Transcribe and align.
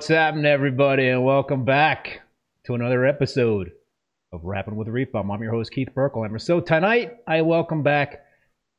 What's 0.00 0.08
happening, 0.08 0.46
everybody, 0.46 1.08
and 1.08 1.26
welcome 1.26 1.66
back 1.66 2.22
to 2.64 2.74
another 2.74 3.04
episode 3.04 3.72
of 4.32 4.42
Rapping 4.42 4.76
with 4.76 4.88
Reef 4.88 5.12
Bum. 5.12 5.30
I'm 5.30 5.42
your 5.42 5.52
host, 5.52 5.72
Keith 5.72 5.90
Berkelhammer. 5.94 6.40
So 6.40 6.58
tonight, 6.58 7.18
I 7.26 7.42
welcome 7.42 7.82
back 7.82 8.24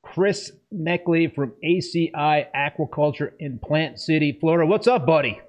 Chris 0.01 0.51
Meckley 0.73 1.31
from 1.31 1.53
ACI 1.63 2.47
Aquaculture 2.55 3.33
in 3.37 3.59
Plant 3.59 3.99
City, 3.99 4.35
Florida. 4.41 4.65
What's 4.65 4.87
up, 4.87 5.05
buddy? 5.05 5.39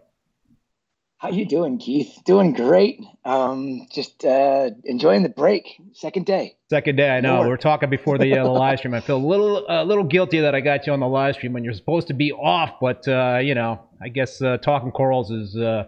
How 1.22 1.30
you 1.30 1.46
doing, 1.46 1.78
Keith? 1.78 2.18
Doing 2.24 2.52
great. 2.52 3.00
Um, 3.24 3.86
just 3.92 4.24
uh, 4.24 4.70
enjoying 4.82 5.22
the 5.22 5.28
break. 5.28 5.80
Second 5.92 6.26
day. 6.26 6.56
Second 6.68 6.96
day. 6.96 7.10
I 7.10 7.20
know. 7.20 7.36
More. 7.36 7.46
We 7.46 7.52
are 7.52 7.56
talking 7.56 7.90
before 7.90 8.18
the, 8.18 8.36
uh, 8.36 8.42
the 8.42 8.50
live 8.50 8.80
stream. 8.80 8.92
I 8.92 9.00
feel 9.00 9.18
a 9.18 9.24
little 9.24 9.64
a 9.68 9.84
little 9.84 10.02
guilty 10.02 10.40
that 10.40 10.56
I 10.56 10.60
got 10.60 10.84
you 10.84 10.92
on 10.92 10.98
the 10.98 11.06
live 11.06 11.36
stream 11.36 11.52
when 11.52 11.62
you're 11.62 11.74
supposed 11.74 12.08
to 12.08 12.12
be 12.12 12.32
off, 12.32 12.70
but 12.80 13.06
uh, 13.06 13.38
you 13.40 13.54
know, 13.54 13.84
I 14.02 14.08
guess 14.08 14.42
uh, 14.42 14.56
talking 14.56 14.90
corals 14.90 15.30
is 15.30 15.56
uh, 15.56 15.84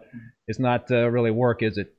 is 0.47 0.61
not 0.61 0.89
uh, 0.93 1.11
really 1.11 1.33
work, 1.33 1.65
is 1.65 1.79
it? 1.79 1.94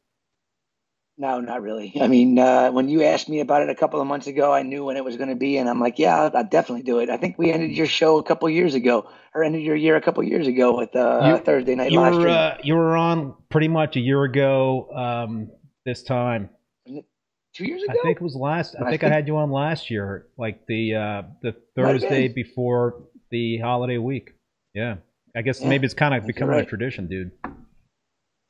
No, 1.17 1.39
not 1.39 1.61
really. 1.61 1.93
I 2.01 2.07
mean, 2.07 2.37
uh, 2.37 2.71
when 2.71 2.89
you 2.89 3.03
asked 3.03 3.29
me 3.29 3.39
about 3.39 3.61
it 3.61 3.69
a 3.69 3.75
couple 3.75 4.01
of 4.01 4.07
months 4.07 4.27
ago, 4.27 4.51
I 4.51 4.63
knew 4.63 4.83
when 4.83 4.97
it 4.97 5.03
was 5.03 5.15
going 5.15 5.29
to 5.29 5.35
be, 5.35 5.57
and 5.57 5.69
I'm 5.69 5.79
like, 5.79 5.97
yeah, 5.97 6.19
I'll, 6.19 6.37
I'll, 6.37 6.43
definitely 6.43 6.83
do 6.83 6.99
it. 6.99 7.09
I 7.09 7.15
think 7.15 7.37
we 7.37 7.53
ended 7.53 7.71
your 7.71 7.87
show 7.87 8.17
a 8.17 8.23
couple 8.23 8.49
years 8.49 8.73
ago, 8.73 9.09
or 9.33 9.43
ended 9.43 9.61
your 9.61 9.77
year 9.77 9.95
a 9.95 10.01
couple 10.01 10.21
years 10.23 10.45
ago 10.45 10.75
with 10.77 10.93
uh, 10.93 11.37
you, 11.37 11.37
Thursday 11.43 11.75
night 11.75 11.91
you 11.91 12.01
live 12.01 12.15
were, 12.15 12.27
uh, 12.27 12.57
you 12.63 12.75
were 12.75 12.97
on 12.97 13.33
pretty 13.49 13.69
much 13.69 13.95
a 13.95 14.01
year 14.01 14.23
ago 14.23 14.89
um, 14.93 15.49
this 15.85 16.03
time. 16.03 16.49
Two 16.85 17.65
years 17.65 17.83
ago? 17.83 17.93
I 17.97 18.03
think 18.03 18.17
it 18.17 18.21
was 18.21 18.35
last. 18.35 18.75
I, 18.75 18.79
I 18.79 18.89
think, 18.89 19.01
think, 19.01 19.11
I 19.13 19.15
had 19.15 19.27
you 19.27 19.37
on 19.37 19.49
last 19.49 19.89
year, 19.89 20.27
like 20.37 20.67
the 20.67 20.95
uh, 20.95 21.21
the 21.41 21.55
Thursday 21.75 22.27
before 22.27 23.03
the 23.31 23.59
holiday 23.59 23.97
week. 23.97 24.31
Yeah, 24.73 24.97
I 25.33 25.43
guess 25.43 25.61
yeah, 25.61 25.69
maybe 25.69 25.85
it's 25.85 25.93
kind 25.93 26.13
of 26.13 26.27
becoming 26.27 26.55
right. 26.55 26.65
a 26.65 26.69
tradition, 26.69 27.07
dude 27.07 27.31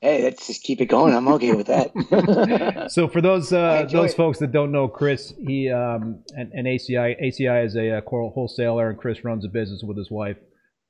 hey, 0.06 0.24
let's 0.24 0.46
just 0.46 0.62
keep 0.62 0.82
it 0.82 0.86
going. 0.86 1.16
I'm 1.16 1.28
okay 1.30 1.54
with 1.54 1.68
that. 1.68 2.88
so 2.92 3.08
for 3.08 3.22
those 3.22 3.52
uh, 3.52 3.88
those 3.92 4.12
it. 4.12 4.18
folks 4.18 4.40
that 4.40 4.52
don't 4.52 4.72
know 4.72 4.88
Chris, 4.88 5.34
he 5.38 5.70
um, 5.72 6.24
and, 6.36 6.52
and 6.54 6.68
ACI 6.68 7.20
ACI 7.22 7.66
is 7.66 7.76
a, 7.76 7.88
a 7.88 7.98
uh, 7.98 8.02
coral 8.02 8.30
wholesaler, 8.30 8.90
and 8.90 9.00
Chris 9.00 9.24
runs 9.24 9.46
a 9.46 9.50
business 9.50 9.82
with 9.84 9.98
his 9.98 10.12
wife 10.12 10.38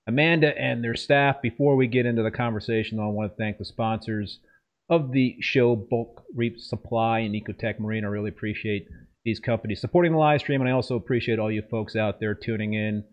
Amanda 0.07 0.57
and 0.57 0.83
their 0.83 0.95
staff. 0.95 1.41
Before 1.41 1.75
we 1.75 1.87
get 1.87 2.05
into 2.05 2.23
the 2.23 2.31
conversation, 2.31 2.99
I 2.99 3.07
want 3.07 3.31
to 3.31 3.37
thank 3.37 3.57
the 3.57 3.65
sponsors 3.65 4.39
of 4.89 5.11
the 5.11 5.37
show, 5.39 5.75
Bulk 5.75 6.23
Reef 6.35 6.59
Supply 6.59 7.19
and 7.19 7.33
Ecotech 7.33 7.79
Marine. 7.79 8.03
I 8.03 8.09
really 8.09 8.29
appreciate 8.29 8.87
these 9.23 9.39
companies 9.39 9.81
supporting 9.81 10.11
the 10.11 10.19
live 10.19 10.41
stream, 10.41 10.61
and 10.61 10.69
I 10.69 10.73
also 10.73 10.95
appreciate 10.95 11.39
all 11.39 11.51
you 11.51 11.63
folks 11.71 11.95
out 11.95 12.19
there 12.19 12.35
tuning 12.35 12.73
in. 12.73 13.03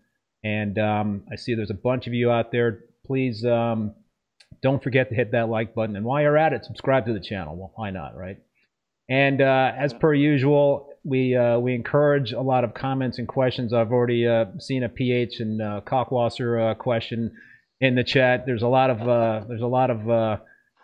And 0.43 0.77
um, 0.77 1.23
I 1.31 1.37
see 1.37 1.55
there's 1.55 1.71
a 1.71 1.75
bunch 1.75 2.07
of 2.07 2.13
you 2.13 2.29
out 2.29 2.51
there. 2.51 2.81
Please 3.05 3.45
um, 3.45 3.95
don't 4.63 4.81
forget 4.81 5.09
to 5.09 5.15
hit 5.15 5.33
that 5.33 5.49
like 5.49 5.75
button. 5.75 5.95
And 5.95 6.05
while 6.05 6.21
you're 6.21 6.37
at 6.37 6.53
it, 6.53 6.65
subscribe 6.65 7.05
to 7.05 7.13
the 7.13 7.19
channel. 7.19 7.55
Well, 7.55 7.73
why 7.75 7.91
not, 7.91 8.17
right? 8.17 8.37
And 9.09 9.41
uh, 9.41 9.73
as 9.77 9.93
per 9.93 10.13
usual, 10.13 10.89
we 11.03 11.35
uh, 11.35 11.59
we 11.59 11.75
encourage 11.75 12.31
a 12.31 12.41
lot 12.41 12.63
of 12.63 12.73
comments 12.73 13.19
and 13.19 13.27
questions. 13.27 13.73
I've 13.73 13.91
already 13.91 14.25
uh, 14.25 14.45
seen 14.59 14.83
a 14.83 14.89
PH 14.89 15.41
and 15.41 15.61
uh, 15.61 15.81
Kalkwasser 15.85 16.71
uh, 16.71 16.75
question 16.75 17.35
in 17.81 17.95
the 17.95 18.03
chat. 18.03 18.45
There's 18.45 18.63
a 18.63 18.67
lot 18.67 18.89
of 18.89 19.07
uh, 19.07 19.45
there's 19.47 19.61
a 19.61 19.67
lot 19.67 19.89
of 19.91 20.09
uh, 20.09 20.37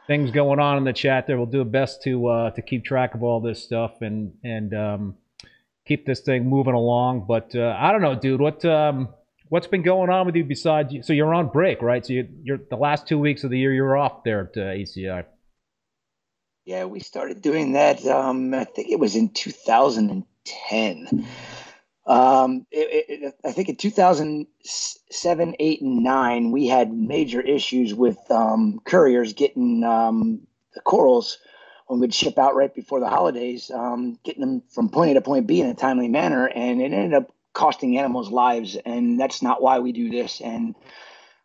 things 0.07 0.31
going 0.31 0.59
on 0.59 0.77
in 0.77 0.83
the 0.83 0.91
chat 0.91 1.25
there. 1.25 1.37
We'll 1.37 1.45
do 1.45 1.59
the 1.59 1.65
best 1.65 2.03
to 2.03 2.51
to 2.53 2.61
keep 2.61 2.83
track 2.83 3.15
of 3.15 3.23
all 3.23 3.39
this 3.39 3.63
stuff 3.63 4.01
and 4.01 4.33
and 4.43 4.73
um, 4.73 5.15
keep 5.87 6.05
this 6.05 6.19
thing 6.19 6.45
moving 6.45 6.73
along. 6.73 7.25
But 7.25 7.55
I 7.55 7.93
don't 7.93 8.01
know, 8.01 8.15
dude. 8.15 8.41
What 8.41 8.65
um, 8.65 9.07
what's 9.49 9.67
been 9.67 9.81
going 9.81 10.09
on 10.09 10.25
with 10.25 10.35
you 10.35 10.43
besides 10.43 10.93
you? 10.93 11.03
So 11.03 11.13
you're 11.13 11.33
on 11.33 11.47
break, 11.47 11.81
right? 11.81 12.05
So 12.05 12.13
you, 12.13 12.27
are 12.51 12.59
the 12.69 12.77
last 12.77 13.07
two 13.07 13.19
weeks 13.19 13.43
of 13.43 13.49
the 13.49 13.59
year 13.59 13.73
you're 13.73 13.97
off 13.97 14.23
there 14.23 14.41
at 14.41 14.57
uh, 14.57 14.71
ACI. 14.71 15.25
Yeah, 16.65 16.85
we 16.85 16.99
started 16.99 17.41
doing 17.41 17.73
that. 17.73 18.05
Um, 18.05 18.53
I 18.53 18.63
think 18.63 18.89
it 18.89 18.99
was 18.99 19.15
in 19.15 19.29
2010. 19.29 21.27
Um, 22.05 22.65
it, 22.71 23.05
it, 23.09 23.35
I 23.43 23.51
think 23.51 23.69
in 23.69 23.75
2007, 23.75 25.55
8, 25.59 25.81
and 25.81 26.03
9, 26.03 26.51
we 26.51 26.67
had 26.67 26.93
major 26.93 27.41
issues 27.41 27.93
with 27.93 28.17
um, 28.29 28.79
couriers 28.85 29.33
getting 29.33 29.83
um, 29.83 30.41
the 30.73 30.81
corals 30.81 31.39
when 31.87 31.99
we'd 31.99 32.13
ship 32.13 32.37
out 32.37 32.55
right 32.55 32.73
before 32.73 32.99
the 32.99 33.09
holidays, 33.09 33.71
um, 33.73 34.19
getting 34.23 34.41
them 34.41 34.61
from 34.69 34.89
point 34.89 35.11
A 35.11 35.13
to 35.15 35.21
point 35.21 35.47
B 35.47 35.61
in 35.61 35.67
a 35.67 35.73
timely 35.73 36.07
manner. 36.07 36.45
And 36.47 36.81
it 36.81 36.93
ended 36.93 37.15
up 37.15 37.31
costing 37.59 37.97
animals 37.97 38.31
lives, 38.31 38.77
and 38.85 39.19
that's 39.19 39.41
not 39.41 39.61
why 39.61 39.79
we 39.79 39.91
do 39.91 40.09
this. 40.09 40.39
And 40.39 40.75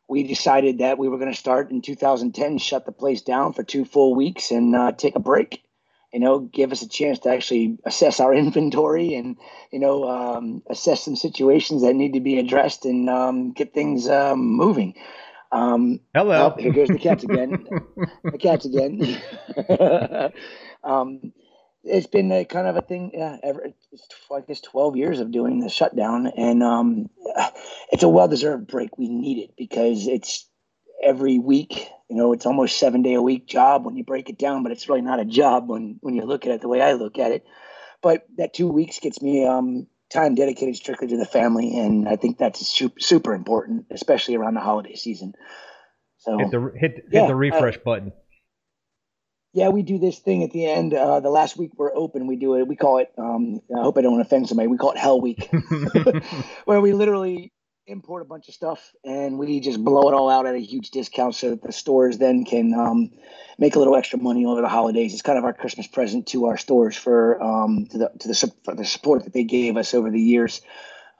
we 0.09 0.23
decided 0.23 0.79
that 0.79 0.97
we 0.97 1.09
were 1.09 1.19
going 1.19 1.33
to 1.33 1.37
start 1.37 1.73
in 1.73 1.83
2010, 1.83 2.59
shut 2.59 2.87
the 2.87 2.93
place 2.93 3.21
down 3.21 3.53
for 3.53 3.65
two 3.65 3.85
full 3.85 4.15
weeks, 4.15 4.53
and 4.53 4.77
uh, 4.77 4.93
take 4.93 5.17
a 5.17 5.21
break. 5.21 5.65
You 6.13 6.21
know, 6.21 6.39
give 6.39 6.71
us 6.71 6.83
a 6.83 6.89
chance 6.89 7.19
to 7.21 7.31
actually 7.31 7.79
assess 7.85 8.21
our 8.21 8.33
inventory 8.43 9.17
and 9.17 9.37
you 9.73 9.81
know 9.81 10.09
um, 10.09 10.63
assess 10.71 11.05
some 11.05 11.17
situations 11.17 11.83
that 11.83 11.95
need 11.95 12.13
to 12.13 12.21
be 12.21 12.39
addressed 12.39 12.85
and 12.85 13.11
um, 13.11 13.51
get 13.51 13.75
things 13.75 14.09
um, 14.09 14.39
moving. 14.39 14.95
Um, 15.51 15.99
Hello. 16.15 16.55
Oh, 16.57 16.61
here 16.63 16.73
goes 16.73 16.89
the 16.89 16.99
cats 16.99 17.25
again. 17.25 17.67
the 18.25 18.39
cats 18.39 18.67
again. 18.67 19.21
um, 20.85 21.33
it's 21.85 22.07
been 22.07 22.33
a 22.33 22.45
kind 22.45 22.67
of 22.67 22.77
a 22.77 22.81
thing 22.81 23.11
yeah 23.15 23.37
ever 23.43 23.69
like 24.31 24.47
this 24.47 24.61
12 24.61 24.97
years 24.97 25.21
of 25.21 25.31
doing 25.31 25.61
the 25.61 25.69
shutdown 25.69 26.27
and 26.27 26.63
um 26.63 27.11
it's 27.93 28.03
a 28.03 28.09
well-deserved 28.09 28.67
break. 28.67 28.97
We 28.99 29.09
need 29.09 29.39
it 29.39 29.51
because 29.57 30.07
it's 30.07 30.49
every 31.03 31.39
week 31.39 31.89
you 32.09 32.17
know 32.17 32.33
it's 32.33 32.47
almost 32.47 32.79
seven 32.79 33.03
day 33.03 33.15
a 33.15 33.23
week 33.23 33.47
job 33.47 33.85
when 33.85 33.97
you 33.97 34.05
break 34.05 34.31
it 34.31 34.39
down 34.39 34.63
but 34.63 34.73
it's 34.73 34.89
really 34.89 35.03
not 35.03 35.21
a 35.21 35.25
job 35.25 35.69
when 35.69 35.99
when 36.01 36.15
you 36.15 36.25
look 36.25 36.47
at 36.47 36.53
it 36.53 36.61
the 36.61 36.69
way 36.69 36.81
i 36.81 36.93
look 36.93 37.19
at 37.19 37.33
it. 37.33 37.45
But 38.03 38.27
that 38.37 38.53
two 38.55 38.69
weeks 38.69 38.99
gets 38.99 39.21
me 39.21 39.47
um 39.47 39.87
time 40.11 40.35
dedicated 40.35 40.77
strictly 40.77 41.09
to 41.09 41.17
the 41.17 41.27
family 41.27 41.79
and 41.79 42.09
i 42.09 42.17
think 42.17 42.39
that's 42.39 42.67
super, 42.67 43.01
super 43.01 43.35
important 43.35 43.87
especially 43.91 44.37
around 44.37 44.55
the 44.55 44.61
holiday 44.61 44.95
season. 44.95 45.35
So 46.19 46.39
hit 46.39 46.51
the 46.51 46.61
hit, 46.61 46.95
hit 46.95 47.05
yeah, 47.11 47.27
the 47.27 47.35
refresh 47.35 47.77
uh, 47.77 47.81
button 47.85 48.13
yeah, 49.55 49.69
we 49.69 49.83
do 49.83 49.99
this 49.99 50.19
thing 50.19 50.43
at 50.43 50.51
the 50.51 50.67
end. 50.67 50.93
Uh, 50.93 51.21
the 51.21 51.31
last 51.31 51.57
week 51.57 51.71
we're 51.77 51.95
open, 51.95 52.27
we 52.27 52.35
do 52.35 52.57
it. 52.57 52.67
We 52.67 52.75
call 52.75 52.99
it. 52.99 53.13
Um, 53.17 53.61
I 53.75 53.83
hope 53.83 53.97
I 53.97 54.03
don't 54.03 54.21
offend 54.21 54.49
somebody. 54.49 54.67
We 54.67 54.77
call 54.77 54.91
it 54.91 54.99
Hell 54.99 55.21
Week, 55.21 55.49
where 56.65 56.81
we 56.81 56.93
literally 56.93 57.53
import 57.87 58.23
a 58.23 58.25
bunch 58.25 58.49
of 58.49 58.55
stuff 58.55 58.93
and 59.05 59.39
we 59.39 59.61
just 59.61 59.83
blow 59.85 60.09
it 60.09 60.15
all 60.15 60.29
out 60.29 60.47
at 60.47 60.55
a 60.55 60.59
huge 60.59 60.91
discount, 60.91 61.37
so 61.37 61.51
that 61.51 61.63
the 61.63 61.71
stores 61.73 62.19
then 62.19 62.45
can 62.45 62.75
um, 62.75 63.13
make 63.57 63.77
a 63.77 63.79
little 63.79 63.95
extra 63.95 64.19
money 64.19 64.45
over 64.45 64.61
the 64.61 64.69
holidays. 64.69 65.13
It's 65.13 65.23
kind 65.23 65.39
of 65.39 65.45
our 65.45 65.53
Christmas 65.53 65.87
present 65.87 66.27
to 66.29 66.47
our 66.47 66.57
stores 66.57 66.97
for 66.97 67.41
um, 67.41 67.87
to 67.93 67.99
the 67.99 68.11
to 68.21 68.29
the, 68.29 68.53
for 68.65 68.75
the 68.75 68.85
support 68.85 69.23
that 69.23 69.33
they 69.33 69.45
gave 69.45 69.77
us 69.77 69.95
over 69.95 70.11
the 70.11 70.21
years. 70.21 70.63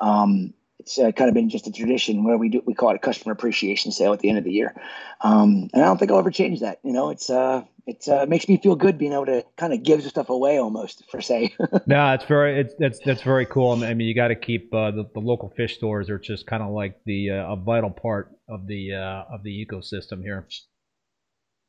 Um, 0.01 0.55
it's 0.85 0.99
uh, 0.99 1.13
kind 1.13 1.29
of 1.29 1.35
been 1.35 1.49
just 1.49 1.67
a 1.67 1.73
tradition 1.73 2.25
where 2.25 2.37
we 2.37 2.51
do 2.51 2.63
we 2.67 2.75
call 2.75 2.91
it 2.91 2.97
a 2.97 2.99
customer 2.99 3.33
appreciation 3.33 3.91
sale 3.91 4.13
at 4.13 4.21
the 4.21 4.29
end 4.29 4.37
of 4.37 4.45
the 4.45 4.53
year, 4.53 4.75
um, 5.23 5.71
and 5.73 5.83
I 5.83 5.87
don't 5.87 5.97
think 5.97 6.11
I'll 6.11 6.19
ever 6.19 6.31
change 6.31 6.61
that. 6.61 6.79
You 6.85 6.93
know, 6.93 7.09
it's 7.09 7.31
uh, 7.31 7.63
it 7.87 8.07
uh, 8.07 8.27
makes 8.29 8.47
me 8.51 8.59
feel 8.59 8.77
good 8.77 8.99
being 8.99 9.15
able 9.15 9.25
to 9.25 9.47
kind 9.57 9.73
of 9.73 9.83
give 9.83 10.03
stuff 10.03 10.29
away 10.29 10.59
almost 10.59 11.03
for 11.11 11.23
say. 11.23 11.55
no, 11.87 12.13
it's 12.13 12.27
very 12.27 12.61
it's 12.61 12.75
that's 12.79 12.99
that's 13.03 13.23
very 13.23 13.47
cool. 13.47 13.83
I 13.83 13.95
mean, 13.95 14.07
you 14.07 14.15
got 14.15 14.29
to 14.29 14.35
keep 14.35 14.75
uh, 14.75 14.91
the, 14.91 15.09
the 15.15 15.21
local 15.21 15.55
fish 15.57 15.77
stores 15.77 16.11
are 16.11 16.19
just 16.19 16.47
kind 16.47 16.63
of 16.63 16.71
like 16.71 17.01
the 17.07 17.31
uh, 17.31 17.53
a 17.53 17.57
vital 17.57 17.91
part 17.91 18.37
of 18.47 18.67
the 18.67 18.93
uh, 18.93 19.35
of 19.35 19.43
the 19.43 19.67
ecosystem 19.67 20.21
here 20.21 20.47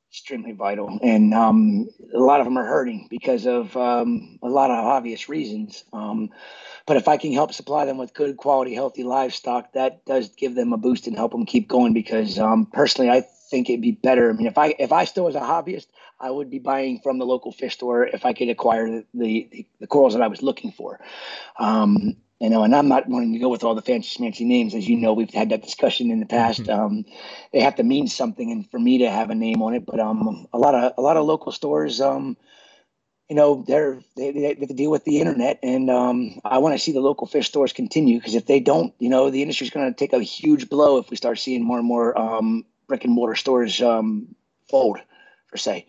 extremely 0.09 0.53
vital, 0.53 0.99
and 1.01 1.33
um, 1.33 1.89
a 2.13 2.19
lot 2.19 2.39
of 2.39 2.45
them 2.45 2.57
are 2.57 2.65
hurting 2.65 3.07
because 3.09 3.45
of 3.45 3.75
um, 3.75 4.39
a 4.41 4.47
lot 4.47 4.71
of 4.71 4.77
obvious 4.77 5.27
reasons. 5.27 5.83
Um, 5.91 6.29
but 6.85 6.97
if 6.97 7.07
I 7.07 7.17
can 7.17 7.33
help 7.33 7.53
supply 7.53 7.85
them 7.85 7.97
with 7.97 8.13
good 8.13 8.37
quality, 8.37 8.73
healthy 8.73 9.03
livestock, 9.03 9.73
that 9.73 10.05
does 10.05 10.29
give 10.29 10.55
them 10.55 10.71
a 10.71 10.77
boost 10.77 11.07
and 11.07 11.15
help 11.15 11.31
them 11.31 11.45
keep 11.45 11.67
going. 11.67 11.93
Because 11.93 12.39
um, 12.39 12.65
personally, 12.65 13.09
I 13.09 13.21
think 13.49 13.69
it'd 13.69 13.81
be 13.81 13.91
better. 13.91 14.29
I 14.29 14.33
mean, 14.33 14.47
if 14.47 14.57
I 14.57 14.75
if 14.79 14.91
I 14.91 15.05
still 15.05 15.25
was 15.25 15.35
a 15.35 15.41
hobbyist, 15.41 15.87
I 16.19 16.31
would 16.31 16.49
be 16.49 16.59
buying 16.59 16.99
from 16.99 17.17
the 17.17 17.25
local 17.25 17.51
fish 17.51 17.73
store 17.73 18.05
if 18.05 18.25
I 18.25 18.33
could 18.33 18.49
acquire 18.49 19.03
the 19.13 19.47
the, 19.51 19.67
the 19.79 19.87
corals 19.87 20.13
that 20.13 20.21
I 20.21 20.27
was 20.27 20.41
looking 20.41 20.71
for. 20.71 20.99
Um, 21.59 22.15
you 22.45 22.51
know, 22.51 22.63
and 22.63 22.75
I'm 22.75 22.87
not 22.87 23.09
wanting 23.09 23.33
to 23.33 23.39
go 23.39 23.49
with 23.49 23.63
all 23.63 23.73
the 23.73 23.81
fancy 23.81 24.19
fancy 24.19 24.45
names, 24.45 24.75
as 24.75 24.87
you 24.87 24.95
know, 24.97 25.13
we've 25.13 25.33
had 25.33 25.49
that 25.49 25.63
discussion 25.63 26.11
in 26.11 26.19
the 26.19 26.27
past. 26.27 26.61
Mm-hmm. 26.61 26.79
Um, 26.79 27.05
they 27.51 27.59
have 27.59 27.75
to 27.77 27.83
mean 27.83 28.07
something, 28.07 28.51
and 28.51 28.69
for 28.69 28.79
me 28.79 28.99
to 28.99 29.09
have 29.09 29.31
a 29.31 29.35
name 29.35 29.63
on 29.63 29.73
it, 29.73 29.83
but 29.83 29.99
um, 29.99 30.45
a 30.53 30.59
lot 30.59 30.75
of 30.75 30.93
a 30.95 31.01
lot 31.01 31.17
of 31.17 31.25
local 31.25 31.51
stores, 31.51 31.99
um, 31.99 32.37
you 33.27 33.35
know, 33.35 33.63
they're 33.67 33.99
they, 34.15 34.29
they 34.29 34.41
have 34.43 34.59
to 34.59 34.75
deal 34.75 34.91
with 34.91 35.05
the 35.05 35.19
internet, 35.21 35.57
and 35.63 35.89
um, 35.89 36.39
I 36.45 36.59
want 36.59 36.75
to 36.75 36.79
see 36.79 36.91
the 36.91 36.99
local 36.99 37.25
fish 37.25 37.47
stores 37.47 37.73
continue 37.73 38.19
because 38.19 38.35
if 38.35 38.45
they 38.45 38.59
don't, 38.59 38.93
you 38.99 39.09
know, 39.09 39.31
the 39.31 39.41
industry 39.41 39.65
is 39.65 39.73
going 39.73 39.91
to 39.91 39.97
take 39.97 40.13
a 40.13 40.21
huge 40.21 40.69
blow 40.69 40.99
if 40.99 41.09
we 41.09 41.17
start 41.17 41.39
seeing 41.39 41.63
more 41.63 41.79
and 41.79 41.87
more 41.87 42.15
um, 42.15 42.63
brick 42.87 43.05
and 43.05 43.13
mortar 43.13 43.35
stores 43.35 43.81
um, 43.81 44.35
fold, 44.69 44.99
per 45.49 45.57
se. 45.57 45.87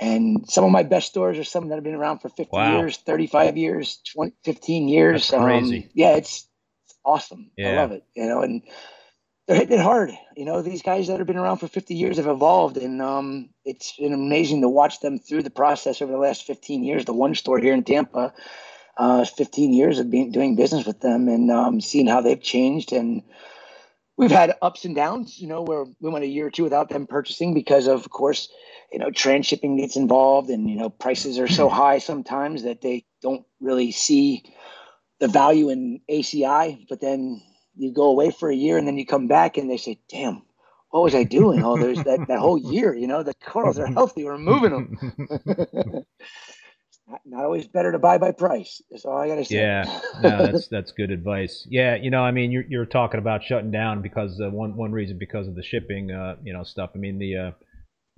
And 0.00 0.48
some 0.48 0.64
of 0.64 0.70
my 0.70 0.82
best 0.82 1.08
stores 1.08 1.38
are 1.38 1.44
some 1.44 1.68
that 1.68 1.74
have 1.74 1.84
been 1.84 1.94
around 1.94 2.20
for 2.20 2.30
50 2.30 2.48
wow. 2.50 2.78
years, 2.78 2.96
35 2.96 3.58
years, 3.58 4.00
20, 4.14 4.32
15 4.44 4.88
years. 4.88 5.28
That's 5.28 5.42
crazy. 5.42 5.76
Um, 5.84 5.90
yeah, 5.92 6.16
it's, 6.16 6.48
it's 6.86 6.94
awesome. 7.04 7.50
Yeah. 7.58 7.72
I 7.72 7.76
love 7.76 7.92
it. 7.92 8.04
You 8.16 8.26
know, 8.26 8.40
and 8.40 8.62
they're 9.46 9.58
hitting 9.58 9.78
it 9.78 9.82
hard. 9.82 10.12
You 10.36 10.46
know, 10.46 10.62
these 10.62 10.80
guys 10.80 11.08
that 11.08 11.18
have 11.18 11.26
been 11.26 11.36
around 11.36 11.58
for 11.58 11.68
50 11.68 11.94
years 11.94 12.16
have 12.16 12.28
evolved, 12.28 12.78
and 12.78 13.02
um, 13.02 13.50
it's 13.64 13.96
been 13.96 14.14
amazing 14.14 14.62
to 14.62 14.70
watch 14.70 15.00
them 15.00 15.18
through 15.18 15.42
the 15.42 15.50
process 15.50 16.00
over 16.00 16.10
the 16.10 16.18
last 16.18 16.46
15 16.46 16.82
years. 16.82 17.04
The 17.04 17.12
one 17.12 17.34
store 17.34 17.58
here 17.58 17.74
in 17.74 17.84
Tampa, 17.84 18.32
uh, 18.96 19.24
15 19.26 19.74
years 19.74 19.98
of 19.98 20.10
being 20.10 20.32
doing 20.32 20.56
business 20.56 20.86
with 20.86 21.00
them, 21.00 21.28
and 21.28 21.50
um, 21.50 21.80
seeing 21.82 22.06
how 22.06 22.22
they've 22.22 22.40
changed. 22.40 22.92
And 22.92 23.22
we've 24.16 24.30
had 24.30 24.54
ups 24.62 24.86
and 24.86 24.94
downs. 24.94 25.38
You 25.38 25.48
know, 25.48 25.60
where 25.60 25.84
we 26.00 26.08
went 26.08 26.24
a 26.24 26.28
year 26.28 26.46
or 26.46 26.50
two 26.50 26.64
without 26.64 26.88
them 26.88 27.06
purchasing 27.06 27.52
because 27.52 27.86
of, 27.86 28.04
of 28.04 28.10
course, 28.10 28.48
you 28.92 28.98
know, 28.98 29.10
transshipping 29.10 29.78
gets 29.78 29.96
involved, 29.96 30.50
and 30.50 30.68
you 30.68 30.76
know, 30.76 30.90
prices 30.90 31.38
are 31.38 31.48
so 31.48 31.68
high 31.68 31.98
sometimes 31.98 32.64
that 32.64 32.80
they 32.80 33.04
don't 33.22 33.44
really 33.60 33.92
see 33.92 34.44
the 35.20 35.28
value 35.28 35.68
in 35.70 36.00
ACI. 36.10 36.86
But 36.88 37.00
then 37.00 37.42
you 37.76 37.92
go 37.92 38.08
away 38.08 38.30
for 38.30 38.50
a 38.50 38.54
year 38.54 38.78
and 38.78 38.86
then 38.86 38.98
you 38.98 39.06
come 39.06 39.28
back 39.28 39.56
and 39.56 39.70
they 39.70 39.76
say, 39.76 39.98
damn, 40.08 40.42
what 40.90 41.02
was 41.02 41.14
I 41.14 41.24
doing 41.24 41.62
all 41.62 41.78
those 41.78 42.02
that, 42.04 42.26
that 42.28 42.38
whole 42.38 42.58
year? 42.58 42.94
You 42.94 43.06
know, 43.06 43.22
the 43.22 43.34
corals 43.34 43.78
are 43.78 43.86
healthy. 43.86 44.24
We're 44.24 44.38
moving 44.38 44.70
them. 44.70 44.98
not, 47.08 47.20
not, 47.24 47.44
always 47.44 47.68
better 47.68 47.92
to 47.92 47.98
buy 47.98 48.18
by 48.18 48.32
price. 48.32 48.82
That's 48.90 49.04
all 49.04 49.16
I 49.16 49.28
gotta 49.28 49.44
say. 49.44 49.56
Yeah, 49.56 50.00
no, 50.22 50.46
that's 50.46 50.68
that's 50.68 50.92
good 50.92 51.10
advice. 51.10 51.66
Yeah, 51.70 51.94
you 51.94 52.10
know, 52.10 52.22
I 52.22 52.32
mean, 52.32 52.50
you're 52.50 52.64
you're 52.68 52.86
talking 52.86 53.18
about 53.18 53.44
shutting 53.44 53.70
down 53.70 54.02
because 54.02 54.40
uh, 54.40 54.50
one 54.50 54.76
one 54.76 54.90
reason 54.90 55.16
because 55.16 55.46
of 55.46 55.54
the 55.54 55.62
shipping, 55.62 56.10
uh, 56.10 56.36
you 56.42 56.52
know, 56.52 56.64
stuff. 56.64 56.90
I 56.94 56.98
mean, 56.98 57.18
the 57.18 57.36
uh, 57.36 57.50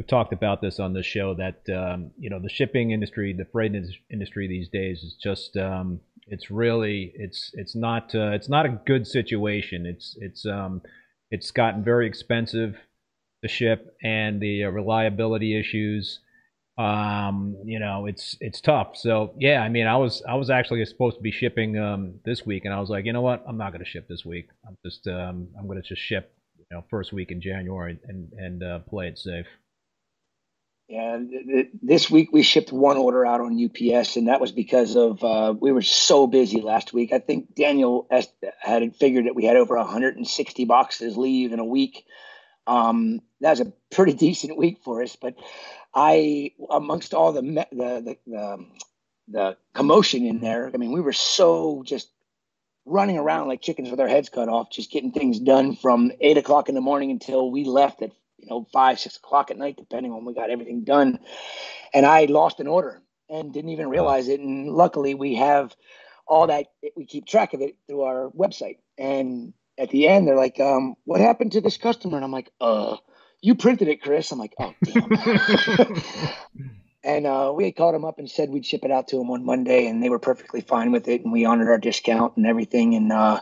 we've 0.02 0.08
talked 0.08 0.32
about 0.32 0.60
this 0.60 0.80
on 0.80 0.92
the 0.94 1.02
show 1.02 1.34
that 1.34 1.62
um, 1.72 2.10
you 2.18 2.28
know 2.28 2.40
the 2.40 2.48
shipping 2.48 2.90
industry, 2.90 3.32
the 3.32 3.44
freight 3.52 3.72
industry 4.10 4.48
these 4.48 4.68
days 4.68 5.02
is 5.04 5.14
just 5.22 5.56
um, 5.56 6.00
it's 6.26 6.50
really 6.50 7.12
it's 7.14 7.52
it's 7.54 7.76
not 7.76 8.12
uh, 8.14 8.32
it's 8.32 8.48
not 8.48 8.66
a 8.66 8.80
good 8.84 9.06
situation. 9.06 9.86
It's 9.86 10.16
it's 10.20 10.44
um, 10.44 10.82
it's 11.30 11.52
gotten 11.52 11.84
very 11.84 12.08
expensive 12.08 12.76
to 13.42 13.48
ship, 13.48 13.96
and 14.02 14.40
the 14.40 14.64
uh, 14.64 14.70
reliability 14.70 15.58
issues. 15.58 16.18
Um, 16.78 17.58
you 17.64 17.78
know, 17.78 18.06
it's 18.06 18.36
it's 18.40 18.60
tough. 18.60 18.96
So 18.96 19.34
yeah, 19.38 19.60
I 19.60 19.68
mean, 19.68 19.86
I 19.86 19.96
was 19.98 20.20
I 20.28 20.34
was 20.34 20.50
actually 20.50 20.84
supposed 20.84 21.16
to 21.18 21.22
be 21.22 21.30
shipping 21.30 21.78
um, 21.78 22.14
this 22.24 22.44
week, 22.44 22.64
and 22.64 22.74
I 22.74 22.80
was 22.80 22.90
like, 22.90 23.04
you 23.04 23.12
know 23.12 23.22
what, 23.22 23.44
I'm 23.46 23.56
not 23.56 23.70
going 23.72 23.84
to 23.84 23.90
ship 23.90 24.08
this 24.08 24.24
week. 24.24 24.48
I'm 24.66 24.76
just 24.84 25.06
um, 25.06 25.46
I'm 25.56 25.68
going 25.68 25.80
to 25.80 25.88
just 25.88 26.02
ship, 26.02 26.34
you 26.58 26.66
know, 26.72 26.82
first 26.90 27.12
week 27.12 27.30
in 27.30 27.40
January 27.40 28.00
and 28.08 28.32
and 28.32 28.62
uh, 28.64 28.78
play 28.80 29.06
it 29.06 29.16
safe. 29.16 29.46
And 30.92 31.70
this 31.82 32.10
week 32.10 32.32
we 32.32 32.42
shipped 32.42 32.70
one 32.70 32.98
order 32.98 33.24
out 33.24 33.40
on 33.40 33.58
UPS, 33.64 34.16
and 34.16 34.28
that 34.28 34.42
was 34.42 34.52
because 34.52 34.94
of 34.94 35.24
uh, 35.24 35.54
we 35.58 35.72
were 35.72 35.80
so 35.80 36.26
busy 36.26 36.60
last 36.60 36.92
week. 36.92 37.14
I 37.14 37.18
think 37.18 37.54
Daniel 37.54 38.06
had 38.60 38.94
figured 38.96 39.24
that 39.24 39.34
we 39.34 39.44
had 39.44 39.56
over 39.56 39.76
160 39.76 40.64
boxes 40.66 41.16
leave 41.16 41.52
in 41.52 41.60
a 41.60 41.64
week. 41.64 42.04
Um, 42.66 43.22
that 43.40 43.50
was 43.50 43.60
a 43.60 43.72
pretty 43.90 44.12
decent 44.26 44.58
week 44.58 44.80
for 44.84 45.02
us. 45.02 45.16
But 45.16 45.36
I, 45.94 46.52
amongst 46.68 47.14
all 47.14 47.32
the 47.32 47.40
the 47.40 47.66
the, 47.72 48.16
the, 48.26 48.66
the 49.28 49.56
commotion 49.72 50.26
in 50.26 50.40
there, 50.40 50.70
I 50.74 50.76
mean, 50.76 50.92
we 50.92 51.00
were 51.00 51.14
so 51.14 51.82
just 51.86 52.10
running 52.84 53.16
around 53.16 53.48
like 53.48 53.62
chickens 53.62 53.90
with 53.90 54.00
our 54.00 54.08
heads 54.08 54.28
cut 54.28 54.50
off, 54.50 54.70
just 54.70 54.90
getting 54.90 55.12
things 55.12 55.38
done 55.38 55.74
from 55.74 56.12
eight 56.20 56.36
o'clock 56.36 56.68
in 56.68 56.74
the 56.74 56.80
morning 56.82 57.10
until 57.10 57.50
we 57.50 57.64
left 57.64 58.02
at 58.02 58.12
you 58.42 58.48
know, 58.48 58.66
five, 58.72 58.98
six 58.98 59.16
o'clock 59.16 59.50
at 59.50 59.56
night, 59.56 59.76
depending 59.76 60.12
on 60.12 60.18
when 60.18 60.26
we 60.26 60.34
got 60.34 60.50
everything 60.50 60.84
done. 60.84 61.20
And 61.94 62.04
I 62.04 62.24
lost 62.24 62.60
an 62.60 62.66
order 62.66 63.00
and 63.30 63.52
didn't 63.52 63.70
even 63.70 63.88
realize 63.88 64.28
it. 64.28 64.40
And 64.40 64.68
luckily, 64.68 65.14
we 65.14 65.36
have 65.36 65.74
all 66.26 66.48
that, 66.48 66.66
we 66.96 67.06
keep 67.06 67.26
track 67.26 67.54
of 67.54 67.60
it 67.60 67.76
through 67.86 68.02
our 68.02 68.30
website. 68.30 68.78
And 68.98 69.54
at 69.78 69.90
the 69.90 70.08
end, 70.08 70.26
they're 70.26 70.36
like, 70.36 70.58
um, 70.60 70.96
what 71.04 71.20
happened 71.20 71.52
to 71.52 71.60
this 71.60 71.76
customer? 71.76 72.16
And 72.16 72.24
I'm 72.24 72.32
like, 72.32 72.50
uh, 72.60 72.96
you 73.40 73.54
printed 73.54 73.88
it, 73.88 74.02
Chris. 74.02 74.30
I'm 74.32 74.38
like, 74.38 74.54
oh, 74.58 74.74
damn. 74.84 76.02
and 77.04 77.26
uh, 77.26 77.52
we 77.54 77.64
had 77.64 77.76
called 77.76 77.94
them 77.94 78.04
up 78.04 78.18
and 78.18 78.30
said 78.30 78.50
we'd 78.50 78.66
ship 78.66 78.84
it 78.84 78.90
out 78.90 79.08
to 79.08 79.16
them 79.16 79.30
on 79.30 79.44
Monday, 79.44 79.86
and 79.86 80.02
they 80.02 80.10
were 80.10 80.20
perfectly 80.20 80.60
fine 80.60 80.92
with 80.92 81.08
it. 81.08 81.22
And 81.22 81.32
we 81.32 81.44
honored 81.44 81.68
our 81.68 81.78
discount 81.78 82.36
and 82.36 82.46
everything. 82.46 82.94
And 82.94 83.12
uh, 83.12 83.40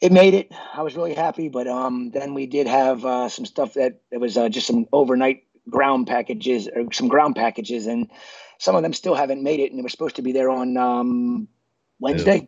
it 0.00 0.12
made 0.12 0.34
it. 0.34 0.52
I 0.74 0.82
was 0.82 0.96
really 0.96 1.14
happy, 1.14 1.48
but 1.48 1.66
um, 1.66 2.10
then 2.10 2.34
we 2.34 2.46
did 2.46 2.66
have 2.66 3.04
uh, 3.04 3.28
some 3.28 3.46
stuff 3.46 3.74
that 3.74 4.00
it 4.10 4.18
was 4.18 4.36
uh, 4.36 4.48
just 4.48 4.66
some 4.66 4.86
overnight 4.92 5.44
ground 5.68 6.06
packages 6.06 6.68
or 6.68 6.92
some 6.92 7.08
ground 7.08 7.36
packages, 7.36 7.86
and 7.86 8.10
some 8.58 8.76
of 8.76 8.82
them 8.82 8.92
still 8.92 9.14
haven't 9.14 9.42
made 9.42 9.60
it, 9.60 9.70
and 9.70 9.78
they 9.78 9.82
were 9.82 9.88
supposed 9.88 10.16
to 10.16 10.22
be 10.22 10.32
there 10.32 10.50
on 10.50 10.76
um, 10.76 11.48
Wednesday, 11.98 12.36
yeah. 12.36 12.46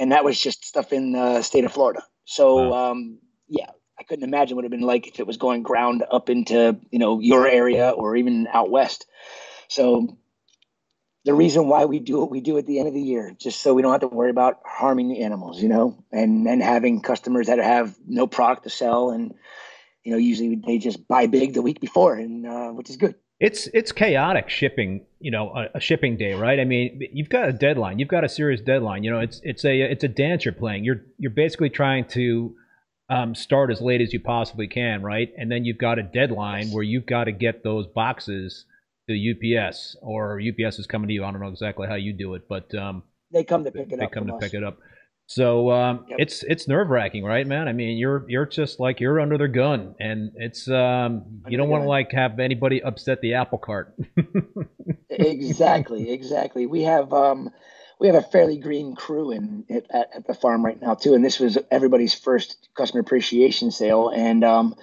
and 0.00 0.12
that 0.12 0.24
was 0.24 0.40
just 0.40 0.64
stuff 0.64 0.92
in 0.92 1.12
the 1.12 1.42
state 1.42 1.64
of 1.64 1.72
Florida. 1.72 2.02
So 2.24 2.70
wow. 2.70 2.90
um, 2.90 3.18
yeah, 3.48 3.70
I 3.98 4.02
couldn't 4.02 4.24
imagine 4.24 4.56
what 4.56 4.64
it 4.64 4.68
would 4.68 4.72
have 4.72 4.80
been 4.80 4.86
like 4.86 5.06
if 5.06 5.20
it 5.20 5.26
was 5.26 5.36
going 5.36 5.62
ground 5.62 6.04
up 6.10 6.28
into 6.28 6.78
you 6.90 6.98
know 6.98 7.20
your 7.20 7.46
area 7.46 7.90
or 7.90 8.16
even 8.16 8.48
out 8.52 8.70
west. 8.70 9.06
So 9.68 10.16
the 11.24 11.34
reason 11.34 11.68
why 11.68 11.84
we 11.84 11.98
do 12.00 12.18
what 12.18 12.30
we 12.30 12.40
do 12.40 12.58
at 12.58 12.66
the 12.66 12.78
end 12.78 12.88
of 12.88 12.94
the 12.94 13.02
year, 13.02 13.34
just 13.38 13.60
so 13.60 13.74
we 13.74 13.82
don't 13.82 13.92
have 13.92 14.00
to 14.00 14.08
worry 14.08 14.30
about 14.30 14.60
harming 14.64 15.08
the 15.08 15.22
animals, 15.22 15.62
you 15.62 15.68
know, 15.68 16.02
and 16.10 16.46
and 16.48 16.62
having 16.62 17.00
customers 17.00 17.46
that 17.46 17.58
have 17.58 17.94
no 18.06 18.26
product 18.26 18.64
to 18.64 18.70
sell, 18.70 19.10
and 19.10 19.34
you 20.02 20.12
know, 20.12 20.18
usually 20.18 20.56
they 20.56 20.78
just 20.78 21.06
buy 21.06 21.26
big 21.26 21.54
the 21.54 21.62
week 21.62 21.80
before, 21.80 22.14
and 22.14 22.46
uh, 22.46 22.70
which 22.70 22.90
is 22.90 22.96
good. 22.96 23.14
It's 23.38 23.68
it's 23.72 23.92
chaotic 23.92 24.48
shipping, 24.48 25.04
you 25.20 25.30
know, 25.30 25.50
a, 25.50 25.78
a, 25.78 25.80
shipping 25.80 26.16
day, 26.16 26.34
right? 26.34 26.60
I 26.60 26.64
mean, 26.64 27.08
you've 27.12 27.28
got 27.28 27.48
a 27.48 27.52
deadline, 27.52 27.98
you've 27.98 28.08
got 28.08 28.24
a 28.24 28.28
serious 28.28 28.60
deadline. 28.60 29.02
You 29.04 29.10
know, 29.10 29.20
it's 29.20 29.40
it's 29.42 29.64
a 29.64 29.80
it's 29.80 30.04
a 30.04 30.08
dance 30.08 30.44
you're 30.44 30.54
playing. 30.54 30.84
You're 30.84 31.02
you're 31.18 31.32
basically 31.32 31.70
trying 31.70 32.04
to 32.10 32.54
um, 33.10 33.34
start 33.34 33.70
as 33.70 33.80
late 33.80 34.00
as 34.00 34.12
you 34.12 34.20
possibly 34.20 34.66
can, 34.66 35.02
right? 35.02 35.32
And 35.36 35.50
then 35.50 35.64
you've 35.64 35.78
got 35.78 35.98
a 35.98 36.02
deadline 36.02 36.70
where 36.70 36.82
you've 36.82 37.06
got 37.06 37.24
to 37.24 37.32
get 37.32 37.62
those 37.62 37.86
boxes 37.86 38.64
to 39.08 39.58
UPS 39.58 39.96
or 40.00 40.40
UPS 40.40 40.78
is 40.78 40.86
coming 40.86 41.08
to 41.08 41.14
you. 41.14 41.24
I 41.24 41.30
don't 41.30 41.40
know 41.40 41.48
exactly 41.48 41.88
how 41.88 41.94
you 41.94 42.12
do 42.12 42.34
it, 42.34 42.48
but 42.48 42.74
um, 42.74 43.02
they 43.30 43.44
come 43.44 43.64
to 43.64 43.70
pick 43.70 43.92
it 43.92 43.98
they 43.98 44.04
up. 44.04 44.10
They 44.10 44.14
come 44.14 44.26
to 44.26 44.34
us. 44.34 44.42
pick 44.42 44.54
it 44.54 44.64
up. 44.64 44.78
So 45.26 45.70
um, 45.70 46.04
yep. 46.08 46.18
it's 46.20 46.42
it's 46.42 46.68
nerve 46.68 46.90
wracking, 46.90 47.24
right, 47.24 47.46
man? 47.46 47.68
I 47.68 47.72
mean, 47.72 47.96
you're 47.96 48.24
you're 48.28 48.46
just 48.46 48.78
like 48.80 49.00
you're 49.00 49.18
under 49.20 49.38
their 49.38 49.48
gun, 49.48 49.94
and 49.98 50.32
it's 50.34 50.68
um, 50.68 51.42
you 51.48 51.56
don't 51.56 51.70
want 51.70 51.84
to 51.84 51.88
like 51.88 52.12
have 52.12 52.38
anybody 52.38 52.82
upset 52.82 53.20
the 53.22 53.34
apple 53.34 53.58
cart. 53.58 53.94
exactly, 55.10 56.12
exactly. 56.12 56.66
We 56.66 56.82
have 56.82 57.12
um, 57.14 57.50
we 57.98 58.08
have 58.08 58.16
a 58.16 58.22
fairly 58.22 58.58
green 58.58 58.94
crew 58.94 59.30
in 59.30 59.64
at, 59.70 59.86
at, 60.14 60.26
the 60.26 60.34
farm 60.34 60.64
right 60.64 60.80
now 60.82 60.94
too, 60.94 61.14
and 61.14 61.24
this 61.24 61.38
was 61.38 61.56
everybody's 61.70 62.14
first 62.14 62.68
customer 62.76 63.00
appreciation 63.00 63.70
sale, 63.70 64.10
and 64.10 64.44
um, 64.44 64.74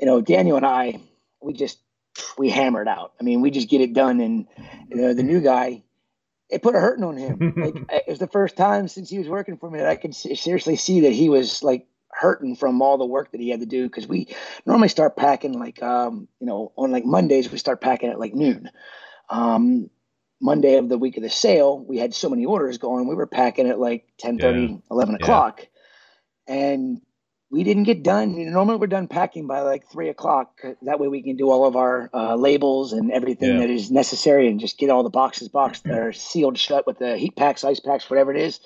you 0.00 0.06
know, 0.06 0.20
Daniel 0.20 0.56
and 0.56 0.66
I, 0.66 1.00
we 1.40 1.52
just 1.52 1.78
we 2.36 2.50
hammered 2.50 2.88
out. 2.88 3.12
I 3.20 3.24
mean, 3.24 3.40
we 3.40 3.50
just 3.50 3.68
get 3.68 3.80
it 3.80 3.92
done. 3.92 4.20
And 4.20 4.46
you 4.88 4.96
know, 4.96 5.14
the 5.14 5.22
new 5.22 5.40
guy, 5.40 5.82
it 6.50 6.62
put 6.62 6.74
a 6.74 6.80
hurting 6.80 7.04
on 7.04 7.16
him. 7.16 7.54
like 7.56 7.74
it 7.90 8.08
was 8.08 8.18
the 8.18 8.26
first 8.26 8.56
time 8.56 8.88
since 8.88 9.10
he 9.10 9.18
was 9.18 9.28
working 9.28 9.56
for 9.56 9.70
me 9.70 9.78
that 9.78 9.88
I 9.88 9.96
could 9.96 10.14
seriously 10.14 10.76
see 10.76 11.00
that 11.00 11.12
he 11.12 11.28
was 11.28 11.62
like 11.62 11.86
hurting 12.10 12.56
from 12.56 12.82
all 12.82 12.98
the 12.98 13.06
work 13.06 13.32
that 13.32 13.40
he 13.40 13.50
had 13.50 13.60
to 13.60 13.66
do. 13.66 13.88
Cause 13.88 14.06
we 14.06 14.28
normally 14.66 14.88
start 14.88 15.16
packing 15.16 15.58
like, 15.58 15.82
um, 15.82 16.28
you 16.40 16.46
know, 16.46 16.72
on 16.76 16.90
like 16.90 17.04
Mondays, 17.04 17.50
we 17.50 17.58
start 17.58 17.80
packing 17.80 18.10
at 18.10 18.18
like 18.18 18.34
noon. 18.34 18.70
Um, 19.30 19.90
Monday 20.40 20.76
of 20.76 20.88
the 20.88 20.98
week 20.98 21.16
of 21.16 21.22
the 21.22 21.30
sale, 21.30 21.78
we 21.78 21.98
had 21.98 22.14
so 22.14 22.28
many 22.28 22.44
orders 22.44 22.78
going. 22.78 23.08
We 23.08 23.14
were 23.14 23.26
packing 23.26 23.68
at 23.68 23.80
like 23.80 24.06
10 24.18 24.38
30, 24.38 24.60
yeah. 24.60 24.76
11 24.90 25.16
o'clock. 25.16 25.60
Yeah. 26.46 26.54
And 26.54 27.00
we 27.50 27.64
didn't 27.64 27.84
get 27.84 28.02
done. 28.02 28.50
Normally 28.52 28.76
we're 28.76 28.88
done 28.88 29.08
packing 29.08 29.46
by 29.46 29.60
like 29.60 29.88
three 29.90 30.08
o'clock. 30.08 30.60
That 30.82 31.00
way 31.00 31.08
we 31.08 31.22
can 31.22 31.36
do 31.36 31.50
all 31.50 31.66
of 31.66 31.76
our 31.76 32.10
uh, 32.12 32.36
labels 32.36 32.92
and 32.92 33.10
everything 33.10 33.54
yeah. 33.54 33.60
that 33.60 33.70
is 33.70 33.90
necessary, 33.90 34.48
and 34.48 34.60
just 34.60 34.78
get 34.78 34.90
all 34.90 35.02
the 35.02 35.10
boxes 35.10 35.48
boxed 35.48 35.84
that 35.84 35.98
are 35.98 36.12
sealed 36.12 36.58
shut 36.58 36.86
with 36.86 36.98
the 36.98 37.16
heat 37.16 37.36
packs, 37.36 37.64
ice 37.64 37.80
packs, 37.80 38.10
whatever 38.10 38.34
it 38.34 38.40
is. 38.40 38.60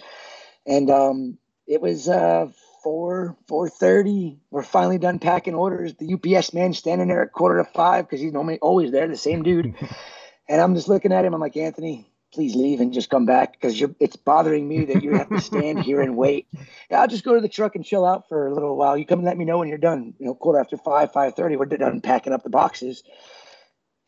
And 0.67 0.91
um, 0.91 1.39
it 1.67 1.81
was 1.81 2.09
uh, 2.09 2.49
four 2.83 3.37
four 3.47 3.69
thirty. 3.69 4.39
We're 4.51 4.63
finally 4.63 4.99
done 4.99 5.21
packing 5.21 5.55
orders. 5.55 5.95
The 5.95 6.15
UPS 6.15 6.53
man 6.53 6.75
standing 6.75 7.09
there 7.09 7.23
at 7.23 7.33
quarter 7.33 7.63
to 7.63 7.71
five 7.71 8.07
because 8.07 8.21
he's 8.21 8.33
normally 8.33 8.59
always 8.59 8.91
there, 8.91 9.07
the 9.07 9.17
same 9.17 9.45
dude. 9.45 9.75
and 10.49 10.61
I'm 10.61 10.75
just 10.75 10.89
looking 10.89 11.13
at 11.13 11.25
him. 11.25 11.35
I'm 11.35 11.41
like, 11.41 11.57
Anthony, 11.57 12.12
please 12.33 12.55
leave 12.55 12.81
and 12.81 12.93
just 12.93 13.11
come 13.11 13.27
back 13.27 13.53
because 13.53 13.83
it's 14.01 14.17
bothering 14.17 14.67
me 14.67 14.87
that 14.87 15.03
you 15.03 15.15
have 15.17 15.29
to 15.29 15.41
stand 15.41 15.81
here 15.81 16.01
and 16.01 16.17
wait. 16.17 16.49
Yeah, 16.91 17.01
I'll 17.01 17.09
just 17.09 17.25
go 17.25 17.35
to 17.35 17.41
the 17.41 17.49
truck 17.49 17.77
and 17.77 17.85
chill 17.85 18.05
out 18.05 18.29
for 18.29 18.47
a 18.47 18.55
little 18.55 18.77
while. 18.77 18.97
You 18.97 19.07
come 19.07 19.21
and 19.21 19.27
let 19.27 19.37
me 19.37 19.45
know 19.45 19.59
when 19.59 19.69
you're 19.69 19.79
done. 19.79 20.15
You 20.19 20.27
know, 20.27 20.35
quarter 20.35 20.59
after 20.59 20.77
five, 20.77 21.13
five 21.13 21.35
thirty, 21.35 21.57
we're 21.57 21.67
done 21.67 22.01
packing 22.01 22.33
up 22.33 22.43
the 22.43 22.51
boxes. 22.51 23.03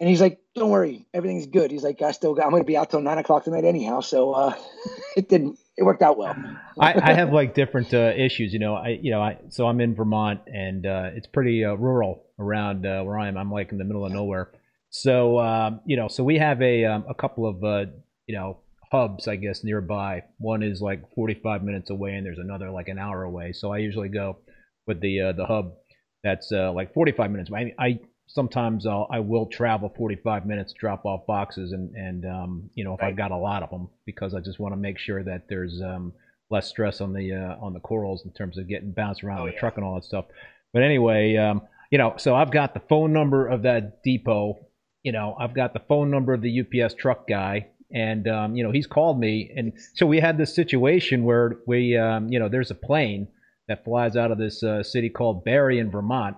And 0.01 0.09
he's 0.09 0.21
like, 0.21 0.41
"Don't 0.55 0.71
worry, 0.71 1.07
everything's 1.15 1.47
good." 1.47 1.71
He's 1.71 1.85
like, 1.85 2.03
"I 2.03 2.11
still 2.13 2.35
got. 2.35 2.45
I'm 2.45 2.51
going 2.51 2.63
to 2.63 2.67
be 2.67 2.77
out 2.77 2.91
till 2.91 3.01
nine 3.01 3.19
o'clock 3.19 3.45
tonight 3.45 3.65
anyhow." 3.65 4.01
So 4.01 4.33
uh, 4.33 4.55
it 5.17 5.29
didn't. 5.29 5.59
It 5.77 5.83
worked 5.83 6.03
out 6.03 6.17
well. 6.17 6.37
I, 6.79 6.95
I, 7.11 7.15
have 7.15 7.33
like 7.33 7.55
different 7.55 7.93
uh, 7.93 8.13
issues. 8.17 8.53
You 8.53 8.61
know, 8.61 8.75
I 8.75 8.99
you 9.01 9.11
know 9.11 9.21
I 9.21 9.39
so 9.51 9.67
I'm 9.67 9.81
in 9.81 9.95
Vermont 9.95 10.41
and 10.47 10.87
uh, 10.87 11.11
it's 11.15 11.27
pretty 11.27 11.65
uh, 11.65 11.75
rural 11.75 12.25
around 12.39 12.87
uh, 12.87 13.03
where 13.03 13.19
I 13.19 13.29
am. 13.29 13.37
I'm 13.37 13.51
like 13.51 13.73
in 13.73 13.79
the 13.79 13.85
middle 13.85 14.05
of 14.05 14.13
nowhere. 14.13 14.51
So 14.91 15.41
um, 15.41 15.81
you 15.85 15.97
know, 15.97 16.07
so 16.07 16.23
we 16.23 16.39
have 16.39 16.63
a 16.63 16.85
um, 16.85 17.05
a 17.09 17.15
couple 17.15 17.47
of 17.47 17.65
uh, 17.65 17.91
you 18.27 18.35
know, 18.35 18.59
hubs, 18.91 19.29
I 19.29 19.37
guess, 19.37 19.65
nearby. 19.65 20.23
One 20.39 20.63
is 20.63 20.81
like 20.81 21.03
45 21.15 21.63
minutes 21.63 21.91
away, 21.91 22.15
and 22.15 22.25
there's 22.25 22.39
another 22.39 22.71
like 22.71 22.89
an 22.89 22.99
hour 22.99 23.23
away. 23.25 23.53
So 23.53 23.73
I 23.73 23.79
usually 23.79 24.09
go 24.09 24.39
with 24.87 25.01
the 25.01 25.21
uh, 25.21 25.33
the 25.33 25.47
hub 25.47 25.75
that's 26.23 26.51
uh, 26.53 26.73
like 26.73 26.95
45 26.95 27.31
minutes. 27.31 27.51
I, 27.53 27.73
I 27.79 27.99
sometimes 28.27 28.87
I'll, 28.87 29.07
I 29.11 29.21
will 29.21 29.47
travel 29.47 29.93
45 29.97 30.47
minutes 30.47 30.73
drop 30.73 31.05
off 31.05 31.27
boxes 31.27 31.73
and 31.73 31.95
and 31.95 32.25
um, 32.25 32.71
you 32.75 32.85
know 32.85 32.95
if 32.95 33.01
right. 33.01 33.09
I've 33.09 33.17
got 33.17 33.31
a 33.31 33.37
lot 33.37 33.63
of 33.63 33.71
them 33.71 33.89
because 34.07 34.35
I 34.35 34.41
just 34.41 34.59
want 34.59 34.73
to 34.73 34.77
make 34.77 34.99
sure 34.99 35.23
that 35.23 35.43
there's 35.49 35.81
um, 35.83 36.13
less 36.51 36.69
stress 36.69 37.01
on 37.01 37.13
the 37.13 37.33
uh, 37.33 37.65
on 37.65 37.75
the 37.75 37.81
corals 37.81 38.25
in 38.25 38.33
terms 38.33 38.59
of 38.59 38.69
getting 38.69 38.93
bounced 38.93 39.23
around 39.23 39.41
oh, 39.41 39.47
the 39.47 39.53
yeah. 39.53 39.61
truck 39.61 39.77
and 39.77 39.85
all 39.85 39.95
that 39.97 40.05
stuff. 40.05 40.27
But 40.73 40.83
anyway, 40.83 41.37
um, 41.37 41.63
you 41.91 41.99
know, 41.99 42.15
so 42.17 42.35
I've 42.35 42.51
got 42.51 42.75
the 42.75 42.81
phone 42.89 43.13
number 43.13 43.47
of 43.47 43.63
that 43.63 44.03
depot. 44.03 44.59
You 45.03 45.13
know, 45.13 45.37
I've 45.39 45.55
got 45.55 45.75
the 45.75 45.83
phone 45.87 46.11
number 46.11 46.33
of 46.33 46.41
the 46.41 46.61
UPS 46.61 46.95
truck 46.95 47.29
guy, 47.29 47.69
and 47.95 48.29
um, 48.29 48.57
you 48.57 48.63
know 48.65 48.73
he's 48.73 48.87
called 48.87 49.19
me, 49.19 49.51
and 49.57 49.73
so 49.95 50.07
we 50.07 50.21
had 50.21 50.37
this 50.37 50.55
situation 50.55 51.25
where 51.25 51.59
we, 51.67 51.97
um, 51.97 52.29
you 52.29 52.39
know, 52.39 52.49
there's 52.49 52.71
a 52.71 52.75
plane 52.75 53.29
that 53.69 53.85
flies 53.85 54.17
out 54.17 54.31
of 54.31 54.39
this 54.39 54.63
uh, 54.63 54.83
city 54.83 55.09
called 55.09 55.45
Barre 55.45 55.79
in 55.79 55.91
Vermont 55.91 56.37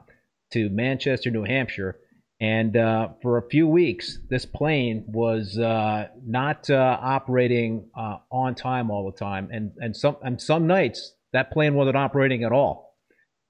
to 0.53 0.69
Manchester, 0.69 1.31
New 1.31 1.43
Hampshire. 1.43 1.99
And 2.39 2.77
uh, 2.77 3.09
for 3.23 3.39
a 3.39 3.49
few 3.49 3.67
weeks, 3.67 4.19
this 4.29 4.45
plane 4.45 5.05
was 5.09 5.59
uh, 5.59 6.09
not 6.23 6.69
uh, 6.69 6.99
operating 7.01 7.89
uh, 7.97 8.19
on 8.31 8.55
time 8.55 8.91
all 8.91 9.11
the 9.11 9.17
time, 9.17 9.49
and 9.51 9.73
and 9.79 9.97
some 9.97 10.17
and 10.23 10.41
some 10.41 10.67
nights 10.67 11.15
that 11.33 11.51
plane 11.51 11.75
wasn't 11.75 11.97
operating 11.97 12.45
at 12.45 12.53
all. 12.53 12.95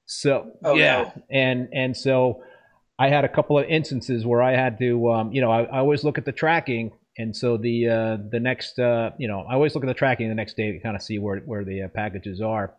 So 0.06 0.52
oh, 0.64 0.74
yeah, 0.74 1.10
no. 1.16 1.22
and 1.30 1.68
and 1.72 1.96
so 1.96 2.42
I 2.98 3.08
had 3.08 3.24
a 3.24 3.28
couple 3.28 3.58
of 3.58 3.66
instances 3.66 4.24
where 4.24 4.40
I 4.40 4.52
had 4.52 4.78
to, 4.78 5.10
um, 5.10 5.32
you 5.32 5.40
know, 5.40 5.50
I, 5.50 5.64
I, 5.64 5.78
always 5.78 6.02
look 6.02 6.16
at 6.16 6.24
the 6.24 6.32
tracking, 6.32 6.92
and 7.18 7.34
so 7.36 7.56
the 7.56 7.88
uh, 7.88 8.16
the 8.30 8.40
next, 8.40 8.78
uh, 8.78 9.10
you 9.18 9.28
know, 9.28 9.40
I 9.40 9.54
always 9.54 9.74
look 9.74 9.84
at 9.84 9.88
the 9.88 9.94
tracking 9.94 10.28
the 10.28 10.34
next 10.34 10.56
day 10.56 10.72
to 10.72 10.78
kind 10.80 10.96
of 10.96 11.02
see 11.02 11.18
where 11.18 11.38
where 11.40 11.64
the 11.64 11.88
packages 11.94 12.40
are 12.40 12.74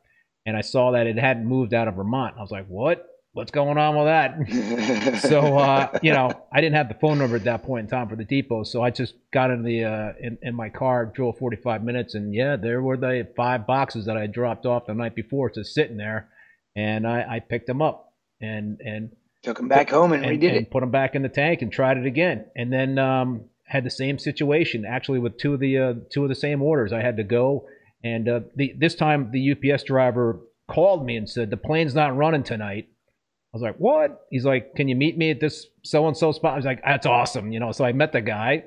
and 0.48 0.56
I 0.56 0.62
saw 0.62 0.92
that 0.92 1.08
it 1.08 1.20
hadn't 1.20 1.46
moved 1.46 1.74
out 1.74 1.90
of 1.90 1.96
Vermont. 1.96 2.36
I 2.38 2.42
was 2.42 2.52
like, 2.52 2.68
what? 2.68 3.06
What's 3.34 3.52
going 3.52 3.78
on 3.78 3.98
with 3.98 4.06
that? 4.06 5.20
so, 5.30 5.60
uh, 5.60 6.00
you 6.02 6.14
know, 6.14 6.32
I 6.52 6.62
didn't 6.62 6.76
have 6.76 6.88
the 6.88 6.96
phone 6.96 7.20
number 7.20 7.36
at 7.36 7.44
that 7.44 7.64
point 7.64 7.84
in 7.84 7.90
time 7.90 8.08
for 8.08 8.16
the 8.16 8.24
depot, 8.24 8.64
so 8.64 8.82
I 8.82 8.90
just 8.90 9.14
got 9.32 9.52
in 9.52 9.62
the 9.62 9.84
uh, 9.84 10.14
in, 10.20 10.40
in 10.42 10.56
my 10.56 10.70
car, 10.70 11.06
drove 11.06 11.38
45 11.38 11.84
minutes, 11.84 12.16
and 12.16 12.34
yeah, 12.34 12.56
there 12.56 12.82
were 12.82 12.98
the 12.98 13.28
five 13.36 13.68
boxes 13.68 14.06
that 14.06 14.18
I 14.18 14.26
dropped 14.26 14.66
off 14.66 14.88
the 14.88 14.96
night 14.96 15.14
before, 15.14 15.52
just 15.52 15.76
sitting 15.76 15.98
there, 15.98 16.30
and 16.76 17.06
I, 17.06 17.36
I 17.36 17.40
picked 17.42 17.68
them 17.68 17.82
up 17.82 18.12
and 18.42 18.80
and 18.80 19.12
took 19.44 19.58
them 19.58 19.68
back 19.68 19.90
put, 19.90 19.98
home 19.98 20.14
and, 20.14 20.26
and 20.26 20.42
redid 20.42 20.48
and 20.48 20.58
it, 20.66 20.72
put 20.72 20.80
them 20.80 20.92
back 20.92 21.14
in 21.14 21.22
the 21.22 21.30
tank, 21.30 21.62
and 21.62 21.72
tried 21.72 21.98
it 21.98 22.08
again, 22.08 22.46
and 22.56 22.74
then 22.74 22.98
um, 22.98 23.42
had 23.68 23.84
the 23.84 23.90
same 23.90 24.18
situation 24.18 24.86
actually 24.86 25.20
with 25.20 25.38
two 25.38 25.54
of 25.54 25.60
the 25.60 25.78
uh, 25.78 25.94
two 26.12 26.24
of 26.24 26.30
the 26.30 26.36
same 26.36 26.62
orders. 26.62 26.92
I 26.94 27.02
had 27.02 27.18
to 27.18 27.24
go 27.24 27.66
and 28.04 28.30
uh, 28.30 28.40
the, 28.56 28.74
this 28.78 28.96
time, 28.96 29.32
the 29.32 29.52
UPS 29.52 29.84
driver 29.84 30.40
called 30.70 31.06
me 31.06 31.18
and 31.18 31.30
said, 31.30 31.50
The 31.50 31.58
plane's 31.58 31.96
not 31.96 32.16
running 32.16 32.44
tonight. 32.44 32.88
I 32.90 33.58
was 33.58 33.62
like, 33.62 33.78
What? 33.78 34.26
He's 34.30 34.46
like, 34.46 34.76
Can 34.76 34.88
you 34.88 34.96
meet 34.96 35.18
me 35.18 35.32
at 35.32 35.40
this 35.40 35.68
so 35.84 36.08
and 36.08 36.16
so 36.16 36.32
spot? 36.32 36.54
I 36.54 36.56
was 36.58 36.66
like, 36.66 36.84
That's 36.84 37.06
awesome. 37.06 37.52
You 37.52 37.60
know, 37.60 37.72
so 37.72 37.86
I 37.86 37.94
met 37.94 38.14
the 38.14 38.22
guy. 38.22 38.66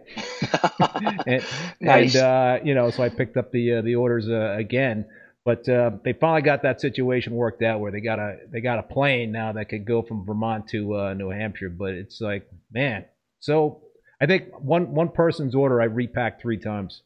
and, 1.27 1.45
nice. 1.81 2.15
and 2.15 2.25
uh, 2.25 2.59
you 2.65 2.75
know, 2.75 2.91
so 2.91 3.03
I 3.03 3.09
picked 3.09 3.37
up 3.37 3.53
the 3.53 3.75
uh, 3.75 3.83
the 3.83 3.95
orders 3.95 4.29
uh, 4.29 4.57
again. 4.59 5.07
But 5.43 5.67
uh, 5.69 5.93
they 6.05 6.13
finally 6.13 6.43
got 6.43 6.63
that 6.65 6.83
situation 6.83 7.33
worked 7.33 7.63
out 7.63 7.81
where 7.81 7.91
they 7.91 8.01
got 8.01 8.19
a 8.19 8.37
they 8.53 8.61
got 8.61 8.79
a 8.79 8.83
plane 8.83 9.33
now 9.33 9.53
that 9.53 9.71
could 9.71 9.87
go 9.87 10.03
from 10.03 10.27
Vermont 10.27 10.69
to 10.69 10.97
uh, 10.97 11.15
New 11.15 11.31
Hampshire. 11.31 11.71
But 11.71 11.95
it's 11.95 12.21
like, 12.21 12.47
man, 12.71 13.07
so 13.39 13.81
I 14.21 14.27
think 14.27 14.61
one 14.61 14.93
one 14.95 15.09
person's 15.09 15.55
order 15.55 15.81
I 15.81 15.87
repacked 15.87 16.43
three 16.43 16.59
times. 16.59 17.03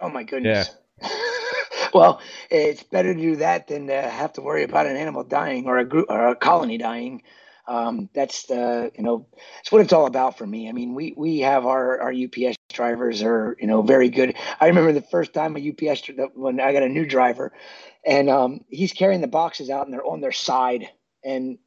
Oh 0.00 0.08
my 0.08 0.22
goodness. 0.22 0.70
Yeah. 1.02 1.08
well, 1.94 2.20
it's 2.50 2.82
better 2.82 3.12
to 3.12 3.20
do 3.20 3.36
that 3.36 3.66
than 3.66 3.88
to 3.88 4.00
have 4.00 4.32
to 4.34 4.40
worry 4.40 4.62
about 4.62 4.86
an 4.86 4.96
animal 4.96 5.24
dying 5.24 5.66
or 5.66 5.78
a 5.78 5.84
group 5.84 6.06
or 6.08 6.28
a 6.28 6.36
colony 6.36 6.78
dying. 6.78 7.22
Um, 7.66 8.08
that's 8.14 8.46
the 8.46 8.90
you 8.96 9.02
know 9.02 9.26
it's 9.60 9.70
what 9.70 9.82
it's 9.82 9.92
all 9.92 10.06
about 10.06 10.38
for 10.38 10.46
me. 10.46 10.68
I 10.68 10.72
mean, 10.72 10.94
we 10.94 11.14
we 11.16 11.40
have 11.40 11.66
our 11.66 12.00
our 12.00 12.12
UPS 12.12 12.56
drivers 12.72 13.22
are 13.22 13.56
you 13.60 13.66
know 13.66 13.82
very 13.82 14.08
good. 14.08 14.36
I 14.60 14.68
remember 14.68 14.92
the 14.92 15.02
first 15.02 15.34
time 15.34 15.56
a 15.56 15.70
UPS 15.70 16.02
when 16.34 16.60
I 16.60 16.72
got 16.72 16.82
a 16.82 16.88
new 16.88 17.06
driver, 17.06 17.52
and 18.04 18.30
um, 18.30 18.64
he's 18.68 18.92
carrying 18.92 19.20
the 19.20 19.28
boxes 19.28 19.70
out 19.70 19.86
and 19.86 19.92
they're 19.92 20.04
on 20.04 20.20
their 20.20 20.32
side, 20.32 20.88
and 21.24 21.58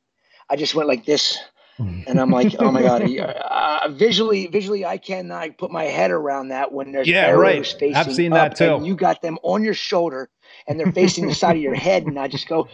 I 0.49 0.55
just 0.55 0.75
went 0.75 0.89
like 0.89 1.05
this 1.05 1.37
and 1.77 2.19
I'm 2.19 2.29
like, 2.29 2.55
oh 2.59 2.71
my 2.71 2.81
god, 2.81 3.01
uh, 3.19 3.87
visually, 3.91 4.47
visually, 4.47 4.85
I 4.85 4.97
cannot 4.97 5.57
put 5.57 5.71
my 5.71 5.85
head 5.85 6.11
around 6.11 6.49
that 6.49 6.71
when 6.71 6.91
there's 6.91 7.07
yeah, 7.07 7.31
right. 7.31 7.65
facing 7.65 7.95
I've 7.95 8.13
seen 8.13 8.31
that 8.31 8.55
too. 8.55 8.79
you 8.83 8.95
got 8.95 9.21
them 9.21 9.37
on 9.43 9.63
your 9.63 9.73
shoulder 9.73 10.29
and 10.67 10.79
they're 10.79 10.91
facing 10.91 11.27
the 11.27 11.35
side 11.35 11.55
of 11.55 11.61
your 11.61 11.75
head, 11.75 12.05
and 12.05 12.19
I 12.19 12.27
just 12.27 12.47
go, 12.47 12.67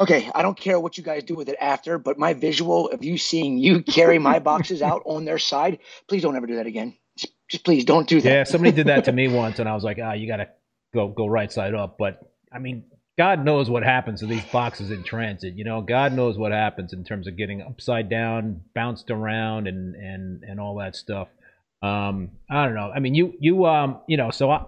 okay, 0.00 0.30
I 0.34 0.42
don't 0.42 0.58
care 0.58 0.80
what 0.80 0.98
you 0.98 1.04
guys 1.04 1.22
do 1.22 1.34
with 1.34 1.48
it 1.48 1.56
after, 1.60 1.98
but 1.98 2.18
my 2.18 2.34
visual 2.34 2.88
of 2.90 3.04
you 3.04 3.18
seeing 3.18 3.58
you 3.58 3.82
carry 3.82 4.18
my 4.18 4.38
boxes 4.38 4.82
out 4.82 5.02
on 5.04 5.24
their 5.24 5.38
side, 5.38 5.78
please 6.08 6.22
don't 6.22 6.36
ever 6.36 6.46
do 6.46 6.56
that 6.56 6.66
again. 6.66 6.96
Just, 7.16 7.32
just 7.48 7.64
please 7.64 7.84
don't 7.84 8.08
do 8.08 8.20
that. 8.20 8.28
Yeah, 8.28 8.44
somebody 8.44 8.72
did 8.72 8.88
that 8.88 9.04
to 9.04 9.12
me 9.12 9.28
once, 9.28 9.58
and 9.58 9.68
I 9.68 9.74
was 9.74 9.84
like, 9.84 9.98
ah, 10.02 10.12
you 10.12 10.26
got 10.26 10.38
to 10.38 10.48
go 10.92 11.08
go 11.08 11.26
right 11.26 11.52
side 11.52 11.74
up. 11.74 11.96
But 11.98 12.20
I 12.52 12.58
mean, 12.58 12.84
God 13.16 13.44
knows 13.44 13.70
what 13.70 13.84
happens 13.84 14.20
to 14.20 14.26
these 14.26 14.44
boxes 14.46 14.90
in 14.90 15.04
transit. 15.04 15.54
You 15.54 15.64
know, 15.64 15.80
God 15.80 16.12
knows 16.12 16.36
what 16.36 16.50
happens 16.50 16.92
in 16.92 17.04
terms 17.04 17.26
of 17.28 17.36
getting 17.36 17.62
upside 17.62 18.08
down, 18.08 18.62
bounced 18.74 19.10
around, 19.10 19.68
and 19.68 19.94
and 19.94 20.42
and 20.42 20.58
all 20.58 20.76
that 20.76 20.96
stuff. 20.96 21.28
Um, 21.82 22.30
I 22.50 22.64
don't 22.64 22.74
know. 22.74 22.90
I 22.94 22.98
mean, 22.98 23.14
you 23.14 23.34
you 23.38 23.66
um 23.66 24.00
you 24.08 24.16
know, 24.16 24.30
so 24.30 24.50
I, 24.50 24.64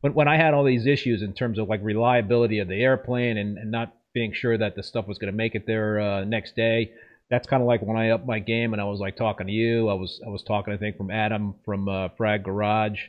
when 0.00 0.14
when 0.14 0.28
I 0.28 0.36
had 0.36 0.54
all 0.54 0.64
these 0.64 0.86
issues 0.86 1.22
in 1.22 1.32
terms 1.32 1.58
of 1.58 1.68
like 1.68 1.80
reliability 1.82 2.60
of 2.60 2.68
the 2.68 2.80
airplane 2.80 3.36
and, 3.36 3.58
and 3.58 3.70
not 3.70 3.94
being 4.14 4.32
sure 4.32 4.56
that 4.56 4.76
the 4.76 4.82
stuff 4.82 5.08
was 5.08 5.18
going 5.18 5.32
to 5.32 5.36
make 5.36 5.54
it 5.54 5.66
there 5.66 6.00
uh, 6.00 6.24
next 6.24 6.54
day, 6.54 6.92
that's 7.30 7.46
kind 7.46 7.62
of 7.62 7.66
like 7.66 7.82
when 7.82 7.96
I 7.96 8.10
upped 8.10 8.26
my 8.26 8.38
game 8.38 8.72
and 8.72 8.80
I 8.80 8.84
was 8.84 9.00
like 9.00 9.16
talking 9.16 9.48
to 9.48 9.52
you. 9.52 9.88
I 9.88 9.94
was 9.94 10.20
I 10.24 10.30
was 10.30 10.44
talking 10.44 10.72
I 10.72 10.76
think 10.76 10.96
from 10.96 11.10
Adam 11.10 11.56
from 11.64 11.88
uh, 11.88 12.10
Frag 12.16 12.44
Garage. 12.44 13.00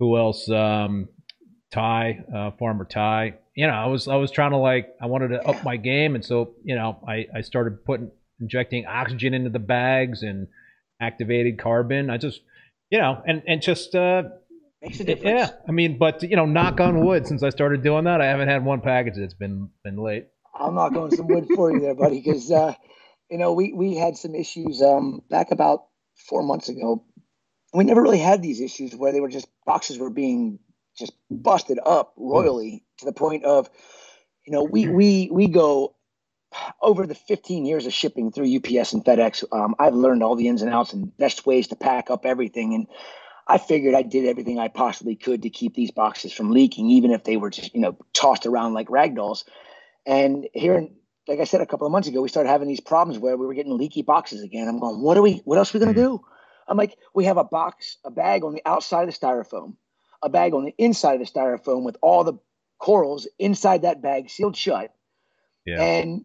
Who 0.00 0.18
else? 0.18 0.48
Um, 0.50 1.08
Ty, 1.72 2.24
uh, 2.34 2.50
Farmer 2.58 2.84
Ty. 2.84 3.34
You 3.58 3.66
know, 3.66 3.72
I 3.72 3.86
was 3.86 4.06
I 4.06 4.14
was 4.14 4.30
trying 4.30 4.52
to 4.52 4.56
like 4.56 4.94
I 5.02 5.06
wanted 5.06 5.28
to 5.30 5.42
up 5.42 5.64
my 5.64 5.76
game, 5.76 6.14
and 6.14 6.24
so 6.24 6.54
you 6.62 6.76
know 6.76 7.02
I 7.08 7.26
I 7.34 7.40
started 7.40 7.84
putting 7.84 8.12
injecting 8.40 8.86
oxygen 8.86 9.34
into 9.34 9.50
the 9.50 9.58
bags 9.58 10.22
and 10.22 10.46
activated 11.00 11.58
carbon. 11.58 12.08
I 12.08 12.18
just 12.18 12.40
you 12.88 13.00
know 13.00 13.20
and 13.26 13.42
and 13.48 13.60
just 13.60 13.96
uh, 13.96 14.22
makes 14.80 15.00
a 15.00 15.04
difference. 15.04 15.40
Yeah, 15.40 15.50
I 15.68 15.72
mean, 15.72 15.98
but 15.98 16.22
you 16.22 16.36
know, 16.36 16.46
knock 16.46 16.78
on 16.78 17.04
wood. 17.04 17.26
Since 17.26 17.42
I 17.42 17.50
started 17.50 17.82
doing 17.82 18.04
that, 18.04 18.20
I 18.20 18.26
haven't 18.26 18.46
had 18.46 18.64
one 18.64 18.80
package 18.80 19.14
that's 19.16 19.34
been 19.34 19.70
been 19.82 19.96
late. 19.96 20.28
I'll 20.54 20.70
knock 20.70 20.92
on 20.92 21.10
some 21.10 21.26
wood 21.26 21.48
for 21.52 21.72
you 21.72 21.80
there, 21.80 21.96
buddy, 21.96 22.20
because 22.20 22.52
uh, 22.52 22.74
you 23.28 23.38
know 23.38 23.54
we 23.54 23.72
we 23.72 23.96
had 23.96 24.16
some 24.16 24.36
issues 24.36 24.80
um, 24.82 25.20
back 25.30 25.50
about 25.50 25.86
four 26.28 26.44
months 26.44 26.68
ago. 26.68 27.04
We 27.74 27.82
never 27.82 28.02
really 28.02 28.20
had 28.20 28.40
these 28.40 28.60
issues 28.60 28.94
where 28.94 29.10
they 29.10 29.20
were 29.20 29.28
just 29.28 29.48
boxes 29.66 29.98
were 29.98 30.10
being 30.10 30.60
just 30.96 31.12
busted 31.28 31.80
up 31.84 32.14
royally 32.16 32.84
to 32.98 33.04
the 33.04 33.12
point 33.12 33.44
of, 33.44 33.70
you 34.46 34.52
know, 34.52 34.62
we 34.62 34.88
we 34.88 35.30
we 35.32 35.46
go 35.46 35.94
over 36.80 37.06
the 37.06 37.14
15 37.14 37.66
years 37.66 37.86
of 37.86 37.92
shipping 37.92 38.32
through 38.32 38.56
UPS 38.56 38.92
and 38.92 39.04
FedEx. 39.04 39.44
Um, 39.52 39.74
I've 39.78 39.94
learned 39.94 40.22
all 40.22 40.36
the 40.36 40.48
ins 40.48 40.62
and 40.62 40.72
outs 40.72 40.92
and 40.92 41.14
best 41.18 41.46
ways 41.46 41.68
to 41.68 41.76
pack 41.76 42.10
up 42.10 42.24
everything, 42.24 42.74
and 42.74 42.86
I 43.46 43.58
figured 43.58 43.94
I 43.94 44.02
did 44.02 44.26
everything 44.26 44.58
I 44.58 44.68
possibly 44.68 45.16
could 45.16 45.42
to 45.42 45.50
keep 45.50 45.74
these 45.74 45.90
boxes 45.90 46.32
from 46.32 46.50
leaking, 46.50 46.90
even 46.90 47.10
if 47.10 47.24
they 47.24 47.36
were 47.36 47.50
just 47.50 47.74
you 47.74 47.80
know 47.80 47.96
tossed 48.12 48.46
around 48.46 48.74
like 48.74 48.90
rag 48.90 49.14
dolls. 49.16 49.44
And 50.06 50.48
here, 50.54 50.88
like 51.26 51.40
I 51.40 51.44
said 51.44 51.60
a 51.60 51.66
couple 51.66 51.86
of 51.86 51.92
months 51.92 52.08
ago, 52.08 52.22
we 52.22 52.28
started 52.28 52.48
having 52.48 52.68
these 52.68 52.80
problems 52.80 53.18
where 53.18 53.36
we 53.36 53.46
were 53.46 53.54
getting 53.54 53.76
leaky 53.76 54.02
boxes 54.02 54.42
again. 54.42 54.68
I'm 54.68 54.80
going, 54.80 55.02
what 55.02 55.16
are 55.16 55.22
we? 55.22 55.42
What 55.44 55.58
else 55.58 55.74
are 55.74 55.78
we 55.78 55.84
gonna 55.84 55.94
do? 55.94 56.20
I'm 56.66 56.76
like, 56.76 56.96
we 57.14 57.24
have 57.24 57.36
a 57.36 57.44
box, 57.44 57.98
a 58.04 58.10
bag 58.10 58.44
on 58.44 58.54
the 58.54 58.62
outside 58.66 59.08
of 59.08 59.14
the 59.14 59.26
styrofoam 59.26 59.76
a 60.22 60.28
bag 60.28 60.54
on 60.54 60.64
the 60.64 60.74
inside 60.78 61.20
of 61.20 61.26
the 61.26 61.32
styrofoam 61.32 61.84
with 61.84 61.96
all 62.02 62.24
the 62.24 62.34
corals 62.78 63.28
inside 63.38 63.82
that 63.82 64.02
bag 64.02 64.30
sealed 64.30 64.56
shut. 64.56 64.92
Yeah. 65.64 65.82
And 65.82 66.24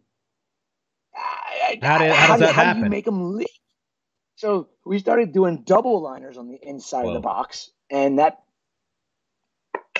I, 1.16 1.80
how, 1.82 1.98
did, 1.98 2.12
how, 2.12 2.28
how, 2.28 2.28
does 2.38 2.40
that 2.40 2.56
how 2.56 2.64
happen? 2.64 2.82
do 2.82 2.86
you 2.86 2.90
make 2.92 3.06
them 3.06 3.36
leak? 3.36 3.50
So 4.36 4.70
we 4.86 5.00
started 5.00 5.32
doing 5.32 5.64
double 5.64 6.02
liners 6.02 6.38
on 6.38 6.48
the 6.48 6.60
inside 6.62 7.04
Whoa. 7.04 7.10
of 7.10 7.14
the 7.16 7.20
box, 7.22 7.70
and 7.90 8.20
that 8.20 8.40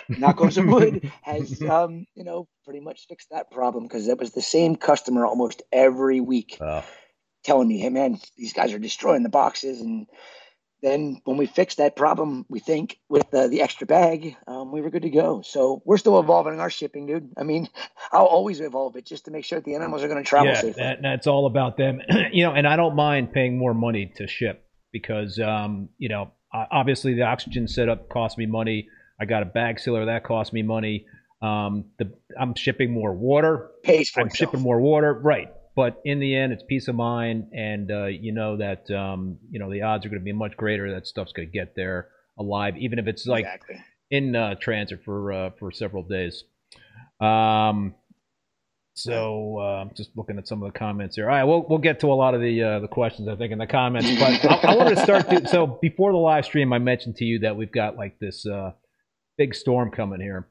knock 0.10 0.42
on 0.42 0.52
some 0.52 0.68
wood 0.68 1.12
has 1.22 1.62
um, 1.62 2.06
you 2.16 2.24
know 2.24 2.48
pretty 2.66 2.80
much 2.80 3.08
fixed 3.08 3.30
that 3.32 3.52
problem 3.52 3.84
because 3.86 4.08
it 4.08 4.20
was 4.20 4.32
the 4.32 4.42
same 4.42 4.76
customer 4.76 5.26
almost 5.26 5.62
every 5.72 6.20
week 6.20 6.58
oh. 6.62 6.84
telling 7.44 7.68
me, 7.68 7.80
"Hey 7.80 7.90
man, 7.90 8.20
these 8.38 8.54
guys 8.54 8.74
are 8.74 8.80
destroying 8.80 9.24
the 9.24 9.30
boxes," 9.30 9.82
and 9.82 10.08
then 10.84 11.22
when 11.24 11.38
we 11.38 11.46
fixed 11.46 11.78
that 11.78 11.96
problem, 11.96 12.46
we 12.50 12.60
think 12.60 13.00
with 13.08 13.30
the, 13.32 13.48
the 13.48 13.62
extra 13.62 13.88
bag, 13.88 14.36
um, 14.48 14.72
we 14.72 14.82
were 14.82 14.90
good 14.90 15.04
to 15.04 15.10
go. 15.10 15.42
So 15.42 15.82
we're 15.86 15.98
still 15.98 16.20
evolving 16.20 16.60
our 16.60 16.70
shipping, 16.70 17.08
dude. 17.08 17.32
I 17.38 17.44
mean, 17.44 17.70
I'll 18.12 18.26
always 18.26 18.60
evolve 18.60 18.98
it 18.98 19.06
just 19.06 19.26
to 19.26 19.32
make 19.32 19.46
sure 19.46 19.60
that 19.60 19.66
the 19.66 19.76
animals 19.76 20.04
are 20.04 20.10
going 20.10 20.22
to 20.22 20.28
travel 20.28 20.50
yeah, 20.50 20.62
safely. 20.62 20.84
That, 20.84 21.02
that's 21.02 21.26
all 21.26 21.48
about 21.48 21.78
them, 21.78 22.02
you 22.34 22.44
know. 22.44 22.52
And 22.52 22.68
I 22.68 22.76
don't 22.76 22.96
mind 22.96 23.32
paying 23.32 23.58
more 23.58 23.74
money 23.74 24.12
to 24.18 24.28
ship 24.28 24.66
because, 24.92 25.40
um, 25.40 25.90
you 25.98 26.10
know, 26.10 26.32
obviously 26.54 27.14
the 27.14 27.24
oxygen 27.24 27.68
setup 27.68 28.10
cost 28.10 28.38
me 28.38 28.46
money. 28.46 28.90
I 29.20 29.26
got 29.26 29.42
a 29.42 29.46
bag 29.46 29.80
sealer 29.80 30.06
that 30.06 30.26
cost 30.26 30.52
me 30.52 30.64
money. 30.64 31.06
Um, 31.42 31.86
the 31.98 32.14
I'm 32.40 32.56
shipping 32.56 32.92
more 32.92 33.14
water. 33.14 33.70
Pays 33.84 34.10
for 34.10 34.22
I'm 34.22 34.28
itself. 34.28 34.52
shipping 34.52 34.62
more 34.62 34.80
water, 34.80 35.14
right? 35.14 35.50
But 35.76 36.02
in 36.06 36.20
the 36.20 36.36
end, 36.36 36.54
it's 36.54 36.64
peace 36.64 36.88
of 36.88 36.96
mind, 36.96 37.50
and 37.54 37.90
uh, 37.90 38.06
you 38.06 38.32
know 38.32 38.58
that 38.58 38.90
um, 38.92 39.38
you 39.50 39.60
know 39.60 39.72
the 39.72 39.82
odds 39.82 40.06
are 40.06 40.10
going 40.10 40.22
to 40.22 40.26
be 40.26 40.32
much 40.32 40.56
greater 40.56 40.94
that 40.94 41.08
stuff's 41.08 41.34
going 41.34 41.48
to 41.48 41.52
get 41.52 41.76
there 41.76 42.10
alive, 42.38 42.78
even 42.78 43.00
if 43.00 43.08
it's 43.08 43.26
like 43.26 43.46
exactly. 43.46 43.84
in 44.12 44.36
uh, 44.36 44.56
transit 44.56 45.04
for 45.04 45.34
uh, 45.34 45.50
for 45.58 45.72
several 45.72 46.04
days. 46.04 46.44
Um, 47.20 47.96
so 48.94 49.58
uh, 49.58 49.86
just 49.96 50.12
looking 50.16 50.38
at 50.38 50.48
some 50.48 50.62
of 50.62 50.72
the 50.72 50.78
comments 50.78 51.16
here. 51.16 51.26
All 51.26 51.36
right, 51.36 51.44
we'll 51.44 51.66
we'll 51.68 51.80
get 51.80 52.00
to 52.02 52.08
a 52.08 52.14
lot 52.14 52.36
of 52.36 52.42
the 52.42 52.62
uh, 52.62 52.80
the 52.80 52.88
questions 52.88 53.28
I 53.28 53.36
think 53.36 53.52
in 53.52 53.58
the 53.58 53.66
comments, 53.66 54.10
but 54.20 54.46
I, 54.66 54.74
I 54.74 54.76
wanted 54.76 54.96
to 54.96 55.02
start. 55.04 55.30
To, 55.32 55.48
so 55.48 55.80
before 55.82 56.12
the 56.12 56.20
live 56.20 56.46
stream, 56.46 56.72
I 56.72 56.78
mentioned 56.78 57.16
to 57.16 57.26
you 57.26 57.40
that 57.40 57.58
we've 57.58 57.72
got 57.72 57.98
like 57.98 58.20
this 58.20 58.46
uh, 58.46 58.74
big 59.40 59.56
storm 59.56 59.90
coming 59.90 60.22
here 60.22 60.48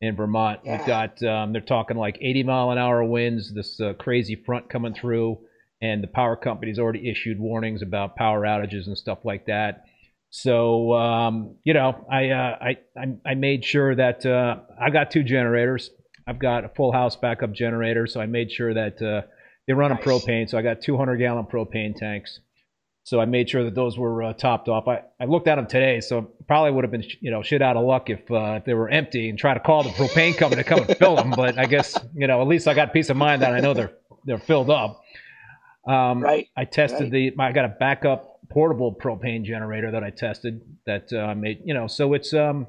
in 0.00 0.16
Vermont. 0.16 0.60
Yeah. 0.64 0.78
We've 0.78 0.86
got 0.86 1.22
um, 1.22 1.52
they're 1.52 1.60
talking 1.60 1.96
like 1.96 2.18
80 2.20 2.44
mile 2.44 2.70
an 2.70 2.78
hour 2.78 3.02
winds. 3.04 3.52
This 3.54 3.80
uh, 3.80 3.94
crazy 3.94 4.36
front 4.46 4.68
coming 4.70 4.94
through, 4.94 5.38
and 5.82 6.02
the 6.02 6.06
power 6.08 6.36
company's 6.36 6.78
already 6.78 7.08
issued 7.10 7.38
warnings 7.38 7.82
about 7.82 8.16
power 8.16 8.42
outages 8.42 8.86
and 8.86 8.96
stuff 8.96 9.18
like 9.24 9.46
that. 9.46 9.84
So 10.30 10.92
um, 10.92 11.56
you 11.64 11.74
know, 11.74 12.06
I, 12.10 12.28
uh, 12.30 12.58
I 12.60 12.76
I 12.96 13.30
I 13.30 13.34
made 13.34 13.64
sure 13.64 13.94
that 13.94 14.24
uh, 14.26 14.56
I 14.80 14.90
got 14.90 15.10
two 15.10 15.22
generators. 15.22 15.90
I've 16.26 16.38
got 16.38 16.64
a 16.64 16.68
full 16.68 16.92
house 16.92 17.16
backup 17.16 17.52
generator, 17.52 18.06
so 18.06 18.20
I 18.20 18.26
made 18.26 18.52
sure 18.52 18.74
that 18.74 19.00
uh, 19.00 19.22
they 19.66 19.72
run 19.72 19.90
on 19.90 19.96
Nice. 19.96 20.06
propane. 20.06 20.48
So 20.48 20.58
I 20.58 20.62
got 20.62 20.82
200 20.82 21.16
gallon 21.16 21.46
propane 21.46 21.96
tanks. 21.96 22.40
So 23.08 23.20
I 23.20 23.24
made 23.24 23.48
sure 23.48 23.64
that 23.64 23.74
those 23.74 23.96
were 23.96 24.22
uh, 24.22 24.32
topped 24.34 24.68
off. 24.68 24.86
I, 24.86 25.00
I 25.18 25.24
looked 25.24 25.48
at 25.48 25.54
them 25.54 25.66
today, 25.66 26.00
so 26.00 26.30
probably 26.46 26.72
would 26.72 26.84
have 26.84 26.90
been 26.90 27.04
you 27.20 27.30
know 27.30 27.42
shit 27.42 27.62
out 27.62 27.76
of 27.78 27.84
luck 27.84 28.10
if 28.10 28.30
uh, 28.30 28.56
if 28.58 28.64
they 28.66 28.74
were 28.74 28.90
empty 28.90 29.30
and 29.30 29.38
try 29.38 29.54
to 29.54 29.60
call 29.60 29.82
the 29.82 29.88
propane 29.90 30.36
company 30.36 30.62
to 30.62 30.68
come 30.68 30.80
and 30.80 30.96
fill 30.98 31.16
them. 31.16 31.30
But 31.30 31.58
I 31.58 31.64
guess 31.64 31.96
you 32.14 32.26
know 32.26 32.42
at 32.42 32.46
least 32.48 32.68
I 32.68 32.74
got 32.74 32.92
peace 32.92 33.08
of 33.08 33.16
mind 33.16 33.40
that 33.40 33.54
I 33.54 33.60
know 33.60 33.72
they're 33.72 33.92
they're 34.24 34.38
filled 34.38 34.68
up. 34.68 35.02
Um, 35.86 36.20
Right. 36.22 36.48
I 36.54 36.66
tested 36.66 37.12
right. 37.12 37.34
the. 37.34 37.42
I 37.42 37.52
got 37.52 37.64
a 37.64 37.74
backup 37.80 38.40
portable 38.50 38.94
propane 38.94 39.42
generator 39.42 39.90
that 39.90 40.04
I 40.04 40.10
tested 40.10 40.60
that 40.84 41.10
uh, 41.10 41.34
made 41.34 41.62
you 41.64 41.72
know. 41.72 41.86
So 41.86 42.12
it's 42.12 42.34
um, 42.34 42.66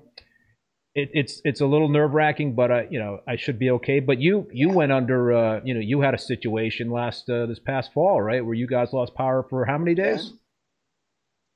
it, 0.95 1.09
it's 1.13 1.41
it's 1.43 1.61
a 1.61 1.65
little 1.65 1.89
nerve 1.89 2.13
wracking, 2.13 2.55
but 2.55 2.71
uh, 2.71 2.81
you 2.89 2.99
know 2.99 3.19
I 3.27 3.35
should 3.35 3.59
be 3.59 3.71
okay. 3.71 3.99
But 3.99 4.19
you 4.19 4.47
you 4.51 4.69
went 4.69 4.91
under 4.91 5.33
uh, 5.33 5.61
you 5.63 5.73
know 5.73 5.79
you 5.79 6.01
had 6.01 6.13
a 6.13 6.17
situation 6.17 6.89
last 6.89 7.29
uh, 7.29 7.45
this 7.45 7.59
past 7.59 7.93
fall, 7.93 8.21
right, 8.21 8.43
where 8.43 8.55
you 8.55 8.67
guys 8.67 8.93
lost 8.93 9.15
power 9.15 9.45
for 9.49 9.65
how 9.65 9.77
many 9.77 9.95
days? 9.95 10.33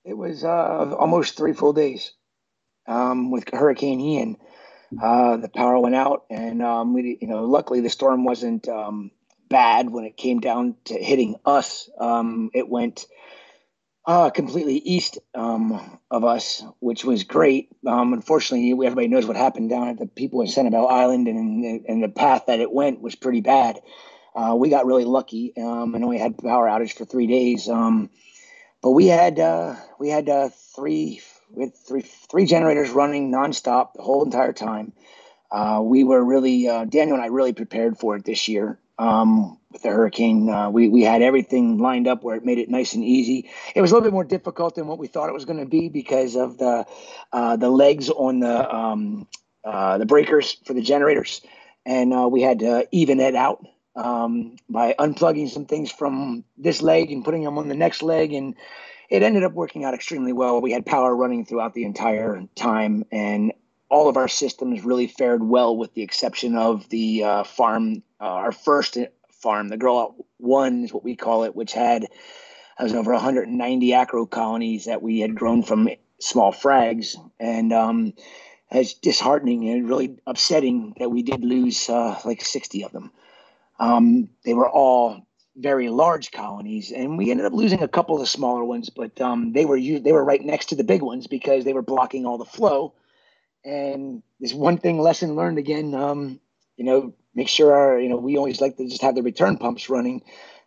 It 0.06 0.18
was 0.18 0.44
uh, 0.44 0.96
almost 0.98 1.38
three 1.38 1.54
full 1.54 1.74
days 1.74 2.12
um, 2.88 3.32
with 3.32 3.50
Hurricane 3.52 4.02
Ian. 4.02 4.38
Uh, 5.02 5.38
the 5.38 5.50
power 5.50 5.80
went 5.80 5.96
out, 5.96 6.26
and 6.30 6.62
um, 6.62 6.94
we, 6.94 7.18
you 7.20 7.28
know, 7.28 7.46
luckily 7.46 7.80
the 7.80 7.90
storm 7.90 8.26
wasn't 8.26 8.68
um, 8.68 9.12
bad 9.50 9.90
when 9.90 10.06
it 10.06 10.18
came 10.18 10.40
down 10.40 10.76
to 10.86 10.94
hitting 10.94 11.36
us. 11.46 11.90
Um, 12.00 12.52
it 12.54 12.70
went 12.70 13.06
uh, 14.06 14.30
completely 14.30 14.76
east 14.78 15.18
um, 15.34 16.00
of 16.12 16.24
us, 16.24 16.64
which 16.80 17.06
was 17.06 17.24
great. 17.24 17.70
Um, 17.88 18.14
unfortunately, 18.14 18.72
everybody 18.86 19.08
knows 19.08 19.26
what 19.26 19.38
happened 19.38 19.70
down 19.70 19.88
at 19.88 19.98
the 19.98 20.08
people 20.08 20.42
in 20.42 20.48
Sanibel 20.48 20.92
Island, 20.92 21.28
and 21.28 21.86
and 21.88 22.04
the 22.04 22.10
path 22.10 22.46
that 22.48 22.60
it 22.60 22.72
went 22.72 23.02
was 23.02 23.16
pretty 23.16 23.42
bad. 23.42 23.80
Uh, 24.36 24.56
we 24.58 24.70
got 24.70 24.86
really 24.86 25.06
lucky 25.06 25.54
um, 25.58 25.94
and 25.96 26.04
only 26.04 26.18
had 26.18 26.38
power 26.38 26.68
outage 26.68 26.94
for 26.94 27.06
three 27.06 27.28
days. 27.28 27.70
Um, 27.70 28.10
but 28.82 28.92
we 28.92 29.08
had 29.08 29.40
uh, 29.40 29.76
we 30.00 30.10
had 30.10 30.28
uh, 30.28 30.50
three 30.76 31.22
we 31.50 31.64
had 31.64 31.78
three 31.78 32.02
three 32.02 32.46
generators 32.46 32.90
running 32.90 33.32
nonstop 33.32 33.94
the 33.94 34.02
whole 34.02 34.24
entire 34.26 34.54
time. 34.54 34.92
Uh, 35.52 35.82
we 35.84 36.04
were 36.04 36.24
really 36.24 36.68
uh, 36.68 36.84
Daniel 36.86 37.16
and 37.16 37.24
I 37.24 37.28
really 37.28 37.54
prepared 37.54 37.98
for 37.98 38.16
it 38.16 38.26
this 38.26 38.48
year 38.48 38.80
um, 38.98 39.60
with 39.74 39.82
the 39.82 39.90
hurricane. 39.90 40.50
Uh, 40.50 40.70
we 40.70 40.88
we 40.88 41.02
had 41.02 41.22
everything 41.22 41.80
lined 41.80 42.08
up 42.08 42.24
where 42.24 42.38
it 42.38 42.46
made 42.46 42.60
it 42.60 42.70
nice 42.70 42.94
and 42.94 43.04
easy. 43.04 43.50
It 43.76 43.82
was 43.82 43.92
a 43.92 43.96
little 43.96 44.06
bit 44.06 44.14
more 44.14 44.24
difficult 44.24 44.76
than 44.76 44.88
what 44.88 45.00
we 45.00 45.08
thought 45.08 45.28
it 45.28 45.34
was 45.34 45.46
going 45.46 45.60
to 45.60 45.66
be 45.66 45.90
because 45.90 46.36
of 46.36 46.58
the 46.58 46.86
uh, 47.34 47.58
the 47.58 47.70
legs 47.70 48.10
on 48.10 48.40
the 48.40 48.74
um, 48.74 49.28
uh, 49.66 49.98
the 49.98 50.06
breakers 50.06 50.58
for 50.66 50.74
the 50.74 50.82
generators, 50.82 51.42
and 51.86 52.14
uh, 52.14 52.28
we 52.32 52.42
had 52.42 52.60
to 52.60 52.88
even 52.92 53.20
it 53.20 53.36
out 53.36 53.66
um, 53.96 54.56
by 54.70 54.96
unplugging 54.98 55.50
some 55.50 55.66
things 55.66 55.92
from 55.92 56.46
this 56.58 56.82
leg 56.82 57.12
and 57.12 57.26
putting 57.26 57.44
them 57.44 57.58
on 57.58 57.68
the 57.68 57.76
next 57.76 58.02
leg. 58.02 58.34
And 58.34 58.56
it 59.10 59.24
ended 59.24 59.44
up 59.44 59.54
working 59.54 59.84
out 59.84 59.94
extremely 59.94 60.34
well. 60.34 60.62
We 60.62 60.72
had 60.72 60.86
power 60.86 61.16
running 61.16 61.46
throughout 61.46 61.74
the 61.74 61.84
entire 61.84 62.44
time, 62.56 63.06
and 63.12 63.54
all 63.90 64.10
of 64.10 64.18
our 64.18 64.28
systems 64.28 64.84
really 64.84 65.08
fared 65.08 65.44
well, 65.44 65.76
with 65.78 65.94
the 65.94 66.02
exception 66.02 66.56
of 66.56 66.90
the 66.90 67.24
uh, 67.24 67.44
farm, 67.44 68.02
uh, 68.20 68.26
our 68.26 68.52
first 68.52 68.98
farm, 69.44 69.68
the 69.68 69.78
Grow 69.78 70.00
Out 70.00 70.16
One 70.38 70.86
is 70.86 70.94
what 70.94 71.04
we 71.04 71.16
call 71.16 71.44
it, 71.44 71.56
which 71.56 71.74
had 71.74 72.08
I 72.78 72.84
was 72.84 72.94
over 72.94 73.12
190 73.12 73.94
acro 73.94 74.26
colonies 74.26 74.86
that 74.86 75.04
we 75.04 75.20
had 75.20 75.36
grown 75.36 75.62
from 75.62 75.90
small 76.20 76.52
frags, 76.52 77.16
and 77.40 77.72
um, 77.72 78.14
it's 78.72 78.96
disheartening 78.96 79.70
and 79.70 79.88
really 79.88 80.18
upsetting 80.26 80.96
that 80.98 81.10
we 81.10 81.22
did 81.22 81.44
lose 81.44 81.90
uh, 81.90 82.20
like 82.26 82.44
60 82.44 82.86
of 82.86 82.92
them. 82.92 83.12
Um, 83.80 84.30
they 84.44 84.54
were 84.54 84.70
all 84.70 85.28
very 85.56 85.90
large 85.90 86.32
colonies, 86.32 86.92
and 86.92 87.18
we 87.18 87.30
ended 87.30 87.46
up 87.46 87.54
losing 87.54 87.84
a 87.84 87.88
couple 87.88 88.16
of 88.16 88.22
the 88.22 88.28
smaller 88.28 88.64
ones, 88.64 88.90
but 88.90 89.20
um, 89.22 89.54
they 89.54 89.66
were 89.66 89.80
they 89.80 90.12
were 90.12 90.24
right 90.24 90.44
next 90.44 90.68
to 90.68 90.76
the 90.76 90.84
big 90.84 91.04
ones 91.04 91.28
because 91.28 91.64
they 91.64 91.74
were 91.74 91.84
blocking 91.84 92.26
all 92.26 92.38
the 92.38 92.46
flow. 92.46 92.94
And 93.64 94.24
there's 94.40 94.54
one 94.54 94.78
thing 94.78 95.00
lesson 95.00 95.36
learned 95.36 95.58
again. 95.58 95.94
Um, 95.94 96.40
you 96.76 96.86
know, 96.86 97.14
make 97.36 97.48
sure 97.48 97.74
our 97.74 98.00
you 98.00 98.10
know 98.10 98.18
we 98.18 98.38
always 98.38 98.62
like 98.62 98.78
to 98.78 98.88
just 98.88 99.02
have 99.02 99.16
the 99.16 99.24
return 99.24 99.58
pumps 99.58 99.90
running. 99.90 100.22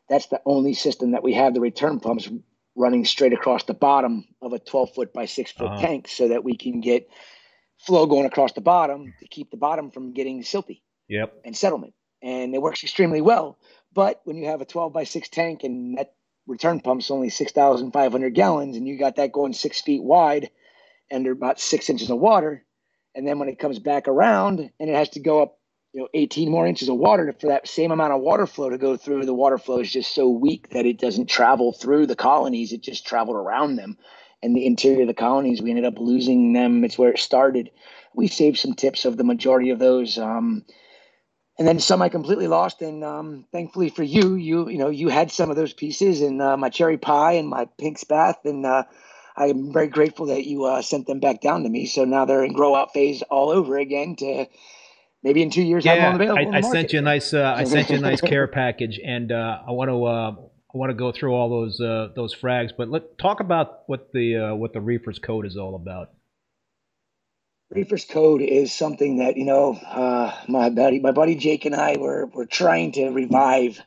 That's 0.09 0.26
the 0.26 0.40
only 0.46 0.74
system 0.74 1.12
that 1.12 1.22
we 1.22 1.35
have 1.35 1.55
the 1.55 1.61
return 1.61 2.00
pumps 2.00 2.29
running 2.76 3.05
straight 3.05 3.33
across 3.33 3.64
the 3.64 3.74
bottom 3.74 4.24
of 4.40 4.52
a 4.52 4.59
12 4.59 4.94
foot 4.94 5.12
by 5.12 5.24
six 5.26 5.50
foot 5.50 5.70
Uh-huh. 5.70 5.81
tank, 5.81 6.09
so 6.09 6.29
that 6.29 6.44
we 6.44 6.57
can 6.57 6.81
get 6.81 7.09
flow 7.79 8.07
going 8.07 8.26
across 8.26 8.52
the 8.52 8.61
bottom 8.61 9.14
to 9.20 9.29
keep 9.29 9.50
the 9.50 9.57
bottom 9.57 9.90
from 9.90 10.12
getting 10.12 10.42
silty 10.42 10.83
Yep. 11.09 11.33
and 11.44 11.57
settlement. 11.57 11.94
And 12.22 12.55
it 12.55 12.62
works 12.62 12.83
extremely 12.83 13.20
well. 13.20 13.59
But 13.92 14.20
when 14.24 14.37
you 14.37 14.46
have 14.46 14.61
a 14.61 14.64
12 14.64 14.92
by 14.92 15.05
6 15.05 15.29
tank 15.29 15.64
and 15.64 15.98
that 15.98 16.14
return 16.46 16.81
pump's 16.81 17.11
only 17.11 17.29
6,500 17.31 18.35
gallons 18.35 18.76
and 18.76 18.87
you 18.87 18.98
got 18.98 19.16
that 19.16 19.33
going 19.33 19.52
six 19.52 19.81
feet 19.81 20.02
wide 20.02 20.50
under 21.12 21.33
about 21.33 21.61
six 21.61 21.88
inches 21.90 22.11
of 22.11 22.18
water, 22.18 22.64
and 23.14 23.26
then 23.26 23.38
when 23.38 23.48
it 23.48 23.59
comes 23.59 23.79
back 23.79 24.09
around 24.09 24.61
and 24.79 24.90
it 24.90 24.94
has 24.94 25.11
to 25.11 25.20
go 25.20 25.42
up, 25.42 25.59
you 25.96 26.02
know, 26.02 26.09
18 26.12 26.50
more 26.50 26.66
inches 26.66 26.90
of 26.90 26.96
water 26.98 27.35
for 27.40 27.46
that 27.46 27.66
same 27.66 27.90
amount 27.90 28.12
of 28.12 28.20
water 28.20 28.46
flow 28.46 28.68
to 28.68 28.76
go 28.76 28.98
through, 28.98 29.24
the 29.24 29.32
water 29.32 29.56
flow 29.56 29.78
is 29.78 29.90
just 29.90 30.14
so 30.14 30.28
weak 30.28 30.68
that 30.72 30.85
it 30.85 30.98
doesn't 30.98 31.24
travel 31.24 31.72
through 31.72 32.04
the 32.04 32.14
colonies. 32.14 32.70
It 32.70 32.82
just 32.82 33.06
traveled 33.06 33.38
around 33.38 33.76
them. 33.76 33.96
And 34.42 34.54
the 34.54 34.66
interior 34.66 35.00
of 35.00 35.09
the 35.09 35.14
colonies, 35.14 35.62
we 35.62 35.70
ended 35.70 35.87
up 35.87 35.98
losing 35.98 36.52
them. 36.52 36.85
It's 36.85 36.98
where 36.98 37.12
it 37.12 37.18
started. 37.18 37.70
We 38.14 38.28
saved 38.28 38.59
some 38.59 38.74
tips 38.74 39.06
of 39.06 39.16
the 39.16 39.24
majority 39.24 39.70
of 39.70 39.78
those. 39.78 40.18
Um, 40.18 40.66
and 41.59 41.66
then 41.66 41.80
some 41.80 42.02
I 42.02 42.11
completely 42.11 42.46
lost. 42.46 42.82
And 42.82 43.02
um, 43.02 43.46
thankfully 43.50 43.88
for 43.88 44.02
you, 44.02 44.35
you 44.35 44.68
you 44.68 44.76
know 44.76 44.90
you 44.90 45.09
had 45.09 45.30
some 45.32 45.48
of 45.48 45.56
those 45.56 45.72
pieces, 45.72 46.20
and 46.20 46.42
uh, 46.42 46.59
my 46.59 46.68
cherry 46.68 46.98
pie 46.98 47.32
and 47.32 47.48
my 47.48 47.68
pink's 47.78 48.04
bath, 48.04 48.44
and 48.44 48.66
uh, 48.66 48.82
I 49.35 49.46
am 49.46 49.72
very 49.72 49.88
grateful 49.88 50.26
that 50.26 50.44
you 50.44 50.64
uh, 50.66 50.82
sent 50.82 51.06
them 51.06 51.20
back 51.20 51.40
down 51.40 51.62
to 51.62 51.70
me. 51.70 51.87
So 51.87 52.04
now 52.04 52.26
they're 52.26 52.44
in 52.44 52.52
grow 52.52 52.74
out 52.74 52.92
phase 52.92 53.22
all 53.22 53.48
over 53.48 53.78
again. 53.78 54.16
To 54.16 54.46
maybe 55.22 55.42
in 55.42 55.50
two 55.50 55.62
years 55.62 55.85
Yeah, 55.85 55.96
them 55.96 56.20
available. 56.20 56.48
in 56.48 56.55
the 56.55 56.55
I, 56.55 56.59
I 56.59 56.72
sent 56.72 56.92
you 56.92 56.98
a 56.98 57.02
nice 57.02 57.35
uh, 57.35 57.55
I 57.57 57.64
sent 57.64 57.90
you 57.90 57.96
a 57.96 58.00
nice 58.00 58.20
care 58.33 58.46
package, 58.46 59.00
and 59.05 59.33
uh, 59.33 59.61
I 59.66 59.72
want 59.72 59.90
to 59.90 60.05
uh, 60.05 60.31
I 60.74 60.79
want 60.79 60.90
to 60.90 60.94
go 60.94 61.12
through 61.12 61.35
all 61.35 61.48
those 61.48 61.81
uh, 61.81 62.09
those 62.14 62.35
frags. 62.35 62.70
But 62.76 62.88
let 62.88 63.18
talk 63.18 63.40
about 63.40 63.83
what 63.87 64.12
the 64.12 64.37
uh, 64.37 64.55
what 64.55 64.72
the 64.72 64.81
reefers 64.81 65.18
code 65.18 65.46
is 65.46 65.57
all 65.57 65.74
about. 65.74 66.11
Reefer's 67.70 68.05
Code 68.05 68.42
is 68.42 68.72
something 68.72 69.16
that 69.18 69.37
you 69.37 69.44
know 69.44 69.74
uh, 69.74 70.33
my 70.48 70.70
buddy, 70.70 71.00
my 71.00 71.11
buddy 71.11 71.35
Jake 71.35 71.64
and 71.64 71.74
I 71.74 71.96
were 71.98 72.26
were 72.26 72.46
trying 72.46 72.92
to 72.92 73.11
revive 73.11 73.81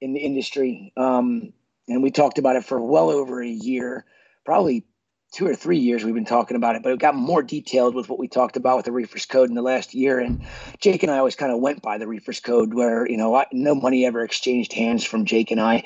in 0.00 0.14
the 0.14 0.20
industry, 0.20 0.92
um, 0.96 1.52
and 1.86 2.02
we 2.02 2.10
talked 2.10 2.38
about 2.38 2.56
it 2.56 2.64
for 2.64 2.80
well 2.80 3.10
over 3.10 3.42
a 3.42 3.48
year, 3.48 4.06
probably 4.46 4.86
two 5.34 5.46
or 5.46 5.54
three 5.54 5.78
years. 5.78 6.04
We've 6.04 6.14
been 6.14 6.24
talking 6.24 6.56
about 6.56 6.76
it, 6.76 6.82
but 6.82 6.92
it 6.92 7.00
got 7.00 7.16
more 7.16 7.42
detailed 7.42 7.96
with 7.96 8.08
what 8.08 8.20
we 8.20 8.28
talked 8.28 8.56
about 8.56 8.76
with 8.76 8.84
the 8.86 8.92
Reefer's 8.92 9.26
Code 9.26 9.48
in 9.48 9.56
the 9.56 9.62
last 9.62 9.92
year. 9.92 10.20
And 10.20 10.46
Jake 10.78 11.02
and 11.02 11.10
I 11.10 11.18
always 11.18 11.34
kind 11.34 11.50
of 11.50 11.58
went 11.58 11.82
by 11.82 11.98
the 11.98 12.06
Reefer's 12.06 12.38
Code, 12.38 12.72
where 12.72 13.08
you 13.08 13.16
know 13.16 13.34
I, 13.34 13.46
no 13.52 13.74
money 13.74 14.06
ever 14.06 14.22
exchanged 14.22 14.72
hands 14.72 15.04
from 15.04 15.24
Jake 15.24 15.50
and 15.50 15.60
I. 15.60 15.82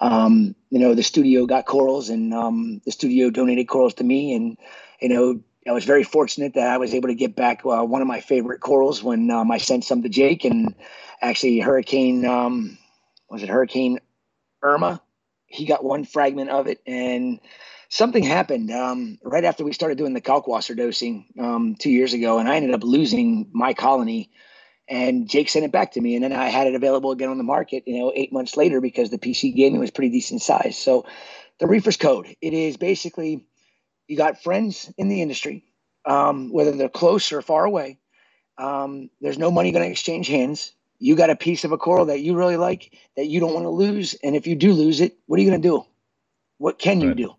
Um, 0.00 0.54
you 0.70 0.78
know, 0.78 0.94
the 0.94 1.02
studio 1.02 1.44
got 1.46 1.66
corals, 1.66 2.08
and 2.08 2.32
um, 2.32 2.80
the 2.86 2.90
studio 2.90 3.28
donated 3.28 3.68
corals 3.68 3.94
to 3.94 4.04
me, 4.04 4.34
and 4.34 4.56
you 5.00 5.10
know 5.10 5.40
I 5.68 5.72
was 5.72 5.84
very 5.84 6.02
fortunate 6.02 6.54
that 6.54 6.68
I 6.70 6.78
was 6.78 6.94
able 6.94 7.08
to 7.08 7.14
get 7.14 7.36
back 7.36 7.66
uh, 7.66 7.84
one 7.84 8.00
of 8.00 8.08
my 8.08 8.20
favorite 8.20 8.60
corals 8.60 9.02
when 9.02 9.30
um, 9.30 9.50
I 9.50 9.58
sent 9.58 9.84
some 9.84 10.02
to 10.02 10.08
Jake, 10.08 10.44
and 10.44 10.74
actually 11.20 11.60
Hurricane 11.60 12.24
um, 12.24 12.78
was 13.28 13.42
it 13.42 13.50
Hurricane 13.50 13.98
Irma? 14.62 15.02
He 15.48 15.66
got 15.66 15.84
one 15.84 16.04
fragment 16.04 16.48
of 16.48 16.66
it, 16.66 16.80
and 16.86 17.40
something 17.88 18.22
happened 18.22 18.70
um, 18.70 19.18
right 19.22 19.44
after 19.44 19.64
we 19.64 19.72
started 19.72 19.98
doing 19.98 20.14
the 20.14 20.20
kalkwasser 20.20 20.76
dosing 20.76 21.26
um, 21.38 21.76
two 21.78 21.90
years 21.90 22.12
ago, 22.12 22.38
and 22.38 22.48
I 22.48 22.56
ended 22.56 22.74
up 22.74 22.84
losing 22.84 23.50
my 23.52 23.74
colony. 23.74 24.30
And 24.88 25.28
Jake 25.28 25.48
sent 25.48 25.64
it 25.64 25.72
back 25.72 25.92
to 25.92 26.00
me, 26.00 26.14
and 26.14 26.22
then 26.22 26.32
I 26.32 26.48
had 26.48 26.68
it 26.68 26.76
available 26.76 27.10
again 27.10 27.28
on 27.28 27.38
the 27.38 27.44
market. 27.44 27.82
You 27.86 27.98
know, 27.98 28.12
eight 28.14 28.32
months 28.32 28.56
later 28.56 28.80
because 28.80 29.10
the 29.10 29.18
PC 29.18 29.54
gave 29.54 29.72
me 29.72 29.80
was 29.80 29.90
pretty 29.90 30.10
decent 30.10 30.42
size. 30.42 30.78
So, 30.78 31.06
the 31.58 31.66
Reefers 31.66 31.96
Code 31.96 32.36
it 32.40 32.52
is 32.52 32.76
basically 32.76 33.44
you 34.08 34.16
got 34.16 34.42
friends 34.42 34.92
in 34.96 35.08
the 35.08 35.22
industry, 35.22 35.64
um, 36.04 36.52
whether 36.52 36.72
they're 36.72 36.88
close 36.88 37.32
or 37.32 37.42
far 37.42 37.64
away. 37.64 37.98
Um, 38.58 39.10
there's 39.20 39.38
no 39.38 39.50
money 39.50 39.72
going 39.72 39.84
to 39.84 39.90
exchange 39.90 40.28
hands. 40.28 40.72
You 40.98 41.16
got 41.16 41.30
a 41.30 41.36
piece 41.36 41.64
of 41.64 41.72
a 41.72 41.78
coral 41.78 42.06
that 42.06 42.20
you 42.20 42.36
really 42.36 42.56
like 42.56 42.92
that 43.16 43.26
you 43.26 43.40
don't 43.40 43.54
want 43.54 43.64
to 43.64 43.70
lose, 43.70 44.14
and 44.22 44.36
if 44.36 44.46
you 44.46 44.54
do 44.54 44.72
lose 44.72 45.00
it, 45.00 45.18
what 45.26 45.38
are 45.38 45.42
you 45.42 45.50
going 45.50 45.60
to 45.60 45.68
do? 45.68 45.84
What 46.58 46.78
can 46.78 47.00
you 47.00 47.08
right. 47.08 47.16
do? 47.16 47.34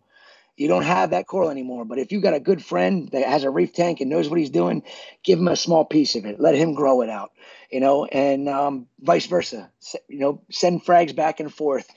You 0.58 0.68
don't 0.68 0.84
have 0.84 1.12
that 1.12 1.28
coral 1.28 1.50
anymore. 1.50 1.86
But 1.86 2.00
if 2.00 2.12
you've 2.12 2.24
got 2.24 2.34
a 2.34 2.40
good 2.40 2.64
friend 2.64 3.10
that 3.12 3.28
has 3.28 3.44
a 3.44 3.50
reef 3.50 3.74
tank 3.74 4.02
and 4.02 4.10
knows 4.10 4.28
what 4.28 4.40
he's 4.40 4.50
doing, 4.50 4.84
give 5.24 5.40
him 5.40 5.48
a 5.48 5.56
small 5.56 5.86
piece 5.86 6.16
of 6.16 6.26
it. 6.26 6.40
Let 6.40 6.56
him 6.56 6.74
grow 6.74 7.02
it 7.02 7.10
out, 7.10 7.32
you 7.72 7.80
know, 7.80 8.06
and 8.06 8.50
um, 8.50 8.88
vice 9.00 9.28
versa. 9.28 9.72
You 10.10 10.20
know, 10.20 10.42
send 10.52 10.84
frags 10.84 11.16
back 11.16 11.40
and 11.40 11.54
forth. 11.54 11.90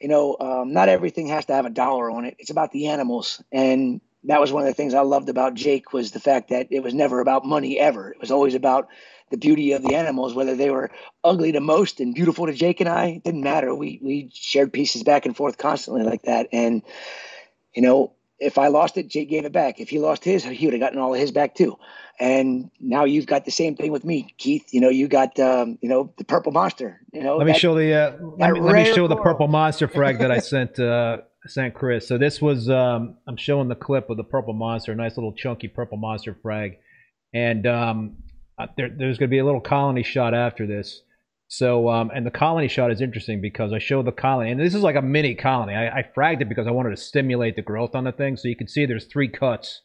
You 0.00 0.08
know, 0.08 0.36
um, 0.38 0.72
not 0.72 0.88
everything 0.88 1.28
has 1.28 1.46
to 1.46 1.54
have 1.54 1.66
a 1.66 1.70
dollar 1.70 2.10
on 2.10 2.24
it. 2.24 2.36
It's 2.38 2.50
about 2.50 2.72
the 2.72 2.88
animals. 2.88 3.42
And 3.50 4.00
that 4.24 4.40
was 4.40 4.52
one 4.52 4.62
of 4.62 4.68
the 4.68 4.74
things 4.74 4.94
I 4.94 5.00
loved 5.00 5.28
about 5.28 5.54
Jake 5.54 5.92
was 5.92 6.10
the 6.10 6.20
fact 6.20 6.50
that 6.50 6.68
it 6.70 6.82
was 6.82 6.94
never 6.94 7.20
about 7.20 7.44
money 7.44 7.78
ever. 7.78 8.10
It 8.10 8.20
was 8.20 8.30
always 8.30 8.54
about 8.54 8.88
the 9.30 9.36
beauty 9.36 9.72
of 9.72 9.82
the 9.82 9.94
animals, 9.94 10.34
whether 10.34 10.56
they 10.56 10.70
were 10.70 10.90
ugly 11.22 11.52
to 11.52 11.60
most 11.60 12.00
and 12.00 12.14
beautiful 12.14 12.46
to 12.46 12.52
Jake 12.52 12.80
and 12.80 12.88
I, 12.88 13.06
it 13.06 13.24
didn't 13.24 13.42
matter. 13.42 13.74
We 13.74 14.00
we 14.02 14.30
shared 14.32 14.72
pieces 14.72 15.02
back 15.02 15.26
and 15.26 15.36
forth 15.36 15.58
constantly 15.58 16.02
like 16.02 16.22
that. 16.22 16.48
And 16.52 16.82
you 17.78 17.82
know, 17.82 18.12
if 18.40 18.58
I 18.58 18.66
lost 18.66 18.96
it, 18.96 19.06
Jake 19.06 19.30
gave 19.30 19.44
it 19.44 19.52
back. 19.52 19.78
If 19.78 19.88
he 19.88 20.00
lost 20.00 20.24
his, 20.24 20.42
he 20.42 20.66
would 20.66 20.74
have 20.74 20.80
gotten 20.80 20.98
all 20.98 21.14
of 21.14 21.20
his 21.20 21.30
back 21.30 21.54
too. 21.54 21.78
And 22.18 22.72
now 22.80 23.04
you've 23.04 23.26
got 23.26 23.44
the 23.44 23.52
same 23.52 23.76
thing 23.76 23.92
with 23.92 24.04
me, 24.04 24.34
Keith. 24.36 24.74
You 24.74 24.80
know, 24.80 24.88
you 24.88 25.06
got 25.06 25.38
um, 25.38 25.78
you 25.80 25.88
know 25.88 26.12
the 26.18 26.24
purple 26.24 26.50
monster. 26.50 27.00
You 27.12 27.22
know, 27.22 27.36
let 27.36 27.46
me 27.46 27.54
show 27.54 27.76
the 27.76 27.94
uh, 27.94 28.16
let, 28.36 28.54
me, 28.54 28.60
let 28.60 28.74
me 28.74 28.92
show 28.92 29.06
the 29.06 29.14
purple 29.14 29.46
monster 29.46 29.86
frag 29.96 30.18
that 30.18 30.32
I 30.32 30.40
sent 30.40 30.80
uh, 30.80 31.18
sent 31.46 31.74
Chris. 31.74 32.08
So 32.08 32.18
this 32.18 32.42
was 32.42 32.68
um, 32.68 33.18
I'm 33.28 33.36
showing 33.36 33.68
the 33.68 33.76
clip 33.76 34.10
of 34.10 34.16
the 34.16 34.24
purple 34.24 34.54
monster, 34.54 34.90
a 34.90 34.96
nice 34.96 35.16
little 35.16 35.32
chunky 35.32 35.68
purple 35.68 35.98
monster 35.98 36.36
frag, 36.42 36.78
and 37.32 37.64
um, 37.64 38.16
uh, 38.58 38.66
there, 38.76 38.88
there's 38.88 39.18
going 39.18 39.30
to 39.30 39.34
be 39.34 39.38
a 39.38 39.44
little 39.44 39.60
colony 39.60 40.02
shot 40.02 40.34
after 40.34 40.66
this. 40.66 41.02
So, 41.50 41.88
um, 41.88 42.10
and 42.14 42.26
the 42.26 42.30
colony 42.30 42.68
shot 42.68 42.92
is 42.92 43.00
interesting 43.00 43.40
because 43.40 43.72
I 43.72 43.78
show 43.78 44.02
the 44.02 44.12
colony, 44.12 44.50
and 44.50 44.60
this 44.60 44.74
is 44.74 44.82
like 44.82 44.96
a 44.96 45.02
mini 45.02 45.34
colony. 45.34 45.74
I, 45.74 46.00
I 46.00 46.02
fragged 46.14 46.42
it 46.42 46.48
because 46.48 46.66
I 46.66 46.70
wanted 46.70 46.90
to 46.90 46.96
stimulate 46.98 47.56
the 47.56 47.62
growth 47.62 47.94
on 47.94 48.04
the 48.04 48.12
thing. 48.12 48.36
So 48.36 48.48
you 48.48 48.56
can 48.56 48.68
see 48.68 48.84
there's 48.84 49.06
three 49.06 49.28
cuts 49.28 49.80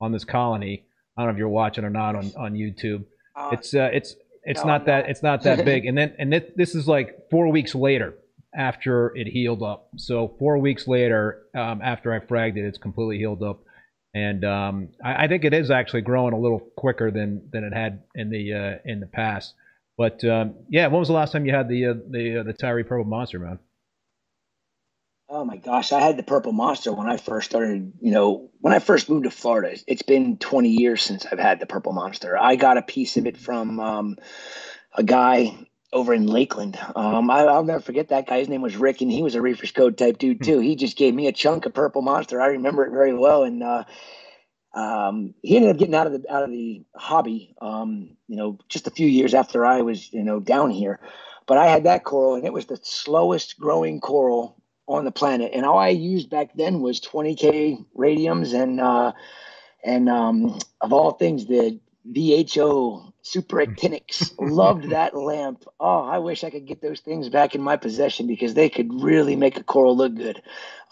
on 0.00 0.10
this 0.10 0.24
colony. 0.24 0.84
I 1.16 1.22
don't 1.22 1.28
know 1.28 1.34
if 1.34 1.38
you're 1.38 1.48
watching 1.48 1.84
or 1.84 1.90
not 1.90 2.16
on, 2.16 2.32
on 2.36 2.54
YouTube. 2.54 3.04
Uh, 3.36 3.50
it's 3.52 3.72
uh, 3.72 3.88
it's 3.92 4.16
it's 4.42 4.62
no, 4.62 4.66
not 4.66 4.86
that 4.86 5.08
it's 5.08 5.22
not 5.22 5.44
that 5.44 5.64
big. 5.64 5.86
And 5.86 5.96
then 5.96 6.14
and 6.18 6.32
this, 6.32 6.42
this 6.56 6.74
is 6.74 6.88
like 6.88 7.30
four 7.30 7.52
weeks 7.52 7.76
later 7.76 8.14
after 8.56 9.16
it 9.16 9.28
healed 9.28 9.62
up. 9.62 9.90
So 9.96 10.34
four 10.40 10.58
weeks 10.58 10.88
later, 10.88 11.42
um, 11.56 11.82
after 11.82 12.12
I 12.12 12.18
fragged 12.18 12.56
it, 12.56 12.64
it's 12.64 12.78
completely 12.78 13.18
healed 13.18 13.44
up, 13.44 13.60
and 14.12 14.44
um, 14.44 14.88
I, 15.04 15.24
I, 15.24 15.28
think 15.28 15.44
it 15.44 15.54
is 15.54 15.70
actually 15.70 16.00
growing 16.00 16.32
a 16.32 16.38
little 16.38 16.60
quicker 16.76 17.12
than 17.12 17.48
than 17.52 17.62
it 17.62 17.72
had 17.72 18.02
in 18.16 18.30
the 18.30 18.52
uh, 18.52 18.78
in 18.84 18.98
the 18.98 19.06
past. 19.06 19.54
But 19.96 20.24
um, 20.24 20.54
yeah, 20.68 20.86
when 20.88 20.98
was 20.98 21.08
the 21.08 21.14
last 21.14 21.32
time 21.32 21.46
you 21.46 21.54
had 21.54 21.68
the 21.68 21.86
uh, 21.86 21.94
the 22.10 22.38
uh, 22.38 22.42
the 22.42 22.52
Tyree 22.52 22.84
Purple 22.84 23.04
Monster, 23.04 23.38
man? 23.38 23.58
Oh 25.28 25.44
my 25.44 25.56
gosh, 25.56 25.90
I 25.90 26.00
had 26.00 26.16
the 26.16 26.22
Purple 26.22 26.52
Monster 26.52 26.92
when 26.92 27.08
I 27.08 27.16
first 27.16 27.50
started. 27.50 27.92
You 28.00 28.12
know, 28.12 28.50
when 28.60 28.74
I 28.74 28.78
first 28.78 29.08
moved 29.08 29.24
to 29.24 29.30
Florida, 29.30 29.76
it's 29.86 30.02
been 30.02 30.36
20 30.36 30.68
years 30.68 31.02
since 31.02 31.26
I've 31.26 31.38
had 31.38 31.58
the 31.58 31.66
Purple 31.66 31.92
Monster. 31.92 32.38
I 32.38 32.56
got 32.56 32.78
a 32.78 32.82
piece 32.82 33.16
of 33.16 33.26
it 33.26 33.36
from 33.36 33.80
um, 33.80 34.16
a 34.94 35.02
guy 35.02 35.56
over 35.92 36.12
in 36.12 36.26
Lakeland. 36.26 36.78
Um, 36.94 37.30
I, 37.30 37.44
will 37.44 37.64
never 37.64 37.80
forget 37.80 38.08
that 38.08 38.26
guy. 38.26 38.38
His 38.38 38.48
name 38.48 38.62
was 38.62 38.76
Rick, 38.76 39.00
and 39.00 39.10
he 39.10 39.22
was 39.22 39.34
a 39.34 39.40
Reefers 39.40 39.72
Code 39.72 39.96
type 39.96 40.18
dude 40.18 40.44
too. 40.44 40.60
He 40.60 40.76
just 40.76 40.96
gave 40.96 41.14
me 41.14 41.26
a 41.26 41.32
chunk 41.32 41.66
of 41.66 41.74
Purple 41.74 42.02
Monster. 42.02 42.40
I 42.40 42.48
remember 42.48 42.84
it 42.84 42.92
very 42.92 43.14
well, 43.14 43.44
and 43.44 43.62
uh, 43.62 43.84
um, 44.76 45.34
he 45.42 45.56
ended 45.56 45.70
up 45.70 45.78
getting 45.78 45.94
out 45.94 46.06
of 46.06 46.12
the 46.12 46.32
out 46.32 46.42
of 46.42 46.50
the 46.50 46.82
hobby, 46.94 47.54
um, 47.62 48.10
you 48.28 48.36
know, 48.36 48.58
just 48.68 48.86
a 48.86 48.90
few 48.90 49.08
years 49.08 49.32
after 49.32 49.64
I 49.64 49.80
was, 49.80 50.12
you 50.12 50.22
know, 50.22 50.38
down 50.38 50.70
here. 50.70 51.00
But 51.46 51.56
I 51.56 51.66
had 51.66 51.84
that 51.84 52.04
coral, 52.04 52.34
and 52.34 52.44
it 52.44 52.52
was 52.52 52.66
the 52.66 52.78
slowest 52.82 53.58
growing 53.58 54.00
coral 54.00 54.62
on 54.86 55.06
the 55.06 55.10
planet. 55.10 55.52
And 55.54 55.64
all 55.64 55.78
I 55.78 55.88
used 55.88 56.28
back 56.28 56.50
then 56.54 56.82
was 56.82 57.00
20k 57.00 57.86
radiums 57.96 58.52
and 58.52 58.78
uh, 58.78 59.12
and 59.82 60.10
um, 60.10 60.58
of 60.82 60.92
all 60.92 61.12
things, 61.12 61.46
the 61.46 61.80
VHO 62.12 63.14
Super 63.22 63.62
Actinics. 63.62 64.34
Loved 64.38 64.90
that 64.90 65.16
lamp. 65.16 65.64
Oh, 65.80 66.04
I 66.04 66.18
wish 66.18 66.44
I 66.44 66.50
could 66.50 66.66
get 66.66 66.82
those 66.82 67.00
things 67.00 67.30
back 67.30 67.54
in 67.54 67.62
my 67.62 67.78
possession 67.78 68.26
because 68.26 68.52
they 68.52 68.68
could 68.68 68.92
really 69.02 69.36
make 69.36 69.56
a 69.56 69.64
coral 69.64 69.96
look 69.96 70.14
good. 70.14 70.42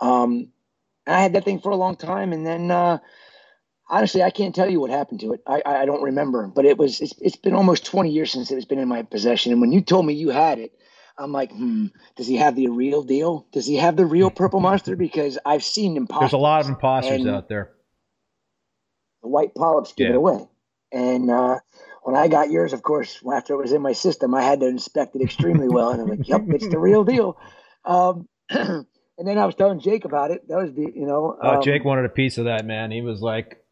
Um, 0.01 0.49
I 1.07 1.21
had 1.21 1.35
that 1.35 1.45
thing 1.45 1.61
for 1.61 1.71
a 1.71 1.77
long 1.77 1.97
time, 1.97 2.33
and 2.33 2.47
then. 2.47 2.71
Uh, 2.71 2.99
honestly, 3.89 4.23
I 4.23 4.31
can't 4.31 4.55
tell 4.55 4.71
you 4.71 4.81
what 4.81 4.91
happened 4.91 5.21
to 5.21 5.33
it. 5.33 5.41
I, 5.47 5.63
I 5.65 5.87
don't 5.87 6.03
remember, 6.03 6.47
but 6.47 6.65
it 6.65 6.79
was, 6.79 7.01
it's, 7.01 7.15
it's 7.21 7.37
been 7.37 7.55
almost 7.55 7.87
20 7.87 8.11
years 8.11 8.33
since 8.33 8.51
it's 8.51 8.65
been 8.65 8.79
in 8.79 8.89
my 8.89 9.03
possession. 9.03 9.53
And 9.53 9.61
when 9.61 9.73
you 9.73 9.81
told 9.81 10.07
me 10.07 10.15
you 10.15 10.31
had 10.31 10.59
it, 10.59 10.73
I'm 11.17 11.33
like, 11.33 11.53
hmm, 11.53 11.87
does 12.17 12.27
he 12.27 12.37
have 12.37 12.57
the 12.57 12.69
real 12.69 13.03
deal? 13.03 13.47
Does 13.53 13.67
he 13.67 13.77
have 13.77 13.97
the 13.97 14.07
real 14.07 14.31
purple 14.31 14.61
monster? 14.61 14.97
Because 14.97 15.39
I've 15.45 15.63
seen 15.63 15.97
imposters. 15.97 16.31
There's 16.31 16.33
a 16.33 16.39
lot 16.39 16.61
of 16.61 16.69
imposters 16.69 17.27
out 17.27 17.49
there. 17.49 17.71
The 19.23 19.29
white 19.29 19.55
polyps 19.55 19.93
give 19.93 20.09
yeah. 20.09 20.15
it 20.15 20.17
away. 20.17 20.49
And 20.93 21.31
uh, 21.31 21.59
when 22.03 22.17
I 22.17 22.29
got 22.29 22.51
yours, 22.51 22.73
of 22.73 22.83
course, 22.83 23.21
after 23.33 23.55
it 23.55 23.59
was 23.59 23.73
in 23.73 23.81
my 23.81 23.93
system, 23.93 24.35
I 24.35 24.43
had 24.43 24.61
to 24.61 24.67
inspect 24.67 25.15
it 25.17 25.23
extremely 25.23 25.69
well. 25.69 25.91
And 25.91 26.03
I'm 26.03 26.09
like, 26.09 26.29
yep, 26.29 26.43
it's 26.49 26.69
the 26.69 26.79
real 26.79 27.05
deal. 27.05 27.39
Um, 27.85 28.29
and 28.51 28.87
then 29.19 29.39
I 29.39 29.47
was 29.47 29.55
telling 29.55 29.81
Jake 29.81 30.05
about 30.05 30.31
it. 30.31 30.47
That 30.49 30.59
was 30.59 30.73
the, 30.73 30.83
you 30.83 31.07
know. 31.07 31.39
Oh, 31.41 31.57
um, 31.57 31.63
Jake 31.63 31.85
wanted 31.85 32.05
a 32.05 32.11
piece 32.11 32.39
of 32.39 32.45
that, 32.47 32.65
man. 32.67 32.91
He 32.91 33.03
was 33.03 33.21
like, 33.21 33.64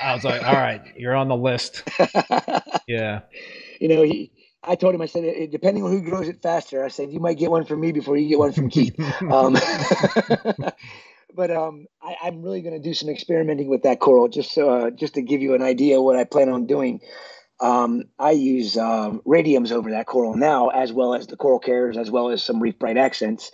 I 0.00 0.14
was 0.14 0.24
like, 0.24 0.42
all 0.42 0.54
right, 0.54 0.82
you're 0.96 1.14
on 1.14 1.28
the 1.28 1.36
list. 1.36 1.82
yeah. 2.86 3.20
You 3.80 3.88
know, 3.88 4.02
he, 4.02 4.32
I 4.62 4.74
told 4.74 4.94
him, 4.94 5.00
I 5.00 5.06
said, 5.06 5.50
depending 5.50 5.84
on 5.84 5.90
who 5.90 6.02
grows 6.02 6.28
it 6.28 6.42
faster, 6.42 6.84
I 6.84 6.88
said, 6.88 7.12
you 7.12 7.20
might 7.20 7.38
get 7.38 7.50
one 7.50 7.64
from 7.64 7.80
me 7.80 7.92
before 7.92 8.16
you 8.16 8.28
get 8.28 8.38
one 8.38 8.52
from 8.52 8.68
Keith. 8.68 8.98
um, 9.30 9.54
but 11.34 11.50
um, 11.50 11.86
I, 12.02 12.28
am 12.28 12.42
really 12.42 12.62
going 12.62 12.74
to 12.74 12.80
do 12.80 12.94
some 12.94 13.08
experimenting 13.08 13.68
with 13.68 13.82
that 13.82 14.00
coral 14.00 14.28
just 14.28 14.52
so, 14.52 14.70
uh, 14.70 14.90
just 14.90 15.14
to 15.14 15.22
give 15.22 15.40
you 15.40 15.54
an 15.54 15.62
idea 15.62 16.00
what 16.00 16.16
I 16.16 16.24
plan 16.24 16.48
on 16.48 16.66
doing. 16.66 17.00
Um, 17.60 18.04
I 18.18 18.32
use 18.32 18.76
um, 18.76 19.22
radiums 19.26 19.72
over 19.72 19.90
that 19.92 20.06
coral 20.06 20.36
now, 20.36 20.68
as 20.68 20.92
well 20.92 21.14
as 21.14 21.26
the 21.26 21.36
coral 21.36 21.58
cares, 21.58 21.96
as 21.96 22.10
well 22.10 22.28
as 22.28 22.42
some 22.42 22.60
Reef 22.60 22.78
Brite 22.78 22.98
accents, 22.98 23.50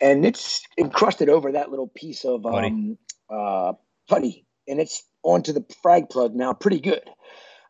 and 0.00 0.26
it's 0.26 0.62
encrusted 0.76 1.28
over 1.28 1.52
that 1.52 1.70
little 1.70 1.86
piece 1.86 2.24
of 2.24 2.44
um, 2.46 2.98
uh, 3.30 3.74
putty, 4.08 4.44
and 4.66 4.80
it's 4.80 5.04
onto 5.24 5.52
the 5.52 5.64
frag 5.82 6.08
plug 6.08 6.34
now 6.34 6.52
pretty 6.52 6.80
good. 6.80 7.08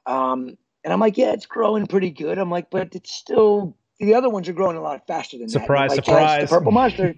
Um, 0.06 0.56
and 0.84 0.92
I'm 0.92 1.00
like, 1.00 1.16
yeah, 1.16 1.32
it's 1.32 1.46
growing 1.46 1.86
pretty 1.86 2.10
good. 2.10 2.38
I'm 2.38 2.50
like, 2.50 2.70
but 2.70 2.94
it's 2.94 3.12
still 3.12 3.76
the 4.00 4.14
other 4.14 4.28
ones 4.28 4.48
are 4.48 4.52
growing 4.52 4.76
a 4.76 4.82
lot 4.82 5.06
faster 5.06 5.38
than 5.38 5.48
surprise, 5.48 5.94
that. 5.94 6.04
Surprise, 6.04 6.48
surprise! 6.48 6.50
The 6.50 6.56
purple 6.56 6.72
monster. 6.72 7.14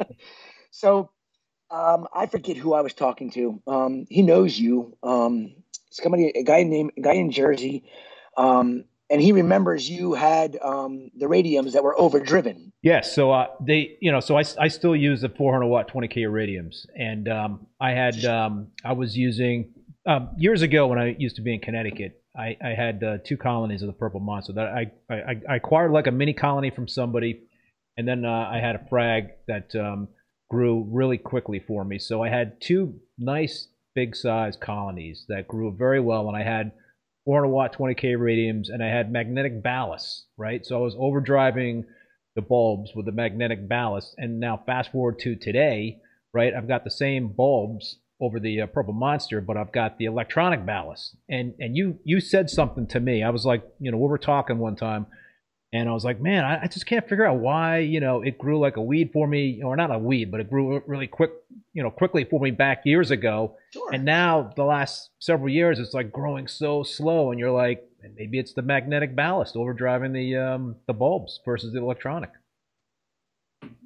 so 0.70 1.10
um, 1.70 2.08
I 2.14 2.26
forget 2.26 2.56
who 2.56 2.74
I 2.74 2.80
was 2.80 2.94
talking 2.94 3.30
to. 3.32 3.62
Um, 3.66 4.06
he 4.08 4.22
knows 4.22 4.58
you. 4.58 4.96
Um, 5.02 5.54
somebody, 5.90 6.28
a 6.28 6.42
guy 6.42 6.62
named 6.62 6.92
a 6.96 7.00
guy 7.00 7.14
in 7.14 7.30
Jersey. 7.30 7.84
Um, 8.36 8.84
and 9.10 9.22
he 9.22 9.32
remembers 9.32 9.88
you 9.88 10.14
had 10.14 10.58
um, 10.62 11.10
the 11.16 11.26
radiums 11.26 11.72
that 11.72 11.82
were 11.82 11.98
overdriven. 11.98 12.72
Yes, 12.82 13.14
so 13.14 13.32
uh, 13.32 13.46
they, 13.60 13.96
you 14.00 14.12
know, 14.12 14.20
so 14.20 14.36
I, 14.36 14.44
I 14.60 14.68
still 14.68 14.94
use 14.94 15.22
the 15.22 15.28
400 15.28 15.66
watt 15.66 15.90
20k 15.90 16.26
radiums, 16.26 16.86
and 16.96 17.28
um, 17.28 17.66
I 17.80 17.90
had 17.90 18.24
um, 18.24 18.68
I 18.84 18.92
was 18.92 19.16
using 19.16 19.72
um, 20.06 20.30
years 20.36 20.62
ago 20.62 20.86
when 20.86 20.98
I 20.98 21.16
used 21.18 21.36
to 21.36 21.42
be 21.42 21.54
in 21.54 21.60
Connecticut. 21.60 22.22
I, 22.36 22.56
I 22.64 22.68
had 22.70 23.02
uh, 23.02 23.18
two 23.24 23.36
colonies 23.36 23.82
of 23.82 23.88
the 23.88 23.94
purple 23.94 24.20
monster 24.20 24.52
that 24.52 24.66
I, 24.66 24.92
I, 25.10 25.40
I 25.50 25.56
acquired 25.56 25.90
like 25.90 26.06
a 26.06 26.12
mini 26.12 26.34
colony 26.34 26.70
from 26.70 26.86
somebody, 26.86 27.42
and 27.96 28.06
then 28.06 28.24
uh, 28.24 28.48
I 28.52 28.60
had 28.60 28.76
a 28.76 28.86
frag 28.88 29.30
that 29.48 29.74
um, 29.74 30.08
grew 30.50 30.86
really 30.90 31.18
quickly 31.18 31.58
for 31.66 31.84
me. 31.84 31.98
So 31.98 32.22
I 32.22 32.28
had 32.28 32.60
two 32.60 33.00
nice 33.18 33.68
big 33.94 34.14
size 34.14 34.56
colonies 34.56 35.24
that 35.28 35.48
grew 35.48 35.74
very 35.76 35.98
well, 35.98 36.28
and 36.28 36.36
I 36.36 36.44
had 36.44 36.72
400 37.28 37.48
watt 37.48 37.76
20k 37.76 38.16
radiums, 38.16 38.70
and 38.72 38.82
I 38.82 38.86
had 38.86 39.12
magnetic 39.12 39.62
ballast, 39.62 40.24
right? 40.38 40.64
So 40.64 40.78
I 40.78 40.80
was 40.80 40.94
overdriving 40.94 41.84
the 42.34 42.40
bulbs 42.40 42.92
with 42.94 43.04
the 43.04 43.12
magnetic 43.12 43.68
ballast. 43.68 44.14
And 44.16 44.40
now 44.40 44.62
fast 44.64 44.92
forward 44.92 45.18
to 45.18 45.36
today, 45.36 45.98
right? 46.32 46.54
I've 46.54 46.66
got 46.66 46.84
the 46.84 46.90
same 46.90 47.28
bulbs 47.28 47.98
over 48.18 48.40
the 48.40 48.62
uh, 48.62 48.66
purple 48.68 48.94
monster, 48.94 49.42
but 49.42 49.58
I've 49.58 49.72
got 49.72 49.98
the 49.98 50.06
electronic 50.06 50.64
ballast. 50.64 51.16
And 51.28 51.52
and 51.60 51.76
you 51.76 51.98
you 52.02 52.18
said 52.20 52.48
something 52.48 52.86
to 52.86 52.98
me. 52.98 53.22
I 53.22 53.28
was 53.28 53.44
like, 53.44 53.62
you 53.78 53.90
know, 53.90 53.98
we 53.98 54.08
were 54.08 54.16
talking 54.16 54.56
one 54.56 54.76
time, 54.76 55.04
And 55.72 55.88
I 55.88 55.92
was 55.92 56.04
like, 56.04 56.20
man, 56.20 56.44
I, 56.44 56.62
I, 56.62 56.66
just 56.66 56.86
can't 56.86 57.06
figure 57.06 57.26
out 57.26 57.38
why, 57.40 57.78
you 57.78 58.00
know, 58.00 58.22
it 58.22 58.38
grew 58.38 58.58
like 58.58 58.78
a 58.78 58.82
weed 58.82 59.10
for 59.12 59.26
me, 59.26 59.62
or 59.62 59.76
not 59.76 59.94
a 59.94 59.98
weed, 59.98 60.30
but 60.30 60.40
it 60.40 60.48
grew 60.48 60.82
really 60.86 61.06
quick, 61.06 61.32
you 61.74 61.82
know, 61.82 61.90
quickly 61.90 62.24
for 62.24 62.40
me 62.40 62.50
back 62.50 62.86
years 62.86 63.10
ago. 63.10 63.54
Sure. 63.74 63.92
And 63.92 64.04
now 64.04 64.50
the 64.56 64.64
last 64.64 65.10
several 65.18 65.50
years, 65.50 65.78
it's 65.78 65.92
like 65.92 66.10
growing 66.10 66.48
so 66.48 66.82
slow, 66.82 67.30
and 67.30 67.38
you're 67.38 67.50
like, 67.50 67.86
maybe 68.16 68.38
it's 68.38 68.54
the 68.54 68.62
magnetic 68.62 69.14
ballast 69.14 69.56
overdriving 69.56 70.14
the 70.14 70.36
um, 70.36 70.76
the 70.86 70.94
bulbs 70.94 71.40
versus 71.44 71.74
the 71.74 71.80
electronic. 71.80 72.30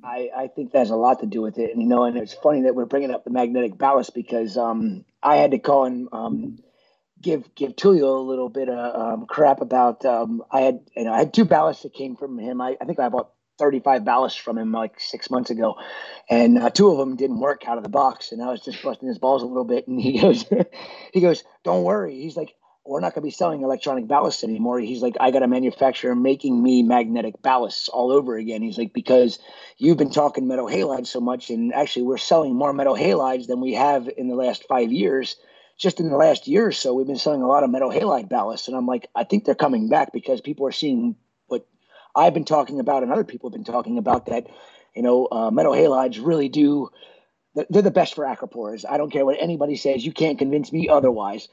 I, 0.04 0.30
I 0.36 0.46
think 0.48 0.72
that 0.72 0.80
has 0.80 0.90
a 0.90 0.96
lot 0.96 1.20
to 1.20 1.26
do 1.26 1.42
with 1.42 1.58
it, 1.58 1.72
and 1.72 1.82
you 1.82 1.88
know, 1.88 2.04
and 2.04 2.16
it's 2.16 2.34
funny 2.34 2.62
that 2.62 2.76
we're 2.76 2.84
bringing 2.84 3.10
up 3.10 3.24
the 3.24 3.30
magnetic 3.30 3.76
ballast 3.76 4.14
because 4.14 4.56
um, 4.56 5.04
I 5.20 5.36
had 5.36 5.50
to 5.50 5.58
call 5.58 5.86
and 5.86 6.08
um, 6.12 6.58
give 7.22 7.54
give 7.54 7.76
Tulio 7.76 8.18
a 8.18 8.28
little 8.28 8.48
bit 8.48 8.68
of 8.68 9.00
um, 9.00 9.26
crap 9.26 9.60
about. 9.60 10.04
Um, 10.04 10.42
I 10.50 10.60
had 10.60 10.80
you 10.96 11.04
know 11.04 11.12
I 11.12 11.18
had 11.18 11.32
two 11.32 11.46
ballasts 11.46 11.82
that 11.82 11.94
came 11.94 12.16
from 12.16 12.38
him. 12.38 12.60
I, 12.60 12.76
I 12.80 12.84
think 12.84 12.98
I 12.98 13.08
bought 13.08 13.30
35 13.58 14.02
ballasts 14.02 14.38
from 14.38 14.58
him 14.58 14.72
like 14.72 14.98
six 14.98 15.30
months 15.30 15.50
ago, 15.50 15.76
and 16.28 16.58
uh, 16.58 16.70
two 16.70 16.90
of 16.90 16.98
them 16.98 17.16
didn't 17.16 17.40
work 17.40 17.66
out 17.66 17.78
of 17.78 17.84
the 17.84 17.90
box, 17.90 18.32
and 18.32 18.42
I 18.42 18.46
was 18.48 18.60
just 18.60 18.82
busting 18.82 19.08
his 19.08 19.18
balls 19.18 19.42
a 19.42 19.46
little 19.46 19.64
bit. 19.64 19.86
And 19.86 20.00
he 20.00 20.18
goes, 20.20 20.44
he 21.12 21.20
goes, 21.20 21.44
don't 21.64 21.84
worry. 21.84 22.20
He's 22.20 22.36
like, 22.36 22.54
we're 22.84 23.00
not 23.00 23.14
going 23.14 23.22
to 23.22 23.26
be 23.26 23.30
selling 23.30 23.62
electronic 23.62 24.06
ballasts 24.06 24.42
anymore. 24.42 24.80
He's 24.80 25.02
like, 25.02 25.14
I 25.20 25.30
got 25.30 25.44
a 25.44 25.48
manufacturer 25.48 26.16
making 26.16 26.60
me 26.60 26.82
magnetic 26.82 27.40
ballasts 27.40 27.88
all 27.88 28.10
over 28.10 28.36
again. 28.36 28.62
He's 28.62 28.78
like, 28.78 28.92
because 28.92 29.38
you've 29.78 29.98
been 29.98 30.10
talking 30.10 30.48
metal 30.48 30.66
halides 30.66 31.06
so 31.06 31.20
much, 31.20 31.50
and 31.50 31.72
actually, 31.72 32.02
we're 32.02 32.18
selling 32.18 32.56
more 32.56 32.72
metal 32.72 32.96
halides 32.96 33.46
than 33.46 33.60
we 33.60 33.74
have 33.74 34.08
in 34.16 34.28
the 34.28 34.34
last 34.34 34.64
five 34.68 34.90
years 34.90 35.36
just 35.78 36.00
in 36.00 36.10
the 36.10 36.16
last 36.16 36.46
year 36.46 36.66
or 36.66 36.72
so, 36.72 36.94
we've 36.94 37.06
been 37.06 37.16
selling 37.16 37.42
a 37.42 37.46
lot 37.46 37.64
of 37.64 37.70
metal 37.70 37.90
halide 37.90 38.28
ballasts. 38.28 38.68
And 38.68 38.76
I'm 38.76 38.86
like, 38.86 39.08
I 39.14 39.24
think 39.24 39.44
they're 39.44 39.54
coming 39.54 39.88
back 39.88 40.12
because 40.12 40.40
people 40.40 40.66
are 40.66 40.72
seeing 40.72 41.16
what 41.46 41.66
I've 42.14 42.34
been 42.34 42.44
talking 42.44 42.80
about 42.80 43.02
and 43.02 43.12
other 43.12 43.24
people 43.24 43.50
have 43.50 43.54
been 43.54 43.64
talking 43.64 43.98
about 43.98 44.26
that, 44.26 44.46
you 44.94 45.02
know, 45.02 45.28
uh, 45.30 45.50
metal 45.50 45.72
halides 45.72 46.24
really 46.24 46.48
do, 46.48 46.90
they're 47.54 47.82
the 47.82 47.90
best 47.90 48.14
for 48.14 48.24
acropores. 48.24 48.84
I 48.88 48.96
don't 48.96 49.10
care 49.10 49.24
what 49.24 49.36
anybody 49.40 49.76
says. 49.76 50.04
You 50.04 50.12
can't 50.12 50.38
convince 50.38 50.72
me 50.72 50.88
otherwise. 50.88 51.48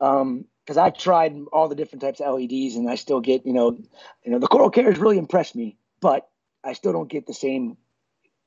Um, 0.00 0.44
because 0.68 0.76
I 0.76 0.90
tried 0.90 1.34
all 1.50 1.68
the 1.68 1.74
different 1.74 2.02
types 2.02 2.20
of 2.20 2.38
LEDs 2.38 2.76
and 2.76 2.90
I 2.90 2.96
still 2.96 3.20
get, 3.20 3.46
you 3.46 3.54
know, 3.54 3.78
you 4.22 4.30
know, 4.30 4.38
the 4.38 4.46
coral 4.46 4.68
cares 4.68 4.98
really 4.98 5.16
impressed 5.16 5.56
me, 5.56 5.78
but 5.98 6.28
I 6.62 6.74
still 6.74 6.92
don't 6.92 7.08
get 7.08 7.26
the 7.26 7.32
same 7.32 7.78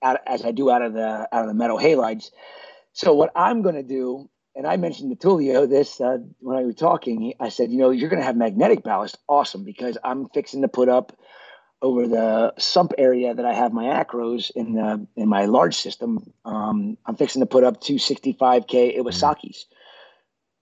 out, 0.03 0.19
as 0.27 0.45
I 0.45 0.51
do 0.51 0.69
out 0.69 0.83
of 0.83 0.93
the 0.93 1.27
out 1.31 1.41
of 1.41 1.47
the 1.47 1.55
metal 1.55 1.79
halides. 1.79 2.29
So 2.93 3.15
what 3.15 3.31
I'm 3.35 3.63
going 3.63 3.73
to 3.73 3.81
do 3.81 4.29
and 4.55 4.67
I 4.67 4.77
mentioned 4.77 5.17
to 5.17 5.27
Tulio 5.27 5.69
this 5.69 6.01
uh, 6.01 6.17
when 6.39 6.57
I 6.57 6.63
was 6.63 6.75
talking. 6.75 7.33
I 7.39 7.49
said, 7.49 7.71
you 7.71 7.77
know, 7.77 7.89
you're 7.89 8.09
going 8.09 8.19
to 8.19 8.25
have 8.25 8.35
magnetic 8.35 8.83
ballast. 8.83 9.17
Awesome, 9.27 9.63
because 9.63 9.97
I'm 10.03 10.27
fixing 10.29 10.61
to 10.61 10.67
put 10.67 10.89
up 10.89 11.17
over 11.81 12.07
the 12.07 12.53
sump 12.59 12.93
area 12.97 13.33
that 13.33 13.45
I 13.45 13.53
have 13.53 13.73
my 13.73 13.85
acros 13.85 14.51
in 14.55 14.73
the 14.73 15.07
in 15.15 15.27
my 15.27 15.45
large 15.45 15.75
system. 15.75 16.33
Um, 16.45 16.97
I'm 17.05 17.15
fixing 17.15 17.39
to 17.41 17.45
put 17.45 17.63
up 17.63 17.81
265k 17.81 18.97
Iwasaki's, 18.97 19.65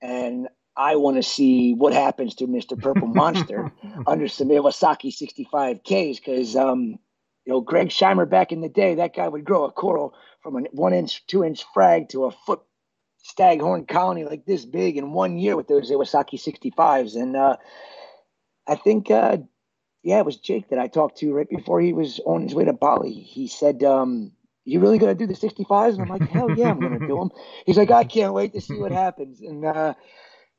and 0.01 0.47
I 0.77 0.95
want 0.95 1.17
to 1.17 1.23
see 1.23 1.73
what 1.73 1.93
happens 1.93 2.35
to 2.35 2.47
Mr. 2.47 2.81
Purple 2.81 3.07
Monster 3.07 3.73
under 4.07 4.27
some 4.27 4.49
Iwasaki 4.49 5.11
65ks 5.11 6.17
because 6.17 6.55
um, 6.55 6.99
you 7.45 7.53
know 7.53 7.61
Greg 7.61 7.89
Schiemer 7.89 8.29
back 8.29 8.51
in 8.51 8.61
the 8.61 8.69
day, 8.69 8.95
that 8.95 9.15
guy 9.15 9.27
would 9.27 9.43
grow 9.43 9.65
a 9.65 9.71
coral 9.71 10.13
from 10.41 10.57
a 10.57 10.61
one 10.71 10.93
inch, 10.93 11.25
two 11.27 11.43
inch 11.43 11.65
frag 11.73 12.09
to 12.09 12.25
a 12.25 12.31
foot 12.31 12.61
staghorn 13.21 13.85
colony 13.85 14.23
like 14.23 14.45
this 14.45 14.65
big 14.65 14.97
in 14.97 15.11
one 15.11 15.37
year 15.37 15.55
with 15.55 15.67
those 15.67 15.91
Iwasaki 15.91 16.39
65s. 16.39 17.15
And 17.15 17.35
uh, 17.35 17.57
I 18.67 18.75
think, 18.75 19.11
uh, 19.11 19.37
yeah, 20.03 20.19
it 20.19 20.25
was 20.25 20.37
Jake 20.37 20.69
that 20.69 20.79
I 20.79 20.87
talked 20.87 21.17
to 21.19 21.33
right 21.33 21.49
before 21.49 21.81
he 21.81 21.93
was 21.93 22.19
on 22.25 22.43
his 22.43 22.55
way 22.55 22.65
to 22.65 22.73
Bali. 22.73 23.13
He 23.13 23.47
said, 23.47 23.83
um, 23.83 24.31
you 24.65 24.79
really 24.79 24.97
going 24.97 25.15
to 25.15 25.27
do 25.27 25.31
the 25.31 25.39
65s? 25.39 25.93
And 25.93 26.01
I'm 26.03 26.09
like, 26.09 26.29
hell 26.29 26.51
yeah, 26.57 26.69
I'm 26.69 26.79
going 26.79 26.99
to 26.99 27.07
do 27.07 27.15
them. 27.15 27.31
He's 27.65 27.77
like, 27.77 27.91
I 27.91 28.03
can't 28.03 28.33
wait 28.33 28.53
to 28.53 28.61
see 28.61 28.77
what 28.77 28.91
happens. 28.91 29.41
And 29.41 29.65
uh, 29.65 29.93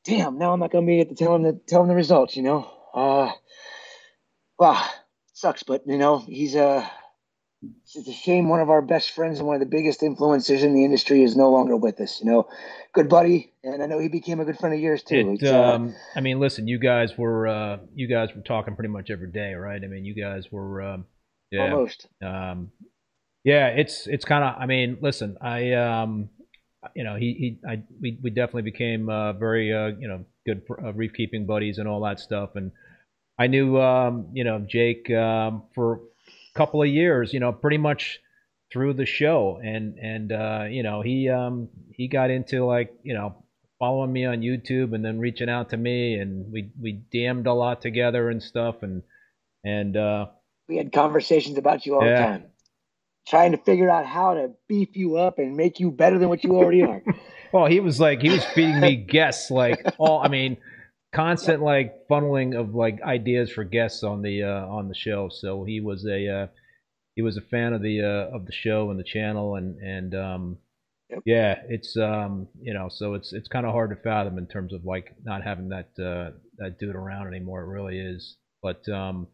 damn, 0.03 0.37
now 0.37 0.53
I'm 0.53 0.59
not 0.59 0.71
going 0.71 0.85
to 0.85 0.89
be 0.89 0.99
able 0.99 1.15
to 1.15 1.23
tell 1.23 1.35
him 1.35 1.43
the, 1.43 1.53
tell 1.67 1.81
him 1.81 1.87
the 1.87 1.95
results, 1.95 2.35
you 2.35 2.43
know? 2.43 2.71
Uh, 2.93 3.31
well, 4.59 4.85
sucks, 5.33 5.63
but 5.63 5.83
you 5.87 5.97
know, 5.97 6.19
he's, 6.19 6.55
uh, 6.55 6.87
it's 7.61 8.07
a 8.07 8.13
shame 8.13 8.49
one 8.49 8.59
of 8.59 8.69
our 8.69 8.81
best 8.81 9.11
friends 9.11 9.39
and 9.39 9.47
one 9.47 9.55
of 9.55 9.59
the 9.59 9.65
biggest 9.65 10.01
influencers 10.01 10.63
in 10.63 10.73
the 10.73 10.83
industry 10.83 11.23
is 11.23 11.35
no 11.35 11.51
longer 11.51 11.75
with 11.75 11.99
us. 11.99 12.19
You 12.19 12.31
know, 12.31 12.49
good 12.93 13.09
buddy, 13.09 13.53
and 13.63 13.83
I 13.83 13.85
know 13.85 13.99
he 13.99 14.07
became 14.07 14.39
a 14.39 14.45
good 14.45 14.57
friend 14.57 14.73
of 14.73 14.81
yours 14.81 15.03
too. 15.03 15.37
It, 15.39 15.47
uh, 15.47 15.73
um, 15.73 15.95
I 16.15 16.21
mean, 16.21 16.39
listen, 16.39 16.67
you 16.67 16.79
guys 16.79 17.17
were 17.17 17.47
uh, 17.47 17.77
you 17.93 18.07
guys 18.07 18.29
were 18.35 18.41
talking 18.41 18.75
pretty 18.75 18.89
much 18.89 19.09
every 19.09 19.31
day, 19.31 19.53
right? 19.53 19.81
I 19.83 19.87
mean, 19.87 20.05
you 20.05 20.15
guys 20.15 20.51
were 20.51 20.81
um, 20.81 21.05
yeah, 21.51 21.61
almost. 21.61 22.07
Um, 22.23 22.71
yeah, 23.43 23.67
it's 23.67 24.07
it's 24.07 24.25
kind 24.25 24.43
of. 24.43 24.55
I 24.59 24.65
mean, 24.65 24.97
listen, 25.01 25.37
I 25.41 25.73
um, 25.73 26.29
you 26.95 27.03
know, 27.03 27.15
he 27.15 27.33
he 27.33 27.59
I 27.67 27.83
we 28.01 28.17
we 28.23 28.29
definitely 28.31 28.63
became 28.63 29.09
uh, 29.09 29.33
very 29.33 29.73
uh, 29.73 29.91
you 29.99 30.07
know 30.07 30.25
good 30.45 30.63
uh, 30.83 30.93
reef 30.93 31.13
keeping 31.13 31.45
buddies 31.45 31.77
and 31.77 31.87
all 31.87 32.01
that 32.01 32.19
stuff, 32.19 32.55
and 32.55 32.71
I 33.37 33.47
knew 33.47 33.79
um, 33.79 34.29
you 34.33 34.43
know 34.43 34.65
Jake 34.67 35.09
um, 35.11 35.63
for 35.75 36.01
couple 36.55 36.81
of 36.81 36.87
years, 36.87 37.33
you 37.33 37.39
know, 37.39 37.51
pretty 37.51 37.77
much 37.77 38.19
through 38.71 38.93
the 38.93 39.05
show, 39.05 39.59
and 39.63 39.97
and 39.97 40.31
uh, 40.31 40.65
you 40.69 40.83
know 40.83 41.01
he 41.01 41.29
um, 41.29 41.69
he 41.93 42.07
got 42.07 42.29
into 42.29 42.65
like 42.65 42.93
you 43.03 43.13
know 43.13 43.43
following 43.79 44.13
me 44.13 44.25
on 44.25 44.41
YouTube 44.41 44.93
and 44.93 45.03
then 45.03 45.19
reaching 45.19 45.49
out 45.49 45.69
to 45.69 45.77
me, 45.77 46.15
and 46.15 46.51
we 46.51 46.71
we 46.79 47.03
damned 47.11 47.47
a 47.47 47.53
lot 47.53 47.81
together 47.81 48.29
and 48.29 48.41
stuff, 48.41 48.83
and 48.83 49.03
and 49.63 49.97
uh, 49.97 50.27
we 50.67 50.77
had 50.77 50.91
conversations 50.91 51.57
about 51.57 51.85
you 51.85 51.95
all 51.95 52.05
yeah. 52.05 52.15
the 52.15 52.27
time, 52.27 52.45
trying 53.27 53.51
to 53.51 53.57
figure 53.57 53.89
out 53.89 54.05
how 54.05 54.33
to 54.35 54.51
beef 54.67 54.95
you 54.95 55.17
up 55.17 55.39
and 55.39 55.57
make 55.57 55.79
you 55.79 55.91
better 55.91 56.17
than 56.17 56.29
what 56.29 56.43
you 56.43 56.55
already 56.55 56.81
are. 56.81 57.03
well, 57.53 57.65
he 57.65 57.79
was 57.79 57.99
like 57.99 58.21
he 58.21 58.29
was 58.29 58.45
feeding 58.45 58.79
me 58.79 58.95
guests 59.09 59.51
like 59.51 59.83
all. 59.97 60.21
I 60.23 60.29
mean 60.29 60.57
constant 61.13 61.61
like 61.61 62.07
funneling 62.09 62.59
of 62.59 62.73
like 62.73 63.01
ideas 63.01 63.51
for 63.51 63.63
guests 63.63 64.03
on 64.03 64.21
the 64.21 64.43
uh, 64.43 64.65
on 64.67 64.87
the 64.87 64.95
show. 64.95 65.29
So 65.29 65.63
he 65.63 65.81
was 65.81 66.05
a 66.05 66.27
uh, 66.27 66.47
he 67.15 67.21
was 67.21 67.37
a 67.37 67.41
fan 67.41 67.73
of 67.73 67.81
the 67.81 68.01
uh, 68.01 68.35
of 68.35 68.45
the 68.45 68.51
show 68.51 68.89
and 68.89 68.99
the 68.99 69.03
channel, 69.03 69.55
and 69.55 69.79
and 69.79 70.15
um, 70.15 70.57
yep. 71.09 71.19
yeah, 71.25 71.61
it's 71.69 71.97
um, 71.97 72.47
you 72.61 72.73
know, 72.73 72.89
so 72.89 73.13
it's 73.13 73.33
it's 73.33 73.47
kind 73.47 73.65
of 73.65 73.73
hard 73.73 73.89
to 73.89 73.95
fathom 73.97 74.37
in 74.37 74.47
terms 74.47 74.73
of 74.73 74.85
like 74.85 75.13
not 75.23 75.43
having 75.43 75.69
that 75.69 75.89
uh, 75.99 76.31
that 76.57 76.79
dude 76.79 76.95
around 76.95 77.27
anymore. 77.27 77.61
It 77.61 77.67
really 77.67 77.99
is, 77.99 78.37
but 78.61 78.87
um, 78.89 79.27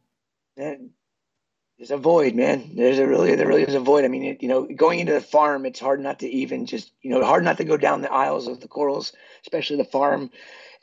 there's 1.78 1.92
a 1.92 1.98
void, 1.98 2.34
man. 2.34 2.72
There's 2.76 2.98
a 2.98 3.06
really, 3.06 3.36
there 3.36 3.48
really 3.48 3.62
is 3.62 3.76
a 3.76 3.80
void. 3.80 4.04
I 4.04 4.08
mean, 4.08 4.24
it, 4.24 4.42
you 4.42 4.50
know, 4.50 4.64
going 4.64 5.00
into 5.00 5.14
the 5.14 5.22
farm, 5.22 5.64
it's 5.66 5.80
hard 5.80 6.00
not 6.00 6.20
to 6.20 6.28
even 6.28 6.66
just, 6.66 6.92
you 7.04 7.12
know, 7.12 7.24
hard 7.24 7.44
not 7.44 7.58
to 7.58 7.64
go 7.64 7.78
down 7.78 8.02
the 8.02 8.12
aisles 8.12 8.48
of 8.48 8.60
the 8.60 8.68
corals, 8.68 9.14
especially 9.44 9.78
the 9.78 9.86
farm, 9.86 10.32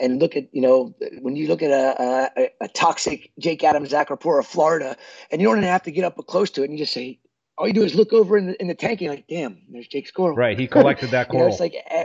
and 0.01 0.21
look 0.21 0.37
at, 0.37 0.55
you 0.55 0.61
know, 0.61 0.95
when 1.21 1.37
you 1.37 1.49
look 1.49 1.63
at 1.63 1.71
a 1.71 2.31
a, 2.37 2.51
a 2.63 2.69
toxic 2.69 3.31
Jake 3.39 3.65
Adams 3.65 3.93
Acropora, 3.93 4.45
Florida, 4.45 4.97
and 5.31 5.41
you 5.41 5.49
don't 5.49 5.59
even 5.59 5.69
have 5.69 5.83
to 5.85 5.93
get 5.93 6.05
up 6.05 6.17
close 6.27 6.51
to 6.53 6.63
it, 6.63 6.71
and 6.71 6.79
you 6.79 6.85
just 6.85 6.93
say, 6.93 7.21
all 7.57 7.67
you 7.67 7.73
do 7.73 7.83
is 7.83 7.95
look 7.95 8.13
over 8.13 8.37
in 8.37 8.47
the, 8.47 8.61
in 8.61 8.69
the 8.69 8.75
tank, 8.75 9.01
and 9.01 9.03
you're 9.03 9.15
like, 9.15 9.27
damn, 9.29 9.63
there's 9.71 9.89
Jake's 9.89 10.11
coral. 10.11 10.37
Right, 10.37 10.59
he 10.59 10.67
collected 10.69 11.11
that 11.11 11.29
coral. 11.29 11.45
you 11.45 11.49
know, 11.49 11.53
it's 11.53 11.61
like, 11.61 11.75
eh, 11.89 12.05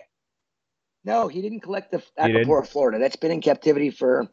no, 1.04 1.28
he 1.28 1.42
didn't 1.42 1.62
collect 1.62 1.92
the 1.92 2.04
Acropora, 2.18 2.68
Florida. 2.68 3.00
That's 3.00 3.16
been 3.16 3.32
in 3.32 3.42
captivity 3.42 3.90
for 3.90 4.30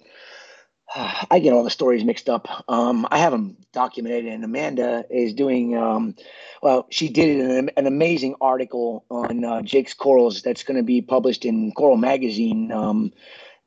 I 1.31 1.38
get 1.38 1.53
all 1.53 1.64
the 1.64 1.71
stories 1.71 2.05
mixed 2.05 2.29
up. 2.29 2.49
Um, 2.69 3.07
I 3.11 3.19
have 3.19 3.33
them 3.33 3.57
documented, 3.73 4.27
and 4.27 4.45
Amanda 4.45 5.05
is 5.11 5.35
doing. 5.35 5.77
Um, 5.77 6.14
well, 6.62 6.87
she 6.90 7.09
did 7.09 7.40
an, 7.40 7.71
an 7.77 7.87
amazing 7.87 8.37
article 8.40 9.05
on 9.11 9.45
uh, 9.45 9.62
Jake's 9.62 9.95
corals 9.95 10.42
that's 10.42 10.62
going 10.62 10.77
to 10.77 10.83
be 10.83 11.03
published 11.03 11.45
in 11.45 11.73
Coral 11.73 11.97
Magazine. 11.97 12.73
Um, 12.73 13.12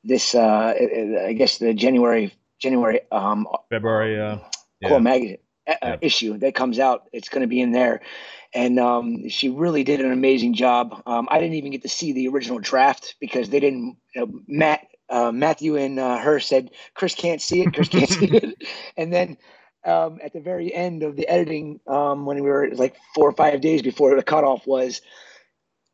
this, 0.03 0.35
uh, 0.35 0.73
I 1.25 1.33
guess, 1.33 1.57
the 1.57 1.73
January 1.73 2.33
January 2.59 3.01
um, 3.11 3.47
February 3.69 4.19
uh, 4.19 4.37
yeah. 4.81 4.97
Magazine 4.97 5.37
uh, 5.67 5.75
yeah. 5.81 5.95
issue 6.01 6.37
that 6.39 6.55
comes 6.55 6.79
out. 6.79 7.07
It's 7.13 7.29
going 7.29 7.41
to 7.41 7.47
be 7.47 7.61
in 7.61 7.71
there, 7.71 8.01
and 8.53 8.79
um, 8.79 9.29
she 9.29 9.49
really 9.49 9.83
did 9.83 10.01
an 10.01 10.11
amazing 10.11 10.55
job. 10.55 11.01
Um, 11.05 11.27
I 11.31 11.39
didn't 11.39 11.55
even 11.55 11.71
get 11.71 11.83
to 11.83 11.89
see 11.89 12.11
the 12.13 12.27
original 12.27 12.59
draft 12.59 13.15
because 13.19 13.49
they 13.49 13.59
didn't. 13.59 13.97
You 14.15 14.25
know, 14.25 14.41
Matt 14.47 14.87
uh, 15.09 15.31
Matthew 15.31 15.75
and 15.75 15.99
uh, 15.99 16.17
her 16.17 16.39
said, 16.39 16.71
Chris 16.93 17.15
can't 17.15 17.41
see 17.41 17.61
it. 17.61 17.73
Chris 17.73 17.89
can't 17.89 18.09
see 18.09 18.27
it. 18.27 18.63
And 18.95 19.11
then 19.11 19.37
um, 19.85 20.19
at 20.23 20.33
the 20.33 20.39
very 20.39 20.73
end 20.73 21.03
of 21.03 21.15
the 21.15 21.27
editing, 21.27 21.79
um, 21.87 22.25
when 22.25 22.41
we 22.43 22.49
were 22.49 22.69
like 22.73 22.95
four 23.15 23.29
or 23.29 23.33
five 23.33 23.61
days 23.61 23.81
before 23.81 24.15
the 24.15 24.23
cutoff 24.23 24.65
was, 24.67 25.01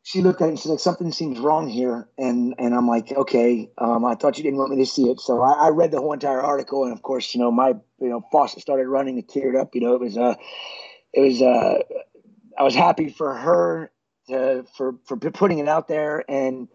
she 0.06 0.22
looked 0.22 0.40
at 0.40 0.44
it 0.44 0.50
and 0.50 0.58
she's 0.58 0.70
like, 0.70 0.78
something 0.78 1.10
seems 1.10 1.40
wrong 1.40 1.68
here. 1.68 2.08
And, 2.16 2.54
and 2.60 2.72
I'm 2.72 2.86
like, 2.86 3.10
okay, 3.10 3.72
um, 3.76 4.04
I 4.04 4.14
thought 4.14 4.38
you 4.38 4.44
didn't 4.44 4.60
want 4.60 4.70
me 4.70 4.76
to 4.76 4.86
see 4.86 5.10
it. 5.10 5.18
So 5.18 5.42
I, 5.42 5.66
I, 5.66 5.68
read 5.70 5.90
the 5.90 5.98
whole 5.98 6.12
entire 6.12 6.40
article. 6.40 6.84
And 6.84 6.92
of 6.92 7.02
course, 7.02 7.34
you 7.34 7.40
know, 7.40 7.50
my, 7.50 7.70
you 7.98 8.08
know, 8.08 8.24
faucet 8.30 8.62
started 8.62 8.86
running, 8.86 9.18
it 9.18 9.26
teared 9.26 9.60
up, 9.60 9.74
you 9.74 9.80
know, 9.80 9.94
it 9.94 10.00
was, 10.00 10.16
uh, 10.16 10.36
it 11.12 11.20
was, 11.22 11.42
uh, 11.42 11.82
I 12.56 12.62
was 12.62 12.76
happy 12.76 13.08
for 13.08 13.34
her 13.34 13.90
to, 14.28 14.64
for, 14.76 14.94
for 15.06 15.16
putting 15.16 15.58
it 15.58 15.66
out 15.66 15.88
there 15.88 16.24
and, 16.30 16.68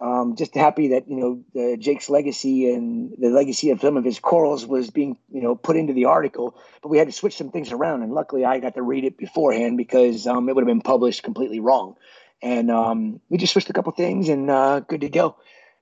um, 0.00 0.34
just 0.36 0.54
happy 0.54 0.88
that 0.88 1.08
you 1.08 1.16
know 1.16 1.44
the, 1.54 1.76
Jake's 1.78 2.10
legacy 2.10 2.70
and 2.72 3.14
the 3.16 3.28
legacy 3.28 3.70
of 3.70 3.80
some 3.80 3.96
of 3.96 4.04
his 4.04 4.18
corals 4.18 4.66
was 4.66 4.90
being 4.90 5.16
you 5.30 5.40
know 5.40 5.54
put 5.54 5.76
into 5.76 5.92
the 5.92 6.06
article. 6.06 6.58
But 6.82 6.88
we 6.88 6.98
had 6.98 7.06
to 7.06 7.12
switch 7.12 7.36
some 7.36 7.50
things 7.50 7.70
around, 7.70 8.02
and 8.02 8.12
luckily 8.12 8.44
I 8.44 8.58
got 8.58 8.74
to 8.74 8.82
read 8.82 9.04
it 9.04 9.16
beforehand 9.16 9.76
because 9.76 10.26
um, 10.26 10.48
it 10.48 10.54
would 10.54 10.62
have 10.62 10.68
been 10.68 10.82
published 10.82 11.22
completely 11.22 11.60
wrong. 11.60 11.94
And 12.42 12.70
um, 12.70 13.20
we 13.28 13.38
just 13.38 13.52
switched 13.52 13.70
a 13.70 13.72
couple 13.72 13.92
things, 13.92 14.28
and 14.28 14.50
uh, 14.50 14.80
good 14.80 15.00
to 15.02 15.08
go. 15.08 15.36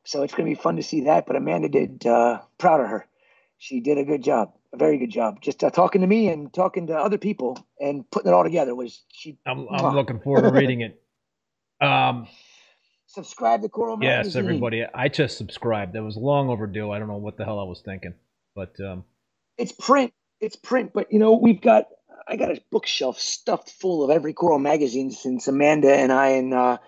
So 0.04 0.22
it's 0.22 0.34
going 0.34 0.48
to 0.48 0.56
be 0.56 0.60
fun 0.60 0.76
to 0.76 0.82
see 0.82 1.02
that. 1.02 1.26
But 1.26 1.36
Amanda 1.36 1.68
did 1.68 2.06
uh, 2.06 2.40
proud 2.58 2.80
of 2.80 2.88
her. 2.88 3.06
She 3.58 3.80
did 3.80 3.98
a 3.98 4.04
good 4.04 4.22
job, 4.22 4.52
a 4.72 4.76
very 4.76 4.98
good 4.98 5.10
job. 5.10 5.40
Just 5.40 5.62
uh, 5.62 5.70
talking 5.70 6.00
to 6.00 6.06
me 6.06 6.28
and 6.28 6.52
talking 6.52 6.88
to 6.88 6.94
other 6.96 7.18
people 7.18 7.64
and 7.80 8.08
putting 8.10 8.30
it 8.30 8.34
all 8.34 8.44
together 8.44 8.74
was 8.74 9.02
she. 9.12 9.38
I'm, 9.46 9.68
I'm 9.70 9.94
looking 9.94 10.20
forward 10.20 10.42
to 10.42 10.50
reading 10.50 10.80
it. 10.82 11.00
Um, 11.80 12.28
subscribe 13.06 13.62
to 13.62 13.68
Coral 13.68 13.96
Magazine. 13.96 14.26
Yes, 14.26 14.36
everybody. 14.36 14.84
I 14.94 15.08
just 15.08 15.38
subscribed. 15.38 15.94
That 15.94 16.02
was 16.02 16.16
long 16.16 16.48
overdue. 16.48 16.90
I 16.90 16.98
don't 16.98 17.08
know 17.08 17.16
what 17.16 17.36
the 17.36 17.44
hell 17.44 17.60
I 17.60 17.64
was 17.64 17.82
thinking, 17.84 18.14
but 18.54 18.74
um, 18.80 19.04
it's 19.58 19.72
print. 19.72 20.12
It's 20.40 20.56
print, 20.56 20.92
but 20.92 21.12
you 21.12 21.18
know 21.18 21.34
we've 21.34 21.60
got. 21.60 21.86
I 22.26 22.36
got 22.36 22.50
a 22.50 22.60
bookshelf 22.70 23.18
stuffed 23.18 23.70
full 23.70 24.04
of 24.04 24.10
every 24.10 24.32
Coral 24.32 24.58
magazine 24.58 25.10
since 25.10 25.48
Amanda 25.48 25.94
and 25.94 26.12
I 26.12 26.28
and 26.28 26.54
uh, 26.54 26.78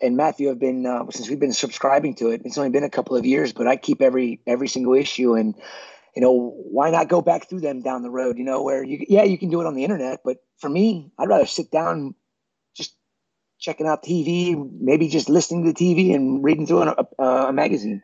and 0.00 0.16
Matthew 0.16 0.48
have 0.48 0.58
been 0.58 0.86
uh, 0.86 1.04
since 1.10 1.28
we've 1.28 1.40
been 1.40 1.52
subscribing 1.52 2.14
to 2.16 2.30
it. 2.30 2.42
It's 2.44 2.58
only 2.58 2.70
been 2.70 2.84
a 2.84 2.90
couple 2.90 3.16
of 3.16 3.26
years, 3.26 3.52
but 3.52 3.66
I 3.66 3.76
keep 3.76 4.00
every 4.02 4.40
every 4.46 4.68
single 4.68 4.94
issue 4.94 5.34
and. 5.34 5.54
You 6.16 6.22
know, 6.22 6.50
why 6.56 6.90
not 6.90 7.08
go 7.08 7.20
back 7.20 7.48
through 7.48 7.60
them 7.60 7.80
down 7.80 8.02
the 8.02 8.10
road? 8.10 8.38
You 8.38 8.44
know, 8.44 8.64
where 8.64 8.82
you, 8.82 9.04
yeah, 9.08 9.22
you 9.22 9.38
can 9.38 9.50
do 9.50 9.60
it 9.60 9.68
on 9.68 9.74
the 9.74 9.84
internet, 9.84 10.20
but 10.24 10.38
for 10.56 10.68
me, 10.68 11.12
I'd 11.16 11.28
rather 11.28 11.46
sit 11.46 11.70
down, 11.70 12.16
just 12.74 12.96
checking 13.60 13.86
out 13.86 14.02
TV, 14.02 14.56
maybe 14.80 15.06
just 15.08 15.28
listening 15.28 15.64
to 15.64 15.72
the 15.72 15.78
TV 15.78 16.14
and 16.14 16.42
reading 16.42 16.66
through 16.66 16.82
a, 16.82 17.06
a, 17.20 17.24
a 17.24 17.52
magazine. 17.52 18.02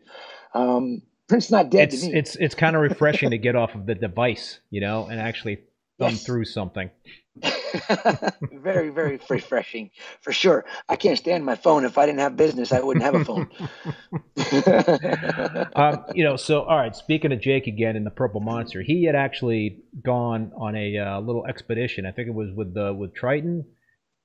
Um, 0.53 1.03
Print's 1.29 1.51
not 1.51 1.71
dead 1.71 1.93
it's, 1.93 2.05
It's 2.05 2.37
it's 2.37 2.55
kind 2.55 2.77
of 2.77 2.83
refreshing 2.83 3.31
to 3.31 3.39
get 3.39 3.57
off 3.57 3.75
of 3.75 3.87
the 3.87 3.95
device, 3.95 4.61
you 4.71 4.81
know, 4.81 5.07
and 5.07 5.19
actually 5.19 5.61
thumb 5.99 6.11
yes. 6.11 6.25
through 6.25 6.45
something. 6.45 6.91
very 8.53 8.91
very 8.91 9.19
refreshing 9.29 9.91
for 10.21 10.33
sure. 10.33 10.65
I 10.89 10.95
can't 10.95 11.19
stand 11.19 11.45
my 11.45 11.57
phone. 11.57 11.85
If 11.85 11.99
I 11.99 12.07
didn't 12.07 12.21
have 12.21 12.37
business, 12.37 12.71
I 12.71 12.81
wouldn't 12.81 13.05
have 13.05 13.17
a 13.17 13.25
phone. 13.25 13.51
um, 15.75 16.05
you 16.15 16.23
know, 16.23 16.37
so 16.37 16.63
all 16.63 16.77
right. 16.77 16.95
Speaking 16.95 17.33
of 17.33 17.41
Jake 17.41 17.67
again 17.67 17.97
in 17.97 18.05
the 18.05 18.11
Purple 18.11 18.41
Monster, 18.41 18.83
he 18.83 19.05
had 19.05 19.17
actually 19.17 19.83
gone 20.05 20.53
on 20.57 20.77
a 20.77 20.97
uh, 20.97 21.21
little 21.21 21.45
expedition. 21.47 22.07
I 22.07 22.13
think 22.13 22.29
it 22.29 22.35
was 22.35 22.51
with 22.55 22.77
uh, 22.77 22.95
with 22.95 23.15
Triton 23.15 23.65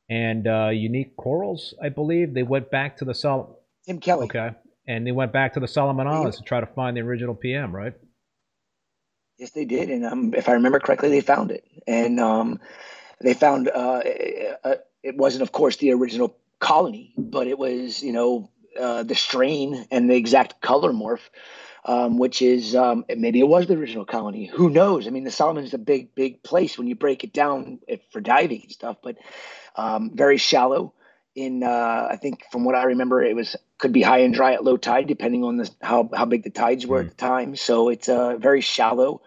and 0.08 0.48
uh, 0.48 0.70
Unique 0.70 1.18
Corals, 1.18 1.74
I 1.84 1.90
believe. 1.90 2.36
They 2.36 2.44
went 2.44 2.70
back 2.70 2.98
to 2.98 3.06
the 3.06 3.16
Sol. 3.16 3.64
Tim 3.88 4.00
Kelly. 4.00 4.26
Okay, 4.26 4.52
and 4.88 5.06
they 5.06 5.12
went 5.12 5.34
back 5.34 5.54
to 5.56 5.60
the 5.60 5.68
Solomon 5.68 6.06
Islands 6.06 6.38
to 6.38 6.44
try 6.44 6.60
to 6.60 6.68
find 6.68 6.96
the 6.96 7.02
original 7.02 7.34
PM, 7.34 7.76
right? 7.76 7.94
Yes, 9.40 9.52
they 9.52 9.66
did, 9.66 9.90
and 9.90 10.06
um, 10.06 10.34
if 10.36 10.50
I 10.50 10.54
remember 10.54 10.80
correctly, 10.80 11.10
they 11.10 11.22
found 11.22 11.52
it, 11.52 11.64
and 11.88 12.20
um, 12.20 12.60
they 13.22 13.34
found 13.34 13.70
uh, 13.70 14.02
uh, 14.64 14.76
it 15.02 15.16
wasn't, 15.16 15.44
of 15.44 15.54
course, 15.54 15.78
the 15.78 15.94
original 15.94 16.36
colony, 16.60 17.14
but 17.18 17.48
it 17.48 17.58
was, 17.58 18.04
you 18.04 18.12
know, 18.12 18.52
uh, 18.80 19.04
the 19.04 19.16
strain 19.16 19.88
and 19.92 20.10
the 20.10 20.16
exact 20.16 20.62
color 20.62 20.92
morph 20.92 21.22
um, 21.86 22.18
which 22.18 22.42
is 22.42 22.76
um, 22.76 23.06
maybe 23.16 23.40
it 23.40 23.48
was 23.48 23.68
the 23.68 23.76
original 23.76 24.06
colony. 24.06 24.46
Who 24.46 24.70
knows? 24.70 25.08
I 25.08 25.12
mean, 25.12 25.24
the 25.24 25.32
Solomon 25.32 25.64
is 25.64 25.74
a 25.74 25.80
big, 25.80 26.14
big 26.14 26.44
place 26.44 26.78
when 26.78 26.88
you 26.88 26.96
break 26.96 27.24
it 27.24 27.34
down 27.34 27.80
for 28.12 28.22
diving 28.22 28.62
and 28.64 28.72
stuff, 28.72 28.98
but 29.02 29.18
um, 29.76 30.12
very 30.14 30.38
shallow. 30.38 30.94
In 31.40 31.64
uh, 31.64 32.08
I 32.12 32.18
think 32.18 32.44
from 32.52 32.66
what 32.66 32.76
I 32.76 32.84
remember, 32.84 33.24
it 33.24 33.36
was 33.36 33.56
could 33.78 33.94
be 33.94 34.02
high 34.02 34.20
and 34.20 34.34
dry 34.34 34.54
at 34.54 34.64
low 34.64 34.76
tide, 34.76 35.08
depending 35.08 35.44
on 35.46 35.56
the 35.56 35.70
how 35.82 36.10
how 36.14 36.26
big 36.26 36.44
the 36.44 36.50
tides 36.50 36.86
were 36.86 37.00
at 37.00 37.10
the 37.10 37.16
time. 37.16 37.56
So 37.56 37.88
it's 37.88 38.10
uh, 38.10 38.36
very 38.36 38.60
shallow, 38.60 39.22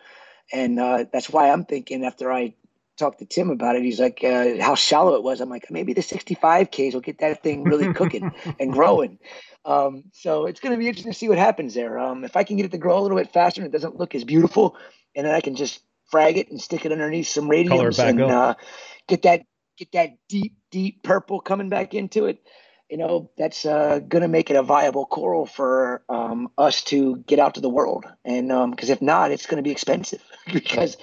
and 0.52 0.78
uh, 0.78 1.06
that's 1.10 1.30
why 1.30 1.50
I'm 1.50 1.64
thinking 1.64 2.04
after 2.04 2.30
I 2.30 2.54
talked 2.98 3.20
to 3.20 3.24
Tim 3.24 3.48
about 3.48 3.76
it, 3.76 3.82
he's 3.82 3.98
like, 3.98 4.22
uh, 4.22 4.60
how 4.60 4.74
shallow 4.74 5.14
it 5.14 5.22
was. 5.22 5.40
I'm 5.40 5.48
like, 5.48 5.70
maybe 5.70 5.94
the 5.94 6.02
65 6.02 6.70
Ks 6.70 6.92
will 6.92 7.00
get 7.00 7.18
that 7.18 7.42
thing 7.42 7.64
really 7.64 7.92
cooking 8.00 8.30
and 8.60 8.72
growing. 8.72 9.18
Um, 9.64 10.04
so 10.12 10.46
it's 10.46 10.60
going 10.60 10.72
to 10.72 10.78
be 10.78 10.88
interesting 10.88 11.12
to 11.12 11.18
see 11.18 11.28
what 11.28 11.38
happens 11.38 11.72
there. 11.74 11.98
Um, 11.98 12.24
if 12.24 12.36
I 12.36 12.44
can 12.44 12.56
get 12.56 12.66
it 12.66 12.72
to 12.72 12.78
grow 12.78 12.98
a 12.98 13.02
little 13.02 13.16
bit 13.16 13.32
faster 13.32 13.62
and 13.62 13.68
it 13.68 13.72
doesn't 13.72 13.96
look 13.96 14.14
as 14.14 14.24
beautiful, 14.24 14.76
and 15.16 15.26
then 15.26 15.34
I 15.34 15.40
can 15.40 15.56
just 15.56 15.80
frag 16.10 16.36
it 16.36 16.50
and 16.50 16.60
stick 16.60 16.84
it 16.84 16.92
underneath 16.92 17.28
some 17.28 17.48
radiums 17.48 17.98
and 17.98 18.20
uh, 18.20 18.54
get 19.08 19.22
that 19.22 19.42
get 19.76 19.92
that 19.92 20.10
deep 20.28 20.56
deep 20.70 21.02
purple 21.02 21.40
coming 21.40 21.68
back 21.68 21.94
into 21.94 22.26
it. 22.26 22.42
You 22.90 22.98
know 22.98 23.30
that's 23.38 23.64
uh, 23.64 24.00
going 24.00 24.22
to 24.22 24.28
make 24.28 24.50
it 24.50 24.56
a 24.56 24.62
viable 24.62 25.06
coral 25.06 25.46
for 25.46 26.02
um, 26.08 26.50
us 26.58 26.82
to 26.84 27.16
get 27.26 27.38
out 27.38 27.54
to 27.54 27.60
the 27.60 27.70
world. 27.70 28.04
And 28.24 28.48
because 28.48 28.90
um, 28.90 28.92
if 28.92 29.02
not, 29.02 29.30
it's 29.30 29.46
going 29.46 29.56
to 29.56 29.62
be 29.62 29.70
expensive 29.70 30.22
because 30.52 30.96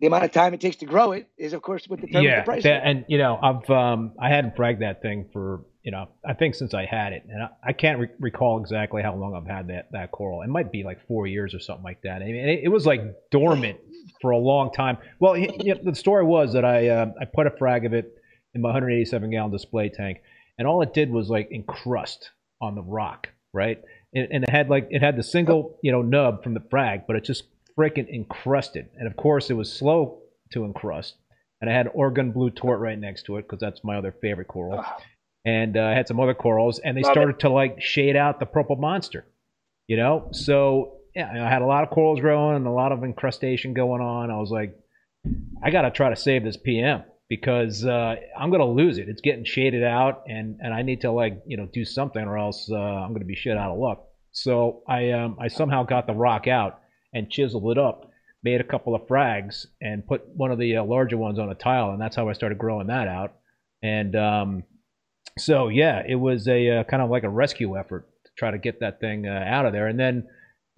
the 0.00 0.06
amount 0.06 0.24
of 0.24 0.30
time 0.30 0.54
it 0.54 0.60
takes 0.60 0.76
to 0.76 0.86
grow 0.86 1.12
it 1.12 1.28
is, 1.36 1.54
of 1.54 1.62
course, 1.62 1.88
what 1.88 2.00
determines 2.00 2.24
yeah, 2.24 2.40
the 2.40 2.44
price. 2.44 2.64
Yeah, 2.64 2.80
and 2.82 3.04
you 3.08 3.18
know, 3.18 3.36
I've 3.42 3.68
um, 3.68 4.12
I 4.20 4.28
hadn't 4.28 4.54
fragged 4.54 4.80
that 4.80 5.02
thing 5.02 5.28
for 5.32 5.64
you 5.88 5.92
know, 5.92 6.08
I 6.22 6.34
think 6.34 6.54
since 6.54 6.74
I 6.74 6.84
had 6.84 7.14
it, 7.14 7.24
and 7.30 7.42
I, 7.42 7.48
I 7.68 7.72
can't 7.72 7.98
re- 7.98 8.08
recall 8.20 8.60
exactly 8.60 9.02
how 9.02 9.14
long 9.14 9.34
I've 9.34 9.46
had 9.46 9.68
that 9.68 9.90
that 9.92 10.10
coral. 10.10 10.42
It 10.42 10.48
might 10.48 10.70
be 10.70 10.82
like 10.84 11.06
four 11.08 11.26
years 11.26 11.54
or 11.54 11.60
something 11.60 11.82
like 11.82 12.02
that. 12.02 12.20
I 12.20 12.26
mean, 12.26 12.36
it, 12.36 12.60
it 12.64 12.68
was 12.68 12.84
like 12.84 13.00
dormant 13.30 13.78
for 14.20 14.30
a 14.30 14.38
long 14.38 14.72
time. 14.72 14.98
Well, 15.20 15.36
you 15.36 15.74
know, 15.74 15.80
the 15.82 15.94
story 15.94 16.24
was 16.24 16.52
that 16.54 16.64
I 16.64 16.88
uh, 16.88 17.06
I 17.20 17.24
put 17.24 17.46
a 17.46 17.50
frag 17.50 17.84
of 17.84 17.92
it 17.92 18.14
in 18.54 18.60
my 18.60 18.68
187 18.68 19.30
gallon 19.30 19.50
display 19.50 19.88
tank, 19.88 20.18
and 20.58 20.66
all 20.66 20.82
it 20.82 20.94
did 20.94 21.10
was 21.10 21.28
like 21.28 21.50
encrust 21.50 22.30
on 22.60 22.74
the 22.74 22.82
rock, 22.82 23.28
right? 23.52 23.80
And, 24.14 24.28
and 24.30 24.44
it 24.44 24.50
had 24.50 24.68
like 24.68 24.88
it 24.90 25.02
had 25.02 25.16
the 25.16 25.22
single 25.22 25.78
you 25.82 25.92
know 25.92 26.02
nub 26.02 26.42
from 26.42 26.54
the 26.54 26.62
frag, 26.70 27.02
but 27.06 27.16
it 27.16 27.24
just 27.24 27.44
freaking 27.78 28.08
encrusted. 28.08 28.88
And 28.96 29.06
of 29.06 29.16
course, 29.16 29.50
it 29.50 29.54
was 29.54 29.72
slow 29.72 30.22
to 30.52 30.64
encrust. 30.64 31.16
And 31.60 31.70
I 31.70 31.74
had 31.74 31.88
Oregon 31.92 32.32
blue 32.32 32.50
tort 32.50 32.80
right 32.80 32.98
next 32.98 33.24
to 33.24 33.36
it 33.36 33.42
because 33.42 33.58
that's 33.60 33.82
my 33.82 33.96
other 33.96 34.12
favorite 34.20 34.48
coral. 34.48 34.84
And 35.44 35.76
uh, 35.76 35.82
I 35.82 35.90
had 35.92 36.06
some 36.06 36.20
other 36.20 36.34
corals, 36.34 36.78
and 36.78 36.96
they 36.96 37.02
Love 37.02 37.12
started 37.12 37.34
it. 37.36 37.40
to 37.40 37.48
like 37.48 37.80
shade 37.80 38.16
out 38.16 38.38
the 38.38 38.46
purple 38.46 38.76
monster. 38.76 39.26
You 39.86 39.96
know, 39.96 40.28
so 40.32 40.97
yeah, 41.18 41.44
I 41.44 41.50
had 41.50 41.62
a 41.62 41.66
lot 41.66 41.82
of 41.82 41.90
corals 41.90 42.20
growing 42.20 42.54
and 42.54 42.66
a 42.68 42.70
lot 42.70 42.92
of 42.92 43.02
incrustation 43.02 43.74
going 43.74 44.00
on. 44.00 44.30
I 44.30 44.38
was 44.38 44.52
like, 44.52 44.78
I 45.60 45.70
got 45.70 45.82
to 45.82 45.90
try 45.90 46.10
to 46.10 46.16
save 46.16 46.44
this 46.44 46.56
PM 46.56 47.02
because 47.28 47.84
uh, 47.84 48.14
I'm 48.38 48.50
gonna 48.50 48.64
lose 48.64 48.98
it. 48.98 49.08
It's 49.08 49.20
getting 49.20 49.44
shaded 49.44 49.82
out, 49.82 50.22
and 50.28 50.58
and 50.60 50.72
I 50.72 50.82
need 50.82 51.00
to 51.00 51.10
like 51.10 51.42
you 51.44 51.56
know 51.56 51.68
do 51.72 51.84
something, 51.84 52.22
or 52.22 52.38
else 52.38 52.70
uh, 52.70 52.76
I'm 52.76 53.12
gonna 53.12 53.24
be 53.24 53.34
shit 53.34 53.56
out 53.56 53.72
of 53.72 53.78
luck. 53.78 54.04
So 54.30 54.84
I 54.88 55.10
um, 55.10 55.36
I 55.40 55.48
somehow 55.48 55.82
got 55.82 56.06
the 56.06 56.14
rock 56.14 56.46
out, 56.46 56.80
and 57.12 57.28
chiseled 57.28 57.68
it 57.72 57.78
up, 57.78 58.10
made 58.44 58.60
a 58.60 58.64
couple 58.64 58.94
of 58.94 59.02
frags, 59.08 59.66
and 59.80 60.06
put 60.06 60.22
one 60.28 60.52
of 60.52 60.58
the 60.58 60.76
uh, 60.76 60.84
larger 60.84 61.16
ones 61.16 61.40
on 61.40 61.50
a 61.50 61.54
tile, 61.56 61.90
and 61.90 62.00
that's 62.00 62.14
how 62.14 62.28
I 62.28 62.32
started 62.32 62.58
growing 62.58 62.86
that 62.86 63.08
out. 63.08 63.34
And 63.82 64.14
um, 64.14 64.62
so 65.36 65.66
yeah, 65.66 66.04
it 66.08 66.14
was 66.16 66.46
a 66.46 66.78
uh, 66.78 66.84
kind 66.84 67.02
of 67.02 67.10
like 67.10 67.24
a 67.24 67.28
rescue 67.28 67.76
effort 67.76 68.08
to 68.24 68.30
try 68.38 68.52
to 68.52 68.58
get 68.58 68.80
that 68.80 69.00
thing 69.00 69.26
uh, 69.26 69.44
out 69.46 69.66
of 69.66 69.72
there. 69.72 69.88
And 69.88 69.98
then 69.98 70.28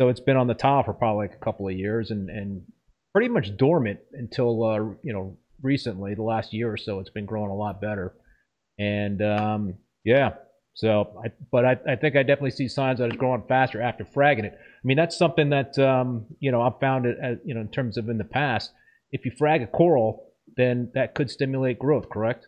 so 0.01 0.09
it's 0.09 0.21
been 0.21 0.39
on 0.39 0.47
the 0.47 0.55
top 0.55 0.87
for 0.87 0.95
probably 0.95 1.27
like 1.27 1.37
a 1.37 1.45
couple 1.45 1.69
of 1.69 1.75
years, 1.75 2.11
and 2.11 2.31
and 2.31 2.63
pretty 3.13 3.29
much 3.29 3.55
dormant 3.59 4.01
until 4.15 4.65
uh, 4.65 4.79
you 5.03 5.13
know 5.13 5.37
recently, 5.61 6.15
the 6.15 6.23
last 6.23 6.55
year 6.55 6.73
or 6.73 6.79
so. 6.79 7.01
It's 7.01 7.11
been 7.11 7.27
growing 7.27 7.51
a 7.51 7.55
lot 7.55 7.83
better, 7.83 8.15
and 8.79 9.21
um, 9.21 9.75
yeah, 10.03 10.31
so, 10.73 11.21
I, 11.23 11.29
but 11.53 11.67
I, 11.67 11.77
I 11.87 11.97
think 11.97 12.17
I 12.17 12.23
definitely 12.23 12.53
see 12.53 12.67
signs 12.67 13.01
that 13.01 13.09
it's 13.09 13.17
growing 13.19 13.43
faster 13.47 13.83
after 13.83 14.05
fragging 14.05 14.45
it. 14.45 14.55
I 14.55 14.83
mean, 14.83 14.97
that's 14.97 15.19
something 15.19 15.51
that 15.51 15.79
um, 15.79 16.25
you 16.39 16.51
know 16.51 16.63
I've 16.63 16.81
found 16.81 17.05
it, 17.05 17.19
as, 17.23 17.37
you 17.45 17.55
know, 17.55 17.61
in 17.61 17.69
terms 17.69 17.99
of 17.99 18.09
in 18.09 18.17
the 18.17 18.25
past. 18.25 18.73
If 19.13 19.27
you 19.27 19.33
frag 19.37 19.61
a 19.61 19.67
coral, 19.67 20.33
then 20.57 20.93
that 20.95 21.15
could 21.15 21.29
stimulate 21.29 21.79
growth. 21.79 22.09
Correct? 22.09 22.47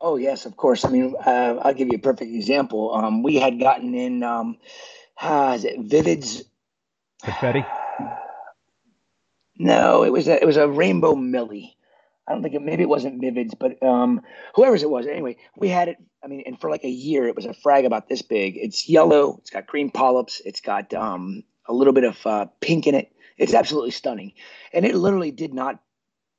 Oh 0.00 0.14
yes, 0.14 0.46
of 0.46 0.56
course. 0.56 0.84
I 0.84 0.90
mean, 0.90 1.16
uh, 1.26 1.58
I'll 1.60 1.74
give 1.74 1.88
you 1.88 1.96
a 1.96 2.00
perfect 2.00 2.32
example. 2.32 2.94
Um, 2.94 3.24
we 3.24 3.34
had 3.34 3.58
gotten 3.58 3.96
in, 3.96 4.22
um, 4.22 4.58
uh, 5.20 5.52
is 5.56 5.64
it 5.64 5.80
Vivid's 5.80 6.44
confetti? 7.22 7.64
No, 9.58 10.04
it 10.04 10.12
was 10.12 10.28
a, 10.28 10.40
it 10.40 10.46
was 10.46 10.56
a 10.56 10.68
rainbow 10.68 11.14
millie. 11.14 11.76
I 12.26 12.32
don't 12.32 12.42
think 12.42 12.54
it, 12.54 12.62
maybe 12.62 12.82
it 12.82 12.88
wasn't 12.88 13.22
Vivids, 13.22 13.54
but 13.58 13.82
um, 13.82 14.20
whoever's 14.54 14.82
it 14.82 14.90
was. 14.90 15.06
Anyway, 15.06 15.36
we 15.56 15.68
had 15.68 15.88
it. 15.88 15.96
I 16.22 16.26
mean, 16.26 16.42
and 16.46 16.60
for 16.60 16.70
like 16.70 16.84
a 16.84 16.90
year, 16.90 17.26
it 17.26 17.34
was 17.34 17.46
a 17.46 17.54
frag 17.54 17.84
about 17.84 18.08
this 18.08 18.22
big. 18.22 18.56
It's 18.56 18.88
yellow. 18.88 19.38
It's 19.40 19.50
got 19.50 19.66
green 19.66 19.90
polyps. 19.90 20.42
It's 20.44 20.60
got 20.60 20.92
um, 20.92 21.42
a 21.66 21.72
little 21.72 21.92
bit 21.92 22.04
of 22.04 22.26
uh, 22.26 22.46
pink 22.60 22.86
in 22.86 22.94
it. 22.94 23.12
It's 23.38 23.54
absolutely 23.54 23.92
stunning, 23.92 24.32
and 24.72 24.84
it 24.84 24.94
literally 24.94 25.30
did 25.30 25.54
not 25.54 25.80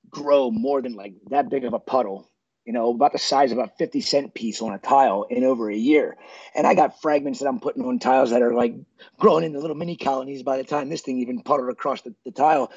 grow 0.10 0.52
more 0.52 0.82
than 0.82 0.94
like 0.94 1.14
that 1.30 1.50
big 1.50 1.66
of 1.66 1.74
a 1.74 1.80
puddle. 1.80 2.30
You 2.66 2.74
know, 2.74 2.92
about 2.92 3.14
the 3.14 3.20
size 3.20 3.52
of 3.52 3.58
a 3.58 3.72
fifty 3.80 4.02
cent 4.02 4.34
piece 4.34 4.62
on 4.62 4.74
a 4.74 4.78
tile 4.78 5.24
in 5.30 5.44
over 5.44 5.70
a 5.72 5.76
year. 5.76 6.18
And 6.54 6.68
I 6.68 6.76
got 6.76 7.02
fragments 7.02 7.40
that 7.40 7.48
I'm 7.48 7.60
putting 7.60 7.84
on 7.84 8.00
tiles 8.00 8.30
that 8.30 8.42
are 8.42 8.54
like 8.54 8.76
growing 9.20 9.44
into 9.44 9.60
little 9.60 9.76
mini 9.76 9.96
colonies 9.96 10.44
by 10.44 10.58
the 10.58 10.64
time 10.64 10.90
this 10.90 11.02
thing 11.02 11.20
even 11.20 11.42
puddled 11.42 11.70
across 11.70 12.02
the, 12.02 12.14
the 12.26 12.32
tile. 12.32 12.72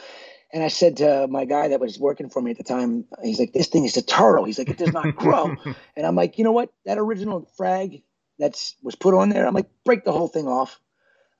And 0.53 0.63
I 0.63 0.69
said 0.69 0.99
to 0.99 1.27
my 1.29 1.47
guy 1.47 1.69
that 1.69 1.81
was 1.81 1.99
working 1.99 2.29
for 2.29 2.43
me 2.43 2.51
at 2.51 2.59
the 2.59 2.65
time, 2.65 3.07
he's 3.23 3.41
like, 3.41 3.55
this 3.55 3.69
thing 3.69 3.85
is 3.85 3.97
a 3.97 4.03
turtle. 4.03 4.45
He's 4.45 4.59
like, 4.59 4.69
it 4.69 4.77
does 4.77 4.93
not 4.93 5.17
grow. 5.17 5.57
and 5.97 6.07
I'm 6.07 6.15
like, 6.15 6.37
you 6.39 6.45
know 6.45 6.53
what? 6.53 6.71
That 6.85 6.99
original 6.99 7.49
frag 7.57 8.03
that's 8.39 8.77
was 8.83 8.95
put 8.95 9.15
on 9.15 9.31
there. 9.31 9.47
I'm 9.47 9.55
like, 9.55 9.71
break 9.85 10.05
the 10.05 10.13
whole 10.13 10.29
thing 10.29 10.47
off. 10.47 10.79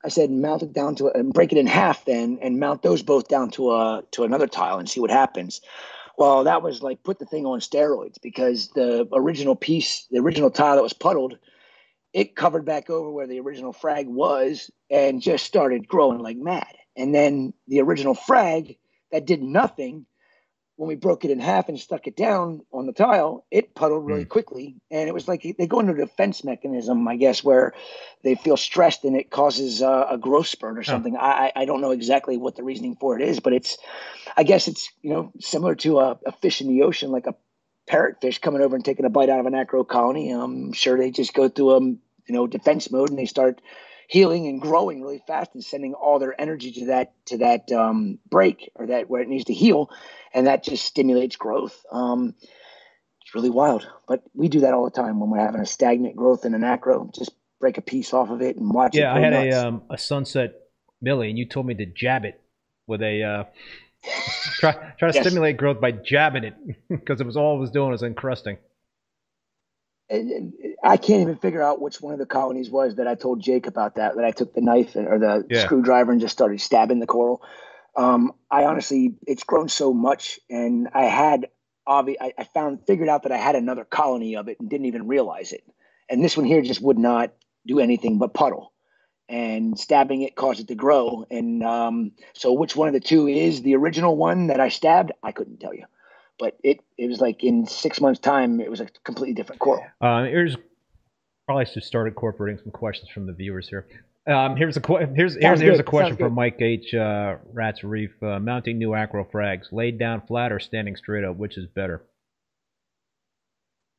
I 0.05 0.09
said, 0.09 0.31
mount 0.31 0.63
it 0.63 0.73
down 0.73 0.97
to 0.97 1.09
it 1.09 1.17
and 1.17 1.33
break 1.33 1.53
it 1.53 1.59
in 1.59 1.67
half 1.67 2.05
then, 2.05 2.39
and 2.43 2.59
mount 2.59 2.83
those 2.83 3.03
both 3.03 3.29
down 3.29 3.51
to 3.53 3.73
a 3.73 4.03
to 4.13 4.25
another 4.25 4.49
tile 4.49 4.79
and 4.79 4.89
see 4.89 5.01
what 5.01 5.11
happens. 5.11 5.61
Well, 6.19 6.45
that 6.45 6.63
was 6.63 6.83
like 6.83 7.03
put 7.03 7.19
the 7.19 7.27
thing 7.27 7.47
on 7.47 7.61
steroids 7.61 8.21
because 8.23 8.69
the 8.69 9.09
original 9.13 9.57
piece, 9.57 10.07
the 10.11 10.21
original 10.21 10.51
tile 10.51 10.77
that 10.77 10.83
was 10.83 10.93
puddled, 10.93 11.39
it 12.13 12.37
covered 12.37 12.65
back 12.65 12.91
over 12.91 13.11
where 13.11 13.27
the 13.27 13.41
original 13.41 13.73
frag 13.73 14.07
was 14.07 14.71
and 14.91 15.23
just 15.23 15.47
started 15.47 15.89
growing 15.89 16.19
like 16.21 16.37
mad. 16.37 16.67
And 16.97 17.15
then 17.15 17.55
the 17.69 17.81
original 17.81 18.15
frag 18.15 18.77
that 19.11 19.27
did 19.27 19.43
nothing 19.43 20.07
when 20.83 20.89
we 20.89 20.97
broke 20.97 21.25
it 21.25 21.31
in 21.31 21.39
half 21.39 21.69
and 21.69 21.79
stuck 21.79 22.09
it 22.09 22.17
down 22.17 22.61
on 22.73 22.87
the 22.87 22.93
tile, 22.93 23.47
it 23.53 23.73
puddled 23.73 24.05
really 24.05 24.25
mm. 24.25 24.29
quickly. 24.29 24.75
And 24.91 25.09
it 25.09 25.15
was 25.15 25.29
like 25.29 25.47
they 25.57 25.69
go 25.69 25.79
into 25.79 25.93
a 25.93 25.97
defense 25.97 26.43
mechanism, 26.43 27.07
I 27.07 27.15
guess, 27.15 27.45
where 27.45 27.73
they 28.25 28.35
feel 28.35 28.57
stressed 28.57 29.05
and 29.05 29.15
it 29.15 29.31
causes 29.31 29.81
uh, 29.81 30.09
a 30.11 30.19
growth 30.19 30.49
spurt 30.49 30.77
or 30.77 30.83
something. 30.83 31.17
I, 31.17 31.53
I 31.55 31.67
don't 31.67 31.83
know 31.83 31.93
exactly 31.93 32.37
what 32.37 32.57
the 32.57 32.65
reasoning 32.65 32.97
for 32.97 33.17
it 33.17 33.23
is, 33.23 33.39
but 33.39 33.53
it's, 33.53 33.79
I 34.37 34.43
guess 34.43 34.67
it's, 34.67 34.91
you 35.03 35.11
know, 35.11 35.31
similar 35.39 35.77
to 35.77 36.01
a, 36.01 36.19
a 36.27 36.33
fish 36.33 36.61
in 36.61 36.67
the 36.67 36.83
ocean, 36.83 37.13
like 37.13 37.29
a 37.29 37.37
parrotfish 37.89 38.41
coming 38.41 38.61
over 38.61 38.75
and 38.75 38.85
taking 38.85 39.05
a 39.05 39.09
bite 39.09 39.29
out 39.29 39.39
of 39.39 39.47
an 39.47 39.55
acro 39.55 39.85
colony. 39.85 40.33
I'm 40.33 40.73
sure 40.73 40.99
they 40.99 41.13
just 41.13 41.33
go 41.33 41.49
through 41.49 41.71
a, 41.77 41.81
you 41.81 42.01
know, 42.27 42.49
defense 42.49 42.91
mode 42.91 43.11
and 43.11 43.19
they 43.21 43.27
start 43.27 43.61
healing 44.09 44.47
and 44.47 44.61
growing 44.61 45.03
really 45.03 45.23
fast 45.27 45.55
and 45.55 45.65
sending 45.65 45.95
all 45.95 46.19
their 46.19 46.39
energy 46.41 46.73
to 46.73 46.87
that 46.87 47.13
to 47.27 47.39
that 47.39 47.71
um, 47.73 48.19
break 48.29 48.71
or 48.75 48.87
that 48.87 49.09
where 49.09 49.23
it 49.23 49.29
needs 49.29 49.47
to 49.47 49.55
heal, 49.55 49.91
and 50.35 50.47
that 50.47 50.65
just 50.65 50.85
stimulates 50.85 51.37
growth. 51.37 51.85
Um, 51.91 52.35
it's 53.23 53.35
really 53.35 53.51
wild, 53.51 53.87
but 54.09 54.23
we 54.35 54.49
do 54.49 54.61
that 54.61 54.75
all 54.75 54.85
the 54.85 54.91
time 54.91 55.21
when 55.21 55.31
we're 55.31 55.39
having 55.39 55.61
a 55.61 55.67
stagnant 55.67 56.17
growth 56.17 56.45
in 56.45 56.55
an 56.55 56.65
acro. 56.65 57.11
Just 57.15 57.33
break 57.61 57.79
a 57.79 57.83
piece 57.83 58.13
off 58.13 58.31
of 58.31 58.43
it 58.43 58.57
and 58.57 58.73
watch 58.73 58.95
yeah, 58.95 59.15
it. 59.17 59.21
Yeah, 59.21 59.29
I 59.29 59.33
had 59.33 59.33
nuts. 59.33 59.57
a 59.57 59.69
um, 59.69 59.83
a 59.91 59.99
sunset 59.99 60.55
millie, 61.01 61.31
and 61.31 61.39
you 61.39 61.47
told 61.47 61.67
me 61.67 61.75
to 61.75 61.87
jab 61.87 62.25
it 62.25 62.41
with 62.87 63.03
a. 63.03 63.23
Uh, 63.23 63.45
try 64.59 64.73
try 64.99 65.11
to 65.11 65.15
yes. 65.15 65.25
stimulate 65.25 65.57
growth 65.57 65.81
by 65.81 65.93
jabbing 65.93 66.45
it 66.45 66.55
because 66.89 67.21
it 67.21 67.27
was 67.27 67.37
all 67.37 67.57
it 67.57 67.61
was 67.61 67.71
doing 67.71 67.91
was 67.91 68.03
encrusting. 68.03 68.59
I 70.85 70.97
can't 70.97 71.23
even 71.23 71.37
figure 71.37 71.63
out 71.63 71.81
which 71.81 72.01
one 72.01 72.13
of 72.13 72.19
the 72.19 72.27
colonies 72.27 72.71
was 72.71 72.97
that 72.97 73.07
I 73.07 73.15
told 73.15 73.41
Jake 73.41 73.67
about 73.67 73.95
that. 73.97 74.17
That 74.17 74.25
I 74.25 74.31
took 74.31 74.55
the 74.55 74.61
knife 74.61 74.95
and, 74.95 75.09
or 75.09 75.19
the 75.19 75.47
yeah. 75.49 75.65
screwdriver 75.65 76.13
and 76.13 76.21
just 76.21 76.33
started 76.33 76.61
stabbing 76.61 77.01
the 77.01 77.07
coral. 77.07 77.43
Um, 77.97 78.33
I 78.51 78.65
honestly, 78.65 79.15
it's 79.27 79.45
grown 79.45 79.69
so 79.69 79.93
much, 79.93 80.41
and 80.51 80.89
I 80.93 81.05
had 81.05 81.49
obvi- 81.87 82.17
I, 82.21 82.33
I 82.37 82.45
found 82.45 82.87
figured 82.87 83.09
out 83.09 83.23
that 83.23 83.33
I 83.33 83.39
had 83.39 83.55
another 83.55 83.85
colony 83.85 84.37
of 84.37 84.49
it 84.49 84.59
and 84.61 84.69
didn't 84.69 84.87
even 84.87 85.09
realize 85.09 85.53
it. 85.53 85.65
And 86.09 86.23
this 86.23 86.37
one 86.37 86.47
here 86.47 86.63
just 86.63 86.83
would 86.83 86.99
not 86.99 87.33
do 87.67 87.81
anything 87.81 88.19
but 88.19 88.35
puddle. 88.35 88.73
And 89.29 89.79
stabbing 89.79 90.23
it 90.23 90.37
caused 90.37 90.61
it 90.61 90.69
to 90.69 90.75
grow. 90.75 91.25
And 91.31 91.63
um, 91.63 92.13
so, 92.35 92.53
which 92.53 92.77
one 92.77 92.89
of 92.89 92.95
the 92.95 93.01
two 93.01 93.29
is 93.29 93.63
the 93.63 93.77
original 93.77 94.17
one 94.17 94.49
that 94.49 94.61
I 94.61 94.69
stabbed? 94.69 95.13
I 95.23 95.33
couldn't 95.33 95.61
tell 95.61 95.75
you 95.75 95.85
but 96.43 96.59
it 96.65 96.81
it 96.99 97.07
was 97.07 97.21
like 97.21 97.45
in 97.45 97.67
six 97.67 98.01
months' 98.01 98.19
time, 98.19 98.61
it 98.61 98.69
was 98.69 98.81
a 98.81 98.87
completely 99.05 99.33
different 99.33 99.61
coral. 99.61 99.85
Uh, 100.01 100.25
here's 100.25 100.57
probably 101.47 101.67
should 101.67 101.85
start 101.85 102.09
incorporating 102.09 102.61
some 102.61 102.73
questions 102.73 103.09
from 103.11 103.27
the 103.27 103.33
viewers 103.33 103.69
here. 103.69 103.87
Um, 104.27 104.57
here's 104.57 104.77
a 104.77 104.81
here's 105.15 105.37
here's, 105.37 105.61
here's 105.61 105.79
a 105.79 105.85
question 105.85 106.17
from 106.17 106.33
Mike 106.35 106.61
H. 106.61 106.93
Uh, 106.95 107.37
Rats 107.53 107.85
Reef. 107.85 108.21
Uh, 108.21 108.41
mounting 108.41 108.79
new 108.79 108.93
acro 108.93 109.25
frags, 109.25 109.71
laid 109.71 110.01
down 110.01 110.21
flat 110.27 110.51
or 110.51 110.59
standing 110.59 110.97
straight 110.97 111.23
up, 111.23 111.37
which 111.37 111.57
is 111.57 111.67
better? 111.69 112.03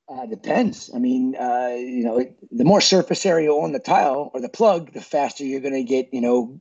Uh, 0.10 0.26
depends. 0.26 0.92
I 0.94 1.00
mean, 1.00 1.38
uh, 1.40 1.76
you 1.78 2.04
know, 2.04 2.20
it, 2.20 2.38
the 2.52 2.66
more 2.66 2.82
surface 2.82 3.26
area 3.26 3.52
on 3.52 3.72
the 3.72 3.80
tile 3.80 4.32
or 4.34 4.42
the 4.42 4.50
plug, 4.50 4.92
the 4.92 5.00
faster 5.00 5.46
you're 5.46 5.62
going 5.62 5.74
to 5.76 5.84
get, 5.84 6.10
you 6.14 6.20
know, 6.20 6.60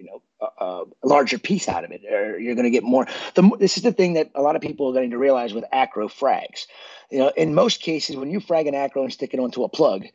you 0.00 0.06
know, 0.06 0.22
a, 0.40 0.84
a 1.02 1.06
larger 1.06 1.38
piece 1.38 1.68
out 1.68 1.84
of 1.84 1.90
it, 1.90 2.02
or 2.10 2.38
you're 2.38 2.54
going 2.54 2.64
to 2.64 2.70
get 2.70 2.82
more. 2.82 3.06
The, 3.34 3.50
this 3.58 3.76
is 3.76 3.82
the 3.82 3.92
thing 3.92 4.14
that 4.14 4.30
a 4.34 4.42
lot 4.42 4.56
of 4.56 4.62
people 4.62 4.88
are 4.88 4.94
going 4.94 5.10
to 5.10 5.18
realize 5.18 5.52
with 5.52 5.64
acro 5.72 6.08
frags. 6.08 6.66
You 7.10 7.18
know, 7.18 7.32
in 7.36 7.54
most 7.54 7.82
cases, 7.82 8.16
when 8.16 8.30
you 8.30 8.40
frag 8.40 8.66
an 8.66 8.74
acro 8.74 9.02
and 9.02 9.12
stick 9.12 9.34
it 9.34 9.40
onto 9.40 9.64
a 9.64 9.68
plug, 9.68 10.06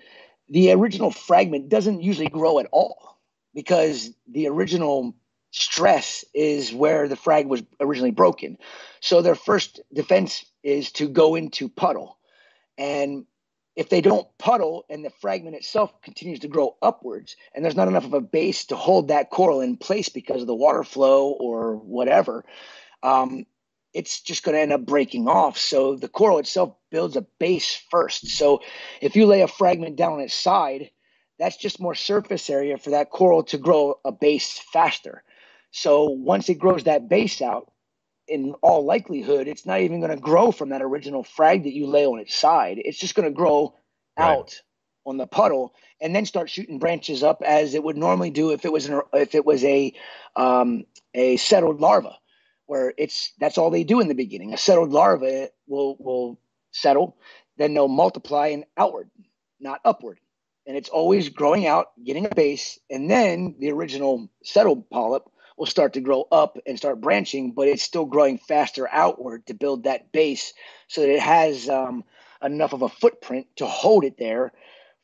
the 0.49 0.71
original 0.71 1.11
fragment 1.11 1.69
doesn't 1.69 2.01
usually 2.01 2.27
grow 2.27 2.59
at 2.59 2.67
all 2.71 3.19
because 3.53 4.09
the 4.27 4.47
original 4.47 5.15
stress 5.51 6.25
is 6.33 6.73
where 6.73 7.07
the 7.07 7.15
frag 7.15 7.45
was 7.45 7.61
originally 7.79 8.11
broken. 8.11 8.57
So 8.99 9.21
their 9.21 9.35
first 9.35 9.79
defense 9.93 10.45
is 10.63 10.91
to 10.93 11.07
go 11.07 11.35
into 11.35 11.69
puddle. 11.69 12.17
And 12.77 13.25
if 13.75 13.89
they 13.89 14.01
don't 14.01 14.27
puddle 14.37 14.85
and 14.89 15.03
the 15.03 15.09
fragment 15.09 15.55
itself 15.55 16.01
continues 16.01 16.39
to 16.39 16.47
grow 16.47 16.75
upwards 16.81 17.35
and 17.53 17.63
there's 17.63 17.75
not 17.75 17.87
enough 17.87 18.05
of 18.05 18.13
a 18.13 18.21
base 18.21 18.65
to 18.65 18.75
hold 18.75 19.09
that 19.09 19.29
coral 19.29 19.61
in 19.61 19.77
place 19.77 20.09
because 20.09 20.41
of 20.41 20.47
the 20.47 20.55
water 20.55 20.83
flow 20.83 21.31
or 21.31 21.75
whatever 21.75 22.45
um, 23.03 23.45
it's 23.93 24.21
just 24.21 24.43
going 24.43 24.55
to 24.55 24.61
end 24.61 24.73
up 24.73 24.85
breaking 24.85 25.29
off. 25.29 25.57
So 25.57 25.95
the 25.95 26.09
coral 26.09 26.39
itself 26.39 26.75
builds 26.91 27.15
a 27.15 27.25
base 27.39 27.81
first. 27.89 28.27
So 28.27 28.61
if 28.99 29.15
you 29.15 29.25
lay 29.25 29.41
a 29.41 29.47
fragment 29.47 29.95
down 29.95 30.13
on 30.13 30.19
its 30.19 30.33
side 30.33 30.89
that's 31.37 31.57
just 31.57 31.79
more 31.79 31.95
surface 31.95 32.49
area 32.49 32.77
for 32.77 32.91
that 32.91 33.09
coral 33.09 33.43
to 33.43 33.57
grow 33.57 33.99
a 34.05 34.11
base 34.11 34.59
faster. 34.71 35.23
So 35.71 36.05
once 36.05 36.49
it 36.49 36.55
grows 36.55 36.83
that 36.85 37.09
base 37.09 37.41
out 37.41 37.71
in 38.27 38.53
all 38.61 38.85
likelihood, 38.85 39.47
it's 39.47 39.65
not 39.65 39.81
even 39.81 39.99
going 39.99 40.11
to 40.11 40.21
grow 40.21 40.51
from 40.51 40.69
that 40.69 40.81
original 40.81 41.23
frag 41.23 41.63
that 41.63 41.73
you 41.73 41.87
lay 41.87 42.05
on 42.05 42.19
its 42.19 42.35
side. 42.35 42.77
It's 42.83 42.97
just 42.97 43.15
going 43.15 43.27
to 43.27 43.33
grow 43.33 43.75
right. 44.17 44.31
out 44.31 44.61
on 45.05 45.17
the 45.17 45.27
puddle 45.27 45.73
and 46.01 46.15
then 46.15 46.25
start 46.25 46.49
shooting 46.49 46.79
branches 46.79 47.23
up 47.23 47.41
as 47.45 47.73
it 47.73 47.83
would 47.83 47.97
normally 47.97 48.31
do 48.31 48.51
if 48.51 48.65
it 48.65 48.71
was 48.71 48.87
an, 48.87 49.01
if 49.13 49.35
it 49.35 49.45
was 49.45 49.63
a 49.63 49.93
um, 50.35 50.85
a 51.13 51.37
settled 51.37 51.79
larva, 51.79 52.15
where 52.65 52.93
it's 52.97 53.31
that's 53.39 53.57
all 53.57 53.69
they 53.69 53.83
do 53.83 53.99
in 53.99 54.07
the 54.07 54.15
beginning. 54.15 54.53
A 54.53 54.57
settled 54.57 54.91
larva 54.91 55.49
will 55.67 55.95
will 55.99 56.39
settle, 56.71 57.17
then 57.57 57.73
they'll 57.73 57.87
multiply 57.87 58.47
and 58.47 58.65
outward, 58.77 59.09
not 59.59 59.81
upward. 59.85 60.19
And 60.67 60.75
it's 60.75 60.89
always 60.89 61.29
growing 61.29 61.67
out, 61.67 61.91
getting 62.03 62.25
a 62.25 62.33
base, 62.33 62.79
and 62.89 63.09
then 63.09 63.55
the 63.59 63.71
original 63.71 64.29
settled 64.43 64.89
polyp 64.89 65.29
will 65.57 65.65
start 65.65 65.93
to 65.93 66.01
grow 66.01 66.27
up 66.31 66.57
and 66.65 66.77
start 66.77 67.01
branching, 67.01 67.51
but 67.51 67.67
it's 67.67 67.83
still 67.83 68.05
growing 68.05 68.37
faster 68.37 68.87
outward 68.91 69.45
to 69.47 69.53
build 69.53 69.83
that 69.83 70.11
base 70.11 70.53
so 70.87 71.01
that 71.01 71.09
it 71.09 71.21
has 71.21 71.69
um, 71.69 72.03
enough 72.43 72.73
of 72.73 72.81
a 72.81 72.89
footprint 72.89 73.47
to 73.57 73.65
hold 73.65 74.03
it 74.03 74.17
there 74.17 74.51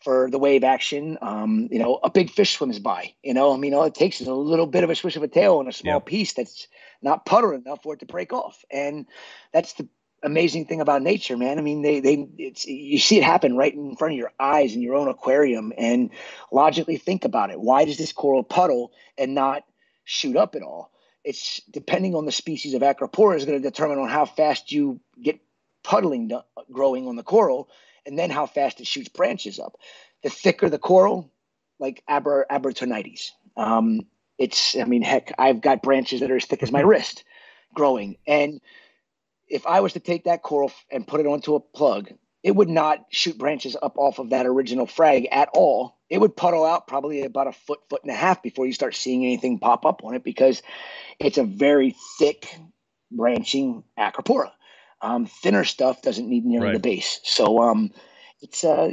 for 0.03 0.29
the 0.29 0.39
wave 0.39 0.63
action. 0.63 1.17
Um, 1.21 1.69
you 1.71 1.79
know, 1.79 1.99
a 2.03 2.09
big 2.09 2.31
fish 2.31 2.57
swims 2.57 2.79
by. 2.79 3.13
You 3.23 3.33
know, 3.33 3.53
I 3.53 3.57
mean, 3.57 3.73
all 3.73 3.83
it 3.83 3.95
takes 3.95 4.19
is 4.19 4.27
a 4.27 4.33
little 4.33 4.67
bit 4.67 4.83
of 4.83 4.89
a 4.89 4.95
swish 4.95 5.15
of 5.15 5.23
a 5.23 5.27
tail 5.27 5.59
and 5.59 5.69
a 5.69 5.73
small 5.73 5.95
yeah. 5.95 5.99
piece 5.99 6.33
that's 6.33 6.67
not 7.01 7.25
putter 7.25 7.53
enough 7.53 7.83
for 7.83 7.93
it 7.93 7.99
to 7.99 8.05
break 8.05 8.33
off. 8.33 8.63
And 8.69 9.05
that's 9.53 9.73
the 9.73 9.87
amazing 10.23 10.65
thing 10.65 10.81
about 10.81 11.01
nature, 11.01 11.37
man. 11.37 11.57
I 11.57 11.61
mean, 11.61 11.81
they 11.81 11.99
they 11.99 12.27
it's 12.37 12.65
you 12.65 12.99
see 12.99 13.17
it 13.17 13.23
happen 13.23 13.55
right 13.55 13.73
in 13.73 13.95
front 13.95 14.13
of 14.13 14.17
your 14.17 14.31
eyes 14.39 14.75
in 14.75 14.81
your 14.81 14.95
own 14.95 15.07
aquarium, 15.07 15.73
and 15.77 16.09
logically 16.51 16.97
think 16.97 17.25
about 17.25 17.51
it. 17.51 17.59
Why 17.59 17.85
does 17.85 17.97
this 17.97 18.13
coral 18.13 18.43
puddle 18.43 18.91
and 19.17 19.33
not 19.33 19.63
shoot 20.03 20.35
up 20.35 20.55
at 20.55 20.63
all. 20.63 20.91
It's 21.23 21.61
depending 21.69 22.15
on 22.15 22.25
the 22.25 22.31
species 22.31 22.73
of 22.73 22.81
Acropora 22.81 23.37
is 23.37 23.45
going 23.45 23.61
to 23.61 23.69
determine 23.69 23.99
on 23.99 24.09
how 24.09 24.25
fast 24.25 24.71
you 24.71 24.99
get 25.21 25.39
puddling 25.83 26.31
growing 26.71 27.07
on 27.07 27.15
the 27.15 27.23
coral, 27.23 27.69
and 28.05 28.17
then 28.17 28.29
how 28.29 28.45
fast 28.45 28.79
it 28.79 28.87
shoots 28.87 29.09
branches 29.09 29.59
up. 29.59 29.77
The 30.23 30.29
thicker 30.29 30.69
the 30.69 30.79
coral, 30.79 31.31
like 31.79 32.03
Aber 32.07 32.45
abrotanoides, 32.49 33.31
um, 33.55 34.01
it's 34.37 34.75
I 34.75 34.85
mean 34.85 35.01
heck, 35.01 35.33
I've 35.37 35.61
got 35.61 35.83
branches 35.83 36.21
that 36.21 36.31
are 36.31 36.35
as 36.35 36.45
thick 36.45 36.63
as 36.63 36.71
my 36.71 36.81
wrist 36.81 37.23
growing, 37.73 38.17
and 38.27 38.61
if 39.47 39.67
I 39.67 39.81
was 39.81 39.93
to 39.93 39.99
take 39.99 40.23
that 40.23 40.43
coral 40.43 40.71
and 40.91 41.07
put 41.07 41.19
it 41.19 41.27
onto 41.27 41.55
a 41.55 41.59
plug, 41.59 42.11
it 42.43 42.55
would 42.55 42.69
not 42.69 43.05
shoot 43.09 43.37
branches 43.37 43.77
up 43.81 43.97
off 43.97 44.19
of 44.19 44.29
that 44.31 44.45
original 44.45 44.85
frag 44.85 45.27
at 45.31 45.49
all 45.53 45.97
it 46.11 46.19
would 46.19 46.35
puddle 46.35 46.65
out 46.65 46.87
probably 46.87 47.23
about 47.23 47.47
a 47.47 47.53
foot, 47.53 47.79
foot 47.89 48.03
and 48.03 48.11
a 48.11 48.15
half 48.15 48.43
before 48.43 48.67
you 48.67 48.73
start 48.73 48.93
seeing 48.93 49.23
anything 49.23 49.57
pop 49.57 49.85
up 49.85 50.03
on 50.03 50.13
it 50.13 50.25
because 50.25 50.61
it's 51.19 51.37
a 51.37 51.43
very 51.43 51.95
thick 52.19 52.53
branching 53.09 53.85
acropora. 53.97 54.51
Um, 55.01 55.25
thinner 55.25 55.63
stuff 55.63 56.01
doesn't 56.01 56.27
need 56.27 56.45
nearly 56.45 56.67
right. 56.67 56.73
the 56.73 56.79
base. 56.79 57.21
So 57.23 57.61
um, 57.61 57.91
it's 58.41 58.65
uh, 58.65 58.91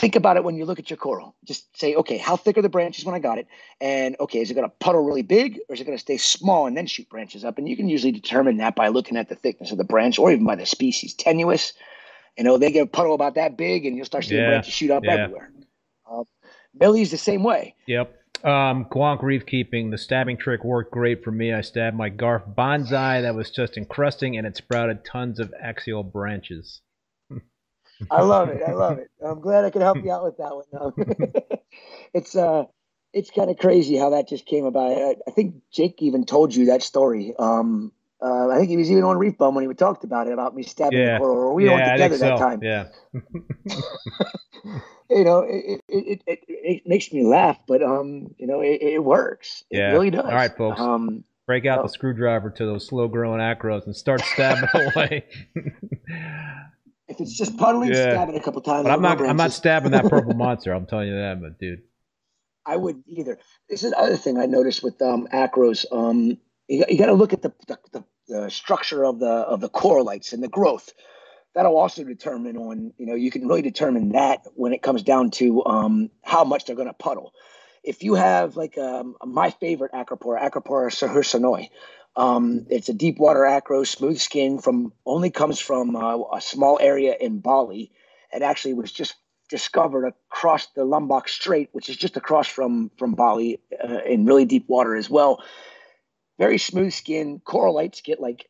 think 0.00 0.16
about 0.16 0.36
it 0.36 0.42
when 0.42 0.56
you 0.56 0.64
look 0.64 0.80
at 0.80 0.90
your 0.90 0.96
coral. 0.96 1.36
Just 1.44 1.78
say, 1.78 1.94
okay, 1.94 2.18
how 2.18 2.36
thick 2.36 2.58
are 2.58 2.62
the 2.62 2.68
branches 2.68 3.04
when 3.04 3.14
I 3.14 3.20
got 3.20 3.38
it? 3.38 3.46
And 3.80 4.16
okay, 4.18 4.40
is 4.40 4.50
it 4.50 4.54
going 4.54 4.68
to 4.68 4.74
puddle 4.80 5.04
really 5.04 5.22
big 5.22 5.60
or 5.68 5.74
is 5.76 5.80
it 5.80 5.84
going 5.84 5.96
to 5.96 6.02
stay 6.02 6.16
small 6.16 6.66
and 6.66 6.76
then 6.76 6.88
shoot 6.88 7.08
branches 7.08 7.44
up? 7.44 7.58
And 7.58 7.68
you 7.68 7.76
can 7.76 7.88
usually 7.88 8.12
determine 8.12 8.56
that 8.56 8.74
by 8.74 8.88
looking 8.88 9.16
at 9.16 9.28
the 9.28 9.36
thickness 9.36 9.70
of 9.70 9.78
the 9.78 9.84
branch 9.84 10.18
or 10.18 10.32
even 10.32 10.44
by 10.44 10.56
the 10.56 10.66
species. 10.66 11.14
Tenuis, 11.14 11.74
you 12.36 12.44
know, 12.44 12.58
they 12.58 12.72
get 12.72 12.82
a 12.82 12.86
puddle 12.86 13.14
about 13.14 13.34
that 13.36 13.56
big 13.56 13.86
and 13.86 13.96
you'll 13.96 14.06
start 14.06 14.24
seeing 14.24 14.40
yeah. 14.40 14.48
branches 14.48 14.72
shoot 14.72 14.90
up 14.90 15.04
yeah. 15.04 15.12
everywhere. 15.12 15.50
Uh, 16.10 16.24
Millie's 16.74 17.10
the 17.10 17.16
same 17.16 17.42
way. 17.42 17.74
Yep. 17.86 18.20
Um, 18.44 18.86
Reef 19.22 19.46
Keeping, 19.46 19.90
the 19.90 19.96
stabbing 19.96 20.36
trick 20.36 20.64
worked 20.64 20.92
great 20.92 21.24
for 21.24 21.30
me. 21.30 21.52
I 21.52 21.62
stabbed 21.62 21.96
my 21.96 22.10
Garf 22.10 22.54
bonsai 22.54 23.22
that 23.22 23.34
was 23.34 23.50
just 23.50 23.78
encrusting 23.78 24.36
and 24.36 24.46
it 24.46 24.56
sprouted 24.56 25.04
tons 25.04 25.40
of 25.40 25.54
axial 25.62 26.02
branches. 26.02 26.82
I 28.10 28.22
love 28.22 28.48
it. 28.48 28.62
I 28.66 28.72
love 28.74 28.98
it. 28.98 29.08
I'm 29.24 29.40
glad 29.40 29.64
I 29.64 29.70
could 29.70 29.82
help 29.82 30.02
you 30.02 30.12
out 30.12 30.24
with 30.24 30.36
that 30.38 30.54
one. 30.54 31.32
it's 32.14 32.36
uh, 32.36 32.64
it's 33.12 33.30
kind 33.30 33.50
of 33.50 33.58
crazy 33.58 33.96
how 33.96 34.10
that 34.10 34.28
just 34.28 34.46
came 34.46 34.64
about. 34.64 34.92
I, 34.92 35.16
I, 35.26 35.30
think 35.30 35.56
Jake 35.72 36.02
even 36.02 36.26
told 36.26 36.54
you 36.54 36.66
that 36.66 36.82
story. 36.82 37.34
Um, 37.38 37.92
uh, 38.24 38.48
I 38.48 38.56
think 38.56 38.70
he 38.70 38.76
was 38.78 38.90
even 38.90 39.04
on 39.04 39.18
Reef 39.18 39.36
Bum 39.36 39.54
when 39.54 39.68
he 39.68 39.74
talked 39.74 40.02
about 40.02 40.28
it 40.28 40.32
about 40.32 40.56
me 40.56 40.62
stabbing 40.62 40.98
yeah. 40.98 41.14
the 41.14 41.18
coral. 41.18 41.36
Or 41.36 41.54
we 41.54 41.66
yeah, 41.66 41.72
were 41.72 41.92
together 41.92 42.16
that 42.16 42.38
time. 42.38 42.62
Yeah. 42.62 42.86
you 45.10 45.24
know, 45.24 45.40
it, 45.40 45.82
it, 45.88 46.22
it, 46.26 46.38
it, 46.48 46.82
makes 46.86 47.12
me 47.12 47.22
laugh, 47.22 47.58
but 47.68 47.82
um, 47.82 48.34
you 48.38 48.46
know, 48.46 48.60
it, 48.60 48.80
it 48.80 49.04
works. 49.04 49.64
It 49.70 49.76
yeah. 49.78 49.92
really 49.92 50.10
does. 50.10 50.24
All 50.24 50.32
right, 50.32 50.56
folks. 50.56 50.80
Um, 50.80 51.24
break 51.46 51.66
out 51.66 51.82
the 51.82 51.88
screwdriver 51.90 52.48
to 52.48 52.64
those 52.64 52.86
slow 52.86 53.08
growing 53.08 53.40
acros 53.40 53.84
and 53.84 53.94
start 53.94 54.22
stabbing 54.22 54.70
away. 54.74 55.26
if 57.06 57.20
it's 57.20 57.36
just 57.36 57.58
puddling, 57.58 57.90
yeah. 57.92 58.10
stab 58.10 58.30
it 58.30 58.36
a 58.36 58.40
couple 58.40 58.62
times. 58.62 58.84
But 58.84 58.92
I'm 58.92 59.02
not. 59.02 59.20
I'm 59.20 59.36
not 59.36 59.52
stabbing 59.52 59.90
that 59.90 60.08
purple 60.08 60.32
monster. 60.36 60.72
I'm 60.72 60.86
telling 60.86 61.08
you 61.08 61.16
that, 61.16 61.42
but 61.42 61.58
dude. 61.58 61.82
I 62.64 62.76
would 62.76 63.02
either. 63.06 63.38
This 63.68 63.82
is 63.82 63.92
another 63.92 64.16
thing 64.16 64.38
I 64.38 64.46
noticed 64.46 64.82
with 64.82 65.02
um, 65.02 65.28
acros. 65.30 65.84
Um, 65.92 66.38
you, 66.68 66.84
you 66.88 66.96
got 66.96 67.06
to 67.06 67.12
look 67.12 67.34
at 67.34 67.42
the, 67.42 67.52
the, 67.66 67.78
the, 67.92 68.04
the 68.28 68.50
structure 68.50 69.04
of 69.04 69.18
the 69.18 69.26
of 69.26 69.60
the 69.60 69.70
corallites 69.70 70.32
and 70.32 70.42
the 70.42 70.48
growth. 70.48 70.90
That'll 71.54 71.76
also 71.76 72.02
determine 72.04 72.56
on 72.56 72.92
you 72.98 73.06
know 73.06 73.14
you 73.14 73.30
can 73.30 73.46
really 73.46 73.62
determine 73.62 74.10
that 74.12 74.46
when 74.54 74.72
it 74.72 74.82
comes 74.82 75.02
down 75.02 75.30
to 75.32 75.64
um, 75.64 76.10
how 76.22 76.44
much 76.44 76.64
they're 76.64 76.76
going 76.76 76.88
to 76.88 76.94
puddle 76.94 77.32
if 77.84 78.02
you 78.02 78.14
have 78.14 78.56
like 78.56 78.78
um, 78.78 79.16
my 79.24 79.50
favorite 79.50 79.92
acropora, 79.92 80.42
Acropora 80.42 80.90
suharsonoi, 80.90 81.68
um, 82.16 82.66
it's 82.70 82.88
a 82.88 82.94
deep 82.94 83.18
water 83.18 83.44
acro, 83.44 83.84
smooth 83.84 84.18
skin 84.18 84.58
from 84.58 84.92
only 85.04 85.30
comes 85.30 85.60
from 85.60 85.94
uh, 85.94 86.18
a 86.34 86.40
small 86.40 86.78
area 86.80 87.14
in 87.20 87.40
Bali. 87.40 87.92
It 88.32 88.42
actually 88.42 88.74
was 88.74 88.90
just 88.90 89.14
discovered 89.50 90.06
across 90.06 90.66
the 90.68 90.84
Lombok 90.84 91.28
Strait, 91.28 91.68
which 91.72 91.90
is 91.90 91.96
just 91.96 92.16
across 92.16 92.48
from 92.48 92.90
from 92.96 93.14
Bali 93.14 93.60
uh, 93.82 93.98
in 94.06 94.24
really 94.24 94.46
deep 94.46 94.68
water 94.68 94.96
as 94.96 95.10
well. 95.10 95.42
Very 96.38 96.58
smooth 96.58 96.92
skin. 96.92 97.40
Corallites 97.40 98.02
get 98.02 98.20
like, 98.20 98.48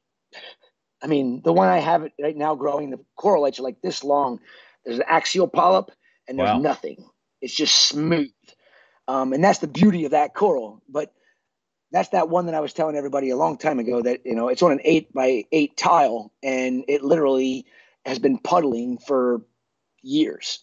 I 1.03 1.07
mean, 1.07 1.43
the 1.45 1.53
one 1.53 1.68
I 1.68 1.78
have 1.78 2.03
it 2.03 2.12
right 2.20 2.37
now 2.37 2.55
growing, 2.55 2.91
the 2.91 3.01
corallites 3.18 3.59
are 3.59 3.62
like 3.62 3.82
this 3.82 4.03
long. 4.03 4.41
There's 4.85 4.99
an 4.99 5.05
axial 5.07 5.49
polyp 5.49 5.91
and 6.28 6.39
there's 6.39 6.49
wow. 6.49 6.59
nothing. 6.59 7.09
It's 7.41 7.55
just 7.55 7.74
smooth. 7.89 8.30
Um, 9.07 9.32
and 9.32 9.45
that's 9.45 9.59
the 9.59 9.66
beauty 9.66 10.07
of 10.07 10.12
that 10.12 10.35
coral. 10.35 10.82
But 10.89 11.12
that's 11.93 12.09
that 12.11 12.28
one 12.28 12.47
that 12.47 12.55
I 12.55 12.61
was 12.61 12.72
telling 12.72 12.97
everybody 12.97 13.30
a 13.30 13.37
long 13.37 13.59
time 13.59 13.78
ago 13.78 14.03
that, 14.03 14.24
you 14.24 14.35
know, 14.35 14.49
it's 14.49 14.62
on 14.62 14.72
an 14.72 14.80
eight 14.85 15.12
by 15.12 15.45
eight 15.53 15.76
tile 15.76 16.32
and 16.43 16.85
it 16.89 17.05
literally 17.05 17.66
has 18.07 18.18
been 18.18 18.39
puddling 18.39 18.99
for 18.99 19.43
years. 20.03 20.61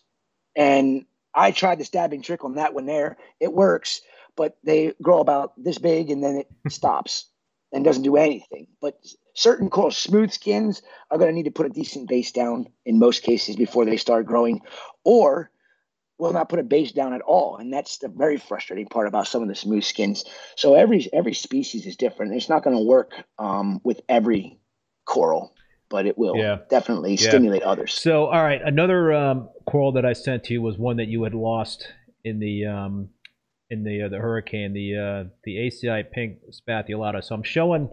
And 0.55 1.05
I 1.33 1.51
tried 1.51 1.79
the 1.79 1.85
stabbing 1.85 2.21
trick 2.21 2.43
on 2.43 2.55
that 2.55 2.73
one 2.73 2.85
there. 2.85 3.17
It 3.39 3.53
works, 3.53 4.01
but 4.35 4.57
they 4.63 4.93
grow 5.01 5.19
about 5.19 5.53
this 5.61 5.77
big 5.77 6.09
and 6.09 6.23
then 6.23 6.37
it 6.37 6.47
stops 6.71 7.27
and 7.71 7.85
doesn't 7.85 8.03
do 8.03 8.17
anything. 8.17 8.67
But 8.81 8.99
certain 9.33 9.69
coral 9.69 9.91
smooth 9.91 10.31
skins 10.31 10.81
are 11.09 11.17
going 11.17 11.29
to 11.29 11.35
need 11.35 11.45
to 11.45 11.51
put 11.51 11.65
a 11.65 11.69
decent 11.69 12.09
base 12.09 12.31
down 12.31 12.67
in 12.85 12.99
most 12.99 13.23
cases 13.23 13.55
before 13.55 13.85
they 13.85 13.97
start 13.97 14.25
growing, 14.25 14.61
or 15.03 15.49
will 16.17 16.33
not 16.33 16.49
put 16.49 16.59
a 16.59 16.63
base 16.63 16.91
down 16.91 17.13
at 17.13 17.21
all, 17.21 17.57
and 17.57 17.73
that's 17.73 17.97
the 17.97 18.07
very 18.07 18.37
frustrating 18.37 18.85
part 18.85 19.07
about 19.07 19.27
some 19.27 19.41
of 19.41 19.47
the 19.47 19.55
smooth 19.55 19.83
skins. 19.83 20.23
So 20.55 20.75
every 20.75 21.09
every 21.13 21.33
species 21.33 21.85
is 21.87 21.95
different. 21.95 22.35
It's 22.35 22.49
not 22.49 22.63
going 22.63 22.75
to 22.75 22.83
work 22.83 23.13
um, 23.39 23.81
with 23.83 24.01
every 24.07 24.59
coral, 25.05 25.55
but 25.89 26.05
it 26.05 26.17
will 26.17 26.37
yeah. 26.37 26.59
definitely 26.69 27.15
yeah. 27.15 27.29
stimulate 27.29 27.63
others. 27.63 27.93
So 27.93 28.25
all 28.25 28.43
right, 28.43 28.61
another 28.63 29.11
um, 29.13 29.49
coral 29.65 29.93
that 29.93 30.05
I 30.05 30.13
sent 30.13 30.43
to 30.45 30.53
you 30.53 30.61
was 30.61 30.77
one 30.77 30.97
that 30.97 31.07
you 31.07 31.23
had 31.23 31.33
lost 31.33 31.87
in 32.23 32.37
the 32.37 32.67
um, 32.67 33.09
in 33.71 33.83
the 33.83 34.03
uh, 34.03 34.09
the 34.09 34.17
hurricane, 34.17 34.73
the 34.73 34.95
uh, 34.95 35.29
the 35.43 35.55
ACI 35.55 36.03
pink 36.11 36.39
spathulata. 36.51 37.23
So 37.23 37.35
I'm 37.35 37.43
showing. 37.43 37.89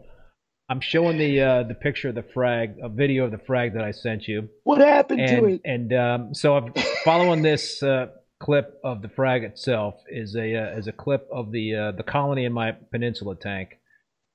I'm 0.70 0.80
showing 0.82 1.16
the 1.16 1.40
uh, 1.40 1.62
the 1.62 1.74
picture 1.74 2.10
of 2.10 2.14
the 2.14 2.22
frag, 2.34 2.74
a 2.82 2.90
video 2.90 3.24
of 3.24 3.30
the 3.30 3.38
frag 3.38 3.72
that 3.72 3.84
I 3.84 3.90
sent 3.90 4.28
you. 4.28 4.50
What 4.64 4.82
happened 4.82 5.22
and, 5.22 5.30
to 5.30 5.46
it? 5.54 5.60
And 5.64 5.92
um, 5.94 6.34
so 6.34 6.58
I'm 6.58 6.74
following 7.04 7.40
this 7.40 7.82
uh, 7.82 8.08
clip 8.40 8.78
of 8.84 9.02
the 9.02 9.08
frag 9.08 9.44
itself 9.44 9.94
is 10.08 10.36
a 10.36 10.54
uh, 10.54 10.78
is 10.78 10.86
a 10.86 10.92
clip 10.92 11.26
of 11.32 11.52
the 11.52 11.74
uh, 11.74 11.92
the 11.92 12.02
colony 12.02 12.44
in 12.44 12.52
my 12.52 12.72
peninsula 12.90 13.36
tank, 13.36 13.78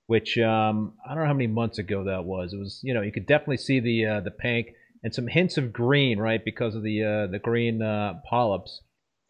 which 0.08 0.38
um, 0.39 0.94
I 1.06 1.14
don't 1.14 1.24
know 1.24 1.28
how 1.28 1.34
many 1.34 1.48
months 1.48 1.78
ago 1.78 2.04
that 2.06 2.26
was. 2.26 2.54
It 2.54 2.58
was 2.58 2.80
you 2.84 2.94
know 2.94 3.02
you 3.02 3.12
could 3.12 3.28
definitely 3.28 3.58
see 3.58 3.80
the 3.80 4.06
uh, 4.06 4.20
the 4.22 4.32
pink 4.32 4.70
and 5.04 5.14
some 5.14 5.28
hints 5.28 5.58
of 5.58 5.74
green 5.74 6.18
right 6.18 6.44
because 6.44 6.76
of 6.76 6.84
the 6.84 7.04
uh, 7.04 7.32
the 7.32 7.39
green 7.39 7.82
uh, 7.82 8.22
polyps. 8.30 8.82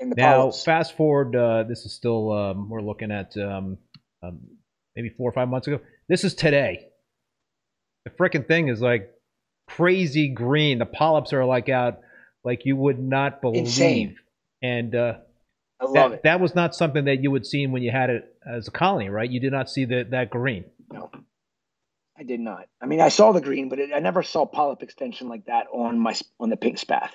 Now 0.05 0.51
fast 0.51 0.95
forward, 0.95 1.35
uh, 1.35 1.63
this 1.63 1.85
is 1.85 1.93
still 1.93 2.31
um, 2.31 2.69
we're 2.69 2.81
looking 2.81 3.11
at 3.11 3.35
um, 3.37 3.77
um, 4.21 4.39
maybe 4.95 5.09
four 5.09 5.29
or 5.29 5.33
five 5.33 5.49
months 5.49 5.67
ago. 5.67 5.79
This 6.07 6.23
is 6.23 6.33
today. 6.33 6.87
The 8.05 8.11
freaking 8.11 8.47
thing 8.47 8.67
is 8.67 8.81
like 8.81 9.11
crazy 9.67 10.29
green. 10.29 10.79
The 10.79 10.85
polyps 10.85 11.33
are 11.33 11.45
like 11.45 11.69
out 11.69 11.99
like 12.43 12.65
you 12.65 12.75
would 12.75 12.99
not 12.99 13.41
believe. 13.41 13.65
Insane 13.65 14.17
and 14.63 14.95
uh, 14.95 15.13
I 15.79 15.83
love 15.83 15.93
that, 15.93 16.11
it. 16.13 16.23
That 16.23 16.39
was 16.39 16.55
not 16.55 16.73
something 16.73 17.05
that 17.05 17.21
you 17.21 17.29
would 17.29 17.45
see 17.45 17.67
when 17.67 17.83
you 17.83 17.91
had 17.91 18.09
it 18.09 18.23
as 18.49 18.67
a 18.67 18.71
colony, 18.71 19.09
right? 19.09 19.29
You 19.29 19.39
did 19.39 19.51
not 19.51 19.69
see 19.69 19.85
that 19.85 20.11
that 20.11 20.29
green. 20.29 20.65
No, 20.91 21.11
I 22.17 22.23
did 22.23 22.39
not. 22.39 22.67
I 22.81 22.85
mean, 22.85 23.01
I 23.01 23.09
saw 23.09 23.33
the 23.33 23.41
green, 23.41 23.69
but 23.69 23.79
it, 23.79 23.91
I 23.93 23.99
never 23.99 24.23
saw 24.23 24.45
polyp 24.45 24.81
extension 24.81 25.27
like 25.27 25.45
that 25.45 25.67
on 25.71 25.99
my 25.99 26.15
on 26.39 26.49
the 26.49 26.57
pink 26.57 26.77
spath. 26.77 27.13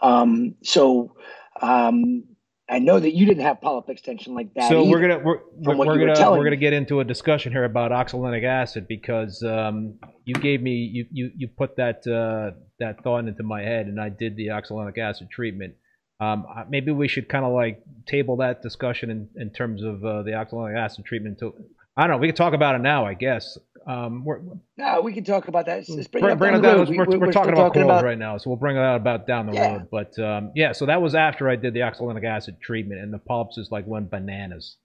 Um, 0.00 0.54
so 0.62 1.14
um, 1.62 2.24
I 2.68 2.78
know 2.80 2.98
that 2.98 3.14
you 3.14 3.26
didn't 3.26 3.44
have 3.44 3.60
polyp 3.60 3.88
extension 3.88 4.34
like 4.34 4.52
that. 4.54 4.68
So 4.68 4.82
either, 4.82 4.90
we're 4.90 5.00
gonna 5.00 5.18
we're, 5.18 5.38
we're, 5.54 5.76
we're 5.76 6.14
gonna 6.14 6.30
we're 6.32 6.44
gonna 6.44 6.56
get 6.56 6.72
into 6.72 7.00
a 7.00 7.04
discussion 7.04 7.52
here 7.52 7.64
about 7.64 7.92
oxalic 7.92 8.42
acid 8.44 8.88
because 8.88 9.42
um, 9.42 9.94
you 10.24 10.34
gave 10.34 10.62
me 10.62 10.72
you 10.72 11.06
you 11.10 11.30
you 11.36 11.48
put 11.48 11.76
that 11.76 12.06
uh, 12.06 12.56
that 12.80 13.02
thought 13.04 13.26
into 13.26 13.42
my 13.42 13.62
head, 13.62 13.86
and 13.86 14.00
I 14.00 14.08
did 14.08 14.36
the 14.36 14.50
oxalic 14.50 14.98
acid 14.98 15.28
treatment 15.30 15.74
um, 16.18 16.46
maybe 16.70 16.92
we 16.92 17.08
should 17.08 17.28
kind 17.28 17.44
of 17.44 17.52
like 17.52 17.82
table 18.06 18.36
that 18.38 18.62
discussion 18.62 19.10
in, 19.10 19.28
in 19.36 19.50
terms 19.50 19.82
of 19.82 20.04
uh, 20.04 20.22
the 20.22 20.34
oxalic 20.34 20.74
acid 20.74 21.04
treatment. 21.04 21.38
Until, 21.40 21.58
I 21.96 22.02
don't 22.02 22.12
know. 22.12 22.18
We 22.18 22.28
can 22.28 22.36
talk 22.36 22.54
about 22.54 22.74
it 22.74 22.80
now, 22.80 23.04
I 23.04 23.14
guess. 23.14 23.58
Um, 23.86 24.24
we're, 24.24 24.40
no, 24.76 25.00
we 25.00 25.12
can 25.12 25.22
talk 25.22 25.46
about 25.46 25.66
that. 25.66 25.86
Just 25.86 26.10
bring, 26.10 26.36
bring, 26.36 26.54
it 26.56 26.60
down. 26.60 26.88
We're, 26.88 27.04
we're, 27.04 27.18
we're, 27.18 27.32
talking 27.32 27.52
about 27.52 27.72
corals 27.72 27.88
about... 27.88 28.04
right 28.04 28.18
now, 28.18 28.36
so 28.36 28.50
we'll 28.50 28.56
bring 28.56 28.74
that 28.74 28.96
about 28.96 29.28
down 29.28 29.46
the 29.46 29.52
yeah. 29.52 29.74
road. 29.74 29.88
But 29.92 30.18
um, 30.18 30.50
yeah, 30.56 30.72
so 30.72 30.86
that 30.86 31.00
was 31.00 31.14
after 31.14 31.48
I 31.48 31.54
did 31.54 31.72
the 31.72 31.82
oxalic 31.82 32.24
acid 32.24 32.60
treatment, 32.60 33.00
and 33.00 33.14
the 33.14 33.18
polyps 33.18 33.54
just 33.54 33.70
like 33.70 33.86
went 33.86 34.10
bananas. 34.10 34.76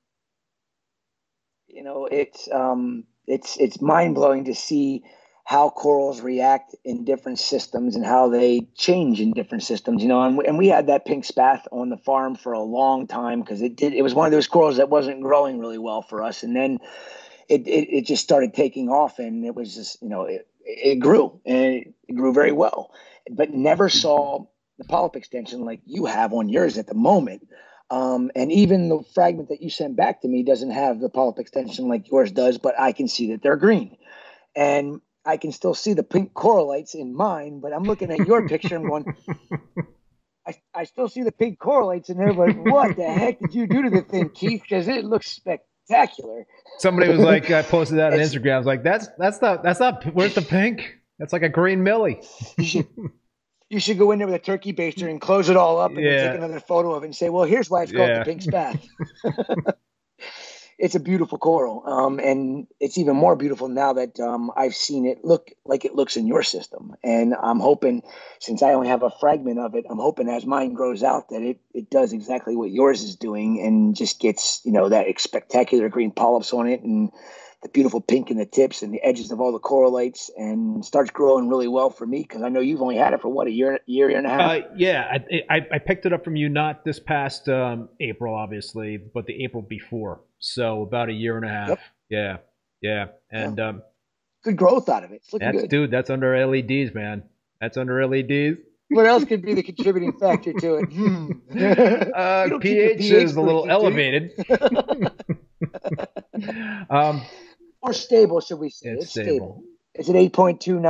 You 1.68 1.84
know, 1.84 2.08
it's 2.12 2.48
um, 2.52 3.06
it's 3.26 3.58
it's 3.58 3.82
mind 3.82 4.14
blowing 4.14 4.46
to 4.46 4.54
see 4.54 5.04
how 5.46 5.72
corals 5.72 6.22
react 6.22 6.76
in 6.86 7.04
different 7.04 7.40
systems 7.40 7.96
and 7.96 8.06
how 8.06 8.30
they 8.30 8.68
change 8.76 9.20
in 9.20 9.34
different 9.34 9.64
systems 9.64 10.02
you 10.02 10.08
know 10.08 10.22
and 10.22 10.38
we, 10.38 10.46
and 10.46 10.58
we 10.58 10.68
had 10.68 10.88
that 10.88 11.04
pink 11.04 11.26
spath 11.26 11.68
on 11.72 11.90
the 11.90 11.98
farm 11.98 12.36
for 12.36 12.54
a 12.54 12.62
long 12.62 13.08
time 13.08 13.42
because 13.42 13.62
it 13.62 13.76
did 13.76 13.94
it 13.94 14.04
was 14.04 14.14
one 14.14 14.28
of 14.28 14.32
those 14.32 14.48
corals 14.48 14.78
that 14.78 14.90
wasn't 14.90 15.20
growing 15.20 15.60
really 15.60 15.80
well 15.80 16.04
for 16.04 16.22
us 16.22 16.44
and 16.44 16.56
then 16.56 16.78
it, 17.52 17.68
it, 17.68 17.98
it 17.98 18.06
just 18.06 18.24
started 18.24 18.54
taking 18.54 18.90
off 18.90 19.20
and 19.20 19.46
it 19.46 19.56
was 19.56 19.76
just 19.76 20.02
you 20.02 20.10
know 20.10 20.24
it, 20.24 20.48
it 20.64 21.00
grew 21.00 21.40
and 21.46 21.94
it 22.08 22.14
grew 22.16 22.34
very 22.34 22.52
well 22.52 22.92
but 23.32 23.52
never 23.52 23.90
saw 23.90 24.46
the 24.78 24.86
polyp 24.86 25.16
extension 25.16 25.66
like 25.66 25.82
you 25.86 26.06
have 26.06 26.34
on 26.34 26.50
yours 26.50 26.78
at 26.78 26.88
the 26.88 26.96
moment 26.96 27.48
um, 27.90 28.32
and 28.38 28.54
even 28.54 28.88
the 28.88 29.04
fragment 29.14 29.50
that 29.50 29.62
you 29.62 29.70
sent 29.70 29.98
back 29.98 30.22
to 30.22 30.28
me 30.30 30.44
doesn't 30.44 30.72
have 30.72 31.00
the 31.00 31.10
polyp 31.10 31.40
extension 31.40 31.88
like 31.88 32.10
yours 32.10 32.32
does 32.32 32.58
but 32.58 32.80
i 32.80 32.92
can 32.92 33.08
see 33.08 33.32
that 33.32 33.42
they're 33.42 33.58
green 33.58 33.98
and 34.56 35.02
I 35.26 35.38
can 35.38 35.52
still 35.52 35.74
see 35.74 35.94
the 35.94 36.04
pink 36.04 36.34
corallites 36.34 36.96
in 36.96 37.16
mine, 37.16 37.60
but 37.60 37.74
I'm 37.74 37.86
looking 37.86 38.12
at 38.12 38.26
your 38.26 38.42
picture 38.42 38.76
and 38.76 38.86
going, 38.86 39.06
I, 40.48 40.56
I 40.74 40.84
still 40.86 41.08
see 41.08 41.24
the 41.24 41.32
pink 41.32 41.60
corallites 41.60 42.10
in 42.10 42.18
there, 42.18 42.34
but 42.34 42.56
what 42.56 42.96
the 42.96 43.04
heck 43.04 43.40
did 43.40 43.54
you 43.54 43.68
do 43.68 43.84
to 43.84 43.90
the 43.90 44.02
thing, 44.02 44.30
Keith? 44.30 44.62
Because 44.62 44.88
it 44.88 45.06
looks 45.06 45.28
spectacular. 45.28 45.71
Somebody 46.78 47.10
was 47.10 47.20
like, 47.20 47.52
I 47.52 47.62
posted 47.62 47.98
that 47.98 48.14
on 48.14 48.20
Instagram. 48.20 48.54
I 48.54 48.58
was 48.58 48.68
like, 48.68 48.84
that's 48.84 49.08
that's 49.18 49.42
not 49.42 49.64
that's 49.64 49.80
not 49.80 50.04
where's 50.14 50.36
the 50.36 50.42
pink? 50.42 50.98
That's 51.20 51.34
like 51.34 51.44
a 51.44 51.50
green 51.50 51.84
millie. 51.84 52.22
you, 52.58 52.66
should, 52.66 52.88
you 53.70 53.80
should 53.80 53.98
go 54.00 54.12
in 54.12 54.20
there 54.20 54.28
with 54.28 54.36
a 54.36 54.40
turkey 54.40 54.74
baster 54.74 55.10
and 55.10 55.22
close 55.22 55.50
it 55.50 55.58
all 55.58 55.80
up 55.80 55.92
and 55.92 56.04
yeah. 56.04 56.30
take 56.30 56.38
another 56.38 56.60
photo 56.60 56.94
of 56.96 57.04
it 57.04 57.08
and 57.08 57.16
say, 57.16 57.30
well, 57.30 57.44
here's 57.44 57.70
why 57.70 57.84
it's 57.84 57.92
called 57.92 58.10
yeah. 58.10 58.20
the 58.20 58.26
pink 58.26 58.42
spath 58.42 58.88
it's 60.82 60.96
a 60.96 61.00
beautiful 61.00 61.38
coral, 61.38 61.84
um, 61.86 62.20
and 62.20 62.66
it's 62.80 62.98
even 62.98 63.16
more 63.16 63.36
beautiful 63.36 63.68
now 63.68 63.94
that 63.94 64.20
um, 64.20 64.52
I've 64.58 64.76
seen 64.76 65.06
it 65.06 65.24
look 65.24 65.52
like 65.64 65.86
it 65.86 65.94
looks 65.94 66.18
in 66.18 66.26
your 66.26 66.42
system. 66.42 66.96
And 67.04 67.36
I'm 67.36 67.60
hoping, 67.60 68.02
since 68.40 68.64
I 68.64 68.74
only 68.74 68.88
have 68.88 69.04
a 69.04 69.12
fragment 69.20 69.60
of 69.60 69.76
it, 69.76 69.86
I'm 69.88 70.00
hoping 70.00 70.28
as 70.28 70.44
mine 70.44 70.74
grows 70.74 71.04
out 71.04 71.30
that 71.30 71.44
it 71.44 71.60
it 71.76 71.92
does 71.92 72.14
exactly 72.14 72.56
what 72.56 72.72
yours 72.72 73.04
is 73.04 73.16
doing, 73.16 73.62
and 73.62 73.96
just 73.96 74.20
gets 74.20 74.60
you 74.66 74.72
know 74.72 74.90
that 74.90 75.06
spectacular 75.22 75.88
green 75.88 76.10
polyps 76.10 76.52
on 76.52 76.68
it, 76.68 76.82
and 76.82 77.12
the 77.62 77.70
beautiful 77.70 78.02
pink 78.02 78.32
in 78.32 78.38
the 78.38 78.46
tips 78.48 78.82
and 78.82 78.92
the 78.92 79.04
edges 79.04 79.30
of 79.32 79.40
all 79.40 79.52
the 79.52 79.60
corallites 79.60 80.32
and 80.36 80.84
starts 80.84 81.12
growing 81.12 81.48
really 81.48 81.68
well 81.68 81.92
for 81.92 82.08
me 82.08 82.24
because 82.24 82.42
I 82.42 82.50
know 82.50 82.60
you've 82.60 82.82
only 82.82 82.98
had 82.98 83.14
it 83.14 83.22
for 83.22 83.30
what 83.30 83.46
a 83.46 83.52
year, 83.52 83.80
year, 83.86 84.10
year 84.10 84.18
and 84.18 84.26
a 84.26 84.32
half. 84.32 84.42
Uh, 84.42 84.68
yeah, 84.76 85.12
I, 85.12 85.58
I, 85.58 85.68
I, 85.74 85.78
picked 85.78 86.08
it 86.08 86.12
up 86.12 86.24
from 86.24 86.36
you 86.36 86.50
not 86.50 86.84
this 86.84 87.00
past 87.00 87.48
um, 87.50 87.90
April, 88.00 88.34
obviously, 88.34 88.98
but 88.98 89.28
the 89.28 89.44
April 89.44 89.62
before. 89.62 90.22
So 90.42 90.82
about 90.82 91.10
a 91.10 91.14
year 91.14 91.38
and 91.38 91.46
a 91.46 91.50
half. 91.50 91.70
Yep. 91.70 91.80
Yeah, 92.10 92.38
yeah, 92.82 93.06
and 93.32 93.58
yeah. 93.58 93.70
Um, 93.70 93.84
good 94.44 94.58
growth 94.58 94.90
out 94.90 95.04
of 95.04 95.12
it. 95.12 95.22
It's 95.24 95.40
that's, 95.40 95.62
good, 95.62 95.70
dude. 95.70 95.92
That's 95.92 96.10
under 96.10 96.46
LEDs, 96.46 96.94
man. 96.94 97.24
That's 97.62 97.78
under 97.78 98.06
LEDs. 98.06 98.58
What 98.90 99.06
else 99.06 99.24
could 99.24 99.42
be 99.42 99.54
the 99.54 99.64
contributing 99.64 100.12
factor 100.20 100.52
to 100.52 100.76
it? 100.76 100.92
Hmm. 100.92 101.32
uh, 102.14 102.58
pH, 102.60 102.98
pH, 102.98 103.12
is 103.12 103.36
a 103.36 103.42
little 103.42 103.70
elevated. 103.70 104.34
um, 106.90 107.22
or 107.82 107.94
stable, 107.94 108.42
should 108.42 108.60
we 108.60 108.70
say? 108.70 108.90
It's, 108.90 109.04
it's 109.04 109.12
stable. 109.12 109.30
stable. 109.30 109.64
Is 109.96 110.10
it 110.10 110.16
8.29, 110.34 110.82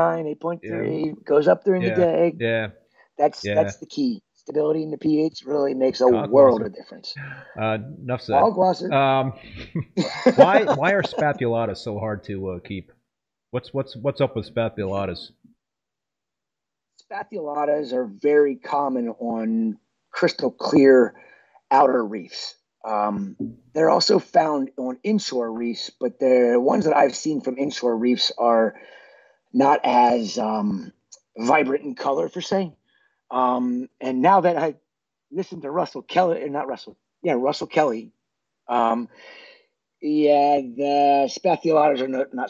8.3? 0.41 1.05
Yeah. 1.05 1.11
Goes 1.23 1.47
up 1.47 1.63
during 1.63 1.83
yeah. 1.83 1.89
the 1.89 1.95
day. 1.95 2.35
Yeah. 2.39 2.67
That's 3.19 3.45
yeah. 3.45 3.55
that's 3.55 3.77
the 3.77 3.85
key. 3.85 4.23
Stability 4.41 4.81
in 4.81 4.89
the 4.89 4.97
pH 4.97 5.43
really 5.45 5.75
makes 5.75 6.01
a 6.01 6.07
world 6.07 6.63
of 6.63 6.73
difference. 6.73 7.13
Uh, 7.59 7.77
enough 8.01 8.23
said. 8.23 8.33
Um, 8.91 9.33
why 10.35 10.63
why 10.63 10.93
are 10.93 11.03
spathulatas 11.03 11.77
so 11.77 11.99
hard 11.99 12.23
to 12.23 12.49
uh, 12.49 12.59
keep? 12.59 12.91
What's 13.51 13.71
what's 13.71 13.95
what's 13.95 14.19
up 14.19 14.35
with 14.35 14.51
spathulatas? 14.51 15.29
Spathulatas 17.03 17.93
are 17.93 18.05
very 18.05 18.55
common 18.55 19.09
on 19.09 19.77
crystal 20.09 20.49
clear 20.49 21.13
outer 21.69 22.03
reefs. 22.03 22.55
Um, 22.83 23.35
they're 23.75 23.91
also 23.91 24.17
found 24.17 24.71
on 24.75 24.97
inshore 25.03 25.51
reefs, 25.51 25.91
but 25.99 26.19
the 26.19 26.55
ones 26.59 26.85
that 26.85 26.97
I've 26.97 27.15
seen 27.15 27.41
from 27.41 27.59
inshore 27.59 27.95
reefs 27.95 28.31
are 28.39 28.73
not 29.53 29.81
as 29.83 30.39
um, 30.39 30.93
vibrant 31.37 31.85
in 31.85 31.93
color, 31.93 32.27
for 32.27 32.41
say. 32.41 32.73
Um, 33.31 33.89
and 34.01 34.21
now 34.21 34.41
that 34.41 34.57
I 34.57 34.75
listened 35.31 35.63
to 35.63 35.71
Russell 35.71 36.01
Kelly, 36.01 36.43
or 36.43 36.49
not 36.49 36.67
Russell, 36.67 36.97
yeah, 37.23 37.33
Russell 37.33 37.67
Kelly, 37.67 38.11
um, 38.67 39.09
yeah, 40.01 40.57
the 40.61 41.29
spathulatas 41.29 42.01
are 42.01 42.07
not, 42.07 42.33
not 42.33 42.49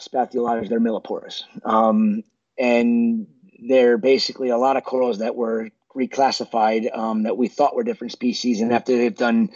they're 0.68 0.80
millepores. 0.80 1.42
Um, 1.64 2.24
and 2.58 3.26
they're 3.68 3.98
basically 3.98 4.48
a 4.48 4.58
lot 4.58 4.76
of 4.76 4.84
corals 4.84 5.18
that 5.18 5.36
were 5.36 5.70
reclassified 5.94 6.96
um, 6.96 7.24
that 7.24 7.36
we 7.36 7.48
thought 7.48 7.74
were 7.76 7.84
different 7.84 8.12
species. 8.12 8.60
And 8.60 8.72
after 8.72 8.96
they've 8.96 9.16
done 9.16 9.50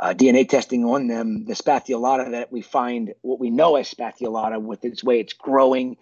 uh, 0.00 0.14
DNA 0.14 0.48
testing 0.48 0.84
on 0.84 1.06
them, 1.06 1.44
the 1.44 1.54
spathulata 1.54 2.32
that 2.32 2.52
we 2.52 2.62
find, 2.62 3.14
what 3.22 3.40
we 3.40 3.50
know 3.50 3.76
as 3.76 3.92
spathulata, 3.92 4.60
with 4.60 4.84
its 4.84 5.04
way 5.04 5.20
it's 5.20 5.32
growing, 5.32 5.96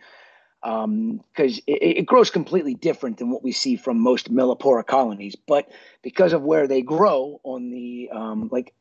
because 0.67 1.59
um, 1.59 1.65
it, 1.69 1.99
it, 1.99 2.07
grows 2.07 2.29
completely 2.29 2.75
different 2.75 3.19
than 3.19 3.31
what 3.31 3.45
we 3.45 3.53
see 3.53 3.77
from 3.77 4.01
most 4.01 4.35
millepora 4.35 4.85
colonies. 4.85 5.37
But 5.37 5.69
because 6.03 6.33
of 6.33 6.43
where 6.43 6.67
they 6.67 6.83
grow 6.83 7.41
on 7.45 7.71
the 7.71 8.11
um, 8.13 8.49
like 8.51 8.75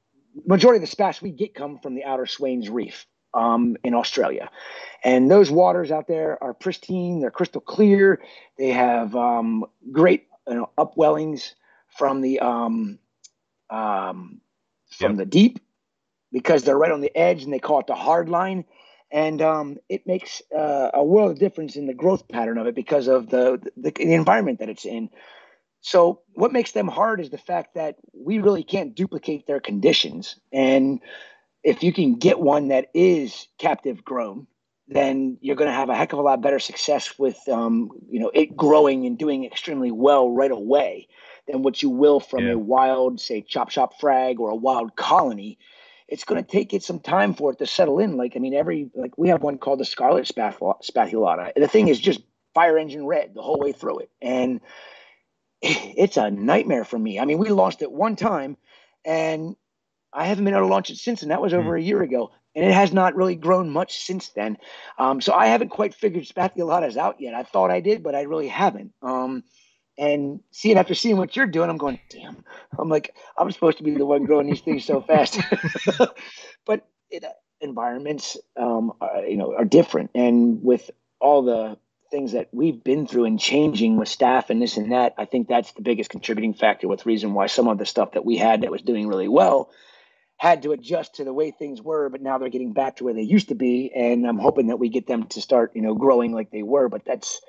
majority 0.47 0.77
of 0.77 0.81
the 0.81 0.91
spats 0.91 1.21
we 1.21 1.29
get 1.29 1.53
come 1.53 1.77
from 1.77 1.93
the 1.93 2.03
outer 2.03 2.25
Swains 2.25 2.71
Reef 2.71 3.05
um, 3.35 3.77
in 3.83 3.93
Australia, 3.93 4.49
and 5.03 5.29
those 5.29 5.51
waters 5.51 5.91
out 5.91 6.07
there 6.07 6.41
are 6.43 6.55
pristine. 6.55 7.19
They're 7.19 7.29
crystal 7.29 7.61
clear. 7.61 8.19
They 8.57 8.69
have 8.69 9.15
um, 9.15 9.65
great 9.91 10.25
you 10.47 10.55
know, 10.55 10.69
upwellings 10.79 11.53
from 11.95 12.21
the 12.21 12.39
um, 12.39 12.97
um, 13.69 14.41
from 14.89 15.11
yep. 15.11 15.17
the 15.17 15.25
deep 15.25 15.59
because 16.31 16.63
they're 16.63 16.79
right 16.79 16.91
on 16.91 17.01
the 17.01 17.15
edge, 17.15 17.43
and 17.43 17.53
they 17.53 17.59
call 17.59 17.79
it 17.79 17.85
the 17.85 17.93
hard 17.93 18.27
line 18.27 18.65
and 19.15 19.41
um, 19.41 19.77
it 19.87 20.05
makes 20.05 20.41
uh, 20.53 20.91
a 20.93 21.01
world 21.01 21.31
of 21.31 21.39
difference 21.39 21.77
in 21.77 21.87
the 21.87 21.93
growth 21.93 22.27
pattern 22.27 22.57
of 22.57 22.67
it 22.67 22.75
because 22.75 23.07
of 23.07 23.29
the, 23.29 23.61
the, 23.77 23.91
the 23.91 24.13
environment 24.13 24.59
that 24.59 24.67
it's 24.67 24.83
in. 24.83 25.09
So 25.79 26.19
what 26.33 26.51
makes 26.51 26.73
them 26.73 26.89
hard 26.89 27.21
is 27.21 27.29
the 27.29 27.37
fact 27.37 27.75
that 27.75 27.95
we 28.13 28.39
really 28.39 28.63
can't 28.63 28.93
duplicate 28.93 29.47
their 29.47 29.61
conditions, 29.61 30.35
and 30.51 30.99
if 31.63 31.81
you 31.81 31.93
can 31.93 32.15
get 32.15 32.39
one 32.39 32.67
that 32.67 32.87
is 32.93 33.47
captive 33.57 34.03
grown, 34.03 34.47
then 34.89 35.37
you're 35.39 35.55
going 35.55 35.69
to 35.69 35.73
have 35.73 35.89
a 35.89 35.95
heck 35.95 36.11
of 36.11 36.19
a 36.19 36.21
lot 36.21 36.41
better 36.41 36.59
success 36.59 37.17
with 37.17 37.37
um, 37.47 37.91
you 38.09 38.19
know 38.19 38.31
it 38.33 38.57
growing 38.57 39.05
and 39.05 39.17
doing 39.17 39.45
extremely 39.45 39.91
well 39.91 40.29
right 40.29 40.51
away 40.51 41.07
than 41.47 41.61
what 41.61 41.81
you 41.81 41.89
will 41.89 42.19
from 42.19 42.45
yeah. 42.45 42.53
a 42.53 42.57
wild, 42.57 43.21
say, 43.21 43.41
chop 43.41 43.69
shop 43.69 43.97
frag 43.99 44.39
or 44.41 44.49
a 44.49 44.55
wild 44.55 44.95
colony 44.97 45.57
it's 46.07 46.23
going 46.23 46.43
to 46.43 46.49
take 46.49 46.73
it 46.73 46.83
some 46.83 46.99
time 46.99 47.33
for 47.33 47.51
it 47.51 47.59
to 47.59 47.67
settle 47.67 47.99
in. 47.99 48.17
Like, 48.17 48.33
I 48.35 48.39
mean, 48.39 48.53
every, 48.53 48.89
like, 48.93 49.17
we 49.17 49.29
have 49.29 49.41
one 49.41 49.57
called 49.57 49.79
the 49.79 49.85
Scarlet 49.85 50.25
Spathulata. 50.25 51.51
The 51.55 51.67
thing 51.67 51.87
is 51.87 51.99
just 51.99 52.21
fire 52.53 52.77
engine 52.77 53.05
red 53.05 53.33
the 53.33 53.41
whole 53.41 53.59
way 53.59 53.71
through 53.71 53.99
it. 53.99 54.09
And 54.21 54.61
it's 55.61 56.17
a 56.17 56.29
nightmare 56.29 56.85
for 56.85 56.99
me. 56.99 57.19
I 57.19 57.25
mean, 57.25 57.37
we 57.37 57.49
launched 57.49 57.81
it 57.81 57.91
one 57.91 58.15
time 58.15 58.57
and 59.03 59.55
I 60.15 60.25
haven't 60.25 60.45
been 60.45 60.53
able 60.53 60.67
to 60.67 60.73
launch 60.73 60.89
it 60.89 60.97
since, 60.97 61.21
and 61.21 61.31
that 61.31 61.41
was 61.41 61.53
over 61.53 61.71
mm. 61.71 61.79
a 61.79 61.83
year 61.83 62.01
ago. 62.01 62.31
And 62.55 62.63
it 62.63 62.73
has 62.73 62.93
not 62.93 63.15
really 63.15 63.35
grown 63.35 63.69
much 63.69 63.99
since 63.99 64.29
then. 64.29 64.57
Um, 64.97 65.19
so 65.19 65.33
I 65.33 65.47
haven't 65.47 65.69
quite 65.69 65.93
figured 65.93 66.23
Spathulatas 66.23 66.95
out 66.95 67.19
yet. 67.19 67.33
I 67.33 67.43
thought 67.43 67.69
I 67.69 67.81
did, 67.81 68.01
but 68.01 68.15
I 68.15 68.21
really 68.21 68.47
haven't. 68.47 68.93
Um, 69.01 69.43
and 69.97 70.41
seeing 70.51 70.77
after 70.77 70.93
seeing 70.93 71.17
what 71.17 71.35
you're 71.35 71.45
doing, 71.45 71.69
I'm 71.69 71.77
going, 71.77 71.99
damn. 72.09 72.43
I'm 72.77 72.89
like, 72.89 73.15
I'm 73.37 73.51
supposed 73.51 73.77
to 73.77 73.83
be 73.83 73.95
the 73.95 74.05
one 74.05 74.25
growing 74.25 74.47
these 74.47 74.61
things 74.61 74.85
so 74.85 75.01
fast. 75.01 75.39
but 76.65 76.87
it, 77.09 77.23
uh, 77.23 77.29
environments, 77.61 78.37
um, 78.57 78.93
are, 78.99 79.25
you 79.25 79.37
know, 79.37 79.55
are 79.55 79.65
different, 79.65 80.11
and 80.13 80.63
with 80.63 80.91
all 81.19 81.43
the 81.43 81.77
things 82.11 82.33
that 82.33 82.49
we've 82.51 82.83
been 82.83 83.07
through 83.07 83.25
and 83.25 83.39
changing 83.39 83.97
with 83.97 84.07
staff 84.07 84.49
and 84.49 84.61
this 84.61 84.77
and 84.77 84.91
that, 84.91 85.13
I 85.17 85.25
think 85.25 85.47
that's 85.47 85.71
the 85.73 85.81
biggest 85.81 86.09
contributing 86.09 86.53
factor. 86.53 86.87
With 86.87 87.05
reason 87.05 87.33
why 87.33 87.47
some 87.47 87.67
of 87.67 87.77
the 87.77 87.85
stuff 87.85 88.11
that 88.11 88.25
we 88.25 88.37
had 88.37 88.61
that 88.61 88.71
was 88.71 88.81
doing 88.81 89.07
really 89.07 89.27
well 89.27 89.71
had 90.37 90.63
to 90.63 90.73
adjust 90.73 91.15
to 91.15 91.23
the 91.23 91.33
way 91.33 91.51
things 91.51 91.81
were, 91.81 92.09
but 92.09 92.21
now 92.21 92.37
they're 92.37 92.49
getting 92.49 92.73
back 92.73 92.97
to 92.97 93.05
where 93.05 93.13
they 93.13 93.21
used 93.21 93.47
to 93.47 93.55
be, 93.55 93.91
and 93.95 94.27
I'm 94.27 94.37
hoping 94.37 94.67
that 94.67 94.77
we 94.77 94.89
get 94.89 95.07
them 95.07 95.27
to 95.27 95.41
start, 95.41 95.71
you 95.75 95.81
know, 95.81 95.95
growing 95.95 96.33
like 96.33 96.51
they 96.51 96.63
were. 96.63 96.89
But 96.89 97.05
that's 97.05 97.39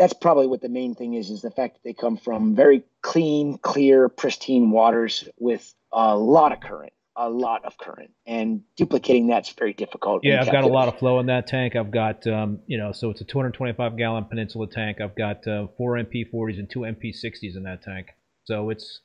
that's 0.00 0.14
probably 0.14 0.46
what 0.46 0.62
the 0.62 0.68
main 0.70 0.94
thing 0.94 1.12
is 1.12 1.28
is 1.28 1.42
the 1.42 1.50
fact 1.50 1.74
that 1.74 1.84
they 1.84 1.92
come 1.92 2.16
from 2.16 2.56
very 2.56 2.82
clean 3.02 3.58
clear 3.58 4.08
pristine 4.08 4.70
waters 4.70 5.28
with 5.38 5.74
a 5.92 6.16
lot 6.16 6.52
of 6.52 6.60
current 6.60 6.94
a 7.16 7.28
lot 7.28 7.66
of 7.66 7.76
current. 7.76 8.12
And 8.24 8.62
duplicating 8.76 9.26
that's 9.26 9.50
very 9.50 9.74
difficult 9.74 10.24
yeah 10.24 10.40
i've 10.40 10.50
got 10.50 10.64
a 10.64 10.68
lot 10.68 10.88
of 10.88 10.98
flow 10.98 11.20
in 11.20 11.26
that 11.26 11.46
tank. 11.46 11.76
I've 11.76 11.90
got 11.90 12.26
um, 12.26 12.60
you 12.66 12.78
know 12.78 12.92
so 12.92 13.10
it's 13.10 13.20
a 13.20 13.24
225 13.24 13.96
gallon 13.98 14.24
peninsula 14.24 14.66
tank. 14.68 15.02
I've 15.02 15.14
got 15.14 15.46
uh, 15.46 15.66
four 15.76 15.96
mp40s 15.96 16.58
and 16.58 16.70
two 16.70 16.80
mp60s 16.80 17.56
in 17.56 17.64
that 17.64 17.82
tank. 17.82 18.08
So 18.44 18.70
it's 18.70 19.02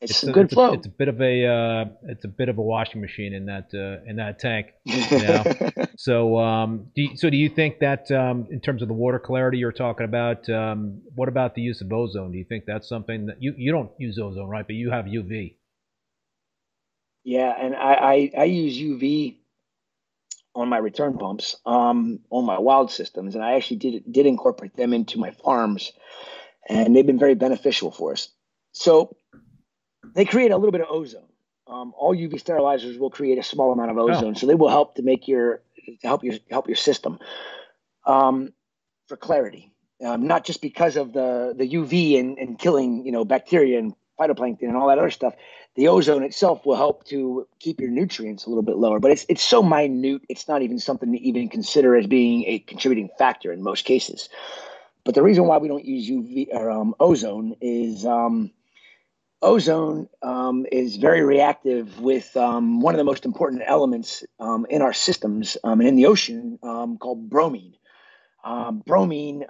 it's, 0.00 0.12
it's 0.12 0.22
a, 0.24 0.32
good 0.32 0.46
it's 0.46 0.54
flow. 0.54 0.70
A, 0.70 0.72
it's 0.74 0.86
a 0.86 0.90
bit 0.90 1.08
of 1.08 1.20
a 1.22 1.46
uh, 1.46 1.84
it's 2.04 2.24
a 2.24 2.28
bit 2.28 2.48
of 2.50 2.58
a 2.58 2.62
washing 2.62 3.00
machine 3.00 3.32
in 3.32 3.46
that 3.46 3.70
uh, 3.72 4.08
in 4.08 4.16
that 4.16 4.38
tank. 4.38 4.68
You 4.84 5.18
know? 5.18 5.44
so 5.96 6.38
um, 6.38 6.88
do 6.94 7.02
you, 7.02 7.16
so 7.16 7.30
do 7.30 7.36
you 7.36 7.48
think 7.48 7.78
that 7.78 8.10
um, 8.10 8.46
in 8.50 8.60
terms 8.60 8.82
of 8.82 8.88
the 8.88 8.94
water 8.94 9.18
clarity 9.18 9.56
you're 9.56 9.72
talking 9.72 10.04
about, 10.04 10.48
um, 10.50 11.00
what 11.14 11.28
about 11.28 11.54
the 11.54 11.62
use 11.62 11.80
of 11.80 11.90
ozone? 11.90 12.32
Do 12.32 12.38
you 12.38 12.44
think 12.44 12.64
that's 12.66 12.88
something 12.88 13.26
that 13.26 13.42
you 13.42 13.54
you 13.56 13.72
don't 13.72 13.90
use 13.98 14.18
ozone 14.18 14.48
right, 14.48 14.66
but 14.66 14.76
you 14.76 14.90
have 14.90 15.06
UV? 15.06 15.56
Yeah, 17.24 17.52
and 17.58 17.74
I 17.74 17.94
I, 17.94 18.30
I 18.38 18.44
use 18.44 18.76
UV 18.76 19.36
on 20.54 20.68
my 20.68 20.78
return 20.78 21.16
pumps 21.16 21.56
um, 21.64 22.20
on 22.30 22.44
my 22.44 22.58
wild 22.58 22.90
systems, 22.90 23.34
and 23.34 23.42
I 23.42 23.54
actually 23.54 23.78
did 23.78 24.12
did 24.12 24.26
incorporate 24.26 24.76
them 24.76 24.92
into 24.92 25.18
my 25.18 25.30
farms, 25.30 25.92
and 26.68 26.94
they've 26.94 27.06
been 27.06 27.18
very 27.18 27.34
beneficial 27.34 27.90
for 27.90 28.12
us. 28.12 28.28
So 28.72 29.16
they 30.16 30.24
create 30.24 30.50
a 30.50 30.56
little 30.56 30.72
bit 30.72 30.80
of 30.80 30.88
ozone. 30.90 31.28
Um, 31.68 31.92
all 31.96 32.16
UV 32.16 32.42
sterilizers 32.42 32.98
will 32.98 33.10
create 33.10 33.38
a 33.38 33.42
small 33.42 33.72
amount 33.72 33.90
of 33.90 33.98
ozone, 33.98 34.30
oh. 34.30 34.38
so 34.38 34.46
they 34.46 34.54
will 34.54 34.68
help 34.68 34.96
to 34.96 35.02
make 35.02 35.28
your 35.28 35.60
to 35.84 35.96
help 36.02 36.24
your 36.24 36.34
help 36.50 36.66
your 36.66 36.76
system 36.76 37.18
um, 38.06 38.52
for 39.08 39.16
clarity. 39.16 39.72
Um, 40.04 40.26
not 40.26 40.44
just 40.44 40.60
because 40.62 40.96
of 40.96 41.12
the 41.12 41.54
the 41.56 41.68
UV 41.68 42.18
and, 42.18 42.38
and 42.38 42.58
killing 42.58 43.04
you 43.04 43.12
know 43.12 43.24
bacteria 43.24 43.78
and 43.78 43.94
phytoplankton 44.18 44.62
and 44.62 44.76
all 44.76 44.88
that 44.88 44.98
other 44.98 45.10
stuff. 45.10 45.34
The 45.74 45.88
ozone 45.88 46.22
itself 46.22 46.64
will 46.64 46.76
help 46.76 47.04
to 47.08 47.46
keep 47.58 47.80
your 47.80 47.90
nutrients 47.90 48.46
a 48.46 48.48
little 48.48 48.62
bit 48.62 48.76
lower, 48.76 48.98
but 48.98 49.10
it's 49.10 49.26
it's 49.28 49.42
so 49.42 49.62
minute. 49.62 50.22
It's 50.28 50.48
not 50.48 50.62
even 50.62 50.78
something 50.78 51.12
to 51.12 51.18
even 51.18 51.48
consider 51.50 51.96
as 51.96 52.06
being 52.06 52.44
a 52.46 52.60
contributing 52.60 53.10
factor 53.18 53.52
in 53.52 53.62
most 53.62 53.84
cases. 53.84 54.30
But 55.04 55.14
the 55.14 55.22
reason 55.22 55.46
why 55.46 55.58
we 55.58 55.68
don't 55.68 55.84
use 55.84 56.08
UV 56.10 56.48
or 56.52 56.70
um, 56.70 56.94
ozone 56.98 57.56
is 57.60 58.04
um, 58.06 58.50
ozone 59.42 60.08
um, 60.22 60.66
is 60.70 60.96
very 60.96 61.22
reactive 61.22 62.00
with 62.00 62.36
um, 62.36 62.80
one 62.80 62.94
of 62.94 62.98
the 62.98 63.04
most 63.04 63.24
important 63.24 63.62
elements 63.66 64.24
um, 64.40 64.66
in 64.70 64.82
our 64.82 64.92
systems 64.92 65.56
um, 65.64 65.80
and 65.80 65.88
in 65.88 65.96
the 65.96 66.06
ocean 66.06 66.58
um, 66.62 66.98
called 66.98 67.28
bromine. 67.28 67.74
Um, 68.44 68.82
bromine 68.86 69.44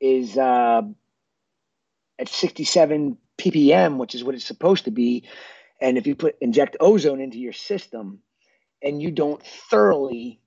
is 0.00 0.36
uh, 0.36 0.82
at 2.18 2.28
67 2.28 3.18
ppm, 3.38 3.96
which 3.98 4.14
is 4.14 4.24
what 4.24 4.34
it's 4.34 4.44
supposed 4.44 4.84
to 4.84 4.90
be. 4.90 5.24
And 5.80 5.96
if 5.96 6.06
you 6.06 6.14
put 6.14 6.36
inject 6.40 6.76
ozone 6.80 7.20
into 7.20 7.38
your 7.38 7.52
system, 7.52 8.20
and 8.82 9.00
you 9.00 9.10
don't 9.10 9.42
thoroughly 9.70 10.40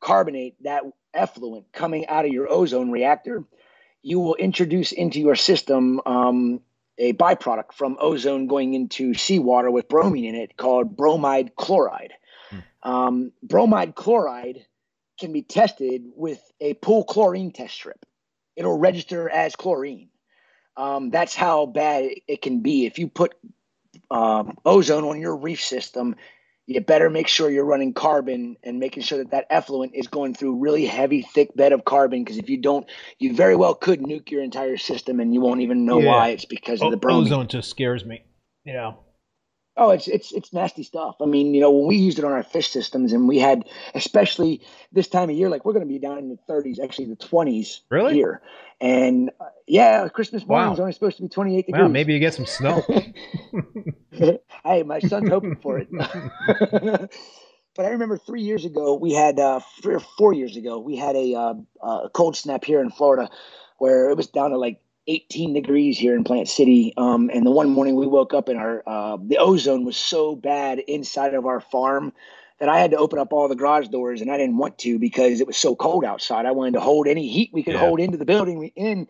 carbonate 0.00 0.62
that 0.62 0.84
effluent 1.12 1.72
coming 1.72 2.06
out 2.08 2.24
of 2.24 2.32
your 2.32 2.50
ozone 2.50 2.90
reactor, 2.90 3.44
you 4.02 4.20
will 4.20 4.34
introduce 4.34 4.92
into 4.92 5.20
your 5.20 5.36
system 5.36 6.00
a 6.98 7.12
byproduct 7.14 7.72
from 7.72 7.96
ozone 8.00 8.46
going 8.46 8.74
into 8.74 9.14
seawater 9.14 9.70
with 9.70 9.88
bromine 9.88 10.24
in 10.24 10.34
it 10.34 10.56
called 10.56 10.96
bromide 10.96 11.56
chloride. 11.56 12.12
Hmm. 12.50 12.58
Um, 12.82 13.32
bromide 13.42 13.94
chloride 13.94 14.66
can 15.18 15.32
be 15.32 15.42
tested 15.42 16.04
with 16.14 16.40
a 16.60 16.74
pool 16.74 17.04
chlorine 17.04 17.52
test 17.52 17.74
strip. 17.74 18.04
It'll 18.56 18.78
register 18.78 19.28
as 19.28 19.56
chlorine. 19.56 20.08
Um, 20.76 21.10
that's 21.10 21.34
how 21.34 21.66
bad 21.66 22.10
it 22.26 22.42
can 22.42 22.60
be. 22.60 22.86
If 22.86 22.98
you 22.98 23.08
put 23.08 23.34
um, 24.10 24.56
ozone 24.64 25.04
on 25.04 25.20
your 25.20 25.36
reef 25.36 25.62
system, 25.62 26.16
you 26.66 26.80
better 26.80 27.10
make 27.10 27.28
sure 27.28 27.50
you're 27.50 27.64
running 27.64 27.92
carbon 27.92 28.56
and 28.62 28.78
making 28.78 29.02
sure 29.02 29.18
that 29.18 29.32
that 29.32 29.46
effluent 29.50 29.94
is 29.94 30.06
going 30.06 30.34
through 30.34 30.58
really 30.60 30.86
heavy, 30.86 31.22
thick 31.22 31.54
bed 31.54 31.72
of 31.72 31.84
carbon. 31.84 32.24
Because 32.24 32.38
if 32.38 32.48
you 32.48 32.56
don't, 32.56 32.86
you 33.18 33.34
very 33.34 33.54
well 33.54 33.74
could 33.74 34.00
nuke 34.00 34.30
your 34.30 34.42
entire 34.42 34.78
system 34.78 35.20
and 35.20 35.34
you 35.34 35.40
won't 35.40 35.60
even 35.60 35.84
know 35.84 35.98
yeah. 35.98 36.08
why. 36.08 36.28
It's 36.28 36.46
because 36.46 36.80
o- 36.80 36.86
of 36.86 36.90
the 36.90 36.96
bromine. 36.96 37.26
Ozone 37.26 37.48
just 37.48 37.68
scares 37.68 38.04
me. 38.04 38.22
You 38.64 38.72
know. 38.72 38.98
Oh, 39.76 39.90
it's 39.90 40.06
it's 40.06 40.30
it's 40.32 40.52
nasty 40.52 40.84
stuff. 40.84 41.16
I 41.20 41.26
mean, 41.26 41.52
you 41.52 41.60
know, 41.60 41.70
when 41.72 41.88
we 41.88 41.96
used 41.96 42.20
it 42.20 42.24
on 42.24 42.30
our 42.30 42.44
fish 42.44 42.70
systems, 42.70 43.12
and 43.12 43.26
we 43.26 43.40
had, 43.40 43.64
especially 43.94 44.60
this 44.92 45.08
time 45.08 45.30
of 45.30 45.36
year, 45.36 45.48
like 45.48 45.64
we're 45.64 45.72
going 45.72 45.86
to 45.86 45.92
be 45.92 45.98
down 45.98 46.18
in 46.18 46.28
the 46.28 46.38
30s, 46.48 46.78
actually 46.78 47.06
the 47.06 47.16
20s 47.16 47.80
really? 47.90 48.14
here, 48.14 48.40
and 48.80 49.30
uh, 49.40 49.46
yeah, 49.66 50.08
Christmas 50.08 50.46
morning 50.46 50.68
wow. 50.68 50.74
is 50.74 50.80
only 50.80 50.92
supposed 50.92 51.16
to 51.16 51.22
be 51.22 51.28
28 51.28 51.66
degrees. 51.66 51.82
Wow, 51.82 51.88
maybe 51.88 52.12
you 52.12 52.20
get 52.20 52.34
some 52.34 52.46
snow. 52.46 52.84
hey, 54.64 54.82
my 54.84 55.00
son's 55.00 55.28
hoping 55.28 55.56
for 55.56 55.78
it. 55.78 55.88
but 55.92 57.10
I 57.84 57.88
remember 57.88 58.16
three 58.16 58.42
years 58.42 58.64
ago, 58.64 58.94
we 58.94 59.12
had 59.12 59.40
uh, 59.40 59.60
three 59.82 59.94
or 59.94 60.00
four 60.00 60.34
years 60.34 60.56
ago, 60.56 60.78
we 60.78 60.96
had 60.96 61.16
a, 61.16 61.34
uh, 61.34 61.54
a 61.82 62.10
cold 62.10 62.36
snap 62.36 62.64
here 62.64 62.80
in 62.80 62.90
Florida, 62.90 63.28
where 63.78 64.10
it 64.10 64.16
was 64.16 64.28
down 64.28 64.50
to 64.50 64.58
like 64.58 64.80
18 65.06 65.54
degrees 65.54 65.98
here 65.98 66.14
in 66.14 66.24
Plant 66.24 66.48
City. 66.48 66.94
Um, 66.96 67.30
and 67.32 67.46
the 67.46 67.50
one 67.50 67.70
morning 67.70 67.96
we 67.96 68.06
woke 68.06 68.34
up 68.34 68.48
and 68.48 68.58
our 68.58 68.82
uh, 68.86 69.18
the 69.20 69.38
ozone 69.38 69.84
was 69.84 69.96
so 69.96 70.34
bad 70.34 70.78
inside 70.80 71.34
of 71.34 71.46
our 71.46 71.60
farm 71.60 72.12
that 72.60 72.68
I 72.68 72.78
had 72.78 72.92
to 72.92 72.96
open 72.96 73.18
up 73.18 73.32
all 73.32 73.48
the 73.48 73.56
garage 73.56 73.88
doors, 73.88 74.20
and 74.20 74.30
I 74.30 74.38
didn't 74.38 74.56
want 74.56 74.78
to 74.78 74.98
because 74.98 75.40
it 75.40 75.46
was 75.46 75.56
so 75.56 75.74
cold 75.74 76.04
outside. 76.04 76.46
I 76.46 76.52
wanted 76.52 76.74
to 76.74 76.80
hold 76.80 77.08
any 77.08 77.28
heat 77.28 77.50
we 77.52 77.62
could 77.62 77.74
yeah. 77.74 77.80
hold 77.80 78.00
into 78.00 78.16
the 78.16 78.24
building 78.24 78.70
in 78.76 79.08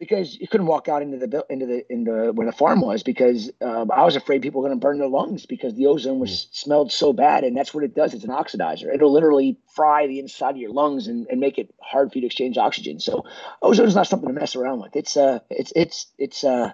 because 0.00 0.36
you 0.40 0.48
couldn't 0.48 0.66
walk 0.66 0.88
out 0.88 1.02
into 1.02 1.18
the 1.18 1.46
into 1.50 1.66
the 1.66 1.92
into 1.92 2.32
where 2.32 2.46
the 2.46 2.56
farm 2.56 2.80
was 2.80 3.02
because 3.02 3.50
um, 3.60 3.90
I 3.92 4.02
was 4.04 4.16
afraid 4.16 4.40
people 4.40 4.62
were 4.62 4.68
going 4.68 4.80
to 4.80 4.82
burn 4.82 4.98
their 4.98 5.08
lungs 5.08 5.44
because 5.44 5.74
the 5.74 5.86
ozone 5.86 6.18
was 6.18 6.30
mm. 6.30 6.48
smelled 6.52 6.90
so 6.90 7.12
bad, 7.12 7.44
and 7.44 7.54
that's 7.54 7.74
what 7.74 7.84
it 7.84 7.94
does. 7.94 8.14
It's 8.14 8.24
an 8.24 8.30
oxidizer. 8.30 8.92
It'll 8.92 9.12
literally 9.12 9.58
fry 9.76 10.06
the 10.06 10.18
inside 10.18 10.52
of 10.52 10.56
your 10.56 10.72
lungs 10.72 11.06
and, 11.06 11.26
and 11.28 11.38
make 11.38 11.58
it 11.58 11.72
hard 11.82 12.10
for 12.10 12.18
you 12.18 12.22
to 12.22 12.26
exchange 12.26 12.56
oxygen. 12.56 12.98
So 12.98 13.26
ozone 13.60 13.86
is 13.86 13.94
not 13.94 14.06
something 14.06 14.28
to 14.28 14.34
mess 14.34 14.56
around 14.56 14.80
with. 14.80 14.96
It's 14.96 15.18
uh 15.18 15.40
it's 15.50 15.72
it's 15.76 16.06
it's 16.18 16.44
uh 16.44 16.72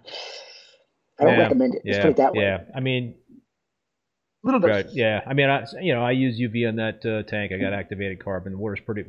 I 1.19 1.25
don't 1.25 1.35
yeah, 1.35 1.43
recommend 1.43 1.75
it. 1.75 1.83
Let's 1.85 1.97
yeah, 1.99 2.03
put 2.03 2.11
it 2.13 2.17
that 2.19 2.33
way. 2.33 2.45
Yeah, 2.45 2.59
I 2.75 2.81
mean. 2.81 3.17
Little 4.45 4.61
bit. 4.61 4.69
Right. 4.69 4.87
Yeah. 4.93 5.23
I 5.27 5.35
mean, 5.35 5.51
I 5.51 5.65
you 5.81 5.93
know 5.93 6.05
I 6.05 6.13
use 6.13 6.41
UV 6.41 6.69
on 6.69 6.77
that 6.77 7.05
uh, 7.05 7.29
tank. 7.29 7.51
I 7.51 7.59
got 7.59 7.73
activated 7.73 8.23
carbon. 8.23 8.53
The 8.53 8.59
water's 8.59 8.79
pretty 8.79 9.03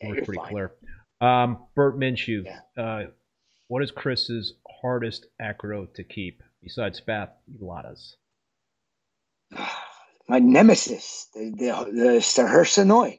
water's 0.00 0.24
pretty 0.24 0.38
fine. 0.38 0.48
clear. 0.50 0.72
Um, 1.20 1.66
Bert 1.74 1.98
Minshew. 1.98 2.44
Uh, 2.78 3.06
what 3.74 3.82
is 3.82 3.90
Chris's 3.90 4.54
hardest 4.82 5.26
acro 5.40 5.86
to 5.96 6.04
keep 6.04 6.44
besides 6.62 6.98
Spath 6.98 7.30
Elatas? 7.60 8.12
My 10.28 10.38
nemesis, 10.38 11.26
the 11.34 11.50
the, 11.50 11.90
the 11.90 12.08
Sahersa 12.20 13.18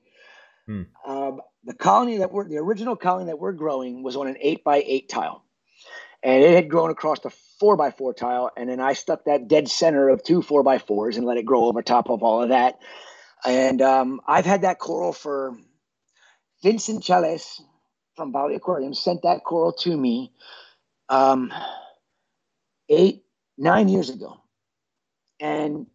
hmm. 0.65 0.83
um, 1.05 1.41
the 1.65 1.73
colony 1.73 2.19
that 2.19 2.31
we're 2.31 2.47
the 2.47 2.55
original 2.55 2.95
colony 2.95 3.25
that 3.25 3.37
we're 3.37 3.51
growing 3.51 4.01
was 4.01 4.15
on 4.15 4.27
an 4.27 4.37
eight 4.39 4.63
by 4.63 4.81
eight 4.87 5.09
tile, 5.09 5.43
and 6.23 6.41
it 6.41 6.55
had 6.55 6.69
grown 6.69 6.89
across 6.89 7.19
the 7.19 7.31
four 7.59 7.75
by 7.75 7.91
four 7.91 8.13
tile, 8.13 8.49
and 8.55 8.69
then 8.69 8.79
I 8.79 8.93
stuck 8.93 9.25
that 9.25 9.49
dead 9.49 9.67
center 9.67 10.07
of 10.07 10.23
two 10.23 10.41
four 10.41 10.63
by 10.63 10.77
fours 10.77 11.17
and 11.17 11.25
let 11.25 11.35
it 11.35 11.45
grow 11.45 11.65
over 11.65 11.81
top 11.81 12.09
of 12.09 12.23
all 12.23 12.41
of 12.41 12.49
that. 12.49 12.79
And 13.45 13.81
um, 13.81 14.21
I've 14.25 14.45
had 14.45 14.61
that 14.61 14.79
coral 14.79 15.11
for 15.11 15.57
Vincent 16.63 17.03
Chales, 17.03 17.59
from 18.15 18.31
Valley 18.31 18.55
Aquarium 18.55 18.93
sent 18.93 19.23
that 19.23 19.43
coral 19.43 19.73
to 19.73 19.95
me 19.95 20.31
um, 21.09 21.53
eight, 22.89 23.23
nine 23.57 23.89
years 23.89 24.09
ago. 24.09 24.37
And 25.39 25.87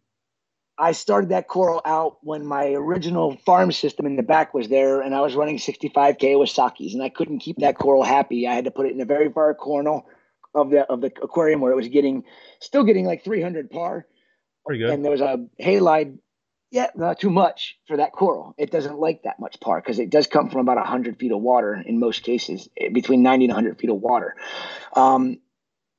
I 0.77 0.93
started 0.93 1.29
that 1.29 1.47
coral 1.47 1.81
out 1.85 2.17
when 2.21 2.45
my 2.45 2.67
original 2.69 3.37
farm 3.37 3.71
system 3.71 4.05
in 4.05 4.15
the 4.15 4.23
back 4.23 4.53
was 4.53 4.69
there, 4.69 5.01
and 5.01 5.13
I 5.13 5.21
was 5.21 5.35
running 5.35 5.57
65k 5.57 6.19
Iwasaki's, 6.19 6.93
and 6.93 7.03
I 7.03 7.09
couldn't 7.09 7.39
keep 7.39 7.57
that 7.57 7.77
coral 7.77 8.03
happy. 8.03 8.47
I 8.47 8.53
had 8.53 8.65
to 8.65 8.71
put 8.71 8.85
it 8.85 8.93
in 8.93 9.01
a 9.01 9.05
very 9.05 9.31
far 9.31 9.53
corner 9.53 10.01
of 10.53 10.69
the 10.69 10.81
of 10.87 11.01
the 11.01 11.11
aquarium 11.21 11.61
where 11.61 11.71
it 11.71 11.75
was 11.75 11.87
getting 11.87 12.23
still 12.59 12.83
getting 12.83 13.05
like 13.05 13.23
300 13.23 13.69
par. 13.69 14.05
Pretty 14.65 14.79
good. 14.79 14.91
And 14.91 15.03
there 15.03 15.11
was 15.11 15.21
a 15.21 15.45
halide 15.61 16.17
yeah, 16.71 16.87
not 16.95 17.19
too 17.19 17.29
much 17.29 17.77
for 17.85 17.97
that 17.97 18.13
coral. 18.13 18.55
It 18.57 18.71
doesn't 18.71 18.97
like 18.97 19.23
that 19.23 19.39
much 19.39 19.59
par 19.59 19.81
because 19.81 19.99
it 19.99 20.09
does 20.09 20.27
come 20.27 20.49
from 20.49 20.61
about 20.61 20.77
100 20.77 21.19
feet 21.19 21.33
of 21.33 21.41
water 21.41 21.83
in 21.85 21.99
most 21.99 22.23
cases, 22.23 22.69
eh, 22.77 22.87
between 22.89 23.21
90 23.21 23.45
and 23.45 23.53
100 23.53 23.77
feet 23.77 23.89
of 23.89 23.97
water. 23.97 24.35
Um, 24.95 25.39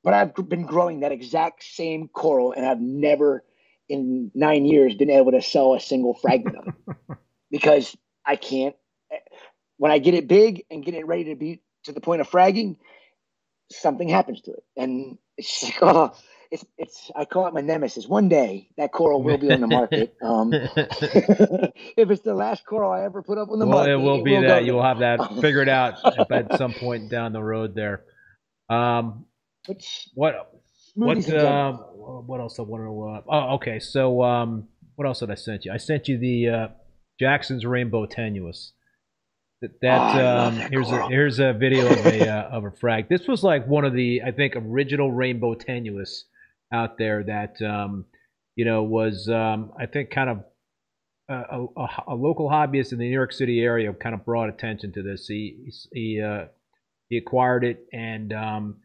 but 0.02 0.14
I've 0.14 0.34
been 0.34 0.64
growing 0.64 1.00
that 1.00 1.12
exact 1.12 1.62
same 1.62 2.08
coral 2.08 2.52
and 2.52 2.64
I've 2.64 2.80
never 2.80 3.44
in 3.88 4.30
nine 4.34 4.64
years 4.64 4.94
been 4.94 5.10
able 5.10 5.32
to 5.32 5.42
sell 5.42 5.74
a 5.74 5.80
single 5.80 6.14
fragment 6.14 6.56
of 6.56 6.66
it 6.68 6.96
because 7.50 7.94
I 8.24 8.36
can't. 8.36 8.74
Eh, 9.12 9.18
when 9.76 9.92
I 9.92 9.98
get 9.98 10.14
it 10.14 10.26
big 10.26 10.64
and 10.70 10.82
get 10.82 10.94
it 10.94 11.06
ready 11.06 11.24
to 11.24 11.34
be 11.34 11.60
to 11.84 11.92
the 11.92 12.00
point 12.00 12.22
of 12.22 12.30
fragging, 12.30 12.76
something 13.70 14.08
happens 14.08 14.40
to 14.42 14.52
it. 14.52 14.64
And 14.76 15.18
it's 15.36 15.62
like, 15.64 15.78
oh, 15.82 16.14
it's 16.52 16.64
it's 16.76 17.10
I 17.16 17.24
call 17.24 17.46
it 17.46 17.54
my 17.54 17.62
nemesis. 17.62 18.06
One 18.06 18.28
day 18.28 18.68
that 18.76 18.92
coral 18.92 19.22
will 19.22 19.38
be 19.38 19.50
on 19.50 19.60
the 19.60 19.66
market. 19.66 20.14
Um, 20.22 20.52
if 20.52 22.10
it's 22.10 22.22
the 22.22 22.34
last 22.34 22.64
coral 22.64 22.92
I 22.92 23.04
ever 23.04 23.22
put 23.22 23.38
up 23.38 23.48
on 23.50 23.58
the 23.58 23.66
well, 23.66 23.78
market, 23.78 23.92
it 23.92 23.96
will 23.96 24.20
it 24.20 24.24
be 24.24 24.32
will 24.32 24.42
that. 24.42 24.64
You'll 24.64 24.82
have 24.82 25.00
that 25.00 25.34
figured 25.40 25.68
out 25.68 25.94
at 26.30 26.56
some 26.58 26.72
point 26.74 27.10
down 27.10 27.32
the 27.32 27.42
road 27.42 27.74
there. 27.74 28.04
Um, 28.68 29.24
Which, 29.66 30.08
what 30.14 30.52
what 30.94 31.28
uh, 31.28 31.72
what 31.72 32.40
else 32.40 32.58
I 32.58 32.62
want 32.62 32.84
to? 32.84 33.30
Uh, 33.30 33.34
oh, 33.34 33.54
okay. 33.56 33.80
So 33.80 34.22
um, 34.22 34.68
what 34.94 35.06
else 35.06 35.20
did 35.20 35.30
I 35.30 35.34
send 35.34 35.64
you? 35.64 35.72
I 35.72 35.78
sent 35.78 36.06
you 36.06 36.18
the 36.18 36.48
uh, 36.48 36.68
Jackson's 37.18 37.64
Rainbow 37.64 38.06
Tenuis. 38.06 38.72
That, 39.60 39.80
that 39.80 40.16
oh, 40.20 40.38
um, 40.38 40.56
here's 40.56 40.88
coral. 40.88 41.06
a 41.08 41.10
here's 41.10 41.38
a 41.40 41.52
video 41.52 41.86
of 41.86 42.06
a 42.06 42.28
uh, 42.28 42.42
of 42.50 42.64
a 42.64 42.70
frag. 42.70 43.08
This 43.08 43.26
was 43.26 43.42
like 43.42 43.66
one 43.66 43.84
of 43.84 43.94
the 43.94 44.22
I 44.24 44.30
think 44.30 44.54
original 44.56 45.10
Rainbow 45.10 45.54
Tenuis 45.54 46.24
out 46.72 46.98
there 46.98 47.22
that 47.24 47.60
um, 47.62 48.06
you 48.56 48.64
know 48.64 48.82
was 48.82 49.28
um, 49.28 49.72
I 49.78 49.86
think 49.86 50.10
kind 50.10 50.30
of 50.30 50.44
a, 51.28 51.66
a, 51.76 51.88
a, 52.08 52.14
local 52.14 52.48
hobbyist 52.48 52.92
in 52.92 52.98
the 52.98 53.06
New 53.06 53.12
York 53.12 53.32
City 53.32 53.60
area 53.60 53.92
kind 53.92 54.14
of 54.14 54.24
brought 54.24 54.48
attention 54.48 54.92
to 54.92 55.02
this. 55.02 55.26
He 55.26 55.72
he 55.92 56.20
uh, 56.20 56.46
he 57.08 57.16
acquired 57.16 57.64
it, 57.64 57.86
and 57.92 58.32
um, 58.32 58.76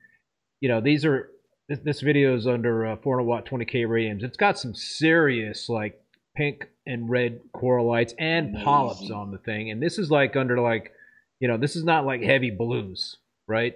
you 0.60 0.70
know 0.70 0.82
these 0.82 1.06
are 1.06 1.30
this, 1.68 1.80
this 1.80 2.02
video 2.02 2.36
is 2.36 2.48
under 2.48 2.88
uh, 2.88 2.96
400 2.98 3.24
watt 3.24 3.46
20k 3.46 3.86
radiums. 3.86 4.24
It's 4.24 4.38
got 4.38 4.60
some 4.60 4.74
serious 4.76 5.70
like 5.70 6.00
pink 6.36 6.68
and 6.86 7.10
red 7.10 7.40
corallites 7.56 8.14
and 8.20 8.50
Amazing. 8.50 8.64
polyps 8.66 9.12
on 9.12 9.32
the 9.32 9.40
thing, 9.40 9.72
and 9.72 9.82
this 9.82 9.98
is 9.98 10.12
like 10.12 10.36
under 10.36 10.60
like 10.60 10.92
you 11.40 11.48
know 11.48 11.58
this 11.58 11.76
is 11.76 11.84
not 11.84 12.06
like 12.06 12.22
heavy 12.22 12.52
blues, 12.52 13.18
right? 13.48 13.76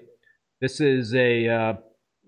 This 0.61 0.79
is 0.79 1.13
a 1.15 1.47
uh, 1.47 1.73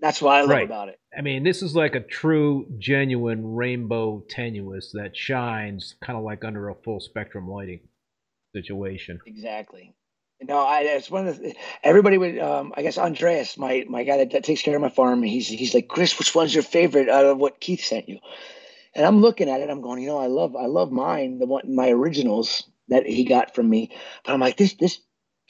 that's 0.00 0.20
what 0.20 0.34
I 0.34 0.40
love 0.40 0.50
right. 0.50 0.66
about 0.66 0.88
it. 0.88 0.98
I 1.16 1.22
mean, 1.22 1.44
this 1.44 1.62
is 1.62 1.74
like 1.74 1.94
a 1.94 2.00
true, 2.00 2.66
genuine 2.78 3.54
rainbow 3.54 4.24
tenuis 4.28 4.92
that 4.92 5.16
shines 5.16 5.94
kind 6.02 6.18
of 6.18 6.24
like 6.24 6.44
under 6.44 6.68
a 6.68 6.74
full 6.74 7.00
spectrum 7.00 7.48
lighting 7.48 7.80
situation. 8.54 9.20
Exactly. 9.26 9.94
No, 10.42 10.58
I 10.58 10.80
it's 10.80 11.10
one 11.10 11.28
of 11.28 11.38
the 11.38 11.54
everybody 11.82 12.18
would 12.18 12.38
um 12.38 12.72
I 12.76 12.82
guess 12.82 12.98
Andreas, 12.98 13.56
my 13.56 13.84
my 13.88 14.04
guy 14.04 14.18
that, 14.18 14.32
that 14.32 14.44
takes 14.44 14.62
care 14.62 14.76
of 14.76 14.82
my 14.82 14.90
farm, 14.90 15.22
he's 15.22 15.48
he's 15.48 15.74
like, 15.74 15.88
Chris, 15.88 16.18
which 16.18 16.34
one's 16.34 16.54
your 16.54 16.64
favorite 16.64 17.08
out 17.08 17.24
of 17.24 17.38
what 17.38 17.60
Keith 17.60 17.84
sent 17.84 18.08
you? 18.08 18.18
And 18.94 19.06
I'm 19.06 19.20
looking 19.20 19.48
at 19.48 19.60
it, 19.60 19.70
I'm 19.70 19.80
going, 19.80 20.02
you 20.02 20.08
know, 20.08 20.18
I 20.18 20.26
love 20.26 20.54
I 20.56 20.66
love 20.66 20.90
mine, 20.90 21.38
the 21.38 21.46
one 21.46 21.74
my 21.74 21.88
originals 21.88 22.64
that 22.88 23.06
he 23.06 23.24
got 23.24 23.54
from 23.54 23.70
me. 23.70 23.96
But 24.24 24.34
I'm 24.34 24.40
like, 24.40 24.56
this 24.56 24.74
this 24.74 24.98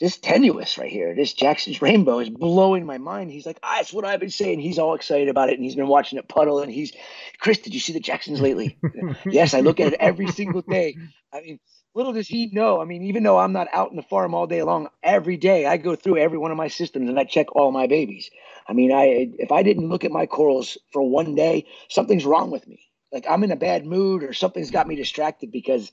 this 0.05 0.19
tenuis 0.19 0.77
right 0.77 0.91
here, 0.91 1.15
this 1.15 1.33
Jackson's 1.33 1.81
rainbow 1.81 2.19
is 2.19 2.29
blowing 2.29 2.85
my 2.85 2.99
mind. 2.99 3.31
He's 3.31 3.47
like, 3.47 3.59
ah, 3.63 3.77
that's 3.77 3.91
what 3.91 4.05
I've 4.05 4.21
been 4.21 4.29
saying. 4.29 4.61
He's 4.61 4.79
all 4.79 4.95
excited 4.95 5.31
about 5.31 5.49
it, 5.49 5.55
and 5.55 5.65
he's 5.65 5.77
been 5.77 5.89
watching 5.89 6.19
it 6.19 6.29
puddle. 6.29 6.61
And 6.61 6.71
he's, 6.71 6.93
Chris, 7.39 7.57
did 7.57 7.73
you 7.73 7.81
see 7.81 7.95
the 7.95 8.01
Jacksons 8.01 8.39
lately? 8.39 8.79
yes, 9.25 9.55
I 9.55 9.61
look 9.61 9.81
at 9.81 9.95
it 9.95 9.97
every 9.99 10.27
single 10.27 10.61
day. 10.61 10.99
I 11.33 11.41
mean, 11.41 11.59
little 11.95 12.13
does 12.13 12.29
he 12.29 12.51
know. 12.53 12.83
I 12.83 12.85
mean, 12.85 13.05
even 13.05 13.23
though 13.23 13.39
I'm 13.39 13.55
not 13.55 13.69
out 13.73 13.93
in 13.93 13.97
the 13.97 14.03
farm 14.03 14.35
all 14.35 14.47
day 14.47 14.63
long, 14.63 14.89
every 15.03 15.39
day 15.39 15.65
I 15.65 15.79
go 15.79 15.97
through 15.97 16.19
every 16.19 16.37
one 16.37 16.51
of 16.51 16.59
my 16.59 16.69
systems 16.69 17.09
and 17.09 17.19
I 17.19 17.25
check 17.25 17.57
all 17.57 17.73
my 17.73 17.87
babies. 17.87 18.29
I 18.69 18.75
mean, 18.75 18.93
I 18.93 19.31
if 19.39 19.53
I 19.53 19.63
didn't 19.63 19.89
look 19.89 20.05
at 20.05 20.11
my 20.11 20.27
corals 20.27 20.77
for 20.93 21.01
one 21.01 21.35
day, 21.35 21.65
something's 21.89 22.27
wrong 22.27 22.51
with 22.51 22.69
me. 22.69 22.91
like 23.11 23.25
I'm 23.27 23.43
in 23.43 23.53
a 23.53 23.57
bad 23.57 23.87
mood 23.87 24.23
or 24.23 24.35
something's 24.35 24.71
got 24.71 24.87
me 24.87 24.97
distracted 24.97 25.51
because 25.51 25.91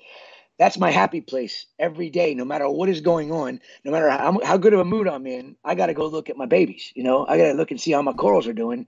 that's 0.60 0.78
my 0.78 0.92
happy 0.92 1.22
place 1.22 1.66
every 1.80 2.10
day, 2.10 2.36
no 2.36 2.46
matter 2.46 2.70
what 2.70 2.90
is 2.90 3.02
going 3.02 3.32
on, 3.32 3.60
no 3.84 3.92
matter 3.92 4.10
how, 4.10 4.40
how 4.44 4.58
good 4.58 4.74
of 4.74 4.80
a 4.80 4.86
mood 4.86 5.08
I'm 5.08 5.26
in. 5.26 5.56
I 5.64 5.76
got 5.76 5.88
to 5.88 5.94
go 5.94 6.08
look 6.08 6.30
at 6.30 6.38
my 6.38 6.46
babies. 6.46 6.92
You 6.96 7.04
know, 7.04 7.26
I 7.26 7.38
got 7.38 7.48
to 7.48 7.54
look 7.54 7.72
and 7.72 7.82
see 7.82 7.92
how 7.92 8.02
my 8.02 8.14
corals 8.14 8.48
are 8.48 8.54
doing. 8.54 8.88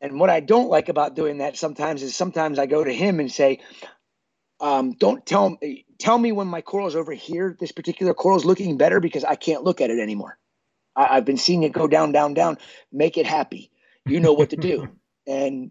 And 0.00 0.20
what 0.20 0.30
I 0.30 0.40
don't 0.40 0.68
like 0.68 0.88
about 0.88 1.16
doing 1.16 1.38
that 1.38 1.56
sometimes 1.56 2.02
is 2.02 2.14
sometimes 2.14 2.58
I 2.58 2.66
go 2.66 2.82
to 2.82 2.92
him 2.92 3.20
and 3.20 3.30
say, 3.30 3.60
um, 4.60 4.92
"Don't 4.92 5.24
tell 5.24 5.56
me, 5.60 5.84
tell 5.98 6.18
me 6.18 6.32
when 6.32 6.48
my 6.48 6.60
coral's 6.60 6.96
over 6.96 7.12
here. 7.12 7.56
This 7.58 7.72
particular 7.72 8.12
coral's 8.14 8.44
looking 8.44 8.76
better 8.76 9.00
because 9.00 9.24
I 9.24 9.36
can't 9.36 9.64
look 9.64 9.80
at 9.80 9.90
it 9.90 10.00
anymore. 10.00 10.38
I, 10.96 11.16
I've 11.16 11.24
been 11.24 11.36
seeing 11.36 11.62
it 11.62 11.72
go 11.72 11.86
down, 11.86 12.12
down, 12.12 12.34
down. 12.34 12.58
Make 12.90 13.16
it 13.16 13.26
happy. 13.26 13.70
You 14.06 14.20
know 14.20 14.32
what 14.32 14.50
to 14.50 14.56
do." 14.56 14.88
and 15.26 15.70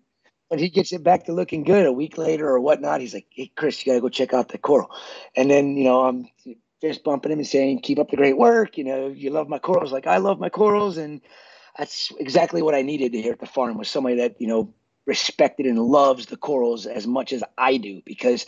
when 0.52 0.60
he 0.60 0.68
gets 0.68 0.91
it 0.91 1.02
back 1.02 1.24
to 1.24 1.32
looking 1.32 1.64
good 1.64 1.86
a 1.86 1.93
week 1.93 2.18
later 2.18 2.45
or 2.49 2.60
whatnot, 2.60 2.99
he's 2.99 3.14
like, 3.14 3.26
"Hey, 3.30 3.49
Chris, 3.56 3.86
you 3.86 3.89
got 3.89 3.95
to 3.95 4.02
go 4.02 4.10
check 4.10 4.34
out 4.34 4.49
the 4.49 4.58
coral." 4.58 4.91
And 5.34 5.49
then 5.49 5.78
you 5.78 5.86
know, 5.86 6.02
I'm 6.02 6.28
fist 6.82 7.06
bumping 7.06 7.32
him 7.32 7.39
and 7.39 7.47
saying, 7.47 7.80
"Keep 7.80 7.99
up 7.99 8.10
the 8.10 8.18
great 8.18 8.38
work." 8.38 8.78
You 8.78 8.84
know, 8.84 9.08
you 9.08 9.30
love 9.30 9.47
my 9.47 9.60
corals 9.60 9.93
like 9.93 10.08
I 10.08 10.18
love 10.18 10.41
my 10.41 10.49
corals, 10.49 10.97
and 10.97 11.22
that's 11.78 12.12
exactly 12.20 12.62
what 12.62 12.76
I 12.76 12.82
needed 12.82 13.14
to 13.14 13.22
hear 13.22 13.32
at 13.32 13.39
the 13.39 13.45
farm 13.45 13.78
was 13.78 13.88
somebody 13.88 14.18
that 14.18 14.41
you 14.41 14.47
know 14.47 14.74
respected 15.06 15.68
and 15.68 15.80
loves 15.80 16.26
the 16.26 16.36
corals 16.36 16.86
as 16.86 17.08
much 17.08 17.32
as 17.32 17.45
I 17.58 17.78
do 17.78 18.02
because 18.06 18.45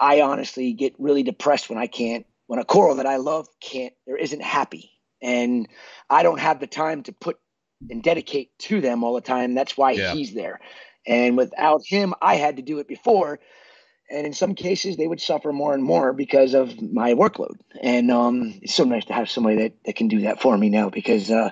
I 0.00 0.22
honestly 0.22 0.72
get 0.72 0.94
really 0.98 1.22
depressed 1.22 1.68
when 1.68 1.78
I 1.78 1.88
can't 1.88 2.24
when 2.46 2.58
a 2.58 2.64
coral 2.64 2.94
that 2.94 3.06
I 3.06 3.16
love 3.16 3.48
can't 3.60 3.92
there 4.06 4.16
isn't 4.16 4.42
happy 4.42 4.92
and 5.20 5.68
I 6.08 6.22
don't 6.22 6.40
have 6.40 6.58
the 6.58 6.66
time 6.66 7.02
to 7.02 7.12
put 7.12 7.38
and 7.90 8.02
dedicate 8.02 8.58
to 8.60 8.80
them 8.80 9.04
all 9.04 9.14
the 9.14 9.20
time. 9.20 9.54
That's 9.54 9.76
why 9.76 9.92
yeah. 9.92 10.14
he's 10.14 10.32
there. 10.32 10.60
And 11.06 11.36
without 11.36 11.84
him, 11.84 12.14
I 12.20 12.36
had 12.36 12.56
to 12.56 12.62
do 12.62 12.78
it 12.78 12.88
before. 12.88 13.40
And 14.10 14.26
in 14.26 14.32
some 14.32 14.54
cases, 14.54 14.96
they 14.96 15.06
would 15.06 15.20
suffer 15.20 15.52
more 15.52 15.74
and 15.74 15.82
more 15.82 16.12
because 16.12 16.54
of 16.54 16.80
my 16.80 17.14
workload. 17.14 17.56
And 17.80 18.10
um, 18.10 18.58
it's 18.62 18.74
so 18.74 18.84
nice 18.84 19.06
to 19.06 19.14
have 19.14 19.30
somebody 19.30 19.56
that, 19.56 19.72
that 19.86 19.96
can 19.96 20.08
do 20.08 20.22
that 20.22 20.40
for 20.40 20.56
me 20.56 20.68
now 20.68 20.90
because 20.90 21.30
uh, 21.30 21.50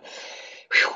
whew, 0.72 0.92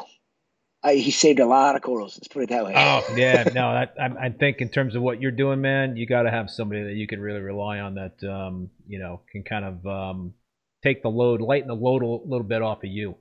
I, 0.83 0.95
he 0.95 1.11
saved 1.11 1.41
a 1.41 1.47
lot 1.47 1.75
of 1.75 1.83
corals. 1.83 2.17
Let's 2.17 2.29
put 2.29 2.43
it 2.43 2.51
that 2.51 2.65
way. 2.65 2.75
Oh 2.77 3.15
yeah, 3.17 3.45
no, 3.55 3.69
I, 3.69 3.89
I 3.99 4.29
think 4.31 4.61
in 4.61 4.69
terms 4.69 4.95
of 4.95 5.03
what 5.03 5.21
you're 5.21 5.31
doing, 5.31 5.61
man, 5.61 5.97
you 5.97 6.07
got 6.07 6.23
to 6.23 6.31
have 6.31 6.51
somebody 6.51 6.85
that 6.85 6.95
you 6.95 7.07
can 7.07 7.21
really 7.21 7.41
rely 7.41 7.81
on 7.81 7.95
that 7.95 8.23
um, 8.23 8.71
you 8.87 8.99
know 8.99 9.23
can 9.33 9.43
kind 9.43 9.65
of 9.65 9.87
um, 9.87 10.35
take 10.83 11.03
the 11.03 11.09
load, 11.09 11.41
lighten 11.41 11.69
the 11.69 11.75
load 11.75 12.03
a 12.03 12.07
little 12.07 12.47
bit 12.47 12.63
off 12.63 12.85
of 12.85 12.91
you 12.91 13.17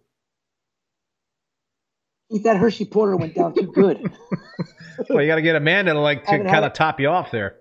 that 2.44 2.58
Hershey 2.58 2.86
Porter 2.86 3.16
went 3.16 3.36
down 3.36 3.54
too 3.54 3.72
good. 3.72 4.12
well, 5.10 5.22
you 5.22 5.28
got 5.28 5.36
to 5.36 5.42
get 5.42 5.56
Amanda 5.56 5.94
to 5.94 6.00
like 6.00 6.26
to 6.26 6.44
kind 6.44 6.66
of 6.66 6.74
top 6.74 7.00
you 7.00 7.10
off 7.10 7.32
there. 7.32 7.58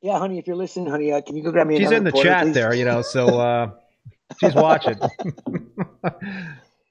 Yeah, 0.00 0.18
honey, 0.18 0.38
if 0.38 0.46
you're 0.46 0.56
listening, 0.56 0.88
honey, 0.88 1.12
uh, 1.12 1.20
can 1.20 1.36
you 1.36 1.42
go 1.42 1.50
grab 1.50 1.66
me? 1.66 1.76
She's 1.76 1.90
in 1.90 2.04
the 2.04 2.12
Porter, 2.12 2.28
chat 2.28 2.44
please? 2.44 2.54
there, 2.54 2.74
you 2.74 2.84
know, 2.84 3.02
so 3.02 3.40
uh, 3.40 3.70
she's 4.40 4.54
watching. 4.54 4.96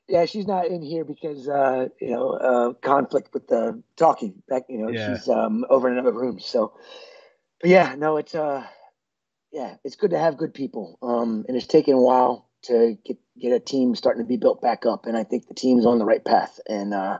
yeah, 0.09 0.25
she's 0.25 0.45
not 0.45 0.67
in 0.67 0.81
here 0.81 1.05
because 1.05 1.47
uh, 1.47 1.87
you 2.01 2.11
know 2.11 2.31
uh, 2.31 2.73
conflict 2.73 3.33
with 3.33 3.47
the 3.47 3.81
talking. 3.95 4.43
Back, 4.49 4.63
you 4.67 4.79
know, 4.79 4.89
yeah. 4.89 5.15
she's 5.15 5.29
um, 5.29 5.65
over 5.69 5.89
in 5.89 5.97
another 5.97 6.11
room. 6.11 6.39
So, 6.41 6.73
but 7.61 7.69
yeah, 7.69 7.95
no, 7.97 8.17
it's 8.17 8.35
uh, 8.35 8.65
yeah, 9.53 9.75
it's 9.85 9.95
good 9.95 10.11
to 10.11 10.19
have 10.19 10.37
good 10.37 10.53
people. 10.53 10.97
Um, 11.01 11.45
and 11.47 11.55
it's 11.55 11.67
taken 11.67 11.93
a 11.93 12.01
while 12.01 12.49
to 12.63 12.97
get 13.05 13.17
get 13.39 13.53
a 13.53 13.59
team 13.59 13.95
starting 13.95 14.23
to 14.23 14.27
be 14.27 14.37
built 14.37 14.61
back 14.61 14.85
up, 14.85 15.05
and 15.05 15.17
I 15.17 15.23
think 15.23 15.47
the 15.47 15.53
team's 15.53 15.85
on 15.85 15.99
the 15.99 16.05
right 16.05 16.23
path. 16.23 16.59
And 16.67 16.93
uh, 16.93 17.19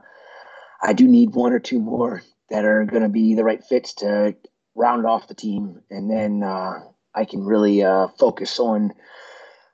I 0.82 0.92
do 0.92 1.06
need 1.06 1.34
one 1.34 1.52
or 1.52 1.58
two 1.58 1.80
more 1.80 2.22
that 2.50 2.64
are 2.64 2.84
going 2.84 3.02
to 3.02 3.08
be 3.08 3.34
the 3.34 3.44
right 3.44 3.62
fits 3.62 3.94
to 3.94 4.34
round 4.74 5.06
off 5.06 5.28
the 5.28 5.34
team, 5.34 5.82
and 5.90 6.10
then 6.10 6.42
uh, 6.42 6.80
I 7.14 7.24
can 7.24 7.44
really 7.44 7.82
uh, 7.82 8.08
focus 8.18 8.58
on 8.58 8.92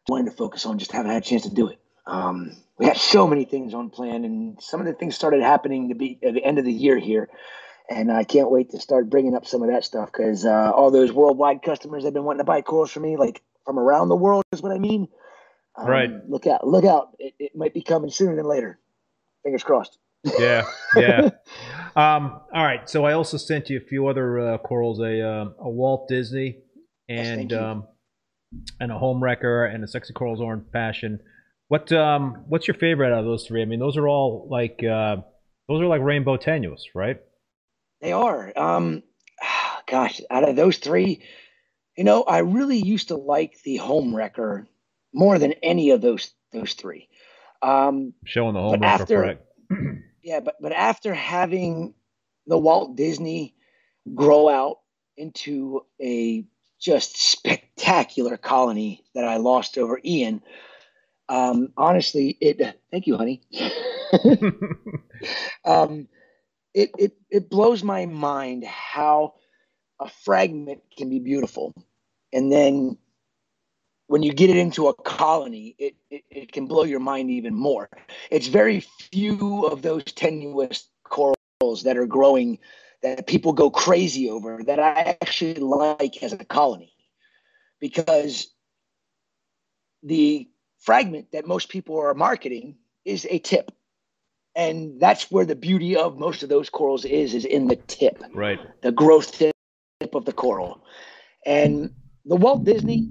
wanting 0.08 0.30
to 0.30 0.36
focus 0.36 0.66
on 0.66 0.78
just 0.78 0.92
haven't 0.92 1.12
had 1.12 1.22
a 1.22 1.26
chance 1.26 1.42
to 1.42 1.54
do 1.54 1.68
it. 1.68 1.78
Um, 2.06 2.56
we 2.78 2.86
have 2.86 2.98
so 2.98 3.26
many 3.26 3.44
things 3.44 3.74
on 3.74 3.90
plan, 3.90 4.24
and 4.24 4.60
some 4.60 4.80
of 4.80 4.86
the 4.86 4.92
things 4.94 5.14
started 5.14 5.42
happening 5.42 5.88
to 5.90 5.94
be 5.94 6.18
at 6.22 6.34
the 6.34 6.44
end 6.44 6.58
of 6.58 6.64
the 6.64 6.72
year 6.72 6.98
here. 6.98 7.28
And 7.88 8.10
I 8.10 8.24
can't 8.24 8.50
wait 8.50 8.70
to 8.70 8.80
start 8.80 9.10
bringing 9.10 9.34
up 9.34 9.46
some 9.46 9.62
of 9.62 9.68
that 9.68 9.84
stuff 9.84 10.10
because 10.10 10.46
uh, 10.46 10.70
all 10.74 10.90
those 10.90 11.12
worldwide 11.12 11.62
customers 11.62 12.04
have 12.04 12.14
been 12.14 12.24
wanting 12.24 12.38
to 12.38 12.44
buy 12.44 12.62
corals 12.62 12.90
from 12.90 13.02
me, 13.02 13.16
like 13.16 13.42
from 13.66 13.78
around 13.78 14.08
the 14.08 14.16
world, 14.16 14.42
is 14.52 14.62
what 14.62 14.72
I 14.72 14.78
mean. 14.78 15.08
Um, 15.76 15.86
right. 15.86 16.10
Look 16.28 16.46
out! 16.46 16.66
Look 16.66 16.84
out! 16.84 17.16
It, 17.18 17.34
it 17.38 17.56
might 17.56 17.74
be 17.74 17.82
coming 17.82 18.10
sooner 18.10 18.36
than 18.36 18.44
later. 18.44 18.78
Fingers 19.42 19.62
crossed. 19.62 19.98
yeah, 20.38 20.64
yeah. 20.96 21.30
um, 21.96 22.40
all 22.54 22.64
right. 22.64 22.88
So 22.88 23.04
I 23.04 23.12
also 23.12 23.36
sent 23.36 23.68
you 23.68 23.76
a 23.78 23.80
few 23.80 24.06
other 24.06 24.40
uh, 24.40 24.58
corals: 24.58 25.00
a 25.00 25.20
uh, 25.20 25.44
a 25.58 25.68
Walt 25.68 26.08
Disney 26.08 26.58
and 27.08 27.50
yes, 27.50 27.60
um, 27.60 27.86
and 28.80 28.92
a 28.92 28.98
home 28.98 29.22
wrecker 29.22 29.66
and 29.66 29.84
a 29.84 29.88
sexy 29.88 30.12
corals 30.12 30.40
orange 30.40 30.64
passion. 30.72 31.20
What 31.68 31.90
um 31.92 32.44
what's 32.48 32.68
your 32.68 32.74
favorite 32.74 33.12
out 33.12 33.20
of 33.20 33.24
those 33.24 33.46
three? 33.46 33.62
I 33.62 33.64
mean, 33.64 33.80
those 33.80 33.96
are 33.96 34.08
all 34.08 34.46
like 34.50 34.82
uh, 34.82 35.16
those 35.68 35.82
are 35.82 35.86
like 35.86 36.02
rainbow 36.02 36.36
tenuis, 36.36 36.82
right? 36.94 37.20
They 38.00 38.12
are. 38.12 38.52
Um, 38.56 39.02
gosh, 39.86 40.20
out 40.30 40.48
of 40.48 40.56
those 40.56 40.78
three, 40.78 41.22
you 41.96 42.04
know, 42.04 42.22
I 42.22 42.38
really 42.38 42.78
used 42.78 43.08
to 43.08 43.16
like 43.16 43.54
the 43.64 43.76
home 43.76 44.14
wrecker 44.14 44.68
more 45.14 45.38
than 45.38 45.52
any 45.62 45.90
of 45.90 46.00
those 46.00 46.32
those 46.52 46.74
three. 46.74 47.08
Um, 47.62 48.12
Showing 48.24 48.54
the 48.54 48.60
home 48.60 48.72
run 48.72 48.84
after, 48.84 49.38
yeah, 50.22 50.40
but 50.40 50.56
but 50.60 50.72
after 50.72 51.14
having 51.14 51.94
the 52.46 52.58
Walt 52.58 52.96
Disney 52.96 53.54
grow 54.14 54.48
out 54.48 54.80
into 55.16 55.86
a 56.02 56.44
just 56.78 57.16
spectacular 57.16 58.36
colony 58.36 59.02
that 59.14 59.24
I 59.24 59.38
lost 59.38 59.78
over 59.78 59.98
Ian. 60.04 60.42
Um, 61.28 61.68
honestly, 61.76 62.36
it. 62.40 62.60
Thank 62.90 63.06
you, 63.06 63.16
honey. 63.16 63.40
um, 65.64 66.08
it 66.74 66.90
it 66.98 67.12
it 67.30 67.48
blows 67.48 67.82
my 67.82 68.06
mind 68.06 68.64
how 68.64 69.34
a 70.00 70.08
fragment 70.08 70.82
can 70.96 71.08
be 71.08 71.20
beautiful, 71.20 71.72
and 72.32 72.52
then 72.52 72.98
when 74.06 74.22
you 74.22 74.32
get 74.32 74.50
it 74.50 74.56
into 74.56 74.88
a 74.88 74.94
colony, 74.94 75.74
it, 75.78 75.94
it, 76.10 76.24
it, 76.30 76.52
can 76.52 76.66
blow 76.66 76.84
your 76.84 77.00
mind 77.00 77.30
even 77.30 77.54
more. 77.54 77.88
It's 78.30 78.48
very 78.48 78.80
few 78.80 79.64
of 79.66 79.82
those 79.82 80.04
tenuis 80.04 80.84
corals 81.04 81.82
that 81.84 81.96
are 81.96 82.06
growing 82.06 82.58
that 83.02 83.26
people 83.26 83.52
go 83.52 83.70
crazy 83.70 84.28
over 84.28 84.62
that 84.64 84.78
I 84.78 85.16
actually 85.20 85.54
like 85.54 86.22
as 86.22 86.32
a 86.32 86.44
colony 86.44 86.92
because 87.80 88.48
the 90.02 90.48
fragment 90.78 91.32
that 91.32 91.46
most 91.46 91.68
people 91.68 91.98
are 91.98 92.14
marketing 92.14 92.76
is 93.04 93.26
a 93.30 93.38
tip. 93.38 93.70
And 94.54 95.00
that's 95.00 95.30
where 95.30 95.44
the 95.44 95.56
beauty 95.56 95.96
of 95.96 96.18
most 96.18 96.42
of 96.42 96.48
those 96.48 96.70
corals 96.70 97.04
is, 97.04 97.34
is 97.34 97.44
in 97.44 97.66
the 97.66 97.76
tip. 97.76 98.22
Right. 98.32 98.60
The 98.82 98.92
growth 98.92 99.36
tip 99.36 99.54
of 100.14 100.24
the 100.24 100.32
coral. 100.32 100.84
And 101.44 101.92
the 102.24 102.36
Walt 102.36 102.64
Disney 102.64 103.10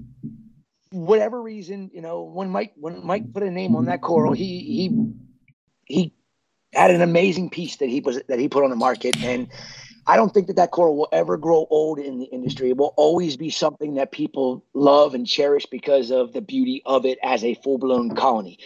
whatever 0.94 1.42
reason, 1.42 1.90
you 1.92 2.00
know, 2.00 2.22
when 2.22 2.50
Mike 2.50 2.72
when 2.76 3.04
Mike 3.04 3.32
put 3.32 3.42
a 3.42 3.50
name 3.50 3.74
on 3.74 3.86
that 3.86 4.00
coral, 4.00 4.32
he 4.32 4.60
he 4.60 5.04
he 5.86 6.12
had 6.72 6.90
an 6.90 7.02
amazing 7.02 7.50
piece 7.50 7.76
that 7.76 7.88
he 7.88 8.00
was 8.00 8.22
that 8.28 8.38
he 8.38 8.48
put 8.48 8.64
on 8.64 8.70
the 8.70 8.76
market, 8.76 9.22
and 9.24 9.48
I 10.06 10.16
don't 10.16 10.32
think 10.32 10.46
that 10.46 10.56
that 10.56 10.70
coral 10.70 10.96
will 10.96 11.08
ever 11.12 11.36
grow 11.36 11.66
old 11.70 11.98
in 11.98 12.18
the 12.18 12.26
industry. 12.26 12.70
It 12.70 12.76
will 12.76 12.94
always 12.96 13.36
be 13.36 13.50
something 13.50 13.94
that 13.94 14.12
people 14.12 14.64
love 14.74 15.14
and 15.14 15.26
cherish 15.26 15.66
because 15.66 16.10
of 16.10 16.32
the 16.32 16.40
beauty 16.40 16.82
of 16.86 17.04
it 17.06 17.18
as 17.22 17.42
a 17.44 17.54
full 17.54 17.78
blown 17.78 18.14
colony. 18.14 18.58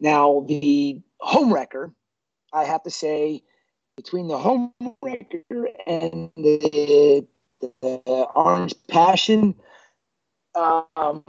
Now, 0.00 0.44
the 0.48 1.00
home 1.20 1.52
wrecker, 1.52 1.92
I 2.52 2.64
have 2.64 2.82
to 2.84 2.90
say, 2.90 3.42
between 3.96 4.28
the 4.28 4.38
home 4.38 4.72
wrecker 5.02 5.68
and 5.86 6.30
the, 6.36 7.26
the 7.60 8.26
orange 8.34 8.74
passion 8.88 9.54
um, 10.54 11.22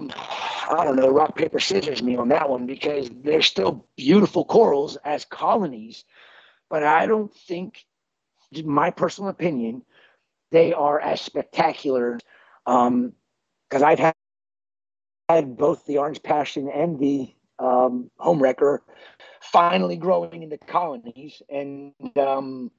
I 0.69 0.83
don't 0.83 0.95
know, 0.95 1.09
rock, 1.09 1.35
paper, 1.35 1.59
scissors 1.59 2.01
me 2.01 2.15
on 2.17 2.29
that 2.29 2.49
one 2.49 2.65
because 2.65 3.09
they're 3.23 3.41
still 3.41 3.85
beautiful 3.97 4.45
corals 4.45 4.97
as 5.03 5.25
colonies, 5.25 6.05
but 6.69 6.83
I 6.83 7.05
don't 7.05 7.33
think, 7.33 7.85
my 8.63 8.91
personal 8.91 9.29
opinion, 9.29 9.83
they 10.51 10.73
are 10.73 10.99
as 10.99 11.21
spectacular. 11.21 12.19
Because 12.65 12.87
um, 12.87 13.13
I've 13.83 13.99
had, 13.99 14.13
had 15.29 15.57
both 15.57 15.85
the 15.85 15.97
Orange 15.97 16.21
Passion 16.23 16.69
and 16.69 16.99
the 16.99 17.33
um, 17.59 18.09
Home 18.17 18.41
Wrecker 18.41 18.83
finally 19.41 19.95
growing 19.95 20.43
into 20.43 20.57
colonies, 20.57 21.41
and 21.49 21.93
um, 22.17 22.71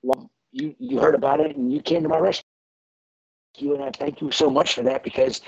you 0.53 0.75
you 0.79 0.99
heard 0.99 1.15
about 1.15 1.41
it 1.41 1.57
and 1.57 1.73
you 1.73 1.81
came 1.81 2.03
to 2.03 2.09
my 2.09 2.19
rescue, 2.19 2.45
and 3.59 3.83
I 3.83 3.91
thank 3.91 4.21
you 4.21 4.31
so 4.31 4.51
much 4.51 4.75
for 4.75 4.83
that 4.83 5.03
because 5.03 5.41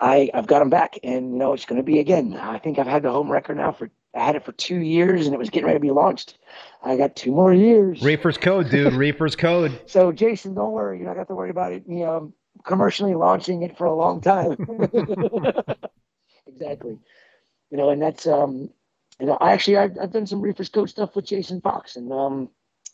I, 0.00 0.30
I've 0.32 0.46
got 0.46 0.60
them 0.60 0.70
back, 0.70 0.98
and 1.02 1.32
you 1.32 1.38
know 1.38 1.52
it's 1.52 1.66
going 1.66 1.76
to 1.76 1.84
be 1.84 1.98
again. 1.98 2.34
I 2.34 2.58
think 2.58 2.78
I've 2.78 2.86
had 2.86 3.02
the 3.02 3.12
home 3.12 3.30
wrecker 3.30 3.54
now 3.54 3.72
for 3.72 3.90
I 4.14 4.24
had 4.24 4.34
it 4.34 4.44
for 4.44 4.52
two 4.52 4.78
years 4.78 5.26
and 5.26 5.34
it 5.34 5.38
was 5.38 5.50
getting 5.50 5.66
ready 5.66 5.76
to 5.76 5.82
be 5.82 5.90
launched. 5.92 6.38
I 6.82 6.96
got 6.96 7.14
two 7.14 7.30
more 7.30 7.54
years. 7.54 8.02
Reefer's 8.02 8.36
code, 8.36 8.68
dude. 8.68 8.92
Reefer's 8.94 9.36
code. 9.36 9.80
So 9.86 10.10
Jason, 10.10 10.54
don't 10.54 10.72
worry. 10.72 10.98
You're 10.98 11.06
not 11.06 11.14
going 11.14 11.16
to 11.16 11.20
have 11.20 11.28
to 11.28 11.34
worry 11.36 11.50
about 11.50 11.72
it. 11.72 11.84
You 11.86 12.00
know, 12.00 12.32
commercially 12.64 13.14
launching 13.14 13.62
it 13.62 13.78
for 13.78 13.84
a 13.84 13.94
long 13.94 14.20
time. 14.20 14.56
exactly. 16.46 16.98
You 17.70 17.76
know, 17.76 17.90
and 17.90 18.02
that's 18.02 18.26
um, 18.26 18.70
you 19.20 19.26
know, 19.26 19.38
I 19.40 19.52
actually 19.52 19.76
I've, 19.76 19.96
I've 20.00 20.12
done 20.12 20.26
some 20.26 20.40
Reefer's 20.40 20.68
code 20.68 20.90
stuff 20.90 21.14
with 21.14 21.26
Jason 21.26 21.60
Fox, 21.60 21.94
and 21.94 22.12
um, 22.12 22.48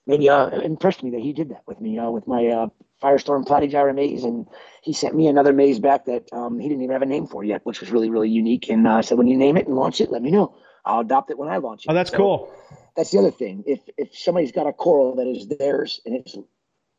maybe 0.06 0.28
uh 0.28 0.48
impressed 0.60 1.02
me 1.02 1.10
that 1.10 1.20
he 1.20 1.32
did 1.32 1.48
that 1.48 1.62
with 1.66 1.80
me 1.80 1.98
uh, 1.98 2.10
with 2.10 2.26
my 2.26 2.46
uh 2.46 2.68
Firestorm 3.02 3.46
Platygyra 3.46 3.94
maze, 3.94 4.24
and 4.24 4.46
he 4.82 4.92
sent 4.92 5.14
me 5.14 5.26
another 5.26 5.52
maze 5.52 5.78
back 5.78 6.06
that 6.06 6.32
um, 6.32 6.58
he 6.58 6.68
didn't 6.68 6.82
even 6.82 6.92
have 6.92 7.02
a 7.02 7.06
name 7.06 7.26
for 7.26 7.44
yet, 7.44 7.60
which 7.64 7.80
was 7.80 7.90
really 7.90 8.10
really 8.10 8.30
unique. 8.30 8.68
And 8.68 8.86
uh, 8.86 9.02
said, 9.02 9.18
when 9.18 9.26
you 9.26 9.36
name 9.36 9.56
it 9.56 9.66
and 9.66 9.76
launch 9.76 10.00
it, 10.00 10.10
let 10.10 10.22
me 10.22 10.30
know. 10.30 10.56
I'll 10.84 11.00
adopt 11.00 11.30
it 11.30 11.38
when 11.38 11.48
I 11.48 11.58
launch 11.58 11.84
it. 11.84 11.90
Oh, 11.90 11.94
that's 11.94 12.10
so 12.10 12.16
cool. 12.16 12.54
That's 12.96 13.10
the 13.10 13.18
other 13.18 13.30
thing. 13.30 13.64
If 13.66 13.80
if 13.98 14.16
somebody's 14.16 14.52
got 14.52 14.66
a 14.66 14.72
coral 14.72 15.16
that 15.16 15.26
is 15.26 15.48
theirs 15.48 16.00
and 16.06 16.16
it's, 16.16 16.34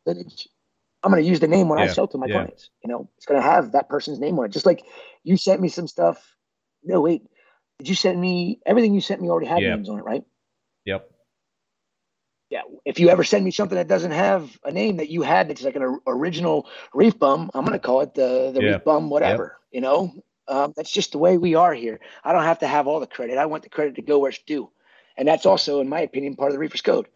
then 0.05 0.17
it's 0.17 0.47
I'm 1.03 1.11
going 1.11 1.23
to 1.23 1.29
use 1.29 1.39
the 1.39 1.47
name 1.47 1.69
when 1.69 1.79
yeah. 1.79 1.85
I 1.85 1.87
sell 1.87 2.07
to 2.07 2.17
my 2.17 2.27
yeah. 2.27 2.33
clients. 2.33 2.69
You 2.83 2.89
know, 2.89 3.09
it's 3.17 3.25
going 3.25 3.41
to 3.41 3.47
have 3.47 3.71
that 3.71 3.89
person's 3.89 4.19
name 4.19 4.37
on 4.37 4.45
it. 4.45 4.51
Just 4.51 4.65
like 4.65 4.83
you 5.23 5.37
sent 5.37 5.61
me 5.61 5.69
some 5.69 5.87
stuff. 5.87 6.35
No, 6.83 7.01
wait. 7.01 7.23
Did 7.79 7.89
you 7.89 7.95
send 7.95 8.19
me 8.19 8.59
everything 8.65 8.93
you 8.93 9.01
sent 9.01 9.21
me 9.21 9.29
already 9.29 9.47
had 9.47 9.59
names 9.59 9.89
on 9.89 9.99
it, 9.99 10.03
right? 10.03 10.23
Yep 10.85 11.11
yeah, 12.49 12.61
if 12.85 12.99
you 12.99 13.09
ever 13.09 13.23
send 13.23 13.43
me 13.43 13.51
something 13.51 13.77
that 13.77 13.87
doesn't 13.87 14.11
have 14.11 14.57
a 14.63 14.71
name 14.71 14.97
that 14.97 15.09
you 15.09 15.21
had 15.21 15.49
that's 15.49 15.63
like 15.63 15.75
an 15.75 15.99
original 16.07 16.67
reef 16.93 17.19
bum, 17.19 17.51
I'm 17.53 17.65
gonna 17.65 17.79
call 17.79 18.01
it 18.01 18.13
the 18.13 18.51
the 18.53 18.61
yeah. 18.61 18.71
reef 18.73 18.83
bum 18.83 19.09
whatever. 19.09 19.43
Yep. 19.43 19.75
You 19.75 19.81
know, 19.81 20.13
um, 20.47 20.73
that's 20.75 20.91
just 20.91 21.11
the 21.11 21.17
way 21.17 21.37
we 21.37 21.55
are 21.55 21.73
here. 21.73 21.99
I 22.23 22.31
don't 22.31 22.43
have 22.43 22.59
to 22.59 22.67
have 22.67 22.87
all 22.87 22.99
the 22.99 23.07
credit. 23.07 23.37
I 23.37 23.47
want 23.47 23.63
the 23.63 23.69
credit 23.69 23.95
to 23.95 24.01
go 24.01 24.19
where 24.19 24.29
it's 24.29 24.39
due, 24.39 24.69
and 25.17 25.27
that's 25.27 25.45
also, 25.45 25.81
in 25.81 25.89
my 25.89 26.01
opinion, 26.01 26.35
part 26.35 26.51
of 26.51 26.53
the 26.53 26.59
reefer's 26.59 26.81
code. 26.81 27.07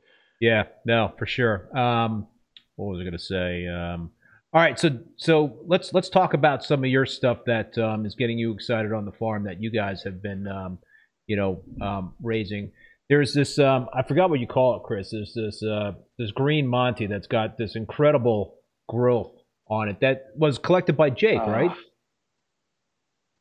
Yeah, 0.41 0.63
no, 0.86 1.13
for 1.17 1.25
sure. 1.25 1.77
Um, 1.77 2.27
what 2.75 2.88
was 2.88 2.99
I 2.99 3.05
gonna 3.05 3.19
say? 3.19 3.67
Um, 3.67 4.11
all 4.53 4.61
right, 4.61 4.77
so 4.77 4.99
so 5.15 5.59
let's 5.65 5.93
let's 5.93 6.09
talk 6.09 6.34
about 6.34 6.61
some 6.61 6.84
of 6.84 6.89
your 6.89 7.05
stuff 7.05 7.39
that 7.45 7.77
um, 7.77 8.05
is 8.05 8.15
getting 8.15 8.38
you 8.38 8.51
excited 8.51 8.91
on 8.91 9.05
the 9.05 9.13
farm 9.13 9.45
that 9.45 9.61
you 9.61 9.71
guys 9.71 10.03
have 10.03 10.21
been, 10.21 10.45
um, 10.45 10.77
you 11.25 11.38
know, 11.38 11.63
um, 11.82 12.15
raising 12.21 12.71
there's 13.12 13.34
this 13.34 13.59
um, 13.59 13.89
I 13.93 14.03
forgot 14.03 14.30
what 14.30 14.39
you 14.39 14.47
call 14.47 14.78
it, 14.78 14.84
Chris. 14.84 15.12
There's 15.12 15.34
this 15.34 15.62
uh, 15.62 15.91
this 16.18 16.32
green 16.32 16.66
Monty 16.66 17.07
that's 17.07 17.28
got 17.28 17.57
this 17.57 17.76
incredible 17.76 18.55
growth 18.88 19.34
on 19.68 19.89
it 19.89 19.99
that 19.99 20.28
was 20.38 20.57
collected 20.57 20.95
by 20.95 21.09
Jake, 21.09 21.41
uh, 21.41 21.49
right? 21.49 21.72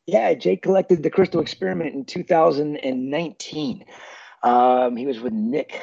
Yeah, 0.07 0.35
Jake 0.35 0.62
collected 0.62 1.05
the 1.05 1.11
crystal 1.11 1.41
experiment 1.41 1.95
in 1.95 2.05
2019. 2.05 3.85
Um, 4.43 4.97
he 4.97 5.07
was 5.07 5.21
with 5.21 5.33
Nick 5.33 5.81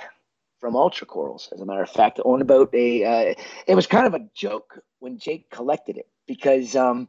from 0.59 0.75
Ultra 0.75 1.07
Corals, 1.07 1.47
as 1.53 1.61
a 1.61 1.65
matter 1.65 1.81
of 1.81 1.89
fact, 1.89 2.19
on 2.19 2.41
about 2.41 2.75
a. 2.75 3.05
Uh, 3.05 3.35
it 3.67 3.75
was 3.75 3.87
kind 3.87 4.05
of 4.05 4.13
a 4.13 4.27
joke 4.35 4.81
when 4.99 5.17
Jake 5.17 5.49
collected 5.49 5.97
it 5.97 6.09
because. 6.27 6.75
Um, 6.75 7.07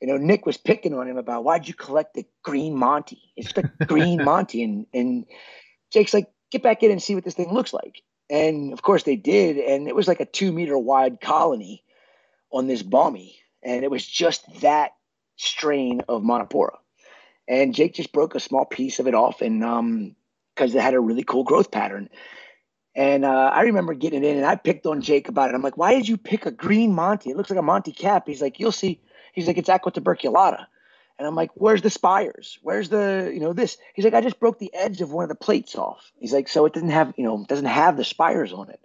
you 0.00 0.08
know, 0.08 0.18
Nick 0.18 0.44
was 0.44 0.58
picking 0.58 0.92
on 0.92 1.08
him 1.08 1.16
about 1.16 1.44
why'd 1.44 1.66
you 1.66 1.72
collect 1.72 2.12
the 2.12 2.26
green 2.42 2.76
Monty? 2.76 3.32
It's 3.36 3.54
the 3.54 3.70
green 3.86 4.22
Monty, 4.24 4.62
and 4.62 4.86
and 4.92 5.24
Jake's 5.94 6.12
like, 6.12 6.28
get 6.50 6.62
back 6.62 6.82
in 6.82 6.90
and 6.90 7.02
see 7.02 7.14
what 7.14 7.24
this 7.24 7.34
thing 7.34 7.54
looks 7.54 7.72
like. 7.72 8.02
And 8.28 8.72
of 8.72 8.82
course 8.82 9.04
they 9.04 9.14
did. 9.14 9.58
And 9.58 9.86
it 9.86 9.94
was 9.94 10.08
like 10.08 10.20
a 10.20 10.26
two 10.26 10.50
meter 10.52 10.76
wide 10.76 11.20
colony 11.20 11.84
on 12.52 12.66
this 12.66 12.82
bommie. 12.82 13.36
And 13.62 13.84
it 13.84 13.90
was 13.90 14.04
just 14.04 14.60
that 14.60 14.90
strain 15.36 16.02
of 16.08 16.22
Montipora. 16.22 16.76
And 17.46 17.74
Jake 17.74 17.94
just 17.94 18.12
broke 18.12 18.34
a 18.34 18.40
small 18.40 18.64
piece 18.64 18.98
of 18.98 19.06
it 19.06 19.14
off 19.14 19.40
and 19.40 19.64
um 19.64 20.16
because 20.54 20.74
it 20.74 20.82
had 20.82 20.94
a 20.94 21.00
really 21.00 21.22
cool 21.22 21.44
growth 21.44 21.70
pattern. 21.70 22.08
And 22.96 23.24
uh, 23.24 23.50
I 23.52 23.62
remember 23.62 23.94
getting 23.94 24.22
it 24.22 24.28
in 24.28 24.36
and 24.36 24.46
I 24.46 24.54
picked 24.56 24.86
on 24.86 25.00
Jake 25.00 25.28
about 25.28 25.50
it. 25.50 25.54
I'm 25.54 25.62
like, 25.62 25.76
why 25.76 25.94
did 25.94 26.08
you 26.08 26.16
pick 26.16 26.46
a 26.46 26.52
green 26.52 26.92
Monty? 26.92 27.30
It 27.30 27.36
looks 27.36 27.50
like 27.50 27.58
a 27.58 27.62
Monty 27.62 27.92
cap. 27.92 28.24
He's 28.26 28.40
like, 28.42 28.60
you'll 28.60 28.72
see. 28.72 29.00
He's 29.32 29.48
like, 29.48 29.58
it's 29.58 29.68
aequituberculata. 29.68 30.66
And 31.18 31.28
I'm 31.28 31.36
like, 31.36 31.50
where's 31.54 31.82
the 31.82 31.90
spires? 31.90 32.58
Where's 32.62 32.88
the, 32.88 33.30
you 33.32 33.40
know, 33.40 33.52
this? 33.52 33.78
He's 33.94 34.04
like, 34.04 34.14
I 34.14 34.20
just 34.20 34.40
broke 34.40 34.58
the 34.58 34.74
edge 34.74 35.00
of 35.00 35.12
one 35.12 35.22
of 35.22 35.28
the 35.28 35.36
plates 35.36 35.76
off. 35.76 36.10
He's 36.18 36.32
like, 36.32 36.48
so 36.48 36.66
it 36.66 36.72
doesn't 36.72 36.90
have, 36.90 37.14
you 37.16 37.24
know, 37.24 37.44
doesn't 37.48 37.66
have 37.66 37.96
the 37.96 38.04
spires 38.04 38.52
on 38.52 38.70
it. 38.70 38.80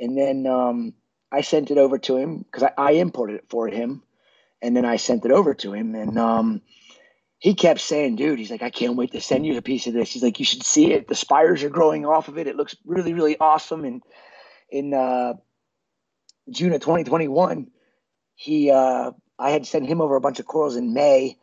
And 0.00 0.16
then 0.16 0.46
um, 0.46 0.94
I 1.30 1.42
sent 1.42 1.70
it 1.70 1.78
over 1.78 1.98
to 1.98 2.16
him 2.16 2.38
because 2.38 2.62
I, 2.62 2.72
I, 2.78 2.90
imported 2.92 3.36
it 3.36 3.44
for 3.50 3.68
him. 3.68 4.02
And 4.62 4.74
then 4.74 4.86
I 4.86 4.96
sent 4.96 5.26
it 5.26 5.30
over 5.30 5.52
to 5.54 5.74
him. 5.74 5.94
And 5.94 6.18
um, 6.18 6.62
he 7.38 7.54
kept 7.54 7.80
saying, 7.80 8.16
dude, 8.16 8.38
he's 8.38 8.50
like, 8.50 8.62
I 8.62 8.70
can't 8.70 8.96
wait 8.96 9.12
to 9.12 9.20
send 9.20 9.44
you 9.44 9.58
a 9.58 9.62
piece 9.62 9.86
of 9.86 9.92
this. 9.92 10.10
He's 10.10 10.22
like, 10.22 10.38
you 10.38 10.46
should 10.46 10.62
see 10.62 10.92
it. 10.92 11.08
The 11.08 11.14
spires 11.14 11.62
are 11.62 11.68
growing 11.68 12.06
off 12.06 12.28
of 12.28 12.38
it. 12.38 12.46
It 12.46 12.56
looks 12.56 12.74
really, 12.86 13.12
really 13.12 13.36
awesome. 13.38 13.84
And 13.84 14.02
in 14.70 14.94
uh, 14.94 15.34
June 16.50 16.72
of 16.72 16.80
2021, 16.80 17.68
he 18.34 18.70
uh, 18.70 19.12
I 19.38 19.50
had 19.50 19.66
sent 19.66 19.86
him 19.86 20.00
over 20.00 20.16
a 20.16 20.20
bunch 20.20 20.38
of 20.38 20.46
corals 20.46 20.76
in 20.76 20.94
May, 20.94 21.36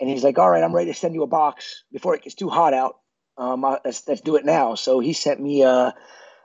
and 0.00 0.08
he's 0.08 0.24
like, 0.24 0.38
"All 0.38 0.50
right, 0.50 0.62
I'm 0.62 0.74
ready 0.74 0.90
to 0.92 0.98
send 0.98 1.14
you 1.14 1.22
a 1.22 1.26
box 1.26 1.84
before 1.92 2.14
it 2.14 2.22
gets 2.22 2.34
too 2.34 2.48
hot 2.48 2.74
out. 2.74 2.98
Um, 3.36 3.64
uh, 3.64 3.78
let's, 3.84 4.06
let's 4.08 4.20
do 4.20 4.36
it 4.36 4.44
now." 4.44 4.74
So 4.74 5.00
he 5.00 5.12
sent 5.12 5.40
me 5.40 5.62
uh, 5.62 5.92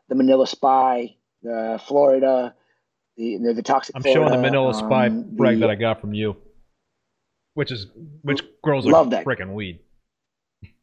the 0.07 0.15
Manila 0.15 0.47
Spy, 0.47 1.15
the 1.41 1.81
Florida, 1.87 2.55
the 3.17 3.37
the, 3.37 3.53
the 3.53 3.63
toxic. 3.63 3.95
I'm 3.95 4.01
Florida, 4.01 4.19
showing 4.19 4.31
the 4.31 4.49
Manila 4.49 4.73
Spy 4.73 5.07
um, 5.07 5.35
rag 5.37 5.59
that 5.59 5.69
I 5.69 5.75
got 5.75 6.01
from 6.01 6.13
you, 6.13 6.35
which 7.53 7.71
is 7.71 7.87
which 8.21 8.41
grows 8.61 8.85
love 8.85 9.09
like 9.09 9.25
freaking 9.25 9.53
weed. 9.53 9.79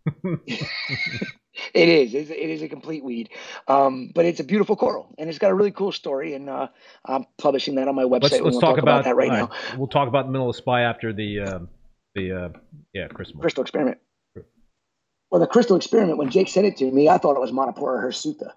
it 1.75 1.89
is. 1.89 2.15
It 2.15 2.31
is 2.31 2.63
a 2.63 2.69
complete 2.69 3.05
weed, 3.05 3.31
um, 3.69 4.13
but 4.15 4.25
it's 4.25 4.41
a 4.41 4.45
beautiful 4.45 4.77
coral, 4.77 5.15
and 5.19 5.29
it's 5.29 5.39
got 5.39 5.51
a 5.51 5.55
really 5.55 5.71
cool 5.71 5.93
story. 5.93 6.35
And 6.35 6.49
uh, 6.49 6.69
I'm 7.05 7.27
publishing 7.39 7.77
that 7.77 7.89
on 7.89 7.95
my 7.95 8.05
website. 8.05 8.23
Let's, 8.23 8.33
let's 8.33 8.43
we'll 8.43 8.53
talk, 8.53 8.61
talk, 8.61 8.79
about, 8.79 9.01
about 9.01 9.05
that 9.05 9.17
right, 9.17 9.29
right, 9.29 9.39
now. 9.39 9.77
We'll 9.77 9.89
talk 9.89 10.09
about 10.09 10.27
the 10.27 10.33
middle 10.33 10.47
Manila 10.47 10.55
Spy 10.55 10.83
after 10.83 11.13
the 11.13 11.41
uh, 11.41 11.59
the 12.15 12.33
uh, 12.33 12.49
yeah 12.93 13.09
crystal 13.09 13.41
crystal 13.41 13.63
experiment. 13.63 13.99
Well, 15.31 15.41
the 15.41 15.47
crystal 15.47 15.77
experiment. 15.77 16.19
When 16.19 16.31
Jake 16.31 16.49
sent 16.49 16.67
it 16.67 16.77
to 16.79 16.91
me, 16.91 17.09
I 17.09 17.19
thought 17.19 17.37
it 17.37 17.41
was 17.41 17.51
Montipora 17.51 18.03
hirsuta, 18.03 18.53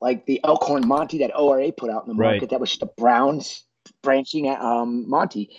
like 0.00 0.26
the 0.26 0.40
Elkhorn 0.42 0.86
Monty 0.86 1.18
that 1.18 1.30
ORA 1.36 1.70
put 1.72 1.90
out 1.90 2.04
in 2.04 2.08
the 2.08 2.14
market. 2.14 2.40
Right. 2.40 2.50
That 2.50 2.60
was 2.60 2.70
just 2.70 2.82
a 2.82 2.86
brown 2.86 3.40
branching 4.02 4.48
um, 4.48 5.08
Monty, 5.08 5.56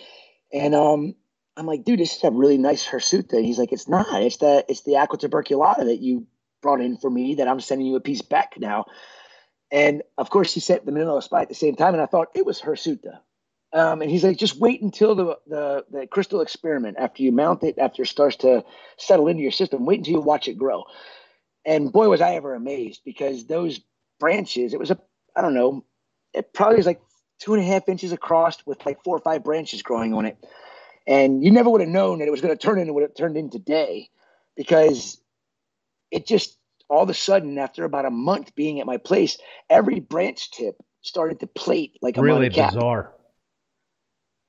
and 0.52 0.74
um, 0.74 1.14
I'm 1.56 1.66
like, 1.66 1.84
dude, 1.84 2.00
this 2.00 2.16
is 2.16 2.24
a 2.24 2.30
really 2.30 2.58
nice 2.58 2.86
hirsuta. 2.86 3.34
And 3.34 3.44
he's 3.44 3.58
like, 3.58 3.72
it's 3.72 3.88
not. 3.88 4.06
It's 4.22 4.36
the 4.38 4.64
it's 4.68 4.82
the 4.82 4.92
aequituberculata 4.92 5.84
that 5.84 6.00
you 6.00 6.26
brought 6.60 6.80
in 6.80 6.96
for 6.96 7.10
me 7.10 7.34
that 7.36 7.48
I'm 7.48 7.60
sending 7.60 7.86
you 7.86 7.96
a 7.96 8.00
piece 8.00 8.22
back 8.22 8.54
now. 8.58 8.86
And 9.70 10.02
of 10.18 10.30
course, 10.30 10.52
he 10.52 10.60
sent 10.60 10.84
the 10.84 10.92
Manila 10.92 11.22
Spy 11.22 11.42
at 11.42 11.48
the 11.48 11.54
same 11.54 11.76
time, 11.76 11.94
and 11.94 12.02
I 12.02 12.06
thought 12.06 12.28
it 12.34 12.44
was 12.44 12.60
hirsuta. 12.60 13.20
Um, 13.72 14.02
and 14.02 14.10
he's 14.10 14.24
like, 14.24 14.36
just 14.36 14.58
wait 14.58 14.82
until 14.82 15.14
the, 15.14 15.38
the 15.46 15.84
the 15.92 16.06
crystal 16.08 16.40
experiment 16.40 16.96
after 16.98 17.22
you 17.22 17.30
mount 17.30 17.62
it, 17.62 17.78
after 17.78 18.02
it 18.02 18.08
starts 18.08 18.34
to 18.36 18.64
settle 18.98 19.28
into 19.28 19.42
your 19.42 19.52
system. 19.52 19.86
Wait 19.86 19.98
until 19.98 20.14
you 20.14 20.20
watch 20.20 20.48
it 20.48 20.58
grow. 20.58 20.84
And 21.64 21.92
boy, 21.92 22.08
was 22.08 22.20
I 22.20 22.34
ever 22.34 22.54
amazed 22.54 23.02
because 23.04 23.46
those 23.46 23.80
branches, 24.18 24.74
it 24.74 24.80
was 24.80 24.90
a 24.90 24.98
I 25.36 25.42
don't 25.42 25.54
know, 25.54 25.84
it 26.34 26.52
probably 26.52 26.78
was 26.78 26.86
like 26.86 27.00
two 27.38 27.54
and 27.54 27.62
a 27.62 27.66
half 27.66 27.88
inches 27.88 28.12
across 28.12 28.64
with 28.66 28.84
like 28.84 29.02
four 29.04 29.16
or 29.16 29.20
five 29.20 29.44
branches 29.44 29.82
growing 29.82 30.14
on 30.14 30.26
it. 30.26 30.36
And 31.06 31.44
you 31.44 31.50
never 31.50 31.70
would 31.70 31.80
have 31.80 31.90
known 31.90 32.18
that 32.18 32.28
it 32.28 32.30
was 32.30 32.40
going 32.40 32.56
to 32.56 32.60
turn 32.60 32.78
into 32.78 32.92
what 32.92 33.04
it 33.04 33.16
turned 33.16 33.36
into 33.36 33.58
today 33.58 34.10
because 34.56 35.20
it 36.10 36.26
just 36.26 36.56
all 36.88 37.04
of 37.04 37.08
a 37.08 37.14
sudden, 37.14 37.56
after 37.56 37.84
about 37.84 38.04
a 38.04 38.10
month 38.10 38.54
being 38.56 38.80
at 38.80 38.86
my 38.86 38.96
place, 38.96 39.38
every 39.70 40.00
branch 40.00 40.50
tip 40.50 40.76
started 41.02 41.40
to 41.40 41.46
plate 41.46 41.96
like 42.02 42.16
a 42.16 42.22
really 42.22 42.48
bizarre. 42.48 43.12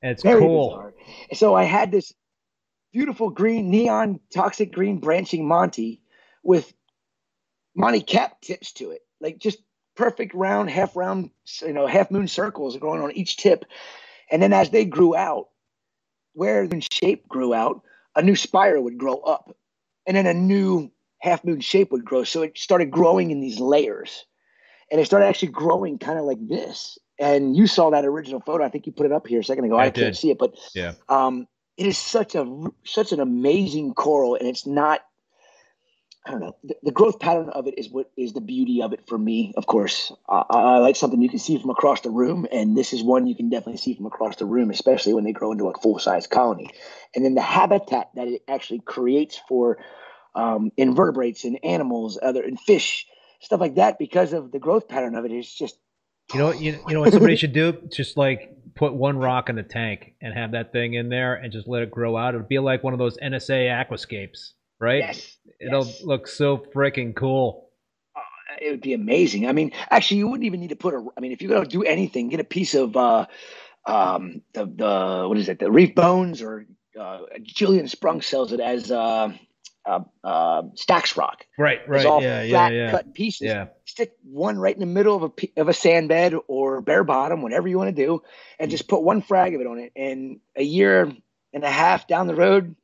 It's 0.02 0.24
Very 0.24 0.42
cool. 0.42 0.70
Bizarre. 0.70 0.94
So 1.34 1.56
I 1.56 1.64
had 1.64 1.92
this 1.92 2.12
beautiful 2.92 3.30
green 3.30 3.70
neon 3.70 4.20
toxic 4.34 4.74
green 4.74 4.98
branching 4.98 5.48
Monty 5.48 6.02
with 6.44 6.74
Monty 7.76 8.02
cap 8.02 8.42
tips 8.42 8.74
to 8.74 8.92
it, 8.92 9.02
like 9.22 9.38
just 9.38 9.60
perfect 9.96 10.34
round, 10.34 10.70
half 10.70 10.96
round, 10.96 11.30
you 11.62 11.74
know, 11.74 11.86
half 11.86 12.10
moon 12.10 12.28
circles 12.28 12.76
going 12.78 13.02
on 13.02 13.12
each 13.12 13.38
tip. 13.38 13.66
And 14.32 14.42
then 14.42 14.52
as 14.52 14.72
they 14.72 14.84
grew 14.86 15.16
out, 15.16 15.50
where 16.34 16.68
the 16.68 16.82
shape 16.92 17.28
grew 17.28 17.54
out, 17.54 17.84
a 18.16 18.22
new 18.22 18.36
spire 18.36 18.80
would 18.82 18.98
grow 18.98 19.18
up, 19.18 19.56
and 20.08 20.18
then 20.18 20.26
a 20.26 20.34
new 20.34 20.92
half 21.22 21.44
moon 21.46 21.62
shape 21.62 21.92
would 21.92 22.04
grow. 22.04 22.24
So 22.24 22.42
it 22.42 22.58
started 22.58 22.92
growing 22.92 23.32
in 23.32 23.40
these 23.40 23.60
layers. 23.60 24.26
And 24.92 25.00
it 25.00 25.06
started 25.06 25.28
actually 25.28 25.50
growing 25.50 25.98
kind 25.98 26.20
of 26.20 26.26
like 26.26 26.46
this. 26.46 26.98
And 27.18 27.56
you 27.56 27.68
saw 27.68 27.92
that 27.92 28.04
original 28.04 28.42
photo. 28.42 28.66
I 28.66 28.70
think 28.70 28.86
you 28.88 28.92
put 28.92 29.06
it 29.06 29.12
up 29.12 29.28
here 29.28 29.40
a 29.40 29.44
second 29.44 29.66
ago. 29.66 29.78
I, 29.78 29.86
I 29.86 29.90
can't 29.92 30.18
see 30.18 30.32
it, 30.32 30.38
but 30.38 30.56
yeah. 30.74 30.94
Um, 31.08 31.48
it 31.78 31.86
is 31.88 31.98
such 31.98 32.36
a 32.36 32.46
such 32.84 33.12
an 33.12 33.20
amazing 33.20 33.94
coral, 33.94 34.36
and 34.36 34.48
it's 34.48 34.66
not. 34.66 35.02
I 36.26 36.32
don't 36.32 36.42
know. 36.42 36.56
The, 36.64 36.76
the, 36.84 36.92
growth 36.92 37.20
pattern 37.20 37.50
of 37.50 37.66
it 37.66 37.80
is 37.80 37.90
what 37.90 38.12
is 38.16 38.34
the 38.34 38.42
beauty 38.42 38.84
of 38.84 38.94
it 38.94 39.08
for 39.08 39.18
me. 39.18 39.54
Of 39.58 39.66
course, 39.66 40.12
uh, 40.30 40.44
I 40.50 40.78
like 40.78 40.96
something 40.96 41.20
you 41.20 41.30
can 41.30 41.40
see 41.40 41.58
from 41.58 41.72
across 41.72 42.02
the 42.02 42.12
room, 42.12 42.46
and 42.52 42.78
this 42.78 42.94
is 42.94 43.02
one 43.02 43.26
you 43.26 43.36
can 43.36 43.50
definitely 43.50 43.78
see 43.78 43.96
from 43.96 44.06
across 44.06 44.36
the 44.36 44.46
room, 44.46 44.70
especially 44.70 45.14
when 45.14 45.24
they 45.24 45.32
grow 45.32 45.52
into 45.52 45.68
a 45.68 45.74
full 45.80 45.98
size 45.98 46.28
colony. 46.28 46.70
And 47.16 47.26
then 47.26 47.34
the 47.34 47.42
habitat 47.42 48.10
that 48.14 48.28
it 48.28 48.44
actually 48.48 48.82
creates 48.82 49.42
for 49.48 49.80
um, 50.36 50.72
invertebrates 50.78 51.44
and 51.44 51.60
animals, 51.64 52.20
other 52.22 52.44
and 52.44 52.60
fish, 52.60 53.06
stuff 53.40 53.60
like 53.60 53.76
that, 53.76 54.00
because 54.00 54.34
of 54.34 54.52
the 54.52 54.60
growth 54.60 54.88
pattern 54.88 55.16
of 55.16 55.26
it. 55.26 55.32
It's 55.32 55.54
just 55.54 55.78
you 56.34 56.40
know 56.40 56.52
you, 56.52 56.80
you 56.88 56.94
know 56.94 57.02
what 57.02 57.14
somebody 57.14 57.36
should 57.36 57.54
do? 57.54 57.74
Just 57.92 58.18
like 58.18 58.56
put 58.76 58.94
one 58.94 59.18
rock 59.18 59.50
in 59.50 59.56
the 59.56 59.64
tank 59.64 60.14
and 60.22 60.34
have 60.34 60.52
that 60.52 60.72
thing 60.72 60.94
in 60.94 61.10
there 61.10 61.36
and 61.36 61.52
just 61.52 61.68
let 61.68 61.84
it 61.84 61.92
grow 61.92 62.16
out. 62.18 62.34
It'll 62.34 62.48
be 62.48 62.60
like 62.60 62.84
one 62.84 62.94
of 62.94 63.00
those 63.00 63.18
NSA 63.18 63.68
aquascapes, 63.68 64.52
right? 64.80 65.00
Yes. 65.00 65.38
It'll 65.60 65.86
yes. 65.86 66.02
look 66.04 66.28
so 66.28 66.58
freaking 66.74 67.16
cool. 67.16 67.70
Uh, 68.16 68.20
it 68.62 68.72
would 68.72 68.82
be 68.82 68.94
amazing. 68.94 69.48
I 69.48 69.52
mean, 69.52 69.72
actually, 69.90 70.18
you 70.18 70.28
wouldn't 70.28 70.46
even 70.46 70.60
need 70.60 70.70
to 70.70 70.76
put 70.76 70.94
a. 70.94 71.06
I 71.18 71.20
mean, 71.20 71.32
if 71.32 71.42
you're 71.42 71.52
gonna 71.52 71.66
do 71.66 71.84
anything, 71.84 72.30
get 72.30 72.40
a 72.40 72.46
piece 72.46 72.74
of 72.74 72.96
uh, 72.96 73.26
um, 73.86 74.42
the 74.54 74.66
the 74.66 75.26
what 75.28 75.38
is 75.38 75.50
it, 75.50 75.60
the 75.60 75.72
reef 75.72 75.94
bones, 75.94 76.42
or 76.42 76.66
uh, 77.00 77.20
Julian 77.44 77.88
Sprung 77.88 78.22
sells 78.22 78.52
it 78.52 78.60
as 78.60 78.92
uh, 78.92 79.32
uh, 79.86 80.00
uh, 80.24 80.64
Stax 80.76 81.18
rock. 81.18 81.46
Right, 81.58 81.80
right, 81.88 81.98
It's 81.98 82.06
all 82.06 82.22
yeah, 82.22 82.48
flat 82.48 82.74
yeah, 82.74 82.86
yeah. 82.86 82.92
cut 82.92 83.14
pieces. 83.14 83.42
Yeah, 83.42 83.68
Stick 83.86 84.14
one 84.24 84.58
right 84.58 84.74
in 84.74 84.80
the 84.80 84.86
middle 84.86 85.24
of 85.24 85.34
a 85.38 85.60
of 85.60 85.68
a 85.68 85.74
sand 85.74 86.10
bed 86.10 86.34
or 86.48 86.82
bare 86.82 87.04
bottom, 87.04 87.42
whatever 87.42 87.68
you 87.68 87.78
want 87.78 87.96
to 87.96 88.06
do, 88.06 88.22
and 88.60 88.70
just 88.72 88.88
put 88.88 89.02
one 89.02 89.22
frag 89.22 89.56
of 89.56 89.62
it 89.62 89.68
on 89.68 89.80
it. 89.80 89.92
And 89.96 90.40
a 90.56 90.64
year 90.64 91.12
and 91.54 91.64
a 91.64 91.70
half 91.70 92.08
down 92.08 92.28
the 92.28 92.36
road, 92.36 92.76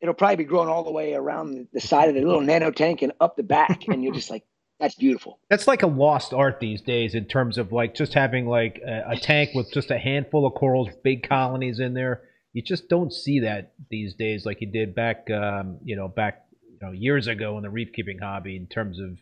it'll 0.00 0.14
probably 0.14 0.36
be 0.36 0.44
growing 0.44 0.68
all 0.68 0.84
the 0.84 0.92
way 0.92 1.14
around 1.14 1.68
the 1.72 1.80
side 1.80 2.08
of 2.08 2.14
the 2.14 2.22
little 2.22 2.40
nano 2.40 2.70
tank 2.70 3.02
and 3.02 3.12
up 3.20 3.36
the 3.36 3.42
back, 3.42 3.88
and 3.88 4.02
you're 4.02 4.14
just 4.14 4.30
like, 4.30 4.44
that's 4.80 4.94
beautiful. 4.96 5.38
that's 5.48 5.66
like 5.66 5.82
a 5.82 5.86
lost 5.86 6.34
art 6.34 6.60
these 6.60 6.82
days 6.82 7.14
in 7.14 7.24
terms 7.26 7.58
of 7.58 7.72
like 7.72 7.94
just 7.94 8.12
having 8.12 8.46
like 8.46 8.80
a, 8.86 9.12
a 9.12 9.16
tank 9.16 9.50
with 9.54 9.72
just 9.72 9.90
a 9.90 9.98
handful 9.98 10.46
of 10.46 10.54
corals, 10.54 10.88
big 11.02 11.28
colonies 11.28 11.78
in 11.78 11.94
there. 11.94 12.22
You 12.52 12.62
just 12.62 12.88
don't 12.88 13.12
see 13.12 13.40
that 13.40 13.72
these 13.90 14.14
days 14.14 14.44
like 14.46 14.60
you 14.60 14.70
did 14.70 14.94
back, 14.94 15.28
um, 15.30 15.78
you 15.84 15.96
know, 15.96 16.06
back 16.08 16.43
know 16.84 16.92
years 16.92 17.26
ago 17.26 17.56
in 17.56 17.62
the 17.62 17.70
reef 17.70 17.92
keeping 17.94 18.18
hobby. 18.18 18.56
In 18.56 18.66
terms 18.66 18.98
of, 18.98 19.18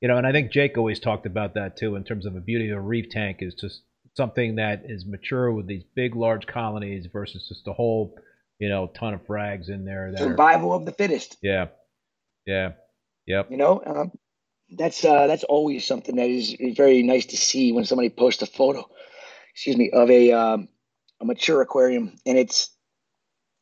you 0.00 0.08
know, 0.08 0.16
and 0.16 0.26
I 0.26 0.32
think 0.32 0.52
Jake 0.52 0.76
always 0.76 1.00
talked 1.00 1.26
about 1.26 1.54
that 1.54 1.76
too. 1.76 1.96
In 1.96 2.04
terms 2.04 2.26
of 2.26 2.34
the 2.34 2.40
beauty 2.40 2.70
of 2.70 2.78
a 2.78 2.80
reef 2.80 3.10
tank 3.10 3.38
is 3.40 3.54
just 3.54 3.82
something 4.16 4.56
that 4.56 4.82
is 4.84 5.06
mature 5.06 5.52
with 5.52 5.66
these 5.66 5.84
big, 5.94 6.14
large 6.14 6.46
colonies 6.46 7.06
versus 7.12 7.46
just 7.48 7.66
a 7.66 7.72
whole, 7.72 8.16
you 8.58 8.68
know, 8.68 8.88
ton 8.88 9.14
of 9.14 9.26
frags 9.26 9.68
in 9.68 9.84
there. 9.84 10.12
That 10.12 10.22
are, 10.22 10.30
Survival 10.30 10.74
of 10.74 10.84
the 10.84 10.92
fittest. 10.92 11.36
yeah, 11.42 11.66
yeah, 12.46 12.72
yep. 13.26 13.50
You 13.50 13.56
know, 13.56 13.82
um, 13.84 14.12
that's 14.76 15.04
uh, 15.04 15.26
that's 15.26 15.44
always 15.44 15.86
something 15.86 16.16
that 16.16 16.28
is 16.28 16.56
very 16.76 17.02
nice 17.02 17.26
to 17.26 17.36
see 17.36 17.72
when 17.72 17.84
somebody 17.84 18.10
posts 18.10 18.42
a 18.42 18.46
photo, 18.46 18.88
excuse 19.54 19.76
me, 19.76 19.90
of 19.90 20.10
a 20.10 20.32
um, 20.32 20.68
a 21.20 21.24
mature 21.24 21.62
aquarium, 21.62 22.14
and 22.26 22.38
it's 22.38 22.70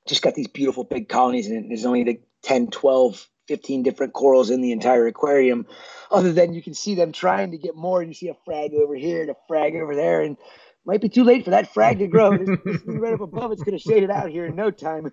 just 0.08 0.22
got 0.22 0.34
these 0.34 0.48
beautiful 0.48 0.84
big 0.84 1.08
colonies 1.08 1.48
it. 1.48 1.64
There's 1.68 1.84
only 1.84 2.04
like 2.04 2.22
10, 2.42 2.68
12, 2.68 3.28
15 3.50 3.82
different 3.82 4.12
corals 4.12 4.48
in 4.48 4.60
the 4.60 4.70
entire 4.70 5.08
aquarium. 5.08 5.66
Other 6.08 6.32
than 6.32 6.54
you 6.54 6.62
can 6.62 6.72
see 6.72 6.94
them 6.94 7.10
trying 7.10 7.50
to 7.50 7.58
get 7.58 7.74
more, 7.74 8.00
and 8.00 8.08
you 8.08 8.14
see 8.14 8.28
a 8.28 8.36
frag 8.44 8.74
over 8.74 8.94
here 8.94 9.22
and 9.22 9.30
a 9.30 9.36
frag 9.48 9.74
over 9.74 9.96
there, 9.96 10.22
and 10.22 10.36
might 10.84 11.00
be 11.00 11.08
too 11.08 11.24
late 11.24 11.44
for 11.44 11.50
that 11.50 11.74
frag 11.74 11.98
to 11.98 12.06
grow. 12.06 12.38
This, 12.38 12.48
this 12.64 12.82
thing 12.82 13.00
right 13.00 13.12
up 13.12 13.20
above, 13.20 13.50
it's 13.50 13.64
going 13.64 13.76
to 13.76 13.82
shade 13.82 14.04
it 14.04 14.10
out 14.10 14.30
here 14.30 14.46
in 14.46 14.54
no 14.54 14.70
time. 14.70 15.10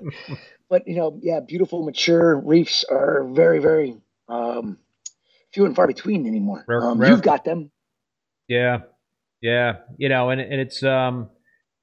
but 0.70 0.88
you 0.88 0.96
know, 0.96 1.20
yeah, 1.22 1.40
beautiful 1.40 1.84
mature 1.84 2.40
reefs 2.40 2.82
are 2.84 3.28
very, 3.30 3.58
very 3.58 3.98
um, 4.26 4.78
few 5.52 5.66
and 5.66 5.76
far 5.76 5.86
between 5.86 6.26
anymore. 6.26 6.64
Rare- 6.66 6.82
um, 6.82 6.98
rare. 6.98 7.10
You've 7.10 7.22
got 7.22 7.44
them. 7.44 7.70
Yeah, 8.48 8.78
yeah, 9.42 9.80
you 9.98 10.08
know, 10.08 10.30
and 10.30 10.40
and 10.40 10.60
it's 10.62 10.82
um, 10.82 11.28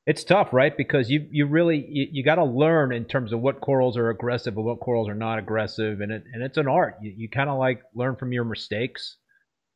it's 0.06 0.24
tough, 0.24 0.52
right? 0.52 0.76
Because 0.76 1.10
you 1.10 1.28
you 1.32 1.46
really 1.46 1.86
you, 1.90 2.08
you 2.12 2.24
got 2.24 2.36
to 2.36 2.44
learn 2.44 2.92
in 2.92 3.06
terms 3.06 3.32
of 3.34 3.40
what 3.42 3.62
corals 3.62 3.98
are 3.98 4.10
aggressive 4.10 4.56
and 4.58 4.66
what 4.66 4.80
corals 4.80 5.08
are 5.10 5.16
not 5.16 5.40
aggressive, 5.40 6.02
and 6.02 6.12
it 6.12 6.24
and 6.34 6.44
it's 6.44 6.58
an 6.58 6.68
art. 6.68 6.98
You 7.02 7.14
you 7.16 7.30
kind 7.30 7.50
of 7.50 7.58
like 7.58 7.82
learn 7.96 8.16
from 8.16 8.34
your 8.34 8.44
mistakes. 8.44 9.18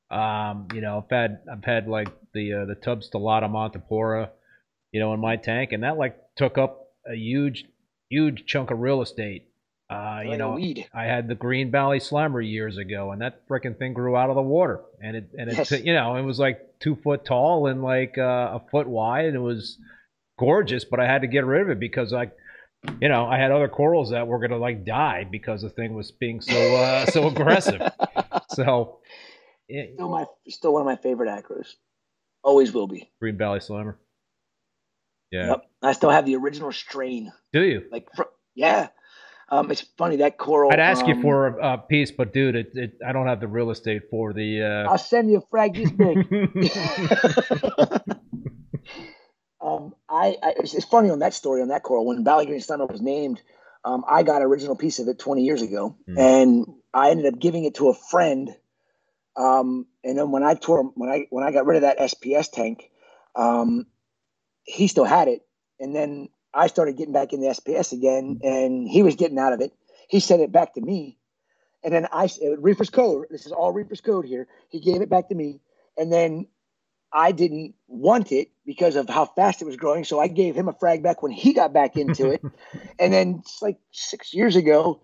Um, 0.10 0.68
you 0.74 0.82
know, 0.82 1.04
I've 1.04 1.10
had 1.10 1.40
I've 1.52 1.64
had 1.64 1.88
like 1.88 2.10
the 2.34 2.54
uh, 2.54 2.66
the 2.66 2.76
tub 2.76 3.02
stellata 3.02 3.50
montipora, 3.50 4.30
you 4.92 5.00
know, 5.00 5.14
in 5.14 5.20
my 5.20 5.36
tank, 5.38 5.72
and 5.72 5.84
that 5.84 5.98
like 5.98 6.18
took 6.36 6.58
up 6.58 6.88
a 7.10 7.16
huge 7.16 7.66
huge 8.10 8.46
chunk 8.46 8.72
of 8.72 8.80
real 8.80 9.02
estate. 9.02 9.50
Uh, 9.90 10.22
you 10.24 10.30
Like 10.32 10.38
know, 10.38 10.52
weed. 10.52 10.86
I 10.94 11.06
had 11.06 11.30
the 11.30 11.36
Green 11.36 11.72
Valley 11.72 12.00
Slammer 12.02 12.42
years 12.42 12.78
ago, 12.78 13.12
and 13.12 13.22
that 13.22 13.48
freaking 13.48 13.78
thing 13.78 13.94
grew 13.94 14.18
out 14.18 14.30
of 14.30 14.36
the 14.36 14.42
water, 14.42 14.82
and 15.02 15.16
it 15.16 15.30
and 15.38 15.50
it 15.50 15.58
Yes. 15.58 15.72
you 15.72 15.94
know 15.94 16.16
it 16.16 16.24
was 16.24 16.40
like 16.40 16.80
two 16.80 16.96
foot 16.98 17.24
tall 17.24 17.68
and 17.68 17.82
like 17.82 18.18
uh, 18.18 18.60
a 18.60 18.62
foot 18.72 18.88
wide, 18.88 19.26
and 19.26 19.36
it 19.36 19.40
was 19.40 19.78
gorgeous. 20.38 20.86
But 20.86 21.00
I 21.00 21.06
had 21.06 21.22
to 21.22 21.28
get 21.28 21.46
rid 21.46 21.62
of 21.64 21.70
it 21.70 21.80
because 21.80 22.14
I, 22.14 22.32
you 23.02 23.10
know, 23.10 23.26
I 23.26 23.38
had 23.38 23.52
other 23.52 23.68
corals 23.68 24.12
that 24.12 24.28
were 24.28 24.40
gonna 24.40 24.58
like 24.58 24.86
die 24.86 25.28
because 25.30 25.62
the 25.62 25.70
thing 25.70 25.94
was 25.94 26.12
being 26.12 26.42
so 26.42 26.76
uh, 26.76 27.06
so 27.08 27.28
aggressive. 27.28 27.82
So, 28.50 29.00
it, 29.68 29.92
Still 29.94 30.10
my, 30.10 30.26
still 30.48 30.74
one 30.74 30.82
of 30.82 30.86
my 30.86 30.96
favorite 30.96 31.30
acros. 31.30 31.68
Always 32.44 32.74
will 32.74 32.88
be. 32.88 33.12
Green 33.20 33.38
Valley 33.38 33.60
Slammer. 33.60 34.00
Yeah. 35.32 35.48
Yep. 35.48 35.66
I 35.84 35.92
still 35.92 36.10
have 36.10 36.26
the 36.26 36.36
original 36.38 36.72
strain. 36.72 37.32
Do 37.54 37.62
you? 37.62 37.84
Like, 37.92 38.08
fr- 38.16 38.24
yeah. 38.56 38.88
Um, 39.50 39.72
it's 39.72 39.82
funny 39.98 40.18
that 40.18 40.38
coral. 40.38 40.72
I'd 40.72 40.80
ask 40.80 41.06
you 41.08 41.14
um, 41.14 41.22
for 41.22 41.48
a, 41.48 41.74
a 41.74 41.78
piece, 41.78 42.12
but 42.12 42.34
dude, 42.34 42.56
it, 42.56 42.72
it, 42.74 42.94
I 43.06 43.12
don't 43.14 43.28
have 43.28 43.40
the 43.40 43.48
real 43.48 43.70
estate 43.70 44.04
for 44.10 44.34
the. 44.34 44.64
Uh... 44.64 44.90
I'll 44.90 44.98
send 44.98 45.30
you 45.30 45.38
a 45.38 45.42
frag 45.42 45.76
this 45.76 45.92
big. 45.92 46.28
um, 49.68 49.96
I, 50.10 50.38
I 50.42 50.54
it's, 50.58 50.74
it's 50.74 50.86
funny 50.86 51.10
on 51.10 51.20
that 51.20 51.34
story 51.34 51.62
on 51.62 51.68
that 51.70 51.84
coral 51.84 52.06
when 52.06 52.24
Valley 52.24 52.46
Green 52.46 52.62
Slammer 52.62 52.86
was 52.86 53.02
named. 53.02 53.42
Um, 53.84 54.04
I 54.08 54.24
got 54.24 54.38
an 54.42 54.48
original 54.48 54.76
piece 54.76 55.00
of 55.00 55.08
it 55.08 55.20
20 55.20 55.44
years 55.44 55.62
ago, 55.62 55.96
Hmm. 56.08 56.18
and 56.18 56.66
I 56.94 57.12
ended 57.12 57.32
up 57.34 57.40
giving 57.40 57.64
it 57.66 57.76
to 57.76 57.90
a 57.90 57.94
friend. 57.94 58.56
Um, 59.36 59.86
and 60.04 60.18
then 60.18 60.32
when 60.32 60.44
I 60.44 60.56
tore 60.56 60.84
when 60.96 61.10
I 61.10 61.28
when 61.30 61.44
I 61.44 61.52
got 61.52 61.66
rid 61.66 61.76
of 61.78 61.82
that 61.84 62.00
SPS 62.00 62.50
tank, 62.52 62.90
um, 63.36 63.86
he 64.64 64.88
still 64.88 65.06
had 65.06 65.28
it, 65.28 65.46
and 65.80 65.96
then 65.96 66.30
I 66.54 66.68
started 66.68 66.98
getting 66.98 67.14
back 67.14 67.34
in 67.34 67.42
the 67.42 67.48
SPS 67.48 67.92
again, 67.94 68.40
and 68.44 68.88
he 68.90 69.04
was 69.04 69.16
getting 69.16 69.38
out 69.38 69.54
of 69.54 69.62
it. 69.62 69.74
He 70.08 70.20
sent 70.20 70.42
it 70.42 70.52
back 70.52 70.74
to 70.74 70.82
me, 70.82 71.18
and 71.84 71.94
then 71.94 72.08
I 72.12 72.26
uh, 72.26 72.58
Reefer's 72.58 72.90
Code. 72.90 73.28
This 73.30 73.46
is 73.46 73.52
all 73.52 73.72
Reefer's 73.74 74.02
Code 74.02 74.26
here. 74.26 74.48
He 74.70 74.80
gave 74.80 75.02
it 75.02 75.10
back 75.10 75.30
to 75.30 75.36
me, 75.36 75.60
and 75.98 76.12
then 76.12 76.48
I 77.12 77.32
didn't 77.32 77.76
want 77.88 78.32
it 78.32 78.50
because 78.66 78.96
of 78.96 79.10
how 79.10 79.26
fast 79.26 79.62
it 79.62 79.66
was 79.66 79.78
growing. 79.78 80.04
So 80.04 80.20
I 80.20 80.28
gave 80.28 80.56
him 80.56 80.68
a 80.68 80.74
frag 80.74 81.04
back 81.04 81.24
when 81.24 81.32
he 81.32 81.54
got 81.54 81.74
back 81.74 81.98
into 81.98 82.30
it, 82.30 82.42
and 83.00 83.14
then 83.14 83.42
it's 83.42 83.62
like 83.62 83.78
six 83.92 84.34
years 84.34 84.56
ago, 84.56 85.02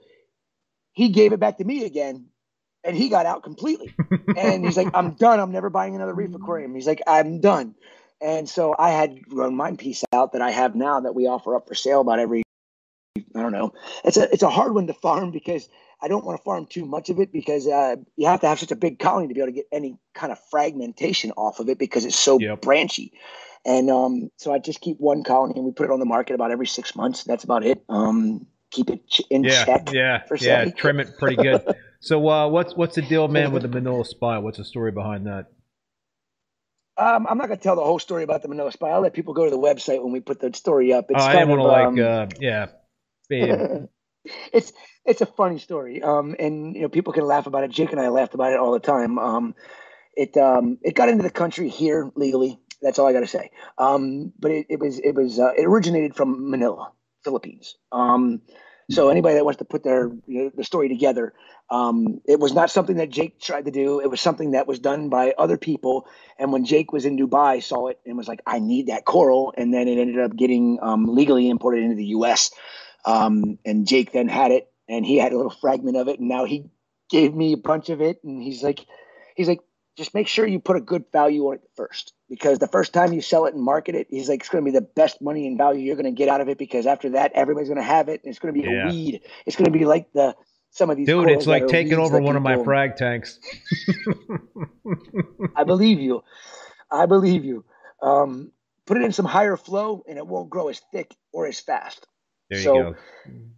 he 0.93 1.09
gave 1.09 1.33
it 1.33 1.39
back 1.39 1.57
to 1.57 1.63
me 1.63 1.85
again, 1.85 2.27
and 2.83 2.95
he 2.95 3.09
got 3.09 3.25
out 3.25 3.43
completely. 3.43 3.93
And 4.35 4.65
he's 4.65 4.77
like, 4.77 4.89
"I'm 4.93 5.11
done. 5.15 5.39
I'm 5.39 5.51
never 5.51 5.69
buying 5.69 5.95
another 5.95 6.13
reef 6.13 6.33
aquarium." 6.33 6.73
He's 6.75 6.87
like, 6.87 7.01
"I'm 7.07 7.39
done." 7.39 7.75
And 8.21 8.47
so 8.47 8.73
I 8.77 8.91
had 8.91 9.21
grown 9.27 9.55
my 9.55 9.73
piece 9.73 10.03
out 10.13 10.31
that 10.31 10.41
I 10.41 10.51
have 10.51 10.75
now 10.75 11.01
that 11.01 11.13
we 11.13 11.27
offer 11.27 11.55
up 11.55 11.67
for 11.67 11.75
sale 11.75 12.01
about 12.01 12.19
every 12.19 12.43
I 13.35 13.41
don't 13.41 13.51
know. 13.51 13.73
It's 14.03 14.17
a 14.17 14.31
it's 14.31 14.43
a 14.43 14.49
hard 14.49 14.73
one 14.73 14.87
to 14.87 14.93
farm 14.93 15.31
because 15.31 15.67
I 16.03 16.09
don't 16.09 16.25
want 16.25 16.37
to 16.37 16.43
farm 16.43 16.65
too 16.65 16.85
much 16.85 17.09
of 17.09 17.19
it 17.21 17.31
because 17.31 17.65
uh, 17.65 17.95
you 18.17 18.27
have 18.27 18.41
to 18.41 18.47
have 18.47 18.59
such 18.59 18.71
a 18.71 18.75
big 18.75 18.99
colony 18.99 19.29
to 19.29 19.33
be 19.33 19.39
able 19.39 19.53
to 19.53 19.55
get 19.55 19.67
any 19.71 19.97
kind 20.13 20.33
of 20.33 20.39
fragmentation 20.51 21.31
off 21.37 21.59
of 21.59 21.69
it 21.69 21.79
because 21.79 22.03
it's 22.03 22.19
so 22.19 22.39
Yep. 22.39 22.61
branchy. 22.61 23.13
And 23.65 23.89
um, 23.89 24.29
so 24.37 24.53
I 24.53 24.59
just 24.59 24.81
keep 24.81 24.99
one 24.99 25.23
colony 25.23 25.53
and 25.55 25.63
we 25.63 25.71
put 25.71 25.85
it 25.85 25.91
on 25.91 25.99
the 25.99 26.05
market 26.05 26.33
about 26.33 26.51
every 26.51 26.67
six 26.67 26.93
months. 26.93 27.23
That's 27.23 27.45
about 27.45 27.63
it. 27.63 27.81
Um, 27.87 28.45
keep 28.69 28.89
it 28.89 29.07
ch- 29.07 29.21
in 29.29 29.45
Yeah, 29.45 29.63
check. 29.63 29.93
yeah, 29.93 30.23
yeah. 30.41 30.65
Trim 30.65 30.99
it 30.99 31.17
pretty 31.17 31.37
good. 31.37 31.61
So, 32.01 32.27
uh, 32.27 32.49
what's 32.49 32.75
what's 32.75 32.95
the 32.95 33.01
deal, 33.01 33.29
man, 33.29 33.53
with 33.53 33.61
the 33.61 33.69
Manila 33.69 34.03
spy? 34.03 34.37
What's 34.37 34.57
the 34.57 34.65
story 34.65 34.91
behind 34.91 35.25
that? 35.27 35.45
Um, 36.97 37.25
I'm 37.29 37.37
not 37.37 37.47
going 37.47 37.57
to 37.57 37.63
tell 37.63 37.77
the 37.77 37.83
whole 37.83 37.97
story 37.97 38.23
about 38.23 38.41
the 38.41 38.49
Manila 38.49 38.73
spy. 38.73 38.89
I'll 38.89 38.99
let 38.99 39.13
people 39.13 39.33
go 39.33 39.45
to 39.45 39.49
the 39.49 39.57
website 39.57 40.03
when 40.03 40.11
we 40.11 40.19
put 40.19 40.41
the 40.41 40.53
story 40.53 40.91
up. 40.91 41.05
It's 41.09 41.23
oh, 41.23 41.25
I 41.25 41.31
kind 41.31 41.49
didn't 41.49 41.57
of, 41.57 41.65
want 41.65 41.95
um, 41.95 41.95
to 41.95 42.01
like, 42.01 42.29
uh, 42.29 42.35
yeah, 42.41 42.65
babe. 43.29 43.55
it's 44.51 44.73
it's 45.05 45.21
a 45.21 45.25
funny 45.25 45.59
story. 45.59 46.01
Um, 46.01 46.35
and 46.39 46.75
you 46.75 46.81
know, 46.81 46.89
people 46.89 47.13
can 47.13 47.25
laugh 47.25 47.47
about 47.47 47.63
it. 47.63 47.71
Jake 47.71 47.91
and 47.91 47.99
I 47.99 48.09
laughed 48.09 48.33
about 48.33 48.53
it 48.53 48.59
all 48.59 48.71
the 48.71 48.79
time. 48.79 49.17
Um, 49.19 49.55
it 50.15 50.35
um, 50.37 50.77
it 50.81 50.95
got 50.95 51.09
into 51.09 51.23
the 51.23 51.29
country 51.29 51.69
here 51.69 52.11
legally. 52.15 52.59
That's 52.81 52.99
all 52.99 53.07
I 53.07 53.13
got 53.13 53.21
to 53.21 53.27
say. 53.27 53.51
Um, 53.77 54.33
but 54.39 54.51
it, 54.51 54.67
it 54.69 54.79
was 54.79 54.99
it 54.99 55.13
was 55.15 55.39
uh, 55.39 55.53
it 55.57 55.65
originated 55.65 56.15
from 56.15 56.49
Manila, 56.49 56.91
Philippines. 57.23 57.75
Um, 57.91 58.41
so 58.91 59.09
anybody 59.09 59.35
that 59.35 59.45
wants 59.45 59.59
to 59.59 59.65
put 59.65 59.83
their 59.83 60.11
you 60.27 60.43
know, 60.43 60.51
the 60.53 60.63
story 60.63 60.89
together, 60.89 61.33
um, 61.69 62.21
it 62.25 62.39
was 62.39 62.53
not 62.53 62.69
something 62.69 62.97
that 62.97 63.09
Jake 63.09 63.39
tried 63.39 63.65
to 63.65 63.71
do. 63.71 64.01
It 64.01 64.09
was 64.09 64.19
something 64.19 64.51
that 64.51 64.67
was 64.67 64.77
done 64.77 65.09
by 65.09 65.33
other 65.37 65.57
people. 65.57 66.05
And 66.37 66.51
when 66.51 66.65
Jake 66.65 66.91
was 66.91 67.05
in 67.05 67.17
Dubai, 67.17 67.63
saw 67.63 67.87
it 67.87 67.99
and 68.05 68.17
was 68.17 68.27
like, 68.27 68.41
"I 68.45 68.59
need 68.59 68.87
that 68.87 69.05
coral," 69.05 69.53
and 69.57 69.73
then 69.73 69.87
it 69.87 69.97
ended 69.97 70.19
up 70.19 70.35
getting 70.35 70.79
um, 70.81 71.05
legally 71.05 71.49
imported 71.49 71.83
into 71.83 71.95
the 71.95 72.07
U.S. 72.07 72.51
Um, 73.05 73.57
and 73.65 73.87
Jake 73.87 74.11
then 74.11 74.27
had 74.27 74.51
it, 74.51 74.71
and 74.87 75.05
he 75.05 75.17
had 75.17 75.33
a 75.33 75.37
little 75.37 75.51
fragment 75.51 75.97
of 75.97 76.07
it, 76.07 76.19
and 76.19 76.29
now 76.29 76.45
he 76.45 76.65
gave 77.09 77.33
me 77.33 77.53
a 77.53 77.57
bunch 77.57 77.89
of 77.89 78.01
it, 78.01 78.19
and 78.23 78.41
he's 78.41 78.63
like, 78.63 78.85
he's 79.35 79.47
like, 79.47 79.61
just 79.97 80.15
make 80.15 80.27
sure 80.27 80.47
you 80.47 80.59
put 80.59 80.75
a 80.75 80.81
good 80.81 81.05
value 81.11 81.47
on 81.47 81.55
it 81.55 81.61
first, 81.75 82.13
because 82.29 82.59
the 82.59 82.67
first 82.67 82.93
time 82.93 83.13
you 83.13 83.21
sell 83.21 83.45
it 83.45 83.53
and 83.53 83.63
market 83.63 83.93
it, 83.93 84.07
he's 84.09 84.29
like, 84.29 84.39
it's 84.39 84.49
going 84.49 84.63
to 84.63 84.71
be 84.71 84.77
the 84.77 84.81
best 84.81 85.21
money 85.21 85.45
and 85.45 85.57
value 85.57 85.81
you're 85.81 85.95
going 85.95 86.05
to 86.05 86.11
get 86.11 86.29
out 86.29 86.41
of 86.41 86.49
it, 86.49 86.57
because 86.57 86.87
after 86.87 87.11
that, 87.11 87.31
everybody's 87.33 87.69
going 87.69 87.77
to 87.77 87.83
have 87.83 88.09
it, 88.09 88.21
and 88.23 88.31
it's 88.31 88.39
going 88.39 88.53
to 88.53 88.59
be 88.59 88.67
Yeah. 88.67 88.83
a 88.83 88.87
weed. 88.87 89.21
It's 89.45 89.55
going 89.55 89.71
to 89.71 89.77
be 89.77 89.85
like 89.85 90.11
the 90.13 90.35
some 90.71 90.89
of 90.89 90.97
these. 90.97 91.05
Dude, 91.05 91.29
it's 91.29 91.45
like 91.45 91.67
taking 91.67 91.99
over 91.99 92.19
one 92.19 92.35
of 92.35 92.41
my 92.41 92.63
frag 92.63 92.95
tanks. 92.95 93.39
I 95.55 95.63
believe 95.63 95.99
you. 95.99 96.23
I 96.91 97.05
believe 97.05 97.45
you. 97.45 97.63
Um, 98.01 98.51
put 98.85 98.97
it 98.97 99.03
in 99.03 99.11
some 99.11 99.25
higher 99.25 99.57
flow, 99.57 100.03
and 100.07 100.17
it 100.17 100.25
won't 100.25 100.49
grow 100.49 100.69
as 100.69 100.81
thick 100.91 101.15
or 101.31 101.45
as 101.45 101.59
fast. 101.59 102.07
There 102.49 102.61
so 102.61 102.75
you 102.75 102.83
go. 102.83 102.95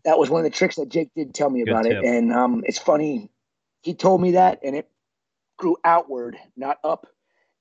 that 0.06 0.18
was 0.20 0.30
one 0.30 0.46
of 0.46 0.52
the 0.52 0.56
tricks 0.56 0.76
that 0.78 0.90
Jake 0.90 1.10
did 1.16 1.34
tell 1.34 1.50
me 1.50 1.64
Good 1.64 1.72
about 1.72 1.84
tip. 1.84 2.04
it, 2.04 2.06
and 2.06 2.34
um, 2.34 2.64
it's 2.66 2.80
funny. 2.80 3.30
He 3.82 3.94
told 3.94 4.22
me 4.22 4.32
that, 4.32 4.60
and 4.64 4.76
it 4.76 4.90
grew 5.58 5.78
outward, 5.84 6.38
not 6.56 6.78
up. 6.84 7.08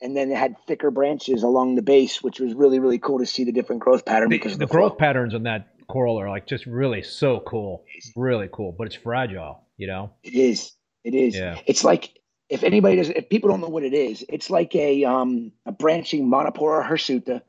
And 0.03 0.17
then 0.17 0.31
it 0.31 0.37
had 0.37 0.57
thicker 0.67 0.91
branches 0.91 1.43
along 1.45 1.77
the 1.77 1.83
base, 1.83 2.23
which 2.23 2.39
was 2.41 2.53
really, 2.53 2.79
really 2.79 2.99
cool 2.99 3.21
to 3.21 3.27
see 3.27 3.45
the 3.45 3.53
different 3.53 3.81
growth 3.81 4.05
pattern 4.05 4.29
The, 4.29 4.37
because 4.37 4.53
the 4.59 4.67
the, 4.67 4.67
growth 4.67 4.93
flow. 4.93 4.99
patterns 4.99 5.35
on 5.35 5.45
that 5.45 5.69
coral 5.87 6.21
are 6.21 6.29
like 6.29 6.47
just 6.47 6.67
really 6.67 7.03
so 7.03 7.41
cool, 7.41 7.85
really 8.17 8.49
cool, 8.53 8.73
but 8.77 8.87
it's 8.87 8.97
fragile. 8.97 9.65
You 9.77 9.87
know. 9.87 10.11
It 10.23 10.35
is. 10.35 10.73
It 11.05 11.15
is. 11.15 11.37
Yeah. 11.37 11.59
It's 11.67 11.85
like 11.85 12.19
if 12.49 12.63
anybody 12.63 12.97
does, 12.97 13.09
if 13.09 13.29
people 13.29 13.51
don't 13.51 13.61
know 13.61 13.69
what 13.69 13.83
it 13.83 13.95
is, 13.95 14.25
it's 14.29 14.51
like 14.51 14.75
a 14.75 15.05
um 15.05 15.53
a 15.65 15.73
branching 15.73 16.29
Montipora 16.29 16.87
hirsuta 16.87 17.43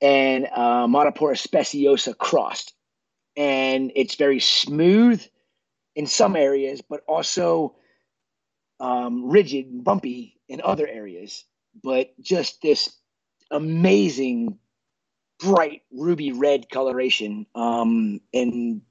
and 0.00 0.46
uh, 0.46 0.86
Montipora 0.86 1.36
speciosa 1.36 2.16
crossed, 2.16 2.74
and 3.38 3.92
it's 3.94 4.16
very 4.16 4.40
smooth 4.40 5.24
in 5.94 6.06
some 6.06 6.34
areas, 6.36 6.82
but 6.82 7.02
also 7.08 7.76
um, 8.80 9.30
rigid, 9.30 9.66
and 9.66 9.84
bumpy 9.84 10.38
in 10.48 10.60
other 10.62 10.86
areas. 10.86 11.44
But 11.82 12.12
just 12.20 12.60
this 12.60 12.94
amazing, 13.50 14.58
bright 15.38 15.82
ruby 15.92 16.32
red 16.32 16.68
coloration, 16.68 17.46
um, 17.54 18.20
and 18.34 18.82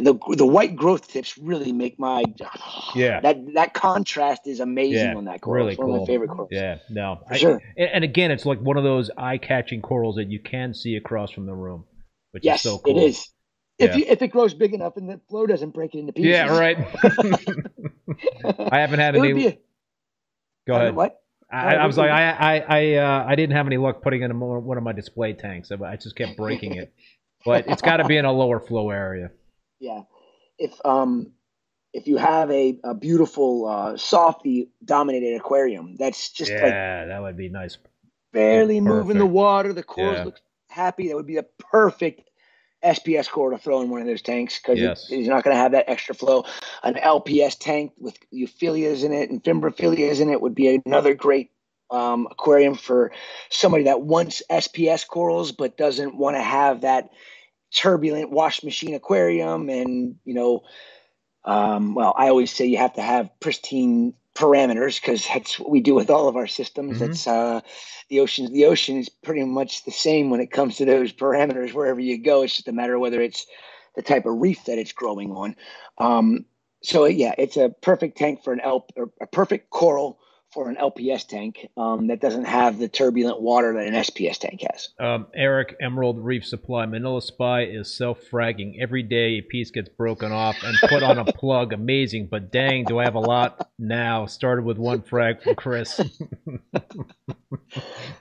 the 0.00 0.18
the 0.36 0.46
white 0.46 0.74
growth 0.74 1.06
tips 1.08 1.36
really 1.38 1.72
make 1.72 1.98
my 1.98 2.24
Yeah. 2.94 3.20
that 3.20 3.36
that 3.54 3.74
contrast 3.74 4.46
is 4.46 4.60
amazing 4.60 5.10
Yeah, 5.10 5.16
on 5.16 5.26
that 5.26 5.42
coral. 5.42 5.58
really 5.66 5.72
it's 5.74 5.78
one 5.78 5.90
of 5.90 6.00
my 6.00 6.06
favorite 6.06 6.28
corals. 6.30 6.48
Yeah. 6.50 6.78
No. 6.90 7.20
For 7.28 7.34
I- 7.34 7.38
sure. 7.38 7.62
and, 7.76 8.02
again, 8.04 8.30
it's 8.30 8.46
like 8.46 8.58
one 8.60 8.78
of 8.78 8.84
those 8.84 9.10
eye-catching 9.18 9.82
corals 9.82 10.16
that 10.16 10.30
you 10.30 10.40
can 10.40 10.72
see 10.74 10.96
across 10.96 11.30
from 11.30 11.46
the 11.46 11.54
room, 11.54 11.84
which 12.32 12.44
Yes, 12.44 12.64
is 12.64 12.72
so 12.72 12.78
cool. 12.78 12.98
it 12.98 13.02
is. 13.02 13.28
If 13.78 13.90
Yeah. 13.90 13.96
you 13.98 14.04
if 14.08 14.22
it 14.22 14.28
grows 14.28 14.54
big 14.54 14.72
enough 14.74 14.96
and 14.96 15.08
the 15.08 15.20
flow 15.28 15.46
doesn't 15.46 15.70
break 15.70 15.94
it 15.94 15.98
into 15.98 16.12
pieces. 16.12 16.30
Yeah. 16.30 16.58
Right. 16.58 16.78
I 18.72 18.78
haven't 18.80 19.00
had 19.00 19.14
it 19.14 19.24
any. 19.24 19.46
a, 19.46 19.58
go 20.66 20.74
ahead. 20.76 20.94
What? 20.94 21.20
I, 21.50 21.76
I 21.76 21.84
Uh, 21.84 21.86
was 21.86 21.96
like, 21.96 22.10
I, 22.10 22.30
I, 22.30 22.58
I, 22.58 22.94
uh, 22.94 23.24
I 23.28 23.34
didn't 23.36 23.54
have 23.54 23.66
any 23.66 23.76
luck 23.76 24.02
putting 24.02 24.22
it 24.22 24.30
in 24.30 24.40
one 24.40 24.76
of 24.78 24.82
my 24.82 24.92
display 24.92 25.32
tanks. 25.32 25.70
I, 25.70 25.76
I 25.84 25.96
just 25.96 26.16
kept 26.16 26.36
breaking 26.36 26.74
it. 26.74 26.92
But 27.44 27.68
it's 27.68 27.82
got 27.82 27.98
to 27.98 28.04
be 28.04 28.16
in 28.16 28.24
a 28.24 28.32
lower 28.32 28.60
flow 28.60 28.90
area. 28.90 29.30
Yeah. 29.78 30.02
If 30.58 30.72
um 30.86 31.32
if 31.92 32.06
you 32.06 32.16
have 32.16 32.50
a, 32.50 32.80
a 32.82 32.94
beautiful 32.94 33.66
uh 33.68 33.96
softy 33.98 34.70
dominated 34.82 35.36
aquarium 35.36 35.96
that's 35.98 36.30
just 36.32 36.50
like 36.50 36.62
yeah, 36.62 37.04
that 37.04 37.20
would 37.20 37.36
be 37.36 37.50
nice. 37.50 37.76
barely 38.32 38.80
moving 38.80 39.18
the 39.18 39.26
water, 39.26 39.74
the 39.74 39.82
corals 39.82 40.18
Yeah. 40.18 40.24
look 40.24 40.40
happy, 40.70 41.08
that 41.08 41.16
would 41.16 41.26
be 41.26 41.36
a 41.36 41.42
perfect 41.42 42.25
SPS 42.86 43.28
coral 43.28 43.56
to 43.56 43.62
throw 43.62 43.80
in 43.82 43.90
one 43.90 44.00
of 44.00 44.06
those 44.06 44.22
tanks 44.22 44.58
because 44.58 44.78
Yes. 44.78 45.06
it's 45.10 45.28
not 45.28 45.44
going 45.44 45.54
to 45.54 45.60
have 45.60 45.72
that 45.72 45.88
extra 45.88 46.14
flow. 46.14 46.44
An 46.82 46.94
LPS 46.94 47.58
tank 47.58 47.92
with 47.98 48.16
euphyllias 48.32 49.04
in 49.04 49.12
it 49.12 49.30
and 49.30 49.42
fimbriaphyllias 49.42 50.20
in 50.20 50.30
it 50.30 50.40
would 50.40 50.54
be 50.54 50.80
another 50.86 51.14
great 51.14 51.50
um, 51.90 52.26
aquarium 52.30 52.74
for 52.74 53.12
somebody 53.50 53.84
that 53.84 54.02
wants 54.02 54.42
SPS 54.50 55.06
corals 55.06 55.52
but 55.52 55.76
doesn't 55.76 56.16
want 56.16 56.36
to 56.36 56.42
have 56.42 56.80
that 56.80 57.10
turbulent 57.74 58.30
wash 58.30 58.62
machine 58.64 58.94
aquarium 58.94 59.68
and 59.68 60.16
you 60.24 60.34
know 60.34 60.62
um, 61.44 61.94
well 61.94 62.14
i 62.16 62.28
always 62.28 62.50
say 62.52 62.66
you 62.66 62.78
have 62.78 62.94
to 62.94 63.02
have 63.02 63.28
pristine 63.40 64.14
parameters 64.36 65.00
because 65.00 65.26
that's 65.26 65.58
what 65.58 65.70
we 65.70 65.80
do 65.80 65.94
with 65.94 66.10
all 66.10 66.28
of 66.28 66.36
our 66.36 66.46
systems. 66.46 66.98
Mhm. 66.98 67.00
that's 67.00 67.26
uh, 67.26 67.60
the 68.10 68.20
ocean 68.20 68.52
the 68.52 68.66
ocean 68.66 68.98
is 68.98 69.08
pretty 69.08 69.44
much 69.44 69.84
the 69.84 69.92
same 69.92 70.30
when 70.30 70.40
it 70.40 70.52
comes 70.52 70.76
to 70.76 70.84
those 70.84 71.12
parameters 71.12 71.72
wherever 71.74 72.00
you 72.00 72.18
go. 72.22 72.42
It's 72.42 72.56
just 72.56 72.68
a 72.68 72.72
matter 72.72 72.94
of 72.94 73.00
whether 73.00 73.20
it's 73.20 73.46
the 73.96 74.02
type 74.02 74.26
of 74.26 74.40
reef 74.40 74.64
that 74.66 74.78
it's 74.78 74.92
growing 74.92 75.32
on. 75.32 75.56
Um, 75.98 76.46
so 76.82 77.06
yeah 77.06 77.34
it's 77.38 77.56
a 77.56 77.70
perfect 77.82 78.18
tank 78.18 78.44
for 78.44 78.52
an 78.52 78.60
L 78.60 78.86
or 78.96 79.10
a 79.20 79.26
perfect 79.26 79.70
coral 79.70 80.20
for 80.56 80.70
an 80.70 80.76
lps 80.76 81.28
tank 81.28 81.68
um, 81.76 82.06
that 82.06 82.20
doesn't 82.20 82.46
have 82.46 82.78
the 82.78 82.88
turbulent 82.88 83.40
water 83.40 83.74
that 83.74 83.86
an 83.86 83.94
sps 84.02 84.38
tank 84.38 84.62
has 84.72 84.88
Um, 84.98 85.26
Eric 85.34 85.76
Emerald 85.80 86.18
Reef 86.18 86.46
Supply 86.46 86.86
Manila 86.86 87.20
Spy 87.20 87.64
is 87.64 87.94
self-fragging 87.94 88.80
every 88.80 89.02
day. 89.02 89.38
A 89.38 89.40
piece 89.42 89.70
gets 89.70 89.88
broken 89.88 90.32
off 90.32 90.56
and 90.64 90.76
put 90.88 91.02
on 91.02 91.18
a 91.18 91.24
plug. 91.32 91.72
Amazing, 91.72 92.28
but 92.30 92.50
dang, 92.50 92.84
do 92.84 92.98
I 92.98 93.04
have 93.04 93.14
a 93.14 93.20
lot 93.20 93.68
now? 93.78 94.26
Started 94.26 94.64
with 94.64 94.78
one 94.78 95.02
frag 95.02 95.42
from 95.42 95.54
Chris. 95.54 95.96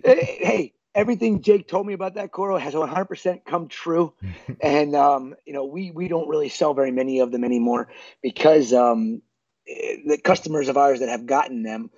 hey, 0.03 0.37
hey, 0.41 0.73
everything 0.93 1.41
Jake 1.41 1.67
told 1.67 1.87
me 1.87 1.93
about 1.93 2.15
that 2.15 2.31
coral 2.31 2.57
has 2.57 2.73
100% 2.73 3.45
come 3.45 3.67
true. 3.67 4.13
and, 4.61 4.95
um, 4.95 5.35
you 5.45 5.53
know, 5.53 5.65
we, 5.65 5.91
we 5.91 6.07
don't 6.07 6.27
really 6.27 6.49
sell 6.49 6.73
very 6.73 6.91
many 6.91 7.19
of 7.19 7.31
them 7.31 7.43
anymore 7.43 7.89
because 8.21 8.73
um, 8.73 9.21
eh, 9.67 9.97
the 10.05 10.17
customers 10.17 10.69
of 10.69 10.77
ours 10.77 10.99
that 10.99 11.09
have 11.09 11.25
gotten 11.25 11.63
them, 11.63 11.89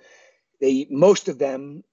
they, 0.60 0.86
most 0.90 1.28
of 1.28 1.38
them, 1.38 1.84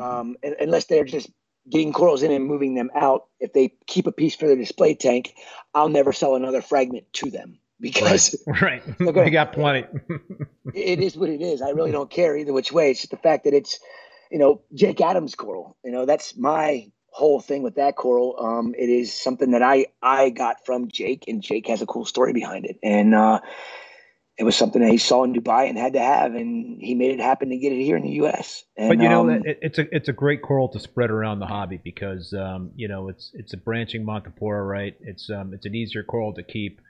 um, 0.00 0.36
un- 0.44 0.56
unless 0.60 0.86
they're 0.86 1.04
just 1.04 1.30
getting 1.68 1.92
corals 1.92 2.22
in 2.22 2.32
and 2.32 2.44
moving 2.44 2.74
them 2.74 2.90
out, 2.94 3.26
if 3.38 3.52
they 3.52 3.74
keep 3.86 4.06
a 4.06 4.12
piece 4.12 4.34
for 4.34 4.46
their 4.46 4.56
display 4.56 4.94
tank, 4.94 5.34
I'll 5.74 5.88
never 5.88 6.12
sell 6.12 6.34
another 6.34 6.62
fragment 6.62 7.12
to 7.14 7.30
them 7.30 7.58
because 7.80 8.34
right, 8.46 8.82
Okay. 9.00 9.24
we 9.24 9.30
got 9.30 9.52
plenty. 9.52 9.86
it 10.74 11.00
is 11.00 11.16
what 11.16 11.28
it 11.28 11.40
is. 11.40 11.62
I 11.62 11.70
really 11.70 11.92
don't 11.92 12.10
care 12.10 12.36
either 12.36 12.52
which 12.52 12.72
way. 12.72 12.90
It's 12.90 13.00
just 13.00 13.10
the 13.10 13.16
fact 13.16 13.44
that 13.44 13.54
it's, 13.54 13.78
you 14.30 14.38
know, 14.38 14.62
Jake 14.74 15.00
Adams 15.00 15.34
coral. 15.34 15.76
You 15.84 15.92
know, 15.92 16.06
that's 16.06 16.36
my 16.36 16.90
whole 17.12 17.40
thing 17.40 17.62
with 17.62 17.74
that 17.76 17.96
coral. 17.96 18.36
Um, 18.38 18.74
it 18.78 18.88
is 18.88 19.12
something 19.12 19.50
that 19.52 19.62
I 19.62 19.86
I 20.02 20.30
got 20.30 20.64
from 20.64 20.88
Jake, 20.88 21.24
and 21.28 21.42
Jake 21.42 21.66
has 21.68 21.82
a 21.82 21.86
cool 21.86 22.04
story 22.04 22.32
behind 22.32 22.66
it. 22.66 22.78
And 22.82 23.14
uh, 23.14 23.40
it 24.40 24.44
was 24.44 24.56
something 24.56 24.80
that 24.80 24.90
he 24.90 24.96
saw 24.96 25.22
in 25.24 25.34
Dubai 25.34 25.68
and 25.68 25.76
had 25.76 25.92
to 25.92 26.00
have, 26.00 26.34
and 26.34 26.80
he 26.80 26.94
made 26.94 27.10
it 27.10 27.20
happen 27.20 27.50
to 27.50 27.58
get 27.58 27.72
it 27.72 27.84
here 27.84 27.98
in 27.98 28.04
the 28.04 28.12
U.S. 28.12 28.64
And, 28.74 28.88
but 28.88 29.02
you 29.02 29.06
know, 29.06 29.28
um, 29.28 29.42
it, 29.44 29.58
it's 29.60 29.78
a 29.78 29.94
it's 29.94 30.08
a 30.08 30.14
great 30.14 30.40
coral 30.40 30.70
to 30.70 30.80
spread 30.80 31.10
around 31.10 31.40
the 31.40 31.46
hobby 31.46 31.78
because 31.84 32.32
um, 32.32 32.70
you 32.74 32.88
know 32.88 33.10
it's 33.10 33.32
it's 33.34 33.52
a 33.52 33.58
branching 33.58 34.02
Montipora, 34.02 34.66
right? 34.66 34.96
It's 35.02 35.28
um, 35.28 35.52
it's 35.52 35.66
an 35.66 35.74
easier 35.74 36.02
coral 36.04 36.32
to 36.32 36.42
keep, 36.42 36.80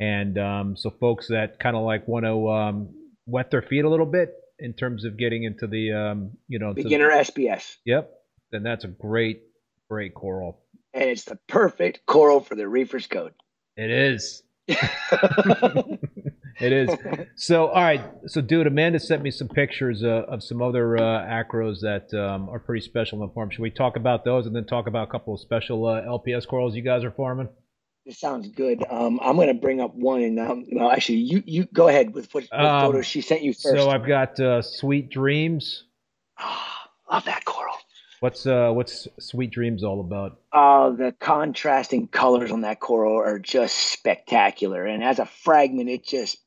and 0.00 0.36
um, 0.36 0.76
so 0.76 0.90
folks 0.90 1.28
that 1.28 1.60
kind 1.60 1.76
of 1.76 1.84
like 1.84 2.08
want 2.08 2.24
to 2.24 2.50
um, 2.50 2.88
wet 3.24 3.52
their 3.52 3.62
feet 3.62 3.84
a 3.84 3.88
little 3.88 4.04
bit 4.04 4.34
in 4.58 4.72
terms 4.72 5.04
of 5.04 5.16
getting 5.16 5.44
into 5.44 5.68
the 5.68 5.92
um, 5.92 6.32
you 6.48 6.58
know 6.58 6.70
to 6.70 6.74
the- 6.74 6.82
beginner 6.82 7.10
SPS, 7.10 7.76
Yep. 7.84 8.10
Then 8.50 8.64
that's 8.64 8.82
a 8.82 8.88
great, 8.88 9.42
great 9.88 10.12
coral. 10.12 10.58
and 10.92 11.04
it's 11.04 11.24
the 11.24 11.38
perfect 11.46 12.04
coral 12.04 12.40
for 12.40 12.56
the 12.56 12.66
reefers 12.66 13.06
code. 13.06 13.34
It 13.76 13.92
is. 13.92 14.42
It 16.60 16.72
is. 16.72 16.90
So, 17.38 17.66
all 17.66 17.82
right. 17.82 18.02
So, 18.26 18.40
dude, 18.40 18.66
Amanda 18.66 18.98
sent 18.98 19.22
me 19.22 19.30
some 19.30 19.48
pictures 19.48 20.02
uh, 20.02 20.24
of 20.26 20.42
some 20.42 20.62
other 20.62 20.96
uh, 20.96 21.02
acros 21.26 21.80
that 21.80 22.12
um, 22.18 22.48
are 22.48 22.58
pretty 22.58 22.80
special 22.80 23.20
in 23.20 23.28
the 23.28 23.34
farm. 23.34 23.50
Should 23.50 23.60
we 23.60 23.70
talk 23.70 23.96
about 23.96 24.24
those 24.24 24.46
and 24.46 24.56
then 24.56 24.64
talk 24.64 24.86
about 24.86 25.08
a 25.08 25.10
couple 25.10 25.34
of 25.34 25.40
special 25.40 25.86
uh, 25.86 26.00
LPS 26.02 26.46
corals 26.46 26.74
you 26.74 26.80
guys 26.80 27.04
are 27.04 27.10
farming? 27.10 27.50
This 28.06 28.18
sounds 28.18 28.48
good. 28.48 28.82
Um, 28.88 29.20
I'm 29.22 29.36
going 29.36 29.48
to 29.48 29.54
bring 29.54 29.82
up 29.82 29.94
one, 29.94 30.22
and 30.22 30.40
um, 30.40 30.64
well, 30.72 30.90
actually, 30.90 31.18
you 31.18 31.42
you 31.44 31.66
go 31.74 31.88
ahead 31.88 32.14
with 32.14 32.32
what, 32.32 32.44
what 32.44 32.64
Um, 32.64 32.80
photos 32.80 33.06
she 33.06 33.20
sent 33.20 33.42
you 33.42 33.52
first. 33.52 33.76
So, 33.76 33.90
I've 33.90 34.06
got 34.06 34.40
uh, 34.40 34.62
Sweet 34.62 35.10
Dreams. 35.10 35.84
Ah, 36.38 36.88
love 37.10 37.24
that 37.26 37.44
coral. 37.44 37.74
What's 38.20 38.46
uh, 38.46 38.70
what's 38.70 39.06
Sweet 39.20 39.50
Dreams 39.50 39.84
all 39.84 40.00
about? 40.00 40.40
Uh, 40.52 40.90
the 40.90 41.14
contrasting 41.20 42.08
colors 42.08 42.50
on 42.50 42.62
that 42.62 42.80
coral 42.80 43.16
are 43.20 43.38
just 43.38 43.76
spectacular. 43.76 44.86
And 44.86 45.04
as 45.04 45.18
a 45.18 45.26
fragment, 45.26 45.90
it 45.90 46.06
just, 46.06 46.38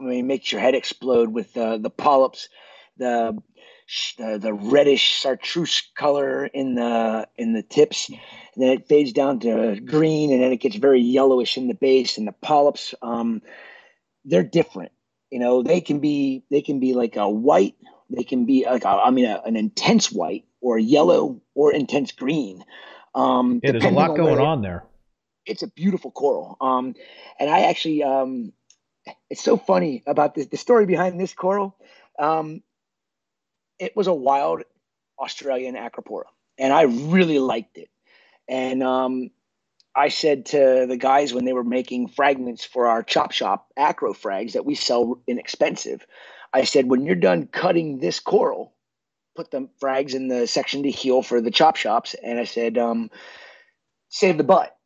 I 0.00 0.04
mean, 0.04 0.26
makes 0.26 0.50
your 0.50 0.60
head 0.60 0.74
explode 0.74 1.30
with 1.30 1.56
uh, 1.56 1.78
the 1.78 1.90
polyps, 1.90 2.48
the, 2.96 3.36
the 4.18 4.38
the 4.38 4.54
reddish 4.54 5.02
chartreuse 5.02 5.82
color 5.96 6.46
in 6.46 6.74
the 6.74 7.28
in 7.36 7.52
the 7.52 7.62
tips, 7.62 8.08
and 8.08 8.18
then 8.56 8.70
it 8.70 8.88
fades 8.88 9.12
down 9.12 9.40
to 9.40 9.80
green, 9.80 10.32
and 10.32 10.42
then 10.42 10.52
it 10.52 10.60
gets 10.60 10.76
very 10.76 11.00
yellowish 11.00 11.56
in 11.56 11.68
the 11.68 11.74
base. 11.74 12.16
And 12.16 12.26
the 12.26 12.32
polyps, 12.32 12.94
um, 13.02 13.42
they're 14.24 14.42
different. 14.42 14.92
You 15.30 15.38
know, 15.38 15.62
they 15.62 15.80
can 15.80 16.00
be 16.00 16.44
they 16.50 16.62
can 16.62 16.80
be 16.80 16.94
like 16.94 17.16
a 17.16 17.28
white, 17.28 17.74
they 18.08 18.24
can 18.24 18.46
be 18.46 18.64
like 18.64 18.84
a, 18.84 18.88
I 18.88 19.10
mean, 19.10 19.26
a, 19.26 19.42
an 19.44 19.56
intense 19.56 20.10
white 20.10 20.44
or 20.60 20.78
yellow 20.78 21.40
or 21.54 21.72
intense 21.72 22.12
green. 22.12 22.64
Um, 23.14 23.60
Yeah, 23.62 23.72
there's 23.72 23.84
a 23.84 23.90
lot 23.90 24.10
on 24.10 24.16
going 24.16 24.40
on 24.40 24.62
there. 24.62 24.84
It's 25.46 25.62
a 25.62 25.68
beautiful 25.68 26.10
coral. 26.10 26.56
Um, 26.60 26.94
and 27.38 27.50
I 27.50 27.62
actually, 27.62 28.02
um, 28.02 28.52
it's 29.28 29.42
so 29.42 29.56
funny 29.56 30.02
about 30.06 30.34
this. 30.34 30.46
The 30.46 30.56
story 30.56 30.86
behind 30.86 31.20
this 31.20 31.34
coral, 31.34 31.76
um, 32.18 32.62
it 33.78 33.96
was 33.96 34.06
a 34.06 34.14
wild 34.14 34.62
Australian 35.18 35.74
acropora, 35.74 36.24
and 36.58 36.72
I 36.72 36.82
really 36.82 37.38
liked 37.38 37.78
it. 37.78 37.88
And 38.48 38.82
um, 38.82 39.30
I 39.94 40.08
said 40.08 40.46
to 40.46 40.86
the 40.88 40.96
guys 40.96 41.32
when 41.32 41.44
they 41.44 41.52
were 41.52 41.64
making 41.64 42.08
fragments 42.08 42.64
for 42.64 42.86
our 42.88 43.02
chop 43.02 43.32
shop 43.32 43.68
acro 43.76 44.12
frags 44.12 44.52
that 44.52 44.64
we 44.64 44.74
sell 44.74 45.20
inexpensive, 45.26 46.06
I 46.52 46.64
said, 46.64 46.88
when 46.88 47.04
you're 47.04 47.14
done 47.14 47.46
cutting 47.46 47.98
this 47.98 48.20
coral, 48.20 48.74
put 49.36 49.50
the 49.50 49.68
frags 49.80 50.14
in 50.14 50.28
the 50.28 50.46
section 50.46 50.82
to 50.82 50.90
heal 50.90 51.22
for 51.22 51.40
the 51.40 51.50
chop 51.50 51.76
shops. 51.76 52.14
And 52.22 52.38
I 52.38 52.44
said, 52.44 52.76
um, 52.76 53.10
save 54.08 54.36
the 54.36 54.44
butt. 54.44 54.76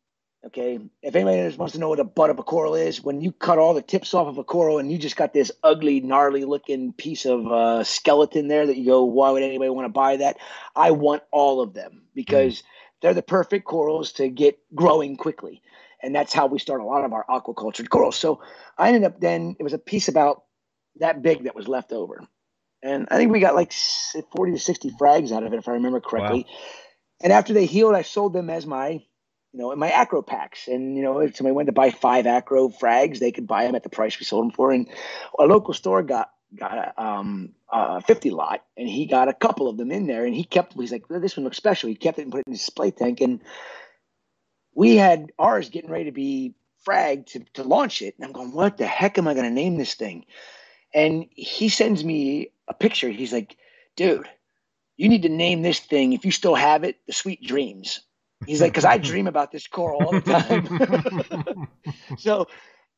Okay. 0.45 0.79
If 1.01 1.15
anybody 1.15 1.55
wants 1.57 1.73
to 1.73 1.79
know 1.79 1.89
what 1.89 1.99
a 1.99 2.03
butt 2.03 2.29
of 2.29 2.37
a 2.37 2.43
coral 2.43 2.75
is, 2.75 3.01
when 3.01 3.19
you 3.19 3.31
cut 3.31 3.57
all 3.57 3.73
the 3.73 3.81
tips 3.81 4.13
off 4.13 4.27
of 4.27 4.37
a 4.37 4.43
coral 4.43 4.77
and 4.77 4.91
you 4.91 4.99
just 4.99 5.15
got 5.15 5.33
this 5.33 5.51
ugly, 5.63 6.01
gnarly 6.01 6.45
looking 6.45 6.93
piece 6.93 7.25
of 7.25 7.51
uh, 7.51 7.83
skeleton 7.83 8.47
there 8.47 8.67
that 8.67 8.77
you 8.77 8.85
go, 8.85 9.03
why 9.03 9.31
would 9.31 9.41
anybody 9.41 9.71
want 9.71 9.85
to 9.85 9.89
buy 9.89 10.17
that? 10.17 10.37
I 10.75 10.91
want 10.91 11.23
all 11.31 11.61
of 11.61 11.73
them 11.73 12.03
because 12.13 12.61
they're 13.01 13.15
the 13.15 13.23
perfect 13.23 13.65
corals 13.65 14.11
to 14.13 14.29
get 14.29 14.59
growing 14.75 15.17
quickly. 15.17 15.63
And 16.03 16.13
that's 16.13 16.33
how 16.33 16.45
we 16.45 16.59
start 16.59 16.81
a 16.81 16.85
lot 16.85 17.05
of 17.05 17.13
our 17.13 17.25
aquaculture 17.27 17.89
corals. 17.89 18.15
So 18.15 18.41
I 18.77 18.89
ended 18.89 19.03
up 19.03 19.19
then, 19.19 19.55
it 19.59 19.63
was 19.63 19.73
a 19.73 19.79
piece 19.79 20.09
about 20.09 20.43
that 20.99 21.23
big 21.23 21.45
that 21.45 21.55
was 21.55 21.67
left 21.67 21.91
over. 21.91 22.21
And 22.83 23.07
I 23.09 23.17
think 23.17 23.31
we 23.31 23.39
got 23.39 23.55
like 23.55 23.73
40 23.73 24.51
to 24.51 24.59
60 24.59 24.91
frags 24.91 25.31
out 25.31 25.43
of 25.43 25.53
it, 25.53 25.57
if 25.57 25.67
I 25.67 25.71
remember 25.71 25.99
correctly. 25.99 26.45
Wow. 26.47 26.57
And 27.23 27.33
after 27.33 27.53
they 27.53 27.65
healed, 27.65 27.95
I 27.95 28.03
sold 28.03 28.33
them 28.33 28.51
as 28.51 28.67
my 28.67 29.03
you 29.55 29.61
know, 29.61 29.71
in 29.71 29.79
my 29.79 29.89
acro 29.89 30.21
packs. 30.21 30.67
And, 30.67 30.97
you 30.97 31.01
know, 31.01 31.19
if 31.19 31.37
somebody 31.37 31.55
went 31.55 31.67
to 31.67 31.71
buy 31.71 31.89
five 31.89 32.27
acro 32.27 32.67
frags, 32.67 33.19
they 33.19 33.31
could 33.31 33.47
buy 33.47 33.63
them 33.63 33.73
at 33.73 33.83
the 33.83 33.89
price 33.89 34.19
we 34.19 34.25
sold 34.25 34.43
them 34.43 34.51
for. 34.51 34.73
And 34.73 34.89
a 35.39 35.45
local 35.45 35.73
store 35.73 36.03
got 36.03 36.29
got 36.53 36.77
a, 36.77 37.01
um, 37.01 37.53
a 37.71 38.01
50 38.01 38.31
lot 38.31 38.65
and 38.75 38.87
he 38.87 39.05
got 39.05 39.29
a 39.29 39.33
couple 39.33 39.69
of 39.69 39.77
them 39.77 39.91
in 39.91 40.07
there 40.07 40.25
and 40.25 40.35
he 40.35 40.43
kept, 40.43 40.73
he's 40.73 40.91
like, 40.91 41.07
this 41.07 41.37
one 41.37 41.45
looks 41.45 41.55
special. 41.55 41.87
He 41.87 41.95
kept 41.95 42.19
it 42.19 42.23
and 42.23 42.31
put 42.31 42.41
it 42.41 42.47
in 42.47 42.53
his 42.53 42.59
display 42.59 42.91
tank. 42.91 43.21
And 43.21 43.41
we 44.73 44.97
had 44.97 45.31
ours 45.39 45.69
getting 45.69 45.89
ready 45.89 46.05
to 46.05 46.11
be 46.11 46.53
fragged 46.85 47.27
to, 47.27 47.39
to 47.53 47.63
launch 47.63 48.01
it. 48.01 48.15
And 48.17 48.25
I'm 48.25 48.33
going, 48.33 48.51
what 48.51 48.77
the 48.77 48.85
heck 48.85 49.17
am 49.17 49.27
I 49.27 49.35
going 49.35 49.47
to 49.47 49.53
name 49.53 49.77
this 49.77 49.93
thing? 49.93 50.25
And 50.93 51.27
he 51.31 51.69
sends 51.69 52.03
me 52.03 52.51
a 52.67 52.73
picture. 52.73 53.09
He's 53.09 53.31
like, 53.31 53.57
dude, 53.95 54.27
you 54.97 55.07
need 55.07 55.23
to 55.23 55.29
name 55.29 55.61
this 55.61 55.79
thing, 55.79 56.11
if 56.11 56.25
you 56.25 56.31
still 56.31 56.55
have 56.55 56.83
it, 56.83 56.97
the 57.07 57.13
Sweet 57.13 57.41
Dreams. 57.41 58.01
He's 58.45 58.61
like, 58.61 58.71
because 58.71 58.85
I 58.85 58.97
dream 58.97 59.27
about 59.27 59.51
this 59.51 59.67
coral 59.67 60.03
all 60.03 60.11
the 60.11 60.21
time. 60.21 61.67
so 62.17 62.47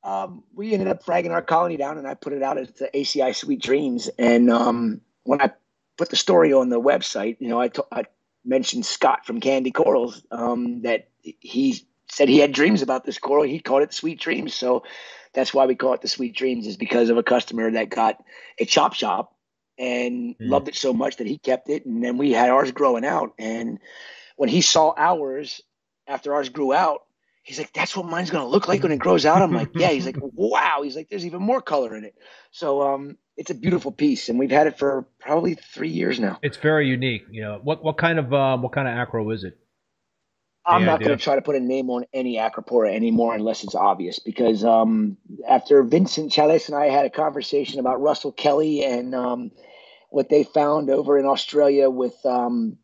um, 0.03 0.43
we 0.53 0.73
ended 0.73 0.87
up 0.87 1.03
fragging 1.03 1.31
our 1.31 1.41
colony 1.41 1.77
down, 1.77 1.97
and 1.97 2.07
I 2.07 2.15
put 2.15 2.33
it 2.33 2.41
out 2.41 2.57
as 2.57 2.71
the 2.71 2.89
ACI 2.93 3.35
Sweet 3.35 3.61
Dreams. 3.61 4.09
And 4.17 4.49
um, 4.49 5.01
when 5.23 5.41
I 5.41 5.51
put 5.97 6.09
the 6.09 6.15
story 6.15 6.53
on 6.53 6.69
the 6.69 6.81
website, 6.81 7.37
you 7.39 7.49
know, 7.49 7.61
I, 7.61 7.69
I 7.91 8.05
mentioned 8.45 8.85
Scott 8.85 9.25
from 9.25 9.39
Candy 9.39 9.71
Corals 9.71 10.23
um, 10.31 10.81
that 10.81 11.09
he 11.21 11.85
said 12.09 12.29
he 12.29 12.39
had 12.39 12.51
dreams 12.51 12.81
about 12.81 13.05
this 13.05 13.19
coral. 13.19 13.43
He 13.43 13.59
called 13.59 13.83
it 13.83 13.93
Sweet 13.93 14.19
Dreams. 14.19 14.53
So 14.53 14.83
that's 15.33 15.53
why 15.53 15.65
we 15.65 15.75
call 15.75 15.93
it 15.93 16.01
the 16.01 16.07
Sweet 16.07 16.35
Dreams, 16.35 16.65
is 16.65 16.77
because 16.77 17.09
of 17.09 17.17
a 17.17 17.23
customer 17.23 17.69
that 17.71 17.89
got 17.89 18.23
a 18.59 18.65
chop 18.65 18.93
shop 18.93 19.35
and 19.77 20.35
mm. 20.37 20.49
loved 20.49 20.67
it 20.67 20.75
so 20.75 20.93
much 20.93 21.17
that 21.17 21.27
he 21.27 21.37
kept 21.37 21.69
it. 21.69 21.85
And 21.85 22.03
then 22.03 22.17
we 22.17 22.31
had 22.31 22.49
ours 22.49 22.71
growing 22.71 23.05
out. 23.05 23.33
And 23.37 23.79
when 24.37 24.49
he 24.49 24.61
saw 24.61 24.93
ours 24.95 25.61
after 26.07 26.33
ours 26.33 26.47
grew 26.47 26.73
out, 26.73 27.01
he's 27.43 27.57
like, 27.57 27.73
that's 27.73 27.95
what 27.97 28.05
mine's 28.05 28.29
to 28.29 28.43
look 28.45 28.67
like 28.67 28.83
when 28.83 28.91
it 28.91 28.99
grows 28.99 29.25
out. 29.25 29.41
I'm 29.41 29.51
like, 29.51 29.71
yeah. 29.75 29.89
He's 29.89 30.05
like, 30.05 30.17
wow. 30.21 30.81
He's 30.83 30.95
like, 30.95 31.09
there's 31.09 31.25
even 31.25 31.41
more 31.41 31.61
color 31.61 31.95
in 31.95 32.05
it. 32.05 32.15
So 32.51 32.81
um, 32.81 33.17
it's 33.35 33.51
a 33.51 33.55
beautiful 33.55 33.91
piece, 33.91 34.29
and 34.29 34.39
we've 34.39 34.51
had 34.51 34.67
it 34.67 34.79
for 34.79 35.07
probably 35.19 35.55
three 35.55 35.89
years 35.89 36.19
now. 36.19 36.39
It's 36.41 36.57
very 36.57 36.87
unique. 36.87 37.25
You 37.29 37.41
know, 37.41 37.59
what 37.61 37.83
what 37.83 37.97
kind 37.97 38.19
of 38.19 38.33
um, 38.33 38.61
what 38.61 38.71
kind 38.71 38.87
of 38.87 38.93
acro 38.93 39.29
is 39.31 39.43
it? 39.43 39.57
I'm 40.65 40.83
not 40.83 40.99
going 40.99 41.17
to 41.17 41.23
try 41.23 41.35
to 41.35 41.41
put 41.41 41.55
a 41.55 41.61
name 41.61 41.89
on 41.89 42.03
any 42.13 42.35
acropora 42.35 42.93
anymore 42.93 43.33
unless 43.33 43.63
it's 43.63 43.73
obvious 43.73 44.19
because 44.19 44.65
um, 44.65 45.15
after 45.47 45.81
Vincent 45.81 46.29
Chalias 46.33 46.67
and 46.67 46.75
I 46.75 46.87
had 46.87 47.05
a 47.05 47.09
conversation 47.09 47.79
about 47.79 48.01
Russell 48.01 48.33
Kelley 48.33 48.83
and 48.83 49.15
um, 49.15 49.51
what 50.09 50.27
they 50.27 50.43
found 50.43 50.89
over 50.89 51.17
in 51.17 51.25
Australia 51.25 51.89
with 51.89 52.13
um, 52.25 52.77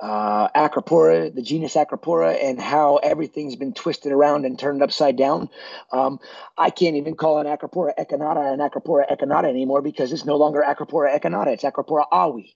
uh, 0.00 0.48
Acropora, 0.48 1.34
the 1.34 1.42
genus 1.42 1.74
Acropora, 1.74 2.36
and 2.42 2.60
how 2.60 2.96
everything's 2.96 3.56
been 3.56 3.72
twisted 3.72 4.12
around 4.12 4.44
and 4.44 4.58
turned 4.58 4.82
upside 4.82 5.16
down. 5.16 5.48
Um, 5.92 6.18
I 6.58 6.70
can't 6.70 6.96
even 6.96 7.14
call 7.14 7.38
an 7.38 7.46
Acropora 7.46 7.92
echinata 7.98 8.52
an 8.52 8.60
Acropora 8.60 9.08
echinata 9.10 9.48
anymore 9.48 9.82
because 9.82 10.12
it's 10.12 10.24
no 10.24 10.36
longer 10.36 10.62
Acropora 10.66 11.18
echinata, 11.18 11.48
it's 11.48 11.64
Acropora 11.64 12.04
awi. 12.12 12.54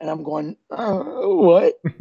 And 0.00 0.10
I'm 0.10 0.24
going, 0.24 0.56
uh, 0.70 1.02
what? 1.02 1.74
you 1.84 1.98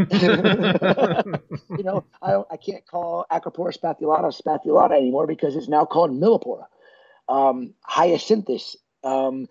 know, 1.84 2.04
I 2.22 2.32
don't, 2.32 2.48
I 2.52 2.58
can't 2.58 2.86
call 2.88 3.26
Acropora 3.32 3.78
spathulata 3.78 4.36
spathulata 4.42 4.98
anymore 4.98 5.28
because 5.28 5.56
it's 5.56 5.70
now 5.70 5.86
called 5.86 6.12
Millepora. 6.12 6.66
Um, 7.30 7.76
hyacinthus 7.90 8.76
um, 9.04 9.48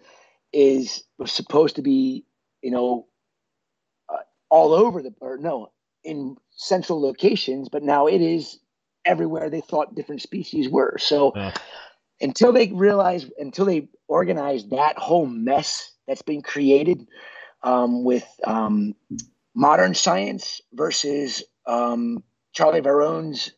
is 0.53 1.05
supposed 1.25 1.77
to 1.77 1.83
be, 1.83 2.27
you 2.61 2.73
know, 2.73 3.07
all 4.53 4.75
over 4.75 5.03
the 5.03 5.15
or 5.23 5.39
no 5.39 5.73
in 6.05 6.37
central 6.51 7.01
locations, 7.01 7.71
but 7.71 7.83
now 7.83 8.07
it 8.07 8.21
is 8.21 8.59
everywhere 9.07 9.49
they 9.49 9.63
thought 9.63 9.95
different 9.95 10.21
species 10.21 10.69
were. 10.69 10.99
So 10.99 11.33
until 12.21 12.53
they 12.53 12.67
realize, 12.69 13.25
until 13.39 13.65
they 13.65 13.89
organize 14.09 14.69
that 14.69 14.99
whole 14.99 15.25
mess 15.25 15.91
that's 16.07 16.21
been 16.21 16.43
created 16.43 17.07
um, 17.63 18.05
with 18.05 18.27
um, 18.47 18.95
modern 19.55 19.95
science 19.95 20.61
versus 20.75 21.43
um, 21.67 22.23
Charlie 22.53 22.81
Veron's 22.81 23.53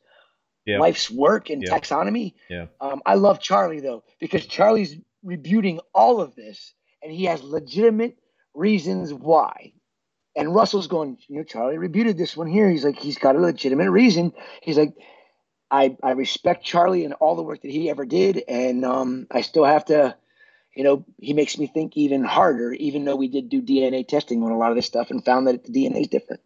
yeah. 0.65 0.79
life's 0.79 1.11
work 1.11 1.51
in 1.51 1.61
yeah. 1.61 1.77
taxonomy. 1.77 2.35
Yeah. 2.49 2.67
Um, 2.81 3.03
I 3.05 3.17
love 3.17 3.41
Charlie 3.41 3.81
though 3.81 4.05
because 4.21 4.47
Charlie's 4.47 4.97
rebuting 5.25 5.81
all 5.93 6.21
of 6.21 6.37
this, 6.37 6.73
and 7.03 7.11
he 7.11 7.25
has 7.25 7.43
legitimate 7.43 8.17
reasons 8.55 9.13
why. 9.13 9.73
And 10.37 10.55
Russell's 10.55 10.89
going, 10.89 11.19
you 11.29 11.37
know, 11.37 11.45
Charlie 11.45 11.79
rebuted 11.79 12.19
this 12.19 12.37
one 12.37 12.49
here. 12.49 12.69
He's 12.69 12.85
like, 12.85 12.99
he's 12.99 13.19
got 13.19 13.37
a 13.37 13.41
legitimate 13.41 13.91
reason. 13.91 14.33
He's 14.63 14.77
like, 14.77 14.95
I, 15.71 15.97
I 16.03 16.13
respect 16.13 16.65
Charlie 16.65 17.05
and 17.05 17.15
all 17.15 17.37
the 17.37 17.43
work 17.43 17.63
that 17.63 17.71
he 17.71 17.89
ever 17.89 18.05
did. 18.05 18.43
And 18.49 18.85
um, 18.85 19.27
I 19.31 19.43
still 19.43 19.65
have 19.65 19.85
to, 19.87 20.17
you 20.75 20.85
know, 20.85 21.05
he 21.21 21.35
makes 21.35 21.57
me 21.57 21.67
think 21.67 21.97
even 21.97 22.25
harder, 22.25 22.73
even 22.73 23.05
though 23.05 23.17
we 23.17 23.29
did 23.29 23.49
do 23.49 23.63
DNA 23.63 24.07
testing 24.07 24.43
on 24.43 24.51
a 24.51 24.59
lot 24.59 24.71
of 24.71 24.77
this 24.77 24.87
stuff 24.87 25.11
and 25.11 25.25
found 25.25 25.47
that 25.47 25.65
the 25.65 25.73
DNA 25.73 26.03
is 26.03 26.09
different. 26.09 26.43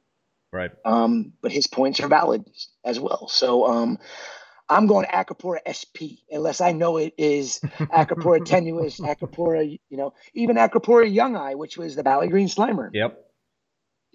Right. 0.53 0.71
Um, 0.85 1.33
but 1.43 1.53
his 1.53 1.67
points 1.67 2.01
are 2.01 2.09
valid 2.09 2.45
as 2.85 3.01
well. 3.01 3.29
So 3.29 3.67
um, 3.67 3.99
I'm 4.69 4.87
going 4.87 5.07
Acropora 5.07 5.61
SP, 5.65 6.21
unless 6.31 6.61
I 6.61 6.73
know 6.73 6.99
it 6.99 7.15
is 7.17 7.61
Acropora 7.79 8.41
tenuis, 8.47 9.01
Acropora, 9.01 9.79
you 9.89 9.97
know, 9.97 10.13
even 10.35 10.57
Acropora 10.57 11.11
youngi, 11.13 11.57
which 11.57 11.77
was 11.77 11.97
the 11.97 12.03
Valley 12.03 12.29
Green 12.29 12.49
Slimer. 12.49 12.91
Yep. 12.93 13.28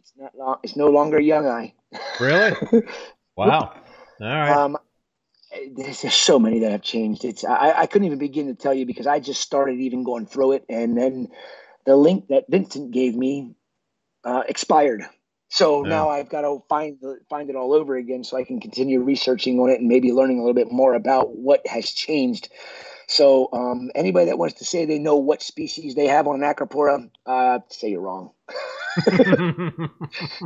It's 0.04 0.14
not 0.18 0.38
long, 0.38 0.58
it's 0.64 0.76
no 0.76 0.88
longer 0.88 1.18
youngi. 1.20 1.74
Really? 2.20 2.84
Wow. 3.36 3.74
All 4.22 4.28
right. 4.28 4.52
Um, 4.52 4.78
there's 5.76 6.04
just 6.04 6.22
so 6.22 6.38
many 6.38 6.60
that 6.60 6.72
have 6.72 6.84
changed. 6.84 7.26
It's 7.26 7.44
I, 7.44 7.74
I 7.80 7.86
couldn't 7.88 8.06
even 8.06 8.20
begin 8.20 8.46
to 8.46 8.54
tell 8.54 8.76
you 8.76 8.86
because 8.86 9.08
I 9.08 9.20
just 9.20 9.42
started 9.42 9.80
even 9.80 10.04
going 10.04 10.28
through 10.28 10.52
it, 10.52 10.66
and 10.70 10.96
then 10.96 11.30
the 11.88 11.96
link 11.96 12.28
that 12.28 12.46
Vincent 12.48 12.92
gave 12.92 13.16
me 13.16 13.56
uh, 14.24 14.44
expired. 14.48 15.04
So 15.50 15.84
yeah. 15.84 15.90
now 15.90 16.10
I've 16.10 16.30
got 16.30 16.42
to 16.42 16.64
find 16.70 16.98
the, 17.02 17.20
find 17.28 17.50
it 17.50 17.56
all 17.56 17.74
over 17.74 17.96
again, 17.96 18.24
so 18.24 18.38
I 18.38 18.44
can 18.44 18.60
continue 18.60 19.02
researching 19.02 19.60
on 19.60 19.72
it 19.72 19.80
and 19.80 19.88
maybe 19.88 20.12
learning 20.12 20.38
a 20.38 20.42
little 20.42 20.54
bit 20.54 20.72
more 20.72 20.94
about 20.94 21.36
what 21.36 21.66
has 21.66 21.92
changed. 21.92 22.50
So 23.08 23.50
um, 23.52 23.90
anybody 23.96 24.28
that 24.28 24.38
wants 24.38 24.56
to 24.60 24.66
say 24.66 24.86
they 24.86 25.00
know 25.00 25.18
what 25.18 25.42
species 25.42 25.96
they 25.96 26.08
have 26.08 26.28
on 26.28 26.42
an 26.42 26.54
acropora, 26.54 27.10
uh, 27.26 27.60
say 27.70 27.90
you're 27.90 28.02
wrong. 28.02 28.32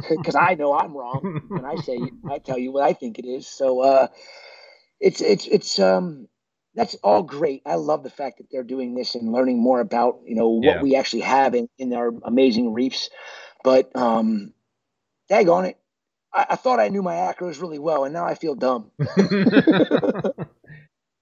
because 0.09 0.35
I 0.35 0.55
know 0.55 0.73
I'm 0.73 0.95
wrong 0.95 1.41
when 1.47 1.65
I 1.65 1.75
say 1.75 1.99
I 2.29 2.39
tell 2.39 2.57
you 2.57 2.71
what 2.71 2.83
I 2.83 2.93
think 2.93 3.19
it 3.19 3.25
is. 3.25 3.47
So 3.47 3.81
uh, 3.81 4.07
it's 4.99 5.21
it's 5.21 5.47
it's 5.47 5.79
um 5.79 6.27
that's 6.75 6.95
all 7.03 7.23
great. 7.23 7.61
I 7.65 7.75
love 7.75 8.03
the 8.03 8.09
fact 8.09 8.37
that 8.37 8.47
they're 8.51 8.63
doing 8.63 8.95
this 8.95 9.15
and 9.15 9.31
learning 9.33 9.59
more 9.59 9.79
about 9.79 10.19
you 10.25 10.35
know 10.35 10.49
what 10.49 10.63
yeah. 10.63 10.81
we 10.81 10.95
actually 10.95 11.21
have 11.21 11.55
in, 11.55 11.67
in 11.77 11.93
our 11.93 12.11
amazing 12.23 12.73
reefs. 12.73 13.09
But 13.63 13.93
um, 13.95 14.53
dag 15.27 15.49
on 15.49 15.65
it, 15.65 15.77
I, 16.33 16.45
I 16.51 16.55
thought 16.55 16.79
I 16.79 16.89
knew 16.89 17.01
my 17.01 17.15
acros 17.15 17.61
really 17.61 17.79
well, 17.79 18.05
and 18.05 18.13
now 18.13 18.25
I 18.25 18.35
feel 18.35 18.55
dumb. 18.55 18.91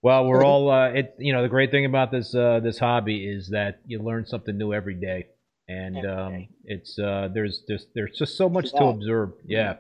well, 0.02 0.26
we're 0.26 0.44
all 0.44 0.70
uh, 0.70 0.90
it. 0.90 1.16
You 1.18 1.34
know, 1.34 1.42
the 1.42 1.50
great 1.50 1.72
thing 1.72 1.86
about 1.86 2.12
this 2.12 2.36
uh, 2.36 2.60
this 2.62 2.78
hobby 2.78 3.26
is 3.26 3.50
that 3.50 3.80
you 3.86 4.00
learn 4.00 4.26
something 4.26 4.58
new 4.58 4.74
every 4.74 4.96
day 4.96 5.28
and 5.68 6.06
um, 6.06 6.48
it's 6.64 6.98
uh, 7.00 7.30
there's 7.34 7.64
just 7.68 7.88
there's 7.96 8.18
just 8.18 8.38
so 8.38 8.50
much 8.50 8.72
to 8.72 8.84
observe. 8.86 9.34
Yeah, 9.46 9.76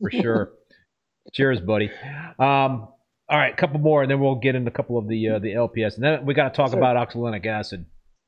for 0.00 0.10
sure. 0.10 0.52
Cheers, 1.32 1.60
buddy. 1.60 1.90
Um, 2.38 2.88
all 3.30 3.38
right, 3.38 3.52
a 3.52 3.56
couple 3.56 3.78
more, 3.80 4.02
and 4.02 4.10
then 4.10 4.20
we'll 4.20 4.36
get 4.36 4.54
into 4.54 4.70
a 4.70 4.72
couple 4.72 4.96
of 4.98 5.08
the 5.08 5.28
uh, 5.28 5.38
the 5.38 5.52
LPS, 5.52 5.96
and 5.96 6.04
then 6.04 6.24
we 6.24 6.34
got 6.34 6.54
to 6.54 6.56
talk 6.56 6.68
yes, 6.68 6.76
about 6.76 6.96
oxalic 6.96 7.44
acid. 7.46 7.84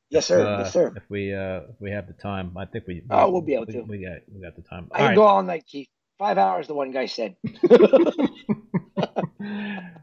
Yes, 0.09 0.27
sir. 0.27 0.45
Uh, 0.45 0.59
yes, 0.59 0.73
sir. 0.73 0.93
If 0.95 1.03
we 1.09 1.33
uh, 1.33 1.61
if 1.69 1.79
we 1.79 1.91
have 1.91 2.07
the 2.07 2.13
time, 2.13 2.55
I 2.57 2.65
think 2.65 2.85
we. 2.87 3.01
Oh, 3.09 3.31
we'll 3.31 3.41
be 3.41 3.55
able 3.55 3.65
we, 3.67 3.73
to. 3.73 3.81
We 3.81 4.03
got 4.03 4.17
we 4.31 4.41
got 4.41 4.55
the 4.55 4.61
time. 4.61 4.87
I 4.91 4.93
all 4.93 4.99
can 4.99 5.07
right. 5.07 5.15
go 5.15 5.23
all 5.23 5.43
night, 5.43 5.65
Keith. 5.67 5.87
Five 6.19 6.37
hours, 6.37 6.67
the 6.67 6.75
one 6.75 6.91
guy 6.91 7.07
said. 7.07 7.35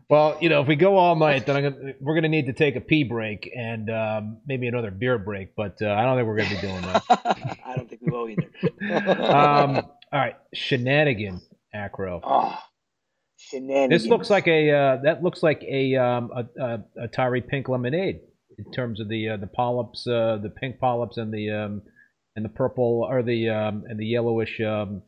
well, 0.09 0.39
you 0.41 0.49
know, 0.49 0.61
if 0.61 0.69
we 0.69 0.77
go 0.77 0.97
all 0.97 1.17
night, 1.17 1.47
then 1.47 1.63
gonna, 1.63 1.95
we're 2.01 2.15
going 2.15 2.23
to 2.23 2.29
need 2.29 2.47
to 2.47 2.53
take 2.53 2.77
a 2.77 2.81
pee 2.81 3.05
break 3.05 3.51
and 3.55 3.91
um, 3.91 4.39
maybe 4.47 4.67
another 4.67 4.91
beer 4.91 5.19
break. 5.19 5.55
But 5.57 5.77
uh, 5.83 5.91
I 5.91 6.05
don't 6.05 6.17
think 6.17 6.29
we're 6.29 6.37
going 6.37 6.49
to 6.49 6.55
be 6.55 6.61
doing 6.61 6.83
that. 6.83 7.03
I 7.65 7.77
don't 7.77 7.89
think 7.89 8.03
we 8.03 8.11
will 8.11 8.29
either. 8.29 9.23
um, 9.23 9.77
all 10.13 10.21
right, 10.21 10.37
shenanigan 10.55 11.41
acro. 11.75 12.21
Oh. 12.23 12.59
This 13.53 14.07
looks 14.07 14.31
like 14.31 14.49
a 14.49 14.71
uh, 14.71 14.97
that 15.05 15.23
looks 15.23 15.43
like 15.43 15.63
a 15.63 15.95
um, 15.97 16.31
a, 16.35 16.63
a, 16.63 17.05
a 17.05 17.09
Tyree 17.09 17.41
pink 17.41 17.69
lemonade 17.69 18.21
in 18.59 18.73
terms 18.73 19.01
of 19.01 19.09
the 19.09 19.31
uh, 19.31 19.37
the 19.37 19.47
polyps, 19.47 20.07
uh, 20.07 20.39
the 20.43 20.51
pink 20.51 20.81
polyps, 20.81 21.17
and 21.17 21.33
the 21.33 21.51
um, 21.51 21.83
and 22.35 22.45
the 22.45 22.49
purple 22.49 23.07
or 23.09 23.23
the 23.23 23.49
um, 23.49 23.85
and 23.89 23.99
the 23.99 24.07
yellowish 24.07 24.61
um, 24.61 25.03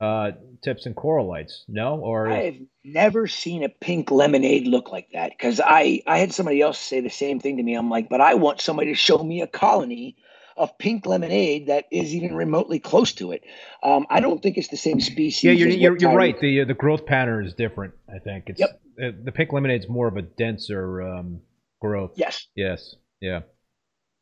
uh, 0.00 0.32
tips 0.62 0.86
and 0.86 0.94
corallites. 0.94 1.62
No, 1.68 1.98
or 1.98 2.28
I've 2.28 2.60
never 2.84 3.26
seen 3.26 3.62
a 3.64 3.68
pink 3.68 4.10
lemonade 4.10 4.66
look 4.66 4.90
like 4.90 5.08
that 5.12 5.30
because 5.30 5.60
I 5.64 6.02
I 6.06 6.18
had 6.18 6.32
somebody 6.32 6.60
else 6.60 6.78
say 6.78 7.00
the 7.00 7.10
same 7.10 7.40
thing 7.40 7.56
to 7.56 7.62
me. 7.62 7.74
I'm 7.74 7.90
like, 7.90 8.08
but 8.08 8.20
I 8.20 8.34
want 8.34 8.60
somebody 8.60 8.90
to 8.92 8.96
show 8.96 9.18
me 9.18 9.42
a 9.42 9.46
colony 9.46 10.16
of 10.56 10.76
pink 10.78 11.06
lemonade 11.06 11.68
that 11.68 11.84
is 11.92 12.14
even 12.14 12.34
remotely 12.34 12.80
close 12.80 13.12
to 13.14 13.30
it. 13.32 13.42
Um, 13.82 14.06
I 14.10 14.20
don't 14.20 14.42
think 14.42 14.56
it's 14.56 14.68
the 14.68 14.76
same 14.76 15.00
species. 15.00 15.44
yeah, 15.44 15.52
you're 15.52 15.68
you're, 15.68 15.96
you're 15.96 16.14
right. 16.14 16.38
The 16.40 16.62
uh, 16.62 16.64
the 16.64 16.74
growth 16.74 17.06
pattern 17.06 17.46
is 17.46 17.54
different. 17.54 17.94
I 18.08 18.18
think 18.18 18.44
it's 18.48 18.60
Yep. 18.60 18.80
uh, 19.02 19.10
the 19.24 19.32
pink 19.32 19.52
lemonade's 19.52 19.88
more 19.88 20.08
of 20.08 20.16
a 20.16 20.22
denser 20.22 21.02
um, 21.02 21.40
growth. 21.80 22.12
Yes, 22.16 22.46
Yes. 22.56 22.94
Yeah. 23.20 23.40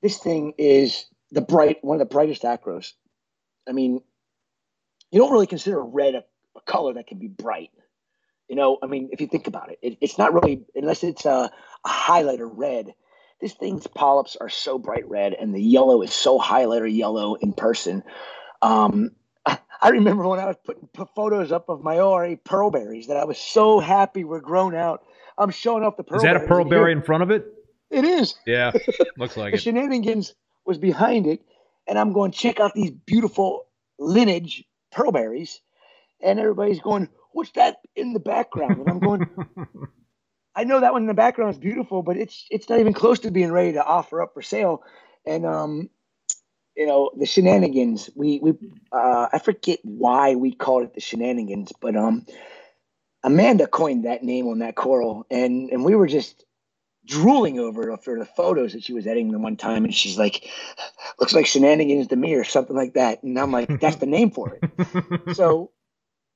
this 0.03 0.19
thing 0.19 0.55
is 0.59 1.07
the 1.31 1.41
bright 1.43 1.79
one 1.83 2.01
of 2.01 2.09
the 2.09 2.13
brightest 2.13 2.43
acros. 2.43 2.93
I 3.69 3.73
mean, 3.73 4.01
you 5.11 5.21
don't 5.21 5.33
really 5.33 5.47
consider 5.47 5.83
red 5.83 6.15
a, 6.15 6.25
a 6.57 6.61
color 6.63 6.95
that 6.95 7.07
can 7.07 7.19
be 7.19 7.29
bright. 7.29 7.71
You 8.49 8.57
know, 8.57 8.79
I 8.83 8.87
mean, 8.87 9.11
if 9.13 9.21
you 9.21 9.27
think 9.27 9.47
about 9.47 9.71
it, 9.71 9.79
it 9.83 9.99
it's 10.01 10.19
not 10.19 10.33
really 10.33 10.63
unless 10.75 11.03
it's 11.03 11.25
a, 11.25 11.51
a 11.85 11.89
highlighter 11.89 12.49
red. 12.51 12.95
This 13.41 13.53
thing's 13.53 13.87
polyps 13.87 14.37
are 14.37 14.49
so 14.49 14.79
bright 14.79 15.09
red, 15.09 15.35
and 15.35 15.55
the 15.55 15.63
yellow 15.63 16.03
is 16.03 16.13
so 16.13 16.39
highlighter 16.39 16.91
yellow 16.91 17.35
in 17.35 17.53
person. 17.53 18.03
Um, 18.63 19.11
I, 19.45 19.59
I 19.83 19.89
remember 19.91 20.27
when 20.27 20.39
I 20.39 20.47
was 20.47 20.57
putting 20.65 20.89
put 20.93 21.15
photos 21.15 21.53
up 21.53 21.69
of 21.69 21.83
my 21.83 21.99
ORA 21.99 22.37
pearl 22.37 22.71
berries 22.71 23.09
that 23.09 23.17
I 23.17 23.25
was 23.25 23.39
so 23.39 23.81
happy 23.81 24.25
were 24.25 24.41
grown 24.41 24.75
out. 24.75 25.03
I'm 25.37 25.51
showing 25.51 25.85
off 25.85 25.97
the 25.97 26.05
pearl. 26.05 26.19
Is 26.19 26.23
that 26.23 26.37
a 26.37 26.41
pearl 26.41 26.65
berry 26.65 26.93
in 26.93 27.03
front 27.03 27.23
of 27.23 27.31
it? 27.31 27.47
It 27.91 28.05
is 28.05 28.35
Yeah. 28.47 28.73
Looks 29.19 29.37
like 29.37 29.53
the 29.53 29.59
it. 29.59 29.61
shenanigans 29.61 30.35
was 30.65 30.79
behind 30.79 31.27
it, 31.27 31.41
and 31.87 31.99
I'm 31.99 32.13
going 32.13 32.31
check 32.33 32.61
out 32.61 32.75
these 32.75 32.91
beautiful 32.91 33.67
lineage 33.99 34.65
pearlberries, 34.95 35.59
and 36.23 36.39
everybody's 36.39 36.81
going, 36.81 37.09
"What's 37.33 37.53
that 37.53 37.79
in 37.95 38.13
the 38.13 38.21
background?" 38.21 38.81
And 38.81 38.91
I'm 38.91 39.01
going, 39.01 39.27
"I 40.57 40.65
know 40.65 40.81
that 40.81 40.93
one 40.93 41.03
in 41.03 41.09
the 41.09 41.15
background 41.15 41.53
is 41.55 41.61
beautiful, 41.61 42.03
but 42.03 42.17
it's 42.17 42.47
it's 42.51 42.69
not 42.69 42.81
even 42.81 42.95
close 42.95 43.21
to 43.21 43.31
being 43.31 43.53
ready 43.53 43.73
to 43.73 43.85
offer 43.85 44.23
up 44.23 44.35
for 44.35 44.43
sale." 44.43 44.83
And 45.27 45.47
um, 45.47 45.91
you 46.77 46.87
know, 46.87 47.11
the 47.17 47.27
shenanigans. 47.27 48.11
We 48.17 48.41
we 48.41 48.55
uh, 48.93 49.29
I 49.33 49.39
forget 49.41 49.81
why 49.83 50.37
we 50.37 50.53
called 50.55 50.85
it 50.85 50.95
the 50.95 51.01
shenanigans, 51.01 51.73
but 51.81 51.97
um, 51.97 52.27
Amanda 53.25 53.67
coined 53.67 54.07
that 54.07 54.25
name 54.25 54.49
on 54.49 54.61
that 54.61 54.77
coral, 54.77 55.27
and 55.31 55.71
and 55.71 55.85
we 55.85 55.95
were 55.97 56.09
just 56.09 56.46
drooling 57.07 57.59
over 57.59 57.91
it 57.91 58.05
for 58.05 58.19
the 58.19 58.25
photos 58.25 58.73
that 58.73 58.85
she 58.85 58.93
was 58.93 59.07
editing 59.07 59.33
the 59.33 59.39
one 59.39 59.57
time, 59.57 59.85
and 59.85 59.95
she's 59.95 60.19
like, 60.19 60.49
"Looks 61.19 61.33
like 61.33 61.47
shenanigans 61.47 62.09
to 62.09 62.17
me," 62.17 62.35
or 62.35 62.45
something 62.45 62.77
like 62.77 62.95
that. 62.95 63.23
And 63.23 63.39
I'm 63.39 63.53
like, 63.53 63.81
"That's 63.81 63.97
the 63.97 64.07
name 64.07 64.31
for 64.31 64.55
it." 64.55 64.63
So, 65.35 65.73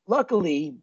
luckily, 0.06 0.76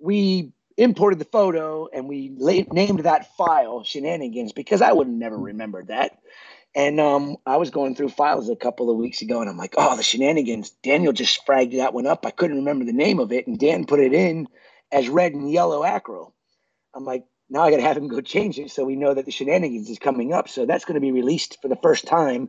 we 0.00 0.52
imported 0.76 1.18
the 1.18 1.24
photo 1.24 1.88
and 1.92 2.08
we 2.08 2.34
la- 2.36 2.72
named 2.72 3.00
that 3.00 3.36
file 3.36 3.84
shenanigans 3.84 4.52
because 4.52 4.82
I 4.82 4.92
would 4.92 5.06
have 5.06 5.16
never 5.16 5.38
remembered 5.38 5.88
that. 5.88 6.18
And 6.74 6.98
um, 6.98 7.36
I 7.46 7.58
was 7.58 7.70
going 7.70 7.94
through 7.94 8.08
files 8.08 8.50
a 8.50 8.56
couple 8.56 8.90
of 8.90 8.96
weeks 8.96 9.22
ago, 9.22 9.40
and 9.40 9.48
I'm 9.48 9.56
like, 9.56 9.74
"Oh, 9.78 9.96
the 9.96 10.02
shenanigans!" 10.02 10.70
Daniel 10.82 11.12
just 11.12 11.46
fragged 11.46 11.76
that 11.76 11.94
one 11.94 12.06
up. 12.06 12.26
I 12.26 12.32
couldn't 12.32 12.56
remember 12.56 12.84
the 12.84 12.92
name 12.92 13.20
of 13.20 13.30
it, 13.30 13.46
and 13.46 13.58
Dan 13.58 13.86
put 13.86 14.00
it 14.00 14.12
in 14.12 14.48
as 14.90 15.08
red 15.08 15.34
and 15.34 15.50
yellow 15.50 15.84
acro. 15.84 16.34
I'm 16.92 17.04
like, 17.04 17.24
now 17.50 17.62
I 17.62 17.70
got 17.70 17.76
to 17.76 17.82
have 17.82 17.96
him 17.96 18.08
go 18.08 18.20
change 18.20 18.58
it 18.58 18.70
so 18.70 18.84
we 18.84 18.96
know 18.96 19.14
that 19.14 19.24
the 19.26 19.30
shenanigans 19.30 19.90
is 19.90 19.98
coming 19.98 20.32
up. 20.32 20.48
So 20.48 20.66
that's 20.66 20.84
going 20.84 20.94
to 20.94 21.00
be 21.00 21.12
released 21.12 21.58
for 21.62 21.68
the 21.68 21.76
first 21.82 22.06
time 22.06 22.48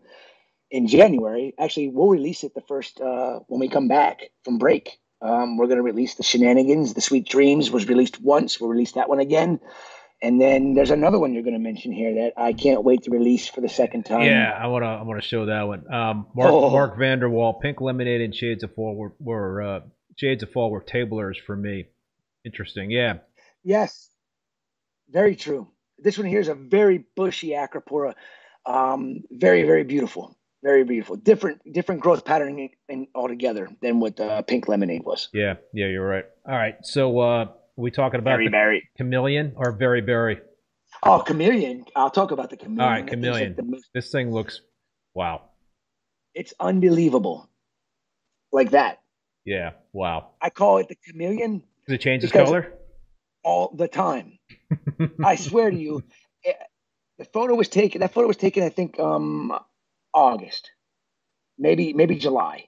in 0.71 0.87
January. 0.87 1.53
Actually, 1.59 1.89
we'll 1.89 2.07
release 2.09 2.43
it 2.43 2.53
the 2.55 2.61
first 2.67 2.99
uh, 3.01 3.39
when 3.47 3.59
we 3.59 3.69
come 3.69 3.87
back 3.87 4.29
from 4.43 4.57
break. 4.57 4.97
Um, 5.21 5.57
we're 5.57 5.67
going 5.67 5.77
to 5.77 5.83
release 5.83 6.15
the 6.15 6.23
shenanigans. 6.23 6.93
The 6.93 7.01
sweet 7.01 7.27
dreams 7.27 7.71
was 7.71 7.87
released 7.87 8.21
once. 8.21 8.59
We'll 8.59 8.69
release 8.69 8.93
that 8.93 9.09
one 9.09 9.19
again. 9.19 9.59
And 10.21 10.39
then 10.39 10.75
there's 10.75 10.91
another 10.91 11.19
one 11.19 11.33
you're 11.33 11.43
going 11.43 11.55
to 11.55 11.59
mention 11.59 11.91
here 11.91 12.15
that 12.15 12.33
I 12.37 12.53
can't 12.53 12.83
wait 12.83 13.03
to 13.03 13.11
release 13.11 13.47
for 13.47 13.61
the 13.61 13.69
second 13.69 14.03
time. 14.05 14.21
Yeah, 14.21 14.51
I 14.57 14.67
want 14.67 14.83
to. 14.83 14.87
I 14.87 15.03
want 15.03 15.21
to 15.21 15.27
show 15.27 15.45
that 15.47 15.63
one. 15.63 15.91
Um, 15.93 16.27
Mark 16.35 16.51
Oh. 16.51 16.69
Mark 16.69 16.97
Vanderwall, 16.97 17.59
Pink 17.61 17.81
Lemonade 17.81 18.21
and 18.21 18.33
Shades 18.33 18.63
of 18.63 18.73
Fall 18.75 18.95
were, 18.95 19.13
were 19.19 19.61
uh, 19.61 19.79
Shades 20.17 20.41
of 20.41 20.51
Fall 20.51 20.71
were 20.71 20.81
tablers 20.81 21.37
for 21.45 21.55
me. 21.55 21.87
Interesting. 22.45 22.91
Yeah. 22.91 23.15
Yes, 23.63 24.09
very 25.15 25.35
true. 25.35 25.67
This 25.97 26.17
one 26.19 26.27
here 26.27 26.41
is 26.41 26.49
a 26.49 26.55
very 26.55 27.05
bushy 27.15 27.49
acropora, 27.51 28.13
um, 28.65 29.21
very 29.31 29.63
very 29.63 29.85
beautiful, 29.85 30.37
very 30.61 30.83
beautiful. 30.83 31.15
Different 31.15 31.57
different 31.77 32.01
growth 32.01 32.23
pattern 32.25 32.59
in, 32.59 32.69
in 32.89 33.07
altogether 33.15 33.69
than 33.81 33.99
what 34.01 34.19
uh, 34.19 34.41
pink 34.41 34.67
lemonade 34.67 35.03
was. 35.05 35.29
Yeah. 35.33 35.53
Yeah. 35.73 35.87
You're 35.87 36.05
right. 36.15 36.25
All 36.47 36.53
right. 36.63 36.75
So, 36.83 37.17
uh, 37.19 37.45
we 37.77 37.91
talking 37.91 38.19
about 38.19 38.31
Very 38.37 38.47
the 38.47 38.51
berry. 38.51 38.89
chameleon 38.97 39.53
or 39.55 39.71
very 39.71 40.01
berry? 40.01 40.37
Oh, 41.03 41.19
chameleon. 41.19 41.85
I'll 41.95 42.09
talk 42.09 42.31
about 42.31 42.49
the 42.49 42.57
chameleon. 42.57 42.81
All 42.81 42.89
right, 42.89 43.07
chameleon. 43.07 43.55
like 43.57 43.65
most- 43.67 43.89
This 43.93 44.11
thing 44.11 44.31
looks. 44.31 44.61
Wow. 45.13 45.37
it's 46.33 46.53
unbelievable. 46.59 47.49
Like 48.51 48.71
that. 48.71 49.01
Yeah. 49.45 49.71
Wow. 49.93 50.31
I 50.41 50.49
call 50.49 50.77
it 50.79 50.87
the 50.89 50.95
chameleon 51.07 51.63
Does 51.87 51.95
it 51.95 52.01
change 52.01 52.23
its 52.23 52.33
color? 52.33 52.73
all 53.43 53.73
the 53.75 53.87
time. 53.87 54.39
I 55.23 55.35
swear 55.35 55.71
to 55.71 55.77
you, 55.77 56.03
eh, 56.45 56.53
the 57.17 57.25
photo 57.25 57.55
was 57.55 57.69
taken. 57.69 58.01
That 58.01 58.13
photo 58.13 58.27
was 58.27 58.37
taken, 58.37 58.63
I 58.63 58.69
think, 58.69 58.99
um, 58.99 59.57
August, 60.13 60.71
maybe 61.57 61.93
maybe 61.93 62.15
July. 62.15 62.67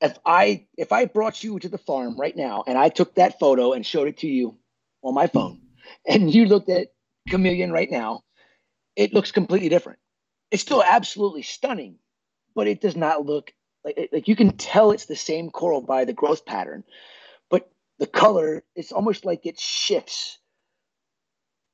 If 0.00 0.18
I 0.26 0.66
if 0.76 0.92
I 0.92 1.06
brought 1.06 1.42
you 1.42 1.58
to 1.58 1.68
the 1.68 1.78
farm 1.78 2.18
right 2.18 2.36
now 2.36 2.64
and 2.66 2.76
I 2.76 2.88
took 2.90 3.14
that 3.14 3.38
photo 3.38 3.72
and 3.72 3.84
showed 3.84 4.08
it 4.08 4.18
to 4.18 4.26
you 4.26 4.58
on 5.02 5.14
my 5.14 5.26
phone, 5.26 5.60
and 6.06 6.32
you 6.32 6.46
looked 6.46 6.68
at 6.68 6.88
chameleon 7.28 7.72
right 7.72 7.90
now, 7.90 8.22
it 8.94 9.12
looks 9.14 9.32
completely 9.32 9.68
different. 9.68 9.98
It's 10.50 10.62
still 10.62 10.82
absolutely 10.82 11.42
stunning, 11.42 11.98
but 12.54 12.66
it 12.68 12.80
does 12.80 12.96
not 12.96 13.24
look 13.24 13.52
like 13.84 14.10
like 14.12 14.28
you 14.28 14.36
can 14.36 14.56
tell 14.56 14.90
it's 14.90 15.06
the 15.06 15.16
same 15.16 15.50
coral 15.50 15.80
by 15.80 16.04
the 16.04 16.12
growth 16.12 16.44
pattern, 16.44 16.84
but 17.50 17.70
the 17.98 18.06
color 18.06 18.62
it's 18.74 18.92
almost 18.92 19.24
like 19.24 19.46
it 19.46 19.58
shifts 19.58 20.38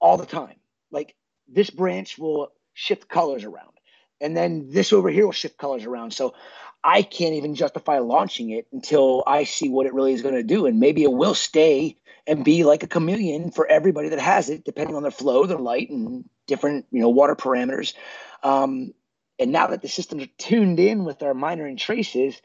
all 0.03 0.19
the 0.19 0.27
time. 0.27 0.57
Like 0.91 1.15
this 1.49 1.71
branch 1.71 2.19
will 2.19 2.53
shift 2.75 3.09
colors 3.09 3.45
around, 3.45 3.73
and 4.21 4.37
then 4.37 4.69
this 4.71 4.93
over 4.93 5.09
here 5.09 5.25
will 5.25 5.33
shift 5.33 5.57
colors 5.57 5.85
around. 5.85 6.13
So 6.13 6.35
I 6.85 7.03
can't 7.03 7.35
even 7.35 7.55
justify 7.55 7.99
launching 7.99 8.51
it 8.51 8.67
until 8.73 9.23
I 9.27 9.45
see 9.45 9.71
what 9.71 9.87
it 9.87 9.95
really 9.95 10.13
is 10.13 10.21
going 10.21 10.35
to 10.35 10.43
do, 10.43 10.67
and 10.67 10.81
maybe 10.81 11.05
it 11.05 11.13
will 11.13 11.35
stay 11.35 11.97
and 12.27 12.45
be 12.45 12.65
like 12.65 12.83
a 12.83 12.87
chameleon 12.89 13.51
for 13.51 13.67
everybody 13.67 14.11
that 14.11 14.21
has 14.21 14.51
it, 14.51 14.65
depending 14.65 14.97
on 14.97 15.03
their 15.03 15.11
flow, 15.11 15.47
their 15.47 15.59
light, 15.59 15.89
and 15.89 16.29
different 16.47 16.87
you 16.91 17.01
know 17.01 17.09
water 17.09 17.37
parameters. 17.37 17.95
Um, 18.43 18.93
and 19.39 19.51
now 19.53 19.69
that 19.69 19.83
the 19.83 19.89
systems 19.89 20.25
are 20.25 20.35
tuned 20.39 20.79
in 20.79 21.05
with 21.05 21.23
our 21.23 21.35
minor 21.35 21.67
and 21.67 21.79
traces, 21.79 22.41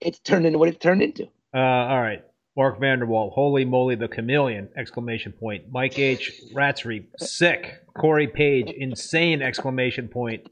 it's 0.00 0.18
turned 0.20 0.46
into 0.46 0.58
what 0.58 0.68
it 0.68 0.80
turned 0.80 1.02
into. 1.02 1.24
Uh, 1.52 1.58
all 1.58 2.00
right. 2.00 2.22
Mark 2.58 2.80
Vanderwall, 2.80 3.32
holy 3.32 3.64
moly, 3.64 3.94
the 3.94 4.08
chameleon! 4.08 4.68
Exclamation 4.76 5.30
point. 5.30 5.66
Mike 5.70 5.96
H. 5.96 6.32
Ratsry, 6.52 7.06
sick. 7.16 7.84
Corey 7.96 8.26
Page, 8.26 8.74
insane! 8.76 9.42
Exclamation 9.42 10.08
point. 10.08 10.48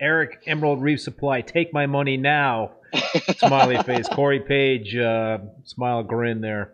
Eric 0.00 0.44
Emerald 0.46 0.80
Reef 0.80 1.02
Supply, 1.02 1.42
take 1.42 1.74
my 1.74 1.84
money 1.84 2.16
now. 2.16 2.70
Smiley 3.36 3.76
face. 3.82 4.08
Corey 4.08 4.40
Page, 4.40 4.96
uh, 4.96 5.38
smile 5.64 6.02
grin 6.02 6.40
there. 6.40 6.72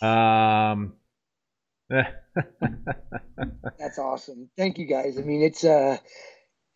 Um, 0.00 0.94
That's 1.90 3.98
awesome. 3.98 4.48
Thank 4.56 4.78
you 4.78 4.86
guys. 4.86 5.18
I 5.18 5.22
mean, 5.22 5.42
it's 5.42 5.62
uh 5.62 5.98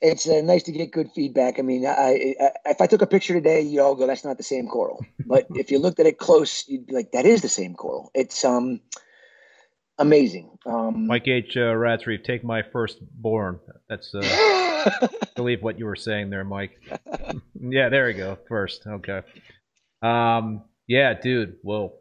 it's 0.01 0.29
uh, 0.29 0.41
nice 0.43 0.63
to 0.65 0.73
get 0.73 0.93
good 0.93 1.11
feedback. 1.15 1.59
I 1.59 1.63
mean, 1.63 1.87
I, 1.87 2.35
I 2.41 2.51
if 2.67 2.81
I 2.81 2.87
took 2.87 3.03
a 3.03 3.07
picture 3.07 3.35
today, 3.35 3.61
you 3.61 3.83
all 3.83 3.95
go, 3.95 4.07
"That's 4.07 4.25
not 4.25 4.39
the 4.39 4.43
same 4.43 4.67
coral." 4.67 5.05
But 5.27 5.47
if 5.51 5.71
you 5.71 5.79
looked 5.79 6.01
at 6.01 6.07
it 6.07 6.19
close, 6.19 6.65
you'd 6.69 6.87
be 6.87 6.95
like, 6.95 7.13
"That 7.13 7.27
is 7.27 7.43
the 7.43 7.49
same 7.49 7.75
coral." 7.75 8.11
It's 8.15 8.45
um 8.45 8.81
amazing. 9.99 10.57
Um, 10.67 11.07
Mike 11.07 11.29
H. 11.29 11.57
Uh, 11.57 11.75
Ratsreef, 11.75 12.25
take 12.25 12.43
my 12.43 12.63
firstborn. 12.73 13.61
That's 13.89 14.15
uh, 14.15 14.21
I 14.25 15.09
believe 15.37 15.63
what 15.63 15.79
you 15.79 15.85
were 15.85 15.97
saying 15.97 16.31
there, 16.31 16.45
Mike. 16.45 16.81
yeah, 17.61 17.89
there 17.91 18.07
we 18.07 18.15
go. 18.15 18.39
First, 18.49 18.87
okay. 18.87 19.21
Um, 20.03 20.63
yeah, 20.87 21.15
dude. 21.15 21.57
Whoa. 21.63 21.95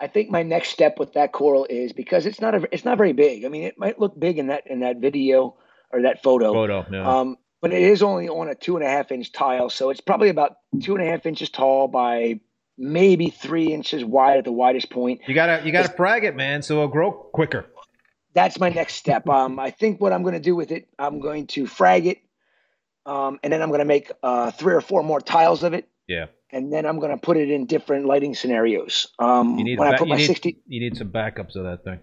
I 0.00 0.06
think 0.06 0.30
my 0.30 0.44
next 0.44 0.68
step 0.68 0.98
with 0.98 1.14
that 1.14 1.32
coral 1.32 1.66
is 1.68 1.92
because 1.92 2.24
it's 2.24 2.40
not 2.40 2.54
a, 2.54 2.68
it's 2.72 2.84
not 2.84 2.98
very 2.98 3.12
big. 3.12 3.44
I 3.44 3.48
mean, 3.48 3.64
it 3.64 3.78
might 3.78 3.98
look 3.98 4.18
big 4.18 4.38
in 4.38 4.46
that 4.46 4.66
in 4.66 4.80
that 4.80 4.98
video 4.98 5.56
or 5.90 6.02
that 6.02 6.22
photo. 6.22 6.52
Photo, 6.52 6.86
no. 6.90 7.04
Um, 7.04 7.36
but 7.60 7.72
it 7.72 7.82
is 7.82 8.02
only 8.02 8.28
on 8.28 8.48
a 8.48 8.54
two 8.54 8.76
and 8.76 8.84
a 8.84 8.88
half 8.88 9.10
inch 9.10 9.32
tile, 9.32 9.70
so 9.70 9.90
it's 9.90 10.00
probably 10.00 10.28
about 10.28 10.56
two 10.80 10.94
and 10.94 11.04
a 11.04 11.10
half 11.10 11.26
inches 11.26 11.50
tall 11.50 11.88
by 11.88 12.40
maybe 12.76 13.30
three 13.30 13.72
inches 13.72 14.04
wide 14.04 14.38
at 14.38 14.44
the 14.44 14.52
widest 14.52 14.90
point. 14.90 15.20
You 15.26 15.34
gotta 15.34 15.64
you 15.64 15.72
gotta 15.72 15.92
frag 15.92 16.24
it, 16.24 16.36
man, 16.36 16.62
so 16.62 16.74
it'll 16.74 16.88
grow 16.88 17.10
quicker. 17.10 17.66
That's 18.34 18.60
my 18.60 18.68
next 18.68 18.94
step. 18.94 19.26
Um, 19.28 19.58
I 19.58 19.70
think 19.70 20.00
what 20.00 20.12
I'm 20.12 20.22
going 20.22 20.34
to 20.34 20.40
do 20.40 20.54
with 20.54 20.70
it, 20.70 20.88
I'm 20.98 21.18
going 21.18 21.48
to 21.48 21.66
frag 21.66 22.06
it, 22.06 22.18
um, 23.06 23.40
and 23.42 23.52
then 23.52 23.62
I'm 23.62 23.68
going 23.70 23.80
to 23.80 23.84
make 23.84 24.12
uh, 24.22 24.52
three 24.52 24.74
or 24.74 24.80
four 24.80 25.02
more 25.02 25.20
tiles 25.20 25.62
of 25.64 25.74
it. 25.74 25.88
Yeah. 26.06 26.26
And 26.50 26.72
then 26.72 26.86
I'm 26.86 26.98
going 26.98 27.10
to 27.10 27.18
put 27.18 27.36
it 27.36 27.50
in 27.50 27.66
different 27.66 28.06
lighting 28.06 28.34
scenarios. 28.34 29.08
Um, 29.18 29.58
You 29.58 29.64
need 29.64 29.78
when 29.78 29.88
I 29.88 29.92
ba- 29.92 29.98
put 29.98 30.08
you 30.08 30.14
my 30.14 30.18
need, 30.18 30.26
60, 30.26 30.62
you 30.66 30.80
need 30.80 30.96
some 30.96 31.10
backups 31.10 31.56
of 31.56 31.64
that 31.64 31.84
thing. 31.84 31.98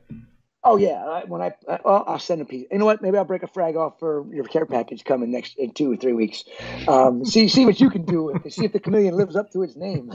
Oh 0.67 0.77
yeah, 0.77 1.05
I, 1.05 1.23
when 1.25 1.43
I, 1.43 1.53
I 1.69 1.79
well, 1.85 2.03
I'll 2.07 2.17
send 2.17 2.41
a 2.41 2.45
piece. 2.45 2.65
You 2.71 2.79
know 2.79 2.85
what? 2.85 2.99
Maybe 2.99 3.17
I'll 3.17 3.23
break 3.23 3.43
a 3.43 3.47
frag 3.47 3.75
off 3.75 3.99
for 3.99 4.25
your 4.33 4.45
care 4.45 4.65
package 4.65 5.03
coming 5.03 5.31
next 5.31 5.55
in 5.59 5.71
two 5.71 5.91
or 5.91 5.95
three 5.95 6.13
weeks. 6.13 6.43
Um, 6.87 7.23
see 7.23 7.47
see 7.49 7.65
what 7.65 7.79
you 7.79 7.91
can 7.91 8.03
do 8.03 8.23
with. 8.23 8.51
See 8.51 8.65
if 8.65 8.73
the 8.73 8.79
chameleon 8.79 9.15
lives 9.15 9.35
up 9.35 9.51
to 9.51 9.61
its 9.61 9.75
name. 9.75 10.09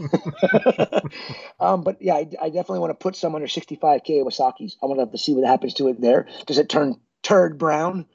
um, 1.61 1.85
but 1.85 2.03
yeah, 2.03 2.15
I, 2.15 2.29
I 2.43 2.49
definitely 2.49 2.81
want 2.81 2.91
to 2.91 2.95
put 2.95 3.15
some 3.15 3.37
under 3.37 3.47
65k 3.47 4.25
Wasaki's. 4.25 4.77
I 4.83 4.87
want 4.87 5.13
to 5.13 5.19
see 5.19 5.35
what 5.35 5.47
happens 5.47 5.75
to 5.75 5.87
it 5.87 6.01
there. 6.01 6.27
Does 6.47 6.59
it 6.59 6.69
turn 6.69 6.97
turd 7.23 7.57
brown 7.57 8.07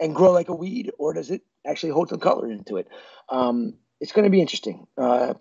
and 0.00 0.14
grow 0.14 0.32
like 0.32 0.48
a 0.48 0.54
weed, 0.54 0.92
or 0.98 1.12
does 1.12 1.30
it 1.30 1.42
actually 1.66 1.92
hold 1.92 2.08
some 2.08 2.20
color 2.20 2.50
into 2.50 2.78
it? 2.78 2.88
Um, 3.28 3.74
it's 4.00 4.12
going 4.12 4.24
to 4.24 4.30
be 4.30 4.40
interesting. 4.40 4.86
Uh, 4.96 5.34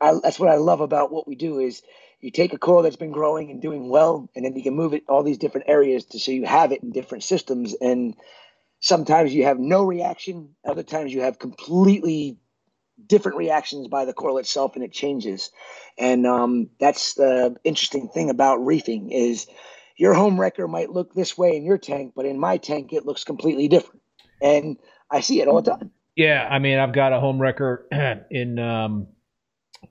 I, 0.00 0.14
that's 0.22 0.40
what 0.40 0.48
I 0.48 0.56
love 0.56 0.80
about 0.80 1.12
what 1.12 1.28
we 1.28 1.34
do 1.34 1.58
is 1.58 1.82
you 2.22 2.30
take 2.30 2.52
a 2.54 2.58
coral 2.58 2.82
that's 2.82 2.96
been 2.96 3.10
growing 3.10 3.50
and 3.50 3.60
doing 3.60 3.88
well, 3.88 4.30
and 4.34 4.44
then 4.44 4.56
you 4.56 4.62
can 4.62 4.74
move 4.74 4.94
it 4.94 5.02
all 5.08 5.24
these 5.24 5.38
different 5.38 5.68
areas 5.68 6.04
to 6.06 6.20
so 6.20 6.30
you 6.30 6.46
have 6.46 6.70
it 6.70 6.82
in 6.82 6.92
different 6.92 7.24
systems. 7.24 7.74
And 7.74 8.14
sometimes 8.78 9.34
you 9.34 9.44
have 9.44 9.58
no 9.58 9.82
reaction, 9.82 10.54
other 10.64 10.84
times 10.84 11.12
you 11.12 11.22
have 11.22 11.40
completely 11.40 12.38
different 13.04 13.38
reactions 13.38 13.88
by 13.88 14.04
the 14.04 14.12
coral 14.12 14.38
itself, 14.38 14.76
and 14.76 14.84
it 14.84 14.92
changes. 14.92 15.50
And 15.98 16.24
um, 16.24 16.70
that's 16.78 17.14
the 17.14 17.56
interesting 17.64 18.08
thing 18.08 18.30
about 18.30 18.64
reefing 18.64 19.10
is 19.10 19.48
your 19.96 20.14
home 20.14 20.40
wrecker 20.40 20.68
might 20.68 20.90
look 20.90 21.12
this 21.14 21.36
way 21.36 21.56
in 21.56 21.64
your 21.64 21.78
tank, 21.78 22.12
but 22.14 22.24
in 22.24 22.38
my 22.38 22.56
tank 22.56 22.92
it 22.92 23.04
looks 23.04 23.24
completely 23.24 23.66
different. 23.66 24.00
And 24.40 24.76
I 25.10 25.20
see 25.20 25.40
it 25.40 25.48
all 25.48 25.60
the 25.60 25.72
time. 25.72 25.90
Yeah, 26.14 26.46
I 26.48 26.60
mean, 26.60 26.78
I've 26.78 26.92
got 26.92 27.12
a 27.12 27.18
home 27.18 27.40
wrecker 27.40 27.88
in 28.30 28.58
um, 28.60 29.08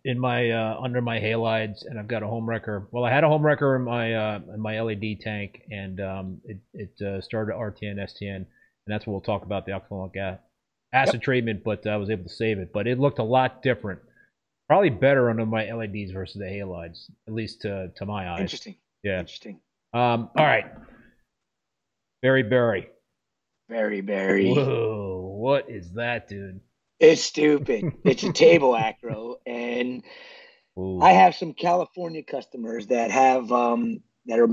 in 0.05 0.19
my 0.19 0.49
uh, 0.51 0.79
under 0.81 1.01
my 1.01 1.19
halides, 1.19 1.85
and 1.85 1.99
I've 1.99 2.07
got 2.07 2.23
a 2.23 2.27
home 2.27 2.47
wrecker. 2.49 2.87
Well, 2.91 3.03
I 3.03 3.11
had 3.11 3.23
a 3.23 3.27
home 3.27 3.45
wrecker 3.45 3.75
in 3.75 3.83
my 3.83 4.13
uh, 4.13 4.39
in 4.53 4.59
my 4.61 4.79
LED 4.81 5.19
tank, 5.21 5.61
and 5.71 5.99
um, 6.01 6.41
it 6.45 6.57
it 6.73 7.01
uh, 7.05 7.21
started 7.21 7.53
RTN 7.55 7.97
STN, 7.97 8.35
and 8.35 8.45
that's 8.87 9.05
what 9.05 9.13
we'll 9.13 9.21
talk 9.21 9.43
about 9.43 9.65
the 9.65 9.73
oxalic 9.73 10.15
a- 10.15 10.39
acid 10.93 11.15
Yep. 11.15 11.23
treatment. 11.23 11.63
But 11.63 11.85
I 11.87 11.97
was 11.97 12.09
able 12.09 12.23
to 12.23 12.29
save 12.29 12.57
it, 12.59 12.71
but 12.73 12.87
it 12.87 12.99
looked 12.99 13.19
a 13.19 13.23
lot 13.23 13.61
different. 13.61 13.99
Probably 14.67 14.89
better 14.89 15.29
under 15.29 15.45
my 15.45 15.69
LEDs 15.71 16.11
versus 16.11 16.37
the 16.39 16.45
halides, 16.45 17.09
at 17.27 17.33
least 17.33 17.61
to 17.61 17.91
to 17.97 18.05
my 18.05 18.29
eyes. 18.29 18.41
Interesting. 18.41 18.75
Yeah. 19.03 19.19
Interesting. 19.19 19.59
Um. 19.93 20.29
All 20.37 20.45
right. 20.45 20.65
Berry 22.21 22.43
berry. 22.43 22.87
Very, 23.69 24.01
very. 24.01 24.51
Whoa! 24.51 25.35
What 25.39 25.69
is 25.69 25.93
that, 25.93 26.27
dude? 26.27 26.59
It's 26.99 27.21
stupid. 27.23 27.85
it's 28.05 28.21
a 28.23 28.31
table 28.31 28.75
acro, 28.75 29.30
and 29.81 30.03
Ooh. 30.77 31.01
I 31.01 31.11
have 31.11 31.35
some 31.35 31.53
California 31.53 32.23
customers 32.23 32.87
that 32.87 33.11
have 33.11 33.51
um, 33.51 34.01
that 34.25 34.39
are 34.39 34.47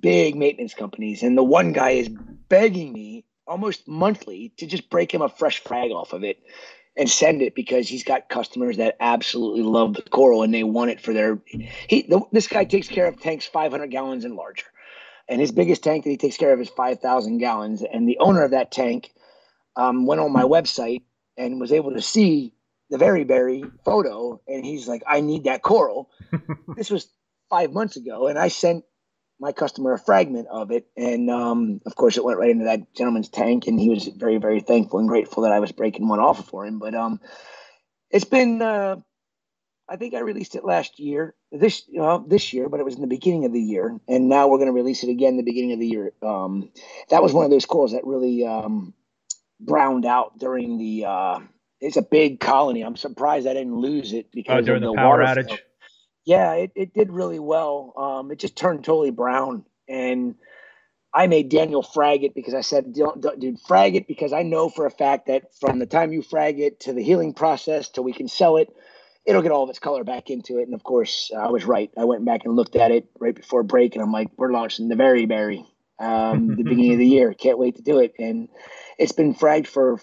big 0.00 0.36
maintenance 0.36 0.74
companies, 0.74 1.22
and 1.22 1.38
the 1.38 1.44
one 1.44 1.72
guy 1.72 1.90
is 1.90 2.08
begging 2.48 2.92
me 2.92 3.24
almost 3.46 3.86
monthly 3.86 4.52
to 4.56 4.66
just 4.66 4.90
break 4.90 5.12
him 5.12 5.22
a 5.22 5.28
fresh 5.28 5.62
frag 5.62 5.90
off 5.90 6.12
of 6.12 6.24
it 6.24 6.38
and 6.96 7.08
send 7.08 7.42
it 7.42 7.54
because 7.54 7.88
he's 7.88 8.04
got 8.04 8.28
customers 8.28 8.76
that 8.76 8.96
absolutely 9.00 9.62
love 9.62 9.94
the 9.94 10.02
coral 10.02 10.42
and 10.42 10.52
they 10.52 10.64
want 10.64 10.90
it 10.90 11.00
for 11.00 11.12
their. 11.12 11.38
He 11.46 12.02
the, 12.02 12.20
this 12.32 12.48
guy 12.48 12.64
takes 12.64 12.88
care 12.88 13.06
of 13.06 13.20
tanks 13.20 13.46
500 13.46 13.90
gallons 13.90 14.24
and 14.24 14.34
larger, 14.34 14.66
and 15.28 15.40
his 15.40 15.52
biggest 15.52 15.82
tank 15.82 16.04
that 16.04 16.10
he 16.10 16.16
takes 16.16 16.36
care 16.36 16.52
of 16.52 16.60
is 16.60 16.68
5,000 16.68 17.38
gallons. 17.38 17.82
And 17.82 18.08
the 18.08 18.18
owner 18.18 18.42
of 18.42 18.50
that 18.50 18.72
tank 18.72 19.12
um, 19.76 20.06
went 20.06 20.20
on 20.20 20.32
my 20.32 20.42
website 20.42 21.02
and 21.36 21.60
was 21.60 21.72
able 21.72 21.92
to 21.92 22.02
see 22.02 22.52
the 22.92 22.98
very 22.98 23.24
berry 23.24 23.64
photo, 23.86 24.40
and 24.46 24.64
he's 24.64 24.86
like, 24.86 25.02
"I 25.08 25.22
need 25.22 25.44
that 25.44 25.62
coral." 25.62 26.10
this 26.76 26.90
was 26.90 27.08
five 27.48 27.72
months 27.72 27.96
ago, 27.96 28.28
and 28.28 28.38
I 28.38 28.48
sent 28.48 28.84
my 29.40 29.50
customer 29.50 29.94
a 29.94 29.98
fragment 29.98 30.46
of 30.48 30.70
it, 30.70 30.86
and 30.94 31.30
um, 31.30 31.80
of 31.86 31.96
course, 31.96 32.18
it 32.18 32.24
went 32.24 32.38
right 32.38 32.50
into 32.50 32.66
that 32.66 32.94
gentleman's 32.94 33.30
tank, 33.30 33.66
and 33.66 33.80
he 33.80 33.88
was 33.88 34.06
very, 34.06 34.36
very 34.36 34.60
thankful 34.60 34.98
and 34.98 35.08
grateful 35.08 35.42
that 35.42 35.52
I 35.52 35.58
was 35.58 35.72
breaking 35.72 36.06
one 36.06 36.20
off 36.20 36.46
for 36.48 36.66
him. 36.66 36.78
But 36.78 36.94
um, 36.94 37.18
it's 38.10 38.26
been, 38.26 38.60
uh, 38.60 38.96
I 39.88 39.96
think 39.96 40.12
I 40.12 40.20
released 40.20 40.54
it 40.54 40.64
last 40.64 41.00
year, 41.00 41.34
this 41.50 41.82
uh, 41.98 42.18
this 42.26 42.52
year, 42.52 42.68
but 42.68 42.78
it 42.78 42.84
was 42.84 42.96
in 42.96 43.00
the 43.00 43.06
beginning 43.06 43.46
of 43.46 43.54
the 43.54 43.60
year, 43.60 43.98
and 44.06 44.28
now 44.28 44.48
we're 44.48 44.58
going 44.58 44.66
to 44.66 44.72
release 44.72 45.02
it 45.02 45.08
again 45.08 45.38
the 45.38 45.42
beginning 45.42 45.72
of 45.72 45.80
the 45.80 45.88
year. 45.88 46.12
Um, 46.22 46.70
that 47.08 47.22
was 47.22 47.32
one 47.32 47.46
of 47.46 47.50
those 47.50 47.64
corals 47.64 47.92
that 47.92 48.06
really 48.06 48.44
um, 48.44 48.92
browned 49.58 50.04
out 50.04 50.38
during 50.38 50.76
the. 50.76 51.06
Uh, 51.06 51.40
it's 51.82 51.98
a 51.98 52.02
big 52.02 52.40
colony. 52.40 52.82
I'm 52.82 52.96
surprised 52.96 53.48
I 53.48 53.54
didn't 53.54 53.76
lose 53.76 54.14
it 54.14 54.32
because 54.32 54.54
Oh, 54.54 54.60
of 54.76 54.80
the 54.80 54.86
the 54.86 54.94
power 54.94 55.18
water 55.18 55.24
outage. 55.24 55.48
flow. 55.48 55.58
Yeah, 56.26 56.54
it, 56.54 56.72
it 56.76 56.94
did 56.94 57.12
really 57.12 57.40
well. 57.40 57.94
Um, 57.98 58.32
it 58.32 58.38
just 58.40 58.56
turned 58.56 58.84
totally 58.84 59.10
brown, 59.12 59.66
and 59.88 60.36
I 61.14 61.26
made 61.26 61.50
Daniel 61.50 61.82
frag 61.82 62.24
it 62.24 62.34
because 62.34 62.54
I 62.54 62.62
said, 62.62 62.94
don't, 62.94 63.20
don't, 63.20 63.40
"Dude, 63.40 63.60
frag 63.60 63.96
it," 63.96 64.06
because 64.08 64.32
I 64.32 64.42
know 64.42 64.68
for 64.70 64.86
a 64.86 64.90
fact 64.90 65.26
that 65.26 65.54
from 65.60 65.80
the 65.80 65.86
time 65.86 66.12
you 66.12 66.22
frag 66.22 66.60
it 66.60 66.80
to 66.82 66.92
the 66.94 67.02
healing 67.02 67.34
process 67.34 67.88
till 67.88 68.04
we 68.04 68.12
can 68.14 68.28
sell 68.28 68.58
it, 68.58 68.68
it'll 69.26 69.42
get 69.42 69.52
all 69.52 69.64
of 69.64 69.70
its 69.70 69.80
color 69.80 70.04
back 70.04 70.30
into 70.30 70.58
it. 70.58 70.64
And 70.64 70.74
of 70.74 70.84
course, 70.84 71.32
I 71.36 71.50
was 71.50 71.64
right. 71.64 71.90
I 71.98 72.04
went 72.06 72.24
back 72.24 72.42
and 72.44 72.56
looked 72.56 72.76
at 72.76 72.92
it 72.92 73.06
right 73.20 73.34
before 73.34 73.64
break, 73.64 73.96
and 73.96 74.02
I'm 74.04 74.12
like, 74.12 74.28
"We're 74.38 74.52
launching 74.52 74.88
the 74.88 74.96
very 74.96 75.26
berry, 75.26 75.66
um, 75.98 76.54
the 76.56 76.64
beginning 76.64 76.94
of 76.94 76.98
the 77.00 77.08
year. 77.08 77.34
Can't 77.34 77.58
wait 77.58 77.76
to 77.76 77.82
do 77.82 77.98
it." 78.00 78.14
And 78.20 78.48
it's 78.98 79.12
been 79.12 79.34
fragged 79.34 79.66
for 79.66 80.00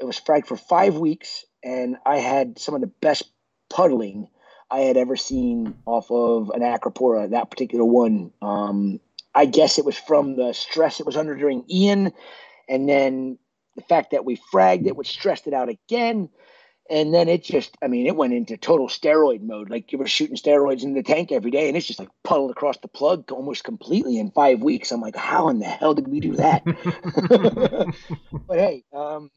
it 0.00 0.04
was 0.04 0.20
fragged 0.20 0.46
for 0.46 0.56
five 0.56 0.96
weeks, 0.96 1.44
and 1.62 1.96
I 2.04 2.18
had 2.18 2.58
some 2.58 2.74
of 2.74 2.80
the 2.80 2.86
best 2.86 3.24
puddling 3.70 4.28
I 4.70 4.80
had 4.80 4.96
ever 4.96 5.16
seen 5.16 5.74
off 5.86 6.10
of 6.10 6.50
an 6.50 6.62
Acropora, 6.62 7.30
that 7.30 7.50
particular 7.50 7.84
one. 7.84 8.32
Um, 8.42 9.00
I 9.34 9.46
guess 9.46 9.78
it 9.78 9.84
was 9.84 9.98
from 9.98 10.36
the 10.36 10.52
stress 10.52 11.00
it 11.00 11.06
was 11.06 11.16
under 11.16 11.36
during 11.36 11.64
Ian, 11.70 12.12
and 12.68 12.88
then 12.88 13.38
the 13.76 13.82
fact 13.82 14.12
that 14.12 14.24
we 14.24 14.40
fragged 14.52 14.86
it, 14.86 14.96
which 14.96 15.10
stressed 15.10 15.46
it 15.46 15.54
out 15.54 15.68
again. 15.68 16.28
And 16.90 17.14
then 17.14 17.30
it 17.30 17.42
just, 17.42 17.74
I 17.82 17.88
mean, 17.88 18.06
it 18.06 18.14
went 18.14 18.34
into 18.34 18.58
total 18.58 18.88
steroid 18.88 19.40
mode. 19.40 19.70
Like 19.70 19.90
you 19.90 19.96
were 19.96 20.06
shooting 20.06 20.36
steroids 20.36 20.82
in 20.82 20.92
the 20.92 21.02
tank 21.02 21.32
every 21.32 21.50
day, 21.50 21.66
and 21.66 21.76
it's 21.76 21.86
just 21.86 21.98
like 21.98 22.10
puddled 22.24 22.50
across 22.50 22.76
the 22.78 22.88
plug 22.88 23.32
almost 23.32 23.64
completely 23.64 24.18
in 24.18 24.30
five 24.32 24.60
weeks. 24.60 24.92
I'm 24.92 25.00
like, 25.00 25.16
how 25.16 25.48
in 25.48 25.60
the 25.60 25.64
hell 25.64 25.94
did 25.94 26.08
we 26.08 26.20
do 26.20 26.36
that? 26.36 26.62
but 28.46 28.58
hey, 28.58 28.84
um, 28.92 29.30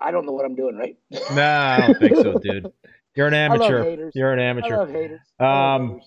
I 0.00 0.10
don't 0.10 0.26
know 0.26 0.32
what 0.32 0.44
I'm 0.44 0.54
doing, 0.54 0.76
right? 0.76 0.96
Nah, 1.32 1.74
I 1.74 1.86
don't 1.86 1.98
think 1.98 2.16
so, 2.16 2.38
dude. 2.42 2.72
You're 3.14 3.26
an 3.26 3.34
amateur. 3.34 4.10
You're 4.14 4.32
an 4.32 4.38
amateur. 4.38 5.20
I 5.38 5.44
love 5.44 5.80
Um. 5.80 6.00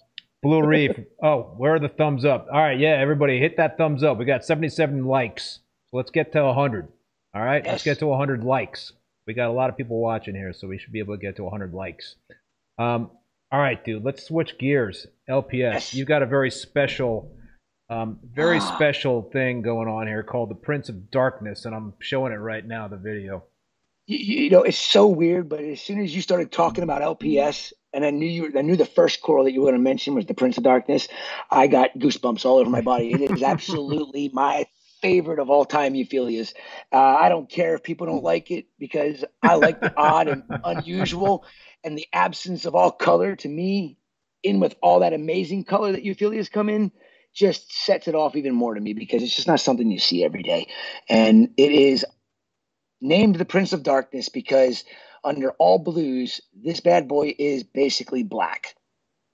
Blue 0.44 0.64
Reef. 0.68 0.92
Oh, 1.24 1.54
where 1.58 1.74
are 1.76 1.80
the 1.80 1.90
thumbs 1.90 2.24
up? 2.26 2.48
All 2.52 2.62
right, 2.62 2.78
yeah, 2.80 2.90
everybody 3.00 3.40
hit 3.40 3.58
that 3.58 3.78
thumbs 3.78 4.04
up. 4.04 4.18
We 4.18 4.26
got 4.26 4.46
77 4.46 5.06
likes. 5.06 5.60
So 5.90 5.98
let's 5.98 6.12
get 6.12 6.32
to 6.34 6.44
100. 6.44 6.88
All 7.34 7.42
right, 7.44 7.66
let's 7.66 7.84
get 7.84 8.00
to 8.00 8.08
100 8.08 8.44
likes. 8.44 8.92
We 9.28 9.34
got 9.34 9.50
a 9.50 9.54
lot 9.54 9.70
of 9.72 9.78
people 9.78 10.00
watching 10.00 10.36
here, 10.36 10.54
so 10.54 10.68
we 10.68 10.78
should 10.78 10.92
be 10.94 11.00
able 11.00 11.16
to 11.16 11.22
get 11.22 11.36
to 11.38 11.44
100 11.44 11.74
likes. 11.74 12.16
Um, 12.78 13.10
all 13.52 13.60
right, 13.60 13.84
dude, 13.84 14.04
let's 14.04 14.24
switch 14.24 14.58
gears. 14.60 15.08
LPS, 15.30 15.54
Yes. 15.54 15.94
you 15.96 16.06
got 16.06 16.22
a 16.22 16.28
very 16.28 16.52
special, 16.52 17.32
um, 17.90 18.20
very 18.24 18.58
Ah. 18.58 18.60
special 18.76 19.24
thing 19.24 19.62
going 19.64 19.88
on 19.88 20.06
here 20.06 20.22
called 20.22 20.50
the 20.52 20.56
Prince 20.56 20.90
of 20.90 21.10
Darkness, 21.10 21.66
and 21.66 21.74
I'm 21.74 21.94
showing 22.00 22.34
it 22.34 22.38
right 22.38 22.66
now, 22.66 22.88
the 22.88 22.98
video. 22.98 23.44
You, 24.08 24.44
you 24.44 24.50
know, 24.50 24.64
it's 24.64 24.78
so 24.78 25.08
weird, 25.08 25.50
but 25.50 25.62
as 25.62 25.82
soon 25.82 26.00
as 26.00 26.16
you 26.16 26.22
started 26.22 26.52
talking 26.52 26.84
about 26.84 27.02
LPS, 27.02 27.74
and 27.94 28.06
I 28.06 28.12
knew 28.12 28.28
you, 28.28 28.52
I 28.58 28.62
knew 28.62 28.76
the 28.76 28.86
first 28.86 29.22
coral 29.22 29.46
that 29.46 29.54
you 29.54 29.62
were 29.62 29.68
going 29.68 29.80
to 29.80 29.84
mention 29.84 30.16
was 30.16 30.26
the 30.26 30.34
Prince 30.34 30.58
of 30.58 30.64
Darkness. 30.64 31.08
I 31.50 31.68
got 31.68 31.98
goosebumps 31.98 32.46
all 32.46 32.58
over 32.58 32.70
my 32.70 32.82
body. 32.82 33.14
It 33.14 33.32
is 33.32 33.42
absolutely 33.42 34.30
my 34.34 34.68
favorite 35.02 35.40
of 35.40 35.50
all 35.50 35.66
time 35.66 35.94
euphyllias. 35.94 36.54
Uh, 36.92 36.98
I 36.98 37.30
don't 37.30 37.50
care 37.50 37.74
if 37.76 37.84
people 37.84 38.06
don't 38.08 38.24
like 38.24 38.52
it 38.52 38.66
because 38.78 39.24
I 39.42 39.56
like 39.56 39.80
the 39.80 39.94
odd 39.98 40.28
and 40.28 40.44
unusual, 40.64 41.46
and 41.84 41.98
the 41.98 42.08
absence 42.12 42.66
of 42.66 42.76
all 42.76 42.92
color 42.92 43.36
to 43.38 43.48
me, 43.48 43.98
in 44.44 44.60
with 44.60 44.76
all 44.82 45.00
that 45.00 45.14
amazing 45.14 45.64
color 45.64 45.94
that 45.94 46.04
euphyllias 46.04 46.52
come 46.52 46.70
in. 46.70 46.92
Just 47.34 47.74
sets 47.74 48.08
it 48.08 48.16
off 48.16 48.38
even 48.38 48.56
more 48.56 48.74
to 48.76 48.80
me 48.80 48.94
because 48.94 49.22
it's 49.22 49.36
just 49.36 49.48
not 49.48 49.60
something 49.60 49.92
you 49.92 50.00
see 50.00 50.24
every 50.24 50.42
day. 50.42 50.68
And 51.10 51.50
it 51.58 51.72
is 51.72 52.06
named 53.08 53.36
the 53.36 53.46
Prince 53.46 53.74
of 53.74 53.84
Darkness 53.84 54.30
because 54.30 54.84
under 55.24 55.52
all 55.52 55.80
blues, 55.80 56.42
this 56.54 56.80
bad 56.80 57.08
boy 57.08 57.36
is 57.38 57.64
basically 57.64 58.24
black. 58.24 58.76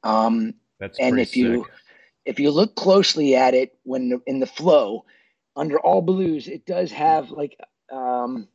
Um, 0.03 0.53
That's 0.80 0.99
and 0.99 1.19
if 1.19 1.30
sick. 1.30 1.38
you 1.38 1.65
if 2.26 2.39
you 2.39 2.52
look 2.52 2.76
closely 2.76 3.35
at 3.35 3.53
it 3.53 3.77
when 3.84 4.22
in 4.27 4.39
the 4.39 4.45
flow 4.45 5.06
under 5.56 5.80
all 5.80 6.02
blues, 6.02 6.48
it 6.48 6.65
does 6.65 6.91
have 6.91 7.31
like 7.31 7.57
um, 7.91 8.48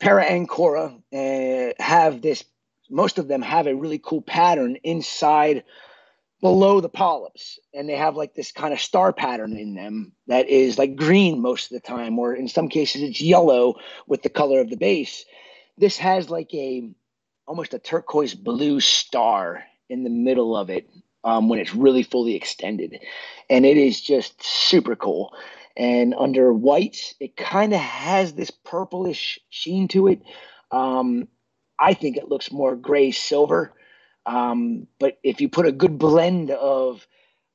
paraancora 0.00 1.00
uh, 1.12 1.82
have 1.82 2.22
this. 2.22 2.44
Most 2.90 3.18
of 3.18 3.28
them 3.28 3.42
have 3.42 3.66
a 3.66 3.74
really 3.74 3.98
cool 3.98 4.22
pattern 4.22 4.76
inside 4.82 5.64
below 6.40 6.80
the 6.80 6.88
polyps 6.88 7.58
and 7.72 7.88
they 7.88 7.96
have 7.96 8.16
like 8.16 8.34
this 8.34 8.52
kind 8.52 8.74
of 8.74 8.80
star 8.80 9.12
pattern 9.12 9.56
in 9.56 9.74
them 9.74 10.12
that 10.26 10.48
is 10.48 10.78
like 10.78 10.96
green 10.96 11.40
most 11.40 11.70
of 11.70 11.80
the 11.80 11.86
time 11.86 12.18
or 12.18 12.34
in 12.34 12.48
some 12.48 12.68
cases 12.68 13.02
it's 13.02 13.20
yellow 13.20 13.76
with 14.06 14.22
the 14.22 14.28
color 14.28 14.60
of 14.60 14.68
the 14.68 14.76
base. 14.76 15.24
This 15.78 15.96
has 15.98 16.28
like 16.28 16.52
a 16.52 16.90
almost 17.46 17.74
a 17.74 17.78
turquoise 17.78 18.34
blue 18.34 18.80
star 18.80 19.64
in 19.88 20.04
the 20.04 20.10
middle 20.10 20.56
of 20.56 20.70
it 20.70 20.88
um, 21.24 21.48
when 21.48 21.60
it's 21.60 21.74
really 21.74 22.02
fully 22.02 22.34
extended. 22.34 22.98
And 23.48 23.64
it 23.64 23.76
is 23.76 24.00
just 24.00 24.42
super 24.42 24.96
cool. 24.96 25.34
And 25.76 26.14
under 26.14 26.52
white 26.52 27.14
it 27.20 27.36
kind 27.36 27.72
of 27.72 27.80
has 27.80 28.34
this 28.34 28.50
purplish 28.50 29.38
sheen 29.48 29.88
to 29.88 30.08
it. 30.08 30.20
Um, 30.70 31.28
i 31.78 31.94
think 31.94 32.16
it 32.16 32.28
looks 32.28 32.52
more 32.52 32.76
gray 32.76 33.10
silver 33.10 33.72
um, 34.26 34.86
but 34.98 35.18
if 35.22 35.40
you 35.40 35.48
put 35.48 35.66
a 35.66 35.72
good 35.72 35.98
blend 35.98 36.50
of 36.50 37.06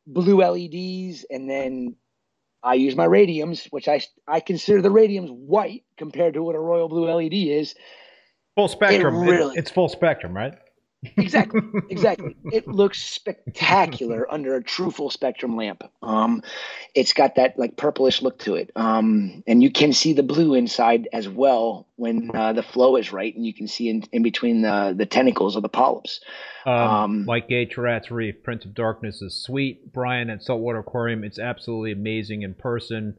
blue 0.05 0.43
LEDs 0.43 1.25
and 1.29 1.49
then 1.49 1.95
I 2.63 2.73
use 2.75 2.95
my 2.95 3.07
Radions, 3.07 3.67
which 3.71 3.87
I 3.87 4.01
I 4.27 4.39
consider 4.39 4.81
the 4.81 4.89
Radions 4.89 5.31
white 5.31 5.83
compared 5.97 6.33
to 6.33 6.43
what 6.43 6.55
a 6.55 6.59
royal 6.59 6.89
blue 6.89 7.09
LED 7.09 7.33
is. 7.33 7.75
Full 8.55 8.67
spectrum. 8.67 9.15
It 9.15 9.31
really, 9.31 9.55
it, 9.55 9.59
it's 9.59 9.71
full 9.71 9.89
spectrum, 9.89 10.35
right? 10.35 10.53
Exactly, 11.17 11.61
exactly. 11.89 12.35
It 12.51 12.67
looks 12.67 13.01
spectacular 13.01 14.31
under 14.31 14.55
a 14.55 14.63
true 14.63 14.91
full 14.91 15.09
spectrum 15.09 15.55
lamp. 15.55 15.83
Um, 16.01 16.43
it's 16.95 17.13
got 17.13 17.35
that 17.35 17.57
like 17.57 17.77
purplish 17.77 18.21
look 18.21 18.39
to 18.39 18.55
it, 18.55 18.71
um, 18.75 19.43
and 19.47 19.63
you 19.63 19.71
can 19.71 19.93
see 19.93 20.13
the 20.13 20.23
blue 20.23 20.53
inside 20.53 21.07
as 21.13 21.29
well 21.29 21.87
when 21.95 22.31
uh, 22.33 22.53
the 22.53 22.63
flow 22.63 22.95
is 22.95 23.11
right, 23.13 23.35
and 23.35 23.45
you 23.45 23.53
can 23.53 23.67
see 23.67 23.89
in, 23.89 24.03
in 24.11 24.23
between 24.23 24.61
the 24.61 24.93
the 24.97 25.05
tentacles 25.05 25.55
of 25.55 25.61
the 25.61 25.69
polyps. 25.69 26.19
Um, 26.65 26.73
um, 26.73 27.25
Mike 27.25 27.47
Gage, 27.47 27.77
Rats 27.77 28.11
Reef, 28.11 28.43
Prince 28.43 28.65
of 28.65 28.73
Darkness 28.73 29.21
is 29.21 29.43
sweet. 29.43 29.91
Brian 29.93 30.29
at 30.29 30.43
Saltwater 30.43 30.79
Aquarium, 30.79 31.23
it's 31.23 31.39
absolutely 31.39 31.91
amazing 31.91 32.41
in 32.41 32.53
person. 32.53 33.17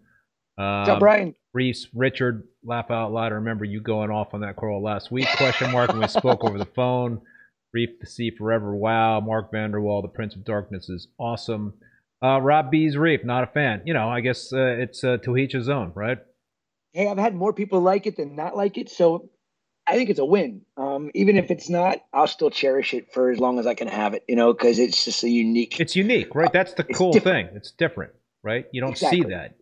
Uh, 0.58 0.80
What's 0.80 0.90
up, 0.90 1.00
Brian? 1.00 1.34
Reese, 1.52 1.88
Richard, 1.94 2.46
laugh 2.62 2.90
out 2.90 3.12
loud. 3.12 3.32
I 3.32 3.36
remember 3.36 3.64
you 3.64 3.80
going 3.80 4.10
off 4.10 4.34
on 4.34 4.40
that 4.42 4.56
coral 4.56 4.82
last 4.82 5.10
week. 5.10 5.26
Question 5.36 5.72
mark 5.72 5.90
when 5.90 6.00
we 6.00 6.08
spoke 6.08 6.44
over 6.44 6.58
the 6.58 6.66
phone. 6.66 7.22
Reef 7.72 7.90
the 8.00 8.06
Sea 8.06 8.30
Forever. 8.36 8.74
Wow. 8.74 9.20
Mark 9.20 9.52
Vanderwall, 9.52 10.02
The 10.02 10.08
Prince 10.08 10.34
of 10.34 10.44
Darkness 10.44 10.88
is 10.88 11.08
awesome. 11.18 11.74
Uh, 12.22 12.40
Rob 12.40 12.70
B's 12.70 12.96
Reef, 12.96 13.24
not 13.24 13.44
a 13.44 13.46
fan. 13.46 13.82
You 13.84 13.94
know, 13.94 14.08
I 14.08 14.20
guess 14.20 14.52
uh, 14.52 14.76
it's 14.78 15.02
uh, 15.02 15.16
to 15.24 15.36
each 15.36 15.52
his 15.52 15.68
own, 15.68 15.92
right? 15.94 16.18
Hey, 16.92 17.08
I've 17.08 17.18
had 17.18 17.34
more 17.34 17.52
people 17.52 17.80
like 17.80 18.06
it 18.06 18.16
than 18.16 18.36
not 18.36 18.56
like 18.56 18.76
it, 18.76 18.90
so 18.90 19.30
I 19.86 19.94
think 19.94 20.10
it's 20.10 20.18
a 20.18 20.24
win. 20.24 20.62
Um, 20.76 21.10
even 21.14 21.36
if 21.36 21.50
it's 21.50 21.70
not, 21.70 21.98
I'll 22.12 22.26
still 22.26 22.50
cherish 22.50 22.92
it 22.94 23.12
for 23.14 23.30
as 23.30 23.38
long 23.38 23.58
as 23.58 23.66
I 23.66 23.74
can 23.74 23.88
have 23.88 24.12
it. 24.14 24.24
You 24.28 24.36
know, 24.36 24.52
because 24.52 24.78
it's 24.78 25.04
just 25.04 25.24
a 25.24 25.30
unique. 25.30 25.80
It's 25.80 25.96
unique, 25.96 26.34
right? 26.34 26.52
That's 26.52 26.74
the 26.74 26.84
cool 26.84 27.12
different. 27.12 27.48
thing. 27.48 27.56
It's 27.56 27.70
different, 27.70 28.12
right? 28.42 28.66
You 28.72 28.82
don't 28.82 28.90
exactly. 28.90 29.22
see 29.22 29.28
that. 29.30 29.56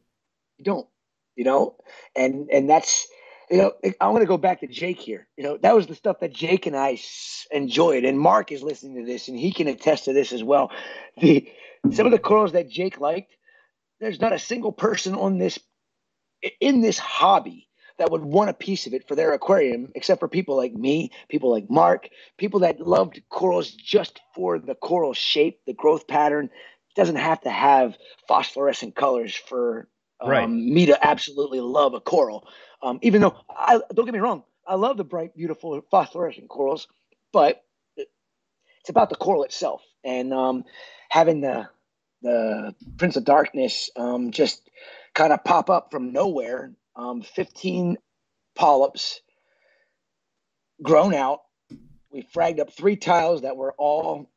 You 0.57 0.65
don't. 0.65 0.89
You 1.37 1.45
know, 1.45 1.77
and 2.17 2.49
and 2.51 2.69
that's 2.69 3.07
you 3.51 3.59
know, 3.59 3.73
I 4.01 4.09
want 4.09 4.23
to 4.23 4.27
go 4.27 4.37
back 4.37 4.61
to 4.61 4.66
Jake 4.66 5.01
here. 5.01 5.27
You 5.37 5.45
know, 5.45 5.57
that 5.59 5.75
was 5.75 5.87
the 5.87 5.95
stuff 5.95 6.20
that 6.20 6.33
Jake 6.33 6.66
and 6.66 6.77
I 6.77 6.99
enjoyed, 7.51 8.05
and 8.05 8.19
Mark 8.19 8.53
is 8.53 8.62
listening 8.62 8.97
to 8.97 9.11
this, 9.11 9.29
and 9.29 9.39
he 9.39 9.53
can 9.53 9.69
attest 9.69 10.05
to 10.05 10.12
this 10.12 10.33
as 10.33 10.43
well. 10.43 10.70
The 11.20 11.51
some 11.93 12.07
of 12.07 12.12
the 12.12 12.19
corals 12.19 12.53
that 12.53 12.69
Jake 12.69 13.01
liked, 13.01 13.37
there's 14.01 14.20
not 14.20 14.33
a 14.33 14.39
single 14.39 14.73
person 14.73 15.15
on 15.15 15.39
this 15.39 15.59
in 16.61 16.81
this 16.81 16.99
hobby 16.99 17.69
that 17.99 18.11
would 18.11 18.23
want 18.23 18.51
a 18.51 18.55
piece 18.55 18.87
of 18.87 18.95
it 18.95 19.07
for 19.09 19.15
their 19.15 19.33
aquarium, 19.33 19.91
except 19.95 20.20
for 20.20 20.29
people 20.29 20.57
like 20.57 20.73
me, 20.73 21.11
people 21.29 21.51
like 21.51 21.69
Mark, 21.69 22.09
people 22.37 22.61
that 22.61 22.81
loved 22.81 23.20
corals 23.29 23.73
just 23.73 24.20
for 24.35 24.59
the 24.59 24.75
coral 24.77 25.15
shape, 25.15 25.61
the 25.66 25.75
growth 25.75 26.07
pattern. 26.07 26.47
It 26.47 27.01
doesn't 27.01 27.16
have 27.16 27.41
to 27.43 27.51
have 27.51 27.97
phosphorescent 28.29 28.95
colors 28.95 29.35
for 29.35 29.89
um, 30.20 30.31
right. 30.31 30.49
me 30.49 30.87
to 30.87 31.07
absolutely 31.07 31.61
love 31.61 31.95
a 31.95 32.01
coral. 32.01 32.47
Um, 32.83 32.99
even 33.03 33.21
though 33.21 33.37
I 33.49 33.81
don't 33.93 34.05
get 34.05 34.15
me 34.15 34.21
wrong, 34.21 34.45
I 34.67 34.75
love 34.75 34.97
the 34.97 35.05
bright, 35.05 35.35
beautiful 35.35 35.81
phosphorescent 35.91 36.49
corals, 36.49 36.87
but 37.33 37.65
it's 37.97 38.91
about 38.91 39.11
the 39.11 39.17
coral 39.17 39.45
itself 39.45 39.83
and 40.05 40.33
um, 40.33 40.65
having 41.11 41.41
the 41.41 41.69
the 42.23 42.75
Prince 42.97 43.17
of 43.17 43.25
Darkness 43.25 43.91
um, 43.97 44.33
just 44.33 44.69
kind 45.15 45.33
of 45.33 45.45
pop 45.45 45.71
up 45.71 45.91
from 45.91 46.13
nowhere. 46.13 46.73
Um, 46.97 47.23
15 47.23 47.97
polyps 48.57 49.21
grown 50.83 51.15
out. 51.15 51.43
We 52.11 52.27
fragged 52.35 52.59
up 52.59 52.73
three 52.73 52.97
tiles 52.97 53.43
that 53.43 53.57
were 53.57 53.73
all 53.79 54.31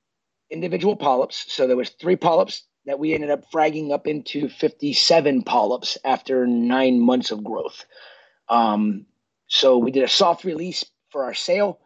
individual 0.52 0.96
polyps. 0.96 1.46
So 1.52 1.66
there 1.66 1.78
was 1.78 1.90
three 1.90 2.18
polyps 2.18 2.64
that 2.86 3.00
we 3.00 3.14
ended 3.14 3.32
up 3.32 3.50
fragging 3.52 3.92
up 3.92 4.06
into 4.06 4.50
57 4.50 5.44
polyps 5.44 5.98
after 6.04 6.46
nine 6.46 7.00
months 7.00 7.32
of 7.32 7.44
growth. 7.44 7.86
Um, 8.50 9.06
so 9.48 9.78
we 9.78 9.92
did 9.92 10.04
a 10.04 10.08
soft 10.08 10.44
release 10.44 10.86
for 11.12 11.26
our 11.26 11.34
sale, 11.34 11.80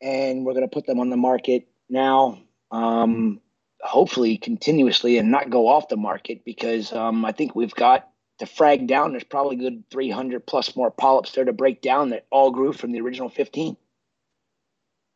and 0.00 0.44
we're 0.44 0.52
going 0.52 0.68
to 0.68 0.74
put 0.74 0.86
them 0.86 1.00
on 1.00 1.10
the 1.10 1.16
market 1.16 1.68
now. 1.88 2.42
Um, 2.70 3.40
hopefully, 3.80 4.36
continuously, 4.36 5.18
and 5.18 5.30
not 5.30 5.50
go 5.50 5.68
off 5.68 5.88
the 5.88 5.96
market 5.96 6.44
because 6.44 6.92
um, 6.92 7.24
I 7.24 7.32
think 7.32 7.54
we've 7.54 7.74
got 7.74 8.08
to 8.38 8.46
frag 8.46 8.86
down. 8.86 9.12
There's 9.12 9.24
probably 9.24 9.56
good 9.56 9.84
300 9.90 10.46
plus 10.46 10.76
more 10.76 10.90
polyps 10.90 11.32
there 11.32 11.44
to 11.44 11.52
break 11.52 11.82
down 11.82 12.10
that 12.10 12.26
all 12.30 12.50
grew 12.50 12.72
from 12.72 12.92
the 12.92 13.00
original 13.00 13.28
15. 13.28 13.76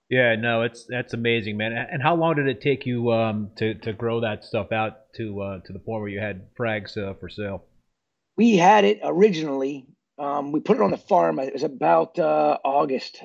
Yeah, 0.09 0.37
no, 0.37 0.61
it's 0.63 0.85
that's 0.85 1.15
amazing, 1.15 1.57
man. 1.57 1.73
And 1.73 2.03
how 2.03 2.15
long 2.15 2.37
did 2.37 2.47
it 2.47 2.61
take 2.61 2.85
you 2.85 3.11
um, 3.13 3.51
to 3.57 3.73
to 3.77 3.95
grow 3.95 4.21
that 4.21 4.45
stuff 4.45 4.71
out 4.71 5.11
to 5.15 5.41
uh, 5.41 5.61
to 5.61 5.73
the 5.73 5.79
point 5.79 6.03
where 6.03 6.09
you 6.09 6.21
had 6.21 6.55
frags 6.55 6.99
uh, 6.99 7.15
for 7.15 7.31
sale? 7.31 7.65
We 8.37 8.59
had 8.59 8.85
it 8.85 9.01
originally 9.03 9.87
um, 10.23 10.53
we 10.53 10.61
put 10.61 10.77
it 10.77 10.82
on 10.82 10.93
the 10.93 10.97
farm. 10.97 11.40
It 11.40 11.53
was 11.53 11.65
about 11.65 12.16
uh, 12.16 12.59
August, 12.65 13.24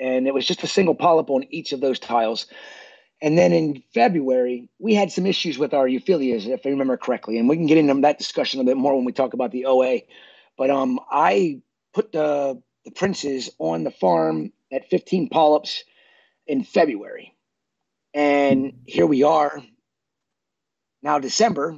and 0.00 0.26
it 0.26 0.32
was 0.32 0.46
just 0.46 0.62
a 0.62 0.66
single 0.66 0.94
polyp 0.94 1.28
on 1.28 1.44
each 1.50 1.72
of 1.72 1.80
those 1.80 1.98
tiles. 1.98 2.46
And 3.20 3.36
then 3.36 3.52
in 3.52 3.82
February, 3.92 4.70
we 4.78 4.94
had 4.94 5.12
some 5.12 5.26
issues 5.26 5.58
with 5.58 5.74
our 5.74 5.86
euphyllias, 5.86 6.46
if 6.46 6.64
I 6.64 6.70
remember 6.70 6.96
correctly, 6.96 7.38
and 7.38 7.48
we 7.48 7.56
can 7.56 7.66
get 7.66 7.76
into 7.76 8.00
that 8.00 8.16
discussion 8.16 8.60
a 8.60 8.64
bit 8.64 8.78
more 8.78 8.96
when 8.96 9.04
we 9.04 9.12
talk 9.12 9.34
about 9.34 9.50
the 9.50 9.66
OA. 9.66 10.00
But 10.56 10.70
um, 10.70 10.98
I 11.10 11.60
put 11.92 12.12
the 12.12 12.62
the 12.84 12.92
princes 12.92 13.50
on 13.58 13.84
the 13.84 13.90
farm 13.90 14.52
at 14.72 14.88
15 14.88 15.28
polyps 15.28 15.84
in 16.46 16.64
February, 16.64 17.34
and 18.14 18.72
here 18.86 19.06
we 19.06 19.22
are 19.22 19.62
now 21.02 21.18
December, 21.18 21.76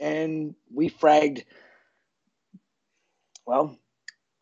and 0.00 0.54
we 0.72 0.88
fragged 0.88 1.44
well 3.44 3.76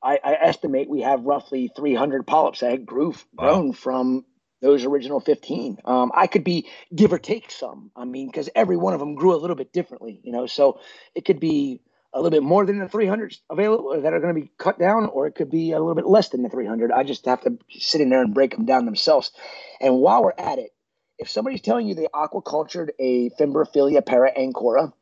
I, 0.07 0.20
I, 0.23 0.33
estimate 0.35 0.89
we 0.89 1.03
have 1.03 1.24
roughly 1.24 1.70
300 1.74 2.27
polyps 2.27 2.61
that 2.61 2.87
grew 2.87 3.15
grown 3.35 3.69
wow. 3.69 3.73
from 3.73 4.24
those 4.62 4.85
original 4.85 5.20
15. 5.20 5.78
Um, 5.85 6.12
I 6.15 6.28
could 6.28 6.45
be 6.45 6.69
give 6.95 7.12
or 7.12 7.19
take 7.19 7.51
some. 7.51 7.91
I 7.97 8.05
mean, 8.05 8.28
because 8.28 8.49
every 8.55 8.77
one 8.77 8.95
of 8.95 9.01
them 9.01 9.16
grew 9.16 9.35
a 9.35 9.37
little 9.37 9.57
bit 9.57 9.73
differently, 9.73 10.20
you 10.23 10.33
know. 10.33 10.47
So 10.47 10.81
it 11.15 11.24
could 11.24 11.41
be 11.41 11.81
a 12.15 12.19
little 12.19 12.31
bit 12.31 12.43
more 12.43 12.65
than 12.65 12.78
the 12.78 12.89
300 12.89 13.37
available 13.51 14.01
that 14.01 14.12
are 14.12 14.20
going 14.20 14.35
to 14.35 14.41
be 14.41 14.51
cut 14.59 14.78
down, 14.78 15.07
or 15.07 15.27
it 15.27 15.35
could 15.35 15.51
be 15.51 15.73
a 15.73 15.78
little 15.78 15.95
bit 15.95 16.07
less 16.07 16.31
than 16.31 16.43
the 16.43 16.49
300. 16.49 16.93
I 16.93 17.03
just 17.03 17.27
have 17.27 17.43
to 17.43 17.59
sit 17.70 18.01
in 18.01 18.09
there 18.09 18.23
and 18.23 18.33
break 18.33 18.53
them 18.53 18.65
down 18.65 18.87
themselves. 18.87 19.33
And 19.81 19.97
while 19.97 20.23
we're 20.23 20.33
at 20.39 20.59
it, 20.59 20.70
if 21.19 21.28
somebody's 21.31 21.62
telling 21.62 21.89
you 21.89 21.95
they 21.95 22.09
aquacultured 22.15 22.91
a 22.99 23.31
Fimbriaphyllia 23.31 24.05
para 24.05 24.31
ancora 24.37 24.93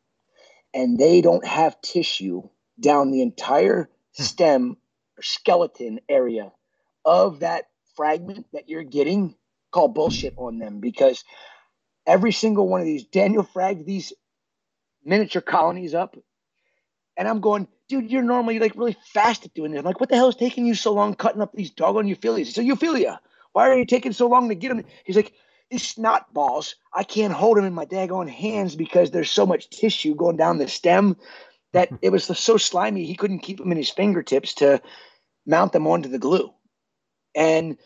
and 0.73 0.99
they 0.99 1.21
don't 1.21 1.47
have 1.47 1.81
tissue 1.81 2.43
down 2.79 3.11
the 3.11 3.23
entire 3.23 3.89
hmm. 4.17 4.23
stem 4.23 4.77
skeleton 5.23 6.01
area 6.09 6.53
of 7.05 7.41
that 7.41 7.67
fragment 7.97 8.47
that 8.53 8.69
you're 8.69 8.83
getting, 8.83 9.35
call 9.71 9.89
bullshit 9.89 10.35
on 10.37 10.59
them 10.59 10.81
because 10.81 11.25
every 12.07 12.33
single 12.33 12.69
one 12.69 12.81
of 12.81 12.87
these, 12.87 13.05
Daniel 13.05 13.45
fragged 13.45 13.85
these 13.85 14.13
miniature 15.05 15.43
colonies 15.43 15.95
up. 15.95 16.17
And 17.17 17.29
I'm 17.29 17.41
going, 17.41 17.69
dude, 17.89 18.11
you're 18.11 18.23
normally 18.23 18.59
like 18.59 18.75
really 18.77 18.97
fast 19.13 19.45
at 19.45 19.55
doing 19.55 19.71
this. 19.71 19.79
I'm 19.79 19.85
like, 19.85 20.01
what 20.01 20.09
the 20.09 20.17
hell 20.17 20.29
is 20.29 20.37
taking 20.37 20.67
you 20.67 20.75
so 20.75 20.93
long 20.93 21.15
cutting 21.15 21.43
up 21.43 21.53
these 21.53 21.71
doggone 21.71 22.07
euphyllias? 22.07 22.49
It's 22.49 22.59
a 22.59 22.63
euphyllia. 22.63 23.19
Why 23.53 23.69
are 23.69 23.79
you 23.79 23.87
taking 23.87 24.13
so 24.13 24.27
long 24.27 24.49
to 24.49 24.55
get 24.55 24.69
them? 24.71 24.85
He's 25.05 25.17
like, 25.17 25.33
these 25.71 25.87
snot 25.87 26.33
balls, 26.35 26.75
I 26.93 27.05
can't 27.05 27.33
hold 27.33 27.57
them 27.57 27.65
in 27.65 27.73
my 27.73 27.87
daggone 27.87 28.29
hands 28.29 28.77
because 28.77 29.11
there's 29.11 29.31
so 29.31 29.47
much 29.47 29.71
tissue 29.71 30.15
going 30.15 30.37
down 30.37 30.59
the 30.59 30.69
stem 30.69 31.17
that 31.75 31.91
it 32.03 32.11
was 32.11 32.25
so 32.25 32.57
slimy 32.57 33.05
he 33.05 33.17
couldn't 33.17 33.41
keep 33.41 33.59
them 33.59 33.71
in 33.71 33.77
his 33.77 33.91
fingertips 33.91 34.55
to 34.55 34.81
mount 35.47 35.73
them 35.73 35.87
onto 35.87 36.09
the 36.09 36.19
glue. 36.19 36.53
And 37.35 37.77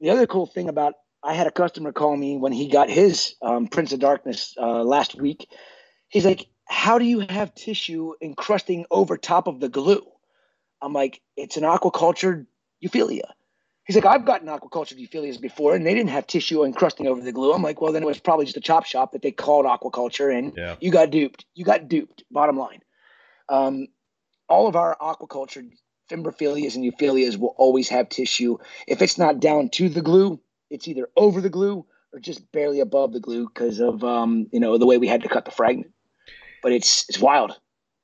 the 0.00 0.10
other 0.10 0.26
cool 0.26 0.46
thing 0.46 0.68
about 0.68 0.94
I 1.22 1.34
had 1.34 1.46
a 1.46 1.50
customer 1.50 1.92
call 1.92 2.16
me 2.16 2.36
when 2.36 2.52
he 2.52 2.68
got 2.68 2.90
his 2.90 3.34
um, 3.42 3.66
Prince 3.66 3.92
of 3.92 4.00
Darkness 4.00 4.54
uh, 4.58 4.82
last 4.82 5.14
week. 5.14 5.48
He's 6.08 6.24
like, 6.24 6.46
"How 6.68 6.98
do 6.98 7.04
you 7.04 7.20
have 7.28 7.54
tissue 7.54 8.12
encrusting 8.22 8.86
over 8.90 9.16
top 9.16 9.46
of 9.46 9.60
the 9.60 9.68
glue?" 9.68 10.06
I'm 10.82 10.92
like, 10.92 11.20
"It's 11.36 11.56
an 11.56 11.64
aquaculture 11.64 12.46
euphyllia." 12.84 13.32
He's 13.86 13.96
like, 13.96 14.06
I've 14.06 14.24
gotten 14.24 14.48
aquaculture 14.48 14.98
euphyllias 14.98 15.38
before, 15.38 15.74
and 15.74 15.84
they 15.84 15.92
didn't 15.92 16.08
have 16.08 16.26
tissue 16.26 16.64
encrusting 16.64 17.06
over 17.06 17.20
the 17.20 17.32
glue. 17.32 17.52
I'm 17.52 17.62
like, 17.62 17.82
well, 17.82 17.92
then 17.92 18.02
it 18.02 18.06
was 18.06 18.18
probably 18.18 18.46
just 18.46 18.56
a 18.56 18.60
chop 18.60 18.86
shop 18.86 19.12
that 19.12 19.20
they 19.20 19.30
called 19.30 19.66
aquaculture, 19.66 20.36
and 20.36 20.54
yeah. 20.56 20.76
you 20.80 20.90
got 20.90 21.10
duped. 21.10 21.44
You 21.54 21.64
got 21.64 21.88
duped. 21.88 22.24
Bottom 22.30 22.56
line, 22.58 22.80
um, 23.48 23.86
all 24.48 24.66
of 24.66 24.76
our 24.76 24.96
aquaculture 25.00 25.68
fimbriaphyllias 26.10 26.74
and 26.74 26.84
euphyllias 26.84 27.38
will 27.38 27.54
always 27.56 27.88
have 27.88 28.08
tissue. 28.08 28.58
If 28.86 29.02
it's 29.02 29.18
not 29.18 29.40
down 29.40 29.70
to 29.70 29.88
the 29.88 30.02
glue, 30.02 30.40
it's 30.70 30.88
either 30.88 31.08
over 31.16 31.40
the 31.40 31.50
glue 31.50 31.86
or 32.12 32.20
just 32.20 32.50
barely 32.52 32.80
above 32.80 33.12
the 33.12 33.20
glue 33.20 33.48
because 33.48 33.80
of 33.80 34.04
um, 34.04 34.46
you 34.52 34.60
know 34.60 34.78
the 34.78 34.86
way 34.86 34.98
we 34.98 35.08
had 35.08 35.22
to 35.22 35.28
cut 35.28 35.44
the 35.44 35.50
fragment. 35.50 35.92
But 36.62 36.72
it's 36.72 37.06
it's 37.08 37.18
wild. 37.18 37.58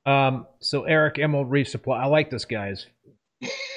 Um, 0.05 0.47
so 0.59 0.83
Eric 0.83 1.19
Emerald 1.19 1.51
Reef 1.51 1.67
Supply, 1.67 2.01
I 2.01 2.05
like 2.07 2.31
this 2.31 2.45
guy. 2.45 2.73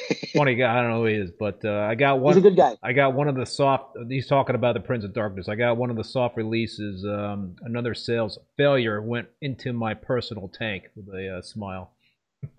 He's 0.09 0.31
funny 0.33 0.55
guy. 0.55 0.73
I 0.73 0.83
don't 0.83 0.91
know 0.91 1.01
who 1.01 1.07
he 1.07 1.15
is, 1.15 1.31
but 1.39 1.65
uh, 1.65 1.87
I 1.89 1.95
got 1.95 2.21
one. 2.21 2.35
He's 2.35 2.45
a 2.45 2.49
good 2.49 2.57
guy. 2.57 2.77
I 2.83 2.93
got 2.93 3.15
one 3.15 3.29
of 3.29 3.37
the 3.37 3.47
soft. 3.47 3.97
He's 4.09 4.27
talking 4.27 4.55
about 4.55 4.75
the 4.75 4.81
Prince 4.81 5.05
of 5.05 5.15
Darkness. 5.15 5.49
I 5.49 5.55
got 5.55 5.77
one 5.77 5.91
of 5.91 5.97
the 5.97 6.05
soft 6.05 6.37
releases. 6.37 7.05
Um, 7.05 7.57
another 7.63 7.95
sales 7.95 8.39
failure 8.57 9.01
went 9.01 9.29
into 9.41 9.73
my 9.73 9.95
personal 9.95 10.49
tank 10.49 10.85
with 10.95 11.09
a 11.15 11.39
uh, 11.39 11.43
smile. 11.43 11.93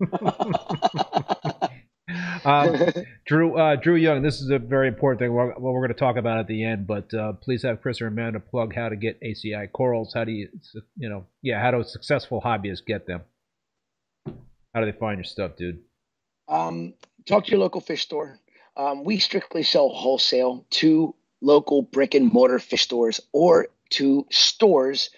um, 2.44 2.76
Drew 3.26 3.56
uh, 3.56 3.76
Drew 3.76 3.96
Young, 3.96 4.22
this 4.22 4.40
is 4.40 4.50
a 4.50 4.58
very 4.58 4.88
important 4.88 5.20
thing. 5.20 5.32
What 5.32 5.60
we're, 5.60 5.72
we're 5.72 5.80
going 5.80 5.94
to 5.94 5.98
talk 5.98 6.16
about 6.16 6.38
at 6.38 6.46
the 6.46 6.64
end, 6.64 6.86
but 6.86 7.12
uh, 7.14 7.32
please 7.34 7.62
have 7.62 7.82
Chris 7.82 8.00
or 8.00 8.08
Amanda 8.08 8.40
plug 8.40 8.74
how 8.74 8.88
to 8.88 8.96
get 8.96 9.20
ACI 9.20 9.70
corals. 9.72 10.12
How 10.14 10.24
do 10.24 10.32
you, 10.32 10.48
you 10.96 11.08
know, 11.08 11.26
yeah, 11.42 11.60
how 11.60 11.70
do 11.70 11.82
successful 11.84 12.40
hobbyists 12.44 12.84
get 12.86 13.06
them? 13.06 13.22
How 14.74 14.80
do 14.80 14.90
they 14.90 14.98
find 14.98 15.18
your 15.18 15.24
stuff, 15.24 15.52
dude? 15.56 15.80
Um, 16.48 16.94
talk 17.26 17.44
to 17.44 17.50
your 17.50 17.60
local 17.60 17.80
fish 17.80 18.02
store. 18.02 18.38
Um, 18.76 19.04
we 19.04 19.18
strictly 19.18 19.62
sell 19.62 19.88
wholesale 19.88 20.64
to 20.70 21.14
local 21.40 21.82
brick 21.82 22.14
and 22.14 22.32
mortar 22.32 22.58
fish 22.58 22.82
stores 22.82 23.20
or 23.32 23.68
to 23.90 24.26
stores 24.30 25.10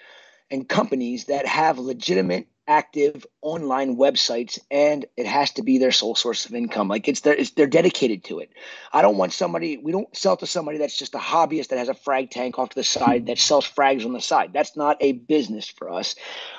and 0.50 0.68
companies 0.68 1.26
that 1.26 1.46
have 1.46 1.78
legitimate 1.78 2.48
active 2.68 3.26
online 3.40 3.96
websites 3.96 4.58
and 4.70 5.06
it 5.16 5.24
has 5.24 5.50
to 5.52 5.62
be 5.62 5.78
their 5.78 5.90
sole 5.90 6.14
source 6.14 6.44
of 6.44 6.54
income. 6.54 6.86
Like 6.86 7.08
it's 7.08 7.20
their 7.20 7.34
it's, 7.34 7.50
they're 7.52 7.66
dedicated 7.66 8.24
to 8.24 8.40
it. 8.40 8.50
I 8.92 9.00
don't 9.00 9.16
want 9.16 9.32
somebody 9.32 9.78
we 9.78 9.90
don't 9.90 10.14
sell 10.14 10.36
to 10.36 10.46
somebody 10.46 10.76
that's 10.76 10.96
just 10.96 11.14
a 11.14 11.18
hobbyist 11.18 11.68
that 11.68 11.78
has 11.78 11.88
a 11.88 11.94
frag 11.94 12.30
tank 12.30 12.58
off 12.58 12.68
to 12.70 12.74
the 12.74 12.84
side 12.84 13.26
that 13.26 13.38
sells 13.38 13.66
frags 13.66 14.04
on 14.04 14.12
the 14.12 14.20
side. 14.20 14.52
That's 14.52 14.76
not 14.76 14.98
a 15.00 15.12
business 15.12 15.66
for 15.66 15.90
us. 15.90 16.14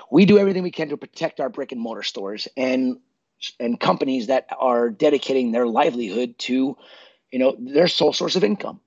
We 0.10 0.26
do 0.26 0.40
everything 0.40 0.64
we 0.64 0.72
can 0.72 0.90
to 0.90 0.98
protect 0.98 1.40
our 1.40 1.50
brick 1.50 1.72
and 1.72 1.80
mortar 1.80 2.04
stores 2.04 2.48
and 2.58 2.98
and 3.60 3.80
companies 3.80 4.28
that 4.28 4.48
are 4.58 4.90
dedicating 4.90 5.52
their 5.52 5.68
livelihood 5.68 6.38
to, 6.40 6.78
you 7.32 7.40
know, 7.40 7.56
their 7.60 7.88
sole 7.88 8.14
source 8.14 8.36
of 8.36 8.44
income 8.44 8.80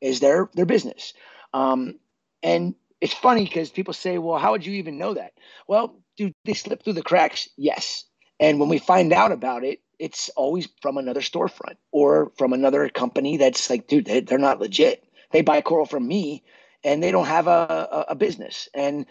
is 0.00 0.20
their 0.20 0.48
their 0.54 0.66
business. 0.66 1.14
Um, 1.52 1.98
and 2.42 2.74
it's 3.00 3.14
funny 3.14 3.44
because 3.44 3.70
people 3.70 3.94
say, 3.94 4.18
"Well, 4.18 4.38
how 4.38 4.52
would 4.52 4.66
you 4.66 4.74
even 4.74 4.98
know 4.98 5.14
that?" 5.14 5.32
Well, 5.68 6.00
do 6.16 6.32
they 6.44 6.54
slip 6.54 6.82
through 6.82 6.94
the 6.94 7.02
cracks? 7.02 7.48
Yes. 7.56 8.04
And 8.38 8.58
when 8.58 8.68
we 8.68 8.78
find 8.78 9.12
out 9.12 9.32
about 9.32 9.64
it, 9.64 9.80
it's 9.98 10.30
always 10.30 10.66
from 10.80 10.96
another 10.96 11.20
storefront 11.20 11.76
or 11.92 12.32
from 12.38 12.52
another 12.52 12.88
company 12.88 13.36
that's 13.36 13.68
like, 13.68 13.86
dude, 13.86 14.06
they, 14.06 14.20
they're 14.20 14.38
not 14.38 14.60
legit. 14.60 15.04
They 15.30 15.42
buy 15.42 15.60
coral 15.60 15.84
from 15.84 16.08
me, 16.08 16.42
and 16.82 17.02
they 17.02 17.12
don't 17.12 17.26
have 17.26 17.46
a, 17.46 17.88
a, 17.90 18.04
a 18.08 18.14
business. 18.14 18.68
And 18.74 19.06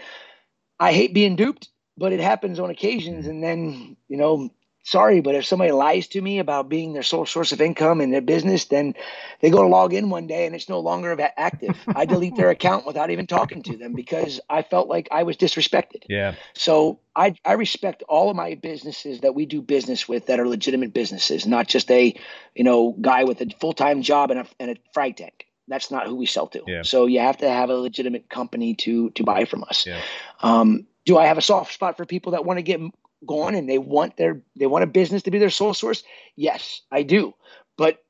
I 0.79 0.93
hate 0.93 1.13
being 1.13 1.35
duped, 1.35 1.69
but 1.95 2.11
it 2.11 2.19
happens 2.19 2.59
on 2.59 2.71
occasions. 2.71 3.27
And 3.27 3.43
then, 3.43 3.97
you 4.07 4.17
know, 4.17 4.49
sorry, 4.89 5.21
but 5.21 5.35
if 5.35 5.45
somebody 5.45 5.71
lies 5.71 6.07
to 6.07 6.21
me 6.21 6.39
about 6.39 6.67
being 6.67 6.93
their 6.93 7.03
sole 7.03 7.25
source 7.25 7.51
of 7.51 7.61
income 7.61 8.01
in 8.01 8.09
their 8.09 8.21
business, 8.21 8.65
then 8.65 8.95
they 9.39 9.49
go 9.49 9.61
to 9.61 9.67
log 9.67 9.93
in 9.93 10.09
one 10.09 10.25
day 10.25 10.45
and 10.45 10.55
it's 10.55 10.67
no 10.67 10.79
longer 10.79 11.15
active. 11.37 11.77
I 11.87 12.05
delete 12.05 12.35
their 12.35 12.49
account 12.57 12.87
without 12.87 13.11
even 13.11 13.27
talking 13.27 13.61
to 13.63 13.77
them 13.77 13.93
because 13.93 14.39
I 14.49 14.63
felt 14.63 14.87
like 14.87 15.07
I 15.11 15.23
was 15.23 15.37
disrespected. 15.37 16.03
Yeah. 16.09 16.35
So 16.55 16.99
I, 17.15 17.35
I 17.45 17.53
respect 17.53 18.03
all 18.09 18.31
of 18.31 18.35
my 18.35 18.55
businesses 18.55 19.21
that 19.21 19.35
we 19.35 19.45
do 19.45 19.61
business 19.61 20.09
with 20.09 20.25
that 20.25 20.39
are 20.39 20.47
legitimate 20.47 20.93
businesses, 20.93 21.45
not 21.45 21.67
just 21.67 21.91
a, 21.91 22.19
you 22.55 22.63
know, 22.63 22.95
guy 22.99 23.25
with 23.25 23.41
a 23.41 23.49
full 23.59 23.73
time 23.73 24.01
job 24.01 24.31
and 24.31 24.39
a, 24.39 24.47
and 24.59 24.71
a 24.71 24.75
frag 24.93 25.17
tank. 25.17 25.45
That's 25.67 25.91
not 25.91 26.07
who 26.07 26.15
we 26.15 26.25
sell 26.25 26.47
to. 26.47 26.63
Yeah. 26.65 26.81
So 26.81 27.05
you 27.05 27.19
have 27.19 27.37
to 27.37 27.49
have 27.49 27.69
a 27.69 27.75
legitimate 27.75 28.27
company 28.27 28.73
to 28.75 29.11
to 29.11 29.23
buy 29.23 29.45
from 29.45 29.63
us. 29.65 29.85
Yeah. 29.85 30.01
Um, 30.41 30.87
do 31.05 31.17
I 31.17 31.25
have 31.25 31.37
a 31.37 31.43
soft 31.43 31.73
spot 31.73 31.95
for 31.95 32.05
people 32.05 32.31
that 32.31 32.45
want 32.45 32.57
to 32.57 32.63
get 32.63 32.79
gone 33.25 33.55
and 33.55 33.69
they 33.69 33.77
want 33.77 34.17
their 34.17 34.41
they 34.55 34.67
want 34.67 34.83
a 34.83 34.87
business 34.87 35.23
to 35.23 35.31
be 35.31 35.39
their 35.39 35.49
sole 35.49 35.73
source? 35.73 36.03
Yes 36.35 36.81
i 36.91 37.03
do. 37.03 37.33
But 37.77 38.03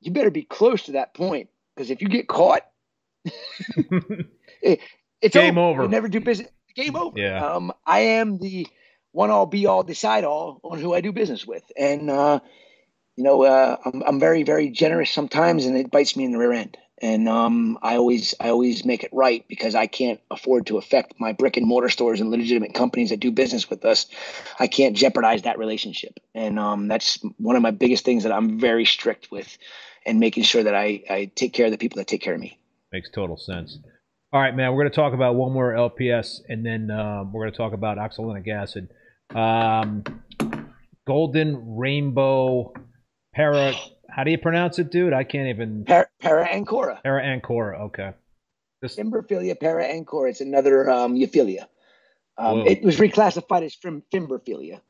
you 0.00 0.12
better 0.12 0.30
be 0.30 0.42
close 0.42 0.84
to 0.84 0.92
that 0.92 1.14
point 1.14 1.48
because 1.74 1.90
if 1.90 2.00
you 2.02 2.08
get 2.08 2.28
caught 2.28 2.62
it, 3.24 4.80
it's 5.20 5.34
game 5.34 5.58
over, 5.58 5.80
over. 5.80 5.82
You 5.84 5.88
never 5.88 6.08
do 6.08 6.20
business 6.20 6.48
game 6.74 6.96
over. 6.96 7.18
Yeah. 7.18 7.44
Um 7.44 7.72
i 7.84 8.00
am 8.00 8.38
the 8.38 8.66
one 9.12 9.30
all 9.30 9.46
be 9.46 9.66
all 9.66 9.82
decide 9.82 10.24
all 10.24 10.60
on 10.62 10.78
who 10.80 10.92
i 10.94 11.00
do 11.00 11.12
business 11.12 11.46
with. 11.46 11.64
And 11.76 12.10
uh 12.10 12.40
you 13.16 13.24
know 13.24 13.42
uh 13.42 13.76
i'm, 13.84 14.02
I'm 14.06 14.20
very 14.20 14.42
very 14.42 14.70
generous 14.70 15.10
sometimes 15.10 15.66
and 15.66 15.76
it 15.76 15.90
bites 15.90 16.16
me 16.16 16.24
in 16.24 16.32
the 16.32 16.38
rear 16.38 16.52
end 16.52 16.76
and 17.02 17.28
um, 17.28 17.78
I 17.82 17.96
always 17.96 18.34
I 18.40 18.48
always 18.48 18.84
make 18.84 19.04
it 19.04 19.10
right 19.12 19.44
because 19.48 19.74
I 19.74 19.86
can't 19.86 20.20
afford 20.30 20.66
to 20.66 20.78
affect 20.78 21.14
my 21.20 21.32
brick 21.32 21.56
and 21.56 21.66
mortar 21.66 21.88
stores 21.88 22.20
and 22.20 22.30
legitimate 22.30 22.74
companies 22.74 23.10
that 23.10 23.20
do 23.20 23.30
business 23.30 23.68
with 23.68 23.84
us. 23.84 24.06
I 24.58 24.66
can't 24.66 24.96
jeopardize 24.96 25.42
that 25.42 25.58
relationship, 25.58 26.18
and 26.34 26.58
um, 26.58 26.88
that's 26.88 27.18
one 27.38 27.56
of 27.56 27.62
my 27.62 27.70
biggest 27.70 28.04
things 28.04 28.22
that 28.22 28.32
I'm 28.32 28.58
very 28.58 28.84
strict 28.84 29.30
with, 29.30 29.58
and 30.06 30.20
making 30.20 30.44
sure 30.44 30.62
that 30.62 30.74
I 30.74 31.02
I 31.10 31.30
take 31.34 31.52
care 31.52 31.66
of 31.66 31.72
the 31.72 31.78
people 31.78 31.96
that 31.98 32.06
take 32.06 32.22
care 32.22 32.34
of 32.34 32.40
me. 32.40 32.58
Makes 32.92 33.10
total 33.10 33.36
sense. 33.36 33.78
All 34.32 34.40
right, 34.40 34.54
man. 34.54 34.72
We're 34.72 34.82
going 34.82 34.90
to 34.90 34.96
talk 34.96 35.12
about 35.12 35.34
one 35.34 35.52
more 35.52 35.72
LPS, 35.72 36.40
and 36.48 36.64
then 36.64 36.90
um, 36.90 37.32
we're 37.32 37.42
going 37.42 37.52
to 37.52 37.58
talk 37.58 37.72
about 37.72 37.98
oxalic 37.98 38.48
acid. 38.48 38.88
Um, 39.34 40.02
golden 41.06 41.76
rainbow 41.76 42.72
para 43.34 43.72
how 44.08 44.24
do 44.24 44.30
you 44.30 44.38
pronounce 44.38 44.78
it, 44.78 44.90
dude? 44.90 45.12
I 45.12 45.24
can't 45.24 45.48
even. 45.48 45.84
Para, 45.84 46.08
para 46.20 46.46
ancora. 46.46 47.00
Para 47.02 47.22
ancora. 47.22 47.80
Okay. 47.86 48.12
This... 48.80 48.96
Fimbriaphyllia 48.96 49.58
para 49.58 49.84
ancora. 49.84 50.30
It's 50.30 50.40
another 50.40 50.88
um, 50.88 51.14
euphyllia. 51.14 51.66
Um, 52.38 52.66
it 52.66 52.82
was 52.82 52.98
reclassified 52.98 53.64
as 53.64 53.74
from 53.74 54.02
fimbriaphyllia. 54.12 54.80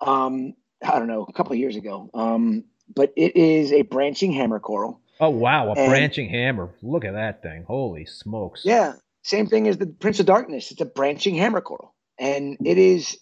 Um, 0.00 0.54
I 0.82 0.98
don't 0.98 1.08
know, 1.08 1.26
a 1.28 1.32
couple 1.32 1.52
of 1.52 1.58
years 1.58 1.76
ago. 1.76 2.10
Um, 2.14 2.64
but 2.94 3.12
it 3.16 3.36
is 3.36 3.72
a 3.72 3.82
branching 3.82 4.32
hammer 4.32 4.58
coral. 4.58 5.00
Oh 5.20 5.30
wow, 5.30 5.68
a 5.68 5.72
and, 5.72 5.88
branching 5.88 6.28
hammer! 6.28 6.74
Look 6.82 7.04
at 7.04 7.12
that 7.12 7.42
thing! 7.42 7.64
Holy 7.64 8.06
smokes! 8.06 8.62
Yeah, 8.64 8.94
same 9.22 9.46
thing 9.46 9.68
as 9.68 9.78
the 9.78 9.86
Prince 9.86 10.18
of 10.18 10.26
Darkness. 10.26 10.72
It's 10.72 10.80
a 10.80 10.86
branching 10.86 11.36
hammer 11.36 11.60
coral, 11.60 11.94
and 12.18 12.56
it 12.64 12.78
is. 12.78 13.18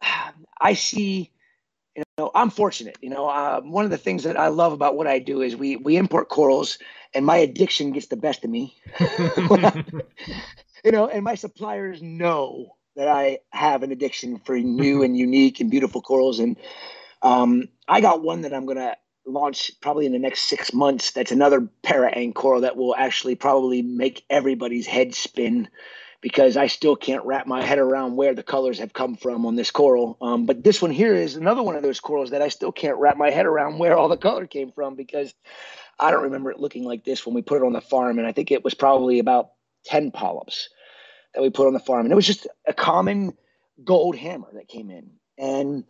I 0.60 0.74
see 0.74 1.32
you 1.96 2.04
know, 2.18 2.30
I'm 2.34 2.50
fortunate. 2.50 2.98
You 3.00 3.10
know, 3.10 3.28
uh, 3.28 3.60
one 3.60 3.84
of 3.84 3.90
the 3.90 3.98
things 3.98 4.24
that 4.24 4.38
I 4.38 4.48
love 4.48 4.72
about 4.72 4.96
what 4.96 5.06
I 5.06 5.18
do 5.18 5.42
is 5.42 5.56
we 5.56 5.76
we 5.76 5.96
import 5.96 6.28
corals, 6.28 6.78
and 7.14 7.24
my 7.24 7.36
addiction 7.36 7.92
gets 7.92 8.06
the 8.06 8.16
best 8.16 8.44
of 8.44 8.50
me. 8.50 8.76
you 10.84 10.92
know, 10.92 11.08
and 11.08 11.24
my 11.24 11.34
suppliers 11.34 12.02
know 12.02 12.76
that 12.96 13.08
I 13.08 13.38
have 13.50 13.82
an 13.82 13.92
addiction 13.92 14.40
for 14.44 14.56
new 14.58 15.02
and 15.02 15.16
unique 15.16 15.60
and 15.60 15.70
beautiful 15.70 16.02
corals, 16.02 16.38
and 16.38 16.56
um, 17.22 17.68
I 17.88 18.00
got 18.00 18.22
one 18.22 18.42
that 18.42 18.52
I'm 18.52 18.66
gonna 18.66 18.96
launch 19.26 19.70
probably 19.80 20.06
in 20.06 20.12
the 20.12 20.18
next 20.18 20.48
six 20.48 20.72
months. 20.72 21.12
That's 21.12 21.32
another 21.32 21.68
para 21.82 22.32
coral 22.32 22.62
that 22.62 22.76
will 22.76 22.94
actually 22.96 23.36
probably 23.36 23.82
make 23.82 24.24
everybody's 24.30 24.86
head 24.86 25.14
spin 25.14 25.68
because 26.24 26.56
I 26.56 26.68
still 26.68 26.96
can't 26.96 27.22
wrap 27.26 27.46
my 27.46 27.62
head 27.62 27.78
around 27.78 28.16
where 28.16 28.34
the 28.34 28.42
colors 28.42 28.78
have 28.78 28.94
come 28.94 29.14
from 29.14 29.44
on 29.44 29.56
this 29.56 29.70
coral. 29.70 30.16
Um, 30.22 30.46
but 30.46 30.64
this 30.64 30.80
one 30.80 30.90
here 30.90 31.14
is 31.14 31.36
another 31.36 31.62
one 31.62 31.76
of 31.76 31.82
those 31.82 32.00
corals 32.00 32.30
that 32.30 32.40
I 32.40 32.48
still 32.48 32.72
can't 32.72 32.96
wrap 32.96 33.18
my 33.18 33.28
head 33.28 33.44
around 33.44 33.78
where 33.78 33.94
all 33.94 34.08
the 34.08 34.16
color 34.16 34.46
came 34.46 34.72
from 34.72 34.94
because 34.94 35.34
I 36.00 36.10
don't 36.10 36.22
remember 36.22 36.50
it 36.50 36.58
looking 36.58 36.84
like 36.84 37.04
this 37.04 37.26
when 37.26 37.34
we 37.34 37.42
put 37.42 37.58
it 37.58 37.66
on 37.66 37.74
the 37.74 37.82
farm. 37.82 38.18
And 38.18 38.26
I 38.26 38.32
think 38.32 38.50
it 38.50 38.64
was 38.64 38.72
probably 38.72 39.18
about 39.18 39.50
10 39.84 40.12
polyps 40.12 40.70
that 41.34 41.42
we 41.42 41.50
put 41.50 41.66
on 41.66 41.74
the 41.74 41.78
farm. 41.78 42.06
And 42.06 42.12
it 42.12 42.16
was 42.16 42.26
just 42.26 42.46
a 42.66 42.72
common 42.72 43.36
gold 43.84 44.16
hammer 44.16 44.48
that 44.54 44.66
came 44.66 44.90
in. 44.90 45.10
And 45.36 45.84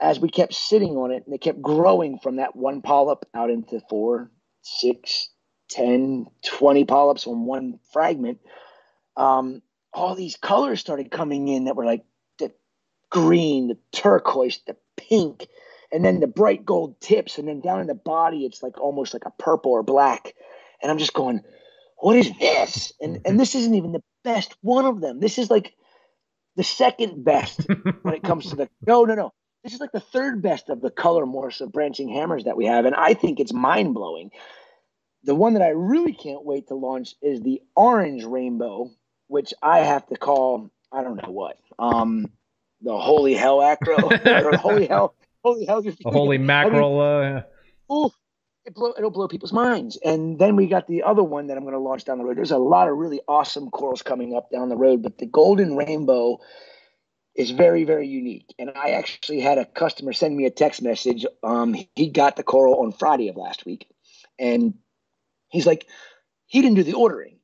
as 0.00 0.18
we 0.18 0.30
kept 0.30 0.54
sitting 0.54 0.96
on 0.96 1.10
it, 1.10 1.24
and 1.26 1.34
it 1.34 1.42
kept 1.42 1.60
growing 1.60 2.18
from 2.20 2.36
that 2.36 2.56
one 2.56 2.80
polyp 2.80 3.26
out 3.34 3.50
into 3.50 3.82
four, 3.90 4.30
six, 4.62 5.28
10, 5.68 6.26
20 6.42 6.84
polyps 6.86 7.26
on 7.26 7.44
one 7.44 7.80
fragment. 7.92 8.38
Um, 9.18 9.60
all 9.94 10.14
these 10.14 10.36
colors 10.36 10.80
started 10.80 11.10
coming 11.10 11.48
in 11.48 11.64
that 11.64 11.76
were 11.76 11.86
like 11.86 12.04
the 12.38 12.52
green, 13.10 13.68
the 13.68 13.78
turquoise, 13.92 14.60
the 14.66 14.76
pink, 14.96 15.46
and 15.92 16.04
then 16.04 16.20
the 16.20 16.26
bright 16.26 16.64
gold 16.64 17.00
tips, 17.00 17.38
and 17.38 17.46
then 17.46 17.60
down 17.60 17.80
in 17.80 17.86
the 17.86 17.94
body, 17.94 18.44
it's 18.44 18.62
like 18.62 18.80
almost 18.80 19.14
like 19.14 19.24
a 19.24 19.42
purple 19.42 19.72
or 19.72 19.82
black. 19.82 20.34
And 20.82 20.90
I'm 20.90 20.98
just 20.98 21.14
going, 21.14 21.40
what 21.98 22.16
is 22.16 22.30
this? 22.38 22.92
And 23.00 23.16
mm-hmm. 23.16 23.22
and 23.24 23.40
this 23.40 23.54
isn't 23.54 23.74
even 23.74 23.92
the 23.92 24.02
best 24.24 24.56
one 24.60 24.84
of 24.84 25.00
them. 25.00 25.20
This 25.20 25.38
is 25.38 25.50
like 25.50 25.74
the 26.56 26.64
second 26.64 27.24
best 27.24 27.60
when 28.02 28.14
it 28.14 28.22
comes 28.22 28.50
to 28.50 28.56
the 28.56 28.68
no, 28.86 29.04
no, 29.04 29.14
no. 29.14 29.32
This 29.62 29.72
is 29.72 29.80
like 29.80 29.92
the 29.92 30.00
third 30.00 30.42
best 30.42 30.68
of 30.68 30.82
the 30.82 30.90
color 30.90 31.24
morphs 31.24 31.62
of 31.62 31.72
branching 31.72 32.10
hammers 32.10 32.44
that 32.44 32.56
we 32.56 32.66
have, 32.66 32.84
and 32.84 32.94
I 32.94 33.14
think 33.14 33.40
it's 33.40 33.52
mind 33.52 33.94
blowing. 33.94 34.30
The 35.22 35.34
one 35.34 35.54
that 35.54 35.62
I 35.62 35.68
really 35.68 36.12
can't 36.12 36.44
wait 36.44 36.68
to 36.68 36.74
launch 36.74 37.14
is 37.22 37.40
the 37.40 37.62
orange 37.74 38.24
rainbow, 38.24 38.90
which 39.28 39.54
I 39.62 39.80
have 39.80 40.06
to 40.08 40.16
call 40.16 40.70
I 40.92 41.02
don't 41.02 41.20
know 41.20 41.32
what. 41.32 41.58
Um, 41.78 42.30
the 42.80 42.96
holy 42.96 43.34
hell 43.34 43.62
acro 43.62 43.96
or 44.26 44.56
holy 44.56 44.86
hell, 44.86 45.14
holy 45.42 45.64
hell, 45.64 45.82
holy 46.04 46.38
mackerel. 46.38 47.00
I 47.00 47.22
mean, 47.22 47.36
uh, 47.38 47.42
it 48.64 48.74
blow, 48.74 48.94
it'll 48.96 49.10
blow 49.10 49.28
people's 49.28 49.52
minds. 49.52 49.98
And 50.04 50.38
then 50.38 50.56
we 50.56 50.66
got 50.66 50.86
the 50.86 51.02
other 51.02 51.22
one 51.22 51.48
that 51.48 51.56
I'm 51.56 51.64
going 51.64 51.74
to 51.74 51.80
launch 51.80 52.04
down 52.04 52.18
the 52.18 52.24
road. 52.24 52.36
There's 52.36 52.50
a 52.50 52.58
lot 52.58 52.88
of 52.88 52.96
really 52.96 53.20
awesome 53.28 53.70
corals 53.70 54.02
coming 54.02 54.34
up 54.34 54.50
down 54.50 54.68
the 54.68 54.76
road, 54.76 55.02
but 55.02 55.18
the 55.18 55.26
golden 55.26 55.76
rainbow 55.76 56.38
is 57.34 57.50
very, 57.50 57.84
very 57.84 58.06
unique. 58.06 58.54
And 58.58 58.70
I 58.74 58.90
actually 58.90 59.40
had 59.40 59.58
a 59.58 59.66
customer 59.66 60.12
send 60.12 60.36
me 60.36 60.46
a 60.46 60.50
text 60.50 60.80
message. 60.80 61.26
Um, 61.42 61.76
he 61.94 62.08
got 62.08 62.36
the 62.36 62.42
coral 62.42 62.80
on 62.80 62.92
Friday 62.92 63.28
of 63.28 63.36
last 63.36 63.66
week, 63.66 63.88
and 64.38 64.74
he's 65.48 65.66
like, 65.66 65.86
he 66.46 66.62
didn't 66.62 66.76
do 66.76 66.84
the 66.84 66.94
ordering, 66.94 67.38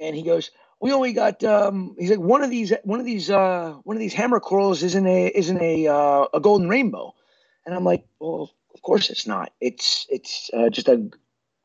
and 0.00 0.16
he 0.16 0.22
goes, 0.22 0.50
we 0.80 0.92
only 0.92 1.12
got 1.12 1.42
um, 1.44 1.96
he's 1.98 2.10
like 2.10 2.20
one 2.20 2.42
of 2.42 2.50
these 2.50 2.72
one 2.84 3.00
of 3.00 3.06
these 3.06 3.30
uh, 3.30 3.74
one 3.82 3.96
of 3.96 4.00
these 4.00 4.14
hammer 4.14 4.40
corals 4.40 4.82
isn't 4.82 5.06
a 5.06 5.26
isn't 5.26 5.60
a 5.60 5.88
uh, 5.88 6.26
a 6.32 6.40
golden 6.40 6.68
rainbow, 6.68 7.14
and 7.66 7.74
I'm 7.74 7.84
like, 7.84 8.04
well, 8.20 8.52
of 8.74 8.82
course 8.82 9.10
it's 9.10 9.26
not. 9.26 9.52
It's 9.60 10.06
it's 10.08 10.50
uh, 10.54 10.70
just 10.70 10.88
a 10.88 11.10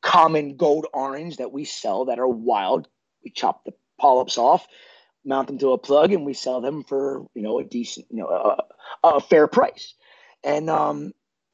common 0.01 0.57
gold 0.57 0.87
orange 0.93 1.37
that 1.37 1.51
we 1.51 1.65
sell 1.65 2.05
that 2.05 2.19
are 2.19 2.27
wild. 2.27 2.87
We 3.23 3.29
chop 3.29 3.63
the 3.65 3.73
polyps 3.99 4.37
off, 4.37 4.67
mount 5.23 5.47
them 5.47 5.59
to 5.59 5.73
a 5.73 5.77
plug, 5.77 6.11
and 6.11 6.25
we 6.25 6.33
sell 6.33 6.61
them 6.61 6.83
for 6.83 7.27
you 7.35 7.43
know 7.43 7.59
a 7.59 7.63
decent 7.63 8.07
you 8.09 8.17
know 8.17 8.27
a, 8.27 9.07
a 9.07 9.21
fair 9.21 9.47
price. 9.47 9.93
And 10.43 10.69
um, 10.71 11.13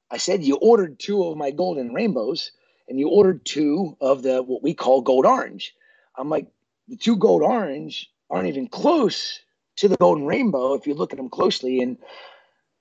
I 0.10 0.18
said 0.18 0.44
you 0.44 0.56
ordered 0.56 0.98
two 0.98 1.23
of 1.26 1.38
my 1.38 1.52
golden 1.52 1.94
rainbows, 1.94 2.53
and 2.88 2.98
you 2.98 3.10
ordered 3.10 3.44
two 3.45 3.98
of 3.99 4.23
the 4.23 4.41
what 4.41 4.64
we 4.64 4.73
call 4.73 5.02
gold 5.02 5.26
orange. 5.26 5.73
I'm 6.18 6.30
like 6.30 6.48
the 6.90 6.98
two 6.98 7.16
gold 7.16 7.41
orange 7.41 8.10
aren't 8.30 8.48
even 8.48 8.68
close 8.68 9.40
to 9.78 9.88
the 9.88 9.98
golden 9.98 10.26
rainbow 10.26 10.74
if 10.74 10.88
you 10.88 10.94
look 10.94 11.14
at 11.14 11.18
them 11.18 11.30
closely. 11.30 11.80
And 11.80 11.98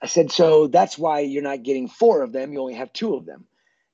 I 0.03 0.07
said, 0.07 0.31
so 0.31 0.67
that's 0.67 0.99
why 0.99 1.21
you're 1.21 1.43
not 1.43 1.63
getting 1.63 1.89
four 1.89 2.23
of 2.23 2.33
them. 2.33 2.53
You 2.53 2.61
only 2.61 2.75
have 2.75 2.93
two 2.93 3.15
of 3.15 3.27
them. 3.27 3.45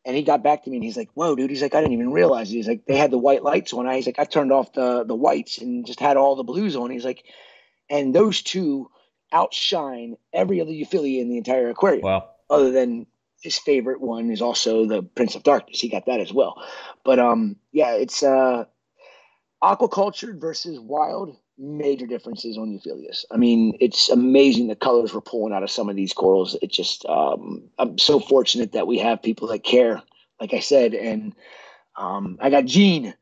And 0.07 0.15
he 0.15 0.23
got 0.23 0.43
back 0.43 0.65
to 0.65 0.71
me 0.71 0.77
and 0.77 0.85
he's 0.85 0.97
like, 0.97 1.09
whoa, 1.15 1.35
dude. 1.35 1.51
He's 1.51 1.63
like, 1.63 1.75
I 1.75 1.81
didn't 1.81 1.95
even 1.95 2.13
realize. 2.13 2.51
He's 2.51 2.69
like, 2.69 2.85
they 2.87 2.97
had 2.97 3.11
the 3.11 3.19
white 3.19 3.43
lights 3.43 3.73
on. 3.73 3.91
He's 3.91 4.07
like, 4.07 4.19
I 4.19 4.25
turned 4.25 4.53
off 4.53 4.75
the 4.75 5.05
the 5.05 5.15
whites 5.15 5.59
and 5.59 5.87
just 5.87 6.01
had 6.01 6.19
all 6.19 6.37
the 6.37 6.43
blues 6.43 6.77
on. 6.77 6.91
He's 6.91 7.07
like, 7.07 7.25
and 7.89 8.15
those 8.15 8.43
two 8.43 8.91
outshine 9.33 10.17
every 10.33 10.61
other 10.61 10.71
euphyllia 10.71 11.21
in 11.21 11.31
the 11.31 11.39
entire 11.39 11.71
aquarium. 11.71 12.03
Wow. 12.03 12.29
Other 12.51 12.71
than 12.71 13.07
his 13.41 13.59
favorite 13.59 14.01
one 14.01 14.31
is 14.31 14.43
also 14.43 14.87
the 14.87 15.03
Prince 15.03 15.37
of 15.37 15.43
Darkness. 15.43 15.81
He 15.81 15.89
got 15.89 16.07
that 16.07 16.21
as 16.21 16.33
well. 16.33 16.63
But 17.03 17.19
um, 17.19 17.57
yeah, 17.73 17.93
it's 17.93 18.23
uh 18.23 18.65
aquaculture 19.65 20.39
versus 20.39 20.79
wild 20.79 21.37
major 21.57 22.07
differences 22.07 22.59
on 22.59 22.69
euphyllias. 22.69 23.25
I 23.31 23.37
mean, 23.37 23.77
it's 23.81 24.11
amazing 24.11 24.67
the 24.67 24.77
colors 24.77 25.15
we're 25.15 25.21
pulling 25.21 25.55
out 25.55 25.63
of 25.63 25.71
some 25.71 25.89
of 25.89 25.97
these 25.97 26.13
corals. 26.13 26.57
It 26.61 26.71
just 26.71 27.07
um, 27.07 27.63
I'm 27.79 27.99
so 27.99 28.21
fortunate 28.21 28.73
that 28.73 28.87
we 28.87 28.99
have 28.99 29.23
people 29.23 29.49
that 29.49 29.65
care, 29.65 30.03
like 30.41 30.53
I 30.53 30.61
said, 30.61 30.95
and 30.95 31.35
um, 31.97 32.39
I 32.41 32.51
got 32.51 32.65
Gene, 32.67 33.15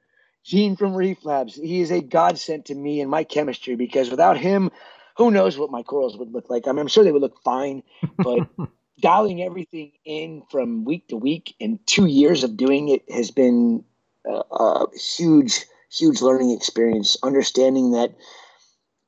Gene 0.44 0.76
from 0.76 0.94
Reef 0.94 1.24
Labs. 1.24 1.54
He 1.54 1.80
is 1.80 1.90
a 1.90 2.00
godsend 2.00 2.64
to 2.66 2.74
me 2.74 3.00
and 3.00 3.10
my 3.10 3.22
chemistry 3.22 3.76
because 3.76 4.10
without 4.10 4.38
him, 4.38 4.70
who 5.16 5.30
knows 5.30 5.58
what 5.58 5.70
my 5.70 5.82
corals 5.82 6.16
would 6.16 6.32
look 6.32 6.48
like. 6.48 6.66
I 6.66 6.72
mean, 6.72 6.80
I'm 6.80 6.88
sure 6.88 7.04
they 7.04 7.12
would 7.12 7.22
look 7.22 7.40
fine, 7.44 7.82
but 8.16 8.48
dialing 9.00 9.42
everything 9.42 9.92
in 10.04 10.42
from 10.50 10.84
week 10.84 11.06
to 11.08 11.16
week 11.16 11.54
and 11.60 11.78
two 11.86 12.06
years 12.06 12.44
of 12.44 12.56
doing 12.56 12.88
it 12.88 13.02
has 13.10 13.30
been 13.30 13.84
a, 14.26 14.42
a 14.50 14.86
huge 14.96 15.66
huge 15.92 16.22
learning 16.22 16.50
experience, 16.50 17.16
understanding 17.22 17.92
that 17.92 18.14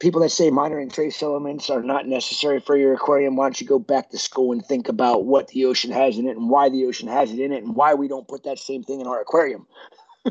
people 0.00 0.20
that 0.20 0.30
say 0.30 0.50
minor 0.50 0.78
and 0.78 0.92
trace 0.92 1.22
elements 1.22 1.70
are 1.70 1.82
not 1.82 2.06
necessary 2.06 2.60
for 2.60 2.76
your 2.76 2.94
aquarium, 2.94 3.36
why 3.36 3.46
don't 3.46 3.60
you 3.60 3.66
go 3.66 3.78
back 3.78 4.10
to 4.10 4.18
school 4.18 4.52
and 4.52 4.64
think 4.66 4.88
about 4.88 5.24
what 5.24 5.48
the 5.48 5.64
ocean 5.64 5.90
has 5.90 6.18
in 6.18 6.26
it 6.26 6.36
and 6.36 6.50
why 6.50 6.68
the 6.68 6.84
ocean 6.84 7.08
has 7.08 7.32
it 7.32 7.38
in 7.38 7.52
it 7.52 7.62
and 7.62 7.74
why 7.74 7.94
we 7.94 8.08
don't 8.08 8.28
put 8.28 8.44
that 8.44 8.58
same 8.58 8.82
thing 8.82 9.00
in 9.00 9.06
our 9.06 9.20
aquarium. 9.20 9.66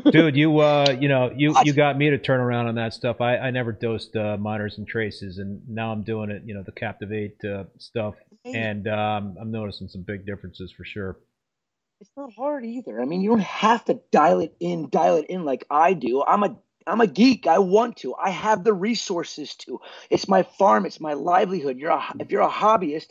Dude, 0.10 0.36
you 0.36 0.58
uh, 0.58 0.96
you 1.00 1.08
know, 1.08 1.32
you 1.36 1.54
you 1.62 1.72
got 1.72 1.96
me 1.96 2.10
to 2.10 2.18
turn 2.18 2.40
around 2.40 2.66
on 2.66 2.74
that 2.74 2.94
stuff. 2.94 3.20
I, 3.20 3.36
I 3.36 3.50
never 3.52 3.70
dosed 3.70 4.16
uh, 4.16 4.36
minors 4.36 4.78
and 4.78 4.88
traces, 4.88 5.38
and 5.38 5.62
now 5.68 5.92
I'm 5.92 6.02
doing 6.02 6.30
it. 6.30 6.42
You 6.44 6.54
know, 6.54 6.64
the 6.64 6.72
Captivate 6.72 7.36
uh, 7.44 7.64
stuff, 7.78 8.16
and 8.44 8.88
um, 8.88 9.36
I'm 9.40 9.52
noticing 9.52 9.86
some 9.86 10.02
big 10.02 10.26
differences 10.26 10.72
for 10.72 10.84
sure 10.84 11.18
it's 12.04 12.12
not 12.18 12.34
hard 12.34 12.66
either. 12.66 13.00
I 13.00 13.06
mean, 13.06 13.22
you 13.22 13.30
don't 13.30 13.40
have 13.40 13.82
to 13.86 13.98
dial 14.10 14.40
it 14.40 14.54
in, 14.60 14.90
dial 14.90 15.16
it 15.16 15.26
in 15.30 15.46
like 15.46 15.64
I 15.70 15.94
do. 15.94 16.22
I'm 16.22 16.42
a 16.42 16.54
I'm 16.86 17.00
a 17.00 17.06
geek. 17.06 17.46
I 17.46 17.60
want 17.60 17.96
to. 17.98 18.14
I 18.14 18.28
have 18.28 18.62
the 18.62 18.74
resources 18.74 19.54
to. 19.60 19.80
It's 20.10 20.28
my 20.28 20.42
farm. 20.42 20.84
It's 20.84 21.00
my 21.00 21.14
livelihood. 21.14 21.78
You're 21.78 21.92
a, 21.92 22.04
if 22.20 22.30
you're 22.30 22.42
a 22.42 22.50
hobbyist, 22.50 23.06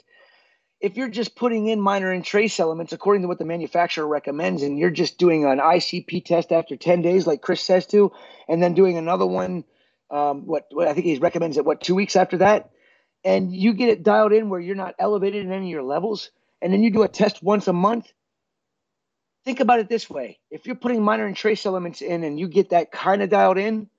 if 0.80 0.96
you're 0.96 1.10
just 1.10 1.36
putting 1.36 1.66
in 1.70 1.82
minor 1.82 2.12
and 2.12 2.24
trace 2.24 2.60
elements 2.60 2.94
according 2.94 3.24
to 3.24 3.28
what 3.28 3.40
the 3.40 3.46
manufacturer 3.46 4.08
recommends, 4.08 4.62
and 4.62 4.78
you're 4.78 4.92
just 4.92 5.18
doing 5.18 5.44
an 5.44 5.58
ICP 5.58 6.24
test 6.24 6.52
after 6.52 6.76
10 6.76 7.02
days, 7.02 7.26
like 7.26 7.42
Chris 7.42 7.62
says 7.62 7.88
to, 7.88 8.12
and 8.48 8.62
then 8.62 8.76
doing 8.76 9.00
another 9.00 9.26
one, 9.26 9.64
um, 10.12 10.46
what, 10.46 10.68
what 10.70 10.88
I 10.88 10.94
think 10.94 11.08
he 11.08 11.18
recommends 11.18 11.58
it, 11.58 11.66
what, 11.66 11.82
two 11.82 11.96
weeks 11.96 12.16
after 12.16 12.38
that, 12.38 12.70
and 13.24 13.52
you 13.56 13.74
get 13.74 13.90
it 13.90 14.04
dialed 14.04 14.34
in 14.34 14.50
where 14.50 14.60
you're 14.60 14.76
not 14.76 14.94
elevated 15.00 15.44
in 15.44 15.52
any 15.52 15.66
of 15.66 15.72
your 15.72 15.84
levels, 15.84 16.30
and 16.62 16.72
then 16.72 16.84
you 16.84 16.92
do 16.92 17.02
a 17.02 17.08
test 17.08 17.42
once 17.42 17.68
a 17.68 17.74
month, 17.74 18.12
think 19.46 19.60
about 19.60 19.80
it 19.80 19.90
this 19.90 20.10
way. 20.10 20.40
If 20.50 20.66
you're 20.66 20.76
putting 20.76 21.02
minor 21.04 21.26
and 21.26 21.36
trace 21.36 21.66
elements 21.66 22.02
in 22.02 22.24
and 22.24 22.40
you 22.40 22.48
get 22.48 22.70
that 22.70 22.92
kind 22.92 23.22
of 23.22 23.30
dialed 23.30 23.58
in 23.58 23.90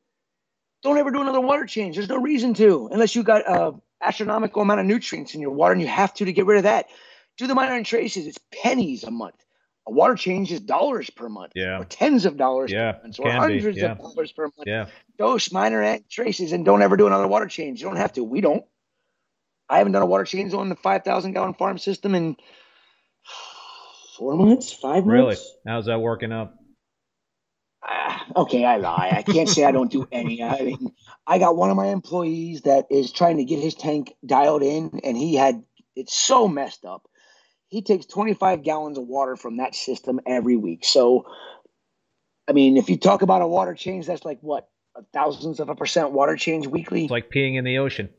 don't 0.85 0.99
ever 0.99 1.11
do 1.11 1.23
another 1.23 1.41
water 1.41 1.65
change. 1.65 1.97
There's 1.97 2.11
no 2.11 2.21
reason 2.21 2.55
to 2.55 2.89
unless 2.93 3.17
you 3.17 3.25
got 3.25 3.43
a 3.49 3.75
astronomical 4.03 4.61
amount 4.61 4.81
of 4.81 4.87
nutrients 4.87 5.35
in 5.35 5.41
your 5.41 5.51
water 5.51 5.73
and 5.73 5.81
you 5.81 5.89
have 5.89 6.13
to 6.15 6.27
to 6.27 6.33
get 6.33 6.45
rid 6.45 6.59
of 6.59 6.65
that. 6.65 6.87
Do 7.39 7.47
the 7.47 7.55
minor 7.55 7.75
and 7.75 7.87
traces. 7.87 8.27
It's 8.27 8.39
pennies 8.63 9.03
a 9.03 9.11
month. 9.11 9.35
A 9.87 9.93
water 9.93 10.15
change 10.15 10.53
is 10.53 10.61
dollars 10.61 11.11
per 11.11 11.29
month 11.29 11.53
yeah. 11.55 11.79
or 11.79 11.85
tens 11.85 12.25
of 12.27 12.37
dollars 12.37 12.71
yeah 12.71 12.93
per 12.93 13.03
month 13.03 13.21
or 13.21 13.31
hundreds 13.31 13.79
yeah. 13.79 13.93
of 13.93 13.99
dollars 13.99 14.31
per 14.33 14.45
month. 14.45 14.67
Yeah. 14.67 14.87
Dose 15.19 15.51
minor 15.53 15.83
and 15.83 16.09
traces 16.09 16.53
and 16.53 16.65
don't 16.65 16.83
ever 16.83 16.97
do 16.97 17.07
another 17.07 17.27
water 17.27 17.47
change. 17.47 17.81
You 17.81 17.89
don't 17.89 17.97
have 17.97 18.13
to. 18.13 18.23
We 18.23 18.43
don't. 18.43 18.65
I 19.69 19.79
haven't 19.79 19.93
done 19.93 20.03
a 20.03 20.07
water 20.07 20.25
change 20.25 20.53
on 20.53 20.69
the 20.69 20.77
5000 20.77 21.33
gallon 21.33 21.55
farm 21.55 21.79
system 21.79 22.15
and 22.15 22.37
four 24.17 24.37
months, 24.37 24.73
five 24.73 25.07
months. 25.07 25.07
Really? 25.07 25.37
How's 25.67 25.87
that 25.87 26.01
working 26.01 26.33
up? 26.33 26.57
Uh, 27.87 28.19
okay, 28.37 28.65
I 28.65 28.79
lie. 28.79 29.13
I 29.15 29.23
can't 29.23 29.49
say 29.49 29.65
I 29.65 29.73
don't 29.73 29.91
do 29.91 30.09
any. 30.11 30.43
I 30.43 30.63
mean, 30.63 30.93
I 31.27 31.39
got 31.39 31.57
one 31.57 31.71
of 31.71 31.77
my 31.77 31.89
employees 31.89 32.63
that 32.63 32.87
is 32.91 33.13
trying 33.13 33.37
to 33.39 33.45
get 33.45 33.61
his 33.61 33.75
tank 33.75 34.15
dialed 34.25 34.63
in, 34.63 35.01
and 35.05 35.17
he 35.17 35.35
had 35.35 35.63
it's 35.95 36.17
so 36.17 36.49
messed 36.49 36.85
up. 36.85 37.07
He 37.69 37.83
takes 37.83 38.07
25 38.07 38.63
gallons 38.63 38.99
of 38.99 39.07
water 39.07 39.37
from 39.37 39.59
that 39.59 39.75
system 39.75 40.21
every 40.27 40.57
week. 40.57 40.85
So, 40.85 41.27
I 42.47 42.53
mean, 42.53 42.77
if 42.77 42.89
you 42.89 42.97
talk 42.97 43.23
about 43.23 43.43
a 43.43 43.47
water 43.49 43.75
change, 43.75 44.07
that's 44.07 44.25
like 44.25 44.39
what 44.41 44.69
thousands 45.13 45.61
of 45.61 45.69
a 45.69 45.75
percent 45.75 46.13
water 46.13 46.37
change 46.37 46.67
weekly. 46.67 47.03
It's 47.03 47.11
like 47.11 47.31
peeing 47.31 47.57
in 47.57 47.65
the 47.65 47.79
ocean. 47.79 48.11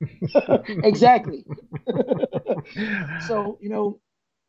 exactly. 0.66 1.44
so 3.26 3.58
you 3.60 3.68
know, 3.68 4.00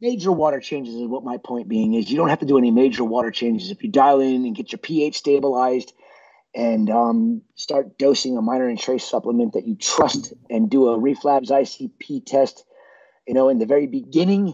major 0.03 0.33
water 0.33 0.59
changes 0.59 0.95
is 0.95 1.07
what 1.07 1.23
my 1.23 1.37
point 1.37 1.69
being 1.69 1.93
is. 1.93 2.11
You 2.11 2.17
don't 2.17 2.27
have 2.27 2.39
to 2.39 2.45
do 2.45 2.57
any 2.57 2.71
major 2.71 3.05
water 3.05 3.31
changes. 3.31 3.71
If 3.71 3.83
you 3.83 3.89
dial 3.89 4.19
in 4.19 4.45
and 4.45 4.53
get 4.53 4.73
your 4.73 4.79
ph 4.79 5.17
stabilized 5.17 5.93
and 6.53 6.89
um, 6.89 7.41
start 7.55 7.97
dosing 7.97 8.37
a 8.37 8.41
minor 8.41 8.67
and 8.67 8.77
trace 8.77 9.05
supplement 9.05 9.53
that 9.53 9.65
you 9.65 9.75
trust 9.75 10.33
and 10.49 10.69
do 10.69 10.89
a 10.89 10.99
Reef 10.99 11.23
Labs 11.23 11.49
icp 11.49 12.25
test 12.25 12.65
you 13.25 13.33
know 13.33 13.47
in 13.47 13.59
the 13.59 13.65
very 13.65 13.87
beginning 13.87 14.53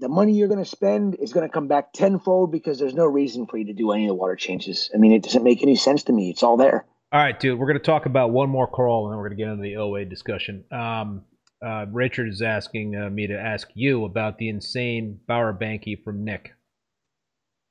the 0.00 0.08
money 0.08 0.32
you're 0.32 0.48
going 0.48 0.58
to 0.58 0.68
spend 0.68 1.14
is 1.20 1.32
going 1.32 1.48
to 1.48 1.52
come 1.52 1.68
back 1.68 1.92
tenfold 1.92 2.50
because 2.50 2.80
there's 2.80 2.94
no 2.94 3.06
reason 3.06 3.46
for 3.46 3.56
you 3.56 3.66
to 3.66 3.72
do 3.72 3.92
any 3.92 4.06
of 4.06 4.08
the 4.08 4.14
water 4.14 4.34
changes. 4.34 4.90
I 4.92 4.98
mean 4.98 5.12
it 5.12 5.22
doesn't 5.22 5.44
make 5.44 5.62
any 5.62 5.76
sense 5.76 6.02
to 6.04 6.12
me. 6.12 6.30
It's 6.30 6.42
all 6.42 6.56
there. 6.56 6.84
All 7.12 7.20
right 7.20 7.38
dude 7.38 7.56
we're 7.56 7.68
going 7.68 7.78
to 7.78 7.84
talk 7.84 8.06
about 8.06 8.32
one 8.32 8.50
more 8.50 8.66
crawl 8.66 9.06
and 9.06 9.12
then 9.12 9.18
we're 9.18 9.28
going 9.28 9.38
to 9.38 9.44
get 9.44 9.52
into 9.52 9.62
the 9.62 9.76
oa 9.76 10.04
discussion. 10.04 10.64
Um, 10.72 11.22
uh, 11.64 11.86
Richard 11.90 12.28
is 12.28 12.42
asking 12.42 12.96
uh, 12.96 13.10
me 13.10 13.26
to 13.26 13.38
ask 13.38 13.68
you 13.74 14.04
about 14.04 14.38
the 14.38 14.48
insane 14.48 15.20
Bowerbanki 15.28 16.02
from 16.02 16.24
Nick. 16.24 16.52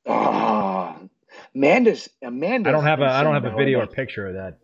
Oh, 0.05 0.95
Amanda's 1.55 2.09
Amanda. 2.21 2.69
I 2.69 2.71
don't 2.71 2.83
have 2.83 3.01
a 3.01 3.05
I 3.05 3.23
don't 3.23 3.33
have 3.33 3.45
a 3.45 3.55
video 3.55 3.79
or 3.79 3.87
picture 3.87 4.27
of 4.27 4.33
that. 4.35 4.59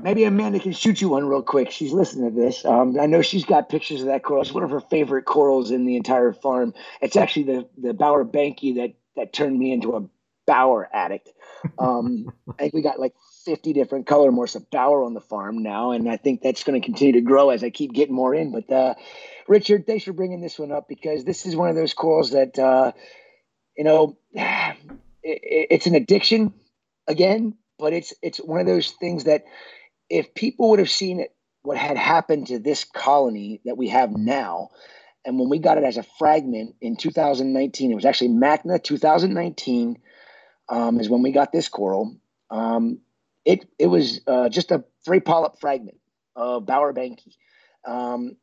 Maybe 0.00 0.24
Amanda 0.24 0.58
can 0.58 0.72
shoot 0.72 1.00
you 1.00 1.08
one 1.08 1.26
real 1.26 1.42
quick. 1.42 1.70
She's 1.70 1.92
listening 1.92 2.34
to 2.34 2.40
this. 2.40 2.64
Um, 2.64 3.00
I 3.00 3.06
know 3.06 3.22
she's 3.22 3.46
got 3.46 3.70
pictures 3.70 4.02
of 4.02 4.08
that 4.08 4.22
coral. 4.22 4.42
It's 4.42 4.52
one 4.52 4.62
of 4.62 4.70
her 4.70 4.80
favorite 4.80 5.24
corals 5.24 5.70
in 5.70 5.86
the 5.86 5.96
entire 5.96 6.32
farm. 6.32 6.74
It's 7.00 7.16
actually 7.16 7.44
the 7.44 7.68
the 7.78 7.92
Bowerbanki 7.94 8.76
that 8.76 8.94
that 9.16 9.32
turned 9.32 9.58
me 9.58 9.72
into 9.72 9.96
a 9.96 10.06
Bauer 10.46 10.88
addict. 10.92 11.30
Um, 11.78 12.30
I 12.58 12.62
think 12.62 12.74
we 12.74 12.82
got 12.82 13.00
like 13.00 13.14
50 13.46 13.72
different 13.72 14.06
color 14.06 14.30
morphs 14.30 14.56
of 14.56 14.68
Bauer 14.70 15.04
on 15.04 15.14
the 15.14 15.20
farm 15.20 15.62
now, 15.62 15.92
and 15.92 16.10
I 16.10 16.16
think 16.16 16.42
that's 16.42 16.64
going 16.64 16.78
to 16.78 16.84
continue 16.84 17.14
to 17.14 17.20
grow 17.20 17.50
as 17.50 17.62
I 17.62 17.70
keep 17.70 17.92
getting 17.92 18.14
more 18.14 18.34
in. 18.34 18.50
But 18.50 18.70
uh, 18.70 18.94
Richard, 19.48 19.86
thanks 19.86 20.04
for 20.04 20.12
bringing 20.12 20.40
this 20.40 20.58
one 20.58 20.72
up 20.72 20.88
because 20.88 21.24
this 21.24 21.46
is 21.46 21.54
one 21.54 21.70
of 21.70 21.76
those 21.76 21.94
corals 21.94 22.32
that 22.32 22.58
uh, 22.58 22.92
you 23.76 23.84
know 23.84 24.18
it, 24.34 24.76
it's 25.22 25.86
an 25.86 25.94
addiction 25.94 26.52
again, 27.06 27.54
but 27.78 27.92
it's 27.92 28.12
it's 28.20 28.38
one 28.38 28.60
of 28.60 28.66
those 28.66 28.90
things 28.90 29.24
that 29.24 29.44
if 30.10 30.34
people 30.34 30.70
would 30.70 30.80
have 30.80 30.90
seen 30.90 31.20
it, 31.20 31.34
what 31.62 31.78
had 31.78 31.96
happened 31.96 32.48
to 32.48 32.58
this 32.58 32.84
colony 32.84 33.60
that 33.64 33.76
we 33.76 33.88
have 33.88 34.10
now, 34.10 34.70
and 35.24 35.38
when 35.38 35.48
we 35.48 35.60
got 35.60 35.78
it 35.78 35.84
as 35.84 35.96
a 35.96 36.02
fragment 36.02 36.74
in 36.80 36.96
2019, 36.96 37.92
it 37.92 37.94
was 37.94 38.04
actually 38.04 38.28
Magna 38.28 38.80
2019 38.80 39.98
um, 40.68 40.98
is 40.98 41.08
when 41.08 41.22
we 41.22 41.30
got 41.30 41.52
this 41.52 41.68
coral. 41.68 42.16
Um, 42.50 43.00
it 43.46 43.66
it 43.78 43.86
was 43.86 44.20
uh, 44.26 44.50
just 44.50 44.72
a 44.72 44.84
free 45.04 45.20
polyp 45.20 45.58
fragment 45.60 45.98
of 46.34 46.66
Bowerbanki. 46.66 47.32
Um, 47.86 48.36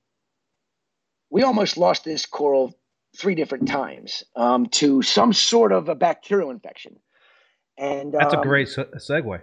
we 1.30 1.44
almost 1.44 1.78
lost 1.78 2.06
this 2.06 2.26
coral 2.26 2.74
three 3.18 3.36
different 3.36 3.68
times 3.68 4.24
um, 4.36 4.68
to 4.68 5.02
some 5.02 5.34
sort 5.34 5.72
of 5.72 5.90
a 5.90 5.96
bacterial 5.96 6.50
infection. 6.50 6.98
And 7.78 8.14
that's 8.14 8.34
a 8.34 8.38
um, 8.38 8.44
great 8.44 8.68
segue. 8.70 9.42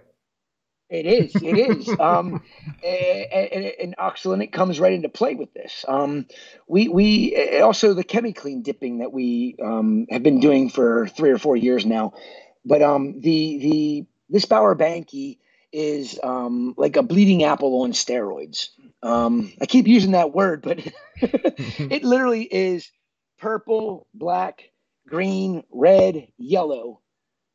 It 0.88 1.06
is. 1.06 1.36
It 1.36 1.56
is. 1.56 1.88
um, 2.00 2.42
and, 2.82 3.72
and, 3.80 3.96
oxalinic 3.96 4.50
comes 4.50 4.80
right 4.80 4.92
into 4.92 5.08
play 5.08 5.34
with 5.34 5.52
this. 5.52 5.84
Um, 5.86 6.26
we 6.66 6.88
we 6.88 7.60
also 7.60 7.94
the 7.94 8.04
ChemiClean 8.04 8.62
dipping 8.62 8.98
that 8.98 9.12
we 9.12 9.56
um, 9.62 10.06
have 10.10 10.22
been 10.22 10.40
doing 10.40 10.68
for 10.70 11.06
three 11.08 11.30
or 11.30 11.38
four 11.38 11.56
years 11.56 11.84
now. 11.84 12.14
But 12.64 12.82
um, 12.82 13.20
the 13.20 13.58
the 13.58 14.06
this 14.28 14.46
Bowerbanki 14.46 15.38
is 15.72 16.18
um, 16.22 16.74
like 16.76 16.96
a 16.96 17.02
bleeding 17.02 17.44
apple 17.44 17.82
on 17.82 17.92
steroids. 17.92 18.68
Um, 19.02 19.52
I 19.60 19.66
keep 19.66 19.86
using 19.86 20.12
that 20.12 20.34
word, 20.34 20.62
but 20.62 20.80
it 21.16 22.04
literally 22.04 22.42
is 22.42 22.90
purple, 23.38 24.06
black, 24.14 24.70
green, 25.06 25.64
red, 25.70 26.28
yellow 26.38 27.00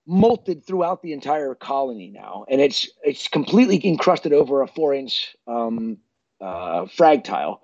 molted 0.08 0.64
throughout 0.64 1.02
the 1.02 1.14
entire 1.14 1.56
colony 1.56 2.10
now, 2.10 2.46
and 2.50 2.62
it's 2.62 2.88
it's 3.04 3.28
completely 3.28 3.84
encrusted 3.88 4.34
over 4.34 4.62
a 4.62 4.68
four 4.68 4.94
inch 4.94 5.36
um, 5.48 5.98
uh, 6.40 6.86
frag 6.86 7.24
tile, 7.24 7.62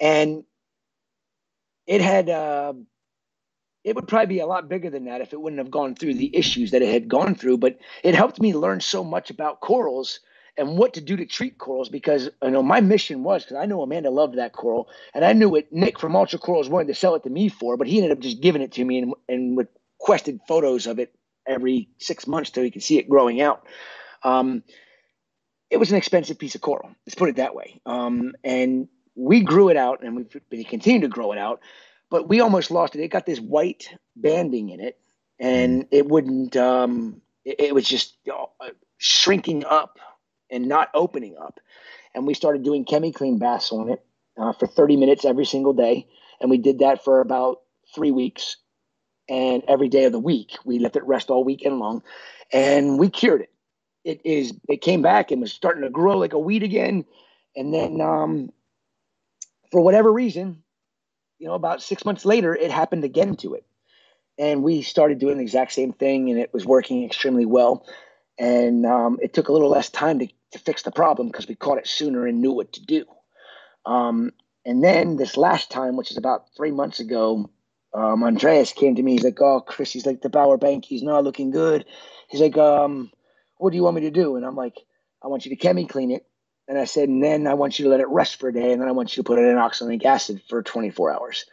and 0.00 0.44
it 1.86 2.00
had 2.00 2.28
uh, 2.28 2.72
it 3.88 3.96
would 3.96 4.06
probably 4.06 4.34
be 4.34 4.40
a 4.40 4.46
lot 4.46 4.68
bigger 4.68 4.90
than 4.90 5.06
that 5.06 5.22
if 5.22 5.32
it 5.32 5.40
wouldn't 5.40 5.58
have 5.58 5.70
gone 5.70 5.94
through 5.94 6.14
the 6.14 6.36
issues 6.36 6.72
that 6.72 6.82
it 6.82 6.92
had 6.92 7.08
gone 7.08 7.34
through. 7.34 7.56
But 7.56 7.78
it 8.04 8.14
helped 8.14 8.38
me 8.38 8.54
learn 8.54 8.80
so 8.80 9.02
much 9.02 9.30
about 9.30 9.60
corals 9.60 10.20
and 10.58 10.76
what 10.76 10.94
to 10.94 11.00
do 11.00 11.16
to 11.16 11.24
treat 11.24 11.56
corals 11.56 11.88
because 11.88 12.28
you 12.42 12.50
know 12.50 12.62
my 12.62 12.80
mission 12.80 13.22
was 13.22 13.44
because 13.44 13.56
I 13.56 13.64
know 13.64 13.80
Amanda 13.80 14.10
loved 14.10 14.36
that 14.36 14.52
coral 14.52 14.88
and 15.14 15.24
I 15.24 15.32
knew 15.32 15.48
what 15.48 15.72
Nick 15.72 15.98
from 15.98 16.16
Ultra 16.16 16.38
Corals 16.38 16.68
wanted 16.68 16.88
to 16.88 16.94
sell 16.94 17.14
it 17.14 17.22
to 17.22 17.30
me 17.30 17.48
for, 17.48 17.78
but 17.78 17.86
he 17.86 17.96
ended 17.96 18.12
up 18.12 18.18
just 18.18 18.42
giving 18.42 18.60
it 18.60 18.72
to 18.72 18.84
me 18.84 18.98
and, 18.98 19.14
and 19.28 19.56
requested 19.56 20.40
photos 20.46 20.86
of 20.86 20.98
it 20.98 21.14
every 21.46 21.88
six 21.98 22.26
months 22.26 22.50
till 22.50 22.64
you 22.64 22.72
can 22.72 22.82
see 22.82 22.98
it 22.98 23.08
growing 23.08 23.40
out. 23.40 23.64
Um, 24.22 24.64
it 25.70 25.78
was 25.78 25.90
an 25.90 25.96
expensive 25.96 26.38
piece 26.38 26.54
of 26.54 26.60
coral. 26.60 26.90
Let's 27.06 27.14
put 27.14 27.30
it 27.30 27.36
that 27.36 27.54
way. 27.54 27.80
Um, 27.86 28.32
and 28.44 28.88
we 29.14 29.40
grew 29.40 29.68
it 29.68 29.76
out, 29.76 30.02
and 30.02 30.26
we 30.50 30.64
continued 30.64 31.02
to 31.02 31.08
grow 31.08 31.32
it 31.32 31.38
out, 31.38 31.60
but 32.10 32.28
we 32.28 32.40
almost 32.40 32.70
lost 32.70 32.94
it. 32.94 33.00
It 33.00 33.08
got 33.08 33.26
this 33.26 33.40
white 33.40 33.94
banding 34.16 34.70
in 34.70 34.80
it, 34.80 34.98
and 35.38 35.86
it 35.90 36.06
wouldn't. 36.06 36.56
Um, 36.56 37.20
it, 37.44 37.60
it, 37.60 37.74
was 37.74 37.86
just 37.86 38.16
uh, 38.32 38.70
shrinking 38.98 39.64
up 39.64 39.98
and 40.50 40.66
not 40.66 40.90
opening 40.94 41.36
up. 41.40 41.60
And 42.14 42.26
we 42.26 42.34
started 42.34 42.62
doing 42.62 42.84
ChemiClean 42.84 43.38
baths 43.38 43.70
on 43.70 43.90
it 43.90 44.04
uh, 44.38 44.52
for 44.52 44.66
30 44.66 44.96
minutes 44.96 45.24
every 45.24 45.44
single 45.44 45.72
day, 45.72 46.06
and 46.40 46.50
we 46.50 46.58
did 46.58 46.78
that 46.80 47.04
for 47.04 47.20
about 47.20 47.60
three 47.94 48.10
weeks 48.10 48.56
and 49.28 49.62
every 49.68 49.88
day 49.88 50.04
of 50.04 50.12
the 50.12 50.18
week. 50.18 50.56
We 50.64 50.78
let 50.78 50.96
it 50.96 51.04
rest 51.04 51.30
all 51.30 51.44
weekend 51.44 51.78
long, 51.78 52.02
and 52.52 52.98
we 52.98 53.10
cured 53.10 53.42
it. 53.42 53.52
It 54.04 54.20
is. 54.24 54.54
It 54.68 54.80
came 54.80 55.02
back 55.02 55.30
and 55.30 55.40
was 55.40 55.52
starting 55.52 55.82
to 55.82 55.90
grow 55.90 56.16
like 56.16 56.32
a 56.32 56.38
weed 56.38 56.62
again, 56.62 57.04
and 57.54 57.74
then 57.74 58.00
um, 58.00 58.50
for 59.70 59.80
whatever 59.82 60.10
reason, 60.10 60.62
you 61.38 61.46
know, 61.46 61.54
about 61.54 61.82
six 61.82 62.04
months 62.04 62.24
later, 62.24 62.54
it 62.54 62.70
happened 62.70 63.04
again 63.04 63.36
to 63.36 63.54
it, 63.54 63.64
and 64.38 64.62
we 64.62 64.82
started 64.82 65.18
doing 65.18 65.36
the 65.38 65.42
exact 65.42 65.72
same 65.72 65.92
thing, 65.92 66.30
and 66.30 66.38
it 66.38 66.52
was 66.52 66.66
working 66.66 67.04
extremely 67.04 67.46
well. 67.46 67.86
And 68.38 68.86
um, 68.86 69.18
it 69.20 69.34
took 69.34 69.48
a 69.48 69.52
little 69.52 69.70
less 69.70 69.90
time 69.90 70.20
to, 70.20 70.28
to 70.52 70.58
fix 70.58 70.82
the 70.82 70.92
problem 70.92 71.28
because 71.28 71.48
we 71.48 71.56
caught 71.56 71.78
it 71.78 71.88
sooner 71.88 72.26
and 72.26 72.40
knew 72.40 72.52
what 72.52 72.72
to 72.74 72.84
do. 72.84 73.04
Um, 73.84 74.32
and 74.64 74.84
then 74.84 75.16
this 75.16 75.36
last 75.36 75.70
time, 75.70 75.96
which 75.96 76.10
is 76.10 76.16
about 76.16 76.46
three 76.56 76.70
months 76.70 77.00
ago, 77.00 77.50
um, 77.94 78.22
Andreas 78.22 78.72
came 78.72 78.94
to 78.96 79.02
me. 79.02 79.12
He's 79.12 79.24
like, 79.24 79.40
"Oh, 79.40 79.60
Chris, 79.60 79.92
he's 79.92 80.06
like 80.06 80.20
the 80.20 80.28
Bauer 80.28 80.58
Bank. 80.58 80.84
He's 80.84 81.02
not 81.02 81.24
looking 81.24 81.50
good." 81.50 81.86
He's 82.28 82.40
like, 82.40 82.56
um, 82.58 83.10
"What 83.56 83.70
do 83.70 83.76
you 83.76 83.82
want 83.82 83.96
me 83.96 84.02
to 84.02 84.10
do?" 84.10 84.36
And 84.36 84.44
I'm 84.44 84.56
like, 84.56 84.76
"I 85.22 85.28
want 85.28 85.46
you 85.46 85.56
to 85.56 85.66
chemi 85.66 85.88
clean 85.88 86.10
it." 86.10 86.26
And 86.68 86.78
I 86.78 86.84
said, 86.84 87.08
and 87.08 87.24
then 87.24 87.46
I 87.46 87.54
want 87.54 87.78
you 87.78 87.84
to 87.84 87.90
let 87.90 88.00
it 88.00 88.08
rest 88.08 88.38
for 88.38 88.48
a 88.48 88.52
day, 88.52 88.72
and 88.72 88.80
then 88.80 88.88
I 88.88 88.92
want 88.92 89.16
you 89.16 89.22
to 89.22 89.26
put 89.26 89.38
it 89.38 89.46
in 89.46 89.56
oxalic 89.56 90.04
acid 90.04 90.40
for 90.48 90.62
24 90.62 91.12
hours. 91.12 91.46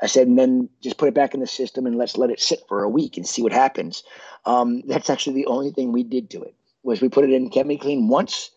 I 0.00 0.06
said, 0.06 0.28
and 0.28 0.38
then 0.38 0.68
just 0.80 0.96
put 0.96 1.08
it 1.08 1.14
back 1.14 1.34
in 1.34 1.40
the 1.40 1.46
system 1.46 1.86
and 1.86 1.96
let's 1.96 2.16
let 2.16 2.30
it 2.30 2.40
sit 2.40 2.60
for 2.68 2.82
a 2.82 2.88
week 2.88 3.16
and 3.16 3.26
see 3.26 3.42
what 3.42 3.52
happens. 3.52 4.04
Um, 4.44 4.82
that's 4.86 5.10
actually 5.10 5.34
the 5.34 5.46
only 5.46 5.70
thing 5.70 5.92
we 5.92 6.02
did 6.02 6.30
to 6.30 6.42
it 6.42 6.54
was 6.82 7.00
we 7.00 7.08
put 7.08 7.24
it 7.24 7.32
in 7.32 7.50
chemi 7.50 7.80
clean 7.80 8.08
once. 8.08 8.50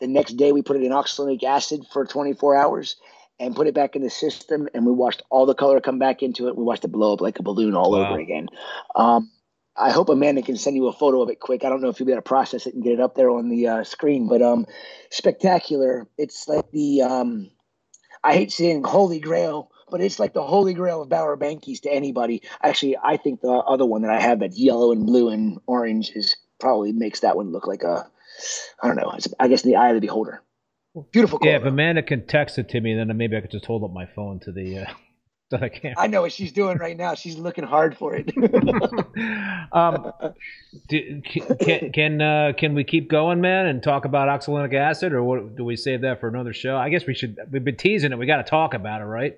The 0.00 0.06
next 0.06 0.34
day 0.34 0.52
we 0.52 0.62
put 0.62 0.76
it 0.76 0.82
in 0.82 0.92
oxalic 0.92 1.42
acid 1.42 1.86
for 1.92 2.04
24 2.04 2.56
hours, 2.56 2.96
and 3.40 3.56
put 3.56 3.66
it 3.66 3.74
back 3.74 3.96
in 3.96 4.02
the 4.02 4.10
system 4.10 4.68
and 4.74 4.86
we 4.86 4.92
watched 4.92 5.22
all 5.30 5.46
the 5.46 5.54
color 5.54 5.80
come 5.80 5.98
back 5.98 6.22
into 6.22 6.48
it. 6.48 6.56
We 6.56 6.64
watched 6.64 6.84
it 6.84 6.92
blow 6.92 7.14
up 7.14 7.20
like 7.20 7.38
a 7.38 7.42
balloon 7.42 7.74
all 7.74 7.92
wow. 7.92 8.10
over 8.10 8.20
again. 8.20 8.48
Um, 8.94 9.30
I 9.76 9.90
hope 9.90 10.08
Amanda 10.08 10.42
can 10.42 10.56
send 10.56 10.76
you 10.76 10.86
a 10.86 10.92
photo 10.92 11.22
of 11.22 11.30
it 11.30 11.40
quick. 11.40 11.64
I 11.64 11.68
don't 11.68 11.80
know 11.80 11.88
if 11.88 11.98
you'll 11.98 12.06
be 12.06 12.12
able 12.12 12.22
to 12.22 12.28
process 12.28 12.66
it 12.66 12.74
and 12.74 12.82
get 12.82 12.92
it 12.92 13.00
up 13.00 13.14
there 13.14 13.30
on 13.30 13.48
the 13.48 13.66
uh, 13.68 13.84
screen, 13.84 14.28
but 14.28 14.40
um, 14.40 14.66
spectacular. 15.10 16.06
It's 16.16 16.46
like 16.46 16.70
the 16.70 17.02
um, 17.02 17.50
I 18.22 18.34
hate 18.34 18.52
saying 18.52 18.84
holy 18.84 19.18
grail, 19.18 19.70
but 19.90 20.00
it's 20.00 20.18
like 20.18 20.32
the 20.32 20.44
holy 20.44 20.74
grail 20.74 21.02
of 21.02 21.08
Bowerbankis 21.08 21.80
to 21.82 21.92
anybody. 21.92 22.42
Actually, 22.62 22.96
I 23.02 23.16
think 23.16 23.40
the 23.40 23.50
other 23.50 23.84
one 23.84 24.02
that 24.02 24.12
I 24.12 24.20
have 24.20 24.40
that's 24.40 24.58
yellow 24.58 24.92
and 24.92 25.06
blue 25.06 25.28
and 25.28 25.58
orange 25.66 26.12
is 26.14 26.36
probably 26.60 26.92
makes 26.92 27.20
that 27.20 27.36
one 27.36 27.50
look 27.50 27.66
like 27.66 27.82
a 27.82 28.08
I 28.82 28.86
don't 28.88 28.96
know. 28.96 29.16
I 29.40 29.48
guess 29.48 29.62
the 29.62 29.76
eye 29.76 29.90
of 29.90 29.94
the 29.94 30.00
beholder. 30.00 30.42
Beautiful. 31.10 31.38
Color. 31.38 31.50
Yeah, 31.50 31.56
if 31.58 31.64
Amanda 31.64 32.02
can 32.02 32.26
text 32.26 32.58
it 32.58 32.68
to 32.70 32.80
me, 32.80 32.94
then 32.94 33.14
maybe 33.16 33.36
I 33.36 33.40
could 33.40 33.50
just 33.50 33.66
hold 33.66 33.82
up 33.82 33.92
my 33.92 34.06
phone 34.06 34.40
to 34.40 34.52
the. 34.52 34.78
Uh, 34.78 34.86
that 35.54 35.62
I 35.62 35.68
can't. 35.68 35.94
I 35.96 36.08
know 36.08 36.22
what 36.22 36.32
she's 36.32 36.52
doing 36.52 36.78
right 36.78 36.96
now. 36.96 37.14
She's 37.14 37.36
looking 37.36 37.64
hard 37.64 37.96
for 37.96 38.14
it. 38.14 38.32
um, 39.72 40.12
do, 40.88 41.22
can 41.60 41.92
can 41.92 42.20
uh, 42.20 42.52
can 42.56 42.74
we 42.74 42.84
keep 42.84 43.08
going, 43.08 43.40
man, 43.40 43.66
and 43.66 43.82
talk 43.82 44.04
about 44.04 44.28
oxalic 44.28 44.74
acid, 44.74 45.12
or 45.12 45.22
what, 45.22 45.56
do 45.56 45.64
we 45.64 45.76
save 45.76 46.00
that 46.02 46.20
for 46.20 46.28
another 46.28 46.52
show? 46.52 46.76
I 46.76 46.88
guess 46.90 47.06
we 47.06 47.14
should. 47.14 47.38
We've 47.50 47.64
been 47.64 47.76
teasing 47.76 48.12
it. 48.12 48.18
We 48.18 48.26
got 48.26 48.38
to 48.38 48.50
talk 48.50 48.74
about 48.74 49.00
it, 49.00 49.04
right? 49.04 49.36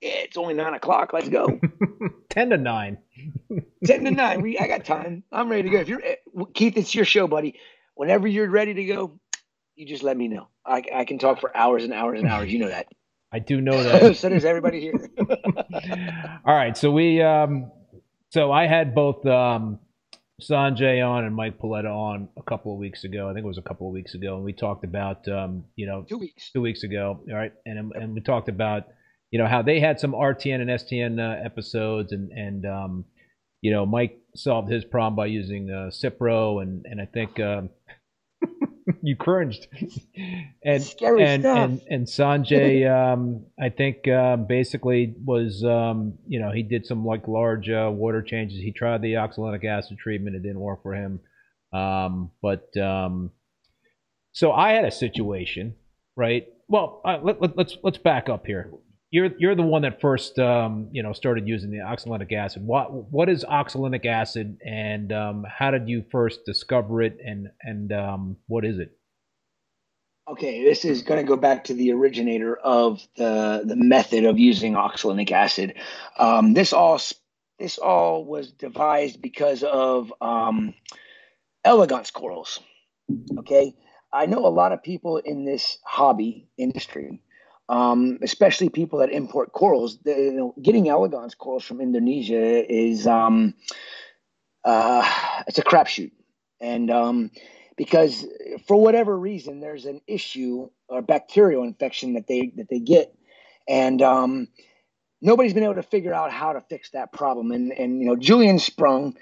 Yeah, 0.00 0.10
it's 0.14 0.36
only 0.36 0.54
nine 0.54 0.74
o'clock. 0.74 1.12
Let's 1.12 1.28
go. 1.28 1.60
Ten 2.30 2.50
to 2.50 2.56
nine. 2.56 2.98
Ten 3.84 4.04
to 4.04 4.10
nine. 4.10 4.42
We, 4.42 4.58
I 4.58 4.68
got 4.68 4.84
time. 4.84 5.24
I'm 5.30 5.48
ready 5.50 5.64
to 5.64 5.70
go. 5.70 5.78
If 5.80 5.88
you're 5.88 6.02
eh, 6.02 6.16
Keith, 6.54 6.76
it's 6.76 6.94
your 6.94 7.04
show, 7.04 7.26
buddy. 7.26 7.58
Whenever 7.94 8.28
you're 8.28 8.48
ready 8.48 8.74
to 8.74 8.84
go, 8.84 9.18
you 9.74 9.86
just 9.86 10.02
let 10.02 10.16
me 10.16 10.28
know. 10.28 10.48
I, 10.64 10.82
I 10.94 11.04
can 11.04 11.18
talk 11.18 11.40
for 11.40 11.54
hours 11.56 11.84
and 11.84 11.92
hours 11.92 12.20
and 12.20 12.28
hours. 12.28 12.52
You 12.52 12.60
know 12.60 12.68
that. 12.68 12.86
I 13.32 13.38
do 13.38 13.60
know 13.60 13.82
that. 13.82 14.16
so 14.16 14.28
does 14.28 14.44
everybody 14.44 14.80
here. 14.80 15.10
All 16.46 16.54
right. 16.54 16.76
So 16.76 16.90
we, 16.90 17.20
um, 17.22 17.70
so 18.30 18.52
I 18.52 18.66
had 18.66 18.94
both 18.94 19.24
um, 19.26 19.78
Sanjay 20.40 21.06
on 21.06 21.24
and 21.24 21.34
Mike 21.34 21.58
Paletta 21.58 21.90
on 21.90 22.28
a 22.36 22.42
couple 22.42 22.72
of 22.72 22.78
weeks 22.78 23.04
ago. 23.04 23.28
I 23.28 23.34
think 23.34 23.44
it 23.44 23.48
was 23.48 23.58
a 23.58 23.62
couple 23.62 23.86
of 23.86 23.92
weeks 23.92 24.14
ago, 24.14 24.36
and 24.36 24.44
we 24.44 24.52
talked 24.52 24.84
about, 24.84 25.26
um, 25.28 25.64
you 25.76 25.86
know, 25.86 26.04
two 26.08 26.18
weeks, 26.18 26.50
two 26.52 26.60
weeks 26.60 26.82
ago. 26.84 27.20
All 27.28 27.36
right, 27.36 27.52
and 27.66 27.92
and 27.92 28.14
we 28.14 28.20
talked 28.20 28.48
about, 28.48 28.84
you 29.30 29.38
know, 29.38 29.46
how 29.46 29.62
they 29.62 29.80
had 29.80 29.98
some 29.98 30.12
RTN 30.12 30.60
and 30.60 30.70
STN 30.70 31.18
uh, 31.18 31.44
episodes, 31.44 32.12
and 32.12 32.30
and 32.30 32.64
um, 32.66 33.04
you 33.62 33.72
know, 33.72 33.84
Mike 33.84 34.18
solved 34.36 34.70
his 34.70 34.84
problem 34.84 35.16
by 35.16 35.26
using 35.26 35.70
uh, 35.70 35.90
Cipro, 35.90 36.62
and 36.62 36.86
and 36.86 37.00
I 37.00 37.06
think. 37.06 37.38
Um, 37.40 37.70
you 39.02 39.16
cringed. 39.16 39.66
and 40.62 40.82
Scary 40.82 41.22
and, 41.24 41.42
stuff. 41.42 41.58
and 41.58 41.82
and 41.88 42.06
Sanjay, 42.06 42.88
um, 43.12 43.44
I 43.60 43.68
think 43.68 44.08
uh, 44.08 44.36
basically 44.36 45.14
was 45.24 45.64
um, 45.64 46.14
you 46.26 46.40
know 46.40 46.50
he 46.50 46.62
did 46.62 46.86
some 46.86 47.04
like 47.04 47.28
large 47.28 47.68
uh, 47.68 47.90
water 47.92 48.22
changes. 48.22 48.58
He 48.58 48.72
tried 48.72 49.02
the 49.02 49.16
oxalic 49.16 49.64
acid 49.64 49.98
treatment. 49.98 50.36
It 50.36 50.42
didn't 50.42 50.60
work 50.60 50.82
for 50.82 50.94
him. 50.94 51.20
Um, 51.72 52.30
but 52.40 52.74
um, 52.76 53.30
so 54.32 54.52
I 54.52 54.72
had 54.72 54.84
a 54.84 54.90
situation, 54.90 55.74
right? 56.16 56.46
Well, 56.68 57.00
uh, 57.04 57.18
let, 57.22 57.40
let, 57.40 57.56
let's 57.56 57.76
let's 57.82 57.98
back 57.98 58.28
up 58.28 58.46
here. 58.46 58.70
You're 59.10 59.30
you're 59.38 59.54
the 59.54 59.62
one 59.62 59.82
that 59.82 60.00
first 60.00 60.38
um, 60.38 60.88
you 60.92 61.02
know 61.02 61.12
started 61.12 61.48
using 61.48 61.70
the 61.70 61.78
oxalogic 61.78 62.32
acid. 62.32 62.64
What 62.64 62.92
what 63.10 63.28
is 63.28 63.44
oxalogic 63.44 64.04
acid, 64.06 64.58
and 64.64 65.12
um, 65.12 65.46
how 65.48 65.70
did 65.70 65.88
you 65.88 66.04
first 66.10 66.44
discover 66.44 67.02
it, 67.02 67.18
and 67.24 67.48
and 67.62 67.92
um, 67.92 68.36
what 68.46 68.64
is 68.64 68.78
it? 68.78 68.92
Okay, 70.30 70.62
this 70.62 70.84
is 70.84 71.00
going 71.02 71.18
to 71.18 71.26
go 71.26 71.36
back 71.36 71.64
to 71.64 71.74
the 71.74 71.92
originator 71.92 72.56
of 72.56 73.00
the 73.16 73.62
the 73.64 73.76
method 73.76 74.24
of 74.24 74.38
using 74.38 74.74
oxalogic 74.74 75.32
acid. 75.32 75.74
Um, 76.18 76.52
this 76.52 76.74
all 76.74 77.00
this 77.58 77.78
all 77.78 78.26
was 78.26 78.52
devised 78.52 79.22
because 79.22 79.62
of 79.62 80.12
um, 80.20 80.74
elegance 81.64 82.10
corals. 82.10 82.60
Okay, 83.38 83.74
I 84.12 84.26
know 84.26 84.46
a 84.46 84.48
lot 84.48 84.72
of 84.72 84.82
people 84.82 85.16
in 85.16 85.46
this 85.46 85.78
hobby 85.82 86.46
industry 86.58 87.22
um, 87.68 88.18
especially 88.22 88.68
people 88.68 88.98
that 89.00 89.12
import 89.12 89.52
corals. 89.52 89.98
You 90.04 90.32
know, 90.32 90.54
getting 90.60 90.88
elegance 90.88 91.34
corals 91.34 91.64
from 91.64 91.80
Indonesia 91.80 92.70
is 92.72 93.06
um, 93.06 93.54
uh, 94.64 95.42
it's 95.46 95.58
a 95.58 95.62
crapshoot, 95.62 96.12
and 96.60 96.90
um, 96.90 97.30
because 97.76 98.26
for 98.66 98.80
whatever 98.80 99.18
reason 99.18 99.60
there's 99.60 99.84
an 99.84 100.00
issue 100.06 100.68
or 100.88 101.02
bacterial 101.02 101.62
infection 101.62 102.14
that 102.14 102.26
they 102.26 102.52
that 102.56 102.68
they 102.70 102.80
get, 102.80 103.14
and 103.68 104.00
um, 104.00 104.48
nobody's 105.20 105.54
been 105.54 105.64
able 105.64 105.74
to 105.74 105.82
figure 105.82 106.14
out 106.14 106.32
how 106.32 106.52
to 106.52 106.60
fix 106.62 106.90
that 106.90 107.12
problem. 107.12 107.52
And 107.52 107.72
and 107.72 108.00
you 108.00 108.06
know 108.06 108.16
Julian 108.16 108.58
Sprung, 108.58 109.16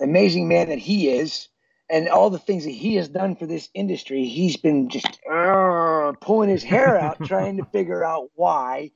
amazing 0.00 0.46
man 0.46 0.68
that 0.68 0.78
he 0.78 1.10
is, 1.10 1.48
and 1.90 2.08
all 2.08 2.30
the 2.30 2.38
things 2.38 2.64
that 2.64 2.70
he 2.70 2.96
has 2.96 3.08
done 3.08 3.36
for 3.36 3.46
this 3.46 3.68
industry, 3.74 4.26
he's 4.26 4.56
been 4.56 4.88
just 4.88 5.18
uh, 5.30 6.12
pulling 6.20 6.50
his 6.50 6.62
hair 6.62 6.98
out 6.98 7.24
trying 7.24 7.56
to 7.56 7.64
figure 7.64 8.04
out 8.04 8.30
why 8.34 8.90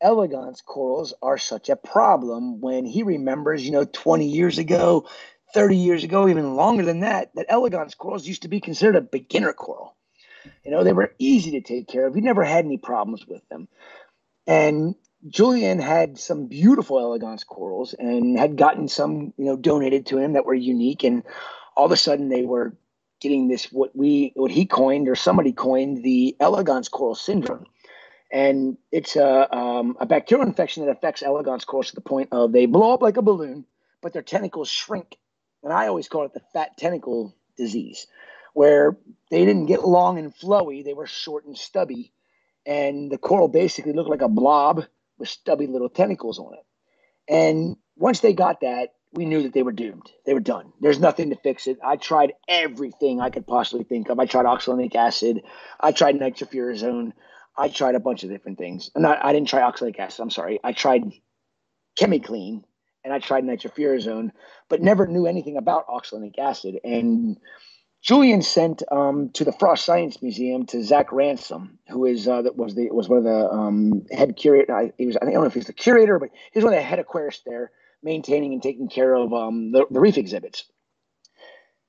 elegance 0.00 0.60
corals 0.60 1.14
are 1.22 1.38
such 1.38 1.68
a 1.68 1.76
problem 1.76 2.60
when 2.60 2.84
he 2.84 3.02
remembers, 3.02 3.64
you 3.64 3.72
know, 3.72 3.84
20 3.84 4.26
years 4.26 4.58
ago, 4.58 5.08
30 5.54 5.76
years 5.76 6.04
ago, 6.04 6.28
even 6.28 6.56
longer 6.56 6.84
than 6.84 7.00
that, 7.00 7.30
that 7.34 7.46
elegance 7.48 7.94
corals 7.94 8.26
used 8.26 8.42
to 8.42 8.48
be 8.48 8.60
considered 8.60 8.96
a 8.96 9.00
beginner 9.00 9.52
coral. 9.52 9.96
You 10.64 10.70
know, 10.70 10.84
they 10.84 10.92
were 10.92 11.14
easy 11.18 11.52
to 11.52 11.60
take 11.60 11.88
care 11.88 12.06
of. 12.06 12.14
He 12.14 12.20
never 12.20 12.44
had 12.44 12.64
any 12.64 12.76
problems 12.76 13.26
with 13.26 13.46
them. 13.48 13.68
And 14.46 14.94
Julian 15.26 15.80
had 15.80 16.18
some 16.18 16.46
beautiful 16.46 17.00
elegance 17.00 17.42
corals 17.42 17.94
and 17.94 18.38
had 18.38 18.56
gotten 18.56 18.86
some, 18.86 19.32
you 19.36 19.46
know, 19.46 19.56
donated 19.56 20.06
to 20.06 20.18
him 20.18 20.34
that 20.34 20.44
were 20.44 20.54
unique. 20.54 21.04
And 21.04 21.24
all 21.76 21.86
of 21.86 21.92
a 21.92 21.96
sudden 21.96 22.28
they 22.28 22.44
were 22.44 22.76
getting 23.20 23.48
this 23.48 23.72
what 23.72 23.94
we 23.96 24.32
what 24.34 24.50
he 24.50 24.66
coined 24.66 25.08
or 25.08 25.14
somebody 25.14 25.52
coined 25.52 26.02
the 26.02 26.36
elegance 26.40 26.88
coral 26.88 27.14
syndrome. 27.14 27.66
And 28.32 28.76
it's 28.90 29.14
a, 29.14 29.56
um, 29.56 29.96
a 30.00 30.06
bacterial 30.06 30.46
infection 30.46 30.84
that 30.84 30.90
affects 30.90 31.22
elegance 31.22 31.64
corals 31.64 31.90
to 31.90 31.94
the 31.94 32.00
point 32.00 32.30
of 32.32 32.52
they 32.52 32.66
blow 32.66 32.92
up 32.92 33.00
like 33.00 33.16
a 33.16 33.22
balloon 33.22 33.64
but 34.02 34.12
their 34.12 34.22
tentacles 34.22 34.68
shrink. 34.68 35.16
And 35.62 35.72
i 35.72 35.88
always 35.88 36.08
call 36.08 36.24
it 36.24 36.34
the 36.34 36.42
fat 36.52 36.76
tentacle 36.76 37.34
disease 37.56 38.06
where 38.54 38.96
they 39.30 39.44
didn't 39.44 39.66
get 39.66 39.86
long 39.86 40.18
and 40.18 40.34
flowy. 40.34 40.84
They 40.84 40.94
were 40.94 41.06
short 41.06 41.44
and 41.44 41.58
stubby. 41.58 42.12
And 42.64 43.10
the 43.10 43.18
coral 43.18 43.48
basically 43.48 43.92
looked 43.92 44.10
like 44.10 44.22
a 44.22 44.28
blob 44.28 44.84
with 45.18 45.28
stubby 45.28 45.66
little 45.66 45.88
tentacles 45.88 46.38
on 46.38 46.54
it. 46.54 46.64
And 47.28 47.76
once 47.96 48.20
they 48.20 48.32
got 48.32 48.60
that 48.60 48.94
we 49.16 49.24
knew 49.24 49.42
that 49.42 49.52
they 49.52 49.62
were 49.62 49.72
doomed. 49.72 50.10
They 50.24 50.34
were 50.34 50.40
done. 50.40 50.72
There's 50.80 51.00
nothing 51.00 51.30
to 51.30 51.36
fix 51.36 51.66
it. 51.66 51.78
I 51.84 51.96
tried 51.96 52.34
everything 52.48 53.20
I 53.20 53.30
could 53.30 53.46
possibly 53.46 53.84
think 53.84 54.08
of. 54.08 54.18
I 54.18 54.26
tried 54.26 54.46
oxalic 54.46 54.94
acid. 54.94 55.42
I 55.80 55.92
tried 55.92 56.16
nitrofurazone. 56.16 57.12
I 57.56 57.68
tried 57.68 57.94
a 57.94 58.00
bunch 58.00 58.22
of 58.22 58.30
different 58.30 58.58
things. 58.58 58.90
And 58.94 59.06
I, 59.06 59.18
I 59.20 59.32
didn't 59.32 59.48
try 59.48 59.62
oxalic 59.62 59.98
acid. 59.98 60.20
I'm 60.20 60.30
sorry. 60.30 60.60
I 60.62 60.72
tried 60.72 61.04
ChemiClean 61.98 62.62
and 63.04 63.14
I 63.14 63.18
tried 63.18 63.44
nitrofurazone, 63.44 64.32
but 64.68 64.82
never 64.82 65.06
knew 65.06 65.26
anything 65.26 65.56
about 65.56 65.86
oxalic 65.88 66.38
acid. 66.38 66.78
And 66.84 67.38
Julian 68.02 68.42
sent 68.42 68.82
um, 68.92 69.30
to 69.34 69.44
the 69.44 69.52
Frost 69.52 69.84
Science 69.84 70.20
Museum 70.20 70.66
to 70.66 70.84
Zach 70.84 71.10
Ransom, 71.10 71.78
who 71.88 72.04
is 72.04 72.28
uh, 72.28 72.42
that 72.42 72.56
was 72.56 72.74
the 72.74 72.90
was 72.90 73.08
one 73.08 73.18
of 73.18 73.24
the 73.24 73.50
um, 73.50 74.06
head 74.12 74.36
curator. 74.36 74.92
he 74.98 75.06
was 75.06 75.16
I 75.16 75.24
don't 75.24 75.34
know 75.34 75.44
if 75.44 75.54
he's 75.54 75.66
the 75.66 75.72
curator, 75.72 76.18
but 76.18 76.28
he's 76.52 76.62
one 76.62 76.74
of 76.74 76.78
the 76.78 76.84
head 76.84 77.04
aquarists 77.04 77.42
there 77.44 77.72
maintaining 78.02 78.52
and 78.52 78.62
taking 78.62 78.88
care 78.88 79.14
of 79.14 79.32
um, 79.32 79.72
the, 79.72 79.86
the 79.90 80.00
reef 80.00 80.18
exhibits. 80.18 80.64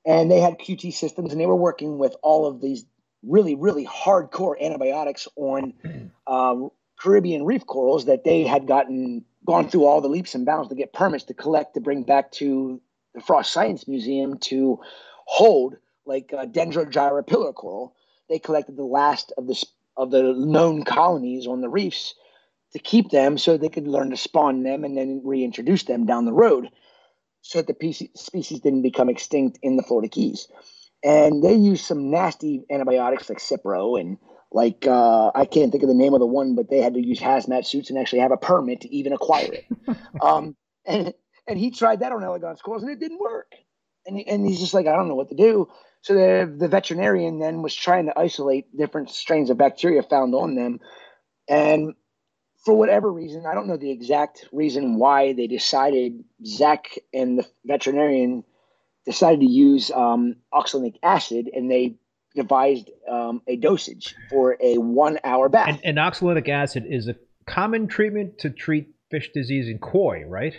And 0.06 0.30
they 0.30 0.40
had 0.40 0.58
QT 0.58 0.94
systems, 0.94 1.32
and 1.32 1.40
they 1.40 1.46
were 1.46 1.56
working 1.56 1.98
with 1.98 2.14
all 2.22 2.46
of 2.46 2.60
these 2.60 2.84
really, 3.22 3.54
really 3.54 3.86
hardcore 3.86 4.60
antibiotics 4.60 5.28
on 5.36 5.74
um, 6.26 6.70
Caribbean 6.98 7.44
reef 7.44 7.66
corals 7.66 8.06
that 8.06 8.24
they 8.24 8.44
had 8.44 8.66
gotten 8.66 9.24
gone 9.44 9.68
through 9.68 9.86
all 9.86 10.00
the 10.00 10.08
leaps 10.08 10.34
and 10.34 10.44
bounds 10.44 10.68
to 10.68 10.74
get 10.74 10.92
permits 10.92 11.24
to 11.24 11.34
collect 11.34 11.74
to 11.74 11.80
bring 11.80 12.02
back 12.02 12.30
to 12.32 12.80
the 13.14 13.20
Frost 13.20 13.52
Science 13.52 13.88
Museum 13.88 14.36
to 14.38 14.78
hold, 15.24 15.76
like 16.04 16.32
uh, 16.36 16.44
Dendrogyra 16.46 17.26
pillar 17.26 17.52
coral. 17.52 17.94
They 18.28 18.38
collected 18.38 18.76
the 18.76 18.84
last 18.84 19.32
of 19.38 19.46
the 19.46 19.62
of 19.96 20.10
the 20.10 20.34
known 20.34 20.84
colonies 20.84 21.46
on 21.46 21.60
the 21.60 21.68
reefs 21.68 22.14
to 22.72 22.78
keep 22.78 23.10
them 23.10 23.38
so 23.38 23.56
they 23.56 23.68
could 23.68 23.88
learn 23.88 24.10
to 24.10 24.16
spawn 24.16 24.62
them 24.62 24.84
and 24.84 24.96
then 24.96 25.22
reintroduce 25.24 25.84
them 25.84 26.06
down 26.06 26.24
the 26.24 26.32
road 26.32 26.68
so 27.42 27.62
that 27.62 27.78
the 27.78 28.10
species 28.14 28.60
didn't 28.60 28.82
become 28.82 29.08
extinct 29.08 29.58
in 29.62 29.76
the 29.76 29.82
Florida 29.82 30.08
Keys. 30.08 30.48
And 31.04 31.42
they 31.42 31.54
used 31.54 31.84
some 31.84 32.10
nasty 32.10 32.64
antibiotics 32.70 33.28
like 33.28 33.38
Cipro 33.38 33.98
and 33.98 34.18
like 34.50 34.86
uh, 34.86 35.30
I 35.34 35.44
can't 35.44 35.70
think 35.70 35.82
of 35.82 35.88
the 35.88 35.94
name 35.94 36.14
of 36.14 36.20
the 36.20 36.26
one, 36.26 36.54
but 36.54 36.70
they 36.70 36.80
had 36.80 36.94
to 36.94 37.06
use 37.06 37.20
hazmat 37.20 37.66
suits 37.66 37.90
and 37.90 37.98
actually 37.98 38.20
have 38.20 38.32
a 38.32 38.36
permit 38.36 38.82
to 38.82 38.94
even 38.94 39.12
acquire 39.12 39.52
it. 39.52 39.64
um, 40.20 40.56
and 40.84 41.14
and 41.46 41.58
he 41.58 41.70
tried 41.70 42.00
that 42.00 42.12
on 42.12 42.24
elegance 42.24 42.60
corals 42.60 42.82
and 42.82 42.92
it 42.92 43.00
didn't 43.00 43.20
work. 43.20 43.52
And 44.06 44.20
and 44.26 44.46
he's 44.46 44.60
just 44.60 44.74
like 44.74 44.86
I 44.86 44.96
don't 44.96 45.08
know 45.08 45.14
what 45.14 45.28
to 45.28 45.36
do. 45.36 45.68
So 46.00 46.14
the 46.14 46.52
the 46.56 46.68
veterinarian 46.68 47.38
then 47.38 47.62
was 47.62 47.74
trying 47.74 48.06
to 48.06 48.18
isolate 48.18 48.76
different 48.76 49.10
strains 49.10 49.50
of 49.50 49.58
bacteria 49.58 50.02
found 50.02 50.34
on 50.34 50.54
them, 50.54 50.80
and 51.48 51.94
for 52.68 52.74
whatever 52.74 53.10
reason, 53.10 53.46
I 53.46 53.54
don't 53.54 53.66
know 53.66 53.78
the 53.78 53.90
exact 53.90 54.46
reason 54.52 54.98
why 54.98 55.32
they 55.32 55.46
decided 55.46 56.22
Zach 56.44 56.98
and 57.14 57.38
the 57.38 57.46
veterinarian 57.64 58.44
decided 59.06 59.40
to 59.40 59.46
use 59.46 59.90
um, 59.90 60.36
oxalic 60.52 60.98
acid, 61.02 61.48
and 61.50 61.70
they 61.70 61.96
devised 62.34 62.90
um, 63.10 63.40
a 63.46 63.56
dosage 63.56 64.14
for 64.28 64.58
a 64.60 64.76
one-hour 64.76 65.48
bath. 65.48 65.66
And, 65.66 65.80
and 65.82 65.98
oxalic 65.98 66.46
acid 66.50 66.84
is 66.86 67.08
a 67.08 67.16
common 67.46 67.86
treatment 67.86 68.36
to 68.40 68.50
treat 68.50 68.90
fish 69.10 69.30
disease 69.32 69.66
in 69.66 69.78
koi, 69.78 70.26
right? 70.26 70.54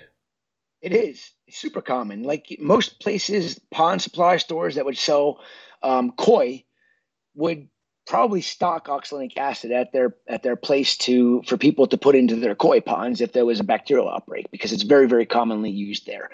It 0.82 0.94
is 0.94 1.30
super 1.48 1.84
common. 1.84 2.24
Like 2.24 2.58
most 2.60 3.00
places, 3.00 3.62
pond 3.70 4.02
supply 4.02 4.38
stores 4.38 4.74
that 4.76 4.86
would 4.86 4.98
sell 4.98 5.42
um, 5.84 6.14
koi 6.14 6.64
would 7.36 7.70
probably 8.10 8.42
stock 8.42 8.90
oxalic 8.90 9.38
acid 9.38 9.72
at 9.72 9.94
their 9.94 10.16
at 10.28 10.42
their 10.42 10.56
place 10.56 10.98
to 10.98 11.44
for 11.44 11.58
people 11.58 11.86
to 11.86 11.96
put 11.96 12.16
into 12.16 12.36
their 12.36 12.56
koi 12.56 12.82
ponds 12.82 13.22
if 13.22 13.34
there 13.34 13.46
was 13.46 13.60
a 13.60 13.64
bacterial 13.64 14.10
outbreak 14.10 14.50
because 14.52 14.74
it's 14.74 14.82
very 14.82 15.08
very 15.08 15.28
commonly 15.28 15.70
used 15.70 16.08
there 16.08 16.32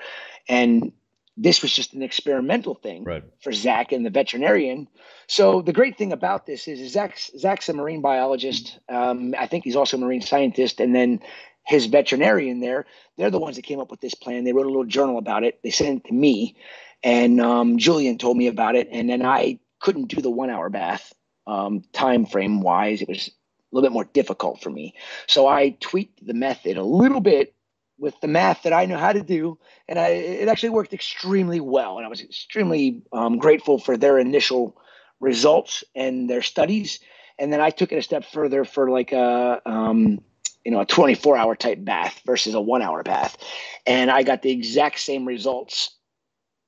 and 0.48 0.94
this 1.38 1.62
was 1.62 1.74
just 1.74 1.94
an 1.94 2.02
experimental 2.02 2.76
thing 2.76 3.04
right. 3.04 3.24
for 3.42 3.52
Zach 3.52 3.92
and 3.92 4.06
the 4.06 4.10
veterinarian. 4.10 4.88
So 5.28 5.62
the 5.62 5.74
great 5.74 5.98
thing 5.98 6.14
about 6.14 6.46
this 6.46 6.66
is 6.66 6.94
Zach's, 6.94 7.30
Zach's 7.38 7.68
a 7.68 7.74
marine 7.74 8.00
biologist. 8.00 8.80
Um, 8.88 9.36
I 9.38 9.46
think 9.46 9.66
he's 9.66 9.76
also 9.76 9.98
a 9.98 10.00
marine 10.00 10.22
scientist. 10.22 10.80
And 10.80 10.96
then 10.96 11.20
his 11.66 11.88
veterinarian 11.88 12.62
there, 12.62 12.86
they're 13.18 13.32
the 13.32 13.38
ones 13.38 13.58
that 13.58 13.64
came 13.64 13.82
up 13.82 13.92
with 13.92 14.00
this 14.00 14.14
plan. 14.14 14.46
They 14.46 14.54
wrote 14.54 14.66
a 14.66 14.70
little 14.70 14.86
journal 14.86 15.18
about 15.18 15.44
it. 15.44 15.60
They 15.62 15.72
sent 15.72 16.06
it 16.06 16.08
to 16.08 16.14
me 16.14 16.56
and 17.04 17.42
um, 17.42 17.80
Julian 17.80 18.18
told 18.18 18.38
me 18.38 18.48
about 18.48 18.76
it. 18.76 18.88
And 18.90 19.10
then 19.10 19.26
I 19.26 19.60
couldn't 19.82 20.08
do 20.08 20.22
the 20.22 20.32
one 20.32 20.50
hour 20.50 20.70
bath 20.70 21.14
um, 21.48 21.84
time 21.94 22.26
frame 22.26 22.62
wise, 22.62 23.02
it 23.02 23.08
was 23.08 23.28
a 23.28 23.32
little 23.76 23.90
bit 23.90 23.94
more 23.94 24.06
difficult 24.06 24.62
for 24.62 24.70
me. 24.70 24.94
So 25.28 25.48
I 25.48 25.72
tweaked 25.80 26.26
the 26.26 26.34
method 26.34 26.78
a 26.78 26.84
little 26.84 27.22
bit 27.22 27.54
with 27.98 28.20
the 28.22 28.28
math 28.28 28.64
that 28.64 28.74
I 28.74 28.86
know 28.86 28.98
how 28.98 29.14
to 29.14 29.24
do, 29.24 29.58
and 29.88 29.98
I, 29.98 30.08
it 30.10 30.50
actually 30.50 30.70
worked 30.70 30.94
extremely 30.94 31.60
well. 31.60 31.98
And 31.98 32.06
I 32.06 32.10
was 32.10 32.22
extremely 32.22 33.04
um, 33.14 33.38
grateful 33.38 33.80
for 33.80 33.96
their 33.96 34.20
initial 34.20 34.78
results 35.20 35.84
and 35.96 36.30
their 36.30 36.42
studies. 36.42 37.00
And 37.40 37.52
then 37.52 37.62
I 37.62 37.70
took 37.70 37.92
it 37.92 37.98
a 37.98 38.02
step 38.02 38.26
further 38.26 38.66
for 38.66 38.90
like 38.90 39.12
a 39.12 39.62
um, 39.66 40.22
you 40.64 40.72
know 40.72 40.82
a 40.82 40.86
24 40.86 41.38
hour 41.38 41.56
type 41.56 41.84
bath 41.84 42.22
versus 42.26 42.54
a 42.54 42.62
one 42.62 42.82
hour 42.82 43.04
bath, 43.04 43.38
and 43.86 44.10
I 44.10 44.24
got 44.24 44.42
the 44.42 44.52
exact 44.52 45.00
same 45.00 45.26
results 45.26 45.96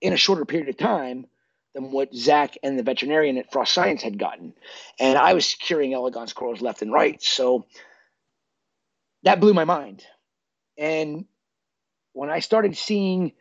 in 0.02 0.14
a 0.14 0.18
shorter 0.18 0.46
period 0.46 0.70
of 0.70 0.78
time 0.78 1.26
than 1.78 1.92
what 1.92 2.14
Zach 2.14 2.58
and 2.64 2.78
the 2.78 2.82
veterinarian 2.82 3.38
at 3.38 3.52
Frost 3.52 3.72
Science 3.72 4.02
had 4.02 4.18
gotten. 4.18 4.54
And 5.00 5.16
I 5.16 5.34
was 5.36 5.54
curing 5.54 5.94
elegance 5.94 6.34
corals 6.34 6.60
left 6.60 6.82
and 6.82 6.92
right. 6.92 7.22
So 7.22 7.68
that 9.22 9.40
blew 9.40 9.54
my 9.54 9.64
mind. 9.64 10.04
And 10.76 11.26
when 12.14 12.32
I 12.32 12.40
started 12.40 12.76
seeing 12.76 13.34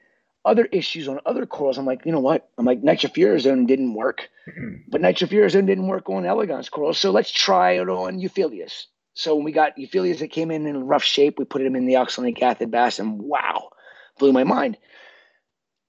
other 0.45 0.67
issues 0.67 1.09
on 1.09 1.19
other 1.25 1.47
corals, 1.47 1.79
I'm 1.79 1.87
like, 1.87 2.05
you 2.05 2.13
know 2.13 2.21
what? 2.21 2.51
I'm 2.59 2.67
like, 2.67 2.83
nitrofurazone 2.83 3.67
didn't 3.67 3.95
work, 3.95 4.29
but 4.89 5.01
nitrofurazone 5.01 5.67
didn't 5.67 5.89
work 5.89 6.11
on 6.11 6.27
elegance 6.27 6.69
corals. 6.69 6.99
So 6.99 7.13
let's 7.13 7.31
try 7.31 7.73
it 7.73 7.89
on 7.89 8.21
Euphyllias. 8.21 8.85
So 9.15 9.35
when 9.35 9.45
we 9.45 9.53
got 9.53 9.79
Euphyllias 9.79 10.19
that 10.19 10.31
came 10.31 10.51
in 10.51 10.67
in 10.67 10.87
rough 10.87 11.05
shape, 11.05 11.39
we 11.39 11.47
put 11.47 11.63
him 11.63 11.75
in 11.75 11.87
the 11.87 11.95
oxalate 11.95 12.43
acid 12.43 12.71
bass, 12.71 12.99
and 12.99 13.19
wow, 13.19 13.71
blew 14.19 14.33
my 14.33 14.45
mind. 14.45 14.77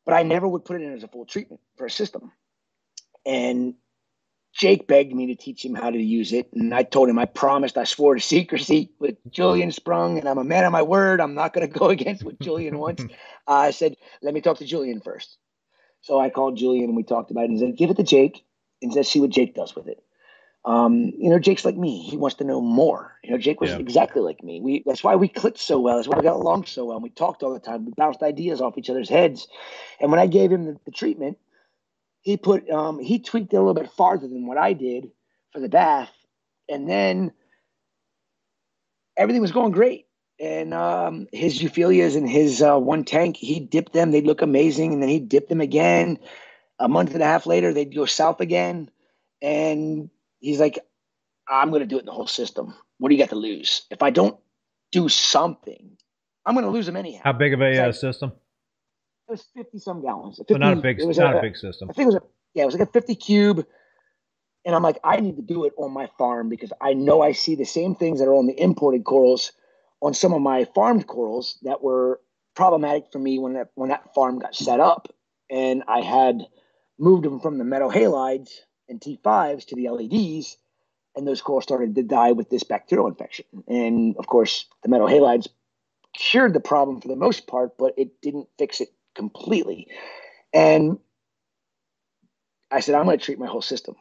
But 0.07 0.15
I 0.15 0.23
never 0.23 0.47
would 0.47 0.65
put 0.65 0.81
it 0.81 0.85
in 0.85 0.93
as 0.93 1.03
a 1.03 1.07
full 1.09 1.25
treatment 1.25 1.59
for 1.77 1.85
a 1.85 1.91
system. 1.91 2.31
And 3.25 3.75
Jake 4.53 4.87
begged 4.87 5.13
me 5.13 5.27
to 5.27 5.35
teach 5.35 5.63
him 5.63 5.75
how 5.75 5.89
to 5.89 6.01
use 6.01 6.31
it. 6.31 6.49
And 6.53 6.73
I 6.73 6.83
told 6.83 7.09
him 7.09 7.19
I 7.19 7.25
promised, 7.25 7.77
I 7.77 7.83
swore 7.83 8.15
to 8.15 8.21
secrecy 8.21 8.89
with 8.99 9.17
Julian 9.29 9.71
Sprung, 9.71 10.17
and 10.17 10.27
I'm 10.27 10.37
a 10.37 10.45
man 10.45 10.63
of 10.63 10.71
my 10.71 10.81
word. 10.81 11.19
I'm 11.19 11.35
not 11.35 11.53
going 11.53 11.67
to 11.71 11.79
go 11.79 11.89
against 11.89 12.23
what 12.23 12.39
Julian 12.39 12.79
wants. 12.79 13.03
uh, 13.03 13.07
I 13.47 13.71
said, 13.71 13.97
let 14.21 14.33
me 14.33 14.39
talk 14.39 14.59
to 14.59 14.65
Julian 14.65 15.01
first. 15.01 15.37
So 16.01 16.19
I 16.19 16.29
called 16.29 16.57
Julian 16.57 16.85
and 16.85 16.95
we 16.95 17.03
talked 17.03 17.31
about 17.31 17.43
it 17.43 17.49
and 17.49 17.59
said, 17.59 17.77
give 17.77 17.89
it 17.89 17.97
to 17.97 18.03
Jake 18.03 18.45
and 18.81 18.93
let's 18.93 19.09
see 19.09 19.19
what 19.19 19.29
Jake 19.29 19.55
does 19.55 19.75
with 19.75 19.87
it. 19.87 20.01
Um, 20.67 21.13
you 21.17 21.29
know, 21.29 21.39
Jake's 21.39 21.63
like 21.63 21.77
me. 21.77 22.01
He 22.01 22.17
wants 22.17 22.35
to 22.35 22.43
know 22.43 22.59
more. 22.59 23.17
You 23.23 23.31
know, 23.31 23.37
Jake 23.37 23.61
was 23.61 23.69
yeah. 23.69 23.77
exactly 23.77 24.21
like 24.21 24.43
me. 24.43 24.59
We 24.59 24.83
that's 24.85 25.01
why 25.01 25.15
we 25.15 25.29
clicked 25.29 25.59
so 25.59 25.79
well. 25.79 25.95
That's 25.95 26.09
why 26.09 26.17
we 26.17 26.23
got 26.23 26.35
along 26.35 26.65
so 26.65 26.83
well. 26.83 26.97
And 26.97 27.03
we 27.03 27.09
talked 27.09 27.41
all 27.41 27.53
the 27.53 27.59
time. 27.61 27.85
We 27.85 27.93
bounced 27.95 28.21
ideas 28.21 28.59
off 28.59 28.77
each 28.77 28.89
other's 28.89 29.07
heads. 29.07 29.47
And 30.01 30.11
when 30.11 30.19
I 30.19 30.27
gave 30.27 30.51
him 30.51 30.65
the, 30.65 30.77
the 30.83 30.91
treatment, 30.91 31.37
he 32.19 32.35
put 32.35 32.69
um, 32.69 32.99
he 32.99 33.19
tweaked 33.19 33.53
it 33.53 33.55
a 33.55 33.59
little 33.59 33.73
bit 33.73 33.89
farther 33.93 34.27
than 34.27 34.45
what 34.45 34.57
I 34.57 34.73
did 34.73 35.09
for 35.53 35.61
the 35.61 35.69
bath, 35.69 36.11
and 36.67 36.89
then 36.89 37.31
everything 39.15 39.41
was 39.41 39.53
going 39.53 39.71
great. 39.71 40.05
And 40.37 40.73
um, 40.73 41.27
his 41.31 41.63
euphyllias 41.63 42.17
and 42.17 42.29
his 42.29 42.61
uh, 42.61 42.77
one 42.77 43.05
tank, 43.05 43.37
he 43.37 43.61
dipped 43.61 43.93
them; 43.93 44.11
they'd 44.11 44.27
look 44.27 44.41
amazing, 44.41 44.91
and 44.91 45.01
then 45.01 45.07
he 45.07 45.21
dipped 45.21 45.47
them 45.47 45.61
again. 45.61 46.19
A 46.77 46.89
month 46.89 47.13
and 47.13 47.23
a 47.23 47.25
half 47.25 47.45
later, 47.45 47.71
they'd 47.71 47.95
go 47.95 48.05
south 48.05 48.41
again, 48.41 48.91
and 49.41 50.09
he's 50.39 50.59
like, 50.59 50.79
"I'm 51.47 51.69
going 51.69 51.81
to 51.81 51.87
do 51.87 51.97
it 51.97 52.01
in 52.01 52.05
the 52.05 52.11
whole 52.11 52.27
system. 52.27 52.73
What 52.97 53.09
do 53.09 53.15
you 53.15 53.21
got 53.21 53.29
to 53.29 53.35
lose? 53.35 53.85
If 53.91 54.01
I 54.01 54.09
don't 54.09 54.37
do 54.91 55.09
something, 55.09 55.97
I'm 56.45 56.55
going 56.55 56.65
to 56.65 56.71
lose 56.71 56.85
them 56.85 56.95
anyhow." 56.95 57.21
How 57.23 57.33
big 57.33 57.53
of 57.53 57.61
a 57.61 57.89
uh, 57.89 57.91
system? 57.91 58.31
it 59.27 59.31
was 59.31 59.45
50 59.55 59.79
some 59.79 60.01
gallons. 60.01 60.37
50, 60.37 60.53
so 60.53 60.57
not 60.57 60.73
a 60.73 60.75
big, 60.77 60.99
it 60.99 61.05
was 61.05 61.17
not 61.17 61.35
a, 61.35 61.39
a, 61.39 61.41
big 61.41 61.57
system. 61.57 61.89
I 61.89 61.93
think 61.93 62.05
it 62.05 62.13
was 62.13 62.15
a, 62.15 62.21
yeah, 62.53 62.63
it 62.63 62.65
was 62.65 62.75
like 62.75 62.87
a 62.87 62.91
50 62.91 63.15
cube. 63.15 63.65
And 64.65 64.75
I'm 64.75 64.83
like, 64.83 64.99
I 65.03 65.17
need 65.17 65.37
to 65.37 65.41
do 65.41 65.65
it 65.65 65.73
on 65.77 65.91
my 65.91 66.09
farm 66.17 66.49
because 66.49 66.71
I 66.81 66.93
know 66.93 67.21
I 67.21 67.31
see 67.31 67.55
the 67.55 67.65
same 67.65 67.95
things 67.95 68.19
that 68.19 68.27
are 68.27 68.33
on 68.33 68.47
the 68.47 68.59
imported 68.59 69.03
corals 69.03 69.51
on 70.01 70.13
some 70.13 70.33
of 70.33 70.41
my 70.41 70.65
farmed 70.75 71.07
corals 71.07 71.57
that 71.63 71.81
were 71.81 72.19
problematic 72.55 73.05
for 73.11 73.19
me 73.19 73.39
when 73.39 73.53
that 73.53 73.69
when 73.75 73.89
that 73.89 74.13
farm 74.13 74.39
got 74.39 74.55
set 74.55 74.79
up. 74.79 75.13
And 75.49 75.83
I 75.87 76.01
had 76.01 76.45
moved 76.99 77.23
them 77.23 77.39
from 77.39 77.57
the 77.57 77.63
metal 77.63 77.89
halides 77.89 78.49
and 78.89 78.99
T5s 78.99 79.65
to 79.67 79.75
the 79.75 79.89
LEDs, 79.89 80.57
and 81.15 81.27
those 81.27 81.41
corals 81.41 81.63
started 81.63 81.95
to 81.95 82.03
die 82.03 82.31
with 82.31 82.49
this 82.49 82.63
bacterial 82.63 83.07
infection. 83.07 83.45
And 83.67 84.15
of 84.17 84.27
course, 84.27 84.65
the 84.83 84.89
metal 84.89 85.07
halides 85.07 85.47
cured 86.15 86.53
the 86.53 86.59
problem 86.59 87.01
for 87.01 87.07
the 87.07 87.15
most 87.15 87.47
part, 87.47 87.77
but 87.77 87.93
it 87.97 88.21
didn't 88.21 88.47
fix 88.57 88.81
it 88.81 88.89
completely. 89.15 89.87
And 90.53 90.99
I 92.71 92.79
said, 92.81 92.95
I'm 92.95 93.05
going 93.05 93.17
to 93.17 93.25
treat 93.25 93.39
my 93.39 93.47
whole 93.47 93.61
system. 93.61 93.95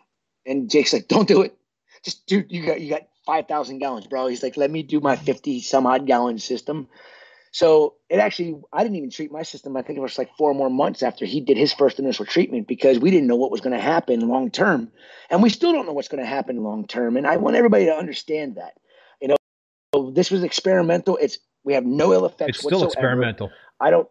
And 0.44 0.70
Jake's 0.70 0.92
like, 0.92 1.08
don't 1.08 1.28
do 1.28 1.42
it. 1.42 1.56
Just 2.04 2.26
dude, 2.26 2.52
you 2.52 2.64
got 2.64 2.80
you 2.80 2.90
got 2.90 3.08
five 3.24 3.48
thousand 3.48 3.78
gallons, 3.78 4.06
bro. 4.06 4.28
He's 4.28 4.42
like, 4.42 4.56
let 4.56 4.70
me 4.70 4.82
do 4.82 5.00
my 5.00 5.16
fifty 5.16 5.60
some 5.60 5.86
odd 5.86 6.06
gallon 6.06 6.38
system. 6.38 6.88
So 7.56 7.94
it 8.10 8.18
actually, 8.18 8.60
I 8.70 8.82
didn't 8.82 8.96
even 8.96 9.08
treat 9.08 9.32
my 9.32 9.42
system. 9.42 9.78
I 9.78 9.80
think 9.80 9.96
it 9.96 10.02
was 10.02 10.18
like 10.18 10.28
four 10.36 10.52
more 10.52 10.68
months 10.68 11.02
after 11.02 11.24
he 11.24 11.40
did 11.40 11.56
his 11.56 11.72
first 11.72 11.98
initial 11.98 12.26
treatment 12.26 12.68
because 12.68 12.98
we 12.98 13.10
didn't 13.10 13.28
know 13.28 13.36
what 13.36 13.50
was 13.50 13.62
going 13.62 13.74
to 13.74 13.82
happen 13.82 14.28
long 14.28 14.50
term, 14.50 14.92
and 15.30 15.42
we 15.42 15.48
still 15.48 15.72
don't 15.72 15.86
know 15.86 15.94
what's 15.94 16.08
going 16.08 16.22
to 16.22 16.28
happen 16.28 16.62
long 16.62 16.86
term. 16.86 17.16
And 17.16 17.26
I 17.26 17.38
want 17.38 17.56
everybody 17.56 17.86
to 17.86 17.94
understand 17.94 18.56
that. 18.56 18.74
You 19.22 19.36
know, 19.94 20.10
this 20.10 20.30
was 20.30 20.42
experimental. 20.42 21.16
It's 21.16 21.38
we 21.64 21.72
have 21.72 21.86
no 21.86 22.12
ill 22.12 22.26
effects. 22.26 22.58
It's 22.58 22.58
still 22.58 22.80
whatsoever. 22.80 22.92
experimental. 22.92 23.50
I 23.80 23.88
don't. 23.88 24.08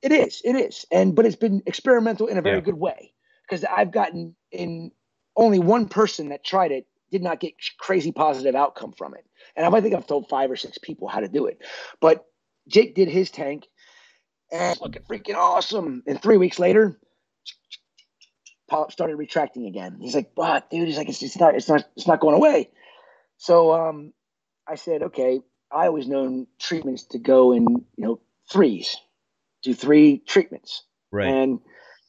It 0.00 0.12
is. 0.12 0.40
It 0.44 0.54
is. 0.54 0.86
And 0.92 1.16
but 1.16 1.26
it's 1.26 1.34
been 1.34 1.64
experimental 1.66 2.28
in 2.28 2.38
a 2.38 2.42
very 2.42 2.58
yeah. 2.58 2.62
good 2.62 2.78
way 2.78 3.12
because 3.50 3.64
I've 3.64 3.90
gotten 3.90 4.36
in 4.52 4.92
only 5.34 5.58
one 5.58 5.88
person 5.88 6.28
that 6.28 6.44
tried 6.44 6.70
it 6.70 6.86
did 7.10 7.24
not 7.24 7.40
get 7.40 7.54
crazy 7.80 8.12
positive 8.12 8.54
outcome 8.54 8.92
from 8.92 9.14
it. 9.14 9.26
And 9.56 9.66
I 9.66 9.80
think 9.80 9.96
I've 9.96 10.06
told 10.06 10.28
five 10.28 10.48
or 10.48 10.56
six 10.56 10.78
people 10.78 11.08
how 11.08 11.18
to 11.18 11.28
do 11.28 11.46
it. 11.46 11.58
But 12.00 12.24
Jake 12.72 12.94
did 12.94 13.08
his 13.08 13.30
tank 13.30 13.68
and 14.50 14.78
looking 14.80 15.02
freaking 15.02 15.36
awesome. 15.36 16.02
And 16.06 16.20
three 16.20 16.36
weeks 16.36 16.58
later, 16.58 16.98
polyp 18.68 18.90
started 18.92 19.16
retracting 19.16 19.66
again. 19.66 19.98
He's 20.00 20.14
like, 20.14 20.34
"But 20.34 20.70
dude," 20.70 20.88
he's 20.88 20.96
like, 20.96 21.08
"It's, 21.08 21.22
it's 21.22 21.38
not, 21.38 21.54
it's 21.54 21.68
not, 21.68 21.84
it's 21.96 22.06
not 22.06 22.20
going 22.20 22.34
away." 22.34 22.70
So 23.36 23.72
um, 23.72 24.12
I 24.66 24.74
said, 24.74 25.02
"Okay." 25.02 25.40
I 25.74 25.86
always 25.86 26.06
known 26.06 26.46
treatments 26.58 27.04
to 27.04 27.18
go 27.18 27.52
in, 27.52 27.64
you 27.96 28.04
know, 28.04 28.20
threes 28.50 28.94
do 29.62 29.74
three 29.74 30.18
treatments. 30.18 30.82
Right. 31.10 31.28
And 31.28 31.60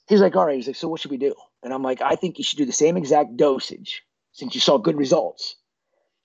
he's 0.08 0.22
like, 0.22 0.36
all 0.36 0.46
right. 0.46 0.56
He's 0.56 0.68
like, 0.68 0.76
so 0.76 0.88
what 0.88 1.00
should 1.00 1.12
we 1.12 1.18
do? 1.18 1.34
And 1.64 1.74
I'm 1.74 1.84
like, 1.84 2.02
I 2.02 2.16
think 2.16 2.38
you 2.38 2.44
should 2.44 2.58
do 2.58 2.66
the 2.66 2.74
same 2.74 2.98
exact 2.98 3.38
dosage 3.38 4.04
since 4.34 4.54
you 4.54 4.62
saw 4.62 4.78
good 4.78 4.98
results. 4.98 5.56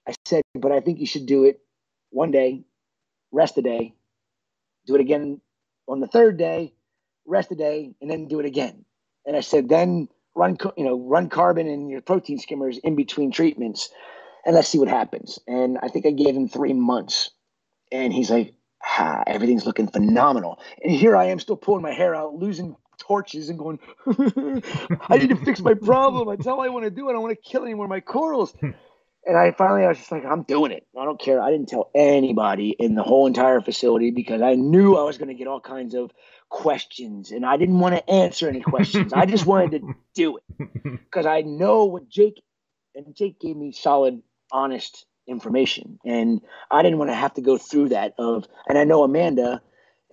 I 0.07 0.15
said, 0.25 0.43
but 0.55 0.73
I 0.73 0.81
think 0.81 0.99
you 0.99 1.07
should 1.07 1.27
do 1.27 1.45
it 1.45 1.61
one 2.11 2.31
day, 2.31 2.65
rest 3.31 3.59
a 3.59 3.63
day, 3.63 3.95
do 4.89 4.95
it 4.95 5.01
again 5.01 5.41
on 5.87 6.01
the 6.01 6.07
third 6.07 6.39
day, 6.39 6.73
rest 7.27 7.53
a 7.53 7.55
day, 7.55 7.95
and 8.01 8.11
then 8.11 8.27
do 8.27 8.41
it 8.41 8.47
again. 8.47 8.85
And 9.27 9.37
I 9.37 9.41
said, 9.41 9.69
then 9.69 10.09
run, 10.35 10.57
you 10.77 10.85
know, 10.85 10.99
run 10.99 11.29
carbon 11.29 11.69
and 11.69 11.91
your 11.91 12.01
protein 12.01 12.39
skimmers 12.39 12.79
in 12.79 12.97
between 12.97 13.31
treatments, 13.31 13.91
and 14.45 14.55
let's 14.57 14.69
see 14.69 14.79
what 14.79 14.89
happens. 14.89 15.39
And 15.47 15.79
I 15.83 15.89
think 15.89 16.07
I 16.07 16.11
gave 16.11 16.35
him 16.35 16.49
three 16.49 16.73
months, 16.73 17.31
and 17.93 18.13
he's 18.13 18.31
like, 18.31 18.55
ah, 18.83 19.23
everything's 19.27 19.67
looking 19.67 19.89
phenomenal. 19.89 20.59
And 20.83 20.91
here 20.91 21.17
I 21.17 21.27
am 21.27 21.39
still 21.39 21.57
pulling 21.57 21.83
my 21.83 21.93
hair 21.93 22.15
out, 22.15 22.35
losing 22.35 22.75
torches 22.99 23.51
and 23.51 23.59
going, 23.59 23.79
I 25.09 25.19
need 25.19 25.29
to 25.31 25.37
fix 25.37 25.61
my 25.61 25.75
problem. 25.75 26.29
That's 26.29 26.47
all 26.47 26.61
I 26.61 26.69
want 26.69 26.85
to 26.85 26.91
do. 26.91 27.07
It. 27.07 27.11
I 27.11 27.13
don't 27.13 27.23
want 27.23 27.37
to 27.37 27.51
kill 27.51 27.63
any 27.65 27.75
more 27.75 27.85
of 27.85 27.91
my 27.91 28.01
corals. 28.01 28.55
And 29.29 29.37
I 29.37 29.53
finally, 29.53 29.85
I 29.85 29.89
was 29.89 29.99
just 29.99 30.11
like, 30.11 30.25
I'm 30.25 30.43
doing 30.43 30.73
it. 30.73 30.87
I 30.99 31.05
don't 31.05 31.21
care. 31.21 31.43
I 31.43 31.51
didn't 31.51 31.69
tell 31.69 31.91
anybody 31.95 32.71
in 32.71 32.95
the 32.95 33.03
whole 33.03 33.27
entire 33.27 33.61
facility 33.61 34.11
because 34.11 34.41
I 34.41 34.55
knew 34.55 34.97
I 34.97 35.05
was 35.05 35.19
going 35.19 35.29
to 35.29 35.35
get 35.35 35.47
all 35.47 35.61
kinds 35.61 35.95
of 35.95 36.11
questions 36.49 37.31
and 37.31 37.45
I 37.45 37.59
didn't 37.59 37.79
want 37.79 37.95
to 37.95 38.11
answer 38.11 38.49
any 38.49 38.63
questions. 38.63 39.13
I 39.13 39.27
just 39.27 39.45
wanted 39.45 39.83
to 39.83 39.95
do 40.15 40.39
it 40.39 41.03
because 41.05 41.27
I 41.27 41.43
know 41.43 41.85
what 41.85 42.09
Jake 42.09 42.43
and 42.95 43.15
Jake 43.15 43.39
gave 43.39 43.55
me 43.55 43.73
solid, 43.73 44.23
honest 44.51 45.05
information. 45.27 45.99
And 46.07 46.41
I 46.71 46.83
didn't 46.83 46.97
want 46.97 47.11
to 47.11 47.15
have 47.15 47.35
to 47.35 47.43
go 47.43 47.59
through 47.59 47.91
that 47.91 48.15
of, 48.19 48.49
and 48.67 48.79
I 48.79 48.85
know 48.85 49.03
Amanda 49.03 49.61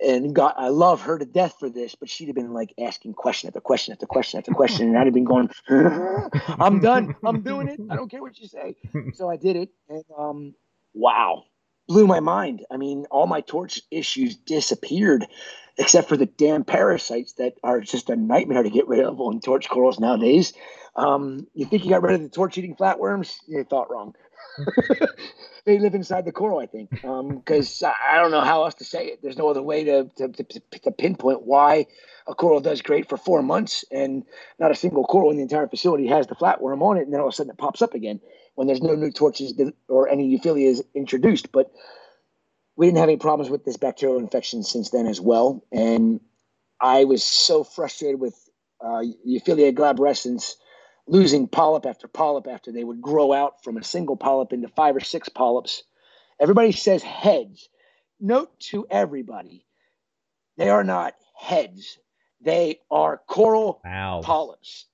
and 0.00 0.34
God, 0.34 0.54
I 0.56 0.68
love 0.68 1.02
her 1.02 1.18
to 1.18 1.24
death 1.24 1.56
for 1.58 1.70
this, 1.70 1.94
but 1.94 2.10
she'd 2.10 2.26
have 2.26 2.34
been 2.34 2.52
like 2.52 2.74
asking 2.80 3.14
question 3.14 3.48
after 3.48 3.60
question 3.60 3.92
after 3.92 4.06
question 4.06 4.38
after 4.38 4.52
question. 4.52 4.88
And 4.88 4.98
I'd 4.98 5.06
have 5.06 5.14
been 5.14 5.24
going, 5.24 5.50
I'm 5.68 6.80
done. 6.80 7.14
I'm 7.24 7.42
doing 7.42 7.68
it. 7.68 7.80
I 7.90 7.96
don't 7.96 8.10
care 8.10 8.20
what 8.20 8.38
you 8.38 8.48
say. 8.48 8.76
So 9.14 9.30
I 9.30 9.36
did 9.36 9.56
it. 9.56 9.70
And 9.88 10.04
um, 10.16 10.54
wow, 10.92 11.44
blew 11.88 12.06
my 12.06 12.20
mind. 12.20 12.64
I 12.70 12.76
mean, 12.76 13.06
all 13.10 13.26
my 13.26 13.40
torch 13.40 13.80
issues 13.90 14.36
disappeared 14.36 15.26
except 15.78 16.08
for 16.08 16.16
the 16.16 16.26
damn 16.26 16.64
parasites 16.64 17.34
that 17.34 17.54
are 17.62 17.80
just 17.80 18.10
a 18.10 18.16
nightmare 18.16 18.62
to 18.62 18.70
get 18.70 18.88
rid 18.88 19.04
of 19.04 19.20
on 19.20 19.40
torch 19.40 19.68
corals 19.68 20.00
nowadays. 20.00 20.52
Um, 20.94 21.46
you 21.54 21.66
think 21.66 21.84
you 21.84 21.90
got 21.90 22.02
rid 22.02 22.14
of 22.14 22.22
the 22.22 22.28
torch 22.30 22.56
eating 22.56 22.76
flatworms? 22.76 23.34
You 23.46 23.64
thought 23.64 23.90
wrong. 23.90 24.14
they 25.66 25.80
live 25.80 25.94
inside 25.96 26.24
the 26.24 26.32
coral, 26.32 26.60
I 26.60 26.66
think, 26.66 26.90
because 26.90 27.82
um, 27.82 27.92
I 28.08 28.18
don't 28.18 28.30
know 28.30 28.40
how 28.40 28.64
else 28.64 28.74
to 28.74 28.84
say 28.84 29.06
it. 29.06 29.18
There's 29.20 29.36
no 29.36 29.50
other 29.50 29.62
way 29.62 29.82
to, 29.84 30.08
to, 30.16 30.28
to, 30.28 30.60
to, 30.84 30.90
pinpoint 30.92 31.42
why 31.42 31.86
a 32.28 32.34
coral 32.36 32.60
does 32.60 32.82
great 32.82 33.08
for 33.08 33.16
four 33.16 33.42
months 33.42 33.84
and 33.90 34.24
not 34.60 34.70
a 34.70 34.76
single 34.76 35.04
coral 35.04 35.30
in 35.30 35.36
the 35.36 35.42
entire 35.42 35.66
facility 35.66 36.06
has 36.06 36.28
the 36.28 36.36
flatworm 36.36 36.82
on 36.82 36.98
it, 36.98 37.02
and 37.02 37.12
then 37.12 37.20
all 37.20 37.26
of 37.26 37.32
a 37.32 37.36
sudden 37.36 37.50
it 37.50 37.58
pops 37.58 37.82
up 37.82 37.94
again 37.94 38.20
when 38.54 38.68
there's 38.68 38.80
no 38.80 38.94
new 38.94 39.10
torches 39.10 39.60
or 39.88 40.08
any 40.08 40.38
euphyllia 40.38 40.80
introduced. 40.94 41.50
But 41.50 41.72
we 42.76 42.86
didn't 42.86 42.98
have 42.98 43.08
any 43.08 43.18
problems 43.18 43.50
with 43.50 43.64
this 43.64 43.76
bacterial 43.76 44.20
infection 44.20 44.62
since 44.62 44.90
then 44.90 45.08
as 45.08 45.20
well, 45.20 45.64
and 45.72 46.20
I 46.80 47.04
was 47.04 47.24
so 47.24 47.64
frustrated 47.64 48.20
with 48.20 48.38
uh, 48.80 49.02
glabrescens 49.26 50.54
losing 51.06 51.48
polyp 51.48 51.86
after 51.86 52.08
polyp 52.08 52.46
after 52.46 52.72
they 52.72 52.84
would 52.84 53.00
grow 53.00 53.32
out 53.32 53.62
from 53.62 53.76
a 53.76 53.84
single 53.84 54.16
polyp 54.16 54.52
into 54.52 54.68
five 54.68 54.96
or 54.96 55.00
six 55.00 55.28
polyps. 55.28 55.82
Everybody 56.40 56.72
says 56.72 57.02
heads. 57.02 57.68
Note 58.18 58.58
to 58.58 58.86
everybody, 58.90 59.66
they 60.56 60.70
are 60.70 60.84
not 60.84 61.14
heads. 61.34 61.98
They 62.40 62.80
are 62.90 63.20
coral 63.26 63.80
polyps. 63.84 64.86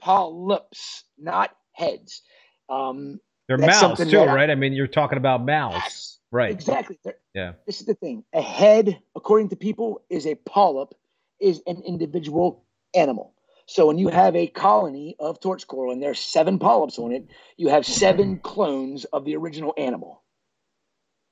Polyps, 0.00 1.04
not 1.18 1.50
heads. 1.72 2.22
Um, 2.68 3.20
They're 3.48 3.58
mouths 3.58 4.08
too, 4.08 4.18
right? 4.18 4.48
I, 4.48 4.52
I, 4.52 4.54
mean, 4.54 4.74
you're 4.74 4.86
talking 4.86 5.18
about 5.18 5.44
mouths. 5.44 5.74
Yes, 5.76 6.18
right. 6.30 6.50
Exactly. 6.50 6.98
They're, 7.02 7.16
yeah. 7.34 7.52
This 7.66 7.80
is 7.80 7.86
the 7.86 7.94
thing. 7.94 8.24
A 8.32 8.42
head, 8.42 9.00
according 9.16 9.48
to 9.50 9.56
people, 9.56 10.02
is 10.10 10.26
a 10.26 10.34
polyp, 10.34 10.94
is 11.40 11.62
an 11.66 11.82
individual 11.86 12.64
animal. 12.94 13.34
So 13.68 13.86
when 13.86 13.98
you 13.98 14.08
have 14.08 14.36
a 14.36 14.48
colony 14.48 15.16
of 15.20 15.40
torch 15.40 15.66
coral 15.68 15.92
and 15.92 16.02
there's 16.02 16.20
seven 16.20 16.58
polyps 16.58 16.98
on 16.98 17.12
it, 17.12 17.28
you 17.58 17.68
have 17.68 17.86
seven 17.86 18.40
clones 18.40 19.04
of 19.06 19.24
the 19.26 19.36
original 19.36 19.74
animal. 19.78 20.24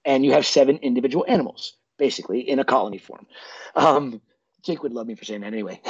and 0.05 0.25
you 0.25 0.33
have 0.33 0.47
seven 0.47 0.79
individual 0.79 1.25
animals, 1.29 1.77
basically 1.99 2.41
in 2.49 2.61
a 2.61 2.65
colony 2.65 2.99
form. 2.99 3.27
Um, 3.75 4.23
Jake 4.63 4.83
would 4.83 4.93
love 4.93 5.07
me 5.09 5.17
for 5.17 5.25
saying 5.25 5.43
that 5.43 5.55
anyway. 5.55 5.81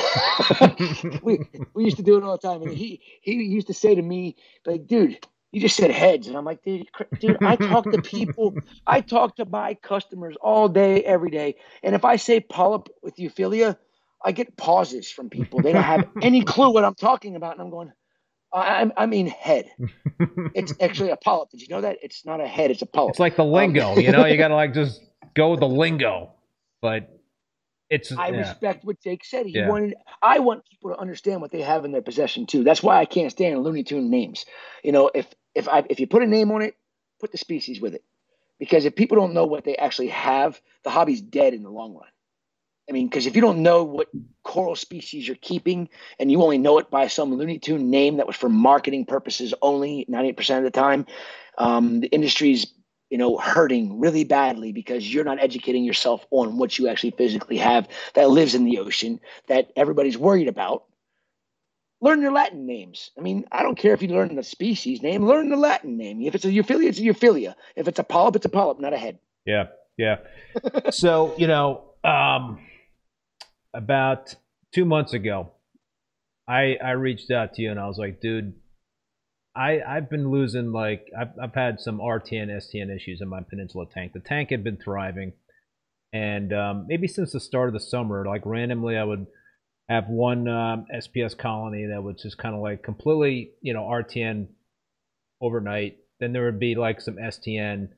we 1.23 1.41
we 1.75 1.85
used 1.85 1.99
to 1.99 2.03
do 2.03 2.17
it 2.19 2.25
all 2.25 2.39
the 2.39 2.49
time, 2.49 2.63
and 2.63 2.73
he 2.73 3.01
he 3.23 3.35
used 3.35 3.69
to 3.69 3.75
say 3.75 3.95
to 3.95 4.03
me, 4.03 4.37
like, 4.67 4.87
dude, 4.87 5.19
you 5.53 5.61
just 5.61 5.77
said 5.77 5.91
heads, 5.91 6.29
and 6.29 6.37
I'm 6.37 6.45
like, 6.45 6.63
dude, 6.63 6.89
dude, 7.21 7.39
I 7.43 7.57
talk 7.57 7.91
to 7.93 8.03
people, 8.03 8.55
I 8.87 9.01
talk 9.03 9.37
to 9.37 9.47
my 9.47 9.75
customers 9.75 10.37
all 10.43 10.69
day, 10.69 11.03
every 11.05 11.31
day, 11.31 11.57
and 11.83 11.95
if 11.95 12.05
I 12.05 12.17
say 12.17 12.41
polyp 12.41 12.89
with 13.03 13.17
euphyllia, 13.17 13.79
I 14.25 14.33
get 14.33 14.57
pauses 14.57 15.11
from 15.11 15.31
people. 15.31 15.61
They 15.61 15.73
don't 15.73 15.83
have 15.83 16.09
any 16.23 16.43
clue 16.43 16.73
what 16.73 16.85
I'm 16.85 16.95
talking 16.95 17.37
about, 17.37 17.53
and 17.53 17.61
I'm 17.61 17.71
going. 17.71 17.93
I, 18.53 18.91
I 18.97 19.07
mean 19.07 19.27
head. 19.27 19.71
It's 20.55 20.73
actually 20.81 21.11
a 21.11 21.17
polyp. 21.17 21.51
Did 21.51 21.61
you 21.61 21.69
know 21.69 21.83
that? 21.83 21.99
It's 22.01 22.25
not 22.25 22.41
a 22.41 22.47
head. 22.47 22.71
It's 22.71 22.81
a 22.81 22.87
polyp. 22.87 23.11
It's 23.11 23.19
like 23.19 23.37
the 23.37 23.45
lingo. 23.45 23.93
Um, 23.93 24.01
you 24.01 24.13
know, 24.13 24.25
you 24.25 24.37
got 24.39 24.49
to 24.49 24.55
like 24.55 24.73
just 24.73 25.03
go 25.35 25.51
with 25.51 25.61
the 25.61 25.69
lingo. 25.69 26.31
But 26.81 27.11
it's 27.91 28.13
I 28.13 28.29
yeah. 28.29 28.39
respect 28.39 28.85
what 28.85 29.01
Jake 29.03 29.25
said. 29.25 29.47
He 29.47 29.53
yeah. 29.53 29.69
wanted 29.69 29.95
I 30.23 30.39
want 30.39 30.65
people 30.71 30.91
to 30.91 30.99
understand 30.99 31.41
what 31.41 31.53
they 31.53 31.63
have 31.63 31.85
in 31.85 31.93
their 31.93 32.03
possession 32.03 32.47
too. 32.47 32.65
That's 32.65 32.83
why 32.83 32.99
I 32.99 33.05
can't 33.05 33.31
stand 33.31 33.63
Looney 33.63 33.85
Tune 33.85 34.11
names. 34.11 34.47
You 34.83 34.93
know, 34.93 35.11
if 35.15 35.27
if 35.55 35.69
I 35.69 35.85
if 35.91 36.01
you 36.01 36.07
put 36.07 36.23
a 36.23 36.27
name 36.27 36.51
on 36.53 36.63
it, 36.63 36.77
put 37.21 37.33
the 37.33 37.39
species 37.39 37.81
with 37.81 37.95
it. 37.95 38.05
Because 38.59 38.87
if 38.87 38.97
people 38.97 39.19
don't 39.19 39.35
know 39.35 39.45
what 39.45 39.65
they 39.65 39.77
actually 39.77 40.09
have, 40.09 40.61
the 40.83 40.91
hobby's 40.91 41.21
dead 41.21 41.53
in 41.53 41.63
the 41.63 41.71
long 41.71 41.95
run. 41.95 42.09
I 42.89 42.93
mean, 42.93 43.09
because 43.09 43.27
if 43.27 43.35
you 43.35 43.43
don't 43.43 43.63
know 43.63 43.83
what 43.83 44.09
coral 44.45 44.77
species 44.77 45.27
you're 45.27 45.37
keeping 45.41 45.89
and 46.21 46.31
you 46.31 46.41
only 46.43 46.59
know 46.59 46.79
it 46.79 46.89
by 46.89 47.09
some 47.09 47.35
Looney 47.35 47.59
Tune 47.59 47.91
name 47.91 48.19
that 48.19 48.27
was 48.27 48.37
for 48.37 48.49
marketing 48.49 49.07
purposes 49.07 49.53
only 49.61 50.07
98% 50.09 50.59
of 50.59 50.65
the 50.65 50.71
time, 50.71 51.07
um, 51.59 52.01
the 52.01 52.09
industry's 52.09 52.67
you 53.11 53.19
know, 53.19 53.37
hurting 53.37 54.01
really 54.01 54.25
badly 54.25 54.73
because 54.73 55.13
you're 55.13 55.25
not 55.25 55.39
educating 55.41 55.85
yourself 55.85 56.27
on 56.31 56.59
what 56.59 56.79
you 56.79 56.89
actually 56.89 57.13
physically 57.13 57.57
have 57.59 57.89
that 58.15 58.31
lives 58.31 58.55
in 58.55 58.65
the 58.65 58.79
ocean 58.79 59.21
that 59.47 59.71
everybody's 59.77 60.19
worried 60.19 60.49
about. 60.49 60.85
Learn 62.01 62.21
your 62.21 62.33
Latin 62.33 62.67
names. 62.67 63.11
I 63.17 63.21
mean, 63.21 63.45
I 63.51 63.63
don't 63.63 63.79
care 63.79 63.95
if 63.95 64.03
you 64.03 64.09
learn 64.09 64.35
the 64.35 64.43
species 64.43 65.03
name, 65.03 65.25
learn 65.25 65.49
the 65.49 65.57
Latin 65.57 65.97
name. 65.97 66.21
If 66.21 66.35
it's 66.35 66.45
a 66.45 66.49
euphyllia, 66.49 66.89
it's 66.89 66.99
a 66.99 67.03
euphyllia. 67.03 67.55
If 67.75 67.89
it's 67.89 67.99
a 67.99 68.05
polyp, 68.05 68.37
it's 68.37 68.45
a 68.45 68.51
polyp, 68.51 68.81
not 68.81 68.93
a 68.93 68.99
head. 68.99 69.19
Yeah, 69.47 69.69
yeah. 69.97 70.17
so, 70.91 71.35
you 71.39 71.47
know, 71.47 71.85
um, 72.05 72.59
about 73.77 74.35
two 74.75 74.85
months 74.85 75.13
ago, 75.13 75.53
I 76.49 76.77
I 76.83 76.93
reached 76.93 77.31
out 77.31 77.55
to 77.55 77.63
you 77.63 77.71
and 77.71 77.79
I 77.79 77.87
was 77.87 77.99
like, 77.99 78.21
dude, 78.21 78.55
I 79.55 79.81
I've 79.87 80.09
been 80.09 80.31
losing 80.31 80.73
like 80.73 81.07
I've 81.19 81.33
I've 81.41 81.55
had 81.55 81.81
some 81.81 81.99
RTN 81.99 82.49
STN 82.49 82.95
issues 82.95 83.21
in 83.21 83.29
my 83.29 83.41
Peninsula 83.49 83.87
tank. 83.93 84.13
The 84.13 84.21
tank 84.21 84.51
had 84.51 84.65
been 84.65 84.79
thriving, 84.79 85.33
and 86.13 86.53
um, 86.53 86.87
maybe 86.89 87.07
since 87.07 87.33
the 87.33 87.41
start 87.41 87.69
of 87.69 87.75
the 87.75 87.81
summer, 87.81 88.25
like 88.27 88.43
randomly 88.45 88.97
I 88.97 89.05
would 89.05 89.27
have 89.89 90.09
one 90.09 90.49
um, 90.49 90.87
SPS 90.93 91.37
colony 91.37 91.87
that 91.87 92.03
was 92.03 92.21
just 92.21 92.39
kind 92.39 92.55
of 92.55 92.61
like 92.61 92.83
completely 92.83 93.51
you 93.61 93.75
know 93.75 93.83
RTN 93.83 94.49
overnight. 95.41 95.99
Then 96.19 96.33
there 96.33 96.47
would 96.47 96.61
be 96.61 96.75
like 96.75 97.01
some 97.01 97.17
STN. 97.17 97.89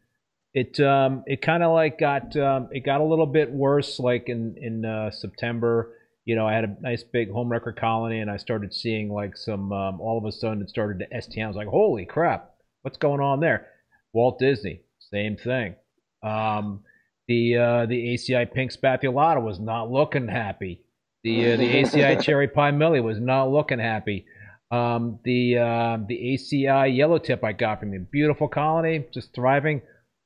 It 0.60 0.80
um 0.80 1.22
it 1.26 1.40
kind 1.42 1.62
of 1.62 1.72
like 1.72 1.98
got 1.98 2.36
um, 2.36 2.68
it 2.72 2.84
got 2.84 3.00
a 3.00 3.04
little 3.04 3.26
bit 3.26 3.52
worse 3.52 3.98
like 3.98 4.28
in 4.28 4.56
in 4.60 4.84
uh, 4.84 5.10
September 5.10 5.92
you 6.28 6.36
know, 6.36 6.46
I 6.46 6.52
had 6.52 6.64
a 6.64 6.76
nice 6.82 7.02
big 7.02 7.32
home 7.32 7.48
wrecker 7.48 7.72
colony, 7.72 8.20
and 8.20 8.30
I 8.30 8.36
started 8.36 8.74
seeing 8.74 9.10
like 9.10 9.34
some. 9.34 9.72
Um, 9.72 9.98
all 9.98 10.18
of 10.18 10.26
a 10.26 10.30
sudden, 10.30 10.60
it 10.60 10.68
started 10.68 10.98
to 10.98 11.16
STN. 11.16 11.44
I 11.44 11.46
was 11.46 11.56
like, 11.56 11.68
"Holy 11.68 12.04
crap, 12.04 12.50
what's 12.82 12.98
going 12.98 13.22
on 13.22 13.40
there?" 13.40 13.68
Walt 14.12 14.38
Disney, 14.38 14.82
same 14.98 15.38
thing. 15.38 15.76
Um, 16.22 16.84
the 17.28 17.56
uh, 17.56 17.86
the 17.86 18.12
ACI 18.12 18.52
pink 18.52 18.72
spathulata 18.72 19.42
was 19.42 19.58
not 19.58 19.90
looking 19.90 20.28
happy. 20.28 20.82
The 21.24 21.54
uh, 21.54 21.56
the 21.56 21.72
ACI 21.72 22.20
cherry 22.22 22.48
pie 22.48 22.72
millie 22.72 23.00
was 23.00 23.18
not 23.18 23.50
looking 23.50 23.78
happy. 23.78 24.26
Um, 24.70 25.20
the 25.24 25.56
uh, 25.56 25.98
the 26.06 26.36
ACI 26.36 26.94
yellow 26.94 27.16
tip 27.16 27.42
I 27.42 27.52
got 27.54 27.80
from 27.80 27.94
you, 27.94 28.00
beautiful 28.00 28.48
colony, 28.48 29.06
just 29.14 29.34
thriving. 29.34 29.80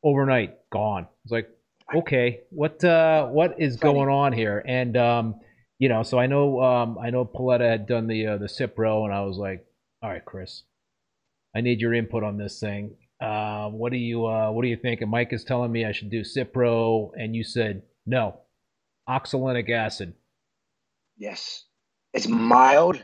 Overnight, 0.04 0.58
gone. 0.70 1.06
It's 1.24 1.32
like, 1.32 1.48
okay, 1.94 2.40
what 2.50 2.82
uh, 2.84 3.26
what 3.26 3.60
is 3.60 3.76
going 3.76 4.08
on 4.08 4.32
here? 4.32 4.62
And 4.66 4.96
um, 4.96 5.34
you 5.78 5.88
know, 5.88 6.02
so 6.02 6.18
I 6.18 6.26
know 6.26 6.62
um, 6.62 6.98
I 6.98 7.10
know 7.10 7.24
Paletta 7.24 7.68
had 7.68 7.86
done 7.86 8.06
the 8.06 8.26
uh, 8.26 8.36
the 8.38 8.46
Cipro, 8.46 9.04
and 9.04 9.12
I 9.14 9.22
was 9.22 9.36
like, 9.36 9.64
all 10.02 10.10
right, 10.10 10.24
Chris, 10.24 10.62
I 11.54 11.60
need 11.60 11.80
your 11.80 11.94
input 11.94 12.22
on 12.24 12.36
this 12.36 12.58
thing. 12.58 12.96
Uh, 13.20 13.68
what 13.68 13.92
do 13.92 13.98
you 13.98 14.26
uh, 14.26 14.50
what 14.50 14.62
do 14.62 14.68
you 14.68 14.76
think? 14.76 15.00
And 15.00 15.10
Mike 15.10 15.32
is 15.32 15.44
telling 15.44 15.70
me 15.70 15.84
I 15.84 15.92
should 15.92 16.10
do 16.10 16.22
Cipro, 16.22 17.10
and 17.16 17.36
you 17.36 17.44
said 17.44 17.82
no, 18.06 18.40
oxalic 19.06 19.70
acid. 19.70 20.14
Yes, 21.16 21.64
it's 22.12 22.26
mild 22.26 23.02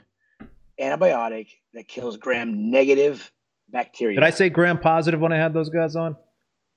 antibiotic 0.81 1.49
that 1.75 1.87
kills 1.87 2.17
gram 2.17 2.71
negative 2.71 3.31
bacteria. 3.69 4.17
Did 4.17 4.25
I 4.25 4.31
say 4.31 4.49
gram 4.49 4.79
positive 4.79 5.21
when 5.21 5.33
I 5.33 5.37
had 5.37 5.53
those 5.53 5.69
guys 5.69 5.95
on? 5.95 6.17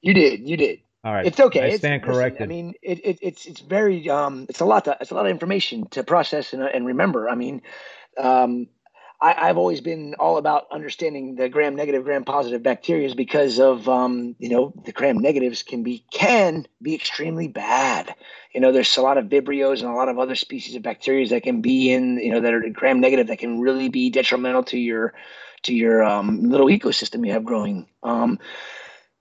You 0.02 0.14
did. 0.14 0.48
You 0.48 0.58
did. 0.58 0.80
All 1.04 1.14
right, 1.14 1.26
it's 1.26 1.40
okay. 1.40 1.74
I 1.74 1.78
stand 1.78 1.96
it's, 1.96 2.06
corrected. 2.06 2.44
I 2.44 2.46
mean, 2.46 2.76
it, 2.84 3.04
it, 3.04 3.20
it's 3.24 3.46
it's 3.48 3.60
very 3.60 4.08
um, 4.08 4.46
it's 4.50 4.60
a 4.60 4.66
lot 4.66 4.86
to, 4.86 4.98
it's 5.02 5.10
a 5.10 5.16
lot 5.16 5.26
of 5.26 5.32
information 5.32 5.88
to 5.90 6.04
process 6.04 6.54
and, 6.54 6.62
and 6.62 6.86
remember. 6.86 7.28
I 7.28 7.34
mean, 7.34 7.64
um, 8.20 8.68
I, 9.20 9.48
have 9.48 9.58
always 9.58 9.82
been 9.82 10.16
all 10.20 10.38
about 10.38 10.68
understanding 10.72 11.36
the 11.36 11.50
gram 11.50 11.76
negative, 11.76 12.04
gram 12.04 12.24
positive 12.24 12.62
bacteria 12.62 13.14
because 13.16 13.60
of 13.60 13.90
um, 13.90 14.36
you 14.38 14.50
know 14.50 14.74
the 14.86 14.92
gram 14.92 15.18
negatives 15.18 15.64
can 15.64 15.82
be 15.82 16.06
can 16.12 16.68
be 16.82 16.94
extremely 16.94 17.48
bad. 17.48 18.14
You 18.54 18.62
know, 18.62 18.72
there's 18.72 18.98
a 18.98 19.02
lot 19.02 19.18
of 19.18 19.26
vibrios 19.26 19.82
and 19.82 19.90
a 19.90 19.96
lot 19.96 20.10
of 20.10 20.20
other 20.20 20.36
species 20.36 20.76
of 20.76 20.84
bacteria 20.84 21.28
that 21.30 21.42
can 21.42 21.62
be 21.62 21.92
in 21.92 22.18
you 22.18 22.32
know 22.32 22.42
that 22.42 22.54
are 22.54 22.62
gram 22.70 23.00
negative 23.00 23.28
that 23.28 23.40
can 23.40 23.60
really 23.60 23.90
be 23.90 24.12
detrimental 24.12 24.64
to 24.66 24.78
your 24.78 25.16
to 25.64 25.74
your 25.74 26.04
um, 26.04 26.50
little 26.50 26.68
ecosystem 26.68 27.26
you 27.26 27.34
have 27.34 27.44
growing. 27.44 27.88
Um, 28.04 28.40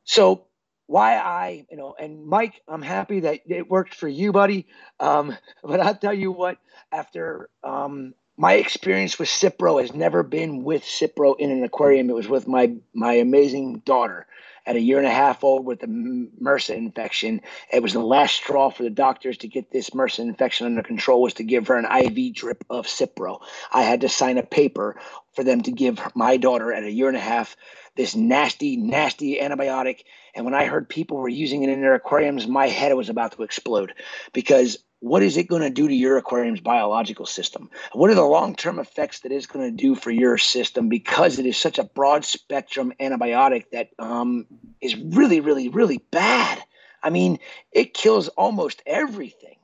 so 0.05 0.47
why 0.91 1.17
I, 1.17 1.67
you 1.71 1.77
know, 1.77 1.95
and 1.97 2.27
Mike, 2.27 2.61
I'm 2.67 2.83
happy 2.83 3.21
that 3.21 3.43
it 3.47 3.71
worked 3.71 3.95
for 3.95 4.09
you, 4.09 4.33
buddy. 4.33 4.67
Um, 4.99 5.37
but 5.63 5.79
I'll 5.79 5.95
tell 5.95 6.13
you 6.13 6.33
what, 6.33 6.59
after 6.91 7.49
um, 7.63 8.15
my 8.37 8.55
experience 8.55 9.17
with 9.17 9.29
Cipro 9.29 9.81
has 9.81 9.95
never 9.95 10.25
been 10.25 10.65
with 10.65 10.83
Cipro 10.83 11.39
in 11.39 11.53
an 11.53 11.63
aquarium. 11.63 12.11
It 12.11 12.17
was 12.17 12.27
with 12.27 12.49
my 12.49 12.75
my 12.93 13.15
amazing 13.15 13.83
daughter 13.85 14.27
at 14.67 14.75
a 14.77 14.81
year 14.81 14.99
and 14.99 15.07
a 15.07 15.13
half 15.13 15.45
old 15.45 15.65
with 15.65 15.83
a 15.85 15.87
MRSA 15.87 16.77
infection. 16.77 17.41
It 17.73 17.83
was 17.83 17.93
the 17.93 18.01
last 18.01 18.35
straw 18.35 18.71
for 18.71 18.83
the 18.83 18.91
doctors 18.91 19.39
to 19.39 19.49
get 19.49 19.71
this 19.71 19.91
MRSA 19.91 20.21
infection 20.21 20.67
under 20.67 20.83
control 20.83 21.23
was 21.23 21.35
to 21.35 21.45
give 21.45 21.69
her 21.69 21.77
an 21.77 21.87
IV 21.87 22.35
drip 22.35 22.65
of 22.69 22.87
Cipro. 22.87 23.41
I 23.73 23.83
had 23.83 24.01
to 24.01 24.09
sign 24.09 24.39
a 24.39 24.43
paper 24.43 25.01
for 25.35 25.45
them 25.45 25.63
to 25.63 25.71
give 25.71 26.01
my 26.17 26.37
daughter 26.37 26.73
at 26.73 26.83
a 26.83 26.91
year 26.91 27.09
and 27.09 27.17
a 27.17 27.21
half 27.21 27.57
this 27.97 28.17
nasty, 28.17 28.77
nasty 28.77 29.39
antibiotic. 29.39 30.01
And 30.35 30.45
when 30.45 30.55
I 30.55 30.65
heard 30.65 30.89
people 30.89 31.17
were 31.17 31.29
using 31.29 31.63
it 31.63 31.71
in 31.71 31.81
their 31.81 31.95
aquariums, 31.95 32.47
my 32.47 32.69
head 32.69 32.95
was 32.95 33.09
about 33.09 33.33
to 33.33 33.43
explode 33.43 33.95
because 34.33 34.79
what 35.01 35.23
is 35.23 35.37
it 35.37 35.49
going 35.49 35.63
to 35.63 35.71
do 35.71 35.89
to 35.89 35.95
your 35.95 36.19
aquarium's 36.19 36.61
biological 36.61 37.27
system? 37.27 37.71
What 37.93 38.11
are 38.11 38.15
the 38.15 38.23
long 38.23 38.55
term 38.55 38.79
effects 38.79 39.21
that 39.21 39.33
it's 39.33 39.47
going 39.47 39.65
to 39.65 39.77
do 39.77 39.95
for 39.95 40.11
your 40.11 40.39
system 40.39 40.89
because 40.89 41.39
it 41.39 41.47
is 41.47 41.57
such 41.57 41.79
a 41.79 41.85
broad 41.85 42.25
spectrum 42.25 42.93
antibiotic 43.01 43.65
that 43.73 43.89
um, 43.99 44.47
is 44.81 44.97
really, 44.97 45.41
really, 45.41 45.69
really 45.69 45.99
bad? 46.11 46.63
I 47.03 47.09
mean, 47.09 47.39
it 47.73 47.95
kills 47.95 48.29
almost 48.29 48.83
everything. 48.87 49.57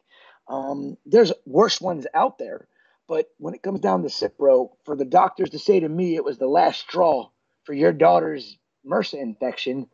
Um, 0.48 0.96
there's 1.04 1.32
worse 1.44 1.80
ones 1.80 2.06
out 2.14 2.38
there, 2.38 2.66
but 3.08 3.28
when 3.38 3.54
it 3.54 3.62
comes 3.62 3.80
down 3.80 4.02
to 4.02 4.08
Cipro, 4.08 4.70
for 4.84 4.96
the 4.96 5.04
doctors 5.04 5.50
to 5.50 5.58
say 5.58 5.80
to 5.80 5.88
me 5.88 6.16
it 6.16 6.24
was 6.24 6.38
the 6.38 6.46
last 6.46 6.80
straw 6.80 7.28
for 7.64 7.74
your 7.74 7.92
daughter's 7.92 8.56
MRSA 8.86 9.20
infection, 9.20 9.88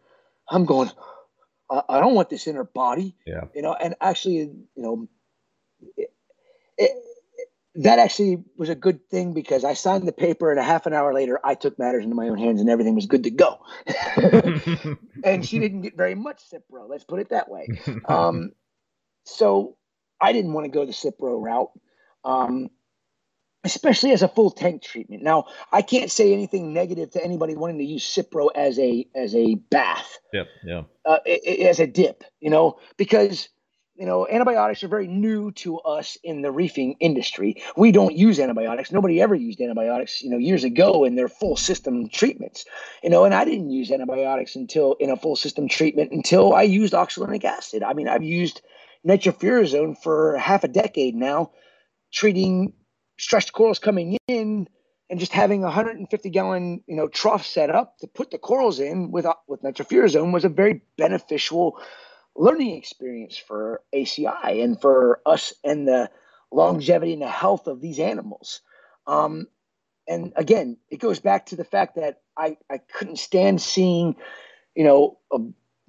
I'm 0.53 0.67
going, 0.67 0.91
I, 1.71 1.83
I 1.89 2.01
don't 2.01 2.15
want 2.15 2.31
this 2.31 2.47
in 2.47 2.57
her 2.57 2.65
body. 2.65 3.17
Yeah. 3.27 3.45
You 3.55 3.63
know, 3.63 3.75
and 3.75 3.95
actually, 4.01 4.37
you 4.37 4.69
know, 4.77 5.09
it, 5.97 6.13
it, 6.77 6.91
that 7.77 7.99
actually 7.99 8.45
was 8.57 8.69
a 8.69 8.75
good 8.75 9.09
thing 9.09 9.33
because 9.33 9.65
I 9.65 9.73
signed 9.73 10.07
the 10.07 10.13
paper 10.13 10.51
and 10.51 10.61
a 10.61 10.63
half 10.63 10.85
an 10.85 10.93
hour 10.93 11.15
later 11.15 11.41
I 11.43 11.55
took 11.55 11.79
matters 11.79 12.05
into 12.05 12.15
my 12.15 12.29
own 12.29 12.37
hands 12.37 12.61
and 12.61 12.69
everything 12.69 12.95
was 12.95 13.07
good 13.07 13.25
to 13.25 13.31
go. 13.31 13.61
and 15.25 15.47
she 15.47 15.59
didn't 15.59 15.81
get 15.81 15.97
very 15.97 16.15
much 16.15 16.43
Cipro, 16.51 16.89
let's 16.89 17.05
put 17.05 17.21
it 17.21 17.31
that 17.31 17.49
way. 17.49 17.69
Um, 18.09 18.53
so 19.25 19.77
I 20.21 20.33
didn't 20.33 20.53
want 20.53 20.67
to 20.67 20.71
go 20.71 20.85
the 20.85 20.93
Cipro 20.93 21.41
route. 21.41 21.71
Um, 22.25 22.69
especially 23.65 24.13
as 24.13 24.23
a 24.23 24.29
full 24.29 24.51
tank 24.51 24.83
treatment. 24.83 25.23
Now, 25.23 25.47
I 25.73 25.83
can't 25.83 26.11
say 26.11 26.33
anything 26.33 26.73
negative 26.73 27.11
to 27.13 27.25
anybody 27.25 27.55
wanting 27.55 27.79
to 27.79 27.85
use 27.85 28.05
Cipro 28.05 28.49
as 28.55 28.79
a 28.79 29.07
as 29.15 29.35
a 29.35 29.55
bath. 29.55 30.19
Yep, 30.33 30.47
yeah. 30.65 30.83
Uh, 31.05 31.19
as 31.61 31.81
a 31.81 31.87
dip, 31.87 32.25
you 32.41 32.51
know, 32.51 32.79
because 32.97 33.49
you 33.95 34.07
know, 34.07 34.27
antibiotics 34.27 34.83
are 34.83 34.89
very 34.89 35.07
new 35.07 35.53
to 35.53 35.79
us 35.81 36.17
in 36.25 36.41
the 36.41 36.51
reefing 36.51 36.97
industry. 36.99 37.63
We 37.77 37.93
don't 37.93 38.17
use 38.17 38.41
antibiotics. 38.41 38.91
Nobody 38.91 39.21
ever 39.21 39.35
used 39.35 39.61
antibiotics, 39.61 40.23
you 40.23 40.31
know, 40.31 40.39
years 40.39 40.65
ago 40.65 41.05
in 41.05 41.15
their 41.15 41.29
full 41.29 41.57
system 41.57 42.09
treatments. 42.09 42.65
You 43.03 43.11
know, 43.11 43.25
and 43.25 43.35
I 43.35 43.45
didn't 43.45 43.71
use 43.71 43.91
antibiotics 43.91 44.57
until 44.57 44.95
in 44.95 45.11
a 45.11 45.17
full 45.17 45.37
system 45.37 45.69
treatment 45.69 46.11
until 46.11 46.55
I 46.55 46.63
used 46.63 46.95
oxalic 46.95 47.45
acid. 47.45 47.83
I 47.83 47.93
mean, 47.93 48.09
I've 48.09 48.25
used 48.25 48.63
nitrofurazone 49.07 49.97
for 50.03 50.39
half 50.39 50.65
a 50.65 50.69
decade 50.69 51.15
now, 51.15 51.51
treating 52.13 52.73
stressed 53.23 53.53
corals 53.53 53.79
coming 53.79 54.19
in 54.27 54.69
and 55.09 55.21
just 55.21 55.33
having 55.33 55.63
a 55.63 55.67
150 55.67 56.31
gallon 56.31 56.83
you 56.89 56.97
know 56.97 57.07
trough 57.07 57.47
set 57.47 57.71
up 57.71 57.97
to 57.99 58.09
put 58.09 58.33
the 58.33 58.39
corals 58.39 58.81
in 58.81 59.13
with 59.13 59.27
with 59.47 59.63
nitrofurazone 59.63 60.33
was 60.33 60.45
a 60.45 60.49
very 60.49 60.83
beneficial 60.99 61.79
learning 62.35 62.75
experience 62.77 63.37
for 63.37 63.81
ACI 63.95 64.65
and 64.65 64.81
for 64.81 65.21
us 65.25 65.53
and 65.63 65.87
the 65.87 66.11
longevity 66.51 67.13
and 67.13 67.23
the 67.23 67.29
health 67.29 67.67
of 67.67 67.81
these 67.81 67.99
animals. 67.99 68.61
Um, 69.07 69.47
and 70.09 70.33
again, 70.37 70.79
it 70.91 70.99
goes 70.99 71.21
back 71.21 71.47
to 71.47 71.57
the 71.57 71.65
fact 71.65 71.97
that 71.97 72.23
I, 72.37 72.57
I 72.71 72.79
couldn't 72.79 73.19
stand 73.19 73.61
seeing, 73.61 74.17
you 74.75 74.85
know, 74.85 75.19
a 75.33 75.39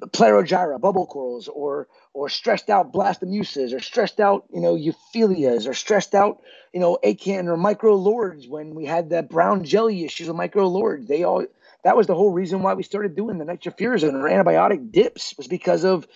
Plerogyra, 0.02 0.80
bubble 0.82 1.06
corals, 1.06 1.48
or 1.48 1.88
or 2.14 2.30
stressed 2.30 2.70
out 2.70 2.94
blastomussas, 2.94 3.74
or 3.74 3.80
stressed 3.80 4.20
out, 4.20 4.45
you 4.53 4.60
know, 4.60 4.76
euphyllias, 4.76 5.68
or 5.68 5.74
stressed 5.74 6.14
out, 6.14 6.41
you 6.74 6.80
know, 6.80 6.98
acan 7.03 7.48
or 7.48 7.57
microlords 7.57 8.49
when 8.49 8.76
we 8.76 8.86
had 8.86 9.10
the 9.10 9.24
brown 9.24 9.64
jelly 9.64 10.03
issues 10.03 10.28
with 10.28 10.38
microlords. 10.38 11.07
They 11.07 11.24
all 11.24 11.45
that 11.84 11.98
was 11.98 12.07
the 12.07 12.15
whole 12.15 12.32
reason 12.32 12.61
why 12.61 12.74
we 12.74 12.84
started 12.84 13.15
doing 13.15 13.38
the 13.38 13.45
nitrofurazone 13.45 14.14
or 14.14 14.30
antibiotic 14.30 14.91
dips 14.91 15.36
was 15.38 15.48
because 15.48 15.84
of 15.84 16.07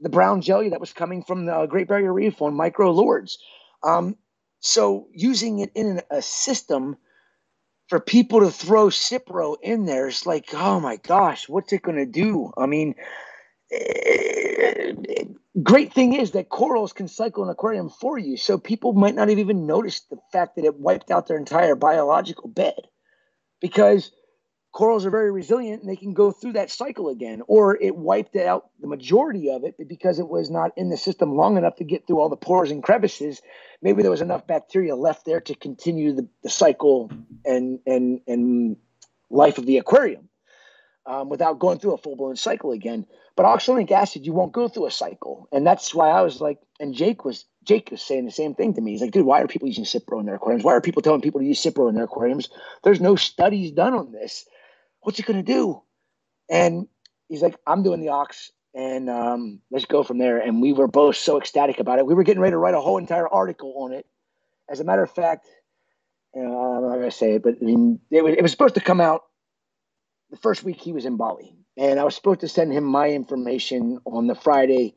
the 0.00 0.08
brown 0.08 0.42
jelly 0.42 0.70
that 0.70 0.80
was 0.80 0.92
coming 0.92 1.22
from 1.22 1.46
the 1.46 1.66
Great 1.66 1.88
Barrier 1.88 2.12
Reef 2.12 2.42
on 2.42 2.54
microlords. 2.54 3.36
Um, 3.82 4.16
so 4.60 5.08
using 5.12 5.60
it 5.60 5.70
in 5.74 6.02
a 6.10 6.22
system 6.22 6.96
for 7.92 8.00
people 8.00 8.40
to 8.40 8.50
throw 8.50 8.86
Cipro 8.86 9.54
in 9.60 9.84
there, 9.84 10.08
it's 10.08 10.24
like, 10.24 10.54
oh 10.54 10.80
my 10.80 10.96
gosh, 10.96 11.46
what's 11.46 11.74
it 11.74 11.82
going 11.82 11.98
to 11.98 12.06
do? 12.06 12.50
I 12.56 12.64
mean, 12.64 12.94
eh, 13.70 14.94
great 15.62 15.92
thing 15.92 16.14
is 16.14 16.30
that 16.30 16.48
corals 16.48 16.94
can 16.94 17.06
cycle 17.06 17.44
an 17.44 17.50
aquarium 17.50 17.90
for 17.90 18.16
you. 18.16 18.38
So 18.38 18.56
people 18.56 18.94
might 18.94 19.14
not 19.14 19.28
have 19.28 19.38
even 19.38 19.66
noticed 19.66 20.08
the 20.08 20.16
fact 20.32 20.56
that 20.56 20.64
it 20.64 20.80
wiped 20.80 21.10
out 21.10 21.26
their 21.26 21.36
entire 21.36 21.74
biological 21.74 22.48
bed 22.48 22.80
because– 23.60 24.10
corals 24.72 25.04
are 25.04 25.10
very 25.10 25.30
resilient 25.30 25.82
and 25.82 25.90
they 25.90 25.96
can 25.96 26.14
go 26.14 26.32
through 26.32 26.54
that 26.54 26.70
cycle 26.70 27.10
again 27.10 27.42
or 27.46 27.76
it 27.80 27.94
wiped 27.94 28.36
out 28.36 28.70
the 28.80 28.86
majority 28.86 29.50
of 29.50 29.64
it 29.64 29.76
because 29.86 30.18
it 30.18 30.28
was 30.28 30.50
not 30.50 30.72
in 30.76 30.88
the 30.88 30.96
system 30.96 31.36
long 31.36 31.58
enough 31.58 31.76
to 31.76 31.84
get 31.84 32.06
through 32.06 32.18
all 32.18 32.30
the 32.30 32.36
pores 32.36 32.70
and 32.70 32.82
crevices. 32.82 33.42
Maybe 33.82 34.02
there 34.02 34.10
was 34.10 34.22
enough 34.22 34.46
bacteria 34.46 34.96
left 34.96 35.26
there 35.26 35.40
to 35.42 35.54
continue 35.54 36.14
the, 36.14 36.26
the 36.42 36.48
cycle 36.48 37.10
and 37.44 37.80
and 37.86 38.20
and 38.26 38.76
life 39.28 39.58
of 39.58 39.66
the 39.66 39.78
aquarium 39.78 40.28
um, 41.04 41.28
without 41.28 41.58
going 41.58 41.78
through 41.78 41.94
a 41.94 41.98
full-blown 41.98 42.36
cycle 42.36 42.72
again. 42.72 43.06
But 43.36 43.46
oxalic 43.46 43.90
acid 43.90 44.24
you 44.24 44.32
won't 44.32 44.52
go 44.52 44.68
through 44.68 44.86
a 44.86 44.90
cycle. 44.90 45.48
And 45.52 45.66
that's 45.66 45.94
why 45.94 46.08
i 46.08 46.22
was 46.22 46.40
like 46.40 46.58
and 46.80 46.94
jake 46.94 47.26
was 47.26 47.44
jake 47.62 47.90
was 47.90 48.00
saying 48.00 48.24
the 48.24 48.30
same 48.30 48.54
thing 48.54 48.72
to 48.74 48.80
me. 48.80 48.92
He's 48.92 49.02
like 49.02 49.10
dude 49.10 49.26
why 49.26 49.42
are 49.42 49.48
people 49.48 49.68
using 49.68 49.84
cipro 49.84 50.18
in 50.18 50.24
their 50.24 50.36
aquariums? 50.36 50.64
Why 50.64 50.72
are 50.72 50.80
people 50.80 51.02
telling 51.02 51.20
people 51.20 51.40
to 51.40 51.46
use 51.46 51.62
cipro 51.62 51.90
in 51.90 51.94
their 51.94 52.04
aquariums? 52.04 52.48
There's 52.84 53.02
no 53.02 53.16
studies 53.16 53.70
done 53.70 53.92
on 53.92 54.12
this 54.12 54.46
what's 55.02 55.18
he 55.18 55.22
gonna 55.22 55.42
do? 55.42 55.82
And 56.50 56.88
he's 57.28 57.42
like, 57.42 57.56
I'm 57.66 57.82
doing 57.82 58.00
the 58.00 58.08
ox, 58.08 58.50
and 58.74 59.08
um, 59.08 59.60
let's 59.70 59.84
go 59.84 60.02
from 60.02 60.18
there. 60.18 60.38
And 60.38 60.60
we 60.60 60.72
were 60.72 60.88
both 60.88 61.16
so 61.16 61.38
ecstatic 61.38 61.78
about 61.78 61.98
it. 61.98 62.06
We 62.06 62.14
were 62.14 62.24
getting 62.24 62.42
ready 62.42 62.52
to 62.52 62.58
write 62.58 62.74
a 62.74 62.80
whole 62.80 62.98
entire 62.98 63.28
article 63.28 63.74
on 63.78 63.92
it. 63.92 64.06
As 64.68 64.80
a 64.80 64.84
matter 64.84 65.02
of 65.02 65.10
fact, 65.10 65.46
I'm 66.34 66.42
not 66.42 66.94
gonna 66.96 67.10
say 67.10 67.34
it, 67.34 67.42
but 67.42 67.56
I 67.60 67.64
mean, 67.64 68.00
it 68.10 68.24
was, 68.24 68.34
it 68.36 68.42
was 68.42 68.50
supposed 68.50 68.74
to 68.74 68.80
come 68.80 69.00
out 69.00 69.22
the 70.30 70.38
first 70.38 70.64
week 70.64 70.80
he 70.80 70.92
was 70.92 71.04
in 71.04 71.16
Bali, 71.16 71.54
and 71.76 72.00
I 72.00 72.04
was 72.04 72.14
supposed 72.14 72.40
to 72.40 72.48
send 72.48 72.72
him 72.72 72.84
my 72.84 73.08
information 73.10 74.00
on 74.06 74.26
the 74.26 74.34
Friday, 74.34 74.94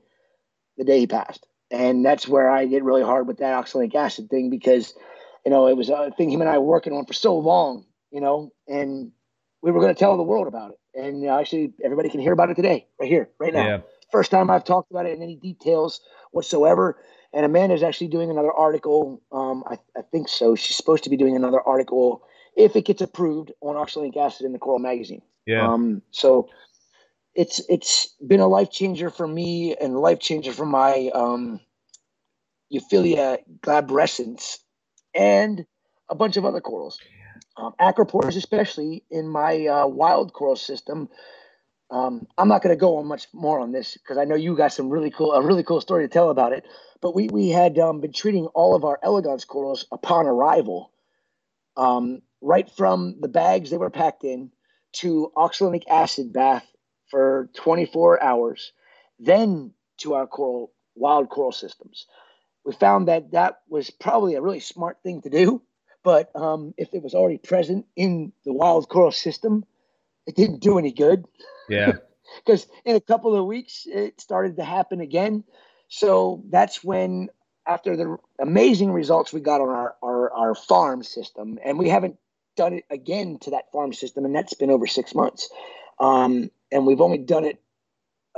the 0.77 0.85
day 0.85 0.99
he 0.99 1.07
passed. 1.07 1.45
And 1.71 2.05
that's 2.05 2.27
where 2.27 2.49
I 2.49 2.65
get 2.65 2.83
really 2.83 3.03
hard 3.03 3.27
with 3.27 3.39
that 3.39 3.53
oxalic 3.53 3.93
acid 3.95 4.29
thing 4.29 4.49
because, 4.49 4.93
you 5.45 5.51
know, 5.51 5.67
it 5.67 5.75
was 5.75 5.89
a 5.89 6.11
thing 6.15 6.29
him 6.29 6.41
and 6.41 6.49
I 6.49 6.57
were 6.57 6.65
working 6.65 6.93
on 6.93 7.05
for 7.05 7.13
so 7.13 7.37
long, 7.37 7.85
you 8.11 8.21
know, 8.21 8.51
and 8.67 9.11
we 9.65 9.71
were 9.71 9.81
going 9.81 9.93
to 9.93 9.99
tell 9.99 10.15
the 10.15 10.23
world 10.23 10.47
about 10.47 10.69
it. 10.69 10.79
And 10.93 11.27
uh, 11.27 11.39
actually, 11.39 11.73
everybody 11.83 12.07
can 12.07 12.19
hear 12.19 12.33
about 12.33 12.51
it 12.51 12.53
today, 12.53 12.85
right 12.99 13.09
here, 13.09 13.31
right 13.39 13.51
now. 13.51 13.65
Yeah. 13.65 13.77
First 14.11 14.29
time 14.29 14.51
I've 14.51 14.63
talked 14.63 14.91
about 14.91 15.07
it 15.07 15.17
in 15.17 15.23
any 15.23 15.37
details 15.37 16.01
whatsoever. 16.31 16.99
And 17.33 17.43
Amanda's 17.45 17.81
actually 17.81 18.09
doing 18.09 18.29
another 18.29 18.51
article. 18.51 19.23
Um, 19.31 19.63
I, 19.67 19.79
I, 19.97 20.03
think 20.11 20.29
so. 20.29 20.55
She's 20.55 20.77
supposed 20.77 21.03
to 21.05 21.09
be 21.09 21.17
doing 21.17 21.35
another 21.35 21.59
article 21.61 22.21
if 22.55 22.75
it 22.75 22.85
gets 22.85 23.01
approved 23.01 23.51
on 23.61 23.75
oxalic 23.75 24.15
acid 24.15 24.45
in 24.45 24.53
the 24.53 24.59
Coral 24.59 24.77
magazine. 24.77 25.23
Yeah. 25.47 25.67
Um, 25.67 26.03
so 26.11 26.47
it's 27.33 27.59
it's 27.67 28.13
been 28.25 28.39
a 28.39 28.47
life 28.47 28.69
changer 28.69 29.09
for 29.09 29.27
me 29.27 29.75
and 29.81 29.97
life 29.97 30.19
changer 30.19 30.53
for 30.53 30.67
my 30.67 31.09
um, 31.15 31.59
Euphyllia 32.71 33.39
glabrescens 33.61 34.59
and 35.15 35.65
a 36.07 36.13
bunch 36.15 36.37
of 36.37 36.45
other 36.45 36.61
corals 36.61 36.99
um, 37.57 37.73
acropores, 37.79 38.35
especially 38.35 39.03
in 39.09 39.27
my 39.27 39.67
uh, 39.67 39.87
wild 39.87 40.33
coral 40.33 40.55
system. 40.55 41.09
Um, 41.91 42.27
I'm 42.37 42.47
not 42.47 42.63
going 42.63 42.75
to 42.75 42.79
go 42.79 42.97
on 42.97 43.07
much 43.07 43.27
more 43.33 43.59
on 43.59 43.71
this 43.71 43.93
because 43.93 44.17
I 44.17 44.25
know 44.25 44.35
you 44.35 44.55
got 44.55 44.73
some 44.73 44.89
really 44.89 45.11
cool, 45.11 45.33
a 45.33 45.41
really 45.41 45.63
cool 45.63 45.81
story 45.81 46.07
to 46.07 46.11
tell 46.11 46.29
about 46.29 46.53
it. 46.53 46.65
But 47.01 47.15
we 47.15 47.27
we 47.27 47.49
had 47.49 47.77
um, 47.77 48.01
been 48.01 48.13
treating 48.13 48.47
all 48.47 48.75
of 48.75 48.83
our 48.83 48.99
elegans 49.03 49.45
corals 49.45 49.85
upon 49.91 50.25
arrival, 50.25 50.91
um, 51.77 52.21
right 52.41 52.69
from 52.69 53.17
the 53.19 53.27
bags 53.27 53.69
they 53.69 53.77
were 53.77 53.91
packed 53.91 54.23
in 54.23 54.51
to 54.93 55.31
oxalic 55.37 55.83
acid 55.89 56.33
bath 56.33 56.65
for 57.11 57.49
24 57.55 58.23
hours, 58.23 58.71
then 59.19 59.73
to 59.97 60.15
our 60.15 60.25
coral 60.25 60.71
wild 60.95 61.29
coral 61.29 61.51
systems. 61.51 62.07
We 62.65 62.73
found 62.73 63.07
that 63.07 63.31
that 63.31 63.59
was 63.69 63.91
probably 63.91 64.35
a 64.35 64.41
really 64.41 64.59
smart 64.59 64.97
thing 65.03 65.21
to 65.21 65.29
do 65.29 65.61
but 66.05 66.33
um, 66.35 66.75
if 66.77 66.93
it 66.93 67.01
was 67.01 67.15
already 67.15 67.39
present 67.39 67.87
in 67.95 68.31
the 68.45 68.53
wild 68.53 68.87
coral 68.87 69.11
system, 69.11 69.65
it 70.27 70.35
didn't 70.35 70.61
do 70.61 70.77
any 70.79 70.93
good. 70.93 71.25
Yeah. 71.67 71.93
Because 72.43 72.65
in 72.85 72.95
a 72.95 72.99
couple 72.99 73.35
of 73.35 73.45
weeks, 73.45 73.85
it 73.85 74.19
started 74.19 74.57
to 74.57 74.63
happen 74.63 74.99
again. 74.99 75.43
So 75.89 76.43
that's 76.49 76.83
when, 76.83 77.29
after 77.67 77.95
the 77.95 78.17
amazing 78.39 78.91
results 78.91 79.31
we 79.31 79.41
got 79.41 79.61
on 79.61 79.69
our, 79.69 79.95
our, 80.01 80.33
our 80.33 80.55
farm 80.55 81.03
system, 81.03 81.59
and 81.63 81.77
we 81.77 81.87
haven't 81.87 82.17
done 82.57 82.73
it 82.73 82.83
again 82.89 83.37
to 83.41 83.51
that 83.51 83.71
farm 83.71 83.93
system, 83.93 84.25
and 84.25 84.35
that's 84.35 84.55
been 84.55 84.71
over 84.71 84.87
six 84.87 85.13
months. 85.13 85.47
Um, 85.99 86.49
and 86.71 86.87
we've 86.87 86.99
only 86.99 87.19
done 87.19 87.45
it, 87.45 87.61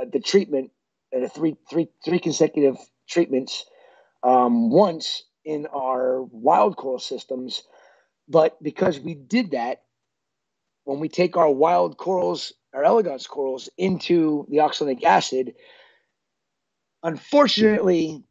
uh, 0.00 0.04
the 0.12 0.20
treatment, 0.20 0.70
at 1.12 1.22
a 1.22 1.28
three, 1.28 1.56
three, 1.70 1.88
three 2.04 2.18
consecutive 2.18 2.76
treatments 3.08 3.64
um, 4.22 4.70
once 4.70 5.24
in 5.44 5.66
our 5.66 6.22
wild 6.22 6.76
coral 6.76 6.98
systems. 6.98 7.62
But 8.28 8.62
because 8.62 9.00
we 9.00 9.14
did 9.14 9.52
that, 9.52 9.82
when 10.84 11.00
we 11.00 11.08
take 11.08 11.36
our 11.36 11.50
wild 11.50 11.96
corals, 11.96 12.52
our 12.74 12.84
elegans 12.84 13.26
corals, 13.26 13.68
into 13.76 14.46
the 14.48 14.60
oxalic 14.60 15.04
acid, 15.04 15.54
unfortunately, 17.02 18.24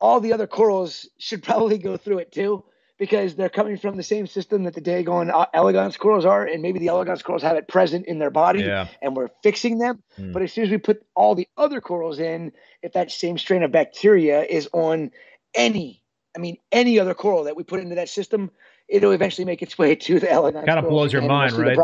all 0.00 0.20
the 0.20 0.32
other 0.32 0.46
corals 0.46 1.08
should 1.18 1.42
probably 1.42 1.78
go 1.78 1.96
through 1.96 2.18
it 2.18 2.32
too 2.32 2.64
because 2.98 3.34
they're 3.34 3.48
coming 3.48 3.76
from 3.76 3.96
the 3.96 4.02
same 4.02 4.26
system 4.26 4.64
that 4.64 4.74
the 4.74 4.80
Dagon 4.80 5.30
uh, 5.30 5.46
elegans 5.52 5.96
corals 5.96 6.24
are, 6.24 6.46
and 6.46 6.62
maybe 6.62 6.78
the 6.78 6.88
elegans 6.88 7.22
corals 7.22 7.42
have 7.42 7.56
it 7.56 7.68
present 7.68 8.06
in 8.06 8.18
their 8.18 8.30
body, 8.30 8.60
yeah. 8.62 8.88
and 9.02 9.14
we're 9.14 9.28
fixing 9.42 9.78
them. 9.78 10.02
Mm. 10.18 10.32
But 10.32 10.42
as 10.42 10.52
soon 10.52 10.64
as 10.64 10.70
we 10.70 10.78
put 10.78 11.04
all 11.14 11.34
the 11.34 11.48
other 11.58 11.80
corals 11.80 12.18
in, 12.18 12.52
if 12.82 12.92
that 12.92 13.10
same 13.10 13.36
strain 13.36 13.62
of 13.62 13.72
bacteria 13.72 14.42
is 14.42 14.68
on 14.72 15.10
any 15.54 16.02
I 16.36 16.38
mean, 16.38 16.58
any 16.70 17.00
other 17.00 17.14
coral 17.14 17.44
that 17.44 17.56
we 17.56 17.64
put 17.64 17.80
into 17.80 17.94
that 17.94 18.10
system, 18.10 18.50
it'll 18.88 19.12
eventually 19.12 19.46
make 19.46 19.62
its 19.62 19.78
way 19.78 19.94
to 19.94 20.20
the 20.20 20.30
elegans. 20.30 20.66
Kind 20.66 20.78
of 20.78 20.88
blows 20.88 21.12
your 21.12 21.22
mind, 21.22 21.54
right? 21.54 21.78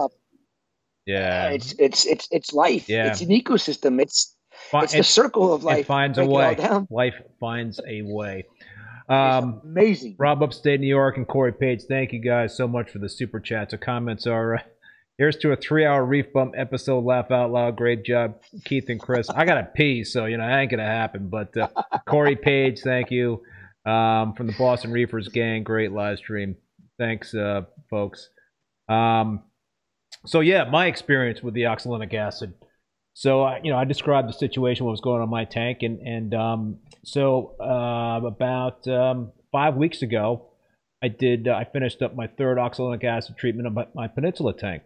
Yeah, 1.06 1.48
it's 1.48 1.72
it's 1.78 2.06
it's 2.06 2.28
it's 2.30 2.52
life. 2.52 2.88
Yeah, 2.88 3.06
it's 3.08 3.22
an 3.22 3.28
ecosystem. 3.28 4.00
It's 4.00 4.36
it's 4.74 4.92
the 4.92 5.02
circle 5.02 5.52
of 5.52 5.64
life. 5.64 5.80
It 5.80 5.86
finds 5.86 6.18
a 6.18 6.24
way. 6.24 6.56
Life 6.90 7.14
finds 7.40 7.80
a 7.88 8.02
way. 8.02 8.44
Um, 9.08 9.60
amazing. 9.64 10.14
Rob 10.18 10.42
Upstate 10.42 10.80
New 10.80 10.86
York 10.86 11.16
and 11.16 11.26
Corey 11.26 11.52
Page, 11.52 11.82
thank 11.88 12.12
you 12.12 12.20
guys 12.20 12.56
so 12.56 12.68
much 12.68 12.90
for 12.90 12.98
the 12.98 13.08
super 13.08 13.40
chats. 13.40 13.72
The 13.72 13.78
comments 13.78 14.26
are. 14.26 14.54
Uh, 14.54 14.62
here's 15.18 15.36
to 15.38 15.52
a 15.52 15.56
three-hour 15.56 16.04
reef 16.04 16.32
bum 16.32 16.52
episode. 16.56 17.04
Laugh 17.04 17.30
out 17.30 17.50
loud. 17.50 17.76
Great 17.76 18.04
job, 18.04 18.36
Keith 18.64 18.88
and 18.88 19.00
Chris. 19.00 19.28
I 19.28 19.44
gotta 19.44 19.64
pee, 19.64 20.04
so 20.04 20.26
you 20.26 20.36
know 20.36 20.46
that 20.46 20.56
ain't 20.56 20.70
gonna 20.70 20.86
happen. 20.86 21.28
But 21.28 21.56
uh, 21.56 21.68
Corey 22.06 22.36
Page, 22.36 22.80
thank 22.80 23.10
you 23.10 23.42
um, 23.84 24.34
from 24.34 24.46
the 24.46 24.54
Boston 24.58 24.92
Reefers 24.92 25.28
gang. 25.28 25.64
Great 25.64 25.92
live 25.92 26.18
stream. 26.18 26.56
Thanks, 26.98 27.34
uh, 27.34 27.62
folks. 27.90 28.28
Um, 28.88 29.42
so 30.26 30.40
yeah, 30.40 30.64
my 30.64 30.86
experience 30.86 31.42
with 31.42 31.54
the 31.54 31.66
oxalic 31.66 32.14
acid. 32.14 32.54
so 33.14 33.44
uh, 33.44 33.58
you 33.62 33.70
know, 33.72 33.78
I 33.78 33.84
described 33.84 34.28
the 34.28 34.32
situation, 34.32 34.86
what 34.86 34.92
was 34.92 35.00
going 35.00 35.20
on 35.20 35.24
in 35.24 35.30
my 35.30 35.44
tank, 35.44 35.78
and 35.82 36.00
and 36.00 36.34
um, 36.34 36.78
so 37.04 37.56
uh, 37.60 38.24
about 38.24 38.86
um, 38.86 39.32
five 39.50 39.74
weeks 39.74 40.02
ago, 40.02 40.50
I 41.02 41.08
did. 41.08 41.48
Uh, 41.48 41.54
I 41.54 41.64
finished 41.64 42.02
up 42.02 42.14
my 42.14 42.26
third 42.26 42.58
oxalic 42.58 43.02
acid 43.04 43.36
treatment 43.36 43.66
of 43.66 43.72
my, 43.72 43.86
my 43.94 44.08
Peninsula 44.08 44.52
tank, 44.52 44.82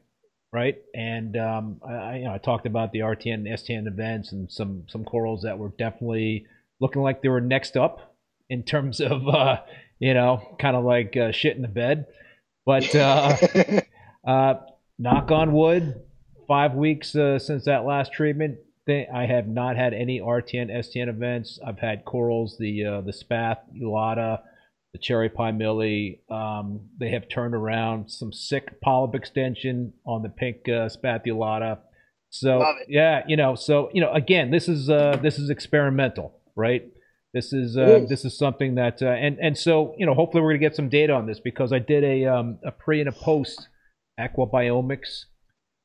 right? 0.52 0.78
And 0.94 1.36
um, 1.36 1.80
I, 1.86 2.16
you 2.16 2.24
know, 2.24 2.32
I 2.32 2.38
talked 2.38 2.66
about 2.66 2.92
the 2.92 3.00
RTN 3.00 3.34
and 3.34 3.46
STN 3.46 3.86
events 3.86 4.32
and 4.32 4.50
some 4.50 4.84
some 4.88 5.04
corals 5.04 5.42
that 5.42 5.58
were 5.58 5.72
definitely 5.76 6.46
looking 6.80 7.02
like 7.02 7.20
they 7.20 7.28
were 7.28 7.40
next 7.40 7.76
up 7.76 8.15
in 8.48 8.62
terms 8.62 9.00
of 9.00 9.26
uh, 9.28 9.58
you 9.98 10.14
know, 10.14 10.56
kind 10.58 10.76
of 10.76 10.84
like 10.84 11.16
uh, 11.16 11.32
shit 11.32 11.56
in 11.56 11.62
the 11.62 11.68
bed. 11.68 12.06
But 12.64 12.94
uh, 12.94 13.36
uh, 14.26 14.54
knock 14.98 15.30
on 15.30 15.52
wood, 15.52 16.02
five 16.48 16.74
weeks 16.74 17.14
uh, 17.14 17.38
since 17.38 17.64
that 17.64 17.84
last 17.84 18.12
treatment, 18.12 18.58
I 18.88 19.26
have 19.26 19.48
not 19.48 19.76
had 19.76 19.94
any 19.94 20.20
RTN, 20.20 20.70
STN 20.70 21.08
events. 21.08 21.58
I've 21.64 21.78
had 21.78 22.04
corals, 22.04 22.56
the 22.58 22.84
uh, 22.84 23.00
the 23.00 23.12
spath, 23.12 23.58
Ulata, 23.80 24.40
the 24.92 24.98
cherry 24.98 25.28
pie 25.28 25.50
millie. 25.50 26.20
Um, 26.30 26.80
they 26.98 27.10
have 27.10 27.28
turned 27.28 27.54
around 27.54 28.10
some 28.10 28.32
sick 28.32 28.80
polyp 28.80 29.14
extension 29.14 29.92
on 30.06 30.22
the 30.22 30.28
pink 30.28 30.68
uh, 30.68 30.88
spathulata. 30.88 31.78
So 32.30 32.64
yeah, 32.88 33.22
you 33.26 33.36
know, 33.36 33.54
so 33.54 33.90
you 33.92 34.00
know, 34.00 34.12
again, 34.12 34.50
this 34.50 34.68
is 34.68 34.88
uh, 34.88 35.18
this 35.20 35.38
is 35.38 35.50
experimental, 35.50 36.38
right? 36.54 36.84
This 37.34 37.52
is, 37.52 37.76
uh, 37.76 38.00
is. 38.02 38.08
this 38.08 38.24
is 38.24 38.38
something 38.38 38.76
that 38.76 39.02
uh, 39.02 39.06
and 39.06 39.38
and 39.38 39.58
so 39.58 39.94
you 39.98 40.06
know, 40.06 40.14
hopefully 40.14 40.42
we're 40.42 40.52
gonna 40.52 40.60
get 40.60 40.76
some 40.76 40.88
data 40.88 41.12
on 41.12 41.26
this 41.26 41.40
because 41.40 41.72
I 41.72 41.78
did 41.78 42.04
a 42.04 42.24
um, 42.26 42.58
a 42.64 42.70
pre 42.70 43.00
and 43.00 43.08
a 43.08 43.12
post 43.12 43.68
aquabiomics 44.18 45.24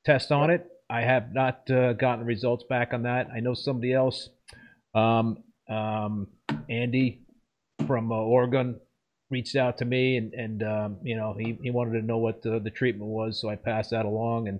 test 0.05 0.31
on 0.31 0.49
it. 0.49 0.65
I 0.89 1.01
have 1.01 1.33
not 1.33 1.69
uh, 1.69 1.93
gotten 1.93 2.25
results 2.25 2.65
back 2.69 2.93
on 2.93 3.03
that. 3.03 3.27
I 3.33 3.39
know 3.39 3.53
somebody 3.53 3.93
else, 3.93 4.29
um, 4.93 5.43
um, 5.69 6.27
Andy 6.69 7.25
from 7.87 8.11
uh, 8.11 8.15
Oregon, 8.15 8.79
reached 9.29 9.55
out 9.55 9.77
to 9.79 9.85
me 9.85 10.17
and 10.17 10.33
and 10.33 10.63
um, 10.63 10.97
you 11.03 11.15
know 11.15 11.35
he, 11.37 11.57
he 11.61 11.71
wanted 11.71 11.99
to 11.99 12.05
know 12.05 12.17
what 12.17 12.43
the, 12.43 12.59
the 12.59 12.69
treatment 12.69 13.09
was, 13.09 13.41
so 13.41 13.49
I 13.49 13.55
passed 13.55 13.91
that 13.91 14.05
along 14.05 14.47
and 14.47 14.59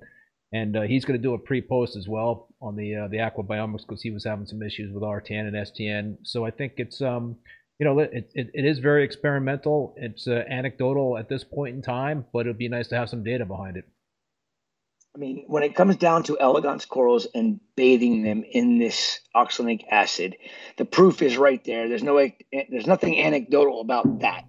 and 0.54 0.76
uh, 0.76 0.82
he's 0.82 1.06
going 1.06 1.20
to 1.20 1.24
do 1.24 1.34
a 1.34 1.38
pre-post 1.38 1.96
as 1.96 2.08
well 2.08 2.50
on 2.62 2.76
the 2.76 2.96
uh, 2.96 3.08
the 3.08 3.18
aquabiomics 3.18 3.82
because 3.88 4.02
he 4.02 4.12
was 4.12 4.26
having 4.26 4.46
some 4.46 4.62
issues 4.62 4.94
with 4.94 5.04
RTN 5.04 5.48
and 5.48 5.56
STN. 5.56 6.18
So 6.24 6.46
I 6.46 6.52
think 6.52 6.74
it's 6.78 7.02
um 7.02 7.38
you 7.80 7.86
know 7.86 8.00
it, 8.00 8.30
it, 8.34 8.52
it 8.54 8.66
is 8.66 8.80
very 8.80 9.04
experimental. 9.04 9.94
It's 9.98 10.28
uh, 10.28 10.44
anecdotal 10.50 11.18
at 11.18 11.30
this 11.30 11.44
point 11.44 11.76
in 11.76 11.82
time, 11.82 12.26
but 12.34 12.42
it'd 12.42 12.58
be 12.58 12.70
nice 12.70 12.88
to 12.90 12.98
have 12.98 13.10
some 13.10 13.24
data 13.24 13.46
behind 13.46 13.78
it. 13.78 13.86
I 15.14 15.20
mean, 15.20 15.44
when 15.48 15.64
it 15.64 15.76
comes 15.76 15.98
down 15.98 16.24
to 16.24 16.40
elegance 16.40 16.86
corals 16.86 17.28
and 17.36 17.60
bathing 17.76 18.24
them 18.24 18.46
in 18.50 18.78
this 18.78 19.20
oxalic 19.36 19.86
acid, 19.92 20.38
the 20.78 20.86
proof 20.86 21.22
is 21.22 21.36
right 21.36 21.62
there. 21.66 21.90
There's 21.90 22.04
no 22.04 22.30
there's 22.70 22.88
nothing 22.88 23.20
anecdotal 23.20 23.82
about 23.82 24.20
that 24.20 24.46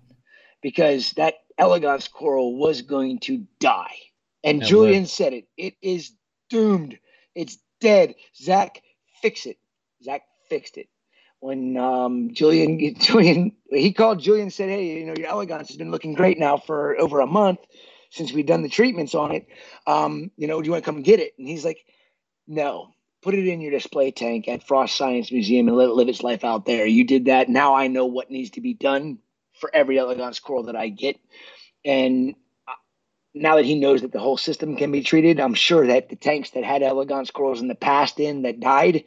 because 0.63 1.13
that 1.13 1.35
elegance 1.59 2.07
coral 2.07 2.57
was 2.59 2.83
going 2.83 3.19
to 3.21 3.45
die. 3.59 3.97
And 4.45 4.63
Julian 4.63 5.07
said 5.07 5.33
it. 5.33 5.47
It 5.57 5.75
is 5.83 6.13
doomed. 6.51 6.99
It's 7.35 7.59
dead. 7.81 8.15
Zach, 8.37 8.83
fix 9.21 9.47
it. 9.47 9.59
Zach 10.03 10.23
fixed 10.49 10.77
it. 10.77 10.89
When 11.41 11.77
um, 11.77 12.35
Julian, 12.35 12.95
Julian, 12.99 13.53
he 13.71 13.93
called 13.93 14.21
Julian 14.21 14.45
and 14.45 14.53
said, 14.53 14.69
"Hey, 14.69 14.99
you 15.01 15.07
know, 15.07 15.15
your 15.17 15.29
elegance 15.29 15.69
has 15.69 15.77
been 15.77 15.91
looking 15.91 16.15
great 16.15 16.39
now 16.39 16.57
for 16.57 16.99
over 16.99 17.21
a 17.21 17.27
month 17.27 17.61
since 18.11 18.33
we've 18.33 18.47
done 18.47 18.63
the 18.63 18.69
treatments 18.69 19.15
on 19.15 19.33
it. 19.33 19.47
Um, 19.87 20.31
you 20.37 20.47
know, 20.47 20.61
do 20.61 20.67
you 20.67 20.73
want 20.73 20.85
to 20.85 20.91
come 20.91 21.03
get 21.03 21.21
it?" 21.21 21.35
And 21.39 21.49
he's 21.49 21.65
like, 21.65 21.85
"No, 22.47 22.95
put 23.23 23.35
it 23.35 23.47
in 23.47 23.61
your 23.61 23.71
display 23.71 24.11
tank 24.11 24.49
at 24.49 24.67
Frost 24.67 24.97
Science 24.97 25.33
Museum 25.33 25.69
and 25.69 25.77
let 25.77 25.89
it 25.89 25.95
live 25.95 26.09
its 26.09 26.23
life 26.23 26.45
out 26.45 26.67
there. 26.67 26.85
You 26.87 27.05
did 27.05 27.27
that. 27.27 27.49
Now 27.49 27.75
I 27.75 27.87
know 27.87 28.07
what 28.07 28.31
needs 28.31 28.51
to 28.51 28.61
be 28.61 28.75
done 28.75 29.19
for 29.61 29.71
every 29.73 29.99
elegance 29.99 30.41
coral 30.41 30.65
that 30.65 30.77
I 30.77 30.89
get. 30.89 31.19
And 31.85 32.35
now 33.35 33.57
that 33.57 33.65
he 33.65 33.75
knows 33.75 34.03
that 34.03 34.13
the 34.13 34.21
whole 34.21 34.37
system 34.37 34.77
can 34.77 34.93
be 34.93 35.03
treated, 35.03 35.41
I'm 35.41 35.55
sure 35.55 35.87
that 35.87 36.09
the 36.09 36.17
tanks 36.17 36.51
that 36.51 36.65
had 36.65 36.83
elegance 36.83 37.31
corals 37.31 37.61
in 37.61 37.69
the 37.69 37.75
past 37.75 38.21
in 38.21 38.43
that 38.43 38.61
died, 38.61 39.05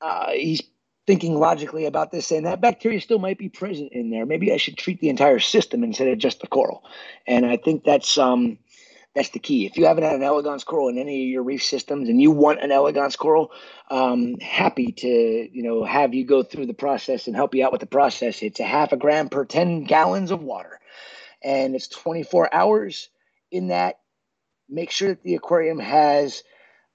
uh, 0.00 0.30
he's 0.32 0.62
thinking 1.06 1.38
logically 1.38 1.86
about 1.86 2.12
this, 2.12 2.26
saying 2.26 2.42
that 2.42 2.60
bacteria 2.60 3.00
still 3.00 3.18
might 3.18 3.38
be 3.38 3.48
present 3.48 3.92
in 3.92 4.10
there. 4.10 4.26
Maybe 4.26 4.52
I 4.52 4.58
should 4.58 4.76
treat 4.76 5.00
the 5.00 5.08
entire 5.08 5.38
system 5.38 5.82
instead 5.82 6.08
of 6.08 6.18
just 6.18 6.40
the 6.40 6.46
coral. 6.46 6.84
And 7.26 7.46
I 7.46 7.56
think 7.56 7.84
that's 7.84 8.18
um, 8.18 8.58
that's 9.14 9.30
the 9.30 9.38
key. 9.38 9.64
If 9.64 9.78
you 9.78 9.86
haven't 9.86 10.04
had 10.04 10.16
an 10.16 10.22
elegance 10.22 10.64
coral 10.64 10.88
in 10.88 10.98
any 10.98 11.24
of 11.24 11.28
your 11.30 11.42
reef 11.42 11.64
systems 11.64 12.10
and 12.10 12.20
you 12.20 12.30
want 12.30 12.62
an 12.62 12.70
elegance 12.70 13.16
coral, 13.16 13.50
um, 13.90 14.36
happy 14.40 14.92
to 14.92 15.08
you 15.50 15.62
know 15.62 15.82
have 15.84 16.12
you 16.12 16.26
go 16.26 16.42
through 16.42 16.66
the 16.66 16.74
process 16.74 17.26
and 17.26 17.34
help 17.34 17.54
you 17.54 17.64
out 17.64 17.72
with 17.72 17.80
the 17.80 17.86
process. 17.86 18.42
It's 18.42 18.60
a 18.60 18.64
half 18.64 18.92
a 18.92 18.98
gram 18.98 19.30
per 19.30 19.46
10 19.46 19.84
gallons 19.84 20.30
of 20.30 20.42
water, 20.42 20.78
and 21.42 21.74
it's 21.74 21.88
24 21.88 22.54
hours. 22.54 23.08
In 23.50 23.68
that, 23.68 23.96
make 24.68 24.90
sure 24.90 25.10
that 25.10 25.22
the 25.22 25.36
aquarium 25.36 25.78
has 25.80 26.42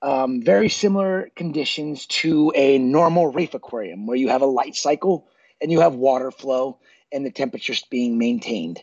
um, 0.02 0.42
very 0.44 0.70
similar 0.70 1.30
conditions 1.36 2.08
to 2.08 2.54
a 2.56 2.80
normal 2.80 3.32
reef 3.34 3.56
aquarium, 3.56 4.08
where 4.08 4.18
you 4.18 4.30
have 4.30 4.44
a 4.44 4.48
light 4.48 4.76
cycle 4.76 5.28
and 5.62 5.72
you 5.72 5.82
have 5.82 5.96
water 5.96 6.32
flow 6.32 6.80
and 7.12 7.26
the 7.26 7.32
temperatures 7.32 7.84
being 7.92 8.18
maintained. 8.20 8.82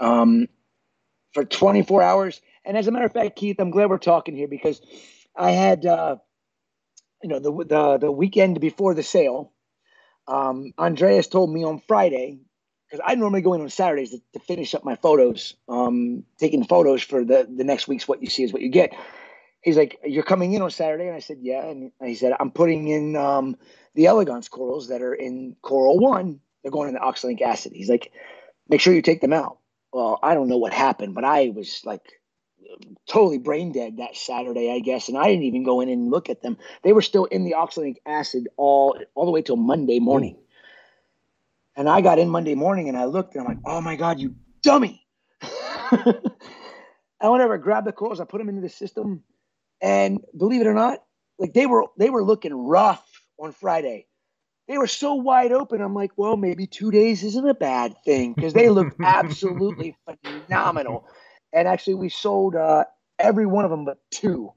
Um, 0.00 0.48
for 1.34 1.44
24 1.44 2.02
hours, 2.02 2.40
and 2.64 2.76
as 2.76 2.88
a 2.88 2.92
matter 2.92 3.06
of 3.06 3.12
fact, 3.12 3.36
Keith, 3.36 3.56
I'm 3.60 3.70
glad 3.70 3.90
we're 3.90 3.98
talking 3.98 4.36
here 4.36 4.48
because 4.48 4.80
I 5.36 5.52
had, 5.52 5.86
uh, 5.86 6.16
you 7.22 7.28
know, 7.30 7.40
the, 7.40 7.52
the 7.66 7.98
the 7.98 8.12
weekend 8.12 8.60
before 8.60 8.94
the 8.94 9.02
sale. 9.04 9.52
Um, 10.28 10.72
Andreas 10.78 11.28
told 11.28 11.52
me 11.52 11.64
on 11.64 11.82
Friday 11.88 12.40
because 12.94 13.04
I 13.10 13.16
normally 13.16 13.40
go 13.42 13.54
in 13.54 13.60
on 13.60 13.68
Saturdays 13.70 14.10
to, 14.10 14.22
to 14.34 14.38
finish 14.38 14.72
up 14.72 14.84
my 14.84 14.94
photos, 14.94 15.54
um, 15.68 16.22
taking 16.38 16.62
photos 16.64 17.02
for 17.02 17.24
the 17.24 17.48
the 17.52 17.64
next 17.64 17.88
week's 17.88 18.06
what 18.06 18.22
you 18.22 18.30
see 18.30 18.44
is 18.44 18.52
what 18.52 18.62
you 18.62 18.68
get. 18.68 18.94
He's 19.62 19.76
like, 19.76 19.98
"You're 20.04 20.22
coming 20.22 20.52
in 20.52 20.62
on 20.62 20.70
Saturday," 20.70 21.08
and 21.08 21.16
I 21.16 21.18
said, 21.18 21.38
"Yeah." 21.40 21.64
And 21.64 21.90
he 22.04 22.14
said, 22.14 22.34
"I'm 22.38 22.52
putting 22.52 22.86
in 22.86 23.16
um, 23.16 23.56
the 23.96 24.06
elegance 24.06 24.48
corals 24.48 24.88
that 24.88 25.02
are 25.02 25.14
in 25.14 25.56
coral 25.60 25.98
one. 25.98 26.38
They're 26.62 26.70
going 26.70 26.86
in 26.86 26.94
the 26.94 27.00
oxalic 27.00 27.42
acid." 27.42 27.72
He's 27.74 27.88
like, 27.88 28.12
"Make 28.68 28.80
sure 28.80 28.94
you 28.94 29.02
take 29.02 29.20
them 29.20 29.32
out." 29.32 29.58
Well, 29.92 30.20
I 30.22 30.34
don't 30.34 30.48
know 30.48 30.58
what 30.58 30.72
happened, 30.72 31.16
but 31.16 31.24
I 31.24 31.48
was 31.48 31.82
like 31.84 32.02
totally 33.08 33.38
brain 33.38 33.72
dead 33.72 33.96
that 33.96 34.14
Saturday, 34.16 34.70
I 34.70 34.78
guess, 34.78 35.08
and 35.08 35.18
I 35.18 35.26
didn't 35.26 35.44
even 35.44 35.64
go 35.64 35.80
in 35.80 35.88
and 35.88 36.12
look 36.12 36.30
at 36.30 36.42
them. 36.42 36.58
They 36.84 36.92
were 36.92 37.02
still 37.02 37.24
in 37.24 37.44
the 37.44 37.54
oxalic 37.54 38.00
acid 38.06 38.46
all 38.56 38.96
all 39.16 39.24
the 39.24 39.32
way 39.32 39.42
till 39.42 39.56
Monday 39.56 39.98
morning. 39.98 40.36
And 41.76 41.88
I 41.88 42.00
got 42.00 42.18
in 42.18 42.28
Monday 42.28 42.54
morning 42.54 42.88
and 42.88 42.96
I 42.96 43.06
looked 43.06 43.34
and 43.34 43.42
I'm 43.42 43.48
like, 43.48 43.62
oh 43.64 43.80
my 43.80 43.96
god, 43.96 44.20
you 44.20 44.34
dummy! 44.62 45.06
I 45.42 47.28
went 47.28 47.42
over, 47.42 47.58
grabbed 47.58 47.86
the 47.86 47.92
corals, 47.92 48.20
I 48.20 48.24
put 48.24 48.38
them 48.38 48.48
into 48.48 48.60
the 48.60 48.68
system, 48.68 49.22
and 49.80 50.20
believe 50.36 50.60
it 50.60 50.66
or 50.66 50.74
not, 50.74 51.02
like 51.38 51.52
they 51.52 51.66
were 51.66 51.86
they 51.98 52.10
were 52.10 52.22
looking 52.22 52.54
rough 52.54 53.04
on 53.38 53.52
Friday. 53.52 54.06
They 54.68 54.78
were 54.78 54.86
so 54.86 55.14
wide 55.14 55.52
open. 55.52 55.82
I'm 55.82 55.94
like, 55.94 56.12
well, 56.16 56.36
maybe 56.36 56.66
two 56.66 56.90
days 56.90 57.22
isn't 57.22 57.46
a 57.48 57.54
bad 57.54 57.96
thing 58.04 58.32
because 58.32 58.54
they 58.54 58.70
looked 58.70 58.96
absolutely 59.04 59.96
phenomenal. 60.06 61.06
And 61.52 61.68
actually, 61.68 61.94
we 61.94 62.08
sold 62.08 62.56
uh, 62.56 62.84
every 63.18 63.46
one 63.46 63.64
of 63.64 63.70
them 63.70 63.84
but 63.84 63.98
two 64.10 64.52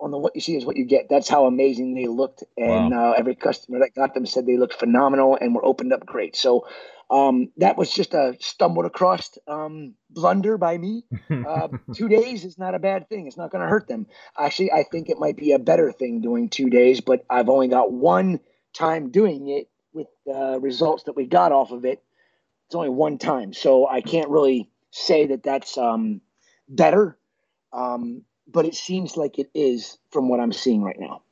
on 0.00 0.10
the 0.10 0.18
what 0.18 0.34
you 0.34 0.40
see 0.40 0.56
is 0.56 0.64
what 0.64 0.76
you 0.76 0.84
get. 0.84 1.08
That's 1.08 1.28
how 1.28 1.46
amazing 1.46 1.94
they 1.94 2.06
looked. 2.06 2.44
And 2.56 2.90
wow. 2.90 3.10
uh, 3.10 3.12
every 3.12 3.34
customer 3.34 3.80
that 3.80 3.94
got 3.94 4.14
them 4.14 4.26
said 4.26 4.46
they 4.46 4.56
looked 4.56 4.74
phenomenal 4.74 5.36
and 5.40 5.54
were 5.54 5.64
opened 5.64 5.92
up 5.92 6.06
great. 6.06 6.36
So 6.36 6.66
um, 7.10 7.50
that 7.56 7.76
was 7.76 7.90
just 7.92 8.14
a 8.14 8.36
stumbled 8.38 8.86
across 8.86 9.36
um, 9.48 9.94
blunder 10.08 10.56
by 10.58 10.78
me. 10.78 11.04
Uh, 11.50 11.68
two 11.94 12.08
days 12.08 12.44
is 12.44 12.58
not 12.58 12.74
a 12.74 12.78
bad 12.78 13.08
thing. 13.08 13.26
It's 13.26 13.36
not 13.36 13.50
going 13.50 13.62
to 13.62 13.68
hurt 13.68 13.88
them. 13.88 14.06
Actually, 14.38 14.72
I 14.72 14.84
think 14.84 15.08
it 15.08 15.18
might 15.18 15.36
be 15.36 15.52
a 15.52 15.58
better 15.58 15.90
thing 15.90 16.20
doing 16.20 16.48
two 16.48 16.70
days, 16.70 17.00
but 17.00 17.24
I've 17.30 17.48
only 17.48 17.68
got 17.68 17.90
one 17.90 18.40
time 18.72 19.10
doing 19.10 19.48
it 19.48 19.68
with 19.92 20.06
the 20.26 20.58
results 20.60 21.04
that 21.04 21.16
we 21.16 21.26
got 21.26 21.50
off 21.50 21.72
of 21.72 21.84
it. 21.84 22.02
It's 22.66 22.74
only 22.74 22.90
one 22.90 23.18
time. 23.18 23.52
So 23.52 23.88
I 23.88 24.00
can't 24.00 24.28
really 24.28 24.70
say 24.90 25.26
that 25.26 25.42
that's 25.42 25.76
um, 25.78 26.20
better, 26.68 27.18
um, 27.72 28.22
but 28.52 28.66
it 28.66 28.74
seems 28.74 29.16
like 29.16 29.38
it 29.38 29.50
is 29.54 29.98
from 30.10 30.28
what 30.28 30.40
I'm 30.40 30.52
seeing 30.52 30.82
right 30.82 30.98
now 30.98 31.22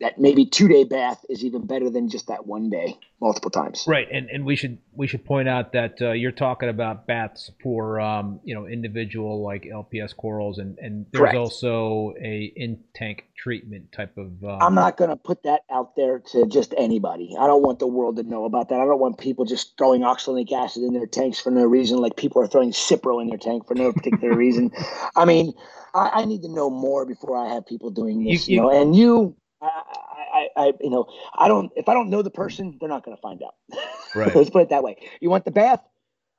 that 0.00 0.18
maybe 0.18 0.44
two 0.44 0.68
day 0.68 0.84
bath 0.84 1.24
is 1.30 1.42
even 1.44 1.66
better 1.66 1.88
than 1.88 2.08
just 2.08 2.26
that 2.26 2.46
one 2.46 2.68
day 2.68 2.98
multiple 3.20 3.50
times. 3.50 3.84
Right, 3.88 4.06
and 4.12 4.28
and 4.28 4.44
we 4.44 4.54
should 4.54 4.78
we 4.92 5.06
should 5.06 5.24
point 5.24 5.48
out 5.48 5.72
that 5.72 5.96
uh, 6.02 6.12
you're 6.12 6.32
talking 6.32 6.68
about 6.68 7.06
baths 7.06 7.50
for 7.62 7.98
um, 7.98 8.40
you 8.44 8.54
know 8.54 8.66
individual 8.66 9.42
like 9.42 9.62
LPS 9.62 10.14
corals, 10.14 10.58
and 10.58 10.78
and 10.78 11.06
there's 11.12 11.20
Correct. 11.20 11.36
also 11.36 12.12
a 12.22 12.52
in 12.56 12.78
tank 12.94 13.24
treatment 13.38 13.90
type 13.92 14.16
of. 14.18 14.44
Um, 14.44 14.58
I'm 14.60 14.74
not 14.74 14.98
going 14.98 15.10
to 15.10 15.16
put 15.16 15.42
that 15.44 15.62
out 15.70 15.96
there 15.96 16.18
to 16.32 16.46
just 16.46 16.74
anybody. 16.76 17.34
I 17.38 17.46
don't 17.46 17.62
want 17.62 17.78
the 17.78 17.86
world 17.86 18.16
to 18.16 18.22
know 18.22 18.44
about 18.44 18.68
that. 18.68 18.80
I 18.80 18.84
don't 18.84 19.00
want 19.00 19.18
people 19.18 19.46
just 19.46 19.78
throwing 19.78 20.04
oxalic 20.04 20.52
acid 20.52 20.82
in 20.82 20.92
their 20.92 21.06
tanks 21.06 21.40
for 21.40 21.50
no 21.50 21.64
reason, 21.64 21.98
like 21.98 22.16
people 22.16 22.42
are 22.42 22.46
throwing 22.46 22.72
Cipro 22.72 23.22
in 23.22 23.28
their 23.28 23.38
tank 23.38 23.66
for 23.66 23.74
no 23.74 23.92
particular 23.92 24.36
reason. 24.36 24.72
I 25.16 25.24
mean, 25.24 25.54
I, 25.94 26.10
I, 26.12 26.24
need 26.26 26.42
to 26.42 26.48
know 26.48 26.68
more 26.68 27.06
before 27.06 27.36
I 27.36 27.54
have 27.54 27.66
people 27.66 27.90
doing 27.90 28.24
this. 28.24 28.46
You, 28.46 28.56
you, 28.56 28.62
you 28.62 28.68
know, 28.68 28.82
and 28.82 28.94
you 28.94 29.36
I, 29.60 29.66
I, 29.66 30.48
I, 30.56 30.72
you 30.80 30.90
know, 30.90 31.06
I 31.36 31.48
don't. 31.48 31.72
If 31.76 31.88
I 31.88 31.94
don't 31.94 32.10
know 32.10 32.22
the 32.22 32.30
person, 32.30 32.76
they're 32.78 32.88
not 32.88 33.04
going 33.04 33.16
to 33.16 33.20
find 33.20 33.42
out. 33.42 33.54
Right. 34.14 34.34
Let's 34.34 34.48
put 34.48 34.62
it 34.62 34.68
that 34.70 34.82
way. 34.82 34.96
You 35.20 35.28
want 35.28 35.44
the 35.44 35.50
bath? 35.50 35.80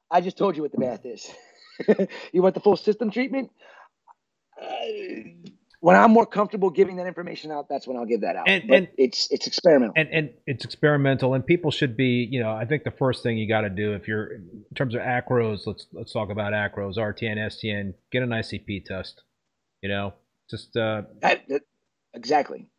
I 0.10 0.22
just 0.22 0.36
told 0.36 0.56
you 0.56 0.64
what 0.64 0.72
the 0.72 0.80
bath 0.80 1.06
is. 1.06 1.30
you 2.32 2.42
want 2.42 2.56
the 2.56 2.60
full 2.60 2.76
system 2.76 3.12
treatment? 3.12 3.52
Uh, 4.60 4.66
when 5.80 5.96
I'm 5.96 6.12
more 6.12 6.26
comfortable 6.26 6.72
giving 6.72 6.96
that 6.96 7.06
information 7.06 7.52
out, 7.52 7.70
that's 7.70 7.86
when 7.86 7.98
I'll 7.98 8.06
give 8.06 8.22
that 8.22 8.36
out. 8.36 8.50
And, 8.50 8.64
but 8.68 8.76
and 8.78 8.88
it's 8.98 9.32
it's 9.32 9.46
experimental. 9.46 9.94
and 9.96 10.10
and 10.10 10.30
it's 10.48 10.66
experimental, 10.66 11.36
and 11.36 11.46
people 11.46 11.70
should 11.70 11.96
be, 11.96 12.28
you 12.32 12.40
know, 12.42 12.52
I 12.52 12.66
think 12.66 12.84
the 12.84 12.92
first 12.92 13.22
thing 13.22 13.38
you 13.38 13.48
got 13.48 13.62
to 13.62 13.70
do 13.70 13.94
if 13.94 14.08
you're 14.08 14.34
in 14.36 14.64
terms 14.76 14.96
of 14.96 15.02
acros, 15.02 15.68
let's 15.68 15.86
let's 15.94 16.12
talk 16.12 16.30
about 16.32 16.54
acros, 16.54 16.98
RTN, 16.98 17.38
STN, 17.38 17.94
get 18.12 18.24
an 18.24 18.30
ICP 18.30 18.86
test. 18.86 19.22
You 19.82 19.90
know, 19.90 20.14
just 20.50 20.76
uh, 20.76 21.04
that- 21.22 21.46
exactly. 22.16 22.70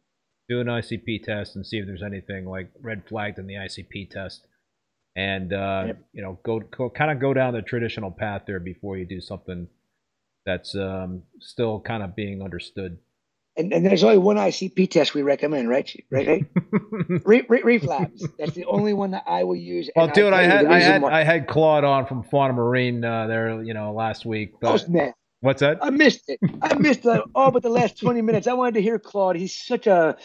Do 0.48 0.60
an 0.60 0.66
ICP 0.66 1.24
test 1.24 1.56
and 1.56 1.66
see 1.66 1.78
if 1.78 1.86
there's 1.86 2.02
anything 2.02 2.46
like 2.46 2.70
red 2.80 3.02
flagged 3.08 3.38
in 3.38 3.46
the 3.46 3.54
ICP 3.54 4.10
test, 4.10 4.46
and 5.14 5.52
uh, 5.52 5.84
Yep. 5.88 5.98
you 6.12 6.22
know, 6.22 6.38
go, 6.42 6.60
go 6.60 6.88
kind 6.88 7.10
of 7.10 7.20
go 7.20 7.34
down 7.34 7.52
the 7.52 7.62
traditional 7.62 8.10
path 8.10 8.42
there 8.46 8.60
before 8.60 8.96
you 8.96 9.04
do 9.04 9.20
something 9.20 9.68
that's 10.46 10.74
um, 10.74 11.22
still 11.40 11.80
kind 11.80 12.02
of 12.02 12.16
being 12.16 12.42
understood. 12.42 12.98
And, 13.58 13.72
and 13.72 13.84
there's 13.84 14.04
only 14.04 14.18
one 14.18 14.36
ICP 14.36 14.88
test 14.90 15.14
we 15.14 15.22
recommend, 15.22 15.68
right? 15.68 15.94
Right? 16.10 16.28
right? 16.28 16.46
Re, 17.26 17.44
re, 17.48 17.78
reflabs. 17.80 18.22
That's 18.38 18.52
the 18.52 18.64
only 18.66 18.94
one 18.94 19.10
that 19.10 19.24
I 19.26 19.42
will 19.44 19.56
use. 19.56 19.90
Well, 19.96 20.06
dude, 20.06 20.32
I'll 20.32 20.34
I 20.38 20.42
had 20.44 20.66
I 20.66 20.78
had 20.78 21.02
why. 21.02 21.20
I 21.20 21.24
had 21.24 21.48
Claude 21.48 21.82
on 21.82 22.06
from 22.06 22.22
Fauna 22.22 22.52
Marin 22.54 23.04
uh, 23.04 23.26
there, 23.26 23.60
you 23.60 23.74
know, 23.74 23.92
last 23.92 24.24
week. 24.24 24.52
Oh, 24.62 24.72
But 24.72 24.88
man, 24.88 25.12
what's 25.40 25.60
that? 25.60 25.78
I 25.82 25.90
missed 25.90 26.28
it. 26.28 26.40
I 26.62 26.74
missed 26.74 27.06
all 27.06 27.50
but 27.52 27.62
the 27.62 27.68
last 27.68 28.00
20 28.00 28.22
minutes. 28.22 28.46
I 28.46 28.54
wanted 28.54 28.74
to 28.74 28.82
hear 28.82 28.98
Claude. 28.98 29.36
He's 29.36 29.54
such 29.54 29.86
a 29.86 30.16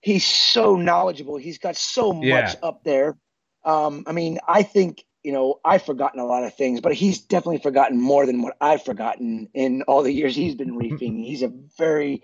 he's 0.00 0.24
so 0.24 0.76
knowledgeable. 0.76 1.36
He's 1.36 1.58
got 1.58 1.76
so 1.76 2.12
much 2.12 2.26
Yeah. 2.28 2.54
up 2.62 2.84
there. 2.84 3.16
Um, 3.64 4.04
I 4.06 4.12
mean, 4.12 4.38
I 4.46 4.62
think 4.62 5.04
you 5.24 5.32
know 5.32 5.60
I've 5.64 5.82
forgotten 5.82 6.20
a 6.20 6.26
lot 6.26 6.44
of 6.44 6.54
things, 6.54 6.80
but 6.80 6.94
he's 6.94 7.20
definitely 7.20 7.58
forgotten 7.58 8.00
more 8.00 8.26
than 8.26 8.42
what 8.42 8.56
I've 8.60 8.84
forgotten 8.84 9.48
in 9.54 9.82
all 9.82 10.02
the 10.02 10.12
years 10.12 10.36
he's 10.36 10.54
been 10.54 10.76
reefing. 10.76 11.18
he's 11.22 11.42
a 11.42 11.52
very 11.78 12.22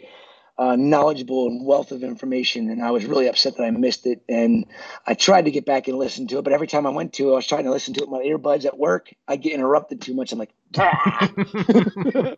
uh, 0.63 0.77
knowledgeable 0.77 1.49
and 1.49 1.67
wealth 1.67 1.91
of 1.91 2.05
information, 2.05 2.71
and 2.71 2.83
I 2.83 2.93
was 2.93 3.05
really 3.05 3.27
upset 3.29 3.57
that 3.57 3.65
I 3.65 3.71
missed 3.71 4.07
it. 4.07 4.23
And 4.29 4.67
I 5.07 5.15
tried 5.15 5.47
to 5.47 5.51
get 5.51 5.67
back 5.67 5.89
and 5.89 5.99
listen 5.99 6.29
to 6.29 6.39
it, 6.39 6.43
but 6.45 6.53
every 6.53 6.69
time 6.69 6.87
I 6.87 6.91
went 6.91 7.15
to, 7.15 7.31
it, 7.31 7.33
I 7.33 7.35
was 7.37 7.47
trying 7.47 7.65
to 7.65 7.71
listen 7.71 7.95
to 7.95 8.03
it 8.05 8.09
my 8.09 8.21
earbuds 8.21 8.65
at 8.65 8.79
work. 8.79 9.13
I 9.27 9.37
get 9.37 9.53
interrupted 9.55 10.01
too 10.01 10.15
much. 10.15 10.31
I'm 10.31 10.39
like, 10.39 10.53
"Ah." 10.79 11.33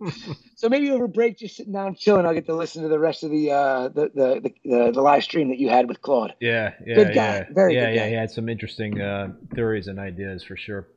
so 0.57 0.69
maybe 0.71 0.91
over 0.91 1.07
break, 1.07 1.39
just 1.39 1.57
sitting 1.57 1.73
down 1.75 1.97
chilling, 1.97 2.25
I'll 2.25 2.33
get 2.35 2.47
to 2.47 2.55
listen 2.55 2.83
to 2.83 2.89
the 2.89 2.99
rest 2.99 3.25
of 3.25 3.31
the 3.31 3.51
uh, 3.51 3.89
the, 3.89 4.11
the 4.15 4.53
the 4.65 4.91
the 4.93 5.03
live 5.03 5.23
stream 5.23 5.51
that 5.51 5.59
you 5.59 5.69
had 5.69 5.87
with 5.87 6.01
Claude. 6.01 6.35
Yeah, 6.41 6.73
yeah, 6.87 6.95
Good 6.95 7.15
guy. 7.15 7.37
yeah, 7.37 7.45
Very 7.51 7.75
yeah, 7.75 7.87
good 7.87 7.95
yeah. 7.95 8.03
guy. 8.05 8.09
He 8.09 8.15
had 8.15 8.31
some 8.31 8.49
interesting 8.49 9.01
uh, 9.01 9.33
theories 9.55 9.87
and 9.87 9.99
ideas 9.99 10.43
for 10.43 10.57
sure. 10.57 10.89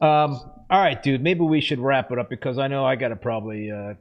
Um, 0.00 0.40
all 0.70 0.80
right, 0.80 1.02
dude. 1.02 1.22
Maybe 1.22 1.40
we 1.40 1.60
should 1.60 1.80
wrap 1.80 2.10
it 2.12 2.18
up 2.18 2.30
because 2.30 2.58
I 2.58 2.68
know 2.68 2.84
I 2.84 2.96
got 2.96 3.08
to 3.08 3.16
probably 3.16 3.70
uh, 3.70 3.94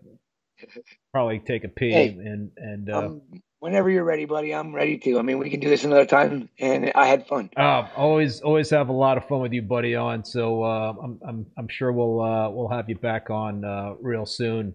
probably 1.11 1.39
take 1.39 1.63
a 1.63 1.69
pee 1.69 1.91
Hey, 1.91 2.07
and 2.09 2.51
and 2.57 2.89
uh, 2.89 2.97
Um, 2.97 3.21
whenever 3.59 3.89
you're 3.89 4.03
ready, 4.03 4.25
buddy, 4.25 4.53
I'm 4.53 4.73
ready 4.73 4.97
to. 4.99 5.19
I 5.19 5.21
mean, 5.21 5.37
we 5.37 5.49
can 5.49 5.59
do 5.59 5.69
this 5.69 5.83
another 5.83 6.05
time, 6.05 6.49
and 6.59 6.91
I 6.95 7.07
had 7.07 7.27
fun. 7.27 7.49
uh, 7.57 7.87
always 7.95 8.41
always 8.41 8.69
have 8.69 8.89
a 8.89 8.93
lot 8.93 9.17
of 9.17 9.27
fun 9.27 9.41
with 9.41 9.53
you, 9.53 9.61
buddy. 9.61 9.95
On 9.95 10.23
so 10.23 10.63
uh, 10.63 10.93
I'm 11.01 11.19
I'm 11.27 11.45
I'm 11.57 11.67
sure 11.67 11.91
we'll 11.91 12.21
uh, 12.21 12.49
we'll 12.49 12.69
have 12.69 12.89
you 12.89 12.97
back 12.97 13.29
on 13.29 13.63
uh, 13.65 13.93
real 14.01 14.25
soon 14.25 14.73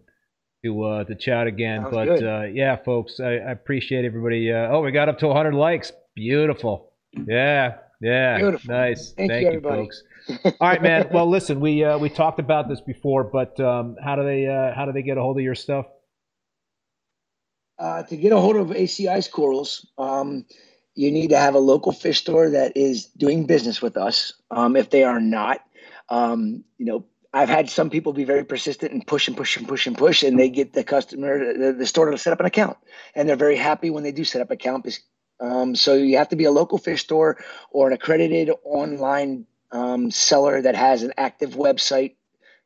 to 0.65 0.83
uh, 0.85 1.05
to 1.05 1.15
chat 1.15 1.47
again. 1.47 1.83
Sounds 1.83 1.93
but 1.95 2.23
uh, 2.23 2.43
yeah, 2.45 2.77
folks, 2.77 3.21
I, 3.21 3.33
I 3.35 3.51
appreciate 3.53 4.05
everybody. 4.05 4.53
Uh, 4.53 4.69
oh, 4.71 4.81
we 4.81 4.93
got 4.93 5.09
up 5.09 5.19
to 5.19 5.27
100 5.29 5.55
likes. 5.55 5.93
Beautiful. 6.15 6.93
Yeah, 7.27 7.79
yeah, 8.01 8.39
Beautiful. 8.39 8.75
nice. 8.75 9.13
Thank 9.13 9.33
you, 9.33 9.53
you, 9.53 9.61
folks. 9.61 10.03
All 10.29 10.53
right, 10.61 10.83
man. 10.83 11.09
Well, 11.13 11.29
listen, 11.29 11.61
we 11.61 11.85
uh, 11.85 11.99
we 11.99 12.09
talked 12.09 12.39
about 12.39 12.69
this 12.69 12.81
before, 12.81 13.25
but 13.25 13.59
um, 13.61 13.97
how 14.03 14.17
do 14.17 14.25
they 14.25 14.47
uh, 14.47 14.75
how 14.75 14.87
do 14.87 14.93
they 14.93 15.03
get 15.03 15.19
a 15.19 15.21
hold 15.21 15.37
of 15.37 15.43
your 15.43 15.55
stuff? 15.55 15.87
Uh, 17.79 18.03
to 18.05 18.17
get 18.17 18.33
a 18.33 18.39
hold 18.39 18.57
of 18.57 18.69
ACI's 18.69 19.29
corals, 19.29 19.87
um, 19.99 20.47
you 20.95 21.11
need 21.11 21.31
to 21.31 21.37
have 21.37 21.55
a 21.55 21.59
local 21.59 21.93
fish 21.93 22.21
store 22.21 22.51
that 22.51 22.77
is 22.77 23.07
doing 23.07 23.47
business 23.47 23.83
with 23.83 23.97
us. 23.97 24.33
Um, 24.51 24.77
if 24.77 24.91
they 24.91 25.03
are 25.03 25.21
not, 25.21 25.61
um, 26.09 26.65
you 26.79 26.87
know, 26.87 27.05
I've 27.33 27.49
had 27.49 27.69
some 27.69 27.91
people 27.91 28.13
be 28.13 28.25
very 28.25 28.45
persistent 28.45 28.93
and 28.93 29.05
push 29.05 29.27
and 29.27 29.37
push 29.37 29.57
and 29.57 29.67
push 29.67 29.87
and 29.87 29.99
push, 29.99 30.23
and 30.23 30.39
they 30.39 30.49
get 30.49 30.73
the 30.73 30.85
customer, 30.85 31.53
the, 31.53 31.73
the 31.73 31.87
store 31.87 32.11
to 32.11 32.17
set 32.17 32.33
up 32.33 32.41
an 32.41 32.47
account, 32.47 32.79
and 33.15 33.29
they're 33.29 33.37
very 33.37 33.57
happy 33.57 33.91
when 33.91 34.05
they 34.05 34.13
do 34.13 34.25
set 34.25 34.41
up 34.41 34.51
an 34.51 34.55
account. 34.55 34.87
Um, 35.41 35.75
so 35.75 35.95
you 35.95 36.17
have 36.17 36.29
to 36.29 36.37
be 36.37 36.45
a 36.45 36.53
local 36.53 36.79
fish 36.79 37.03
store 37.03 37.39
or 37.71 37.89
an 37.89 37.93
accredited 37.93 38.51
online 38.65 39.47
um, 39.75 40.11
seller 40.11 40.63
that 40.63 40.77
has 40.77 41.03
an 41.03 41.13
active 41.19 41.51
website 41.55 42.15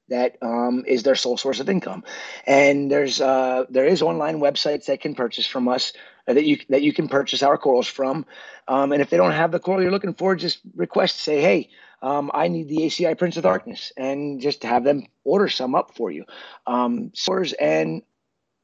that 0.08 0.36
um, 0.42 0.84
is 0.86 1.02
their 1.02 1.14
sole 1.14 1.36
source 1.36 1.60
of 1.60 1.68
income. 1.68 2.04
And 2.46 2.90
there's 2.90 3.20
uh, 3.20 3.64
there 3.68 3.86
is 3.86 4.02
online 4.02 4.40
websites 4.40 4.86
that 4.86 5.00
can 5.00 5.14
purchase 5.14 5.46
from 5.46 5.68
us 5.68 5.92
uh, 6.26 6.34
that 6.34 6.44
you 6.44 6.58
that 6.68 6.82
you 6.82 6.92
can 6.92 7.08
purchase 7.08 7.42
our 7.42 7.58
corals 7.58 7.88
from. 7.88 8.24
Um, 8.68 8.92
and 8.92 9.02
if 9.02 9.10
they 9.10 9.16
don't 9.16 9.32
have 9.32 9.52
the 9.52 9.58
coral 9.58 9.82
you're 9.82 9.90
looking 9.90 10.14
for, 10.14 10.36
just 10.36 10.60
request 10.76 11.20
say, 11.20 11.40
hey, 11.40 11.70
um, 12.02 12.30
I 12.32 12.48
need 12.48 12.68
the 12.68 12.78
ACI 12.78 13.18
Prince 13.18 13.36
of 13.36 13.42
Darkness, 13.42 13.92
and 13.96 14.40
just 14.40 14.62
have 14.62 14.84
them 14.84 15.06
order 15.24 15.48
some 15.48 15.74
up 15.74 15.96
for 15.96 16.10
you. 16.10 16.24
Um, 16.66 17.10
stores 17.14 17.52
and 17.54 18.02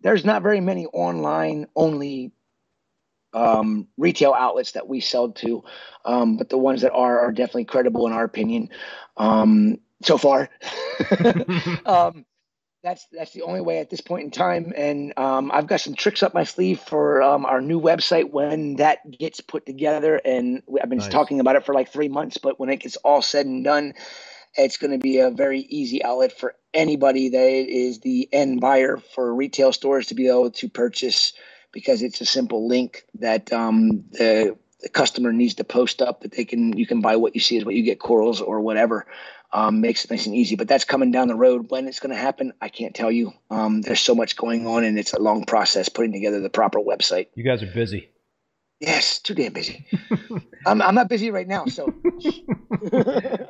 there's 0.00 0.24
not 0.24 0.42
very 0.42 0.60
many 0.60 0.86
online 0.86 1.66
only 1.74 2.32
um, 3.34 3.88
retail 3.98 4.32
outlets 4.32 4.72
that 4.72 4.88
we 4.88 5.00
sell 5.00 5.32
to, 5.32 5.64
um, 6.04 6.36
but 6.36 6.48
the 6.48 6.58
ones 6.58 6.82
that 6.82 6.92
are 6.92 7.20
are 7.20 7.32
definitely 7.32 7.66
credible 7.66 8.06
in 8.06 8.12
our 8.12 8.24
opinion 8.24 8.70
um, 9.16 9.78
so 10.02 10.16
far. 10.16 10.48
um, 11.86 12.24
that's 12.84 13.06
that's 13.10 13.32
the 13.32 13.42
only 13.42 13.62
way 13.62 13.78
at 13.78 13.90
this 13.90 14.02
point 14.02 14.24
in 14.24 14.30
time. 14.30 14.72
And 14.76 15.18
um, 15.18 15.50
I've 15.52 15.66
got 15.66 15.80
some 15.80 15.94
tricks 15.94 16.22
up 16.22 16.34
my 16.34 16.44
sleeve 16.44 16.78
for 16.80 17.22
um, 17.22 17.46
our 17.46 17.60
new 17.60 17.80
website 17.80 18.30
when 18.30 18.76
that 18.76 18.98
gets 19.10 19.40
put 19.40 19.64
together. 19.66 20.20
And 20.22 20.62
we- 20.66 20.80
I've 20.80 20.90
been 20.90 20.98
Nice. 20.98 21.08
talking 21.08 21.40
about 21.40 21.56
it 21.56 21.64
for 21.64 21.74
like 21.74 21.90
three 21.90 22.08
months, 22.08 22.36
but 22.36 22.60
when 22.60 22.68
it 22.68 22.80
gets 22.80 22.96
all 22.96 23.22
said 23.22 23.46
and 23.46 23.64
done, 23.64 23.94
it's 24.54 24.76
going 24.76 24.92
to 24.92 24.98
be 24.98 25.18
a 25.18 25.30
very 25.30 25.60
easy 25.60 26.04
outlet 26.04 26.38
for 26.38 26.54
anybody 26.74 27.30
that 27.30 27.68
is 27.68 28.00
the 28.00 28.28
end 28.32 28.60
buyer 28.60 28.98
for 28.98 29.34
retail 29.34 29.72
stores 29.72 30.08
to 30.08 30.14
be 30.14 30.28
able 30.28 30.50
to 30.50 30.68
purchase 30.68 31.32
because 31.74 32.02
it's 32.02 32.22
a 32.22 32.24
simple 32.24 32.66
link 32.66 33.04
that 33.18 33.52
um, 33.52 34.04
the, 34.12 34.56
the 34.80 34.88
customer 34.88 35.32
needs 35.32 35.54
to 35.54 35.64
post 35.64 36.00
up 36.00 36.22
that 36.22 36.32
they 36.32 36.44
can 36.44 36.74
you 36.78 36.86
can 36.86 37.02
buy 37.02 37.16
what 37.16 37.34
you 37.34 37.40
see 37.40 37.56
is 37.56 37.64
what 37.64 37.74
you 37.74 37.82
get 37.82 37.98
corals 37.98 38.40
or 38.40 38.60
whatever 38.60 39.06
um, 39.52 39.80
makes 39.80 40.04
it 40.04 40.10
nice 40.10 40.24
and 40.24 40.34
easy 40.34 40.56
but 40.56 40.68
that's 40.68 40.84
coming 40.84 41.10
down 41.10 41.28
the 41.28 41.34
road 41.34 41.70
when 41.70 41.86
it's 41.86 42.00
going 42.00 42.14
to 42.14 42.20
happen 42.20 42.52
i 42.62 42.68
can't 42.68 42.94
tell 42.94 43.10
you 43.10 43.32
um, 43.50 43.82
there's 43.82 44.00
so 44.00 44.14
much 44.14 44.36
going 44.36 44.66
on 44.66 44.84
and 44.84 44.98
it's 44.98 45.12
a 45.12 45.20
long 45.20 45.44
process 45.44 45.88
putting 45.88 46.12
together 46.12 46.40
the 46.40 46.48
proper 46.48 46.78
website 46.78 47.26
you 47.34 47.44
guys 47.44 47.62
are 47.62 47.72
busy. 47.74 48.08
yes 48.80 49.18
too 49.18 49.34
damn 49.34 49.52
busy 49.52 49.86
I'm, 50.66 50.80
I'm 50.80 50.94
not 50.94 51.08
busy 51.08 51.30
right 51.30 51.48
now 51.48 51.66
so 51.66 51.92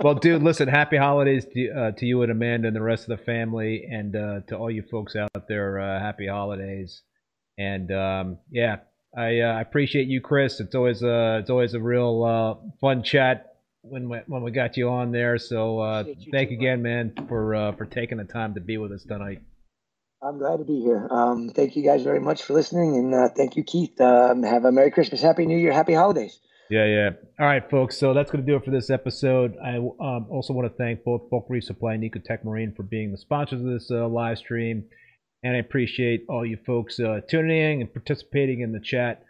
Well, 0.00 0.14
dude, 0.14 0.42
listen. 0.42 0.68
Happy 0.68 0.96
holidays 0.96 1.46
to, 1.54 1.70
uh, 1.70 1.90
to 1.92 2.06
you 2.06 2.22
and 2.22 2.30
Amanda 2.30 2.68
and 2.68 2.76
the 2.76 2.82
rest 2.82 3.08
of 3.08 3.18
the 3.18 3.24
family, 3.24 3.88
and 3.90 4.14
uh, 4.14 4.40
to 4.48 4.56
all 4.56 4.70
you 4.70 4.82
folks 4.82 5.16
out 5.16 5.48
there. 5.48 5.80
Uh, 5.80 5.98
happy 5.98 6.26
holidays, 6.26 7.02
and 7.58 7.90
um, 7.92 8.38
yeah, 8.50 8.76
I 9.16 9.40
uh, 9.40 9.60
appreciate 9.60 10.08
you, 10.08 10.20
Chris. 10.20 10.60
It's 10.60 10.74
always 10.74 11.02
a 11.02 11.38
it's 11.38 11.50
always 11.50 11.74
a 11.74 11.80
real 11.80 12.24
uh, 12.24 12.68
fun 12.80 13.02
chat 13.02 13.56
when 13.82 14.08
we, 14.08 14.18
when 14.26 14.42
we 14.42 14.50
got 14.50 14.76
you 14.76 14.88
on 14.88 15.12
there. 15.12 15.38
So 15.38 15.80
uh, 15.80 16.04
you 16.06 16.32
thank 16.32 16.48
too, 16.48 16.54
you 16.54 16.60
again, 16.60 16.82
man, 16.82 17.12
for 17.28 17.54
uh, 17.54 17.72
for 17.72 17.86
taking 17.86 18.18
the 18.18 18.24
time 18.24 18.54
to 18.54 18.60
be 18.60 18.76
with 18.78 18.92
us 18.92 19.04
tonight. 19.04 19.40
I'm 20.22 20.38
glad 20.38 20.56
to 20.56 20.64
be 20.64 20.80
here. 20.80 21.06
Um, 21.10 21.50
thank 21.50 21.76
you 21.76 21.84
guys 21.84 22.02
very 22.02 22.20
much 22.20 22.42
for 22.42 22.54
listening, 22.54 22.96
and 22.96 23.14
uh, 23.14 23.28
thank 23.36 23.56
you, 23.56 23.62
Keith. 23.62 24.00
Um, 24.00 24.42
have 24.42 24.64
a 24.64 24.72
Merry 24.72 24.90
Christmas, 24.90 25.20
Happy 25.20 25.44
New 25.44 25.58
Year, 25.58 25.72
Happy 25.72 25.92
Holidays. 25.92 26.40
Yeah, 26.70 26.86
yeah. 26.86 27.10
All 27.38 27.46
right, 27.46 27.68
folks. 27.70 27.98
So 27.98 28.14
that's 28.14 28.30
going 28.30 28.44
to 28.44 28.50
do 28.50 28.56
it 28.56 28.64
for 28.64 28.70
this 28.70 28.88
episode. 28.88 29.54
I 29.62 29.76
um, 29.76 30.26
also 30.30 30.54
want 30.54 30.66
to 30.66 30.74
thank 30.76 31.04
both 31.04 31.28
Bulk 31.28 31.46
Reef 31.50 31.64
Supply 31.64 31.92
and 31.92 32.02
Ecotech 32.02 32.42
Marine 32.42 32.72
for 32.74 32.84
being 32.84 33.12
the 33.12 33.18
sponsors 33.18 33.60
of 33.60 33.66
this 33.66 33.90
uh, 33.90 34.08
live 34.08 34.38
stream. 34.38 34.84
And 35.44 35.54
I 35.54 35.58
appreciate 35.58 36.24
all 36.28 36.44
you 36.44 36.58
folks 36.66 36.98
uh, 36.98 37.20
tuning 37.28 37.56
in 37.56 37.80
and 37.82 37.92
participating 37.92 38.62
in 38.62 38.72
the 38.72 38.80
chat 38.80 39.24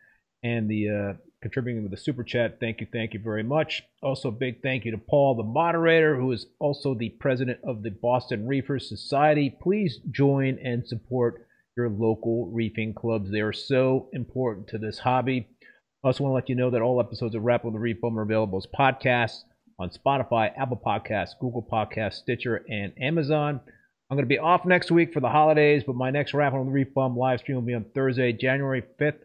and 0.44 0.70
the 0.70 0.88
uh, 0.88 1.12
contributing 1.42 1.82
with 1.82 1.90
the 1.90 1.98
super 1.98 2.22
chat. 2.22 2.58
Thank 2.60 2.80
you, 2.80 2.86
thank 2.90 3.12
you 3.12 3.20
very 3.20 3.42
much. 3.42 3.82
Also, 4.00 4.28
a 4.28 4.32
big 4.32 4.62
thank 4.62 4.84
you 4.84 4.92
to 4.92 4.98
Paul, 4.98 5.34
the 5.34 5.42
moderator, 5.42 6.14
who 6.16 6.30
is 6.32 6.46
also 6.60 6.94
the 6.94 7.10
president 7.10 7.58
of 7.64 7.82
the 7.82 7.90
Boston 7.90 8.46
Reefers 8.46 8.88
Society. 8.88 9.54
Please 9.60 9.98
join 10.10 10.58
and 10.64 10.86
support 10.86 11.46
your 11.76 11.88
local 11.90 12.46
reefing 12.46 12.94
clubs. 12.94 13.30
They 13.30 13.40
are 13.40 13.52
so 13.52 14.08
important 14.12 14.68
to 14.68 14.78
this 14.78 15.00
hobby. 15.00 15.48
I 16.04 16.06
also 16.06 16.22
want 16.22 16.30
to 16.30 16.36
let 16.36 16.48
you 16.48 16.54
know 16.54 16.70
that 16.70 16.80
all 16.80 17.00
episodes 17.00 17.34
of 17.34 17.42
Rap 17.42 17.64
on 17.64 17.72
the 17.72 17.78
Reef 17.80 18.04
are 18.04 18.22
available 18.22 18.58
as 18.58 18.66
podcasts 18.66 19.40
on 19.80 19.90
Spotify, 19.90 20.52
Apple 20.56 20.80
Podcasts, 20.84 21.38
Google 21.40 21.66
Podcasts, 21.70 22.14
Stitcher, 22.14 22.64
and 22.68 22.92
Amazon. 23.00 23.60
I'm 24.14 24.18
going 24.18 24.26
to 24.26 24.32
be 24.32 24.38
off 24.38 24.64
next 24.64 24.92
week 24.92 25.12
for 25.12 25.18
the 25.18 25.28
holidays, 25.28 25.82
but 25.84 25.96
my 25.96 26.08
next 26.12 26.34
Rap 26.34 26.52
on 26.52 26.66
the 26.66 26.70
Reef 26.70 26.94
Bum 26.94 27.16
live 27.16 27.40
stream 27.40 27.56
will 27.56 27.62
be 27.62 27.74
on 27.74 27.84
Thursday, 27.96 28.32
January 28.32 28.84
5th 29.00 29.18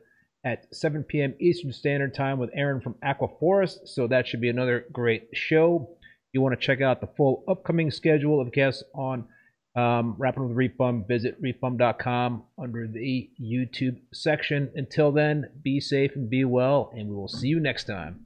at 0.44 0.66
7 0.74 1.04
p.m. 1.04 1.36
Eastern 1.40 1.72
Standard 1.72 2.16
Time 2.16 2.40
with 2.40 2.50
Aaron 2.56 2.82
from 2.82 2.96
Aquaforest. 3.06 3.88
So 3.88 4.08
that 4.08 4.28
should 4.28 4.42
be 4.42 4.50
another 4.50 4.88
great 4.92 5.28
show. 5.32 5.96
You 6.34 6.42
want 6.42 6.60
to 6.60 6.66
check 6.66 6.82
out 6.82 7.02
the 7.02 7.10
full 7.16 7.44
upcoming 7.48 7.92
schedule 7.92 8.42
of 8.42 8.52
guests 8.52 8.84
on 8.96 9.28
um, 9.76 10.16
Rapping 10.18 10.48
with 10.48 10.58
Reef 10.58 10.76
Bum, 10.76 11.06
visit 11.08 11.40
reefbum.com 11.40 12.46
under 12.58 12.88
the 12.88 13.30
YouTube 13.40 14.00
section. 14.12 14.72
Until 14.74 15.12
then, 15.12 15.52
be 15.62 15.80
safe 15.80 16.16
and 16.16 16.32
be 16.32 16.46
well, 16.46 16.92
and 16.96 17.10
we 17.10 17.16
will 17.16 17.28
see 17.28 17.48
you 17.48 17.60
next 17.60 17.84
time. 17.84 18.26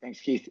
Thanks, 0.00 0.18
Keith. 0.22 0.48